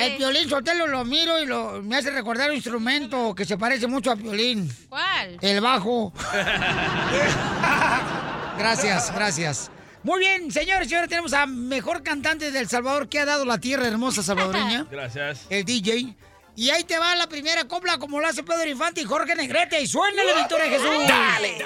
el 0.00 0.16
Piolín 0.16 0.48
Sotelo 0.48 0.88
lo 0.88 1.04
miro 1.04 1.38
y 1.38 1.46
lo, 1.46 1.80
me 1.80 1.98
hace 1.98 2.10
recordar 2.10 2.50
un 2.50 2.56
instrumento 2.56 3.36
que 3.36 3.44
se 3.44 3.56
parece 3.56 3.86
mucho 3.86 4.10
a 4.10 4.16
Piolín. 4.16 4.68
¿Cuál? 4.88 5.38
El 5.40 5.60
bajo. 5.60 6.12
gracias, 8.58 9.14
gracias. 9.14 9.70
Muy 10.04 10.18
bien, 10.18 10.50
señores, 10.50 10.90
y 10.90 10.94
ahora 10.94 11.06
tenemos 11.06 11.32
a 11.32 11.46
mejor 11.46 12.02
cantante 12.02 12.50
del 12.50 12.68
Salvador 12.68 13.08
que 13.08 13.20
ha 13.20 13.24
dado 13.24 13.44
la 13.44 13.58
tierra 13.58 13.86
hermosa 13.86 14.22
salvadoreña, 14.22 14.86
Gracias. 14.90 15.46
el 15.48 15.64
DJ. 15.64 16.16
Y 16.56 16.70
ahí 16.70 16.84
te 16.84 16.98
va 16.98 17.14
la 17.14 17.28
primera 17.28 17.64
copla 17.66 17.98
como 17.98 18.20
lo 18.20 18.26
hace 18.26 18.42
Pedro 18.42 18.68
Infante 18.68 19.00
y 19.00 19.04
Jorge 19.04 19.34
Negrete. 19.34 19.80
Y 19.80 19.86
suénale, 19.86 20.34
Victoria 20.34 20.68
Jesús. 20.68 21.08
Dale. 21.08 21.58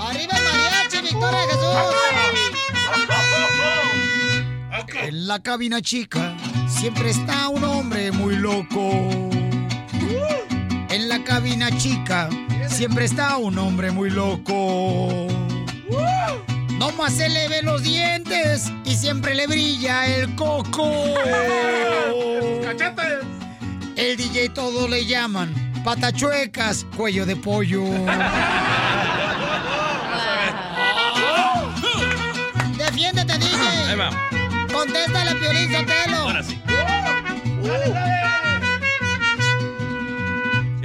¡Arriba 0.00 0.32
el 0.36 0.44
mariachi, 0.44 1.00
Victoria 1.02 1.40
Jesús! 1.48 1.76
En 5.02 5.26
la 5.26 5.42
cabina 5.42 5.80
chica 5.80 6.36
siempre 6.68 7.10
está 7.10 7.48
un 7.48 7.64
hombre 7.64 8.12
muy 8.12 8.36
loco. 8.36 9.29
En 10.90 11.08
la 11.08 11.22
cabina 11.22 11.70
chica 11.78 12.28
siempre 12.68 13.04
está 13.04 13.36
un 13.36 13.56
hombre 13.58 13.90
muy 13.92 14.10
loco. 14.10 15.28
No 16.78 16.92
más 16.92 17.12
se 17.12 17.28
le 17.28 17.48
ven 17.48 17.64
los 17.64 17.82
dientes 17.82 18.72
y 18.84 18.96
siempre 18.96 19.34
le 19.34 19.46
brilla 19.46 20.06
el 20.06 20.34
coco. 20.34 20.92
El 23.96 24.16
DJ 24.16 24.48
todo 24.48 24.88
le 24.88 25.06
llaman 25.06 25.54
patachuecas, 25.84 26.86
cuello 26.96 27.24
de 27.24 27.36
pollo. 27.36 27.84
Defiéndete, 32.76 33.38
DJ. 33.38 33.88
Ahí 33.88 33.96
va. 33.96 34.10
Contéstale, 34.72 35.34
Piolín 35.36 35.72
Sotelo. 35.72 36.16
Ahora 36.16 36.42
sí. 36.42 36.60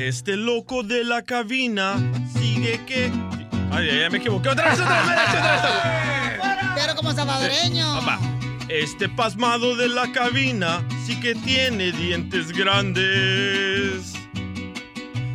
Este 0.06 0.38
loco 0.38 0.84
de 0.84 1.04
la 1.04 1.24
cabina 1.24 1.96
sigue 2.38 2.80
que. 2.86 3.12
Ay, 3.72 3.90
ay, 3.90 4.02
ay, 4.04 4.10
me 4.12 4.20
equivoqué. 4.20 4.50
Otra 4.50 4.70
vez, 4.70 4.80
otra 4.80 5.02
vez, 5.02 5.10
otra 5.10 5.24
vez, 5.24 5.60
otra 5.60 6.58
vez. 6.60 6.66
Pero 6.76 6.96
como 6.96 7.12
salvadoreño. 7.12 8.02
Este 8.70 9.10
pasmado 9.10 9.76
de 9.76 9.88
la 9.88 10.12
cabina 10.12 10.88
sí 11.08 11.20
que 11.20 11.34
tiene 11.34 11.92
dientes 11.92 12.52
grandes. 12.52 14.14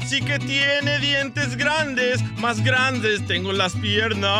Sí 0.06 0.20
que 0.20 0.38
tiene 0.38 1.00
dientes 1.00 1.56
grandes, 1.56 2.22
más 2.38 2.62
grandes 2.62 3.26
tengo 3.26 3.52
las 3.52 3.72
piernas. 3.72 4.30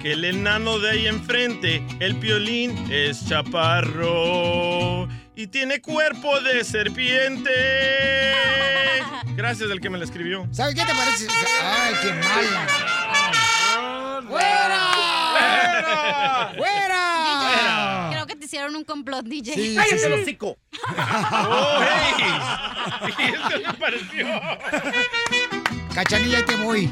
Que 0.00 0.12
el 0.12 0.24
enano 0.24 0.78
de 0.78 0.90
ahí 0.90 1.06
enfrente, 1.06 1.86
el 2.00 2.16
piolín, 2.16 2.90
es 2.90 3.28
chaparro. 3.28 5.06
Y 5.34 5.46
tiene 5.46 5.80
cuerpo 5.80 6.40
de 6.40 6.62
serpiente. 6.62 7.50
Gracias 9.34 9.70
al 9.70 9.80
que 9.80 9.88
me 9.88 9.96
la 9.98 10.04
escribió. 10.04 10.46
¿Sabes 10.52 10.74
qué 10.74 10.82
te 10.84 10.94
parece? 10.94 11.26
Ay, 11.62 11.94
qué 12.02 12.12
mala. 12.12 12.66
¡Fuera! 14.28 14.92
¡Fuera! 16.56 18.08
Creo 18.12 18.26
que 18.26 18.36
te 18.36 18.44
hicieron 18.44 18.76
un 18.76 18.84
complot, 18.84 19.24
DJ. 19.24 19.54
Sí, 19.54 19.74
¡Cállate 19.74 19.98
sí, 19.98 20.04
el 20.04 20.12
hocico! 20.12 20.58
¡Oh, 20.88 21.80
hey! 21.80 23.14
Y 23.18 23.22
eso 23.34 23.58
me 23.66 23.74
pareció. 23.74 24.26
Cachanilla, 25.94 26.38
ahí 26.38 26.44
te 26.44 26.56
voy. 26.56 26.90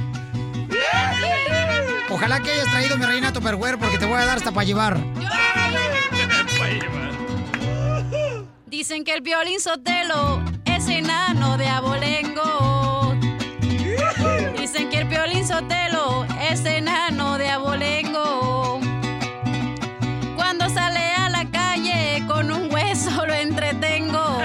Ojalá 2.08 2.40
que 2.40 2.50
hayas 2.50 2.70
traído 2.70 2.96
mi 2.96 3.04
reina 3.04 3.32
Tupperware 3.32 3.78
porque 3.78 3.98
te 3.98 4.06
voy 4.06 4.16
a 4.16 4.24
dar 4.26 4.38
hasta 4.38 4.50
para 4.50 4.64
llevar. 4.64 4.98
Dicen 8.70 9.02
que 9.02 9.12
el 9.14 9.20
violín 9.20 9.59
sotelo 9.59 10.40
es 10.64 10.86
enano 10.86 11.59
de 11.59 11.66
abolengo. 11.66 13.16
Dicen 14.56 14.88
que 14.88 14.98
el 14.98 15.09
violín 15.09 15.44
sotelo 15.44 16.24
es 16.40 16.64
enano 16.64 17.36
de 17.36 17.48
abolengo. 17.48 18.78
Cuando 20.36 20.68
sale 20.68 21.01
a 21.01 21.30
la 21.30 21.51
calle 21.51 22.24
con 22.28 22.52
un 22.52 22.72
hueso 22.72 23.26
lo 23.26 23.34
entretengo. 23.34 24.38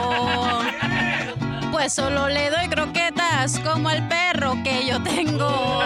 Pues 1.71 1.93
solo 1.93 2.27
le 2.27 2.49
doy 2.49 2.67
croquetas 2.67 3.59
como 3.59 3.89
al 3.89 4.07
perro 4.07 4.55
que 4.63 4.87
yo 4.87 5.03
tengo. 5.03 5.83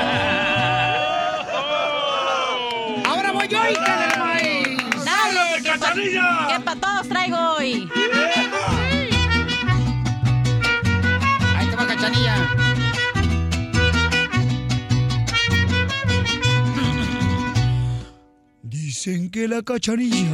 Dicen 19.01 19.29
que 19.29 19.47
la 19.47 19.61
cachanilla 19.61 20.27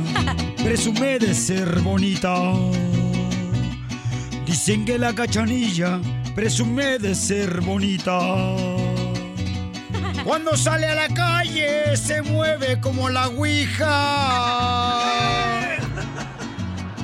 presume 0.63 1.19
de 1.19 1.35
ser 1.35 1.81
bonita. 1.81 2.35
Dicen 4.43 4.85
que 4.85 4.97
la 4.97 5.13
cachanilla 5.13 5.99
presume 6.33 6.97
de 6.97 7.13
ser 7.13 7.61
bonita. 7.61 8.17
Cuando 10.23 10.57
sale 10.57 10.87
a 10.87 10.95
la 10.95 11.09
calle 11.09 11.95
se 11.95 12.23
mueve 12.23 12.81
como 12.81 13.07
la 13.09 13.27
ouija. 13.27 13.91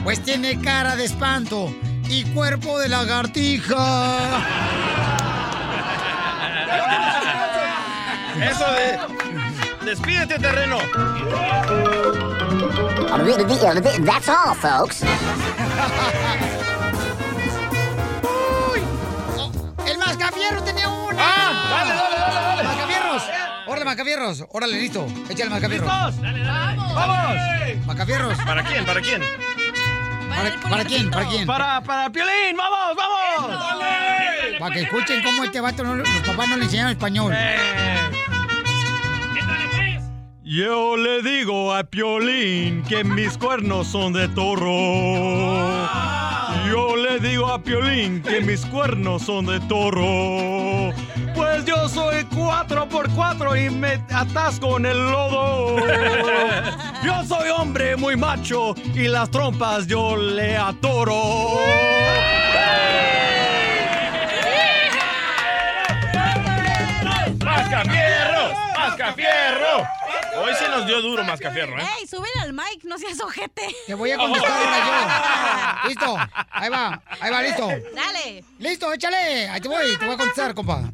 Pues 0.03 0.19
tiene 0.23 0.59
cara 0.61 0.95
de 0.95 1.05
espanto 1.05 1.71
y 2.09 2.23
cuerpo 2.33 2.79
de 2.79 2.89
lagartija. 2.89 4.41
Eso 8.49 8.65
de. 8.65 9.30
Despídete, 9.85 10.37
terreno. 10.39 10.77
That's 14.05 14.29
all, 14.29 14.55
folks. 14.55 15.01
¡Uy! 18.23 18.81
Oh, 19.37 19.51
¡El 19.85 19.97
mascafierro 19.97 20.61
tenía 20.63 20.87
una! 20.89 21.17
¡Ah! 21.19 21.67
Dale, 21.69 21.93
dale, 21.93 22.15
dale, 22.15 22.35
dale. 22.55 22.63
¡Mascafierros! 22.63 23.23
¡Órale, 23.67 23.85
mascafierros! 23.85 24.45
¡Órale, 24.51 24.73
listo! 24.79 25.07
¡Échale, 25.29 25.49
mascafierros! 25.49 25.91
¡Listos! 25.91 26.21
¡Dale, 26.21 26.43
dale! 26.43 26.77
¡Vamos! 26.93 27.85
¡Mascafierros! 27.85 28.37
¿Para 28.45 28.63
quién? 28.63 28.85
¿Para 28.85 29.01
quién? 29.01 29.21
¿Para, 30.29 30.69
para 30.69 30.85
quién? 30.85 31.11
¿Para 31.11 31.25
quién? 31.27 31.45
Para, 31.47 31.81
para 31.81 32.09
Piolín, 32.09 32.55
vamos, 32.57 32.95
vamos. 32.95 33.51
¡Dale! 33.79 34.57
Para 34.59 34.73
que 34.73 34.81
escuchen 34.81 35.23
cómo 35.23 35.43
este 35.43 35.59
vato, 35.61 35.83
no- 35.83 35.95
los 35.95 36.07
papás 36.25 36.47
no 36.49 36.57
le 36.57 36.65
enseñaron 36.65 36.91
español. 36.91 37.33
Yo 40.53 40.97
le 40.97 41.21
digo 41.21 41.73
a 41.73 41.81
Piolín 41.85 42.83
que 42.83 43.05
mis 43.05 43.37
cuernos 43.37 43.87
son 43.87 44.11
de 44.11 44.27
toro. 44.27 44.67
Yo 46.67 46.97
le 46.97 47.19
digo 47.19 47.47
a 47.47 47.63
Piolín 47.63 48.21
que 48.21 48.41
mis 48.41 48.65
cuernos 48.65 49.21
son 49.21 49.45
de 49.45 49.61
toro. 49.61 50.93
Pues 51.33 51.63
yo 51.63 51.87
soy 51.87 52.25
cuatro 52.35 52.89
por 52.89 53.09
cuatro 53.11 53.55
y 53.55 53.69
me 53.69 53.93
atasco 54.13 54.75
en 54.75 54.87
el 54.87 54.97
lodo. 54.97 55.77
Yo 57.01 57.23
soy 57.25 57.49
hombre 57.57 57.95
muy 57.95 58.17
macho 58.17 58.75
y 58.93 59.07
las 59.07 59.31
trompas 59.31 59.87
yo 59.87 60.17
le 60.17 60.57
atoro. 60.57 61.61
Hoy 70.41 70.53
se 70.57 70.67
nos 70.69 70.87
dio 70.87 71.01
duro 71.01 71.23
Mascafierro, 71.23 71.79
¿eh? 71.79 71.85
¡Ey, 71.99 72.07
súbele 72.07 72.39
al 72.41 72.53
mic! 72.53 72.83
¡No 72.83 72.97
seas 72.97 73.19
ojete! 73.21 73.61
Te 73.85 73.93
voy 73.93 74.11
a 74.11 74.17
contestar 74.17 74.51
ahora 74.51 75.81
yo. 75.83 75.87
¿Listo? 75.89 76.17
Ahí 76.51 76.69
va, 76.69 77.01
ahí 77.19 77.31
va, 77.31 77.41
listo. 77.43 77.67
Dale. 77.95 78.43
¡Listo, 78.57 78.93
échale! 78.93 79.49
Ahí 79.49 79.61
te 79.61 79.67
voy, 79.67 79.97
te 79.97 80.05
voy 80.05 80.15
a 80.15 80.17
contestar, 80.17 80.55
compa. 80.55 80.91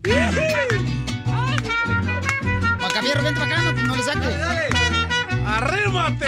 Mascafierro, 2.79 3.23
vente 3.23 3.39
para 3.39 3.59
acá, 3.59 3.61
no, 3.63 3.71
no 3.71 3.95
le 3.95 4.03
saques. 4.03 4.35
¡Arrímate! 5.45 6.27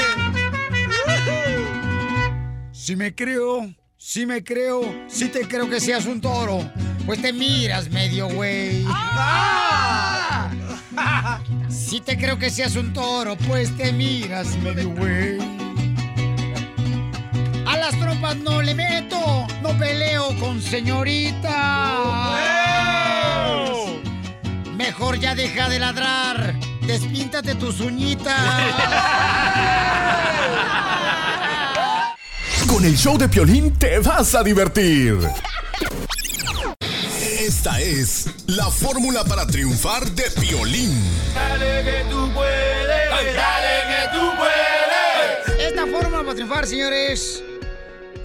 Si 2.72 2.96
me 2.96 3.14
creo, 3.14 3.70
si 3.98 4.26
me 4.26 4.44
creo, 4.44 4.82
si 5.08 5.28
te 5.28 5.48
creo 5.48 5.70
que 5.70 5.80
seas 5.80 6.06
un 6.06 6.22
toro, 6.22 6.72
pues 7.06 7.22
te 7.22 7.34
miras 7.34 7.90
medio 7.90 8.30
güey. 8.30 8.86
Si 11.90 12.02
te 12.02 12.20
creo 12.20 12.38
que 12.38 12.52
seas 12.52 12.76
un 12.76 12.94
toro, 12.94 13.36
pues 13.48 13.76
te 13.76 13.92
miras 13.92 14.56
medio 14.58 14.92
güey. 14.92 15.40
A 17.66 17.78
las 17.78 18.00
trompas 18.00 18.36
no 18.38 18.62
le 18.62 18.76
meto, 18.76 19.48
no 19.64 19.76
peleo 19.76 20.38
con 20.40 20.62
señorita. 20.62 22.38
Mejor 24.78 25.20
ya 25.20 25.34
deja 25.34 25.68
de 25.68 25.80
ladrar, 25.80 26.54
despíntate 26.86 27.56
tus 27.56 27.80
uñitas. 27.80 28.36
Con 32.68 32.86
el 32.86 32.96
show 32.96 33.18
de 33.18 33.28
Piolín 33.28 33.74
te 33.74 33.98
vas 33.98 34.36
a 34.36 34.44
divertir. 34.44 35.18
Esta 37.50 37.82
es 37.82 38.28
la 38.46 38.70
fórmula 38.70 39.24
para 39.24 39.48
triunfar 39.48 40.08
de 40.12 40.30
Piolín. 40.40 40.94
Dale 41.34 41.84
que 41.84 42.06
tú 42.08 42.32
puedes, 42.32 43.36
dale 43.36 43.76
que 43.90 44.20
tú 44.20 44.32
puedes. 44.38 45.60
Esta 45.68 45.88
fórmula 45.88 46.20
para 46.22 46.36
triunfar, 46.36 46.68
señores. 46.68 47.44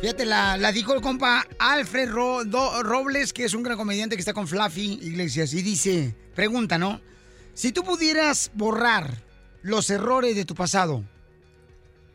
Fíjate, 0.02 0.26
la, 0.26 0.58
la 0.58 0.72
dijo 0.72 0.92
el 0.92 1.00
compa 1.00 1.46
Alfred 1.58 2.10
Ro- 2.10 2.44
Do- 2.44 2.82
Robles, 2.82 3.32
que 3.32 3.46
es 3.46 3.54
un 3.54 3.62
gran 3.62 3.78
comediante 3.78 4.14
que 4.14 4.20
está 4.20 4.34
con 4.34 4.46
Fluffy 4.46 4.98
Iglesias. 5.00 5.54
Y 5.54 5.62
dice, 5.62 6.14
pregunta, 6.34 6.76
¿no? 6.76 7.00
Si 7.54 7.72
tú 7.72 7.82
pudieras 7.82 8.50
borrar 8.52 9.22
los 9.62 9.88
errores 9.88 10.36
de 10.36 10.44
tu 10.44 10.54
pasado, 10.54 11.02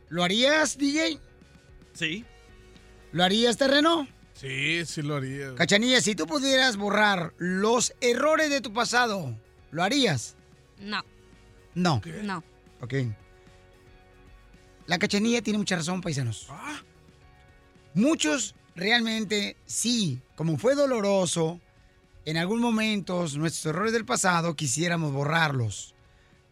¿lo 0.10 0.24
harías, 0.24 0.78
DJ? 0.78 1.18
Sí. 1.94 2.24
¿Lo 3.14 3.24
harías, 3.24 3.58
terreno? 3.58 4.08
Sí, 4.40 4.86
sí 4.86 5.02
lo 5.02 5.16
haría. 5.18 5.54
Cachanilla, 5.56 6.00
si 6.02 6.16
tú 6.16 6.26
pudieras 6.26 6.78
borrar 6.78 7.34
los 7.38 7.94
errores 8.00 8.50
de 8.50 8.62
tu 8.62 8.72
pasado, 8.72 9.36
¿lo 9.72 9.84
harías? 9.84 10.36
No, 10.80 11.04
No. 11.76 12.02
no. 12.24 12.44
Ok. 12.82 12.94
La 14.88 14.98
cachanilla 14.98 15.42
tiene 15.42 15.60
mucha 15.60 15.76
razón, 15.76 16.02
paisanos. 16.02 16.48
Muchos 17.94 18.56
realmente 18.76 19.58
sí, 19.66 20.22
como 20.36 20.58
fue 20.58 20.74
doloroso, 20.76 21.60
en 22.26 22.38
algún 22.38 22.60
momento 22.62 23.26
nuestros 23.36 23.66
errores 23.66 23.92
del 23.92 24.06
pasado 24.06 24.56
quisiéramos 24.56 25.12
borrarlos. 25.12 25.94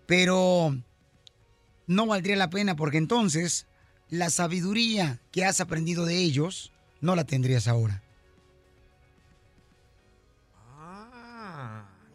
Pero 0.07 0.75
no 1.87 2.05
valdría 2.05 2.35
la 2.35 2.49
pena 2.49 2.75
porque 2.75 2.97
entonces 2.97 3.65
la 4.09 4.29
sabiduría 4.29 5.19
que 5.31 5.45
has 5.45 5.61
aprendido 5.61 6.05
de 6.05 6.17
ellos 6.17 6.71
no 7.01 7.15
la 7.15 7.23
tendrías 7.25 7.67
ahora. 7.67 8.01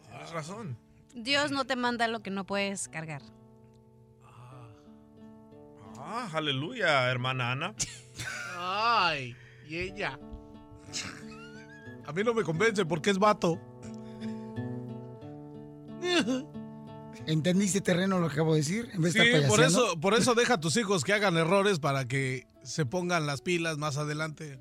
Tienes 0.09 0.31
razón. 0.31 0.77
Dios 1.13 1.51
no 1.51 1.65
te 1.65 1.75
manda 1.75 2.07
lo 2.07 2.21
que 2.21 2.31
no 2.31 2.45
puedes 2.45 2.87
cargar. 2.87 3.21
Ah, 5.97 6.29
aleluya, 6.33 7.09
hermana 7.09 7.51
Ana. 7.51 7.75
Ay, 8.57 9.35
y 9.67 9.77
ella. 9.77 10.19
A 12.05 12.11
mí 12.11 12.23
no 12.23 12.33
me 12.33 12.43
convence 12.43 12.85
porque 12.85 13.09
es 13.09 13.17
vato. 13.17 13.59
¿Entendiste 17.25 17.79
terreno 17.79 18.19
lo 18.19 18.27
que 18.27 18.33
acabo 18.33 18.53
de 18.53 18.59
decir? 18.59 18.89
En 18.93 19.01
vez 19.01 19.13
Sí, 19.13 19.19
de 19.19 19.47
por 19.47 19.61
eso, 19.61 19.97
por 19.99 20.13
eso 20.13 20.35
deja 20.35 20.55
a 20.55 20.59
tus 20.59 20.75
hijos 20.75 21.03
que 21.05 21.13
hagan 21.13 21.37
errores 21.37 21.79
para 21.79 22.05
que 22.05 22.45
se 22.63 22.85
pongan 22.85 23.25
las 23.25 23.41
pilas 23.41 23.77
más 23.77 23.97
adelante. 23.97 24.59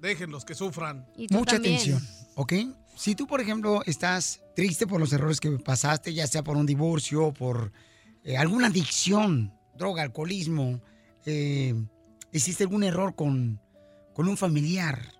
Déjenlos 0.00 0.44
que 0.44 0.54
sufran. 0.54 1.06
Mucha 1.30 1.56
atención, 1.56 2.00
¿ok? 2.36 2.52
Si 2.96 3.14
tú, 3.14 3.26
por 3.26 3.40
ejemplo, 3.40 3.82
estás 3.86 4.40
triste 4.56 4.86
por 4.86 5.00
los 5.00 5.12
errores 5.12 5.40
que 5.40 5.50
pasaste, 5.52 6.12
ya 6.12 6.26
sea 6.26 6.42
por 6.42 6.56
un 6.56 6.66
divorcio, 6.66 7.32
por 7.32 7.72
eh, 8.24 8.36
alguna 8.36 8.68
adicción, 8.68 9.52
droga, 9.76 10.02
alcoholismo, 10.02 10.80
eh, 11.24 11.74
hiciste 12.32 12.64
algún 12.64 12.82
error 12.82 13.14
con, 13.14 13.60
con 14.14 14.28
un 14.28 14.36
familiar 14.36 15.14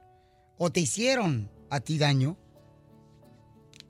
o 0.58 0.70
te 0.70 0.80
hicieron 0.80 1.50
a 1.70 1.80
ti 1.80 1.98
daño, 1.98 2.36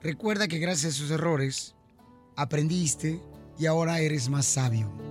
recuerda 0.02 0.48
que 0.48 0.58
gracias 0.58 0.84
a 0.84 0.96
esos 0.96 1.10
errores 1.10 1.74
aprendiste 2.36 3.20
y 3.58 3.66
ahora 3.66 4.00
eres 4.00 4.28
más 4.28 4.46
sabio. 4.46 5.07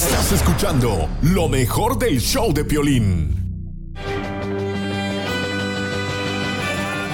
Estás 0.00 0.32
escuchando 0.32 1.10
lo 1.20 1.46
mejor 1.50 1.98
del 1.98 2.18
show 2.22 2.54
de 2.54 2.64
Piolín. 2.64 3.92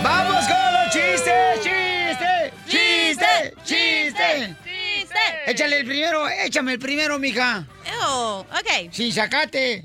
¡Vamos 0.05 0.45
con 0.47 0.73
los 0.73 0.93
chistes! 0.93 1.61
¡Chiste! 1.65 2.53
¡Chiste! 2.69 3.55
¡Chiste! 3.65 4.57
¡Chiste! 4.65 5.19
Échale 5.47 5.81
el 5.81 5.85
primero, 5.87 6.29
échame 6.29 6.75
el 6.75 6.79
primero, 6.79 7.19
mija. 7.19 7.67
Oh, 8.05 8.47
ok. 8.53 8.93
Sin 8.93 9.13
sacate. 9.13 9.85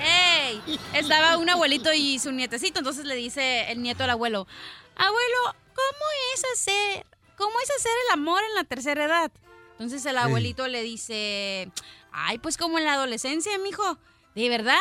¡Ey! 0.00 0.80
Estaba 0.94 1.36
un 1.36 1.48
abuelito 1.48 1.92
y 1.92 2.18
su 2.18 2.32
nietecito, 2.32 2.80
entonces 2.80 3.04
le 3.04 3.14
dice 3.14 3.70
el 3.70 3.80
nieto 3.82 4.02
al 4.02 4.10
abuelo, 4.10 4.48
abuelo, 4.96 5.54
¿cómo 5.74 6.04
es 6.34 6.42
hacer, 6.54 7.06
cómo 7.36 7.52
es 7.62 7.70
hacer 7.70 7.92
el 8.08 8.14
amor 8.14 8.42
en 8.48 8.54
la 8.56 8.64
tercera 8.64 9.04
edad? 9.04 9.30
Entonces 9.78 10.04
el 10.06 10.16
Sí. 10.16 10.22
abuelito 10.22 10.66
le 10.68 10.82
dice, 10.82 11.68
ay, 12.16 12.38
pues 12.38 12.56
como 12.56 12.78
en 12.78 12.84
la 12.84 12.94
adolescencia, 12.94 13.56
mijo. 13.58 13.98
¿De 14.34 14.48
verdad? 14.48 14.76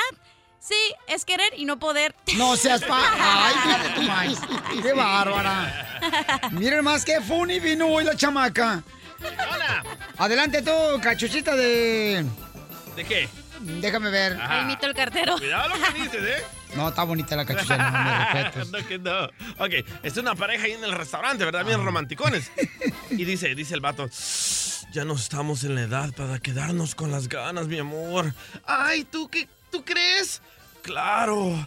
Sí, 0.60 0.76
es 1.08 1.26
querer 1.26 1.54
y 1.58 1.66
no 1.66 1.78
poder. 1.78 2.16
No 2.38 2.56
seas 2.56 2.84
pa... 2.84 2.98
¡Ay, 2.98 3.56
hija 3.66 3.84
de 3.84 3.90
tu 3.90 4.02
maíz! 4.02 4.40
¡Qué 4.82 4.94
bárbara! 4.94 6.00
Miren 6.52 6.84
más 6.84 7.06
que 7.06 7.22
funny 7.22 7.60
vino 7.60 7.88
hoy 7.88 8.04
la 8.04 8.16
chamaca. 8.16 8.84
Adelante 10.18 10.62
tú, 10.62 10.72
cachuchita 11.02 11.56
de... 11.56 12.26
¿De 12.96 13.06
qué? 13.06 13.30
Déjame 13.60 14.10
ver. 14.10 14.40
Ajá. 14.42 14.62
Imito 14.62 14.88
el 14.88 14.94
cartero. 14.94 15.38
Cuidado 15.38 15.70
lo 15.70 15.76
que 15.76 15.94
dices, 16.02 16.24
¿eh? 16.24 16.44
No, 16.76 16.90
está 16.90 17.04
bonita 17.04 17.36
la 17.36 17.46
cachucha, 17.46 17.78
no 17.78 17.92
me 17.92 18.66
no, 18.82 18.88
que 18.88 19.00
no. 19.00 19.26
Ok, 19.64 19.86
es 20.04 20.18
una 20.18 20.36
pareja 20.36 20.66
ahí 20.66 20.74
en 20.74 20.84
el 20.84 20.92
restaurante, 20.92 21.46
¿verdad? 21.46 21.66
Bien 21.66 21.84
romanticones. 21.84 22.52
Y 23.12 23.24
dice, 23.24 23.54
dice 23.56 23.76
el 23.76 23.82
vato, 23.82 24.10
ya 24.92 25.06
no 25.06 25.14
estamos 25.14 25.64
en 25.64 25.76
la 25.76 25.82
edad 25.82 26.12
para 26.14 26.40
quedarnos 26.40 26.96
con 26.96 27.12
las 27.12 27.30
ganas, 27.30 27.68
mi 27.68 27.78
amor. 27.78 28.34
Ay, 28.66 29.04
¿tú 29.06 29.30
qué? 29.30 29.48
¿Tú 29.72 29.86
crees? 29.86 30.42
Claro. 30.82 31.66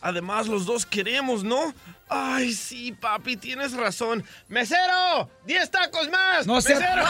Además, 0.00 0.46
los 0.46 0.66
dos 0.66 0.84
queremos, 0.84 1.44
¿no? 1.44 1.74
Ay, 2.08 2.52
sí, 2.52 2.92
papi, 2.92 3.36
tienes 3.38 3.72
razón. 3.72 4.22
¡Mesero! 4.48 5.30
¡Diez 5.46 5.70
tacos 5.70 6.10
más! 6.10 6.46
No 6.46 6.56
¡Mesero! 6.56 6.84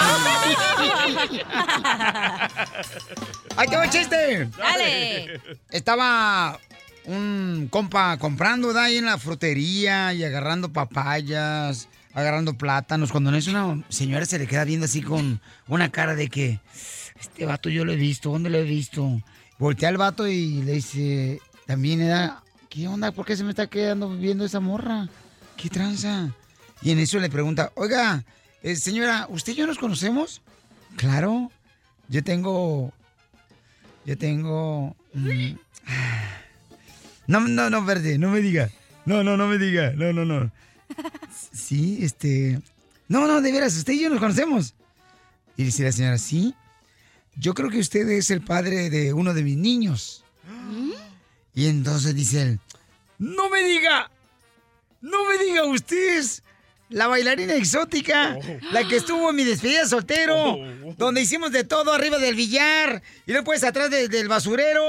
¡Ahí 3.56 3.68
te 3.68 3.76
va 3.76 3.84
el 3.84 3.90
chiste! 3.90 4.48
Dale. 4.56 5.40
Estaba 5.70 6.60
un 7.06 7.68
compa 7.70 8.16
comprando, 8.18 8.68
¿verdad? 8.68 8.84
Ahí 8.84 8.96
en 8.96 9.06
la 9.06 9.18
frutería 9.18 10.12
y 10.14 10.24
agarrando 10.24 10.72
papayas, 10.72 11.88
agarrando 12.14 12.54
plátanos. 12.54 13.10
Cuando 13.10 13.30
en 13.30 13.36
eso 13.36 13.50
una 13.50 13.82
señora 13.88 14.26
se 14.26 14.38
le 14.38 14.46
queda 14.46 14.64
viendo 14.64 14.86
así 14.86 15.02
con 15.02 15.40
una 15.68 15.90
cara 15.90 16.14
de 16.14 16.28
que, 16.28 16.60
este 17.20 17.46
vato 17.46 17.68
yo 17.68 17.84
lo 17.84 17.92
he 17.92 17.96
visto, 17.96 18.30
¿dónde 18.30 18.50
lo 18.50 18.58
he 18.58 18.64
visto? 18.64 19.22
Voltea 19.58 19.88
al 19.88 19.96
vato 19.96 20.26
y 20.26 20.62
le 20.62 20.72
dice, 20.72 21.40
también 21.66 22.00
era, 22.00 22.42
¿qué 22.68 22.88
onda? 22.88 23.12
¿Por 23.12 23.24
qué 23.26 23.36
se 23.36 23.44
me 23.44 23.50
está 23.50 23.68
quedando 23.68 24.08
viendo 24.10 24.44
esa 24.44 24.60
morra? 24.60 25.08
¿Qué 25.56 25.68
tranza? 25.68 26.34
Y 26.82 26.90
en 26.90 26.98
eso 26.98 27.20
le 27.20 27.30
pregunta, 27.30 27.70
oiga, 27.76 28.24
eh, 28.62 28.74
señora, 28.74 29.26
¿usted 29.28 29.52
y 29.52 29.56
yo 29.56 29.66
nos 29.66 29.78
conocemos? 29.78 30.42
Claro, 30.96 31.50
yo 32.08 32.24
tengo 32.24 32.92
yo 34.04 34.18
tengo. 34.18 34.96
mm, 35.14 35.54
No, 37.26 37.40
no, 37.40 37.70
no, 37.70 37.84
verde, 37.84 38.18
no 38.18 38.30
me 38.30 38.40
diga. 38.40 38.70
No, 39.04 39.22
no, 39.22 39.36
no 39.36 39.46
me 39.48 39.58
diga. 39.58 39.92
No, 39.92 40.12
no, 40.12 40.24
no. 40.24 40.50
Sí, 41.52 41.98
este. 42.02 42.60
No, 43.08 43.26
no, 43.26 43.40
de 43.40 43.52
veras, 43.52 43.76
usted 43.76 43.92
y 43.94 44.02
yo 44.02 44.10
nos 44.10 44.20
conocemos. 44.20 44.74
Y 45.56 45.64
dice 45.64 45.84
la 45.84 45.92
señora, 45.92 46.18
sí. 46.18 46.54
Yo 47.36 47.54
creo 47.54 47.70
que 47.70 47.78
usted 47.78 48.08
es 48.08 48.30
el 48.30 48.42
padre 48.42 48.90
de 48.90 49.12
uno 49.12 49.34
de 49.34 49.42
mis 49.42 49.56
niños. 49.56 50.24
Y 51.54 51.66
entonces 51.66 52.14
dice 52.14 52.42
él, 52.42 52.60
no 53.18 53.48
me 53.50 53.62
diga. 53.62 54.10
No 55.00 55.28
me 55.28 55.44
diga 55.44 55.64
usted 55.64 56.18
es 56.18 56.42
la 56.92 57.06
bailarina 57.08 57.54
exótica, 57.54 58.36
la 58.70 58.86
que 58.86 58.96
estuvo 58.96 59.30
en 59.30 59.36
mi 59.36 59.44
despedida 59.44 59.86
soltero, 59.86 60.56
donde 60.96 61.20
hicimos 61.20 61.52
de 61.52 61.64
todo 61.64 61.92
arriba 61.92 62.18
del 62.18 62.34
billar 62.34 63.02
y 63.26 63.32
después 63.32 63.64
atrás 63.64 63.90
de- 63.90 64.08
del 64.08 64.28
basurero 64.28 64.84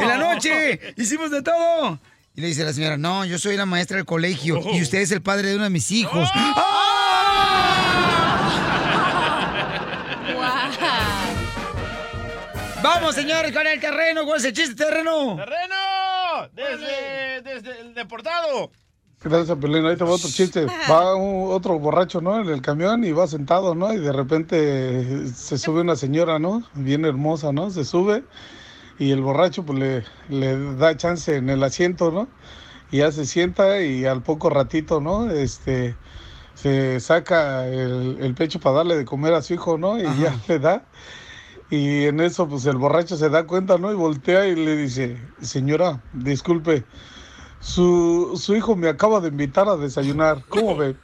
en 0.00 0.08
la 0.08 0.16
noche. 0.18 0.80
Hicimos 0.96 1.30
de 1.30 1.42
todo. 1.42 1.98
Y 2.34 2.40
le 2.42 2.48
dice 2.48 2.64
la 2.64 2.72
señora, 2.72 2.96
no, 2.98 3.24
yo 3.24 3.38
soy 3.38 3.56
la 3.56 3.64
maestra 3.66 3.96
del 3.96 4.04
colegio 4.06 4.60
y 4.74 4.82
usted 4.82 4.98
es 4.98 5.10
el 5.10 5.22
padre 5.22 5.48
de 5.48 5.54
uno 5.56 5.64
de 5.64 5.70
mis 5.70 5.90
hijos. 5.90 6.28
Vamos, 12.82 13.14
señores, 13.14 13.52
con 13.52 13.66
el 13.66 13.80
terreno. 13.80 14.24
¿Cuál 14.24 14.38
es 14.38 14.44
el 14.44 14.52
chiste 14.52 14.74
terreno? 14.74 15.36
¡Terreno! 15.36 16.48
Desde, 16.52 17.40
desde 17.42 17.80
el 17.80 17.94
deportado. 17.94 18.70
Gracias, 19.22 19.58
Pelín. 19.58 19.84
Ahí 19.86 19.96
te 19.96 20.04
va 20.04 20.12
otro 20.12 20.30
chiste. 20.30 20.66
Va 20.88 21.16
un- 21.16 21.50
otro 21.52 21.78
borracho, 21.78 22.20
¿no? 22.20 22.40
En 22.40 22.48
el 22.48 22.62
camión 22.62 23.02
y 23.04 23.12
va 23.12 23.26
sentado, 23.26 23.74
¿no? 23.74 23.92
Y 23.92 23.98
de 23.98 24.12
repente 24.12 25.26
se 25.28 25.58
sube 25.58 25.80
una 25.80 25.96
señora, 25.96 26.38
¿no? 26.38 26.62
Bien 26.74 27.04
hermosa, 27.04 27.52
¿no? 27.52 27.70
Se 27.70 27.84
sube 27.84 28.28
y 28.98 29.12
el 29.12 29.22
borracho 29.22 29.64
pues 29.66 29.78
le, 29.78 30.04
le 30.28 30.76
da 30.76 30.96
chance 30.96 31.36
en 31.36 31.50
el 31.50 31.62
asiento, 31.64 32.12
¿no? 32.12 32.34
Y 32.90 32.98
ya 32.98 33.12
se 33.12 33.26
sienta 33.26 33.82
y 33.82 34.06
al 34.06 34.22
poco 34.22 34.50
ratito, 34.50 35.00
¿no? 35.00 35.30
Este, 35.30 36.00
se 36.54 37.00
saca 37.00 37.68
el, 37.68 38.18
el 38.20 38.34
pecho 38.34 38.60
para 38.60 38.76
darle 38.78 38.96
de 38.96 39.04
comer 39.06 39.34
a 39.34 39.42
su 39.42 39.54
hijo, 39.54 39.78
¿no? 39.78 39.98
Y 40.00 40.16
ya 40.16 40.40
le 40.48 40.58
da. 40.60 40.90
Y 41.68 42.04
en 42.04 42.20
eso, 42.20 42.48
pues 42.48 42.64
el 42.66 42.76
borracho 42.76 43.16
se 43.16 43.28
da 43.30 43.46
cuenta, 43.46 43.78
¿no? 43.78 43.90
Y 43.92 43.96
voltea 43.96 44.46
y 44.46 44.54
le 44.56 44.76
dice, 44.76 45.34
señora, 45.40 46.04
disculpe, 46.12 46.86
su, 47.66 48.40
su 48.40 48.54
hijo 48.54 48.76
me 48.76 48.88
acaba 48.88 49.20
de 49.20 49.28
invitar 49.28 49.68
a 49.68 49.76
desayunar. 49.76 50.42
¿Cómo 50.48 50.76
ve? 50.76 50.94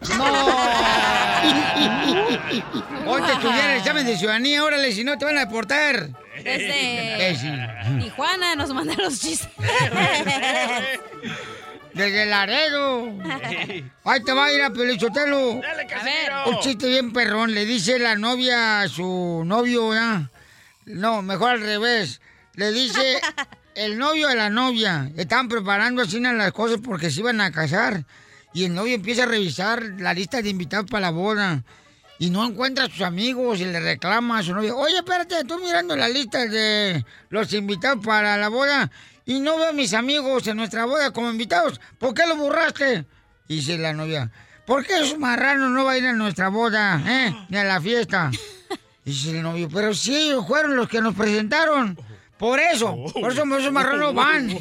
Hoy 3.06 3.22
te 3.22 3.32
estudiar 3.32 3.70
el 3.70 3.78
examen 3.78 4.06
de 4.06 4.16
ciudadanía, 4.16 4.62
órale, 4.62 4.92
si 4.92 5.02
no 5.02 5.18
te 5.18 5.24
van 5.24 5.36
a 5.38 5.46
deportar. 5.46 6.10
Desde 6.36 7.12
Imbécil. 7.12 8.00
Tijuana 8.00 8.54
nos 8.54 8.72
mandan 8.72 8.96
los 8.98 9.18
chistes. 9.18 9.48
Desde 11.94 12.26
Laredo. 12.26 13.12
Ahí 14.04 14.22
te 14.22 14.32
va 14.32 14.46
a 14.46 14.52
ir 14.52 14.62
a 14.62 14.70
Pelichotelo. 14.70 15.60
A 15.60 16.04
ver. 16.04 16.32
Un 16.46 16.60
chiste 16.60 16.86
bien 16.86 17.12
perrón. 17.12 17.54
Le 17.54 17.66
dice 17.66 17.98
la 17.98 18.14
novia 18.14 18.82
a 18.82 18.88
su 18.88 19.42
novio, 19.44 19.92
¿ya? 19.92 20.30
No, 20.86 21.22
mejor 21.22 21.50
al 21.50 21.60
revés. 21.60 22.20
Le 22.54 22.72
dice 22.72 23.20
el 23.74 23.98
novio 23.98 24.28
a 24.28 24.34
la 24.34 24.50
novia. 24.50 25.10
Estaban 25.16 25.48
preparando 25.48 26.02
así 26.02 26.20
las 26.20 26.52
cosas 26.52 26.78
porque 26.82 27.10
se 27.10 27.20
iban 27.20 27.40
a 27.40 27.50
casar. 27.50 28.04
Y 28.54 28.64
el 28.64 28.74
novio 28.74 28.94
empieza 28.94 29.22
a 29.22 29.26
revisar 29.26 29.82
la 29.98 30.12
lista 30.12 30.42
de 30.42 30.50
invitados 30.50 30.90
para 30.90 31.06
la 31.06 31.10
boda. 31.10 31.64
Y 32.18 32.30
no 32.30 32.46
encuentra 32.46 32.84
a 32.84 32.88
sus 32.88 33.00
amigos 33.00 33.60
y 33.60 33.64
le 33.64 33.80
reclama 33.80 34.38
a 34.38 34.42
su 34.42 34.54
novia. 34.54 34.74
Oye, 34.74 34.96
espérate, 34.96 35.40
estoy 35.40 35.62
mirando 35.62 35.96
la 35.96 36.08
lista 36.08 36.46
de 36.46 37.04
los 37.30 37.52
invitados 37.52 38.04
para 38.04 38.36
la 38.36 38.48
boda. 38.48 38.90
Y 39.24 39.40
no 39.40 39.56
veo 39.56 39.70
a 39.70 39.72
mis 39.72 39.94
amigos 39.94 40.46
en 40.46 40.56
nuestra 40.56 40.84
boda 40.84 41.10
como 41.10 41.30
invitados. 41.30 41.80
¿Por 41.98 42.14
qué 42.14 42.26
lo 42.26 42.36
borraste? 42.36 43.06
Dice 43.48 43.78
la 43.78 43.92
novia. 43.92 44.30
¿Por 44.66 44.84
qué 44.84 45.00
esos 45.00 45.18
marranos 45.18 45.70
no 45.70 45.84
va 45.84 45.92
a 45.92 45.98
ir 45.98 46.06
a 46.06 46.12
nuestra 46.12 46.48
boda, 46.48 47.02
eh? 47.06 47.34
Ni 47.48 47.56
a 47.56 47.64
la 47.64 47.80
fiesta. 47.80 48.30
Dice 49.04 49.30
el 49.30 49.42
novio, 49.42 49.68
pero 49.72 49.92
si 49.94 50.14
ellos 50.14 50.46
fueron 50.46 50.76
los 50.76 50.88
que 50.88 51.00
nos 51.00 51.14
presentaron. 51.14 51.98
Por 52.42 52.58
eso, 52.58 52.96
por 53.20 53.30
eso 53.30 53.44
esos 53.56 53.70
marranos 53.70 54.12
van. 54.12 54.58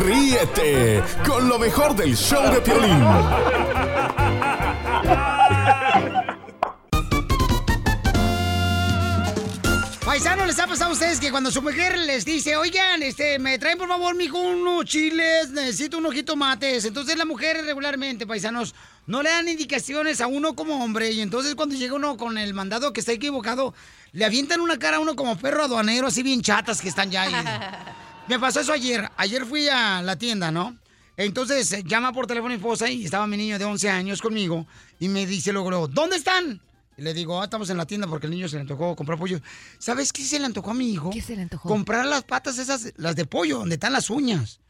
Ríete 0.00 1.02
con 1.26 1.48
lo 1.48 1.58
mejor 1.58 1.96
del 1.96 2.14
show 2.14 2.52
de 2.52 2.60
Piolín. 2.60 3.02
Paisano, 10.12 10.44
¿les 10.44 10.58
ha 10.58 10.66
pasado 10.66 10.90
a 10.90 10.92
ustedes 10.92 11.18
que 11.18 11.30
cuando 11.30 11.50
su 11.50 11.62
mujer 11.62 11.96
les 11.96 12.26
dice, 12.26 12.54
oigan, 12.54 13.02
este, 13.02 13.38
me 13.38 13.58
traen 13.58 13.78
por 13.78 13.88
favor, 13.88 14.14
mijo, 14.14 14.38
unos 14.38 14.84
chiles, 14.84 15.48
necesito 15.48 15.96
unos 15.96 16.12
jitomates? 16.12 16.84
Entonces 16.84 17.16
la 17.16 17.24
mujer 17.24 17.64
regularmente, 17.64 18.26
paisanos, 18.26 18.74
no 19.06 19.22
le 19.22 19.30
dan 19.30 19.48
indicaciones 19.48 20.20
a 20.20 20.26
uno 20.26 20.54
como 20.54 20.84
hombre 20.84 21.10
y 21.12 21.22
entonces 21.22 21.54
cuando 21.54 21.76
llega 21.76 21.94
uno 21.94 22.18
con 22.18 22.36
el 22.36 22.52
mandado 22.52 22.92
que 22.92 23.00
está 23.00 23.12
equivocado, 23.12 23.72
le 24.12 24.26
avientan 24.26 24.60
una 24.60 24.78
cara 24.78 24.98
a 24.98 25.00
uno 25.00 25.16
como 25.16 25.38
perro 25.38 25.64
aduanero, 25.64 26.08
así 26.08 26.22
bien 26.22 26.42
chatas 26.42 26.82
que 26.82 26.90
están 26.90 27.10
ya 27.10 27.22
ahí. 27.22 27.32
Me 28.28 28.38
pasó 28.38 28.60
eso 28.60 28.74
ayer. 28.74 29.08
Ayer 29.16 29.46
fui 29.46 29.70
a 29.70 30.02
la 30.02 30.16
tienda, 30.16 30.50
¿no? 30.50 30.76
Entonces 31.16 31.84
llama 31.84 32.12
por 32.12 32.26
teléfono 32.26 32.50
mi 32.50 32.56
esposa 32.56 32.86
y 32.90 33.06
estaba 33.06 33.26
mi 33.26 33.38
niño 33.38 33.58
de 33.58 33.64
11 33.64 33.88
años 33.88 34.20
conmigo 34.20 34.66
y 35.00 35.08
me 35.08 35.24
dice 35.24 35.54
luego, 35.54 35.70
luego, 35.70 35.88
¿dónde 35.88 36.16
están? 36.16 36.60
Y 36.96 37.02
le 37.02 37.14
digo, 37.14 37.40
ah, 37.40 37.44
estamos 37.44 37.70
en 37.70 37.78
la 37.78 37.86
tienda 37.86 38.06
porque 38.06 38.26
el 38.26 38.32
niño 38.32 38.48
se 38.48 38.56
le 38.56 38.60
antojó 38.62 38.94
comprar 38.94 39.18
pollo. 39.18 39.40
¿Sabes 39.78 40.12
qué 40.12 40.22
se 40.22 40.38
le 40.38 40.44
antojó 40.44 40.72
a 40.72 40.74
mi 40.74 40.90
hijo? 40.92 41.08
¿Qué 41.10 41.22
se 41.22 41.34
le 41.34 41.42
antojó? 41.42 41.68
Comprar 41.68 42.04
las 42.04 42.22
patas 42.24 42.58
esas, 42.58 42.92
las 42.96 43.16
de 43.16 43.24
pollo, 43.24 43.58
donde 43.60 43.76
están 43.76 43.92
las 43.94 44.10
uñas. 44.10 44.60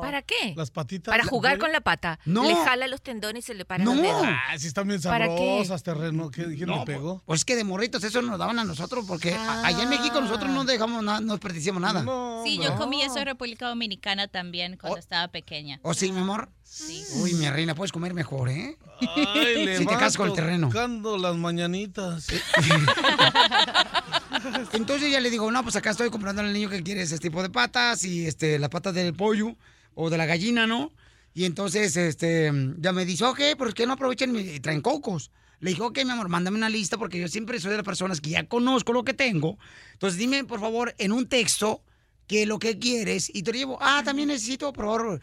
¿Para 0.00 0.22
qué? 0.22 0.54
Las 0.56 0.70
patitas. 0.70 1.12
Para 1.12 1.24
jugar 1.24 1.58
con 1.58 1.72
la 1.72 1.80
pata. 1.80 2.18
No. 2.24 2.44
Le 2.44 2.54
jala 2.54 2.86
los 2.88 3.02
tendones 3.02 3.44
y 3.44 3.46
se 3.48 3.54
le 3.54 3.64
para 3.64 3.84
No. 3.84 3.94
los 3.94 4.02
dedos. 4.02 4.22
Ah, 4.24 4.56
sí 4.58 4.66
están 4.66 4.86
bien 4.88 5.00
sabrosas, 5.00 5.82
terreno. 5.82 6.30
¿Qué- 6.30 6.44
¿Quién 6.56 6.70
le 6.70 6.84
pegó? 6.84 7.22
Pues 7.26 7.40
es 7.40 7.44
que 7.44 7.56
de 7.56 7.64
morritos 7.64 8.02
eso 8.04 8.20
nos 8.22 8.38
daban 8.38 8.58
a 8.58 8.64
nosotros 8.64 9.04
porque 9.06 9.34
a- 9.34 9.66
allá 9.66 9.82
en 9.82 9.88
México 9.90 10.20
nosotros 10.20 10.50
no 10.50 10.64
dejamos 10.64 11.02
nada, 11.02 11.20
no 11.20 11.32
desperdiciamos 11.34 11.80
nada. 11.82 12.04
Sí, 12.44 12.58
yo 12.62 12.76
comí 12.76 13.02
eso 13.02 13.18
en 13.18 13.26
República 13.26 13.68
Dominicana 13.68 14.28
también 14.28 14.76
cuando 14.76 14.98
estaba 14.98 15.28
pequeña. 15.28 15.78
¿O 15.82 15.94
sí, 15.94 16.10
mi 16.12 16.20
amor? 16.20 16.48
Sí. 16.72 17.04
Uy, 17.16 17.34
mi 17.34 17.50
reina, 17.50 17.74
puedes 17.74 17.90
comer 17.90 18.14
mejor, 18.14 18.48
¿eh? 18.48 18.78
Ay, 19.16 19.64
le 19.64 19.76
si 19.76 19.84
te 19.84 19.96
con 20.16 20.28
el 20.28 20.34
terreno. 20.34 20.68
tocando 20.68 21.18
las 21.18 21.34
mañanitas. 21.34 22.28
Entonces 24.72 25.10
ya 25.10 25.18
le 25.18 25.30
digo, 25.30 25.50
no, 25.50 25.64
pues 25.64 25.74
acá 25.74 25.90
estoy 25.90 26.10
comprando 26.10 26.42
al 26.42 26.52
niño 26.52 26.70
que 26.70 26.80
quiere 26.84 27.02
ese 27.02 27.18
tipo 27.18 27.42
de 27.42 27.50
patas 27.50 28.04
y 28.04 28.24
este, 28.24 28.60
las 28.60 28.70
patas 28.70 28.94
del 28.94 29.14
pollo 29.14 29.56
o 29.96 30.10
de 30.10 30.16
la 30.16 30.26
gallina, 30.26 30.68
¿no? 30.68 30.92
Y 31.34 31.44
entonces 31.44 31.96
este, 31.96 32.52
ya 32.78 32.92
me 32.92 33.04
dice, 33.04 33.24
ok, 33.24 33.40
¿por 33.58 33.74
qué 33.74 33.84
no 33.84 33.94
aprovechan 33.94 34.36
y 34.36 34.60
traen 34.60 34.80
cocos? 34.80 35.32
Le 35.58 35.70
dije, 35.70 35.82
ok, 35.82 36.04
mi 36.04 36.12
amor, 36.12 36.28
mándame 36.28 36.56
una 36.56 36.68
lista 36.68 36.96
porque 36.98 37.18
yo 37.18 37.26
siempre 37.26 37.58
soy 37.58 37.72
de 37.72 37.78
las 37.78 37.84
personas 37.84 38.20
que 38.20 38.30
ya 38.30 38.46
conozco 38.46 38.92
lo 38.92 39.02
que 39.02 39.12
tengo. 39.12 39.58
Entonces 39.94 40.20
dime, 40.20 40.44
por 40.44 40.60
favor, 40.60 40.94
en 40.98 41.10
un 41.10 41.26
texto, 41.26 41.82
qué 42.28 42.42
es 42.42 42.48
lo 42.48 42.60
que 42.60 42.78
quieres 42.78 43.28
y 43.34 43.42
te 43.42 43.52
lo 43.52 43.58
llevo. 43.58 43.78
Ah, 43.80 44.02
también 44.04 44.28
necesito, 44.28 44.72
por 44.72 45.20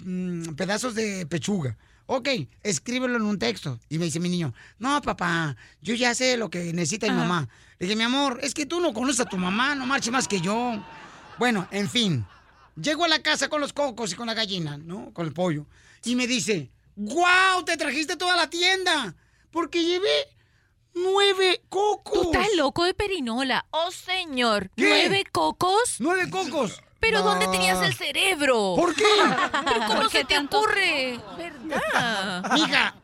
mm, 0.00 0.54
pedazos 0.54 0.94
de 0.94 1.26
pechuga. 1.26 1.76
Ok, 2.10 2.28
escríbelo 2.62 3.16
en 3.16 3.22
un 3.22 3.38
texto. 3.38 3.78
Y 3.90 3.98
me 3.98 4.06
dice 4.06 4.18
mi 4.18 4.30
niño, 4.30 4.54
no, 4.78 5.02
papá, 5.02 5.56
yo 5.82 5.94
ya 5.94 6.14
sé 6.14 6.38
lo 6.38 6.48
que 6.48 6.72
necesita 6.72 7.06
mi 7.06 7.18
mamá. 7.18 7.48
Le 7.78 7.86
dije, 7.86 7.96
mi 7.96 8.04
amor, 8.04 8.40
es 8.42 8.54
que 8.54 8.64
tú 8.64 8.80
no 8.80 8.94
conoces 8.94 9.20
a 9.20 9.28
tu 9.28 9.36
mamá, 9.36 9.74
no 9.74 9.84
marches 9.84 10.10
más 10.10 10.26
que 10.26 10.40
yo. 10.40 10.82
Bueno, 11.38 11.68
en 11.70 11.88
fin. 11.88 12.26
Llego 12.80 13.04
a 13.04 13.08
la 13.08 13.20
casa 13.20 13.48
con 13.48 13.60
los 13.60 13.74
cocos 13.74 14.12
y 14.12 14.14
con 14.14 14.26
la 14.26 14.34
gallina, 14.34 14.78
¿no? 14.78 15.12
Con 15.12 15.26
el 15.26 15.34
pollo. 15.34 15.66
Y 16.02 16.14
me 16.14 16.26
dice, 16.26 16.70
¡guau! 16.96 17.64
Te 17.64 17.76
trajiste 17.76 18.16
toda 18.16 18.36
la 18.36 18.48
tienda. 18.48 19.14
Porque 19.50 19.84
llevé 19.84 20.28
nueve 20.94 21.62
cocos. 21.68 22.22
Tú 22.22 22.32
estás 22.32 22.48
loco 22.56 22.84
de 22.84 22.94
perinola. 22.94 23.66
Oh, 23.70 23.90
señor. 23.90 24.70
¿Qué? 24.76 24.88
¿Nueve 24.88 25.24
cocos? 25.30 25.96
¡Nueve 25.98 26.30
cocos! 26.30 26.82
¿Pero 27.00 27.18
No. 27.20 27.24
dónde 27.26 27.46
tenías 27.48 27.80
el 27.82 27.94
cerebro? 27.94 28.74
¿Por 28.76 28.94
qué? 28.94 29.04
¿Pero 29.64 29.86
cómo 29.86 30.08
se 30.08 30.24
te 30.24 30.38
ocurre? 30.38 31.20
¿Verdad? 31.36 32.52
Mija, 32.54 32.94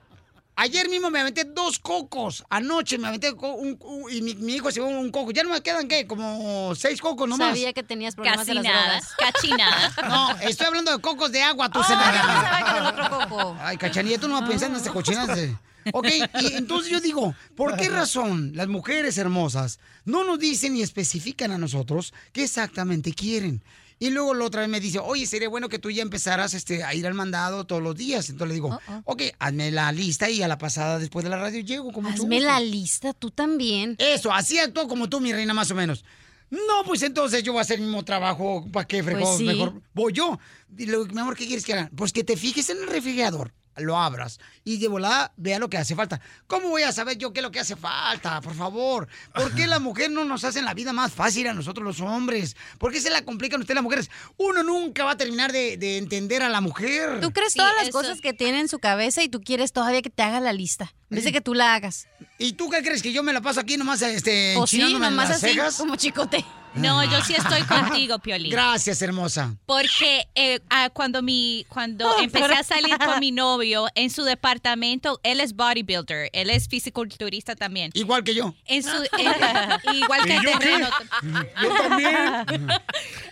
ayer 0.57 0.89
mismo 0.89 1.11
me 1.11 1.21
aventé 1.21 1.45
dos 1.45 1.79
cocos. 1.79 2.45
Anoche 2.51 2.99
me 2.99 3.07
aventé 3.09 3.31
un, 3.33 3.79
un- 3.81 4.11
y 4.13 4.21
mi, 4.21 4.35
mi 4.35 4.55
hijo 4.57 4.71
se 4.71 4.81
llevó 4.81 4.89
un 4.89 5.11
coco. 5.13 5.31
Ya 5.31 5.45
no 5.45 5.51
me 5.51 5.61
quedan, 5.63 5.87
¿qué? 5.87 6.07
Como 6.09 6.75
seis 6.75 7.01
cocos 7.01 7.29
nomás. 7.29 7.49
Sabía 7.51 7.73
que 7.73 7.83
tenías 7.85 8.15
problemas 8.17 8.47
de 8.47 8.55
las 8.55 8.65
nada, 8.65 8.83
drogas. 8.99 9.13
casi 9.17 9.51
nada. 9.53 9.93
No, 10.09 10.31
estoy 10.49 10.67
hablando 10.67 10.91
de 10.91 11.01
cocos 11.01 11.31
de 11.31 11.43
agua, 11.43 11.69
tú 11.71 11.79
Oh, 11.81 11.85
se 11.85 11.95
que 11.95 12.03
era 12.03 12.79
el 12.79 12.87
otro 12.87 13.11
coco. 13.19 13.57
Ay, 13.61 13.77
cachanilla, 13.77 14.19
tú 14.19 14.27
no 14.29 14.35
vas 14.35 14.45
a 14.45 14.49
pensar 14.49 14.71
en 14.71 14.77
estas 14.77 14.93
cochinas 14.93 15.29
de... 15.37 15.57
Ok, 15.93 16.07
y 16.41 16.55
entonces 16.55 16.91
yo 16.91 16.99
digo, 16.99 17.35
¿por 17.55 17.77
qué 17.77 17.91
razón 17.91 18.53
las 18.55 18.69
mujeres 18.69 19.19
hermosas 19.19 19.79
no 20.07 20.25
nos 20.25 20.39
dicen 20.39 20.75
y 20.77 20.81
especifican 20.83 21.53
a 21.53 21.59
nosotros 21.59 22.15
qué 22.33 22.43
exactamente 22.45 23.13
quieren? 23.13 23.63
Y 24.05 24.11
luego 24.11 24.35
la 24.35 24.45
otra 24.45 24.61
vez 24.61 24.69
me 24.69 24.81
dice, 24.81 24.99
oye, 24.99 25.25
sería 25.25 25.49
bueno 25.49 25.71
que 25.71 25.79
tú 25.79 25.91
ya 25.91 26.03
empezaras 26.03 26.53
este, 26.53 26.85
a 26.85 26.95
ir 26.95 27.07
al 27.07 27.15
mandado 27.15 27.65
todos 27.65 27.83
los 27.83 27.97
días. 27.97 28.29
Entonces 28.29 28.49
le 28.49 28.55
digo, 28.57 28.79
ok, 29.05 29.23
hazme 29.39 29.71
la 29.71 29.91
lista 29.93 30.29
y 30.29 30.43
a 30.43 30.47
la 30.47 30.59
pasada 30.59 30.99
después 30.99 31.25
de 31.25 31.31
la 31.31 31.39
radio 31.39 31.61
llego 31.61 31.91
como 31.91 32.11
Hazme 32.11 32.39
la 32.41 32.61
lista, 32.61 33.15
tú 33.15 33.31
también. 33.31 33.97
Eso, 33.99 34.31
así 34.31 34.59
actúo 34.59 34.89
como 34.89 35.09
tú, 35.09 35.21
mi 35.21 35.33
reina, 35.33 35.55
más 35.55 35.71
o 35.71 35.75
menos. 35.75 36.05
No, 36.51 36.85
pues 36.85 37.03
entonces 37.03 37.43
yo 37.43 37.53
voy 37.53 37.61
a 37.61 37.63
hacer 37.63 37.79
el 37.79 37.87
mismo 37.87 38.05
trabajo. 38.05 38.69
¿Para 38.71 38.87
qué, 38.87 39.03
fregón? 39.03 39.23
Pues 39.23 39.39
sí. 39.39 39.45
Mejor 39.45 39.81
voy 39.95 40.13
yo. 40.13 40.39
Y 40.77 40.85
le 40.85 40.99
digo, 40.99 41.07
mi 41.07 41.21
amor, 41.23 41.35
¿qué 41.35 41.47
quieres 41.47 41.65
que 41.65 41.73
haga? 41.73 41.91
Pues 41.97 42.13
que 42.13 42.25
te 42.25 42.37
fijes 42.37 42.69
en 42.69 42.83
el 42.83 42.89
refrigerador, 42.89 43.55
lo 43.77 43.99
abras 43.99 44.41
y 44.65 44.79
de 44.79 44.89
volada 44.89 45.33
vea 45.37 45.59
lo 45.59 45.69
que 45.69 45.77
hace 45.79 45.95
falta. 45.95 46.21
¿Cómo 46.47 46.69
voy 46.69 46.83
a 46.83 46.93
saber 46.93 47.19
yo 47.19 47.33
qué 47.33 47.41
es 47.41 47.43
lo 47.45 47.51
que 47.51 47.61
hace 47.61 47.77
falta? 47.77 48.41
Por 48.41 48.55
favor. 48.55 49.09
¿Por 49.35 49.55
qué 49.55 49.67
la 49.67 49.79
mujer 49.79 50.11
no 50.11 50.25
nos 50.25 50.45
hace 50.45 50.63
la 50.63 50.75
vida 50.75 50.93
más 50.93 51.13
fácil 51.13 51.47
a 51.49 51.55
nosotros 51.55 51.85
los 51.85 52.01
hombres? 52.01 52.57
¿Por 52.79 52.93
qué 52.93 53.01
se 53.01 53.11
la 53.11 53.25
complican 53.25 53.61
ustedes 53.61 53.75
las 53.77 53.85
mujeres? 53.85 54.11
Uno 54.37 54.63
nunca 54.63 55.05
va 55.05 55.13
a 55.13 55.17
terminar 55.17 55.53
de, 55.53 55.77
de 55.77 55.99
entender 55.99 56.43
a 56.43 56.49
la 56.49 56.61
mujer. 56.61 57.21
Tú 57.21 57.31
crees 57.33 57.53
Sí, 57.53 57.59
todas 57.59 57.75
las 57.79 57.89
eso- 57.89 57.99
cosas 57.99 58.21
que 58.21 58.33
tiene 58.33 58.61
en 58.61 58.69
su 58.69 58.79
cabeza 58.79 59.23
y 59.23 59.29
tú 59.29 59.41
quieres 59.43 59.73
todavía 59.73 60.03
que 60.03 60.11
te 60.11 60.23
haga 60.23 60.41
la 60.41 60.53
lista. 60.53 60.93
De 61.11 61.31
que 61.33 61.41
tú 61.41 61.55
la 61.55 61.75
hagas. 61.75 62.09
¿Y 62.39 62.55
tú 62.55 62.69
qué 62.71 62.83
crees 62.83 63.01
que 63.03 63.13
yo 63.13 63.23
me 63.23 63.33
la 63.33 63.41
paso 63.41 63.61
aquí 63.61 63.77
nomás 63.77 64.03
este, 64.03 64.57
O 64.57 64.67
sí, 64.67 64.77
enchinándome 64.81 65.11
nomás 65.11 65.29
las 65.29 65.43
así, 65.45 65.55
cejas? 65.55 65.77
como 65.77 65.95
chicote. 65.97 66.45
No, 66.75 67.05
yo 67.05 67.21
sí 67.25 67.35
estoy 67.35 67.63
contigo, 67.63 68.19
Piolín. 68.19 68.51
Gracias, 68.51 69.01
hermosa. 69.03 69.57
Porque 69.67 70.27
eh, 70.35 70.61
ah, 70.71 70.91
cuando 70.91 71.23
mi 71.23 71.65
cuando 71.69 72.09
Oh, 72.11 72.21
empecé 72.21 72.53
a 72.55 72.63
salir 72.63 72.97
con 72.99 73.21
mi 73.21 73.31
novio 73.33 73.87
en 73.95 74.11
su 74.11 74.25
departamento, 74.25 75.21
él 75.23 75.41
es 75.41 75.55
bodybuilder, 75.55 76.31
él 76.33 76.51
es 76.51 76.69
fisiculturista 76.69 77.55
también. 77.55 77.91
Igual 77.95 78.25
que 78.25 78.35
yo. 78.35 78.55
En 78.67 78.83
su 78.83 78.91
en- 79.19 79.97
igual 79.97 80.25
que 80.25 80.35
¿Y 80.35 80.43
yo 80.43 80.59
terreno. 80.59 80.89
Yo 81.63 81.75
también. 81.77 82.67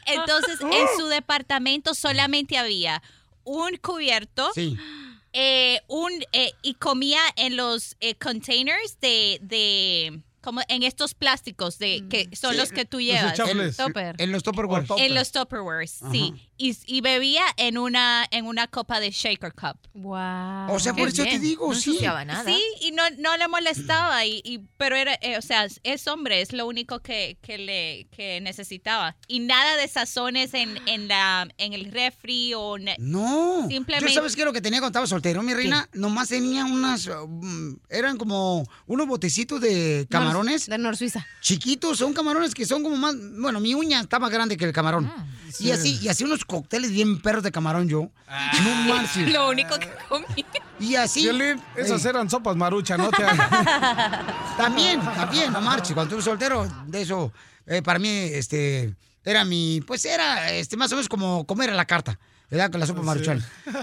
Entonces, 0.07 0.61
en 0.61 0.87
su 0.99 1.07
departamento 1.09 1.95
solamente 1.95 2.57
había 2.59 3.03
un 3.45 3.77
cubierto. 3.77 4.51
Sí. 4.55 4.77
eh, 5.33 5.81
un 5.89 6.11
eh, 6.33 6.53
y 6.63 6.75
comía 6.75 7.21
en 7.37 7.57
los 7.57 7.97
eh, 8.01 8.15
containers 8.17 8.99
de, 9.01 9.39
de 9.43 10.21
como 10.43 10.61
en 10.69 10.83
estos 10.83 11.15
plásticos 11.15 11.79
de 11.79 12.05
que 12.11 12.29
son 12.37 12.53
Sí, 12.53 12.59
los 12.59 12.73
que 12.73 12.85
tú 12.85 13.01
llevas. 13.01 13.39
En 13.39 13.59
los 13.59 13.77
Tupperware. 13.77 14.17
En 14.99 15.15
los 15.15 15.33
Tupperwares, 15.33 16.01
sí. 16.11 16.35
Y, 16.65 16.77
y 16.87 17.01
bebía 17.01 17.43
en 17.57 17.77
una 17.77 18.25
en 18.31 18.47
una 18.47 18.69
copa 18.69 19.01
de 19.01 19.11
shaker 19.11 19.53
cup. 19.53 19.79
Wow. 19.95 20.71
O 20.73 20.79
sea, 20.79 20.95
por 20.95 21.09
eso 21.09 21.25
te 21.25 21.39
digo, 21.41 21.75
sí. 21.75 21.99
Sí, 22.45 22.63
y 22.81 22.93
no, 22.93 23.03
no 23.19 23.37
le 23.37 23.49
molestaba, 23.49 24.25
y, 24.25 24.41
y- 24.45 24.61
pero 24.77 24.95
era, 24.95 25.15
eh, 25.23 25.39
o 25.39 25.43
sea, 25.43 25.67
es 25.83 26.07
hombre, 26.07 26.41
es 26.41 26.53
lo 26.53 26.67
único 26.67 27.01
que, 27.01 27.37
que 27.43 27.59
le 27.59 28.07
que 28.17 28.41
necesitaba. 28.41 29.17
Y 29.27 29.41
nada 29.41 29.77
de 29.77 29.89
sazones 29.89 30.55
en, 30.55 30.79
en 30.87 31.09
la 31.09 31.49
en 31.59 31.73
el 31.73 31.91
refri 31.91 32.55
o 32.55 32.77
No. 32.99 33.67
Simplemente- 33.69 34.11
¿Yo 34.11 34.15
sabes 34.15 34.37
qué 34.37 34.43
es 34.43 34.47
lo 34.47 34.53
que 34.53 34.61
tenía 34.61 34.79
cuando 34.79 34.93
estaba 34.93 35.07
soltero, 35.09 35.43
mi 35.43 35.55
reina? 35.55 35.89
Nomás 35.95 36.29
tenía 36.29 36.65
unas... 36.65 37.07
um, 37.09 37.77
eran 37.89 38.17
como 38.19 38.65
unos 38.87 39.07
botecitos 39.09 39.61
de 39.61 40.07
camarones. 40.11 40.67
De 40.67 40.79
Nor 40.79 40.97
Suiza. 40.97 41.27
Chiquitos, 41.41 41.99
son 41.99 42.13
camarones 42.15 42.55
que 42.55 42.67
son 42.67 42.83
como 42.85 42.97
más... 42.97 43.17
Bueno, 43.19 43.59
mi 43.59 43.75
uña 43.75 44.01
está 44.01 44.19
más 44.21 44.31
grande 44.31 44.57
que 44.57 44.65
el 44.65 44.73
camarón. 44.73 45.13
sí. 45.51 45.67
Y 45.67 45.71
así, 45.73 45.99
y 46.03 46.09
así 46.09 46.25
unos 46.25 46.45
cócteles 46.53 46.91
bien 46.91 47.21
perros 47.21 47.43
de 47.43 47.51
camarón 47.51 47.89
yo. 47.89 48.11
No 48.63 48.75
marches. 48.95 49.33
Lo 49.33 49.49
único 49.49 49.79
que 49.79 49.89
comí. 50.09 50.45
Y 50.79 50.97
así... 50.97 51.23
Violín, 51.23 51.61
esas 51.77 52.05
eran 52.05 52.29
sopas 52.29 52.57
marucha, 52.57 52.99
no. 52.99 53.11
También, 54.57 55.01
también, 55.01 55.53
no 55.53 55.63
marches. 55.63 55.95
Cuando 55.95 56.17
estuve 56.17 56.31
soltero, 56.31 56.69
de 56.87 57.03
eso, 57.03 57.33
eh, 57.67 57.81
para 57.81 57.99
mí, 57.99 58.09
este, 58.09 58.95
era 59.25 59.45
mi, 59.45 59.81
pues 59.87 60.05
era, 60.05 60.53
este, 60.53 60.77
más 60.77 60.93
o 60.93 60.97
menos 60.97 61.09
como 61.09 61.47
comer 61.47 61.71
a 61.71 61.75
la 61.75 61.87
carta, 61.87 62.19
¿verdad? 62.53 62.71
Con 62.71 62.81
la 62.81 62.87
sopa 62.87 63.01
maruchan. 63.03 63.43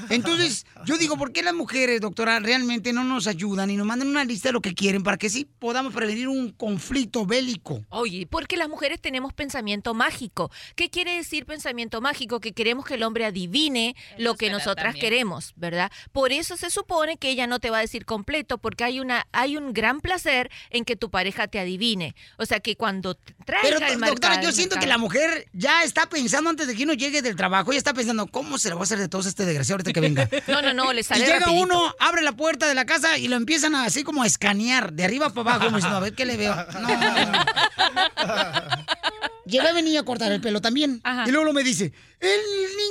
Entonces, 0.09 0.65
yo 0.85 0.97
digo, 0.97 1.17
¿por 1.17 1.33
qué 1.33 1.41
las 1.41 1.55
mujeres, 1.55 1.99
doctora, 2.01 2.39
realmente 2.39 2.93
no 2.93 3.03
nos 3.03 3.25
ayudan 3.25 3.69
y 3.71 3.75
nos 3.77 3.85
mandan 3.87 4.07
una 4.09 4.23
lista 4.23 4.49
de 4.49 4.53
lo 4.53 4.61
que 4.61 4.75
quieren 4.75 5.01
para 5.03 5.17
que 5.17 5.27
sí 5.29 5.45
podamos 5.57 5.91
prevenir 5.93 6.27
un 6.27 6.51
conflicto 6.51 7.25
bélico? 7.25 7.83
Oye, 7.89 8.27
porque 8.29 8.57
las 8.57 8.69
mujeres 8.69 9.01
tenemos 9.01 9.33
pensamiento 9.33 9.93
mágico. 9.95 10.51
¿Qué 10.75 10.89
quiere 10.91 11.15
decir 11.15 11.45
pensamiento 11.47 11.99
mágico? 11.99 12.39
Que 12.39 12.53
queremos 12.53 12.85
que 12.85 12.93
el 12.93 13.03
hombre 13.03 13.25
adivine 13.25 13.95
lo 14.19 14.35
que 14.35 14.51
nosotras 14.51 14.93
también. 14.93 15.01
queremos, 15.03 15.53
¿verdad? 15.55 15.91
Por 16.11 16.31
eso 16.31 16.55
se 16.55 16.69
supone 16.69 17.17
que 17.17 17.29
ella 17.31 17.47
no 17.47 17.59
te 17.59 17.71
va 17.71 17.79
a 17.79 17.81
decir 17.81 18.05
completo, 18.05 18.59
porque 18.59 18.83
hay 18.83 18.99
una 18.99 19.25
hay 19.31 19.57
un 19.57 19.73
gran 19.73 19.99
placer 19.99 20.51
en 20.69 20.85
que 20.85 20.95
tu 20.95 21.09
pareja 21.09 21.47
te 21.47 21.57
adivine. 21.59 22.15
O 22.37 22.45
sea, 22.45 22.59
que 22.59 22.75
cuando 22.75 23.15
traiga 23.15 23.61
Pero, 23.63 23.77
el 23.77 23.99
doctora, 23.99 24.29
mercado- 24.35 24.41
yo 24.43 24.51
siento 24.51 24.75
que 24.79 24.85
la 24.85 24.99
mujer 24.99 25.47
ya 25.53 25.83
está 25.83 26.07
pensando 26.07 26.51
antes 26.51 26.67
de 26.67 26.75
que 26.75 26.83
uno 26.83 26.93
llegue 26.93 27.23
del 27.23 27.35
trabajo, 27.35 27.71
ya 27.71 27.79
está 27.79 27.95
pensando, 27.95 28.27
¿cómo 28.27 28.58
se 28.59 28.69
la 28.69 28.75
voy 28.75 28.83
a 28.83 28.85
hacer 28.85 28.99
de 28.99 29.07
todos 29.07 29.25
este 29.25 29.45
desgraciado 29.45 29.75
ahorita 29.75 29.93
que 29.93 29.99
venga. 30.01 30.29
No, 30.47 30.61
no, 30.61 30.73
no, 30.73 30.93
le 30.93 31.01
Y 31.01 31.03
sale 31.03 31.25
llega 31.25 31.39
rapidito. 31.39 31.63
uno, 31.63 31.95
abre 31.99 32.21
la 32.21 32.33
puerta 32.33 32.67
de 32.67 32.75
la 32.75 32.85
casa 32.85 33.17
y 33.17 33.27
lo 33.27 33.35
empiezan 33.35 33.75
a, 33.75 33.85
así 33.85 34.03
como 34.03 34.23
a 34.23 34.27
escanear, 34.27 34.93
de 34.93 35.05
arriba 35.05 35.29
para 35.29 35.41
abajo, 35.51 35.65
como 35.65 35.77
diciendo, 35.77 35.97
a 35.97 36.01
ver 36.01 36.13
qué 36.13 36.25
le 36.25 36.37
veo. 36.37 36.55
No, 36.55 36.81
no, 36.81 37.31
no. 37.31 37.43
Llevé 39.45 39.69
a 39.69 39.73
venir 39.73 39.97
a 39.97 40.03
cortar 40.03 40.31
el 40.31 40.41
pelo 40.41 40.61
también. 40.61 41.01
Y 41.25 41.31
luego 41.31 41.53
me 41.53 41.63
dice, 41.63 41.91
el 42.21 42.39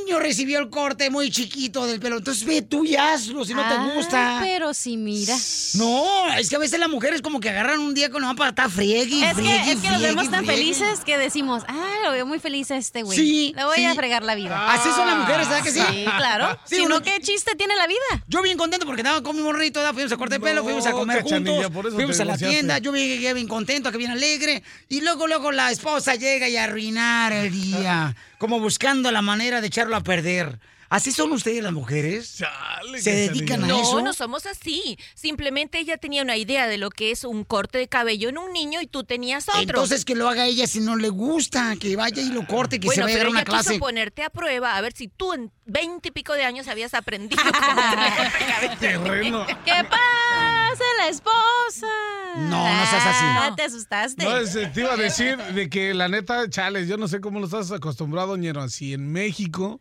niño 0.05 0.19
recibió 0.19 0.59
el 0.59 0.71
corte 0.71 1.11
muy 1.11 1.31
chiquito 1.31 1.87
del 1.87 2.01
pelo, 2.01 2.17
entonces 2.19 2.45
ve 2.47 2.63
tú 2.63 2.85
y 2.85 2.97
hazlo 2.97 3.45
si 3.45 3.53
no 3.53 3.63
Ah, 3.63 3.69
te 3.91 3.95
gusta. 3.95 4.41
Pero 4.43 4.73
sí, 4.73 4.97
mira. 4.97 5.37
No, 5.75 6.33
es 6.39 6.49
que 6.49 6.57
a 6.57 6.59
veces 6.59 6.81
las 6.81 6.89
mujeres 6.89 7.21
como 7.21 7.39
que 7.41 7.51
agarran 7.51 7.79
un 7.81 7.93
día 7.93 8.09
con 8.11 8.23
la 8.23 8.33
para 8.35 8.51
estar 8.51 8.71
friegue, 8.71 9.27
Es 9.29 9.35
friegue, 9.35 9.65
que, 9.65 9.73
es 9.73 9.81
que 9.81 9.89
nos 9.89 9.97
friegue, 9.99 10.07
vemos 10.15 10.31
tan 10.31 10.45
friegue. 10.47 10.63
felices 10.63 11.01
que 11.05 11.19
decimos, 11.19 11.63
ah, 11.69 11.95
lo 12.05 12.13
veo 12.13 12.25
muy 12.25 12.39
feliz 12.39 12.71
a 12.71 12.77
este 12.79 13.03
güey. 13.03 13.19
Sí, 13.19 13.53
Le 13.55 13.65
voy 13.65 13.77
sí. 13.77 13.85
a 13.85 13.95
fregar 13.95 14.23
la 14.23 14.35
vida. 14.35 14.73
Así 14.73 14.89
son 14.91 15.07
las 15.07 15.19
mujeres, 15.19 15.49
¿verdad 15.49 15.63
que 15.63 15.73
sí? 15.73 15.81
Sí, 15.81 16.05
claro. 16.17 16.59
Sí, 16.65 16.77
si 16.77 16.81
uno- 16.83 16.97
no, 16.97 17.03
¿qué 17.03 17.19
chiste 17.21 17.55
tiene 17.57 17.77
la 17.77 17.87
vida? 17.87 17.99
Yo 18.29 18.41
bien 18.43 18.57
contento 18.57 18.87
porque 18.87 19.01
andaba 19.03 19.23
con 19.23 19.37
mi 19.37 19.43
morrito, 19.43 19.81
fuimos 19.93 20.13
a 20.13 20.17
cortar 20.17 20.41
pelo, 20.41 20.63
fuimos 20.65 20.87
a 20.87 20.93
comer 20.93 21.23
juntos, 21.23 21.71
por 21.71 21.87
eso 21.87 21.97
fuimos 21.97 22.19
a 22.21 22.25
la 22.25 22.37
tienda, 22.39 22.79
yo 22.79 22.95
llegué 22.95 23.35
bien 23.35 23.47
contento, 23.49 23.91
que 23.93 23.99
bien 23.99 24.11
alegre, 24.11 24.63
y 24.89 25.01
luego, 25.03 25.27
luego 25.27 25.53
la 25.53 25.71
esposa 25.71 26.15
llega 26.15 26.49
y 26.49 26.57
a 26.57 26.65
arruinar 26.65 27.33
el 27.33 27.51
día, 27.53 28.15
como 28.39 28.61
buscando 28.61 29.11
la 29.11 29.23
manera 29.23 29.61
de 29.61 29.67
echarlo 29.67 29.97
a 29.97 30.03
perder. 30.03 30.59
¿Así 30.91 31.13
son 31.13 31.33
ustedes 31.33 31.63
las 31.63 31.73
mujeres? 31.73 32.43
¿Se 33.01 33.11
dedican 33.13 33.65
a 33.65 33.67
no, 33.67 33.83
eso? 33.83 34.01
no 34.01 34.15
somos 34.15 34.47
así. 34.47 34.99
Simplemente 35.15 35.79
ella 35.79 35.99
tenía 35.99 36.23
una 36.23 36.37
idea 36.37 36.67
de 36.67 36.79
lo 36.79 36.91
que 36.91 37.11
es 37.11 37.25
un 37.25 37.45
corte 37.45 37.77
de 37.77 37.89
cabello 37.89 38.31
en 38.31 38.39
un 38.39 38.53
niño 38.53 38.81
y 38.81 38.87
tú 38.87 39.05
tenías 39.05 39.49
otro. 39.51 39.61
Entonces 39.61 40.05
que 40.07 40.15
lo 40.15 40.29
haga 40.29 40.47
ella 40.47 40.67
si 40.67 40.81
no 40.81 40.97
le 40.97 41.11
gusta, 41.11 41.77
que 41.77 41.95
vaya 41.97 42.23
y 42.23 42.31
lo 42.31 42.47
corte, 42.47 42.81
que 42.81 42.87
bueno, 42.87 43.07
se 43.07 43.13
vaya 43.13 43.27
a 43.27 43.31
una 43.31 43.41
ella 43.41 43.45
quiso 43.45 43.65
clase. 43.65 43.79
ponerte 43.79 44.23
a 44.23 44.31
prueba 44.31 44.77
a 44.77 44.81
ver 44.81 44.95
si 44.95 45.09
tú 45.09 45.35
en 45.35 45.53
veinte 45.67 46.09
y 46.09 46.13
pico 46.13 46.33
de 46.33 46.45
años 46.45 46.69
habías 46.69 46.95
aprendido 46.95 47.43
cómo 47.43 47.81
hacerle 47.81 48.17
corte 48.17 48.39
de 48.39 48.51
cabello. 48.53 48.79
Terreno. 48.79 49.47
¿Qué 49.47 49.85
pasa, 49.91 50.85
la 50.99 51.09
esposa? 51.09 51.87
No, 52.37 52.77
no 52.77 52.87
seas 52.87 53.07
así. 53.07 53.25
Ah, 53.25 53.53
te 53.55 53.63
asustaste. 53.65 54.25
No, 54.25 54.39
es, 54.39 54.53
te 54.53 54.81
iba 54.81 54.95
a 54.95 54.97
decir 54.97 55.37
de 55.37 55.69
que 55.69 55.93
la 55.93 56.09
neta, 56.09 56.49
chales, 56.49 56.89
yo 56.89 56.97
no 56.97 57.09
sé 57.09 57.21
cómo 57.21 57.41
lo 57.41 57.47
estás 57.47 57.73
acostumbrado, 57.73 58.37
ñero, 58.39 58.63
así 58.63 58.95
en 58.95 59.13
México. 59.13 59.81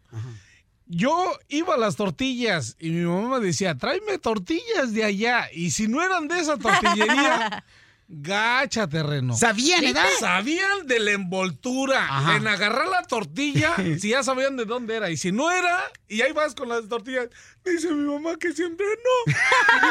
Yo 0.88 1.38
iba 1.50 1.76
a 1.76 1.78
las 1.78 1.96
tortillas 1.96 2.76
y 2.80 2.90
mi 2.92 3.06
mamá 3.06 3.40
me 3.40 3.46
decía, 3.46 3.76
tráeme 3.78 4.18
tortillas 4.18 4.94
de 4.94 5.04
allá. 5.04 5.50
Y 5.52 5.72
si 5.72 5.88
no 5.88 6.02
eran 6.02 6.28
de 6.28 6.40
esa 6.40 6.58
tortillería, 6.58 7.64
gacha 8.08 8.88
terreno. 8.88 9.36
¿Sabían, 9.36 9.84
edad? 9.84 10.06
Sabían 10.20 10.88
de 10.88 11.00
la 11.00 11.12
envoltura, 11.12 12.06
Ajá. 12.06 12.38
en 12.38 12.48
agarrar 12.48 12.88
la 12.88 13.04
tortilla, 13.04 13.76
si 14.00 14.10
ya 14.10 14.24
sabían 14.24 14.56
de 14.56 14.66
dónde 14.66 14.96
era. 14.96 15.10
Y 15.10 15.18
si 15.18 15.32
no 15.32 15.52
era, 15.52 15.78
y 16.08 16.22
ahí 16.22 16.32
vas 16.32 16.56
con 16.56 16.70
las 16.70 16.88
tortillas, 16.88 17.28
dice 17.72 17.92
mi 17.92 18.12
mamá 18.12 18.36
que 18.40 18.54
siempre 18.54 18.86
no. 18.86 19.34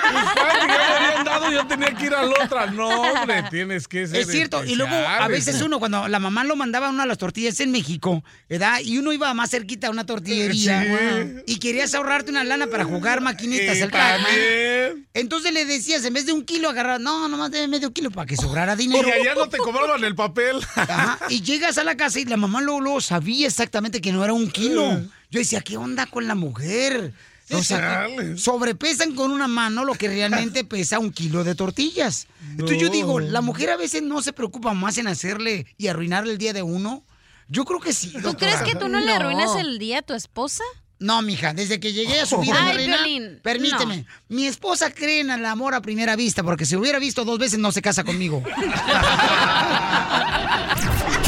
Pues, 0.06 0.24
ya 0.34 0.98
me 1.00 1.06
habían 1.06 1.24
dado, 1.24 1.50
yo 1.50 1.66
tenía 1.66 1.94
que 1.94 2.06
ir 2.06 2.14
a 2.14 2.22
la 2.24 2.44
otra. 2.44 2.66
No, 2.66 2.88
hombre, 2.88 3.44
tienes 3.50 3.88
que 3.88 4.06
ser 4.06 4.20
Es 4.20 4.28
cierto, 4.28 4.64
y 4.64 4.74
luego 4.74 4.94
a 4.94 5.26
veces 5.28 5.54
este. 5.54 5.64
uno, 5.66 5.78
cuando 5.78 6.08
la 6.08 6.18
mamá 6.18 6.44
lo 6.44 6.56
mandaba 6.56 6.86
a 6.88 6.90
una 6.90 7.02
de 7.04 7.08
las 7.08 7.18
tortillas 7.18 7.58
en 7.60 7.70
México, 7.70 8.22
¿verdad? 8.48 8.80
Y 8.82 8.98
uno 8.98 9.12
iba 9.12 9.32
más 9.34 9.50
cerquita 9.50 9.86
a 9.88 9.90
una 9.90 10.04
tortillería 10.06 10.82
Sí. 10.82 11.42
y 11.46 11.58
querías 11.58 11.94
ahorrarte 11.94 12.30
una 12.30 12.44
lana 12.44 12.66
para 12.66 12.84
jugar 12.84 13.20
maquinitas, 13.20 13.78
Pac-Man. 13.78 14.22
también. 14.24 15.08
Entonces 15.14 15.52
le 15.52 15.64
decías, 15.64 16.04
en 16.04 16.14
vez 16.14 16.26
de 16.26 16.32
un 16.32 16.44
kilo, 16.44 16.68
agarrar, 16.68 17.00
no, 17.00 17.28
nomás 17.28 17.50
de 17.50 17.66
medio 17.68 17.92
kilo 17.92 18.10
para 18.10 18.26
que 18.26 18.36
sobrara 18.36 18.76
dinero. 18.76 19.08
Y 19.08 19.12
allá 19.12 19.34
no 19.34 19.48
te 19.48 19.58
cobraban 19.58 20.02
el 20.04 20.14
papel. 20.14 20.56
Ajá, 20.74 21.18
Y 21.28 21.42
llegas 21.42 21.78
a 21.78 21.84
la 21.84 21.96
casa 21.96 22.20
y 22.20 22.24
la 22.24 22.36
mamá 22.36 22.60
luego, 22.60 22.80
luego 22.80 23.00
sabía 23.00 23.46
exactamente 23.46 24.00
que 24.00 24.12
no 24.12 24.22
era 24.24 24.32
un 24.32 24.50
kilo. 24.50 25.00
Yo 25.30 25.40
decía, 25.40 25.60
¿qué 25.60 25.76
onda 25.76 26.06
con 26.06 26.26
la 26.28 26.34
mujer? 26.34 27.12
O 27.52 27.62
sea, 27.62 28.06
sobrepesan 28.36 29.14
con 29.14 29.30
una 29.30 29.46
mano 29.46 29.84
lo 29.84 29.94
que 29.94 30.08
realmente 30.08 30.64
pesa 30.68 30.98
un 30.98 31.12
kilo 31.12 31.44
de 31.44 31.54
tortillas. 31.54 32.26
Entonces 32.50 32.78
yo 32.78 32.88
No. 32.88 32.92
digo, 32.92 33.20
¿la 33.20 33.40
mujer 33.40 33.70
a 33.70 33.76
veces 33.76 34.02
no 34.02 34.20
se 34.22 34.32
preocupa 34.32 34.74
más 34.74 34.98
en 34.98 35.06
hacerle 35.06 35.66
y 35.78 35.86
arruinarle 35.86 36.32
el 36.32 36.38
día 36.38 36.52
de 36.52 36.62
uno? 36.62 37.04
Yo 37.48 37.64
creo 37.64 37.78
que 37.78 37.92
sí. 37.92 38.12
¿Tú 38.22 38.34
crees 38.34 38.60
que 38.62 38.74
tú 38.74 38.88
no, 38.88 38.98
le 38.98 39.12
arruinas 39.12 39.54
el 39.56 39.78
día 39.78 40.00
a 40.00 40.02
tu 40.02 40.14
esposa? 40.14 40.64
No, 40.98 41.20
mija, 41.22 41.52
desde 41.52 41.78
que 41.78 41.92
llegué 41.92 42.20
a 42.22 42.26
su 42.26 42.38
vida, 42.38 42.56
Ay, 42.58 42.74
reina, 42.88 43.38
permíteme. 43.42 44.06
Mi 44.28 44.46
esposa 44.46 44.90
cree 44.90 45.20
en 45.20 45.30
el 45.30 45.44
amor 45.44 45.74
a 45.74 45.82
primera 45.82 46.16
vista, 46.16 46.42
porque 46.42 46.64
si 46.64 46.74
hubiera 46.74 46.98
visto 46.98 47.24
dos 47.24 47.38
veces 47.38 47.58
no 47.58 47.70
se 47.70 47.82
casa 47.82 48.02
conmigo. 48.02 48.42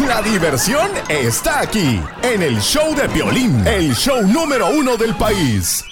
La 0.06 0.22
diversión 0.22 0.88
está 1.08 1.60
aquí, 1.60 2.00
en 2.22 2.42
el 2.42 2.60
show 2.62 2.94
de 2.94 3.08
Piolín, 3.10 3.66
el 3.66 3.94
show 3.94 4.22
número 4.26 4.70
uno 4.70 4.96
del 4.96 5.14
país. 5.16 5.84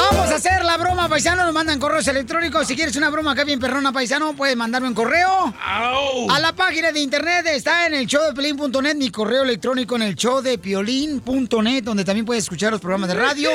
Vamos 0.00 0.30
a 0.30 0.36
hacer 0.36 0.64
la 0.64 0.78
broma, 0.78 1.10
paisano. 1.10 1.44
Nos 1.44 1.52
mandan 1.52 1.78
correos 1.78 2.08
electrónicos. 2.08 2.66
Si 2.66 2.74
quieres 2.74 2.96
una 2.96 3.10
broma 3.10 3.32
acá 3.32 3.44
bien 3.44 3.60
perrona, 3.60 3.92
paisano, 3.92 4.34
puedes 4.34 4.56
mandarme 4.56 4.88
un 4.88 4.94
correo. 4.94 5.54
A 5.62 6.38
la 6.40 6.54
página 6.54 6.90
de 6.90 7.00
internet 7.00 7.46
está 7.48 7.86
en 7.86 7.92
el 7.92 8.06
showdepiolín.net. 8.06 8.94
Mi 8.94 9.10
correo 9.10 9.42
electrónico 9.42 9.96
en 9.96 10.02
el 10.02 10.14
showdepiolín.net, 10.14 11.84
donde 11.84 12.04
también 12.06 12.24
puedes 12.24 12.44
escuchar 12.44 12.72
los 12.72 12.80
programas 12.80 13.10
de 13.10 13.14
radio. 13.14 13.50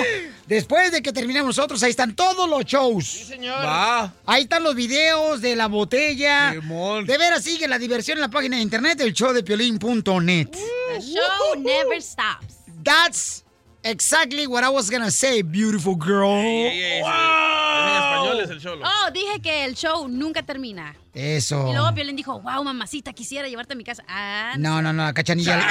Después 0.46 0.92
de 0.92 1.02
que 1.02 1.12
terminemos 1.12 1.48
nosotros, 1.58 1.82
ahí 1.82 1.90
están 1.90 2.16
todos 2.16 2.48
los 2.48 2.64
shows. 2.64 3.08
Sí, 3.08 3.24
señor. 3.24 3.66
Va. 3.66 4.14
Ahí 4.28 4.44
están 4.44 4.62
los 4.62 4.76
videos 4.76 5.42
de 5.42 5.56
la 5.56 5.68
botella. 5.68 6.52
Simón. 6.54 7.08
De 7.08 7.18
veras, 7.18 7.44
sigue 7.44 7.68
la 7.68 7.80
diversión 7.80 8.20
en 8.20 8.22
la 8.22 8.30
página 8.30 8.58
de 8.58 8.62
internet, 8.62 9.02
el 9.02 9.14
showdepiolín.net. 9.14 10.50
The 10.52 11.02
show 11.02 11.56
never 11.58 12.00
stops. 12.00 12.60
That's 12.84 13.45
exactly 13.86 14.48
what 14.48 14.64
I 14.64 14.70
was 14.70 14.90
gonna 14.90 15.12
say, 15.12 15.42
beautiful 15.44 15.96
girl. 15.96 16.40
Es 16.44 17.06
en 17.06 17.94
español 17.96 18.40
es 18.44 18.50
el 18.50 18.60
cholo. 18.62 18.86
Oh, 18.86 19.12
dije 19.12 19.40
que 19.42 19.66
el 19.66 19.76
show 19.76 20.08
nunca 20.08 20.42
termina. 20.44 20.96
Eso. 21.14 21.70
Y 21.70 21.74
luego 21.74 21.94
Piolín 21.94 22.16
dijo, 22.16 22.40
wow, 22.42 22.64
mamacita, 22.64 23.14
quisiera 23.14 23.48
llevarte 23.48 23.74
a 23.74 23.76
mi 23.78 23.84
casa. 23.84 24.04
Ah, 24.08 24.56
No, 24.58 24.82
no, 24.82 24.92
no, 24.92 25.04
la 25.06 25.14
cachanilla. 25.14 25.66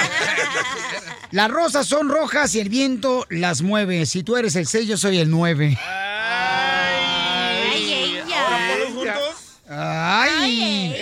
Las 1.31 1.51
rosas 1.51 1.85
son 1.87 2.07
rojas 2.09 2.55
y 2.55 2.59
el 2.61 2.69
viento 2.69 3.25
las 3.29 3.61
mueve. 3.61 4.05
Si 4.05 4.23
tú 4.23 4.37
eres 4.37 4.55
el 4.55 4.65
6, 4.67 4.87
yo 4.87 4.97
soy 4.97 5.17
el 5.19 5.29
9. 5.29 5.77
Ay, 5.81 6.95
Ahora 8.33 8.55
ella. 8.73 8.77
todos 8.77 8.93
juntos. 8.93 9.59
Ay. 9.69 10.95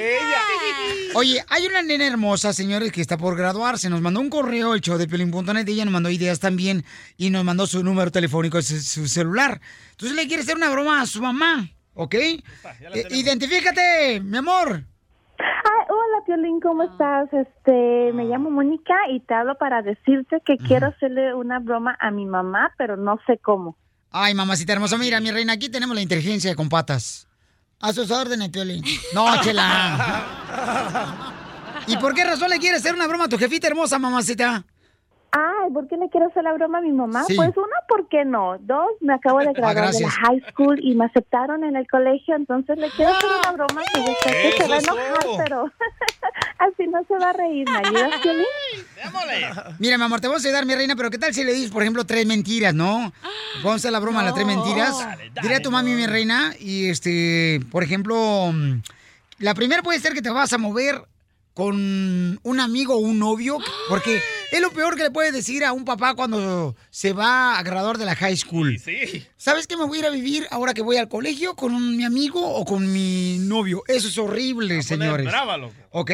Oye, 1.15 1.43
hay 1.49 1.65
una 1.67 1.81
nena 1.81 2.07
hermosa, 2.07 2.53
señores, 2.53 2.91
que 2.91 3.01
está 3.01 3.17
por 3.17 3.35
graduarse. 3.37 3.89
Nos 3.89 4.01
mandó 4.01 4.19
un 4.19 4.29
correo, 4.29 4.73
el 4.73 4.81
show 4.81 4.97
de 4.97 5.07
Piolín.net. 5.07 5.67
Ella 5.67 5.85
nos 5.85 5.93
mandó 5.93 6.09
ideas 6.09 6.39
también 6.39 6.83
y 7.17 7.29
nos 7.29 7.43
mandó 7.43 7.67
su 7.67 7.83
número 7.83 8.11
telefónico, 8.11 8.61
su, 8.61 8.79
su 8.79 9.07
celular. 9.07 9.61
Entonces 9.91 10.15
le 10.15 10.27
quiere 10.27 10.43
hacer 10.43 10.55
una 10.55 10.69
broma 10.69 11.01
a 11.01 11.05
su 11.05 11.21
mamá, 11.21 11.69
¿ok? 11.93 12.15
Eh, 12.15 12.43
identifícate, 13.11 14.21
mi 14.21 14.37
amor. 14.37 14.83
Ay, 15.39 15.85
hola, 15.89 16.25
Piolín, 16.25 16.59
¿cómo 16.59 16.83
estás? 16.83 17.29
Este, 17.33 18.11
me 18.13 18.25
llamo 18.25 18.49
Mónica 18.49 18.95
y 19.11 19.19
te 19.21 19.33
hablo 19.33 19.57
para 19.57 19.81
decirte 19.81 20.41
que 20.45 20.57
quiero 20.57 20.87
hacerle 20.87 21.33
una 21.33 21.59
broma 21.59 21.97
a 21.99 22.11
mi 22.11 22.25
mamá, 22.25 22.73
pero 22.77 22.97
no 22.97 23.19
sé 23.27 23.37
cómo. 23.37 23.77
Ay, 24.11 24.33
mamacita 24.33 24.73
hermosa, 24.73 24.97
mira, 24.97 25.19
mi 25.19 25.31
reina, 25.31 25.53
aquí 25.53 25.69
tenemos 25.69 25.95
la 25.95 26.01
inteligencia 26.01 26.55
con 26.55 26.69
patas. 26.69 27.27
A 27.83 27.91
sus 27.91 28.09
órdenes, 28.11 28.47
Piolín. 28.47 28.81
No, 29.13 29.41
chela. 29.41 30.23
¿Y 31.87 31.97
por 31.97 32.13
qué 32.13 32.23
razón 32.23 32.49
le 32.49 32.57
quieres 32.57 32.79
hacer 32.79 32.93
una 32.95 33.07
broma 33.07 33.25
a 33.25 33.27
tu 33.27 33.37
jefita 33.37 33.67
hermosa, 33.67 33.99
mamacita? 33.99 34.63
Ay, 35.35 35.71
¿por 35.73 35.87
qué 35.87 35.97
le 35.97 36.09
quiero 36.09 36.27
hacer 36.27 36.43
la 36.43 36.53
broma 36.53 36.77
a 36.77 36.81
mi 36.81 36.91
mamá? 36.91 37.23
Sí. 37.23 37.35
Pues 37.35 37.57
una, 37.57 37.75
¿por 37.87 38.07
qué 38.07 38.23
no? 38.23 38.59
Dos, 38.59 38.91
me 39.01 39.15
acabo 39.15 39.39
de 39.39 39.51
graduar 39.51 39.91
de 39.91 39.99
la 39.99 40.11
high 40.11 40.43
school 40.51 40.79
y 40.79 40.93
me 40.93 41.05
aceptaron 41.05 41.63
en 41.63 41.75
el 41.75 41.87
colegio, 41.87 42.35
entonces 42.35 42.77
le 42.77 42.91
quiero 42.91 43.13
hacer 43.13 43.29
una 43.39 43.51
broma 43.51 43.81
que 43.91 43.99
yo 43.99 44.13
sé 44.21 44.29
que 44.31 44.63
se 44.63 44.67
va 44.69 44.75
a 44.75 44.77
enojar, 44.77 45.23
todo. 45.23 45.37
pero 45.37 45.71
al 46.59 46.75
final 46.75 47.03
se 47.07 47.17
va 47.17 47.31
a 47.31 47.33
reír. 47.33 47.67
¿Me 47.67 47.77
ayudas, 47.79 48.21
Piolín? 48.21 48.45
Mira, 49.79 49.97
mi 49.97 50.03
amor, 50.03 50.21
te 50.21 50.27
vamos 50.27 50.45
a 50.45 50.47
ayudar, 50.47 50.67
mi 50.67 50.75
reina, 50.75 50.95
pero 50.95 51.09
¿qué 51.09 51.17
tal 51.17 51.33
si 51.33 51.43
le 51.43 51.53
dices, 51.53 51.71
por 51.71 51.81
ejemplo, 51.81 52.05
tres 52.05 52.27
mentiras, 52.27 52.75
no? 52.75 53.11
Vamos 53.57 53.71
a 53.71 53.75
hacer 53.75 53.91
la 53.91 53.99
broma, 53.99 54.21
las 54.21 54.35
tres 54.35 54.45
mentiras. 54.45 55.07
Dile 55.41 55.55
a 55.55 55.61
tu 55.63 55.71
mami, 55.71 55.95
mi 55.95 56.05
reina, 56.05 56.53
y 56.59 56.89
este, 56.89 57.59
por 57.71 57.83
ejemplo, 57.83 58.51
mm, 58.53 58.81
la 59.39 59.55
primera 59.55 59.81
puede 59.81 59.97
ser 59.99 60.13
que 60.13 60.21
te 60.21 60.29
vas 60.29 60.53
a 60.53 60.59
mover 60.59 61.01
con 61.55 62.39
un 62.41 62.59
amigo 62.59 62.95
o 62.95 62.99
un 62.99 63.19
novio, 63.19 63.57
porque 63.89 64.21
es 64.55 64.61
lo 64.61 64.71
peor 64.71 64.95
que 64.95 65.03
le 65.03 65.11
puedes 65.11 65.33
decir 65.33 65.63
a 65.65 65.73
un 65.73 65.83
papá 65.83 66.13
cuando 66.15 66.75
se 66.89 67.11
va 67.13 67.57
a 67.57 67.63
graduar 67.63 67.97
de 67.97 68.05
la 68.05 68.15
high 68.15 68.37
school. 68.37 68.77
Sí. 68.79 69.25
¿Sabes 69.37 69.65
que 69.67 69.75
me 69.77 69.85
voy 69.85 69.97
a 69.97 69.99
ir 70.01 70.05
a 70.05 70.09
vivir 70.09 70.47
ahora 70.51 70.73
que 70.73 70.81
voy 70.81 70.97
al 70.97 71.09
colegio 71.09 71.55
con 71.55 71.73
un- 71.73 71.97
mi 71.97 72.03
amigo 72.03 72.39
o 72.41 72.63
con 72.65 72.91
mi 72.91 73.37
novio? 73.39 73.83
Eso 73.87 74.07
es 74.07 74.17
horrible, 74.17 74.81
señores. 74.83 75.25
brava, 75.25 75.57
loco. 75.57 75.73
¿Ok? 75.91 76.11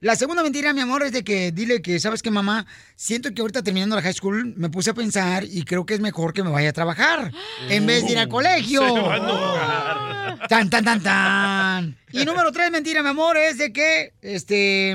La 0.00 0.16
segunda 0.16 0.42
mentira, 0.42 0.72
mi 0.72 0.80
amor, 0.80 1.02
es 1.02 1.12
de 1.12 1.22
que 1.24 1.52
dile 1.52 1.82
que, 1.82 2.00
¿sabes 2.00 2.22
qué, 2.22 2.30
mamá? 2.30 2.66
Siento 2.96 3.32
que 3.34 3.40
ahorita 3.42 3.62
terminando 3.62 3.94
la 3.96 4.02
high 4.02 4.14
school 4.14 4.54
me 4.56 4.68
puse 4.70 4.90
a 4.90 4.94
pensar 4.94 5.44
y 5.44 5.64
creo 5.64 5.86
que 5.86 5.94
es 5.94 6.00
mejor 6.00 6.32
que 6.32 6.42
me 6.42 6.50
vaya 6.50 6.70
a 6.70 6.72
trabajar 6.72 7.32
en 7.68 7.86
vez 7.86 8.04
de 8.04 8.12
ir 8.12 8.18
al 8.18 8.28
colegio. 8.28 8.82
Se 8.86 9.00
va 9.00 9.14
a 9.14 9.16
enojar. 9.18 10.48
Tan, 10.48 10.68
tan, 10.70 10.84
tan, 10.84 11.02
tan. 11.02 11.96
Y 12.10 12.24
número 12.24 12.50
tres, 12.52 12.70
mentira, 12.70 13.02
mi 13.02 13.10
amor, 13.10 13.36
es 13.36 13.58
de 13.58 13.72
que, 13.72 14.12
este, 14.22 14.94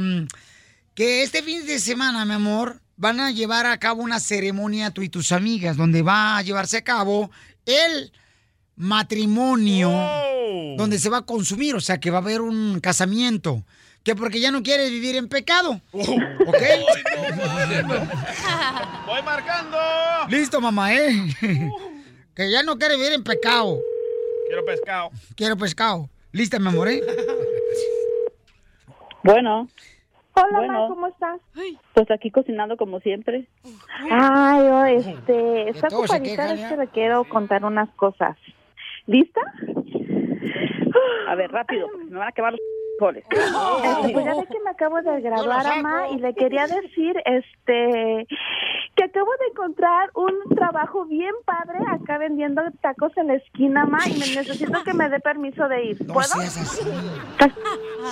que 0.93 1.23
este 1.23 1.41
fin 1.43 1.65
de 1.65 1.79
semana, 1.79 2.25
mi 2.25 2.33
amor, 2.33 2.81
van 2.97 3.19
a 3.19 3.31
llevar 3.31 3.65
a 3.65 3.77
cabo 3.77 4.03
una 4.03 4.19
ceremonia 4.19 4.91
tú 4.91 5.03
y 5.03 5.09
tus 5.09 5.31
amigas, 5.31 5.77
donde 5.77 6.01
va 6.01 6.37
a 6.37 6.41
llevarse 6.41 6.77
a 6.77 6.83
cabo 6.83 7.31
el 7.65 8.11
matrimonio, 8.75 9.89
donde 10.75 10.99
se 10.99 11.09
va 11.09 11.17
a 11.19 11.25
consumir, 11.25 11.75
o 11.75 11.81
sea, 11.81 11.99
que 11.99 12.11
va 12.11 12.17
a 12.17 12.21
haber 12.21 12.41
un 12.41 12.79
casamiento. 12.79 13.63
Que 14.03 14.15
porque 14.15 14.39
ya 14.39 14.51
no 14.51 14.63
quieres 14.63 14.89
vivir 14.89 15.17
en 15.17 15.27
pecado. 15.27 15.81
¿Ok? 15.91 16.61
Voy 19.05 19.21
marcando. 19.21 19.77
Listo, 20.29 20.61
mamá, 20.61 20.93
¿eh? 20.93 21.33
que 22.33 22.49
ya 22.49 22.63
no 22.63 22.77
quiere 22.77 22.95
vivir 22.95 23.11
en 23.11 23.23
pecado. 23.23 23.79
Quiero 24.47 24.63
pescado. 24.65 25.09
Quiero 25.35 25.57
pescado. 25.57 26.09
Lista, 26.31 26.57
mi 26.57 26.69
amor, 26.69 26.87
¿eh? 26.87 27.01
Bueno. 29.23 29.67
Hola, 30.37 30.59
Bueno. 30.59 30.81
Ma, 30.81 30.87
¿cómo 30.87 31.07
estás? 31.07 31.41
Pues 31.93 32.11
aquí 32.11 32.31
cocinando 32.31 32.77
como 32.77 32.99
siempre. 32.99 33.47
Ay, 34.09 34.61
oh, 34.61 34.85
este, 34.85 35.69
está 35.69 35.87
ocupadita, 35.87 36.53
es 36.53 36.65
que 36.69 36.77
le 36.77 36.87
quiero 36.87 37.23
contar 37.25 37.65
unas 37.65 37.89
cosas. 37.95 38.37
¿Lista? 39.07 39.41
A 41.27 41.35
ver, 41.35 41.51
rápido, 41.51 41.87
porque 41.91 42.05
me 42.05 42.19
van 42.19 42.27
a 42.27 42.31
quemar 42.31 42.51
los 42.53 42.61
frijoles. 42.97 43.25
Este, 43.29 44.13
pues 44.13 44.25
ya 44.25 44.35
ve 44.35 44.45
que 44.47 44.59
me 44.63 44.69
acabo 44.69 45.01
de 45.01 45.21
graduar, 45.21 45.65
mamá, 45.65 46.09
y 46.09 46.17
le 46.19 46.33
quería 46.33 46.67
decir, 46.67 47.15
este, 47.25 48.27
que 48.95 49.03
acabo 49.03 49.31
de 49.39 49.47
encontrar 49.51 50.09
un 50.15 50.33
trabajo 50.55 51.05
bien 51.05 51.33
padre 51.45 51.79
acá 51.91 52.17
vendiendo 52.17 52.61
tacos 52.81 53.15
en 53.17 53.27
la 53.27 53.35
esquina, 53.35 53.85
ma, 53.85 53.99
y 54.07 54.13
me 54.13 54.35
necesito 54.35 54.83
que 54.83 54.93
me 54.93 55.09
dé 55.09 55.19
permiso 55.19 55.67
de 55.67 55.85
ir. 55.85 55.97
¿Puedo? 56.07 56.41
¿Estás 56.41 56.77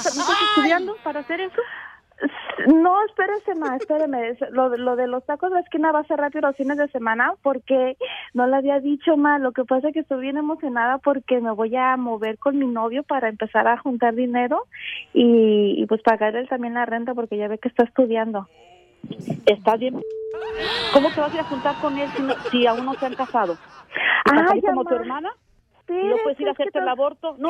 estás 0.06 0.42
estudiando 0.50 0.96
para 1.04 1.22
hacer 1.22 1.42
eso? 1.42 1.62
No, 2.68 3.04
espérese, 3.06 3.56
ma, 3.56 3.76
espéreme. 3.76 4.30
Es- 4.30 4.50
Lo, 4.52 4.70
de- 4.70 4.78
lo 4.78 4.96
de 4.96 5.08
los 5.08 5.26
tacos 5.26 5.52
de 5.52 5.60
esquina 5.60 5.92
va 5.92 6.00
a 6.00 6.04
ser 6.06 6.18
rápido 6.20 6.48
los 6.48 6.56
fines 6.56 6.78
de 6.78 6.88
semana 6.90 7.34
porque 7.42 7.98
no 8.34 8.48
le 8.48 8.56
había 8.56 8.80
dicho, 8.80 9.18
ma. 9.18 9.38
Lo 9.40 9.52
que 9.52 9.66
pasa 9.66 9.90
es 9.90 9.94
que 9.94 10.00
estoy 10.00 10.22
bien 10.22 10.38
emocionada 10.38 10.98
porque 11.00 11.42
me 11.42 11.52
voy 11.52 11.76
a 11.76 11.98
mover 11.98 12.38
con 12.40 12.58
mi 12.58 12.68
novio 12.68 13.04
para 13.04 13.28
empezar 13.30 13.68
a 13.68 13.78
juntar 13.78 14.16
dinero 14.16 14.64
y, 15.14 15.76
y 15.82 15.86
pues 15.88 16.02
pagarle 16.02 16.46
también 16.48 16.74
la 16.76 16.86
renta 16.86 17.14
porque 17.14 17.38
ya 17.38 17.48
ve 17.48 17.58
que 17.60 17.68
está 17.68 17.84
estudiando. 17.84 18.48
¿Estás 19.46 19.80
bien? 19.80 20.02
¿Cómo 20.94 21.12
te 21.12 21.20
vas 21.22 21.32
a 21.32 21.36
ir 21.36 21.42
a 21.42 21.46
juntar 21.46 21.78
con 21.78 21.98
él 21.98 22.12
si, 22.16 22.24
no- 22.24 22.36
si 22.50 22.66
aún 22.66 22.86
no 22.86 22.94
se 22.96 23.06
han 23.06 23.16
casado? 23.16 23.58
¿Estás 24.26 24.46
Ay, 24.52 24.58
ahí 24.58 24.62
como 24.62 24.86
tu 24.86 24.96
hermana? 24.96 25.30
¿Y 25.88 25.94
no 26.08 26.16
puedes 26.24 26.40
ir 26.40 26.48
a 26.48 26.52
hacerte 26.52 26.80
el 26.80 26.86
to- 26.86 26.90
aborto? 26.92 27.36
No, 27.38 27.50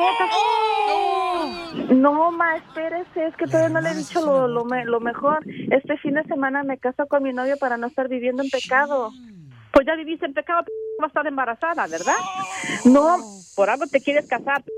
No, 1.90 2.30
ma, 2.32 2.56
espérese, 2.56 3.26
es 3.26 3.36
que 3.36 3.46
todavía 3.46 3.68
no 3.68 3.80
le 3.80 3.90
he 3.90 3.94
dicho 3.94 4.20
lo, 4.24 4.48
lo, 4.48 4.64
me- 4.64 4.84
lo 4.84 5.00
mejor. 5.00 5.40
Este 5.70 5.96
fin 5.98 6.14
de 6.14 6.24
semana 6.24 6.62
me 6.62 6.78
caso 6.78 7.06
con 7.06 7.22
mi 7.22 7.32
novio 7.32 7.56
para 7.58 7.76
no 7.76 7.86
estar 7.86 8.08
viviendo 8.08 8.42
en 8.42 8.50
pecado. 8.50 9.10
Pues 9.72 9.86
ya 9.86 9.94
viviste 9.94 10.24
en 10.26 10.32
pecado, 10.34 10.64
vas 10.98 11.04
a 11.04 11.08
estar 11.08 11.26
embarazada, 11.26 11.86
¿verdad? 11.86 12.14
No. 12.84 13.16
Por 13.54 13.68
algo 13.70 13.86
te 13.86 14.00
quieres 14.00 14.26
casar. 14.28 14.62
p- 14.64 14.72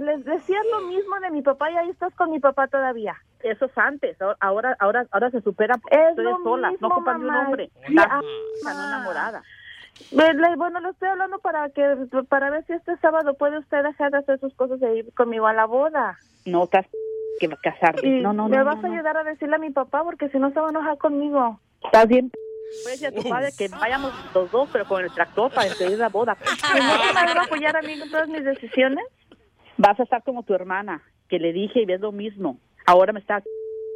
Les 0.00 0.24
decía 0.24 0.58
lo 0.70 0.80
mismo 0.82 1.18
de 1.20 1.30
mi 1.30 1.42
papá 1.42 1.70
y 1.70 1.76
ahí 1.76 1.90
estás 1.90 2.14
con 2.14 2.30
mi 2.30 2.38
papá 2.38 2.68
todavía. 2.68 3.16
Eso 3.40 3.64
es 3.64 3.72
antes, 3.76 4.16
ahora 4.40 4.76
ahora 4.78 5.06
ahora 5.10 5.30
se 5.30 5.40
supera. 5.40 5.76
Es 5.90 6.16
lo 6.16 6.38
solas, 6.42 6.72
mismo, 6.72 6.88
no 6.88 6.94
ocupan 6.94 7.20
de 7.20 7.26
un 7.28 7.34
hombre. 7.34 7.70
Estás 7.88 8.06
ah, 8.10 8.20
no 8.64 8.70
enamorada. 8.70 9.42
Le- 10.12 10.56
Bueno, 10.56 10.80
le 10.80 10.90
estoy 10.90 11.08
hablando 11.08 11.38
para 11.38 11.68
que 11.70 11.82
para 12.28 12.50
ver 12.50 12.64
si 12.66 12.72
este 12.72 12.96
sábado 12.98 13.34
puede 13.34 13.58
usted 13.58 13.82
dejar 13.82 14.10
de 14.10 14.18
hacer 14.18 14.40
sus 14.40 14.54
cosas 14.54 14.80
e 14.82 14.96
ir 14.98 15.14
conmigo 15.14 15.46
a 15.46 15.52
la 15.52 15.66
boda. 15.66 16.18
No, 16.44 16.64
estás 16.64 16.86
que 17.38 17.48
va 17.48 17.54
a 17.54 17.60
casarte. 17.60 18.06
Y 18.06 18.20
No, 18.20 18.32
no, 18.32 18.48
me 18.48 18.58
no, 18.58 18.64
vas 18.64 18.76
no, 18.80 18.86
a 18.86 18.88
no. 18.88 18.94
ayudar 18.94 19.16
a 19.16 19.24
decirle 19.24 19.56
a 19.56 19.58
mi 19.58 19.70
papá 19.70 20.02
porque 20.04 20.28
si 20.30 20.38
no 20.38 20.50
se 20.52 20.60
va 20.60 20.66
a 20.66 20.70
enojar 20.70 20.98
conmigo. 20.98 21.60
Estás 21.84 22.06
bien. 22.08 22.30
Puedes 22.84 23.00
decir 23.00 23.18
a 23.18 23.22
tu 23.22 23.28
padre 23.28 23.50
que 23.56 23.68
vayamos 23.68 24.12
los 24.34 24.50
dos, 24.50 24.68
pero 24.72 24.84
con 24.86 25.02
el 25.02 25.12
tractor 25.12 25.52
para 25.52 25.68
despedir 25.68 25.98
la 25.98 26.08
boda. 26.08 26.36
¿Y 26.42 26.78
no 26.78 26.92
te 27.00 27.12
vas 27.14 27.36
a 27.36 27.42
apoyar 27.42 27.76
a 27.76 27.82
mí 27.82 27.92
en 27.94 28.10
todas 28.10 28.28
mis 28.28 28.44
decisiones? 28.44 29.04
Vas 29.76 29.98
a 29.98 30.02
estar 30.02 30.22
como 30.22 30.42
tu 30.42 30.54
hermana, 30.54 31.02
que 31.28 31.38
le 31.38 31.52
dije 31.52 31.80
y 31.82 31.86
ves 31.86 32.00
lo 32.00 32.12
mismo. 32.12 32.58
Ahora 32.86 33.12
me 33.12 33.20
está 33.20 33.42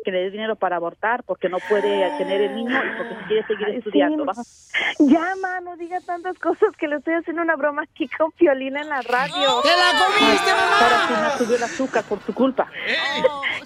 que 0.05 0.13
le 0.13 0.19
dé 0.25 0.31
dinero 0.31 0.55
para 0.57 0.77
abortar 0.77 1.25
porque 1.25 1.49
no 1.49 1.59
puede 1.69 2.17
tener 2.19 2.41
el 2.43 2.55
niño 2.55 2.71
y 2.85 2.97
porque 2.97 3.15
si 3.17 3.25
quiere 3.27 3.47
seguir 3.47 3.67
Ay, 3.67 3.77
estudiando. 3.79 4.23
sí. 4.23 4.27
Vas 4.27 4.39
a- 4.39 5.05
Ya, 5.05 5.35
ma, 5.41 5.61
no 5.61 5.77
diga 5.77 6.01
tantas 6.03 6.39
cosas 6.39 6.71
que 6.79 6.87
le 6.87 6.97
estoy 6.97 7.15
haciendo 7.15 7.43
una 7.43 7.57
broma 7.57 7.83
aquí 7.83 8.09
con 8.09 8.31
Piolina 8.33 8.81
en 8.83 8.89
la 8.89 9.03
radio. 9.03 9.63
¡Te 9.63 9.69
la 9.69 10.05
comiste, 10.07 10.51
Ahora 10.51 11.09
sí 11.09 11.15
me 11.15 11.39
subió 11.45 11.57
el 11.57 11.63
azúcar 11.65 12.05
por 12.05 12.19
tu 12.21 12.33
culpa. 12.33 12.71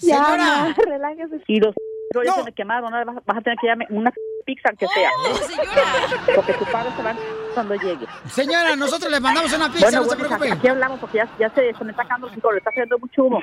Ya, 0.01 0.25
Señora. 0.25 0.75
relájese. 0.87 1.43
Y 1.47 1.61
los 1.61 1.75
pero 2.11 2.25
ya 2.25 2.33
se 2.33 2.45
me 2.45 2.53
quemaron, 2.53 2.95
ahora 2.95 3.13
vas, 3.27 3.37
a 3.37 3.41
tener 3.43 3.59
que 3.61 3.67
darme 3.67 3.87
una 3.91 4.11
pizza 4.47 4.71
que 4.79 4.87
sea. 4.89 5.11
Porque 6.35 6.55
tu 6.55 6.65
padre 6.67 6.91
se 6.97 7.03
va 7.03 7.15
cuando 7.53 7.75
llegue. 7.75 8.07
Señora, 8.27 8.75
nosotros 8.77 9.11
le 9.11 9.21
mandamos 9.21 9.53
una 9.53 9.67
pizza, 9.71 9.87
Bueno, 9.87 9.99
no 9.99 10.05
se 10.05 10.17
bueno, 10.17 10.29
preocupe. 10.39 10.53
aquí 10.53 10.69
hablamos 10.69 11.01
porque 11.01 11.19
ya, 11.19 11.29
ya 11.39 11.51
se, 11.51 11.75
se 11.75 11.85
me 11.85 11.91
está 11.91 12.05
acabando 12.05 12.29
el 12.29 12.57
está 12.59 12.71
haciendo 12.71 12.99
mucho 12.99 13.25
humo. 13.25 13.43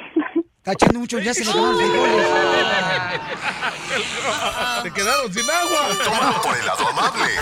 Está 0.65 0.73
echando 0.73 0.99
mucho, 0.99 1.19
ya 1.19 1.31
se 1.31 1.45
le 1.45 1.51
acabaron 1.51 1.77
los 1.77 1.91
frijoles. 1.91 2.25
Se 4.81 4.91
quedaron 4.91 5.31
sin 5.31 5.47
agua. 5.47 5.89
Tómalo 6.03 6.41
por 6.41 6.57
el 6.57 6.65
lado 6.65 6.87
amable. 6.87 7.33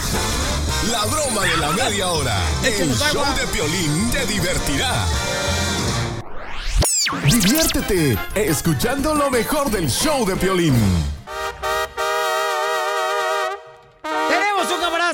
La 0.92 1.06
broma 1.06 1.44
de 1.44 1.56
la 1.56 1.72
media 1.72 2.10
hora. 2.10 2.38
El 2.66 2.94
show 2.94 3.24
de 3.38 3.48
Piolín 3.48 4.12
te 4.12 4.26
divertirá. 4.26 5.06
Diviértete 7.24 8.18
escuchando 8.36 9.16
lo 9.16 9.32
mejor 9.32 9.72
del 9.72 9.90
show 9.90 10.26
de 10.26 10.36
Piolín. 10.36 10.76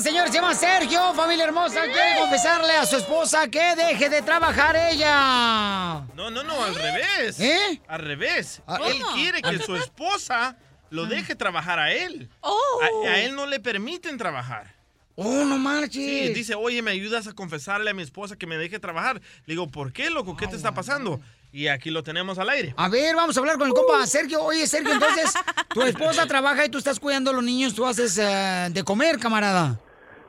un 0.00 0.02
camarada, 0.02 0.02
señor, 0.02 0.28
se 0.28 0.34
llama 0.34 0.54
Sergio, 0.54 1.14
familia 1.14 1.44
hermosa. 1.44 1.82
Quiere 1.84 2.18
confesarle 2.18 2.72
a 2.76 2.86
su 2.86 2.96
esposa 2.96 3.48
que 3.48 3.74
deje 3.76 4.08
de 4.08 4.22
trabajar 4.22 4.76
ella. 4.76 6.04
No, 6.14 6.30
no, 6.30 6.42
no, 6.42 6.64
al 6.64 6.74
revés. 6.74 7.40
¿Eh? 7.40 7.80
Al 7.86 8.00
revés. 8.00 8.62
Ah, 8.66 8.78
Él 8.86 9.02
quiere 9.14 9.42
que 9.42 9.58
su 9.58 9.76
esposa 9.76 10.56
lo 10.90 11.06
deje 11.06 11.34
trabajar 11.34 11.78
a 11.78 11.92
él. 11.92 12.28
A, 12.42 13.08
a 13.08 13.20
él 13.20 13.34
no 13.34 13.46
le 13.46 13.60
permiten 13.60 14.16
trabajar. 14.18 14.74
Oh, 15.16 15.44
no 15.44 15.58
marches. 15.58 15.92
Sí, 15.92 16.32
dice, 16.32 16.54
oye, 16.54 16.80
¿me 16.82 16.92
ayudas 16.92 17.26
a 17.26 17.34
confesarle 17.34 17.90
a 17.90 17.94
mi 17.94 18.02
esposa 18.02 18.36
que 18.36 18.46
me 18.46 18.56
deje 18.56 18.78
trabajar? 18.78 19.20
Le 19.44 19.54
digo, 19.54 19.68
¿por 19.68 19.92
qué, 19.92 20.08
loco? 20.08 20.36
¿Qué 20.36 20.46
te 20.46 20.56
está 20.56 20.72
pasando? 20.72 21.20
Y 21.52 21.66
aquí 21.66 21.90
lo 21.90 22.02
tenemos 22.02 22.38
al 22.38 22.48
aire. 22.48 22.72
A 22.76 22.88
ver, 22.88 23.14
vamos 23.16 23.36
a 23.36 23.40
hablar 23.40 23.58
con 23.58 23.66
el 23.68 23.74
compa 23.74 24.06
Sergio. 24.06 24.42
Oye, 24.42 24.66
Sergio, 24.66 24.92
entonces, 24.92 25.34
tu 25.74 25.82
esposa 25.86 26.26
trabaja 26.26 26.64
y 26.64 26.68
tú 26.68 26.78
estás 26.78 26.98
cuidando 26.98 27.32
a 27.32 27.34
los 27.34 27.44
niños, 27.44 27.74
tú 27.74 27.84
haces 27.84 28.16
eh, 28.18 28.68
de 28.70 28.82
comer, 28.84 29.18
camarada. 29.18 29.78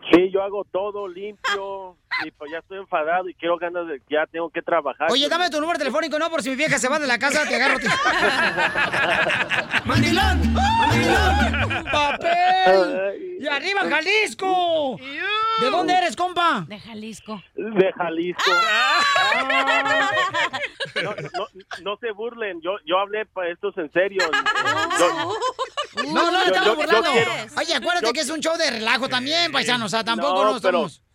Sí, 0.10 0.30
yo 0.32 0.42
hago 0.42 0.64
todo 0.66 1.08
limpio 1.08 1.98
y 2.26 2.32
pues 2.32 2.52
ya 2.52 2.60
estoy 2.60 2.78
enfadado 2.80 3.28
y 3.30 3.34
quiero 3.34 3.58
ganas 3.58 3.88
de 3.88 4.02
ya 4.10 4.26
tengo 4.28 4.50
que 4.50 4.62
trabajar. 4.62 5.10
Oye, 5.12 5.28
dame 5.30 5.50
tu 5.50 5.60
número 5.62 5.80
telefónico, 5.80 6.20
no, 6.20 6.30
por 6.30 6.42
si 6.44 6.50
mi 6.50 6.56
vieja 6.56 6.78
se 6.78 6.88
va 6.90 7.00
de 7.00 7.08
la 7.08 7.18
casa, 7.20 7.48
te 7.48 7.56
agarro. 7.56 7.78
¡Mandilón! 9.86 10.54
¡Mandilón! 10.54 11.84
¡Papel! 11.92 13.38
¡Y 13.40 13.48
arriba, 13.48 13.82
Jalisco! 13.90 14.98
¿De 15.62 15.70
dónde 15.70 15.94
eres, 15.94 16.16
compa? 16.16 16.66
De 16.68 16.80
Jalisco. 16.80 17.42
De 17.56 17.92
Jalisco. 17.94 18.52
No, 21.04 21.16
no, 21.16 21.48
no 21.84 21.98
se 21.98 22.12
burlen, 22.12 22.62
yo 22.62 22.72
yo 22.86 23.00
hablé 23.00 23.26
para 23.26 23.50
esto 23.52 23.70
es 23.70 23.78
en 23.78 23.92
serio. 23.92 24.24
No, 25.96 26.32
no, 26.32 26.32
yo- 26.32 26.40
estamos 26.46 26.56
yo- 26.56 26.66
yo 26.66 26.76
burlando. 26.76 27.12
quiero- 27.12 27.32
Oye, 27.58 27.76
acuérdate 27.76 28.08
yo- 28.08 28.14
que 28.14 28.20
es 28.22 28.30
un 28.30 28.40
show 28.40 28.58
de 28.58 28.70
relajo 28.72 29.10
también, 29.10 29.52
paisano. 29.52 29.86
O 29.86 29.90
sea, 29.90 30.04
tampoco 30.04 30.44
No, 30.44 30.54
no, 30.54 30.62
pero- 30.62 30.86
estamos... 30.86 31.00
Pero 31.00 31.11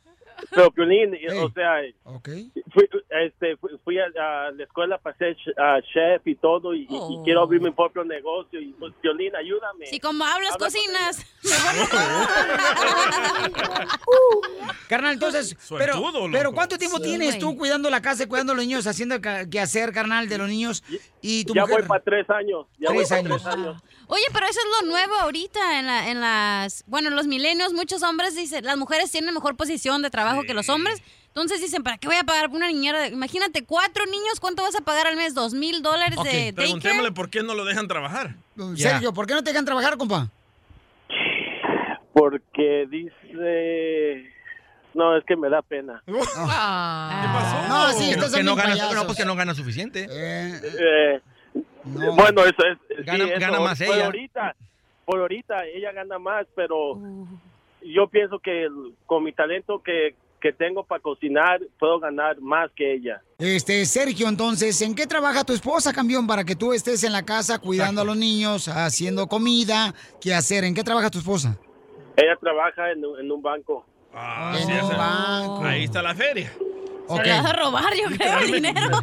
Piolín, 0.75 1.15
o 1.43 1.51
sea, 1.51 1.81
Okay. 2.05 2.51
fui, 2.73 2.89
este, 3.25 3.57
fui, 3.57 3.71
fui 3.85 3.99
a, 3.99 4.05
a 4.07 4.51
la 4.53 4.65
escuela 4.65 4.99
para 4.99 5.17
ser 5.17 5.37
ah, 5.59 5.79
chef 5.93 6.27
y 6.27 6.35
todo 6.37 6.75
y, 6.75 6.87
y 6.89 7.19
quiero 7.25 7.43
abrir 7.43 7.61
mi 7.61 7.71
propio 7.71 8.05
negocio 8.05 8.61
y 8.61 8.73
pues 8.79 8.93
Piolín, 9.01 9.35
ayúdame. 9.35 9.87
Si 9.87 9.99
como 10.01 10.25
hablas, 10.25 10.53
Habla- 10.55 10.67
cocinas. 10.67 11.27
Carnal, 14.89 15.15
entonces, 15.15 15.57
pero, 15.77 15.95
pero 16.31 16.53
¿cuánto 16.53 16.79
tiempo 16.79 16.99
Sí, 16.99 17.03
tienes 17.05 17.29
güey. 17.31 17.41
tú 17.41 17.57
cuidando 17.57 17.91
la 17.91 18.01
casa 18.01 18.23
y 18.23 18.27
cuidando 18.27 18.53
a 18.53 18.57
los 18.57 18.65
niños, 18.65 18.87
haciendo 18.87 19.21
que 19.21 19.61
hacer, 19.61 19.93
carnal, 19.93 20.29
de 20.29 20.39
los 20.39 20.49
niños 20.49 20.85
y 21.21 21.45
tu 21.45 21.55
Ya 21.55 21.63
mujer? 21.63 21.81
voy 21.81 21.89
para 21.89 22.05
tres 22.05 22.31
años. 22.31 22.67
Ya 22.79 22.89
Tres 22.89 22.95
voy 22.95 23.05
para 23.09 23.21
años. 23.21 23.43
tres 23.43 23.55
años. 23.55 23.83
Oye, 24.09 24.23
pero 24.33 24.47
eso 24.47 24.61
es 24.61 24.83
lo 24.83 24.89
nuevo 24.91 25.15
ahorita 25.17 25.79
en, 25.81 25.87
la, 25.87 26.11
en 26.11 26.21
las... 26.21 26.85
Bueno, 26.87 27.11
los 27.11 27.27
milenios, 27.27 27.73
muchos 27.73 28.03
hombres 28.03 28.37
dicen, 28.37 28.65
las 28.65 28.77
mujeres 28.77 29.11
tienen 29.11 29.35
mejor 29.35 29.57
posición 29.57 30.03
de 30.03 30.11
trabajo 30.11 30.43
que 30.45 30.55
los 30.55 30.69
hombres. 30.69 31.03
Entonces 31.29 31.61
dicen, 31.61 31.83
¿para 31.83 31.99
qué 31.99 32.07
voy 32.07 32.17
a 32.17 32.25
pagar 32.25 32.47
por 32.49 32.57
una 32.57 32.69
niñera? 32.69 33.01
de- 33.01 33.09
Imagínate, 33.09 33.65
cuatro 33.65 34.07
niños, 34.07 34.41
¿cuánto 34.41 34.63
vas 34.63 34.75
a 34.77 34.81
pagar 34.81 35.07
al 35.09 35.17
mes? 35.17 35.35
¿Dos 35.35 35.55
mil 35.55 35.83
dólares 35.83 36.19
de 36.25 36.53
preguntémosle 36.55 37.13
por 37.13 37.29
qué 37.31 37.43
no 37.43 37.55
lo 37.55 37.65
dejan 37.65 37.89
trabajar. 37.89 38.37
Sergio, 38.77 39.13
¿por 39.13 39.27
qué 39.27 39.35
no 39.35 39.43
te 39.43 39.51
dejan 39.51 39.65
trabajar, 39.65 39.97
compa? 39.99 40.31
Porque 42.13 42.87
dice... 42.91 44.33
No, 44.95 45.15
es 45.19 45.25
que 45.27 45.37
me 45.37 45.51
da 45.51 45.61
pena. 45.61 46.03
¿Qué 46.07 46.13
pasó? 46.15 47.69
No, 47.69 47.93
sí, 47.93 48.05
Que 48.07 48.11
estos 48.13 48.31
no, 48.31 48.37
que 48.39 48.43
no 48.45 48.57
gana, 48.57 48.93
no, 48.95 49.05
pues 49.05 49.19
que 49.19 49.25
no 49.27 49.37
gana 49.37 49.55
suficiente. 49.55 50.07
Eh, 50.11 51.21
Bueno, 52.17 52.43
eso 52.45 52.63
es... 52.67 52.79
sí, 52.89 53.03
Gana- 53.05 53.25
eso 53.25 53.41
gana 53.41 53.61
más 53.61 53.79
fue 53.79 53.87
ella. 53.95 54.07
ahorita. 54.07 54.57
por 55.05 55.21
ahorita 55.21 55.65
ella 55.67 55.93
gana 55.93 56.19
más, 56.19 56.47
pero 56.55 56.99
yo 57.83 58.09
pienso 58.09 58.39
que 58.41 58.65
el- 58.65 58.95
con 59.07 59.23
mi 59.23 59.33
talento 59.33 59.81
que, 59.83 60.15
que 60.41 60.53
tengo 60.53 60.85
para 60.85 61.01
cocinar, 61.01 61.61
puedo 61.79 61.99
ganar 62.01 62.41
más 62.41 62.71
que 62.73 62.95
ella. 62.95 63.23
Este, 63.39 63.85
Sergio, 63.87 64.29
entonces, 64.29 64.81
¿en 64.83 64.95
qué 64.95 65.07
trabaja 65.07 65.45
tu 65.45 65.53
esposa, 65.53 65.93
campeón, 65.93 66.27
para 66.27 66.45
que 66.45 66.57
tú 66.57 66.73
estés 66.73 67.05
en 67.05 67.13
la 67.13 67.23
casa 67.25 67.59
cuidando 67.59 68.01
a 68.01 68.05
los 68.05 68.17
niños, 68.17 68.69
haciendo 68.69 69.27
comida? 69.29 69.95
¿Qué 70.21 70.35
hacer? 70.35 70.65
¿En 70.65 70.75
qué 70.75 70.83
trabaja 70.83 71.11
tu 71.11 71.19
esposa? 71.19 71.57
Ella 72.17 72.37
trabaja 72.41 72.91
en, 72.91 73.05
un- 73.05 73.21
en 73.21 73.31
un 73.31 73.43
banco. 73.43 73.87
Ah, 74.13 74.57
En 74.59 74.67
sí, 74.67 74.73
un 74.73 74.89
banco. 74.97 75.63
Ahí 75.65 75.85
está 75.85 76.03
la 76.03 76.15
feria. 76.15 76.51
Ok. 77.09 77.23
Se 77.23 77.29
le 77.29 77.31
vas 77.41 77.47
a 77.47 77.53
robar, 77.53 77.95
yo 77.95 78.17
creo, 78.17 78.39
el 78.41 78.53
dinero. 78.53 78.91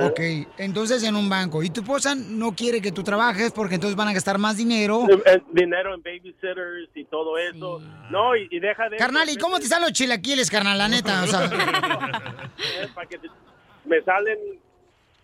Ok, 0.00 0.20
entonces 0.58 1.02
en 1.02 1.16
un 1.16 1.28
banco. 1.28 1.64
¿Y 1.64 1.70
tu 1.70 1.80
esposa 1.80 2.14
no 2.14 2.54
quiere 2.54 2.80
que 2.80 2.92
tú 2.92 3.02
trabajes 3.02 3.50
porque 3.50 3.74
entonces 3.74 3.96
van 3.96 4.06
a 4.06 4.12
gastar 4.12 4.38
más 4.38 4.56
dinero? 4.56 5.04
El 5.26 5.42
dinero 5.52 5.92
en 5.94 6.00
babysitters 6.00 6.88
y 6.94 7.04
todo 7.06 7.36
eso. 7.36 7.80
No, 8.08 8.36
y, 8.36 8.46
y 8.52 8.60
deja 8.60 8.88
de... 8.88 8.96
Carnal, 8.98 9.28
¿y 9.28 9.36
cómo 9.36 9.58
te 9.58 9.66
salen 9.66 9.88
los 9.88 9.92
chilaquiles, 9.92 10.48
carnal? 10.48 10.78
La 10.78 10.88
neta, 10.88 11.24
o 11.24 11.26
sea. 11.26 11.50
Eh, 12.80 12.88
para 12.94 13.08
que 13.08 13.18
te- 13.18 13.28
me 13.84 14.00
salen 14.02 14.38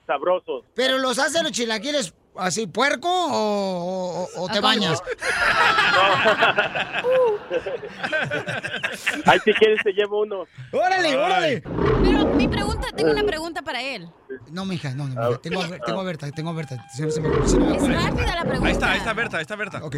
sabrosos. 0.04 0.64
¿Pero 0.74 0.98
los 0.98 1.18
haces 1.20 1.42
los 1.44 1.52
chilaquiles 1.52 2.12
así 2.38 2.66
puerco 2.66 3.08
o, 3.08 4.24
o- 4.24 4.42
o 4.44 4.48
te 4.48 4.60
bañas? 4.60 5.02
Ay, 9.26 9.38
si 9.44 9.52
quieres 9.52 9.80
te 9.82 9.92
llevo 9.92 10.22
uno. 10.22 10.46
¡Órale, 10.72 11.16
órale! 11.16 11.62
Pero 11.62 12.26
mi 12.34 12.48
pregunta, 12.48 12.88
tengo 12.94 13.10
una 13.12 13.24
pregunta 13.24 13.62
para 13.62 13.80
él. 13.82 14.08
No, 14.50 14.64
mija, 14.64 14.90
no, 14.94 15.08
no, 15.08 15.14
mija. 15.28 15.38
Tengo, 15.38 15.62
a 15.62 15.66
Ber- 15.68 15.80
tengo 15.84 16.00
a 16.00 16.04
Berta, 16.04 16.30
tengo 16.32 16.50
a 16.50 16.52
Berta. 16.52 16.86
Se- 16.94 17.10
se 17.10 17.20
me- 17.20 17.48
se 17.48 17.58
me- 17.58 17.76
Es 17.76 17.82
rápida 18.04 18.34
la 18.36 18.42
pregunta. 18.44 18.66
Ahí 18.66 18.72
está, 18.72 18.90
ahí 18.92 18.98
está 18.98 19.12
Berta, 19.12 19.36
ahí 19.38 19.42
está 19.42 19.56
Berta. 19.56 19.84
Ok. 19.84 19.96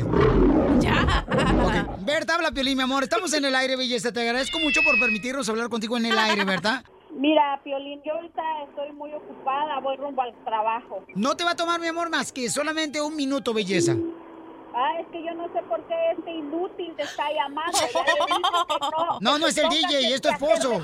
Ya. 0.81 1.25
Ok. 1.65 2.01
Berta, 2.05 2.35
habla 2.35 2.51
Piolín, 2.53 2.77
mi 2.77 2.83
amor. 2.85 3.03
Estamos 3.03 3.33
en 3.35 3.45
el 3.45 3.55
aire, 3.55 3.77
belleza. 3.77 4.13
Te 4.13 4.21
agradezco 4.23 4.59
mucho 4.59 4.81
por 4.83 4.99
permitirnos 4.99 5.49
hablar 5.49 5.69
contigo 5.69 5.97
en 5.97 6.07
el 6.07 6.19
aire, 6.19 6.45
Berta. 6.45 6.83
Mira, 7.11 7.61
Piolín, 7.65 8.01
yo 8.05 8.15
ahorita 8.15 8.43
estoy 8.69 8.93
muy 8.93 9.13
ocupada, 9.13 9.81
voy 9.81 9.97
rumbo 9.97 10.23
al 10.23 10.35
trabajo. 10.45 11.05
No 11.15 11.37
te 11.37 11.45
va 11.45 11.53
a 11.53 11.57
tomar, 11.57 11.81
mi 11.81 11.87
amor, 11.87 12.11
más 12.11 12.33
que 12.33 12.49
solamente 12.51 13.01
un 13.01 13.17
minuto, 13.17 13.55
belleza. 13.55 13.97
Ah, 14.75 15.01
es 15.01 15.07
que 15.09 15.25
yo 15.25 15.35
no 15.35 15.45
sé 15.53 15.61
por 15.69 15.83
qué 15.89 15.95
este 16.17 16.31
inútil 16.35 16.95
te 16.97 17.03
está 17.03 17.25
llamando. 17.33 17.79
Ya 17.79 17.87
le 17.87 18.27
dije 18.27 18.51
que 18.69 18.79
no. 18.81 19.19
No, 19.21 19.39
no 19.39 19.47
es 19.49 19.59
el 19.59 19.69
DJ, 19.69 20.15
es 20.15 20.21
tu 20.21 20.29
esposo. 20.29 20.81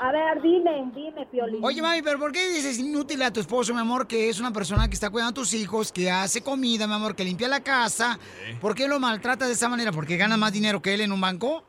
A 0.00 0.12
ver, 0.12 0.42
dime, 0.42 0.90
dime, 0.94 1.26
Piolín. 1.26 1.64
Oye, 1.64 1.80
mami, 1.80 2.02
pero 2.02 2.18
¿por 2.18 2.30
qué 2.30 2.48
dices 2.50 2.78
inútil 2.78 3.22
a 3.22 3.32
tu 3.32 3.40
esposo, 3.40 3.72
mi 3.74 3.80
amor, 3.80 4.06
que 4.06 4.28
es 4.28 4.38
una 4.38 4.52
persona 4.52 4.86
que 4.88 4.94
está 4.94 5.10
cuidando 5.10 5.30
a 5.30 5.34
tus 5.34 5.54
hijos, 5.54 5.90
que 5.90 6.10
hace 6.10 6.42
comida, 6.42 6.86
mi 6.86 6.94
amor, 6.94 7.16
que 7.16 7.24
limpia 7.24 7.48
la 7.48 7.60
casa? 7.60 8.18
¿Por 8.60 8.74
qué 8.74 8.86
lo 8.86 9.00
maltrata 9.00 9.46
de 9.46 9.52
esa 9.52 9.68
manera? 9.68 9.90
¿Porque 9.90 10.16
gana 10.16 10.36
más 10.36 10.52
dinero 10.52 10.82
que 10.82 10.94
él 10.94 11.00
en 11.00 11.10
un 11.12 11.20
banco? 11.20 11.64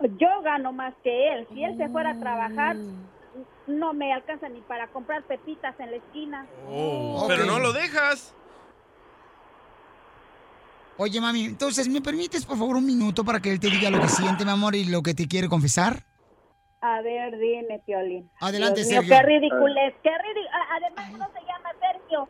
Yo 0.00 0.42
gano 0.42 0.72
más 0.72 0.94
que 1.02 1.32
él. 1.32 1.46
Si 1.52 1.62
él 1.62 1.76
se 1.76 1.88
fuera 1.88 2.10
a 2.10 2.20
trabajar, 2.20 2.76
no 3.66 3.92
me 3.92 4.12
alcanza 4.12 4.48
ni 4.48 4.60
para 4.62 4.88
comprar 4.88 5.22
pepitas 5.24 5.78
en 5.78 5.90
la 5.90 5.96
esquina. 5.98 6.46
Oh, 6.68 7.24
Pero 7.28 7.44
no 7.44 7.58
lo 7.58 7.72
dejas. 7.72 8.34
Oye, 10.96 11.20
mami, 11.20 11.44
entonces, 11.44 11.88
¿me 11.88 12.02
permites, 12.02 12.44
por 12.44 12.58
favor, 12.58 12.76
un 12.76 12.84
minuto 12.84 13.24
para 13.24 13.40
que 13.40 13.50
él 13.50 13.58
te 13.58 13.68
diga 13.68 13.90
lo 13.90 14.00
que 14.00 14.08
siente, 14.08 14.44
mi 14.44 14.50
amor, 14.50 14.74
y 14.74 14.84
lo 14.84 15.02
que 15.02 15.14
te 15.14 15.26
quiere 15.26 15.48
confesar? 15.48 16.04
A 16.82 17.00
ver, 17.00 17.38
dime, 17.38 17.80
Piolín. 17.86 18.30
Adelante, 18.40 18.84
Dios 18.84 18.90
mío, 18.90 19.00
Sergio. 19.02 19.16
Qué 19.16 19.22
ridiculez, 19.22 19.94
qué 20.02 20.10
ridículo. 20.10 20.50
Además, 20.72 21.12
no 21.12 21.26
se 21.32 21.46
llama 21.46 21.70
Sergio. 21.80 22.28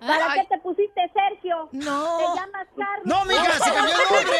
¿Para 0.00 0.34
qué 0.34 0.46
te 0.48 0.58
pusiste 0.58 1.00
Sergio? 1.14 1.68
No. 1.72 2.18
Te 2.18 2.24
llamas 2.40 2.66
Carlos. 2.76 3.04
No, 3.06 3.24
mija, 3.24 3.52
se 3.52 3.72
cambió 3.72 3.94
el 3.94 4.14
nombre. 4.14 4.38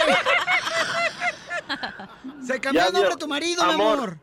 Se 2.46 2.60
cambió 2.60 2.80
Ya, 2.82 2.86
el 2.88 2.92
nombre 2.92 3.10
de 3.10 3.16
tu 3.16 3.28
marido, 3.28 3.64
mi 3.64 3.72
Amor. 3.72 4.18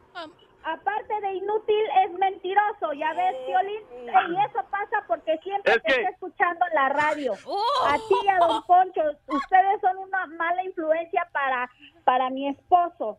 Aparte 0.63 1.13
de 1.21 1.33
inútil, 1.33 1.83
es 2.05 2.11
mentiroso, 2.19 2.93
ya 2.93 3.11
ves, 3.13 3.35
Piolín. 3.47 3.81
Y 4.03 4.45
eso 4.45 4.59
pasa 4.69 5.03
porque 5.07 5.37
siempre 5.41 5.73
Es 5.73 5.81
te 5.81 5.87
que- 5.93 5.95
está 6.01 6.09
escuchando 6.11 6.65
en 6.69 6.75
la 6.75 6.89
radio. 6.89 7.33
A 7.33 7.95
ti 7.95 8.15
y 8.23 8.27
a 8.27 8.37
don 8.37 8.61
Poncho, 8.63 9.01
ustedes 9.27 9.81
son 9.81 9.97
una 9.97 10.27
mala 10.27 10.63
influencia 10.63 11.27
para, 11.31 11.69
para 12.03 12.29
mi 12.29 12.49
esposo. 12.49 13.17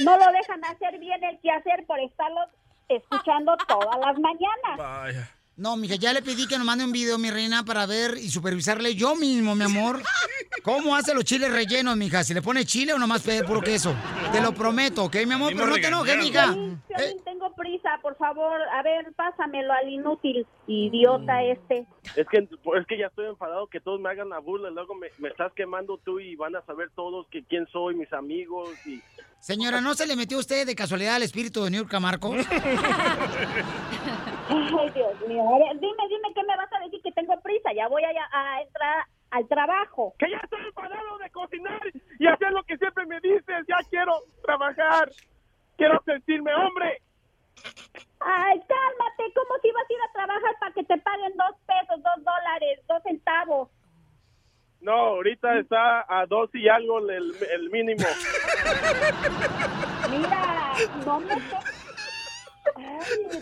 No 0.00 0.16
lo 0.18 0.26
dejan 0.32 0.62
hacer 0.64 0.98
bien 0.98 1.22
el 1.24 1.40
quehacer 1.40 1.86
por 1.86 1.98
estarlos 2.00 2.48
escuchando 2.88 3.56
todas 3.68 3.96
las 3.98 4.18
mañanas. 4.18 4.76
Vaya. 4.76 5.28
No, 5.60 5.76
mija, 5.76 5.96
ya 5.96 6.14
le 6.14 6.22
pedí 6.22 6.46
que 6.46 6.56
nos 6.56 6.64
mande 6.64 6.84
un 6.84 6.90
video, 6.90 7.18
mi 7.18 7.30
reina, 7.30 7.62
para 7.66 7.84
ver 7.84 8.16
y 8.16 8.30
supervisarle 8.30 8.94
yo 8.94 9.14
mismo, 9.14 9.54
mi 9.54 9.64
amor. 9.64 10.00
¿Cómo 10.62 10.96
hace 10.96 11.12
los 11.12 11.22
chiles 11.24 11.52
rellenos, 11.52 11.98
mija? 11.98 12.24
¿Si 12.24 12.32
le 12.32 12.40
pone 12.40 12.64
chile 12.64 12.94
o 12.94 12.98
nomás 12.98 13.22
puro 13.46 13.60
queso? 13.60 13.94
Te 14.32 14.40
lo 14.40 14.54
prometo, 14.54 15.04
¿ok, 15.04 15.16
mi 15.26 15.34
amor? 15.34 15.52
Pero 15.54 15.66
no 15.66 15.74
te 15.74 15.86
enojes, 15.86 16.16
mija. 16.16 16.44
Piolín, 16.54 16.82
Piolín, 16.88 17.24
tengo 17.26 17.54
prisa, 17.54 17.90
por 18.00 18.16
favor. 18.16 18.58
A 18.72 18.82
ver, 18.82 19.12
pásamelo 19.14 19.74
al 19.74 19.90
inútil, 19.90 20.46
idiota 20.70 21.42
este. 21.42 21.86
Es 22.16 22.26
que, 22.28 22.38
es 22.38 22.86
que 22.86 22.98
ya 22.98 23.06
estoy 23.06 23.26
enfadado 23.26 23.66
que 23.66 23.80
todos 23.80 24.00
me 24.00 24.08
hagan 24.10 24.28
la 24.28 24.38
burla. 24.38 24.70
Luego 24.70 24.94
me, 24.94 25.08
me 25.18 25.28
estás 25.28 25.52
quemando 25.54 25.98
tú 25.98 26.20
y 26.20 26.36
van 26.36 26.56
a 26.56 26.62
saber 26.62 26.90
todos 26.94 27.26
que 27.28 27.42
quién 27.44 27.66
soy, 27.68 27.94
mis 27.94 28.12
amigos. 28.12 28.70
y 28.86 29.02
Señora, 29.40 29.80
¿no 29.80 29.94
se 29.94 30.06
le 30.06 30.16
metió 30.16 30.38
usted 30.38 30.66
de 30.66 30.74
casualidad 30.74 31.16
al 31.16 31.22
espíritu 31.22 31.64
de 31.64 31.70
Niurka 31.70 31.98
Marcos? 32.00 32.36
Ay, 34.48 34.90
Dios 34.94 35.28
mío. 35.28 35.44
Dime, 35.74 36.02
dime, 36.08 36.28
¿qué 36.34 36.42
me 36.42 36.56
vas 36.56 36.72
a 36.72 36.84
decir? 36.84 37.00
Que 37.02 37.12
tengo 37.12 37.40
prisa. 37.40 37.72
Ya 37.74 37.88
voy 37.88 38.02
a, 38.04 38.10
a 38.10 38.62
entrar 38.62 39.04
al 39.30 39.48
trabajo. 39.48 40.14
Que 40.18 40.30
ya 40.30 40.38
estoy 40.38 40.60
enfadado 40.66 41.18
de 41.18 41.30
cocinar 41.30 41.80
y 42.18 42.26
hacer 42.26 42.52
lo 42.52 42.62
que 42.64 42.76
siempre 42.76 43.06
me 43.06 43.20
dices. 43.20 43.66
Ya 43.68 43.78
quiero 43.88 44.12
trabajar. 44.44 45.10
Quiero 45.76 46.02
sentirme 46.04 46.52
hombre. 46.54 47.00
Ay, 48.20 48.60
cálmate. 48.60 49.32
¿Cómo 49.34 49.58
si 49.62 49.70
vas 49.72 49.84
a 49.88 49.92
ir 49.92 49.98
a 50.08 50.12
trabajar 50.12 50.58
para 50.60 50.72
que 50.72 50.84
te 50.84 50.98
paguen 50.98 51.36
dos 51.36 51.56
pesos, 51.66 52.02
dos 52.02 52.24
dólares, 52.24 52.80
dos 52.86 53.02
centavos? 53.02 53.68
No, 54.80 54.92
ahorita 54.92 55.58
está 55.58 56.04
a 56.08 56.26
dos 56.26 56.48
y 56.54 56.68
algo 56.68 56.98
el, 57.00 57.34
el 57.50 57.70
mínimo. 57.70 58.06
Mira, 60.10 60.72
no 61.04 61.20
me... 61.20 61.34
Ay. 62.76 63.40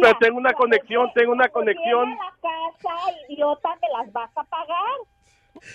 Pero 0.00 0.18
tengo 0.18 0.38
una 0.38 0.52
conexión, 0.52 1.12
tengo 1.14 1.32
una 1.32 1.48
conexión. 1.48 2.10
La 2.10 2.32
casa, 2.40 3.12
idiota, 3.28 3.68
me 3.80 3.88
las 3.98 4.12
vas 4.12 4.30
a 4.36 4.44
pagar. 4.44 4.98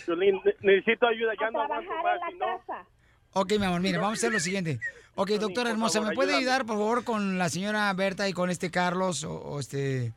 Ne- 0.08 0.42
necesito 0.62 1.08
ayuda. 1.08 1.34
Ya 1.40 1.48
a 1.48 1.52
no 1.52 1.66
trabajar 1.66 2.20
en 2.22 2.40
la 2.40 2.46
casa. 2.46 2.86
Ok, 3.38 3.52
mi 3.60 3.66
amor, 3.66 3.82
mire, 3.82 3.98
vamos 3.98 4.12
a 4.12 4.18
hacer 4.18 4.32
lo 4.32 4.40
siguiente. 4.40 4.80
Ok, 5.16 5.32
doctora 5.32 5.70
hermosa, 5.70 6.00
¿me 6.00 6.16
puede 6.16 6.34
ayudar, 6.34 6.66
por 6.66 6.78
favor, 6.78 7.04
con 7.04 7.38
la 7.38 7.50
señora 7.50 7.92
Berta 7.92 8.30
y 8.30 8.34
con 8.34 8.50
este 8.50 8.72
Carlos 8.72 9.26
o, 9.26 9.34
o 9.34 9.60
este... 9.60 10.14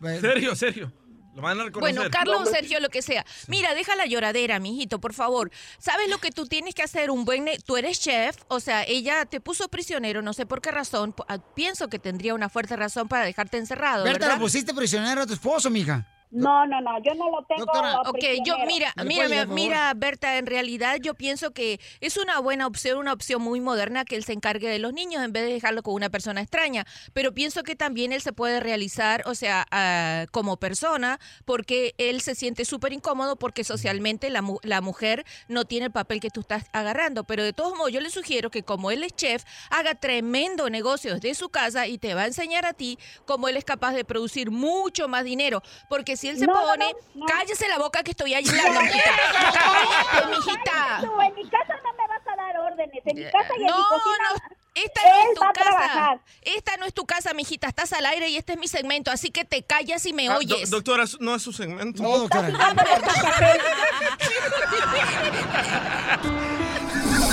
Sergio, 0.00 0.54
Sergio. 0.54 0.92
Lo 1.34 1.42
van 1.42 1.58
a 1.60 1.64
reconocer. 1.64 1.96
Bueno, 1.96 2.10
Carlos, 2.12 2.48
Sergio, 2.48 2.78
lo 2.78 2.88
que 2.88 3.02
sea. 3.02 3.26
Mira, 3.48 3.74
deja 3.74 3.96
la 3.96 4.06
lloradera, 4.06 4.60
mijito, 4.60 5.00
por 5.00 5.14
favor. 5.14 5.50
¿Sabes 5.78 6.08
lo 6.08 6.18
que 6.18 6.30
tú 6.30 6.46
tienes 6.46 6.76
que 6.76 6.84
hacer? 6.84 7.10
Un 7.10 7.24
buen... 7.24 7.46
Tú 7.66 7.76
eres 7.76 7.98
chef, 7.98 8.36
o 8.46 8.60
sea, 8.60 8.84
ella 8.84 9.26
te 9.26 9.40
puso 9.40 9.68
prisionero, 9.68 10.22
no 10.22 10.32
sé 10.32 10.46
por 10.46 10.60
qué 10.60 10.70
razón. 10.70 11.12
Ah, 11.26 11.38
Pienso 11.38 11.88
que 11.88 11.98
tendría 11.98 12.34
una 12.34 12.48
fuerte 12.48 12.76
razón 12.76 13.08
para 13.08 13.24
dejarte 13.24 13.58
encerrado, 13.58 14.04
Berta, 14.04 14.26
¿verdad? 14.26 14.36
lo 14.36 14.42
pusiste 14.44 14.72
prisionero 14.74 15.22
a 15.22 15.26
tu 15.26 15.32
esposo, 15.32 15.70
mija. 15.70 16.06
No, 16.30 16.64
no, 16.66 16.80
no, 16.80 17.02
yo 17.02 17.14
no 17.14 17.30
lo 17.30 17.44
tengo 17.44 17.64
Ok, 18.06 18.18
yo 18.44 18.54
mira, 18.66 18.92
¿Me 18.96 19.04
le 19.04 19.08
mira, 19.10 19.24
ayudar, 19.24 19.48
mira, 19.48 19.92
Berta, 19.96 20.38
en 20.38 20.46
realidad 20.46 20.96
yo 21.02 21.14
pienso 21.14 21.50
que 21.50 21.80
es 22.00 22.16
una 22.16 22.38
buena 22.38 22.66
opción, 22.68 22.98
una 22.98 23.12
opción 23.12 23.42
muy 23.42 23.60
moderna 23.60 24.04
que 24.04 24.14
él 24.14 24.22
se 24.24 24.32
encargue 24.32 24.68
de 24.68 24.78
los 24.78 24.92
niños 24.92 25.24
en 25.24 25.32
vez 25.32 25.44
de 25.44 25.52
dejarlo 25.52 25.82
con 25.82 25.94
una 25.94 26.08
persona 26.08 26.40
extraña. 26.40 26.86
Pero 27.12 27.32
pienso 27.34 27.64
que 27.64 27.74
también 27.74 28.12
él 28.12 28.20
se 28.22 28.32
puede 28.32 28.60
realizar, 28.60 29.22
o 29.26 29.34
sea, 29.34 29.66
ah, 29.72 30.26
como 30.30 30.56
persona, 30.56 31.18
porque 31.44 31.94
él 31.98 32.20
se 32.20 32.34
siente 32.36 32.64
súper 32.64 32.92
incómodo 32.92 33.36
porque 33.36 33.64
socialmente 33.64 34.30
la, 34.30 34.42
mu- 34.42 34.58
la 34.62 34.80
mujer 34.80 35.24
no 35.48 35.64
tiene 35.64 35.86
el 35.86 35.92
papel 35.92 36.20
que 36.20 36.30
tú 36.30 36.40
estás 36.40 36.66
agarrando. 36.72 37.24
Pero 37.24 37.42
de 37.42 37.52
todos 37.52 37.76
modos, 37.76 37.90
yo 37.92 38.00
le 38.00 38.10
sugiero 38.10 38.50
que 38.50 38.62
como 38.62 38.92
él 38.92 39.02
es 39.02 39.16
chef, 39.16 39.42
haga 39.70 39.96
tremendo 39.96 40.70
negocio 40.70 41.14
desde 41.14 41.34
su 41.34 41.48
casa 41.48 41.88
y 41.88 41.98
te 41.98 42.14
va 42.14 42.22
a 42.22 42.26
enseñar 42.26 42.66
a 42.66 42.72
ti 42.72 42.98
cómo 43.26 43.48
él 43.48 43.56
es 43.56 43.64
capaz 43.64 43.92
de 43.94 44.04
producir 44.04 44.52
mucho 44.52 45.08
más 45.08 45.24
dinero. 45.24 45.62
Porque 45.88 46.16
si 46.20 46.28
él 46.28 46.38
se 46.38 46.46
No, 46.46 46.52
pone, 46.52 46.92
no, 47.14 47.20
no. 47.20 47.26
cállese 47.26 47.66
la 47.68 47.78
boca 47.78 48.02
que 48.02 48.10
estoy 48.10 48.34
hablando, 48.34 48.80
mijita. 48.82 49.10
Cállate, 49.52 50.26
mijita. 50.36 50.98
Tú, 51.00 51.20
en 51.20 51.34
mi 51.34 51.48
casa 51.48 51.74
no 51.82 51.92
me 51.94 52.06
vas 52.08 52.26
a 52.26 52.36
dar 52.36 52.56
órdenes. 52.58 53.02
En 53.06 53.16
mi 53.16 53.24
casa 53.24 53.48
y 53.56 53.60
en 53.62 53.66
No, 53.66 53.78
mi 53.78 53.84
cocina. 53.84 54.28
no, 54.32 54.56
esta 54.74 55.00
no 55.02 55.08
él 55.08 55.28
es 55.32 55.34
tu 55.34 55.40
casa. 55.64 56.20
Esta 56.42 56.76
no 56.76 56.84
es 56.86 56.94
tu 56.94 57.06
casa, 57.06 57.34
mijita. 57.34 57.68
Estás 57.68 57.92
al 57.94 58.04
aire 58.06 58.28
y 58.28 58.36
este 58.36 58.52
es 58.52 58.58
mi 58.58 58.68
segmento, 58.68 59.10
así 59.10 59.30
que 59.30 59.44
te 59.44 59.62
callas 59.62 60.04
y 60.06 60.12
me 60.12 60.28
Ah, 60.28 60.32
do- 60.34 60.38
oyes. 60.38 60.68
doctora, 60.70 61.04
no 61.20 61.34
es 61.34 61.42
su 61.42 61.52
segmento. 61.52 62.02
No, 62.02 62.18
doctora. 62.18 62.50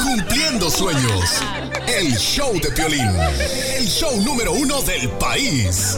Cumpliendo 0.03 0.69
sueños. 0.69 1.41
El 1.87 2.15
show 2.17 2.53
de 2.59 2.71
Piolín. 2.71 3.07
El 3.75 3.87
show 3.87 4.15
número 4.21 4.51
uno 4.53 4.81
del 4.81 5.09
país. 5.11 5.97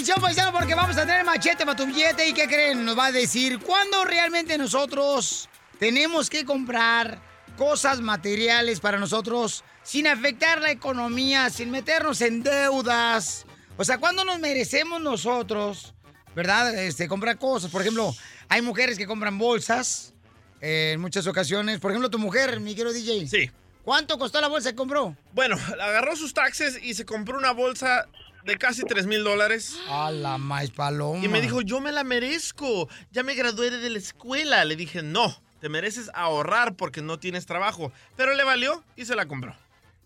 Atención, 0.00 0.22
paisano, 0.22 0.50
porque 0.50 0.74
vamos 0.74 0.96
a 0.96 1.04
tener 1.04 1.26
machete 1.26 1.66
para 1.66 1.76
tu 1.76 1.84
billete. 1.84 2.26
¿Y 2.26 2.32
qué 2.32 2.46
creen? 2.46 2.86
Nos 2.86 2.96
va 2.96 3.06
a 3.06 3.12
decir 3.12 3.58
cuándo 3.58 4.02
realmente 4.06 4.56
nosotros 4.56 5.46
tenemos 5.78 6.30
que 6.30 6.46
comprar 6.46 7.20
cosas 7.58 8.00
materiales 8.00 8.80
para 8.80 8.98
nosotros 8.98 9.62
sin 9.82 10.06
afectar 10.06 10.62
la 10.62 10.70
economía, 10.70 11.50
sin 11.50 11.70
meternos 11.70 12.22
en 12.22 12.42
deudas. 12.42 13.44
O 13.76 13.84
sea, 13.84 13.98
¿cuándo 13.98 14.24
nos 14.24 14.38
merecemos 14.38 15.02
nosotros, 15.02 15.92
verdad? 16.34 16.74
Este, 16.82 17.06
comprar 17.06 17.36
cosas. 17.36 17.70
Por 17.70 17.82
ejemplo, 17.82 18.14
hay 18.48 18.62
mujeres 18.62 18.96
que 18.96 19.06
compran 19.06 19.36
bolsas 19.36 20.14
eh, 20.62 20.92
en 20.94 21.00
muchas 21.02 21.26
ocasiones. 21.26 21.78
Por 21.78 21.90
ejemplo, 21.90 22.08
tu 22.08 22.18
mujer, 22.18 22.58
mi 22.60 22.74
querido 22.74 22.94
DJ. 22.94 23.28
Sí. 23.28 23.50
¿Cuánto 23.84 24.18
costó 24.18 24.40
la 24.40 24.48
bolsa 24.48 24.70
que 24.70 24.76
compró? 24.76 25.14
Bueno, 25.34 25.58
agarró 25.78 26.16
sus 26.16 26.32
taxes 26.32 26.78
y 26.82 26.94
se 26.94 27.04
compró 27.04 27.36
una 27.36 27.50
bolsa 27.50 28.08
de 28.44 28.56
casi 28.56 28.82
3 28.82 29.06
mil 29.06 29.22
dólares. 29.24 29.76
A 29.88 30.10
la 30.10 30.38
maíz 30.38 30.70
paloma. 30.70 31.24
Y 31.24 31.28
me 31.28 31.40
dijo, 31.40 31.60
yo 31.60 31.80
me 31.80 31.92
la 31.92 32.04
merezco. 32.04 32.88
Ya 33.12 33.22
me 33.22 33.34
gradué 33.34 33.70
de 33.70 33.90
la 33.90 33.98
escuela. 33.98 34.64
Le 34.64 34.76
dije, 34.76 35.02
no, 35.02 35.40
te 35.60 35.68
mereces 35.68 36.10
ahorrar 36.14 36.74
porque 36.76 37.02
no 37.02 37.18
tienes 37.18 37.46
trabajo. 37.46 37.92
Pero 38.16 38.34
le 38.34 38.44
valió 38.44 38.82
y 38.96 39.04
se 39.04 39.14
la 39.16 39.26
compró. 39.26 39.54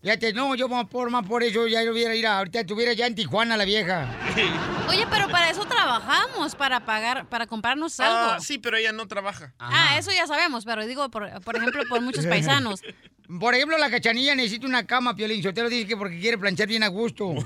Fíjate, 0.01 0.33
no, 0.33 0.53
yo 0.53 0.69
más 0.69 0.85
por, 0.85 1.09
más 1.09 1.25
por 1.25 1.41
eso 1.41 1.65
ya 1.67 1.81
hubiera 1.91 2.13
ir 2.13 2.27
a- 2.27 2.37
ahorita 2.37 2.59
estuviera 2.59 2.93
ya 2.93 3.07
en 3.07 3.15
Tijuana 3.15 3.57
la 3.57 3.65
vieja. 3.65 4.07
Oye, 4.87 5.07
pero 5.09 5.27
para 5.29 5.49
eso 5.49 5.65
trabajamos, 5.65 6.53
para 6.53 6.85
pagar, 6.85 7.27
para 7.27 7.47
comprarnos 7.47 7.99
algo. 7.99 8.33
Ah, 8.33 8.37
sí, 8.39 8.59
pero 8.59 8.77
ella 8.77 8.91
no 8.91 9.07
trabaja. 9.07 9.55
Ah, 9.57 9.97
eso 9.97 10.11
ya 10.11 10.27
sabemos, 10.27 10.63
pero 10.63 10.85
digo, 10.85 11.09
por, 11.09 11.41
por 11.41 11.55
ejemplo, 11.55 11.81
por 11.89 12.01
muchos 12.01 12.27
paisanos. 12.27 12.81
Por 13.39 13.55
ejemplo, 13.55 13.77
la 13.77 13.89
cachanilla 13.89 14.35
necesita 14.35 14.67
una 14.67 14.85
cama, 14.85 15.15
Piolín. 15.15 15.41
Sotelo 15.41 15.69
dice 15.69 15.87
que 15.87 15.97
porque 15.97 16.19
quiere 16.19 16.37
planchar 16.37 16.67
bien 16.67 16.83
a 16.83 16.87
gusto. 16.87 17.33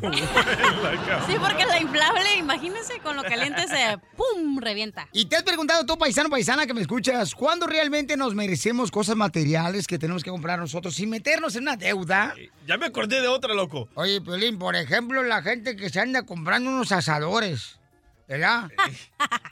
Sí, 1.27 1.35
porque 1.39 1.65
la 1.65 1.79
inflable, 1.79 2.37
imagínense, 2.37 2.99
con 3.03 3.15
lo 3.15 3.23
caliente 3.23 3.67
se 3.67 3.97
¡pum! 4.15 4.57
revienta. 4.59 5.07
Y 5.11 5.25
te 5.25 5.35
has 5.35 5.43
preguntado 5.43 5.85
tú, 5.85 5.97
paisano, 5.97 6.29
paisana, 6.29 6.65
que 6.65 6.73
me 6.73 6.81
escuchas, 6.81 7.35
¿cuándo 7.35 7.67
realmente 7.67 8.17
nos 8.17 8.33
merecemos 8.33 8.89
cosas 8.89 9.15
materiales 9.15 9.85
que 9.85 9.99
tenemos 9.99 10.23
que 10.23 10.29
comprar 10.29 10.59
nosotros 10.59 10.95
sin 10.95 11.09
meternos 11.09 11.55
en 11.55 11.63
una 11.63 11.75
deuda? 11.75 12.33
Ya 12.65 12.77
me 12.77 12.87
acordé 12.87 13.21
de 13.21 13.27
otra, 13.27 13.53
loco. 13.53 13.89
Oye, 13.95 14.21
Piolín, 14.21 14.57
por 14.57 14.75
ejemplo, 14.75 15.21
la 15.23 15.41
gente 15.41 15.75
que 15.75 15.89
se 15.89 15.99
anda 15.99 16.23
comprando 16.23 16.69
unos 16.69 16.91
asadores, 16.91 17.79
¿verdad? 18.27 18.69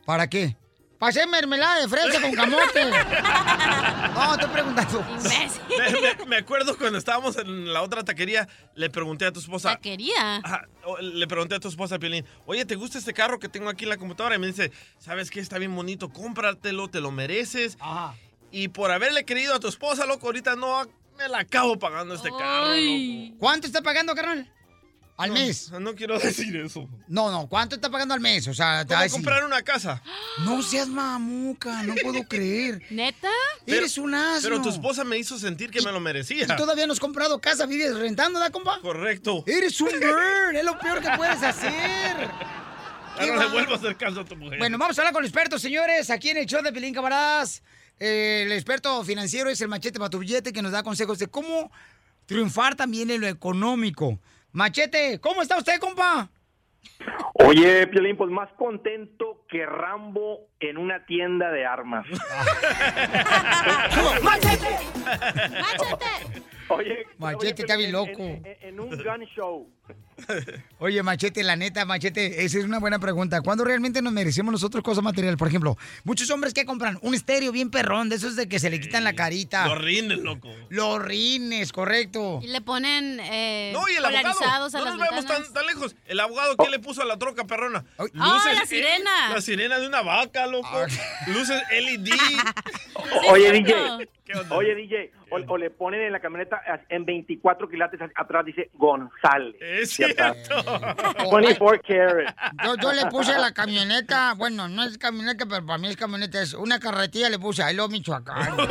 ¿Para 0.05 0.27
qué? 0.27 0.55
Para 0.99 1.09
hacer 1.11 1.27
mermelada 1.27 1.79
de 1.81 1.87
fresa 1.87 2.21
con 2.21 2.31
camote. 2.33 2.81
No, 4.17 4.33
estoy 4.33 4.49
preguntando. 4.49 5.05
Me, 5.77 6.01
me- 6.17 6.25
me 6.25 6.37
acuerdo 6.37 6.75
cuando 6.75 6.97
estábamos 6.97 7.37
en 7.37 7.71
la 7.71 7.83
otra 7.83 8.03
taquería, 8.03 8.47
le 8.73 8.89
pregunté 8.89 9.25
a 9.25 9.31
tu 9.31 9.39
esposa. 9.39 9.69
¿Taquería? 9.75 10.37
Ajá, 10.43 10.67
le 11.01 11.27
pregunté 11.27 11.53
a 11.55 11.59
tu 11.59 11.67
esposa, 11.67 11.99
Piolín, 11.99 12.25
oye, 12.47 12.65
¿te 12.65 12.73
gusta 12.75 12.97
este 12.97 13.13
carro 13.13 13.37
que 13.39 13.47
tengo 13.47 13.69
aquí 13.69 13.83
en 13.83 13.89
la 13.89 13.97
computadora? 13.97 14.35
Y 14.35 14.39
me 14.39 14.47
dice, 14.47 14.71
¿sabes 14.97 15.29
qué? 15.29 15.39
Está 15.39 15.59
bien 15.59 15.75
bonito, 15.75 16.09
cómpratelo, 16.09 16.87
te 16.87 16.99
lo 16.99 17.11
mereces. 17.11 17.77
Y 18.51 18.69
por 18.69 18.89
haberle 18.91 19.23
querido 19.23 19.53
a 19.53 19.59
tu 19.59 19.67
esposa, 19.67 20.07
loco, 20.07 20.25
ahorita 20.25 20.55
no 20.55 20.87
me 21.17 21.27
la 21.29 21.39
acabo 21.39 21.77
pagando 21.77 22.15
este 22.15 22.29
carro. 22.31 22.69
loco. 22.75 23.35
¿Cuánto 23.39 23.67
está 23.67 23.83
pagando, 23.83 24.15
carnal? 24.15 24.51
¿Al 25.17 25.29
No, 25.29 25.35
mes? 25.35 25.71
No 25.79 25.95
quiero 25.95 26.19
decir 26.19 26.55
eso. 26.55 26.87
No, 27.07 27.31
no, 27.31 27.47
¿cuánto 27.47 27.75
está 27.75 27.89
pagando 27.89 28.13
al 28.13 28.19
mes? 28.19 28.47
O 28.47 28.53
sea, 28.53 28.85
te 28.85 28.93
va 28.93 29.01
a 29.01 29.09
comprar 29.09 29.43
una 29.43 29.61
casa. 29.63 30.01
No 30.45 30.61
seas 30.61 30.87
mamuca, 30.87 31.83
no 31.83 31.95
puedo 31.95 32.23
creer. 32.27 32.83
¿Neta? 32.91 33.29
Eres 33.65 33.97
un 33.97 34.13
asno. 34.13 34.47
Pero 34.49 34.61
tu 34.61 34.69
esposa 34.69 35.03
me 35.03 35.17
hizo 35.17 35.37
sentir 35.39 35.71
que 35.71 35.81
me 35.81 35.91
lo 35.91 35.99
merecía. 35.99 36.43
Y 36.43 36.55
todavía 36.55 36.85
no 36.85 36.93
has 36.93 36.99
comprado 36.99 37.41
casa, 37.41 37.65
vives 37.65 37.95
rentando, 37.97 38.39
¿da, 38.39 38.51
compa? 38.51 38.79
Correcto. 38.81 39.43
Eres 39.47 39.81
un 39.81 39.89
bird, 39.89 40.55
es 40.55 40.63
lo 40.63 40.77
peor 40.79 41.01
que 41.01 41.09
puedes 41.17 41.41
hacer. 41.41 42.29
Ya 43.19 43.25
no 43.25 43.41
le 43.41 43.47
vuelvo 43.49 43.73
a 43.73 43.77
hacer 43.77 43.95
caso 43.97 44.19
a 44.21 44.25
tu 44.25 44.35
mujer. 44.35 44.59
Bueno, 44.59 44.77
vamos 44.77 44.97
a 44.97 45.01
hablar 45.01 45.13
con 45.13 45.23
el 45.23 45.27
experto, 45.27 45.57
señores, 45.57 46.11
aquí 46.11 46.29
en 46.29 46.37
el 46.37 46.45
show 46.45 46.61
de 46.61 46.71
Pelín 46.71 46.93
Camaradas. 46.93 47.63
Eh, 47.99 48.43
el 48.45 48.51
experto 48.51 49.03
financiero 49.03 49.49
es 49.49 49.59
el 49.61 49.67
machete 49.67 49.97
para 49.97 50.11
tu 50.11 50.19
billete 50.19 50.53
que 50.53 50.61
nos 50.61 50.71
da 50.71 50.83
consejos 50.83 51.17
de 51.17 51.25
cómo 51.27 51.71
triunfar 52.27 52.75
también 52.75 53.09
en 53.09 53.21
lo 53.21 53.27
económico. 53.27 54.19
Machete, 54.57 55.19
¿cómo 55.21 55.43
está 55.43 55.55
usted, 55.55 55.79
compa? 55.79 56.31
Oye, 57.35 57.85
Piolín, 57.85 58.17
pues 58.17 58.31
más 58.31 58.51
contento 58.53 59.45
que 59.47 59.63
Rambo 59.67 60.49
en 60.59 60.79
una 60.79 61.05
tienda 61.05 61.51
de 61.51 61.63
armas. 61.63 62.07
¡Machete! 64.23 64.77
Oye, 66.69 67.05
Machete 67.19 67.45
oye, 67.45 67.53
está 67.55 67.77
bien 67.77 67.89
en- 67.89 67.93
loco. 67.93 68.23
En, 68.23 68.43
en- 68.47 68.57
en 68.61 68.79
un 68.79 68.89
gun 68.89 69.25
show. 69.35 69.69
Oye, 70.79 71.03
Machete, 71.03 71.43
la 71.43 71.55
neta, 71.55 71.85
Machete, 71.85 72.43
esa 72.43 72.57
es 72.57 72.65
una 72.65 72.79
buena 72.79 72.99
pregunta. 72.99 73.41
¿Cuándo 73.41 73.63
realmente 73.63 74.01
nos 74.01 74.13
merecemos 74.13 74.51
nosotros 74.51 74.83
cosas 74.83 75.03
materiales? 75.03 75.37
Por 75.37 75.47
ejemplo, 75.47 75.77
muchos 76.03 76.29
hombres 76.31 76.53
que 76.53 76.65
compran 76.65 76.97
un 77.01 77.13
estéreo 77.13 77.51
bien 77.51 77.69
perrón, 77.69 78.09
de 78.09 78.15
esos 78.15 78.35
de 78.35 78.49
que 78.49 78.59
se 78.59 78.69
le 78.69 78.79
quitan 78.79 79.03
la 79.03 79.13
carita. 79.13 79.67
Los 79.67 79.77
rines, 79.81 80.17
loco. 80.19 80.49
Los 80.69 81.03
rines, 81.03 81.71
correcto. 81.71 82.39
Y 82.41 82.47
le 82.47 82.61
ponen 82.61 83.19
eh, 83.19 83.71
No, 83.73 83.87
y 83.87 83.93
el 83.93 84.05
abogado. 84.05 84.33
polarizados 84.39 84.75
a 84.75 84.79
No 84.79 84.85
las 84.85 84.95
nos 84.97 85.09
vemos 85.09 85.25
tan, 85.25 85.53
tan 85.53 85.65
lejos. 85.67 85.95
El 86.05 86.19
abogado, 86.19 86.57
¿qué 86.57 86.69
le 86.69 86.79
puso 86.79 87.01
a 87.01 87.05
la 87.05 87.17
troca 87.17 87.45
perrona? 87.45 87.85
Ah, 88.19 88.43
la 88.53 88.65
sirena. 88.65 89.33
La 89.33 89.41
sirena 89.41 89.79
de 89.79 89.87
una 89.87 90.01
vaca, 90.01 90.47
loco. 90.47 90.67
Luces 91.27 91.61
E 91.69 91.81
LED. 91.81 92.07
Oye, 93.31 93.51
DJ. 93.51 93.73
Oye, 94.49 94.75
DJ. 94.75 95.11
O, 95.29 95.35
o 95.35 95.57
le 95.57 95.69
ponen 95.69 96.01
en 96.01 96.11
la 96.13 96.19
camioneta 96.21 96.61
en 96.89 97.05
24 97.05 97.69
quilates 97.69 97.99
atrás 98.15 98.45
dice 98.45 98.69
González. 98.73 99.55
Es 99.81 99.91
cierto. 99.91 100.63
24 101.31 101.81
carat. 101.87 102.35
Yo, 102.63 102.75
yo 102.77 102.93
le 102.93 103.05
puse 103.07 103.31
a 103.33 103.37
la 103.39 103.51
camioneta, 103.51 104.33
bueno, 104.33 104.67
no 104.67 104.83
es 104.83 104.97
camioneta, 104.97 105.45
pero 105.45 105.65
para 105.65 105.77
mí 105.77 105.87
es 105.87 105.97
camioneta, 105.97 106.41
es 106.41 106.53
una 106.53 106.79
carretilla 106.79 107.29
le 107.29 107.37
puse, 107.39 107.63
ahí 107.63 107.75
lo 107.75 107.87
Michoacán. 107.89 108.55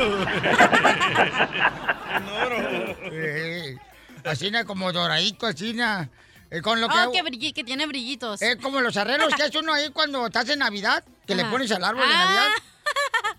Eh, 3.13 3.77
así 4.25 4.51
na, 4.51 4.65
como 4.65 4.93
doradito, 4.93 5.47
así 5.47 5.73
na, 5.75 6.09
eh, 6.51 6.61
con 6.61 6.81
lo 6.81 6.89
que 6.89 6.95
Oh, 7.07 7.13
que, 7.13 7.23
brilli- 7.23 7.53
que 7.53 7.65
tiene 7.65 7.87
brillitos. 7.87 8.41
Es 8.43 8.57
como 8.57 8.81
los 8.81 8.97
arreglos 8.97 9.35
que 9.35 9.43
hace 9.43 9.59
uno 9.59 9.73
ahí 9.73 9.91
cuando 9.91 10.27
estás 10.27 10.49
en 10.49 10.61
Navidad, 10.61 11.05
que 11.27 11.35
le 11.35 11.43
Ajá. 11.43 11.51
pones 11.51 11.71
al 11.73 11.85
árbol 11.85 12.03
de 12.09 12.15
Ah. 12.15 12.25
Navidad. 12.25 12.49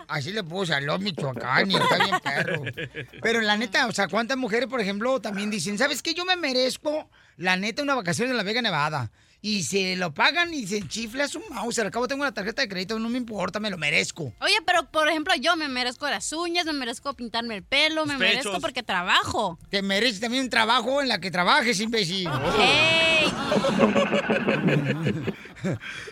Así 0.10 0.32
le 0.32 0.44
puse 0.44 0.74
a 0.74 0.82
los 0.82 1.00
Michoacán 1.00 1.70
y 1.72 1.76
está 1.76 1.98
bien 1.98 2.20
perro. 2.24 2.64
Pero 3.22 3.42
la 3.42 3.58
neta, 3.58 3.88
o 3.88 3.92
sea, 3.92 4.08
¿cuántas 4.08 4.38
mujeres, 4.38 4.68
por 4.70 4.80
ejemplo, 4.82 5.20
también 5.22 5.50
dicen, 5.50 5.78
¿sabes 5.78 6.02
qué? 6.02 6.14
Yo 6.14 6.26
me 6.26 6.36
merezco, 6.36 7.10
la 7.38 7.56
neta, 7.56 7.84
una 7.84 7.96
vacación 7.96 8.30
en 8.30 8.38
la 8.38 8.44
Vega 8.44 8.62
Nevada. 8.62 9.12
Y 9.40 9.64
se 9.64 9.96
lo 9.96 10.16
pagan 10.16 10.52
y 10.52 10.66
se 10.66 10.82
chifla 10.88 11.28
su 11.28 11.40
mouse. 11.52 11.78
Al 11.80 11.92
cabo 11.92 12.08
tengo 12.08 12.24
una 12.24 12.34
tarjeta 12.34 12.64
de 12.64 12.68
crédito, 12.68 12.98
no 12.98 13.08
me 13.08 13.20
importa, 13.20 13.60
me 13.60 13.70
lo 13.70 13.78
merezco. 13.78 14.34
Oye, 14.42 14.56
pero 14.66 14.90
por 14.90 15.08
ejemplo, 15.08 15.36
yo 15.36 15.56
me 15.56 15.68
merezco 15.68 16.10
las 16.10 16.34
uñas, 16.34 16.66
me 16.66 16.74
merezco 16.74 17.14
pintarme 17.14 17.56
el 17.56 17.64
pelo, 17.64 18.06
me 18.08 18.14
Los 18.14 18.20
merezco 18.20 18.50
pechos. 18.50 18.62
porque 18.62 18.82
trabajo. 18.82 19.60
Te 19.70 19.84
mereces 19.84 20.20
también 20.20 20.44
un 20.44 20.50
trabajo 20.50 21.04
en 21.04 21.08
la 21.08 21.20
que 21.20 21.30
trabajes, 21.30 21.80
imbécil. 21.80 22.28
¡Ey! 22.60 23.32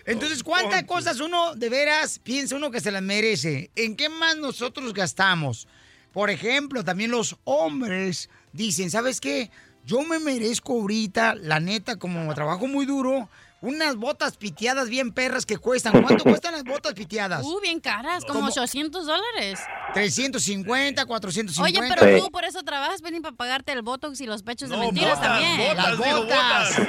Entonces, 0.06 0.44
¿cuántas 0.44 0.84
cosas 0.84 1.20
uno 1.20 1.56
de 1.56 1.70
veras 1.70 2.20
piensa 2.20 2.56
uno 2.56 2.72
que 2.72 2.80
se 2.80 2.92
las 2.92 3.02
merece? 3.02 3.72
¿En 3.76 3.96
qué 3.96 4.10
más 4.10 4.38
nosotros 4.38 4.94
gastamos? 4.94 5.68
Por 6.14 6.30
ejemplo, 6.30 6.84
también 6.84 7.12
los 7.12 7.36
hombres 7.44 8.30
dicen, 8.54 8.90
¿sabes 8.90 9.20
qué? 9.20 9.52
Yo 9.86 10.02
me 10.02 10.18
merezco 10.18 10.74
ahorita, 10.74 11.36
la 11.36 11.60
neta, 11.60 11.98
como 11.98 12.34
trabajo 12.34 12.66
muy 12.66 12.88
duro, 12.88 13.30
unas 13.62 13.96
botas 13.96 14.38
piteadas 14.38 14.90
bien 14.90 15.12
perras 15.12 15.46
que 15.46 15.58
cuestan. 15.58 16.02
¿Cuánto 16.04 16.24
cuestan 16.24 16.54
las 16.54 16.64
botas 16.64 16.94
piteadas? 16.94 17.44
Uh, 17.44 17.60
bien 17.62 17.80
caras, 17.80 18.24
como 18.26 18.40
¿Cómo? 18.42 18.52
800 18.52 19.06
dólares. 19.06 19.60
350, 19.94 21.06
450. 21.06 21.64
Oye, 21.64 21.96
pero 21.96 22.24
tú 22.26 22.32
por 22.32 22.44
eso 22.46 22.62
trabajas, 22.64 23.02
Pelín, 23.02 23.22
para 23.22 23.36
pagarte 23.36 23.72
el 23.72 23.82
Botox 23.82 24.20
y 24.22 24.26
los 24.26 24.44
pechos 24.44 24.70
de 24.70 24.76
No, 24.78 24.84
mentiras 24.84 25.18
botas, 25.18 25.32
también. 25.32 25.58
botas, 25.70 25.86
Las 25.90 26.06
digo, 26.06 26.22
botas, 26.22 26.76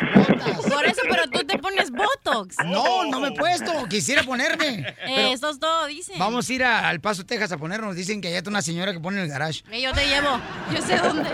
Por 0.77 0.85
eso, 0.87 1.01
pero 1.09 1.29
tú 1.31 1.39
te 1.47 1.59
pones 1.59 1.91
Botox. 1.91 2.57
No, 2.67 3.05
no 3.05 3.21
me 3.21 3.29
he 3.29 3.33
puesto. 3.33 3.73
Quisiera 3.89 4.23
ponerme. 4.23 4.85
Pero 5.05 5.29
Eso 5.33 5.51
es 5.51 5.59
todo, 5.59 5.87
dicen. 5.87 6.19
Vamos 6.19 6.49
a 6.49 6.53
ir 6.53 6.65
a- 6.65 6.89
al 6.89 7.01
Paso, 7.01 7.25
Texas 7.25 7.53
a 7.53 7.57
ponernos. 7.59 7.95
Dicen 7.97 8.21
que 8.21 8.29
allá 8.29 8.39
está 8.39 8.51
una 8.51 8.63
señora 8.63 8.93
que 8.93 9.01
pone 9.01 9.19
en 9.19 9.25
el 9.25 9.29
garage. 9.31 9.63
Eh, 9.71 9.81
yo 9.81 9.93
te 9.93 10.07
llevo. 10.07 10.39
Yo 10.75 10.83
sé 10.83 10.97
dónde. 10.99 11.31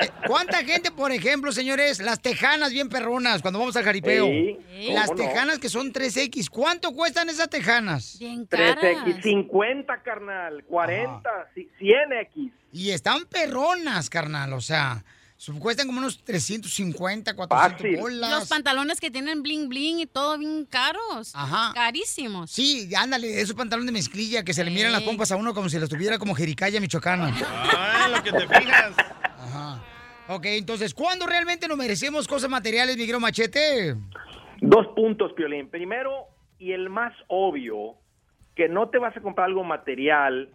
Eh, 0.00 0.10
¿Cuánta 0.26 0.58
gente, 0.64 0.90
por 0.90 1.10
ejemplo, 1.12 1.52
señores, 1.52 2.00
las 2.00 2.20
tejanas 2.20 2.70
bien 2.70 2.88
perronas 2.88 3.40
cuando 3.40 3.58
vamos 3.60 3.76
al 3.76 3.84
jaripeo? 3.84 4.25
Sí, 4.26 4.88
Las 4.92 5.06
¿cómo 5.08 5.22
no? 5.22 5.28
tejanas 5.28 5.58
que 5.58 5.68
son 5.68 5.92
3X. 5.92 6.48
¿Cuánto 6.50 6.92
cuestan 6.92 7.28
esas 7.28 7.48
tejanas? 7.48 8.16
Bien 8.18 8.48
3X, 8.48 9.22
50, 9.22 10.02
carnal, 10.02 10.64
40, 10.64 11.30
ci- 11.54 11.68
100X. 11.80 12.50
Y 12.72 12.90
están 12.90 13.24
perronas, 13.26 14.10
carnal. 14.10 14.52
O 14.52 14.60
sea, 14.60 15.04
cuestan 15.58 15.86
como 15.86 15.98
unos 15.98 16.22
350, 16.24 17.34
400 17.34 18.00
bolas. 18.00 18.30
Los 18.30 18.48
pantalones 18.48 19.00
que 19.00 19.10
tienen 19.10 19.42
bling 19.42 19.68
bling 19.68 20.00
y 20.00 20.06
todo 20.06 20.36
bien 20.38 20.66
caros. 20.66 21.32
Ajá. 21.34 21.72
Carísimos. 21.74 22.50
Sí, 22.50 22.90
ándale, 22.96 23.40
esos 23.40 23.54
pantalones 23.54 23.86
de 23.86 23.92
mezclilla 23.92 24.44
que 24.44 24.52
se 24.54 24.64
le 24.64 24.70
miran 24.70 24.92
las 24.92 25.02
pompas 25.02 25.30
a 25.32 25.36
uno 25.36 25.54
como 25.54 25.68
si 25.68 25.78
las 25.78 25.88
tuviera 25.88 26.18
como 26.18 26.34
jericaya 26.34 26.80
michoacana. 26.80 27.34
Ah, 27.46 28.08
lo 28.14 28.22
que 28.22 28.32
te 28.32 28.46
fijas. 28.46 28.92
Ok, 30.28 30.46
entonces, 30.46 30.92
¿cuándo 30.92 31.24
realmente 31.26 31.68
nos 31.68 31.76
merecemos 31.76 32.26
cosas 32.26 32.50
materiales, 32.50 32.96
mi 32.96 33.02
querido 33.02 33.20
machete? 33.20 33.94
Dos 34.60 34.88
puntos, 34.88 35.32
Piolín. 35.34 35.68
Primero, 35.68 36.24
y 36.58 36.72
el 36.72 36.90
más 36.90 37.12
obvio, 37.28 37.94
que 38.56 38.68
no 38.68 38.88
te 38.88 38.98
vas 38.98 39.16
a 39.16 39.20
comprar 39.20 39.46
algo 39.46 39.62
material 39.62 40.48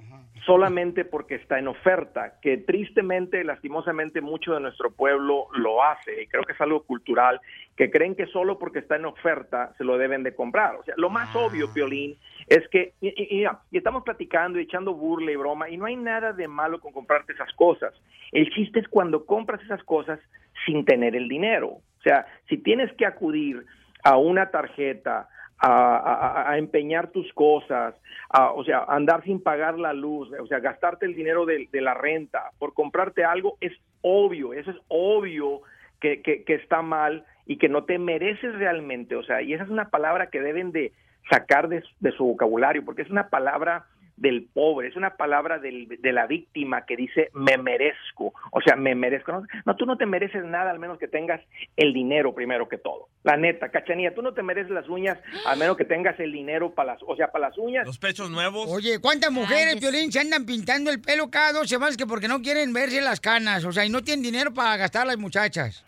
solamente 0.46 1.06
porque 1.06 1.36
está 1.36 1.60
en 1.60 1.68
oferta, 1.68 2.40
que 2.42 2.58
tristemente, 2.58 3.44
lastimosamente, 3.44 4.20
mucho 4.20 4.54
de 4.54 4.60
nuestro 4.60 4.92
pueblo 4.92 5.48
lo 5.54 5.84
hace, 5.84 6.24
y 6.24 6.28
creo 6.28 6.44
que 6.44 6.54
es 6.54 6.62
algo 6.62 6.84
cultural, 6.84 7.40
que 7.78 7.92
creen 7.92 8.16
que 8.16 8.26
solo 8.28 8.58
porque 8.60 8.80
está 8.80 8.96
en 8.96 9.06
oferta 9.06 9.74
se 9.78 9.84
lo 9.84 9.98
deben 9.98 10.24
de 10.24 10.36
comprar. 10.36 10.76
O 10.76 10.84
sea, 10.84 10.96
lo 10.98 11.10
más 11.10 11.34
obvio, 11.36 11.72
Piolín, 11.72 12.18
es 12.56 12.68
que, 12.70 12.94
y, 13.02 13.46
estamos 13.72 14.04
platicando 14.04 14.60
y 14.60 14.64
echando 14.64 14.94
burla 14.94 15.32
y 15.32 15.36
broma, 15.38 15.70
y 15.70 15.78
no 15.78 15.86
hay 15.86 15.96
nada 15.96 16.34
de 16.34 16.48
malo 16.48 16.80
con 16.82 16.92
comprarte 16.92 17.34
esas 17.34 17.52
cosas. 17.54 17.94
El 18.32 18.50
chiste 18.52 18.80
es 18.80 18.88
cuando 18.90 19.26
compras 19.26 19.62
esas 19.64 19.84
cosas 19.84 20.20
sin 20.66 20.84
tener 20.84 21.16
el 21.16 21.28
dinero. 21.30 21.68
O 21.70 22.02
sea, 22.04 22.26
si 22.50 22.58
tienes 22.58 22.92
que 22.94 23.06
acudir 23.06 23.64
a 24.04 24.18
una 24.18 24.52
tarjeta, 24.52 25.30
a 25.64 26.58
empeñar 26.58 27.12
tus 27.12 27.32
cosas, 27.34 27.94
a- 28.32 28.52
o 28.52 28.64
sea, 28.64 28.84
andar 28.88 29.24
sin 29.24 29.42
pagar 29.44 29.78
la 29.78 29.94
luz, 29.94 30.32
o 30.40 30.48
sea, 30.48 30.60
gastarte 30.60 31.06
el 31.06 31.14
dinero 31.16 31.46
de, 31.46 31.68
de 31.72 31.82
la 31.82 31.94
renta 31.94 32.50
por 32.58 32.74
comprarte 32.74 33.24
algo, 33.24 33.58
es 33.62 33.72
obvio, 34.02 34.54
eso 34.54 34.72
es 34.72 34.78
obvio 34.88 35.62
que, 36.00 36.22
que- 36.22 36.44
que 36.44 36.56
está 36.56 36.82
mal 36.82 37.26
y 37.46 37.58
que 37.58 37.70
no 37.70 37.84
te 37.84 38.00
mereces 38.00 38.56
realmente, 38.56 39.16
o 39.16 39.24
sea, 39.24 39.42
y 39.42 39.54
esa 39.54 39.64
es 39.64 39.70
una 39.70 39.90
palabra 39.90 40.32
que 40.32 40.42
deben 40.42 40.72
de 40.72 40.94
sacar 41.30 41.68
de, 41.70 41.82
su- 41.82 41.90
de 42.00 42.12
su 42.12 42.24
vocabulario, 42.26 42.84
porque 42.86 43.02
es 43.04 43.10
una 43.10 43.30
palabra 43.30 43.86
del 44.18 44.44
pobre, 44.54 44.88
es 44.88 44.96
una 44.96 45.16
palabra 45.18 45.58
del- 45.58 45.88
de 46.00 46.12
la 46.14 46.28
víctima 46.28 46.86
que 46.86 46.96
dice 46.96 47.30
me 47.34 47.58
merezco, 47.58 48.34
o 48.52 48.62
sea, 48.62 48.76
me 48.76 48.94
merezco. 48.94 49.32
No, 49.32 49.44
no, 49.66 49.76
tú 49.76 49.88
no 49.88 49.98
te 49.98 50.06
mereces 50.06 50.44
nada 50.46 50.70
al 50.70 50.78
menos 50.78 51.00
que 51.00 51.08
tengas 51.08 51.42
el 51.76 51.92
dinero 51.92 52.36
primero 52.36 52.70
que 52.70 52.78
todo. 52.78 53.08
La 53.24 53.36
neta, 53.36 53.70
cachanía, 53.70 54.14
tú 54.14 54.22
no 54.22 54.34
te 54.36 54.44
mereces 54.44 54.70
las 54.72 54.88
uñas 54.90 55.18
al 55.48 55.58
menos 55.58 55.76
que 55.76 55.86
tengas 55.86 56.20
el 56.20 56.32
dinero 56.32 56.72
para 56.76 56.94
las, 56.94 57.02
o 57.08 57.16
sea, 57.16 57.32
para 57.32 57.48
las 57.50 57.58
uñas. 57.58 57.88
Los 57.88 57.98
pechos 57.98 58.30
nuevos. 58.30 58.68
Oye, 58.70 59.00
¿cuántas 59.00 59.32
mujeres, 59.32 59.78
Piolín, 59.78 60.12
se 60.12 60.20
andan 60.20 60.46
pintando 60.46 60.92
el 60.92 61.02
pelo 61.02 61.32
cada 61.32 61.54
dos 61.54 61.68
semanas 61.68 61.98
que 61.98 62.06
porque 62.06 62.28
no 62.28 62.42
quieren 62.44 62.74
verse 62.74 63.02
las 63.02 63.20
canas? 63.22 63.66
O 63.66 63.72
sea, 63.72 63.86
y 63.86 63.90
no 63.90 64.04
tienen 64.04 64.22
dinero 64.24 64.54
para 64.54 64.78
gastar 64.78 65.08
las 65.08 65.18
muchachas. 65.18 65.84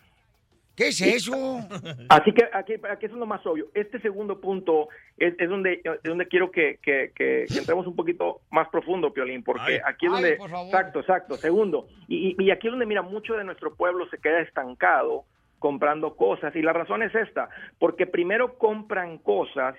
¿Qué 0.76 0.88
es 0.88 1.00
eso? 1.00 1.60
Así 2.08 2.32
que 2.32 2.44
aquí, 2.52 2.74
aquí 2.90 3.06
es 3.06 3.12
lo 3.12 3.26
más 3.26 3.44
obvio. 3.46 3.68
Este 3.74 4.00
segundo 4.00 4.40
punto 4.40 4.88
es, 5.16 5.34
es 5.38 5.48
donde, 5.48 5.80
es 5.84 6.02
donde 6.02 6.26
quiero 6.26 6.50
que, 6.50 6.78
que- 6.82 7.12
que- 7.14 7.44
que 7.48 7.58
entremos 7.58 7.86
un 7.86 7.94
poquito 7.94 8.40
más 8.50 8.68
profundo, 8.68 9.12
Piolín, 9.12 9.44
porque 9.44 9.74
Ay. 9.74 9.80
aquí 9.86 10.06
es 10.06 10.12
Ay, 10.12 10.22
donde... 10.22 10.36
por 10.36 10.50
favor. 10.50 10.66
Exacto, 10.66 11.00
exacto. 11.00 11.34
Segundo, 11.36 11.86
y, 12.08 12.34
y- 12.38 12.44
y 12.44 12.50
aquí 12.50 12.66
es 12.66 12.72
donde, 12.72 12.86
mira, 12.86 13.02
mucho 13.02 13.34
de 13.34 13.44
nuestro 13.44 13.74
pueblo 13.74 14.08
se 14.10 14.18
queda 14.18 14.40
estancado 14.40 15.24
comprando 15.60 16.16
cosas. 16.16 16.54
Y 16.56 16.62
la 16.62 16.72
razón 16.72 17.02
es 17.02 17.14
esta, 17.14 17.48
porque 17.78 18.06
primero 18.06 18.58
compran 18.58 19.18
cosas 19.18 19.76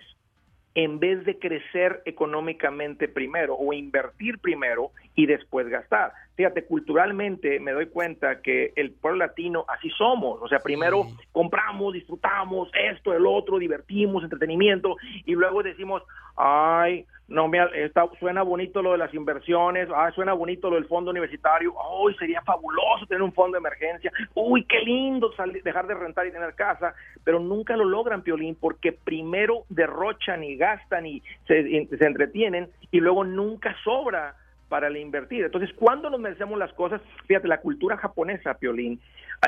en 0.76 1.00
vez 1.00 1.24
de 1.24 1.40
crecer 1.40 2.02
económicamente 2.06 3.08
primero 3.08 3.56
o 3.56 3.72
invertir 3.72 4.40
primero 4.40 4.92
y 5.16 5.26
después 5.26 5.68
gastar. 5.70 6.12
Fíjate, 6.36 6.66
culturalmente 6.66 7.62
me 7.62 7.72
doy 7.72 7.88
cuenta 7.88 8.42
que 8.42 8.74
el 8.76 8.92
pueblo 8.92 9.20
latino 9.20 9.66
así 9.70 9.90
somos, 9.92 10.42
o 10.42 10.48
sea, 10.50 10.60
primero 10.60 11.08
compramos, 11.32 11.94
disfrutamos 11.94 12.70
esto, 12.92 13.14
el 13.14 13.26
otro, 13.26 13.58
divertimos, 13.58 14.22
entretenimiento 14.24 14.98
y 15.24 15.32
luego 15.32 15.64
decimos, 15.64 16.04
ay, 16.36 17.06
no, 17.28 17.48
mira, 17.48 17.70
está, 17.74 18.08
suena 18.20 18.44
bonito 18.44 18.82
lo 18.82 18.92
de 18.92 19.00
las 19.00 19.14
inversiones, 19.14 19.90
ay, 19.96 20.12
suena 20.14 20.34
bonito 20.34 20.70
lo 20.70 20.76
del 20.76 20.86
fondo 20.86 21.10
universitario, 21.12 21.74
uy, 22.02 22.16
sería 22.16 22.42
fabuloso 22.44 23.06
tener 23.08 23.24
un 23.24 23.34
fondo 23.34 23.56
de 23.56 23.60
emergencia, 23.60 24.12
uy, 24.36 24.64
qué 24.66 24.80
lindo 24.82 25.34
salir- 25.34 25.64
dejar 25.64 25.88
de 25.88 25.96
rentar 25.96 26.28
y 26.28 26.32
tener 26.32 26.54
casa, 26.54 26.94
pero 27.24 27.40
nunca 27.40 27.76
lo 27.76 27.86
logran, 27.86 28.22
Piolín, 28.22 28.56
porque 28.56 28.92
primero 28.92 29.64
derrochan 29.70 30.44
y 30.44 30.56
gastan 30.56 31.08
y 31.08 31.24
se, 31.48 31.62
y 31.62 31.88
se 31.88 32.06
entretienen 32.06 32.70
y 32.92 33.00
luego 33.00 33.24
nunca 33.24 33.76
sobra 33.84 34.36
para 34.70 34.88
el 34.88 34.98
invertir. 34.98 35.46
Entonces, 35.46 35.72
¿cuándo 35.76 36.10
nos 36.10 36.20
merecemos 36.20 36.58
las 36.58 36.74
cosas? 36.74 37.02
Fíjate, 37.28 37.48
la 37.48 37.62
cultura 37.62 37.98
japonesa, 37.98 38.56
Piolín, 38.56 39.00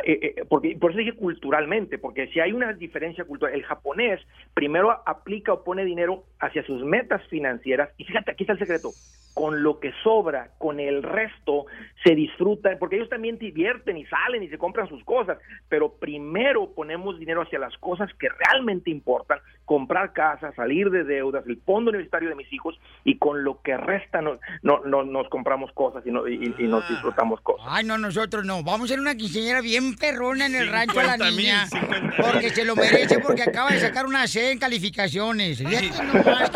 eh, 0.03 0.19
eh, 0.21 0.45
porque, 0.47 0.77
por 0.79 0.91
eso 0.91 0.99
dije 0.99 1.13
culturalmente, 1.13 1.97
porque 1.97 2.27
si 2.27 2.39
hay 2.39 2.51
una 2.51 2.73
diferencia 2.73 3.25
cultural, 3.25 3.55
el 3.55 3.63
japonés 3.63 4.21
primero 4.53 4.91
aplica 5.05 5.53
o 5.53 5.63
pone 5.63 5.85
dinero 5.85 6.23
hacia 6.39 6.63
sus 6.63 6.83
metas 6.83 7.25
financieras 7.27 7.89
y 7.97 8.03
fíjate, 8.05 8.31
aquí 8.31 8.43
está 8.43 8.53
el 8.53 8.59
secreto, 8.59 8.95
con 9.37 9.61
lo 9.61 9.79
que 9.79 9.93
sobra, 10.03 10.49
con 10.57 10.79
el 10.79 11.03
resto, 11.03 11.67
se 12.03 12.15
disfrutan, 12.15 12.77
porque 12.79 12.95
ellos 12.95 13.07
también 13.07 13.37
divierten 13.37 13.95
y 13.95 14.03
salen 14.07 14.41
y 14.41 14.47
se 14.49 14.57
compran 14.57 14.89
sus 14.89 15.03
cosas, 15.03 15.37
pero 15.69 15.93
primero 15.93 16.73
ponemos 16.73 17.19
dinero 17.19 17.43
hacia 17.43 17.59
las 17.59 17.77
cosas 17.77 18.09
que 18.19 18.29
realmente 18.29 18.89
importan, 18.89 19.37
comprar 19.63 20.11
casa, 20.13 20.51
salir 20.55 20.89
de 20.89 21.03
deudas, 21.03 21.45
el 21.45 21.57
fondo 21.61 21.89
universitario 21.91 22.29
de 22.29 22.35
mis 22.35 22.51
hijos, 22.51 22.79
y 23.03 23.19
con 23.19 23.43
lo 23.43 23.61
que 23.61 23.77
resta 23.77 24.23
no, 24.23 24.39
no, 24.63 24.79
no- 24.85 25.03
nos 25.03 25.29
compramos 25.29 25.71
cosas 25.73 26.01
y, 26.07 26.09
no- 26.09 26.27
y- 26.27 26.55
y 26.57 26.63
nos 26.63 26.89
disfrutamos 26.89 27.39
cosas. 27.41 27.67
Ay, 27.69 27.85
no, 27.85 27.99
nosotros 27.99 28.43
no. 28.43 28.63
Vamos 28.63 28.81
a 28.81 28.83
hacer 28.85 28.99
una 28.99 29.13
quinceañera 29.13 29.61
bien 29.61 29.95
perrona 29.97 30.47
en 30.47 30.55
el 30.55 30.67
rancho 30.71 30.99
a 30.99 31.03
la 31.03 31.13
50,000, 31.17 31.37
niña. 31.37 31.67
50,000. 31.67 32.11
Porque 32.33 32.49
se 32.49 32.65
lo 32.65 32.75
merece, 32.75 33.19
porque 33.19 33.43
acaba 33.47 33.69
de 33.69 33.79
sacar 33.81 34.07
una 34.07 34.25
C 34.25 34.51
en 34.51 34.57
calificaciones. 34.57 35.61
Nomás. 35.61 36.51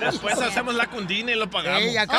Después 0.00 0.34
hacemos 0.42 0.74
la 0.74 0.86
cundina 0.88 1.32
y 1.32 1.36
lo 1.38 1.48
pagamos. 1.48 1.80
Ey, 1.82 1.96
acabo 1.96 2.17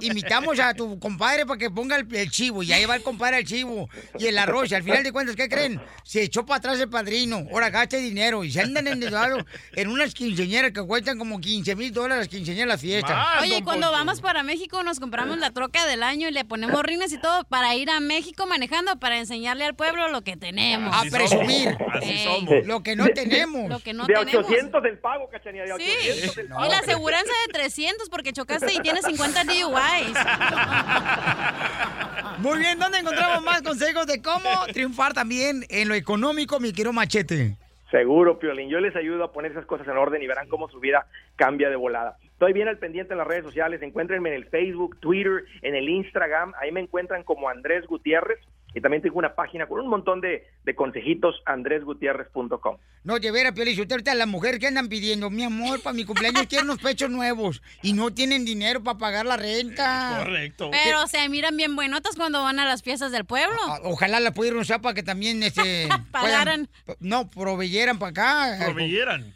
invitamos 0.00 0.58
a 0.60 0.74
tu 0.74 0.98
compadre 0.98 1.46
para 1.46 1.58
que 1.58 1.70
ponga 1.70 1.96
el, 1.96 2.06
el 2.14 2.30
chivo 2.30 2.62
y 2.62 2.72
ahí 2.72 2.84
va 2.84 2.96
el 2.96 3.02
compadre 3.02 3.38
el 3.38 3.44
chivo 3.46 3.88
y 4.18 4.26
el 4.26 4.38
arroz 4.38 4.70
y 4.70 4.74
al 4.74 4.82
final 4.82 5.02
de 5.02 5.12
cuentas, 5.12 5.36
¿qué 5.36 5.48
creen? 5.48 5.80
Se 6.04 6.22
echó 6.22 6.44
para 6.46 6.58
atrás 6.58 6.80
el 6.80 6.88
padrino, 6.88 7.46
ahora 7.52 7.70
gaste 7.70 7.98
dinero 7.98 8.44
y 8.44 8.50
se 8.50 8.60
andan 8.60 8.86
endeudados 8.86 9.44
en 9.74 9.88
unas 9.88 10.14
quinceañeras 10.14 10.72
que 10.72 10.82
cuestan 10.82 11.18
como 11.18 11.40
15 11.40 11.76
mil 11.76 11.92
dólares 11.92 12.28
quinceañeras 12.28 12.68
las 12.68 12.80
fiestas. 12.80 13.16
Oye, 13.42 13.62
cuando 13.64 13.90
vamos 13.90 14.20
para 14.20 14.42
México 14.42 14.82
nos 14.82 15.00
compramos 15.00 15.38
la 15.38 15.50
troca 15.50 15.86
del 15.86 16.02
año 16.02 16.28
y 16.28 16.32
le 16.32 16.44
ponemos 16.44 16.82
rines 16.82 17.12
y 17.12 17.18
todo 17.18 17.44
para 17.44 17.74
ir 17.74 17.90
a 17.90 18.00
México 18.00 18.46
manejando 18.46 18.98
para 18.98 19.18
enseñarle 19.18 19.64
al 19.64 19.74
pueblo 19.74 20.08
lo 20.08 20.22
que 20.22 20.36
tenemos. 20.36 20.94
A 20.94 21.02
presumir. 21.10 21.76
Ey. 22.02 22.46
Lo 22.64 22.82
que 22.82 22.96
no 22.96 23.04
De- 23.04 23.12
tenemos. 23.12 23.68
Lo 23.68 23.78
que 23.80 23.92
no 23.92 24.06
de 24.06 24.14
tenemos. 24.14 24.44
800 24.46 24.82
del 24.82 24.98
pago, 24.98 25.28
cachanía, 25.30 25.64
de 25.64 25.72
800 25.72 26.30
Sí. 26.30 26.36
del 26.36 26.48
pago. 26.48 26.66
Y 26.66 26.68
la 26.70 26.78
aseguranza 26.78 27.32
de 27.46 27.52
300 27.52 28.08
porque 28.08 28.32
chocaste 28.32 28.72
y 28.72 28.78
tienes 28.80 29.04
50 29.04 29.25
DUIs. 29.32 30.18
Muy 32.38 32.58
bien, 32.58 32.78
¿dónde 32.78 32.98
encontramos 32.98 33.42
más 33.42 33.62
consejos 33.62 34.06
de 34.06 34.20
cómo 34.20 34.48
triunfar 34.72 35.14
también 35.14 35.64
en 35.70 35.88
lo 35.88 35.94
económico, 35.94 36.60
mi 36.60 36.72
quiero 36.72 36.92
machete? 36.92 37.56
Seguro, 37.90 38.38
Piolín. 38.38 38.68
Yo 38.68 38.80
les 38.80 38.94
ayudo 38.96 39.24
a 39.24 39.32
poner 39.32 39.52
esas 39.52 39.64
cosas 39.64 39.86
en 39.86 39.96
orden 39.96 40.22
y 40.22 40.26
verán 40.26 40.48
cómo 40.48 40.68
su 40.68 40.80
vida 40.80 41.06
cambia 41.36 41.70
de 41.70 41.76
volada. 41.76 42.16
Estoy 42.24 42.52
bien 42.52 42.68
al 42.68 42.78
pendiente 42.78 43.14
en 43.14 43.18
las 43.18 43.26
redes 43.26 43.44
sociales. 43.44 43.80
Encuéntrenme 43.80 44.30
en 44.30 44.34
el 44.34 44.46
Facebook, 44.46 44.98
Twitter, 45.00 45.44
en 45.62 45.74
el 45.74 45.88
Instagram. 45.88 46.52
Ahí 46.60 46.72
me 46.72 46.80
encuentran 46.80 47.22
como 47.22 47.48
Andrés 47.48 47.86
Gutiérrez. 47.86 48.38
Y 48.76 48.80
también 48.82 49.02
tengo 49.02 49.18
una 49.18 49.34
página 49.34 49.66
con 49.66 49.80
un 49.80 49.88
montón 49.88 50.20
de, 50.20 50.46
de 50.64 50.74
consejitos, 50.74 51.34
andresgutierrez.com. 51.46 52.76
No, 53.04 53.18
de 53.18 53.30
veras, 53.30 53.52
Piolín, 53.52 53.72
usted 53.80 53.90
ahorita 53.92 54.14
las 54.14 54.28
mujeres 54.28 54.60
que 54.60 54.66
andan 54.66 54.88
pidiendo, 54.88 55.30
mi 55.30 55.44
amor, 55.44 55.80
para 55.82 55.94
mi 55.94 56.04
cumpleaños 56.04 56.46
quiero 56.46 56.64
unos 56.64 56.78
pechos 56.82 57.08
nuevos 57.08 57.62
y 57.82 57.94
no 57.94 58.10
tienen 58.12 58.44
dinero 58.44 58.82
para 58.84 58.98
pagar 58.98 59.24
la 59.24 59.38
renta. 59.38 60.18
Correcto. 60.22 60.70
Pero 60.70 61.06
se 61.06 61.26
miran 61.30 61.56
bien 61.56 61.74
buenotas 61.74 62.16
cuando 62.16 62.42
van 62.42 62.58
a 62.58 62.66
las 62.66 62.82
fiestas 62.82 63.12
del 63.12 63.24
pueblo. 63.24 63.56
Ojalá 63.84 64.20
la 64.20 64.32
pudieran 64.34 64.58
usar 64.60 64.82
para 64.82 64.94
que 64.94 65.02
también 65.02 65.42
este, 65.42 65.88
Pagaran. 66.12 66.68
puedan- 66.84 66.98
no, 67.00 67.30
proveyeran 67.30 67.98
para 67.98 68.10
acá. 68.10 68.64
Proveyeran. 68.66 69.32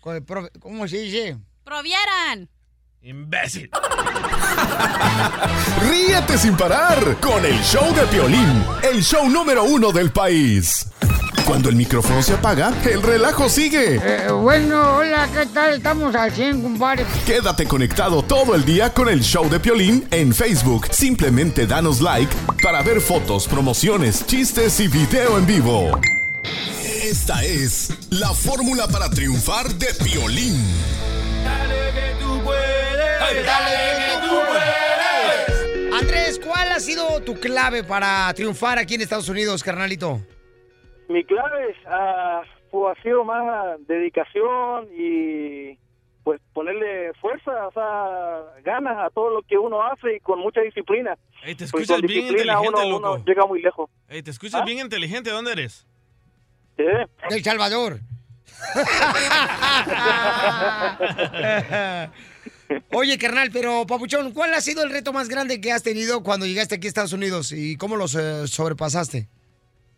¿Cómo 0.61 0.87
se 0.87 0.99
dice? 0.99 1.39
Provieran. 1.65 2.51
Imbécil. 3.03 3.71
Ríete 5.89 6.37
sin 6.37 6.55
parar 6.55 7.17
con 7.19 7.43
el 7.47 7.59
show 7.63 7.95
de 7.95 8.03
Piolín, 8.09 8.63
el 8.83 9.03
show 9.03 9.27
número 9.27 9.65
uno 9.65 9.91
del 9.91 10.13
país. 10.13 10.85
Cuando 11.47 11.71
el 11.71 11.77
micrófono 11.77 12.23
se 12.23 12.35
apaga, 12.35 12.75
el 12.85 13.03
relajo 13.03 13.49
sigue. 13.49 13.99
Eh, 14.03 14.31
bueno, 14.31 14.99
hola, 14.99 15.27
¿qué 15.33 15.47
tal? 15.47 15.77
Estamos 15.79 16.15
al 16.15 16.31
100, 16.31 16.61
compadre. 16.63 17.07
Quédate 17.25 17.65
conectado 17.65 18.23
todo 18.23 18.55
el 18.55 18.67
día 18.67 18.93
con 18.93 19.09
el 19.09 19.23
show 19.23 19.49
de 19.49 19.59
Piolín 19.59 20.07
en 20.11 20.35
Facebook. 20.35 20.89
Simplemente 20.91 21.67
danos 21.67 22.03
like 22.03 22.31
para 22.63 22.83
ver 22.83 23.01
fotos, 23.01 23.49
promociones, 23.49 24.27
chistes 24.27 24.79
y 24.79 24.89
video 24.89 25.39
en 25.39 25.47
vivo. 25.47 25.99
Esta 26.85 27.43
es 27.45 27.95
la 28.11 28.35
fórmula 28.35 28.87
para 28.89 29.09
triunfar 29.09 29.73
de 29.75 29.87
Piolín. 30.05 30.63
Dale 31.43 31.93
que 31.95 32.15
tú 32.23 32.30
Dale 33.45 33.77
que 33.99 34.27
tú 34.27 34.35
puedes. 34.49 35.93
Andrés, 36.03 36.41
¿cuál 36.45 36.73
ha 36.73 36.81
sido 36.81 37.21
tu 37.23 37.35
clave 37.35 37.85
para 37.85 38.33
triunfar 38.35 38.79
aquí 38.79 38.95
en 38.95 39.03
Estados 39.03 39.29
Unidos, 39.29 39.63
carnalito? 39.63 40.21
Mi 41.09 41.25
clave 41.25 41.75
ah, 41.87 42.43
pues, 42.71 42.97
ha 42.99 43.03
sido 43.03 43.25
más 43.25 43.77
dedicación 43.87 44.89
y 44.97 45.79
pues 46.23 46.39
ponerle 46.53 47.13
fuerza, 47.21 47.67
o 47.69 47.73
sea, 47.73 48.41
ganas 48.63 48.97
a 48.99 49.09
todo 49.11 49.31
lo 49.31 49.43
que 49.43 49.57
uno 49.57 49.83
hace 49.83 50.17
y 50.17 50.21
con 50.21 50.39
mucha 50.39 50.61
disciplina. 50.61 51.17
Ey, 51.43 51.55
te 51.55 51.67
Pues, 51.67 51.83
escuchas 51.85 52.03
bien 52.03 52.27
inteligente, 52.27 52.69
uno, 52.69 52.85
loco. 53.01 53.13
uno 53.15 53.25
llega 53.25 53.47
muy 53.47 53.63
lejos. 53.63 53.89
Ey, 54.09 54.23
te 54.23 54.31
escuchas 54.31 54.61
¿Ah? 54.61 54.65
bien 54.65 54.79
inteligente. 54.81 55.31
¿Dónde 55.31 55.53
eres? 55.53 55.87
De 56.77 57.07
El 57.31 57.43
Salvador. 57.43 58.01
Oye, 62.93 63.19
carnal, 63.19 63.51
pero 63.53 63.87
Papuchón, 63.87 64.33
¿cuál 64.33 64.55
ha 64.55 64.61
sido 64.61 64.83
el 64.83 64.91
reto 64.91 65.13
más 65.13 65.29
grande 65.29 65.61
que 65.61 65.73
has 65.73 65.83
tenido 65.83 66.23
cuando 66.23 66.47
llegaste 66.47 66.77
aquí 66.77 66.87
a 66.87 66.89
Estados 66.89 67.13
Unidos 67.13 67.53
y 67.53 67.77
cómo 67.77 67.97
los 67.97 68.15
eh, 68.15 68.47
sobrepasaste? 68.47 69.29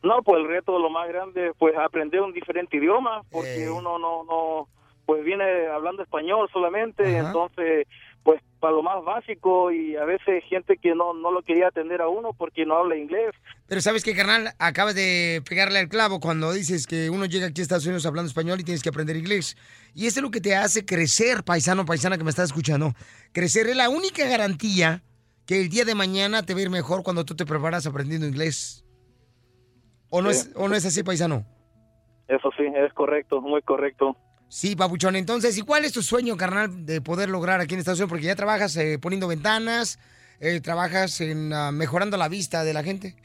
No, 0.03 0.23
pues 0.23 0.41
el 0.43 0.49
reto 0.49 0.79
lo 0.79 0.91
más 0.91 1.09
grande, 1.09 1.53
pues 1.59 1.77
aprender 1.77 2.21
un 2.23 2.33
diferente 2.33 2.77
idioma, 2.77 3.23
porque 3.31 3.65
Eh. 3.65 3.71
uno 3.71 3.99
no, 3.99 4.25
no, 4.25 4.69
pues 5.07 5.23
viene 5.25 5.45
hablando 5.73 6.03
español 6.03 6.49
solamente, 6.53 7.19
entonces, 7.19 7.87
pues 8.25 8.41
para 8.59 8.75
lo 8.75 8.83
más 8.83 9.03
básico 9.05 9.71
y 9.73 9.97
a 9.97 10.05
veces 10.05 10.43
gente 10.49 10.77
que 10.77 10.95
no, 10.95 11.13
no 11.15 11.31
lo 11.31 11.43
quería 11.43 11.69
atender 11.69 12.01
a 12.01 12.09
uno 12.09 12.33
porque 12.33 12.65
no 12.65 12.77
habla 12.77 12.97
inglés. 12.97 13.33
Pero 13.67 13.81
sabes 13.81 14.05
que, 14.05 14.15
carnal, 14.15 14.55
acabas 14.59 14.95
de 14.95 15.43
pegarle 15.49 15.79
al 15.79 15.89
clavo 15.89 16.21
cuando 16.21 16.53
dices 16.53 16.87
que 16.87 17.09
uno 17.09 17.25
llega 17.25 17.47
aquí 17.47 17.61
a 17.61 17.63
Estados 17.63 17.87
Unidos 17.87 18.05
hablando 18.05 18.29
español 18.29 18.61
y 18.61 18.65
tienes 18.65 18.83
que 18.83 18.91
aprender 18.91 19.17
inglés. 19.17 19.57
Y 19.95 20.07
eso 20.07 20.21
es 20.21 20.23
lo 20.23 20.31
que 20.31 20.41
te 20.41 20.55
hace 20.55 20.85
crecer, 20.85 21.43
paisano, 21.45 21.85
paisana 21.87 22.19
que 22.19 22.25
me 22.25 22.31
estás 22.31 22.47
escuchando. 22.51 22.95
Crecer 23.33 23.69
es 23.69 23.77
la 23.77 23.89
única 23.89 24.27
garantía 24.27 25.03
que 25.47 25.61
el 25.61 25.69
día 25.69 25.85
de 25.85 25.95
mañana 25.95 26.43
te 26.43 26.55
va 26.55 26.61
a 26.61 26.63
ir 26.65 26.71
mejor 26.71 27.03
cuando 27.03 27.25
tú 27.25 27.35
te 27.35 27.47
preparas 27.47 27.87
aprendiendo 27.87 28.27
inglés. 28.27 28.85
¿O 30.11 30.21
no, 30.21 30.33
Sí. 30.33 30.41
es, 30.41 30.51
o 30.55 30.69
no 30.69 30.75
es 30.75 30.85
así, 30.85 31.03
paisano? 31.03 31.47
Eso 32.29 32.51
sí, 32.57 32.65
es 32.65 32.93
correcto, 32.93 33.41
muy 33.41 33.63
correcto. 33.63 34.17
Sí, 34.49 34.77
papuchón. 34.77 35.17
Entonces, 35.17 35.57
¿y 35.57 35.63
cuál 35.63 35.85
es 35.87 35.93
tu 35.93 36.03
sueño, 36.03 36.37
carnal, 36.37 36.85
de 36.85 37.01
poder 37.01 37.31
lograr 37.31 37.61
aquí 37.61 37.73
en 37.75 37.81
Estados 37.81 37.99
Unidos? 38.01 38.11
Porque 38.11 38.27
ya 38.27 38.37
trabajas 38.37 38.77
eh, 38.77 38.99
poniendo 38.99 39.27
ventanas, 39.27 39.99
eh, 40.41 40.61
trabajas 40.61 41.21
en 41.23 41.53
ah, 41.55 41.73
mejorando 41.73 42.19
la 42.19 42.29
vista 42.29 42.63
de 42.63 42.75
la 42.75 42.83
gente. 42.83 43.17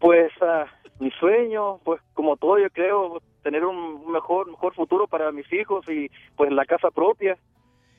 Pues 0.00 0.30
ah, 0.40 0.66
mi 1.00 1.10
sueño, 1.12 1.78
pues 1.84 2.00
como 2.14 2.36
todo 2.36 2.58
yo 2.58 2.70
creo, 2.70 3.20
tener 3.42 3.64
un 3.64 4.10
mejor 4.10 4.50
mejor 4.50 4.74
futuro 4.74 5.06
para 5.06 5.32
mis 5.32 5.50
hijos 5.52 5.88
y 5.88 6.10
pues 6.36 6.52
la 6.52 6.64
casa 6.64 6.90
propia, 6.90 7.38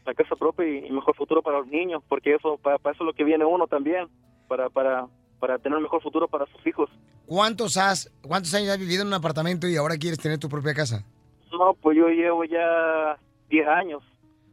la 0.05 0.13
casa 0.13 0.35
propia 0.35 0.67
y, 0.67 0.89
mejor 0.91 1.15
futuro 1.15 1.41
para 1.41 1.59
los 1.59 1.67
niños, 1.67 2.03
porque 2.07 2.35
eso 2.35 2.57
para, 2.57 2.77
para 2.77 2.93
eso 2.93 3.03
es 3.03 3.07
lo 3.07 3.13
que 3.13 3.23
viene 3.23 3.45
uno 3.45 3.67
también, 3.67 4.07
para 4.47 4.69
para 4.69 5.07
para 5.39 5.57
tener 5.57 5.77
un 5.77 5.83
mejor 5.83 6.01
futuro 6.01 6.27
para 6.27 6.45
sus 6.47 6.65
hijos. 6.67 6.89
¿Cuántos, 7.25 7.77
has, 7.77 8.11
¿Cuántos 8.21 8.53
años 8.53 8.69
has 8.69 8.79
vivido 8.79 9.03
en 9.03 9.07
un 9.07 9.13
apartamento 9.13 9.67
y 9.67 9.75
ahora 9.77 9.97
quieres 9.97 10.19
tener 10.19 10.37
tu 10.37 10.49
propia 10.49 10.73
casa? 10.73 11.05
No, 11.51 11.73
pues 11.75 11.97
yo 11.97 12.09
llevo 12.09 12.43
ya 12.43 13.17
10 13.49 13.67
años, 13.67 14.03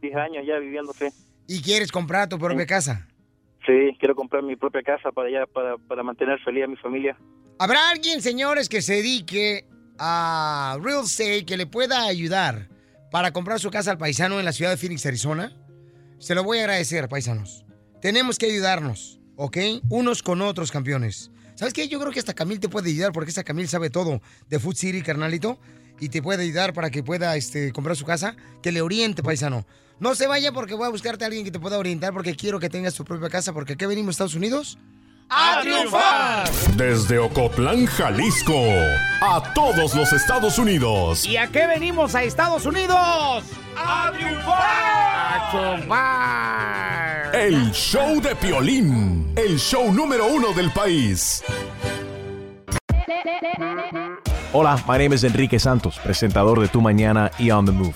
10 0.01 0.15
años 0.15 0.45
ya 0.47 0.57
viviendo, 0.57 0.93
sí. 0.93 1.07
¿Y 1.47 1.61
quieres 1.61 1.91
comprar 1.91 2.29
tu 2.29 2.39
propia 2.39 2.65
casa? 2.65 3.07
Sí, 3.67 3.97
quiero 3.99 4.15
comprar 4.15 4.41
mi 4.43 4.55
propia 4.55 4.81
casa 4.81 5.11
para 5.11 5.27
allá, 5.27 5.45
para, 5.45 5.77
para 5.77 6.01
mantener 6.01 6.39
feliz 6.39 6.63
a 6.63 6.67
mi 6.67 6.77
familia. 6.77 7.17
¿Habrá 7.59 7.89
alguien, 7.89 8.21
señores, 8.21 8.69
que 8.69 8.81
se 8.81 8.95
dedique 8.95 9.65
a 9.99 10.77
real 10.81 11.03
estate 11.03 11.45
que 11.45 11.57
le 11.57 11.67
pueda 11.67 12.05
ayudar 12.05 12.69
para 13.11 13.33
comprar 13.33 13.59
su 13.59 13.69
casa 13.69 13.91
al 13.91 13.97
paisano 13.97 14.39
en 14.39 14.45
la 14.45 14.53
ciudad 14.53 14.71
de 14.71 14.77
Phoenix, 14.77 15.05
Arizona? 15.05 15.51
Se 16.17 16.33
lo 16.33 16.45
voy 16.45 16.59
a 16.59 16.61
agradecer, 16.61 17.09
paisanos. 17.09 17.65
Tenemos 18.01 18.37
que 18.37 18.45
ayudarnos, 18.45 19.19
¿ok? 19.35 19.57
Unos 19.89 20.23
con 20.23 20.41
otros, 20.41 20.71
campeones. 20.71 21.29
¿Sabes 21.55 21.73
qué? 21.73 21.89
Yo 21.89 21.99
creo 21.99 22.13
que 22.13 22.19
hasta 22.19 22.33
Camil 22.33 22.61
te 22.61 22.69
puede 22.69 22.89
ayudar 22.89 23.11
porque 23.11 23.29
esta 23.29 23.43
Camil 23.43 23.67
sabe 23.67 23.89
todo 23.89 24.21
de 24.47 24.59
Food 24.59 24.75
City, 24.75 25.01
carnalito. 25.01 25.59
Y 25.99 26.09
te 26.09 26.21
puede 26.21 26.43
ayudar 26.43 26.73
para 26.73 26.91
que 26.91 27.01
pueda 27.01 27.35
este, 27.35 27.71
comprar 27.73 27.97
su 27.97 28.05
casa. 28.05 28.37
Que 28.61 28.71
le 28.71 28.81
oriente, 28.81 29.23
paisano. 29.23 29.65
No 29.99 30.13
se 30.13 30.27
vaya 30.27 30.51
porque 30.51 30.75
voy 30.75 30.85
a 30.85 30.89
buscarte 30.89 31.23
a 31.23 31.27
alguien 31.27 31.43
que 31.43 31.49
te 31.49 31.59
pueda 31.59 31.79
orientar 31.79 32.13
porque 32.13 32.35
quiero 32.35 32.59
que 32.59 32.69
tengas 32.69 32.93
tu 32.93 33.03
propia 33.03 33.29
casa. 33.29 33.51
Porque 33.51 33.73
aquí 33.73 33.85
venimos, 33.85 34.11
Estados 34.11 34.35
Unidos. 34.35 34.77
¡A 35.29 35.59
triunfar! 35.61 36.49
Desde 36.75 37.17
Ocotlán, 37.17 37.85
Jalisco, 37.85 38.63
a 39.21 39.51
todos 39.53 39.93
los 39.93 40.13
Estados 40.13 40.57
Unidos. 40.57 41.25
¿Y 41.25 41.35
a 41.35 41.47
qué 41.47 41.67
venimos 41.67 42.15
a 42.15 42.23
Estados 42.23 42.65
Unidos? 42.65 43.43
¡A 43.75 44.11
triunfar! 44.15 44.57
¡A 45.91 47.31
El 47.33 47.71
show 47.71 48.21
de 48.21 48.35
Piolín, 48.35 49.33
el 49.35 49.57
show 49.59 49.91
número 49.91 50.27
uno 50.27 50.53
del 50.53 50.71
país. 50.71 51.43
Hola, 54.53 54.81
my 54.87 54.97
name 54.97 55.13
is 55.13 55.25
Enrique 55.25 55.59
Santos, 55.59 55.99
presentador 55.99 56.61
de 56.61 56.69
Tu 56.69 56.79
Mañana 56.79 57.31
y 57.37 57.51
On 57.51 57.65
the 57.65 57.71
Move. 57.73 57.95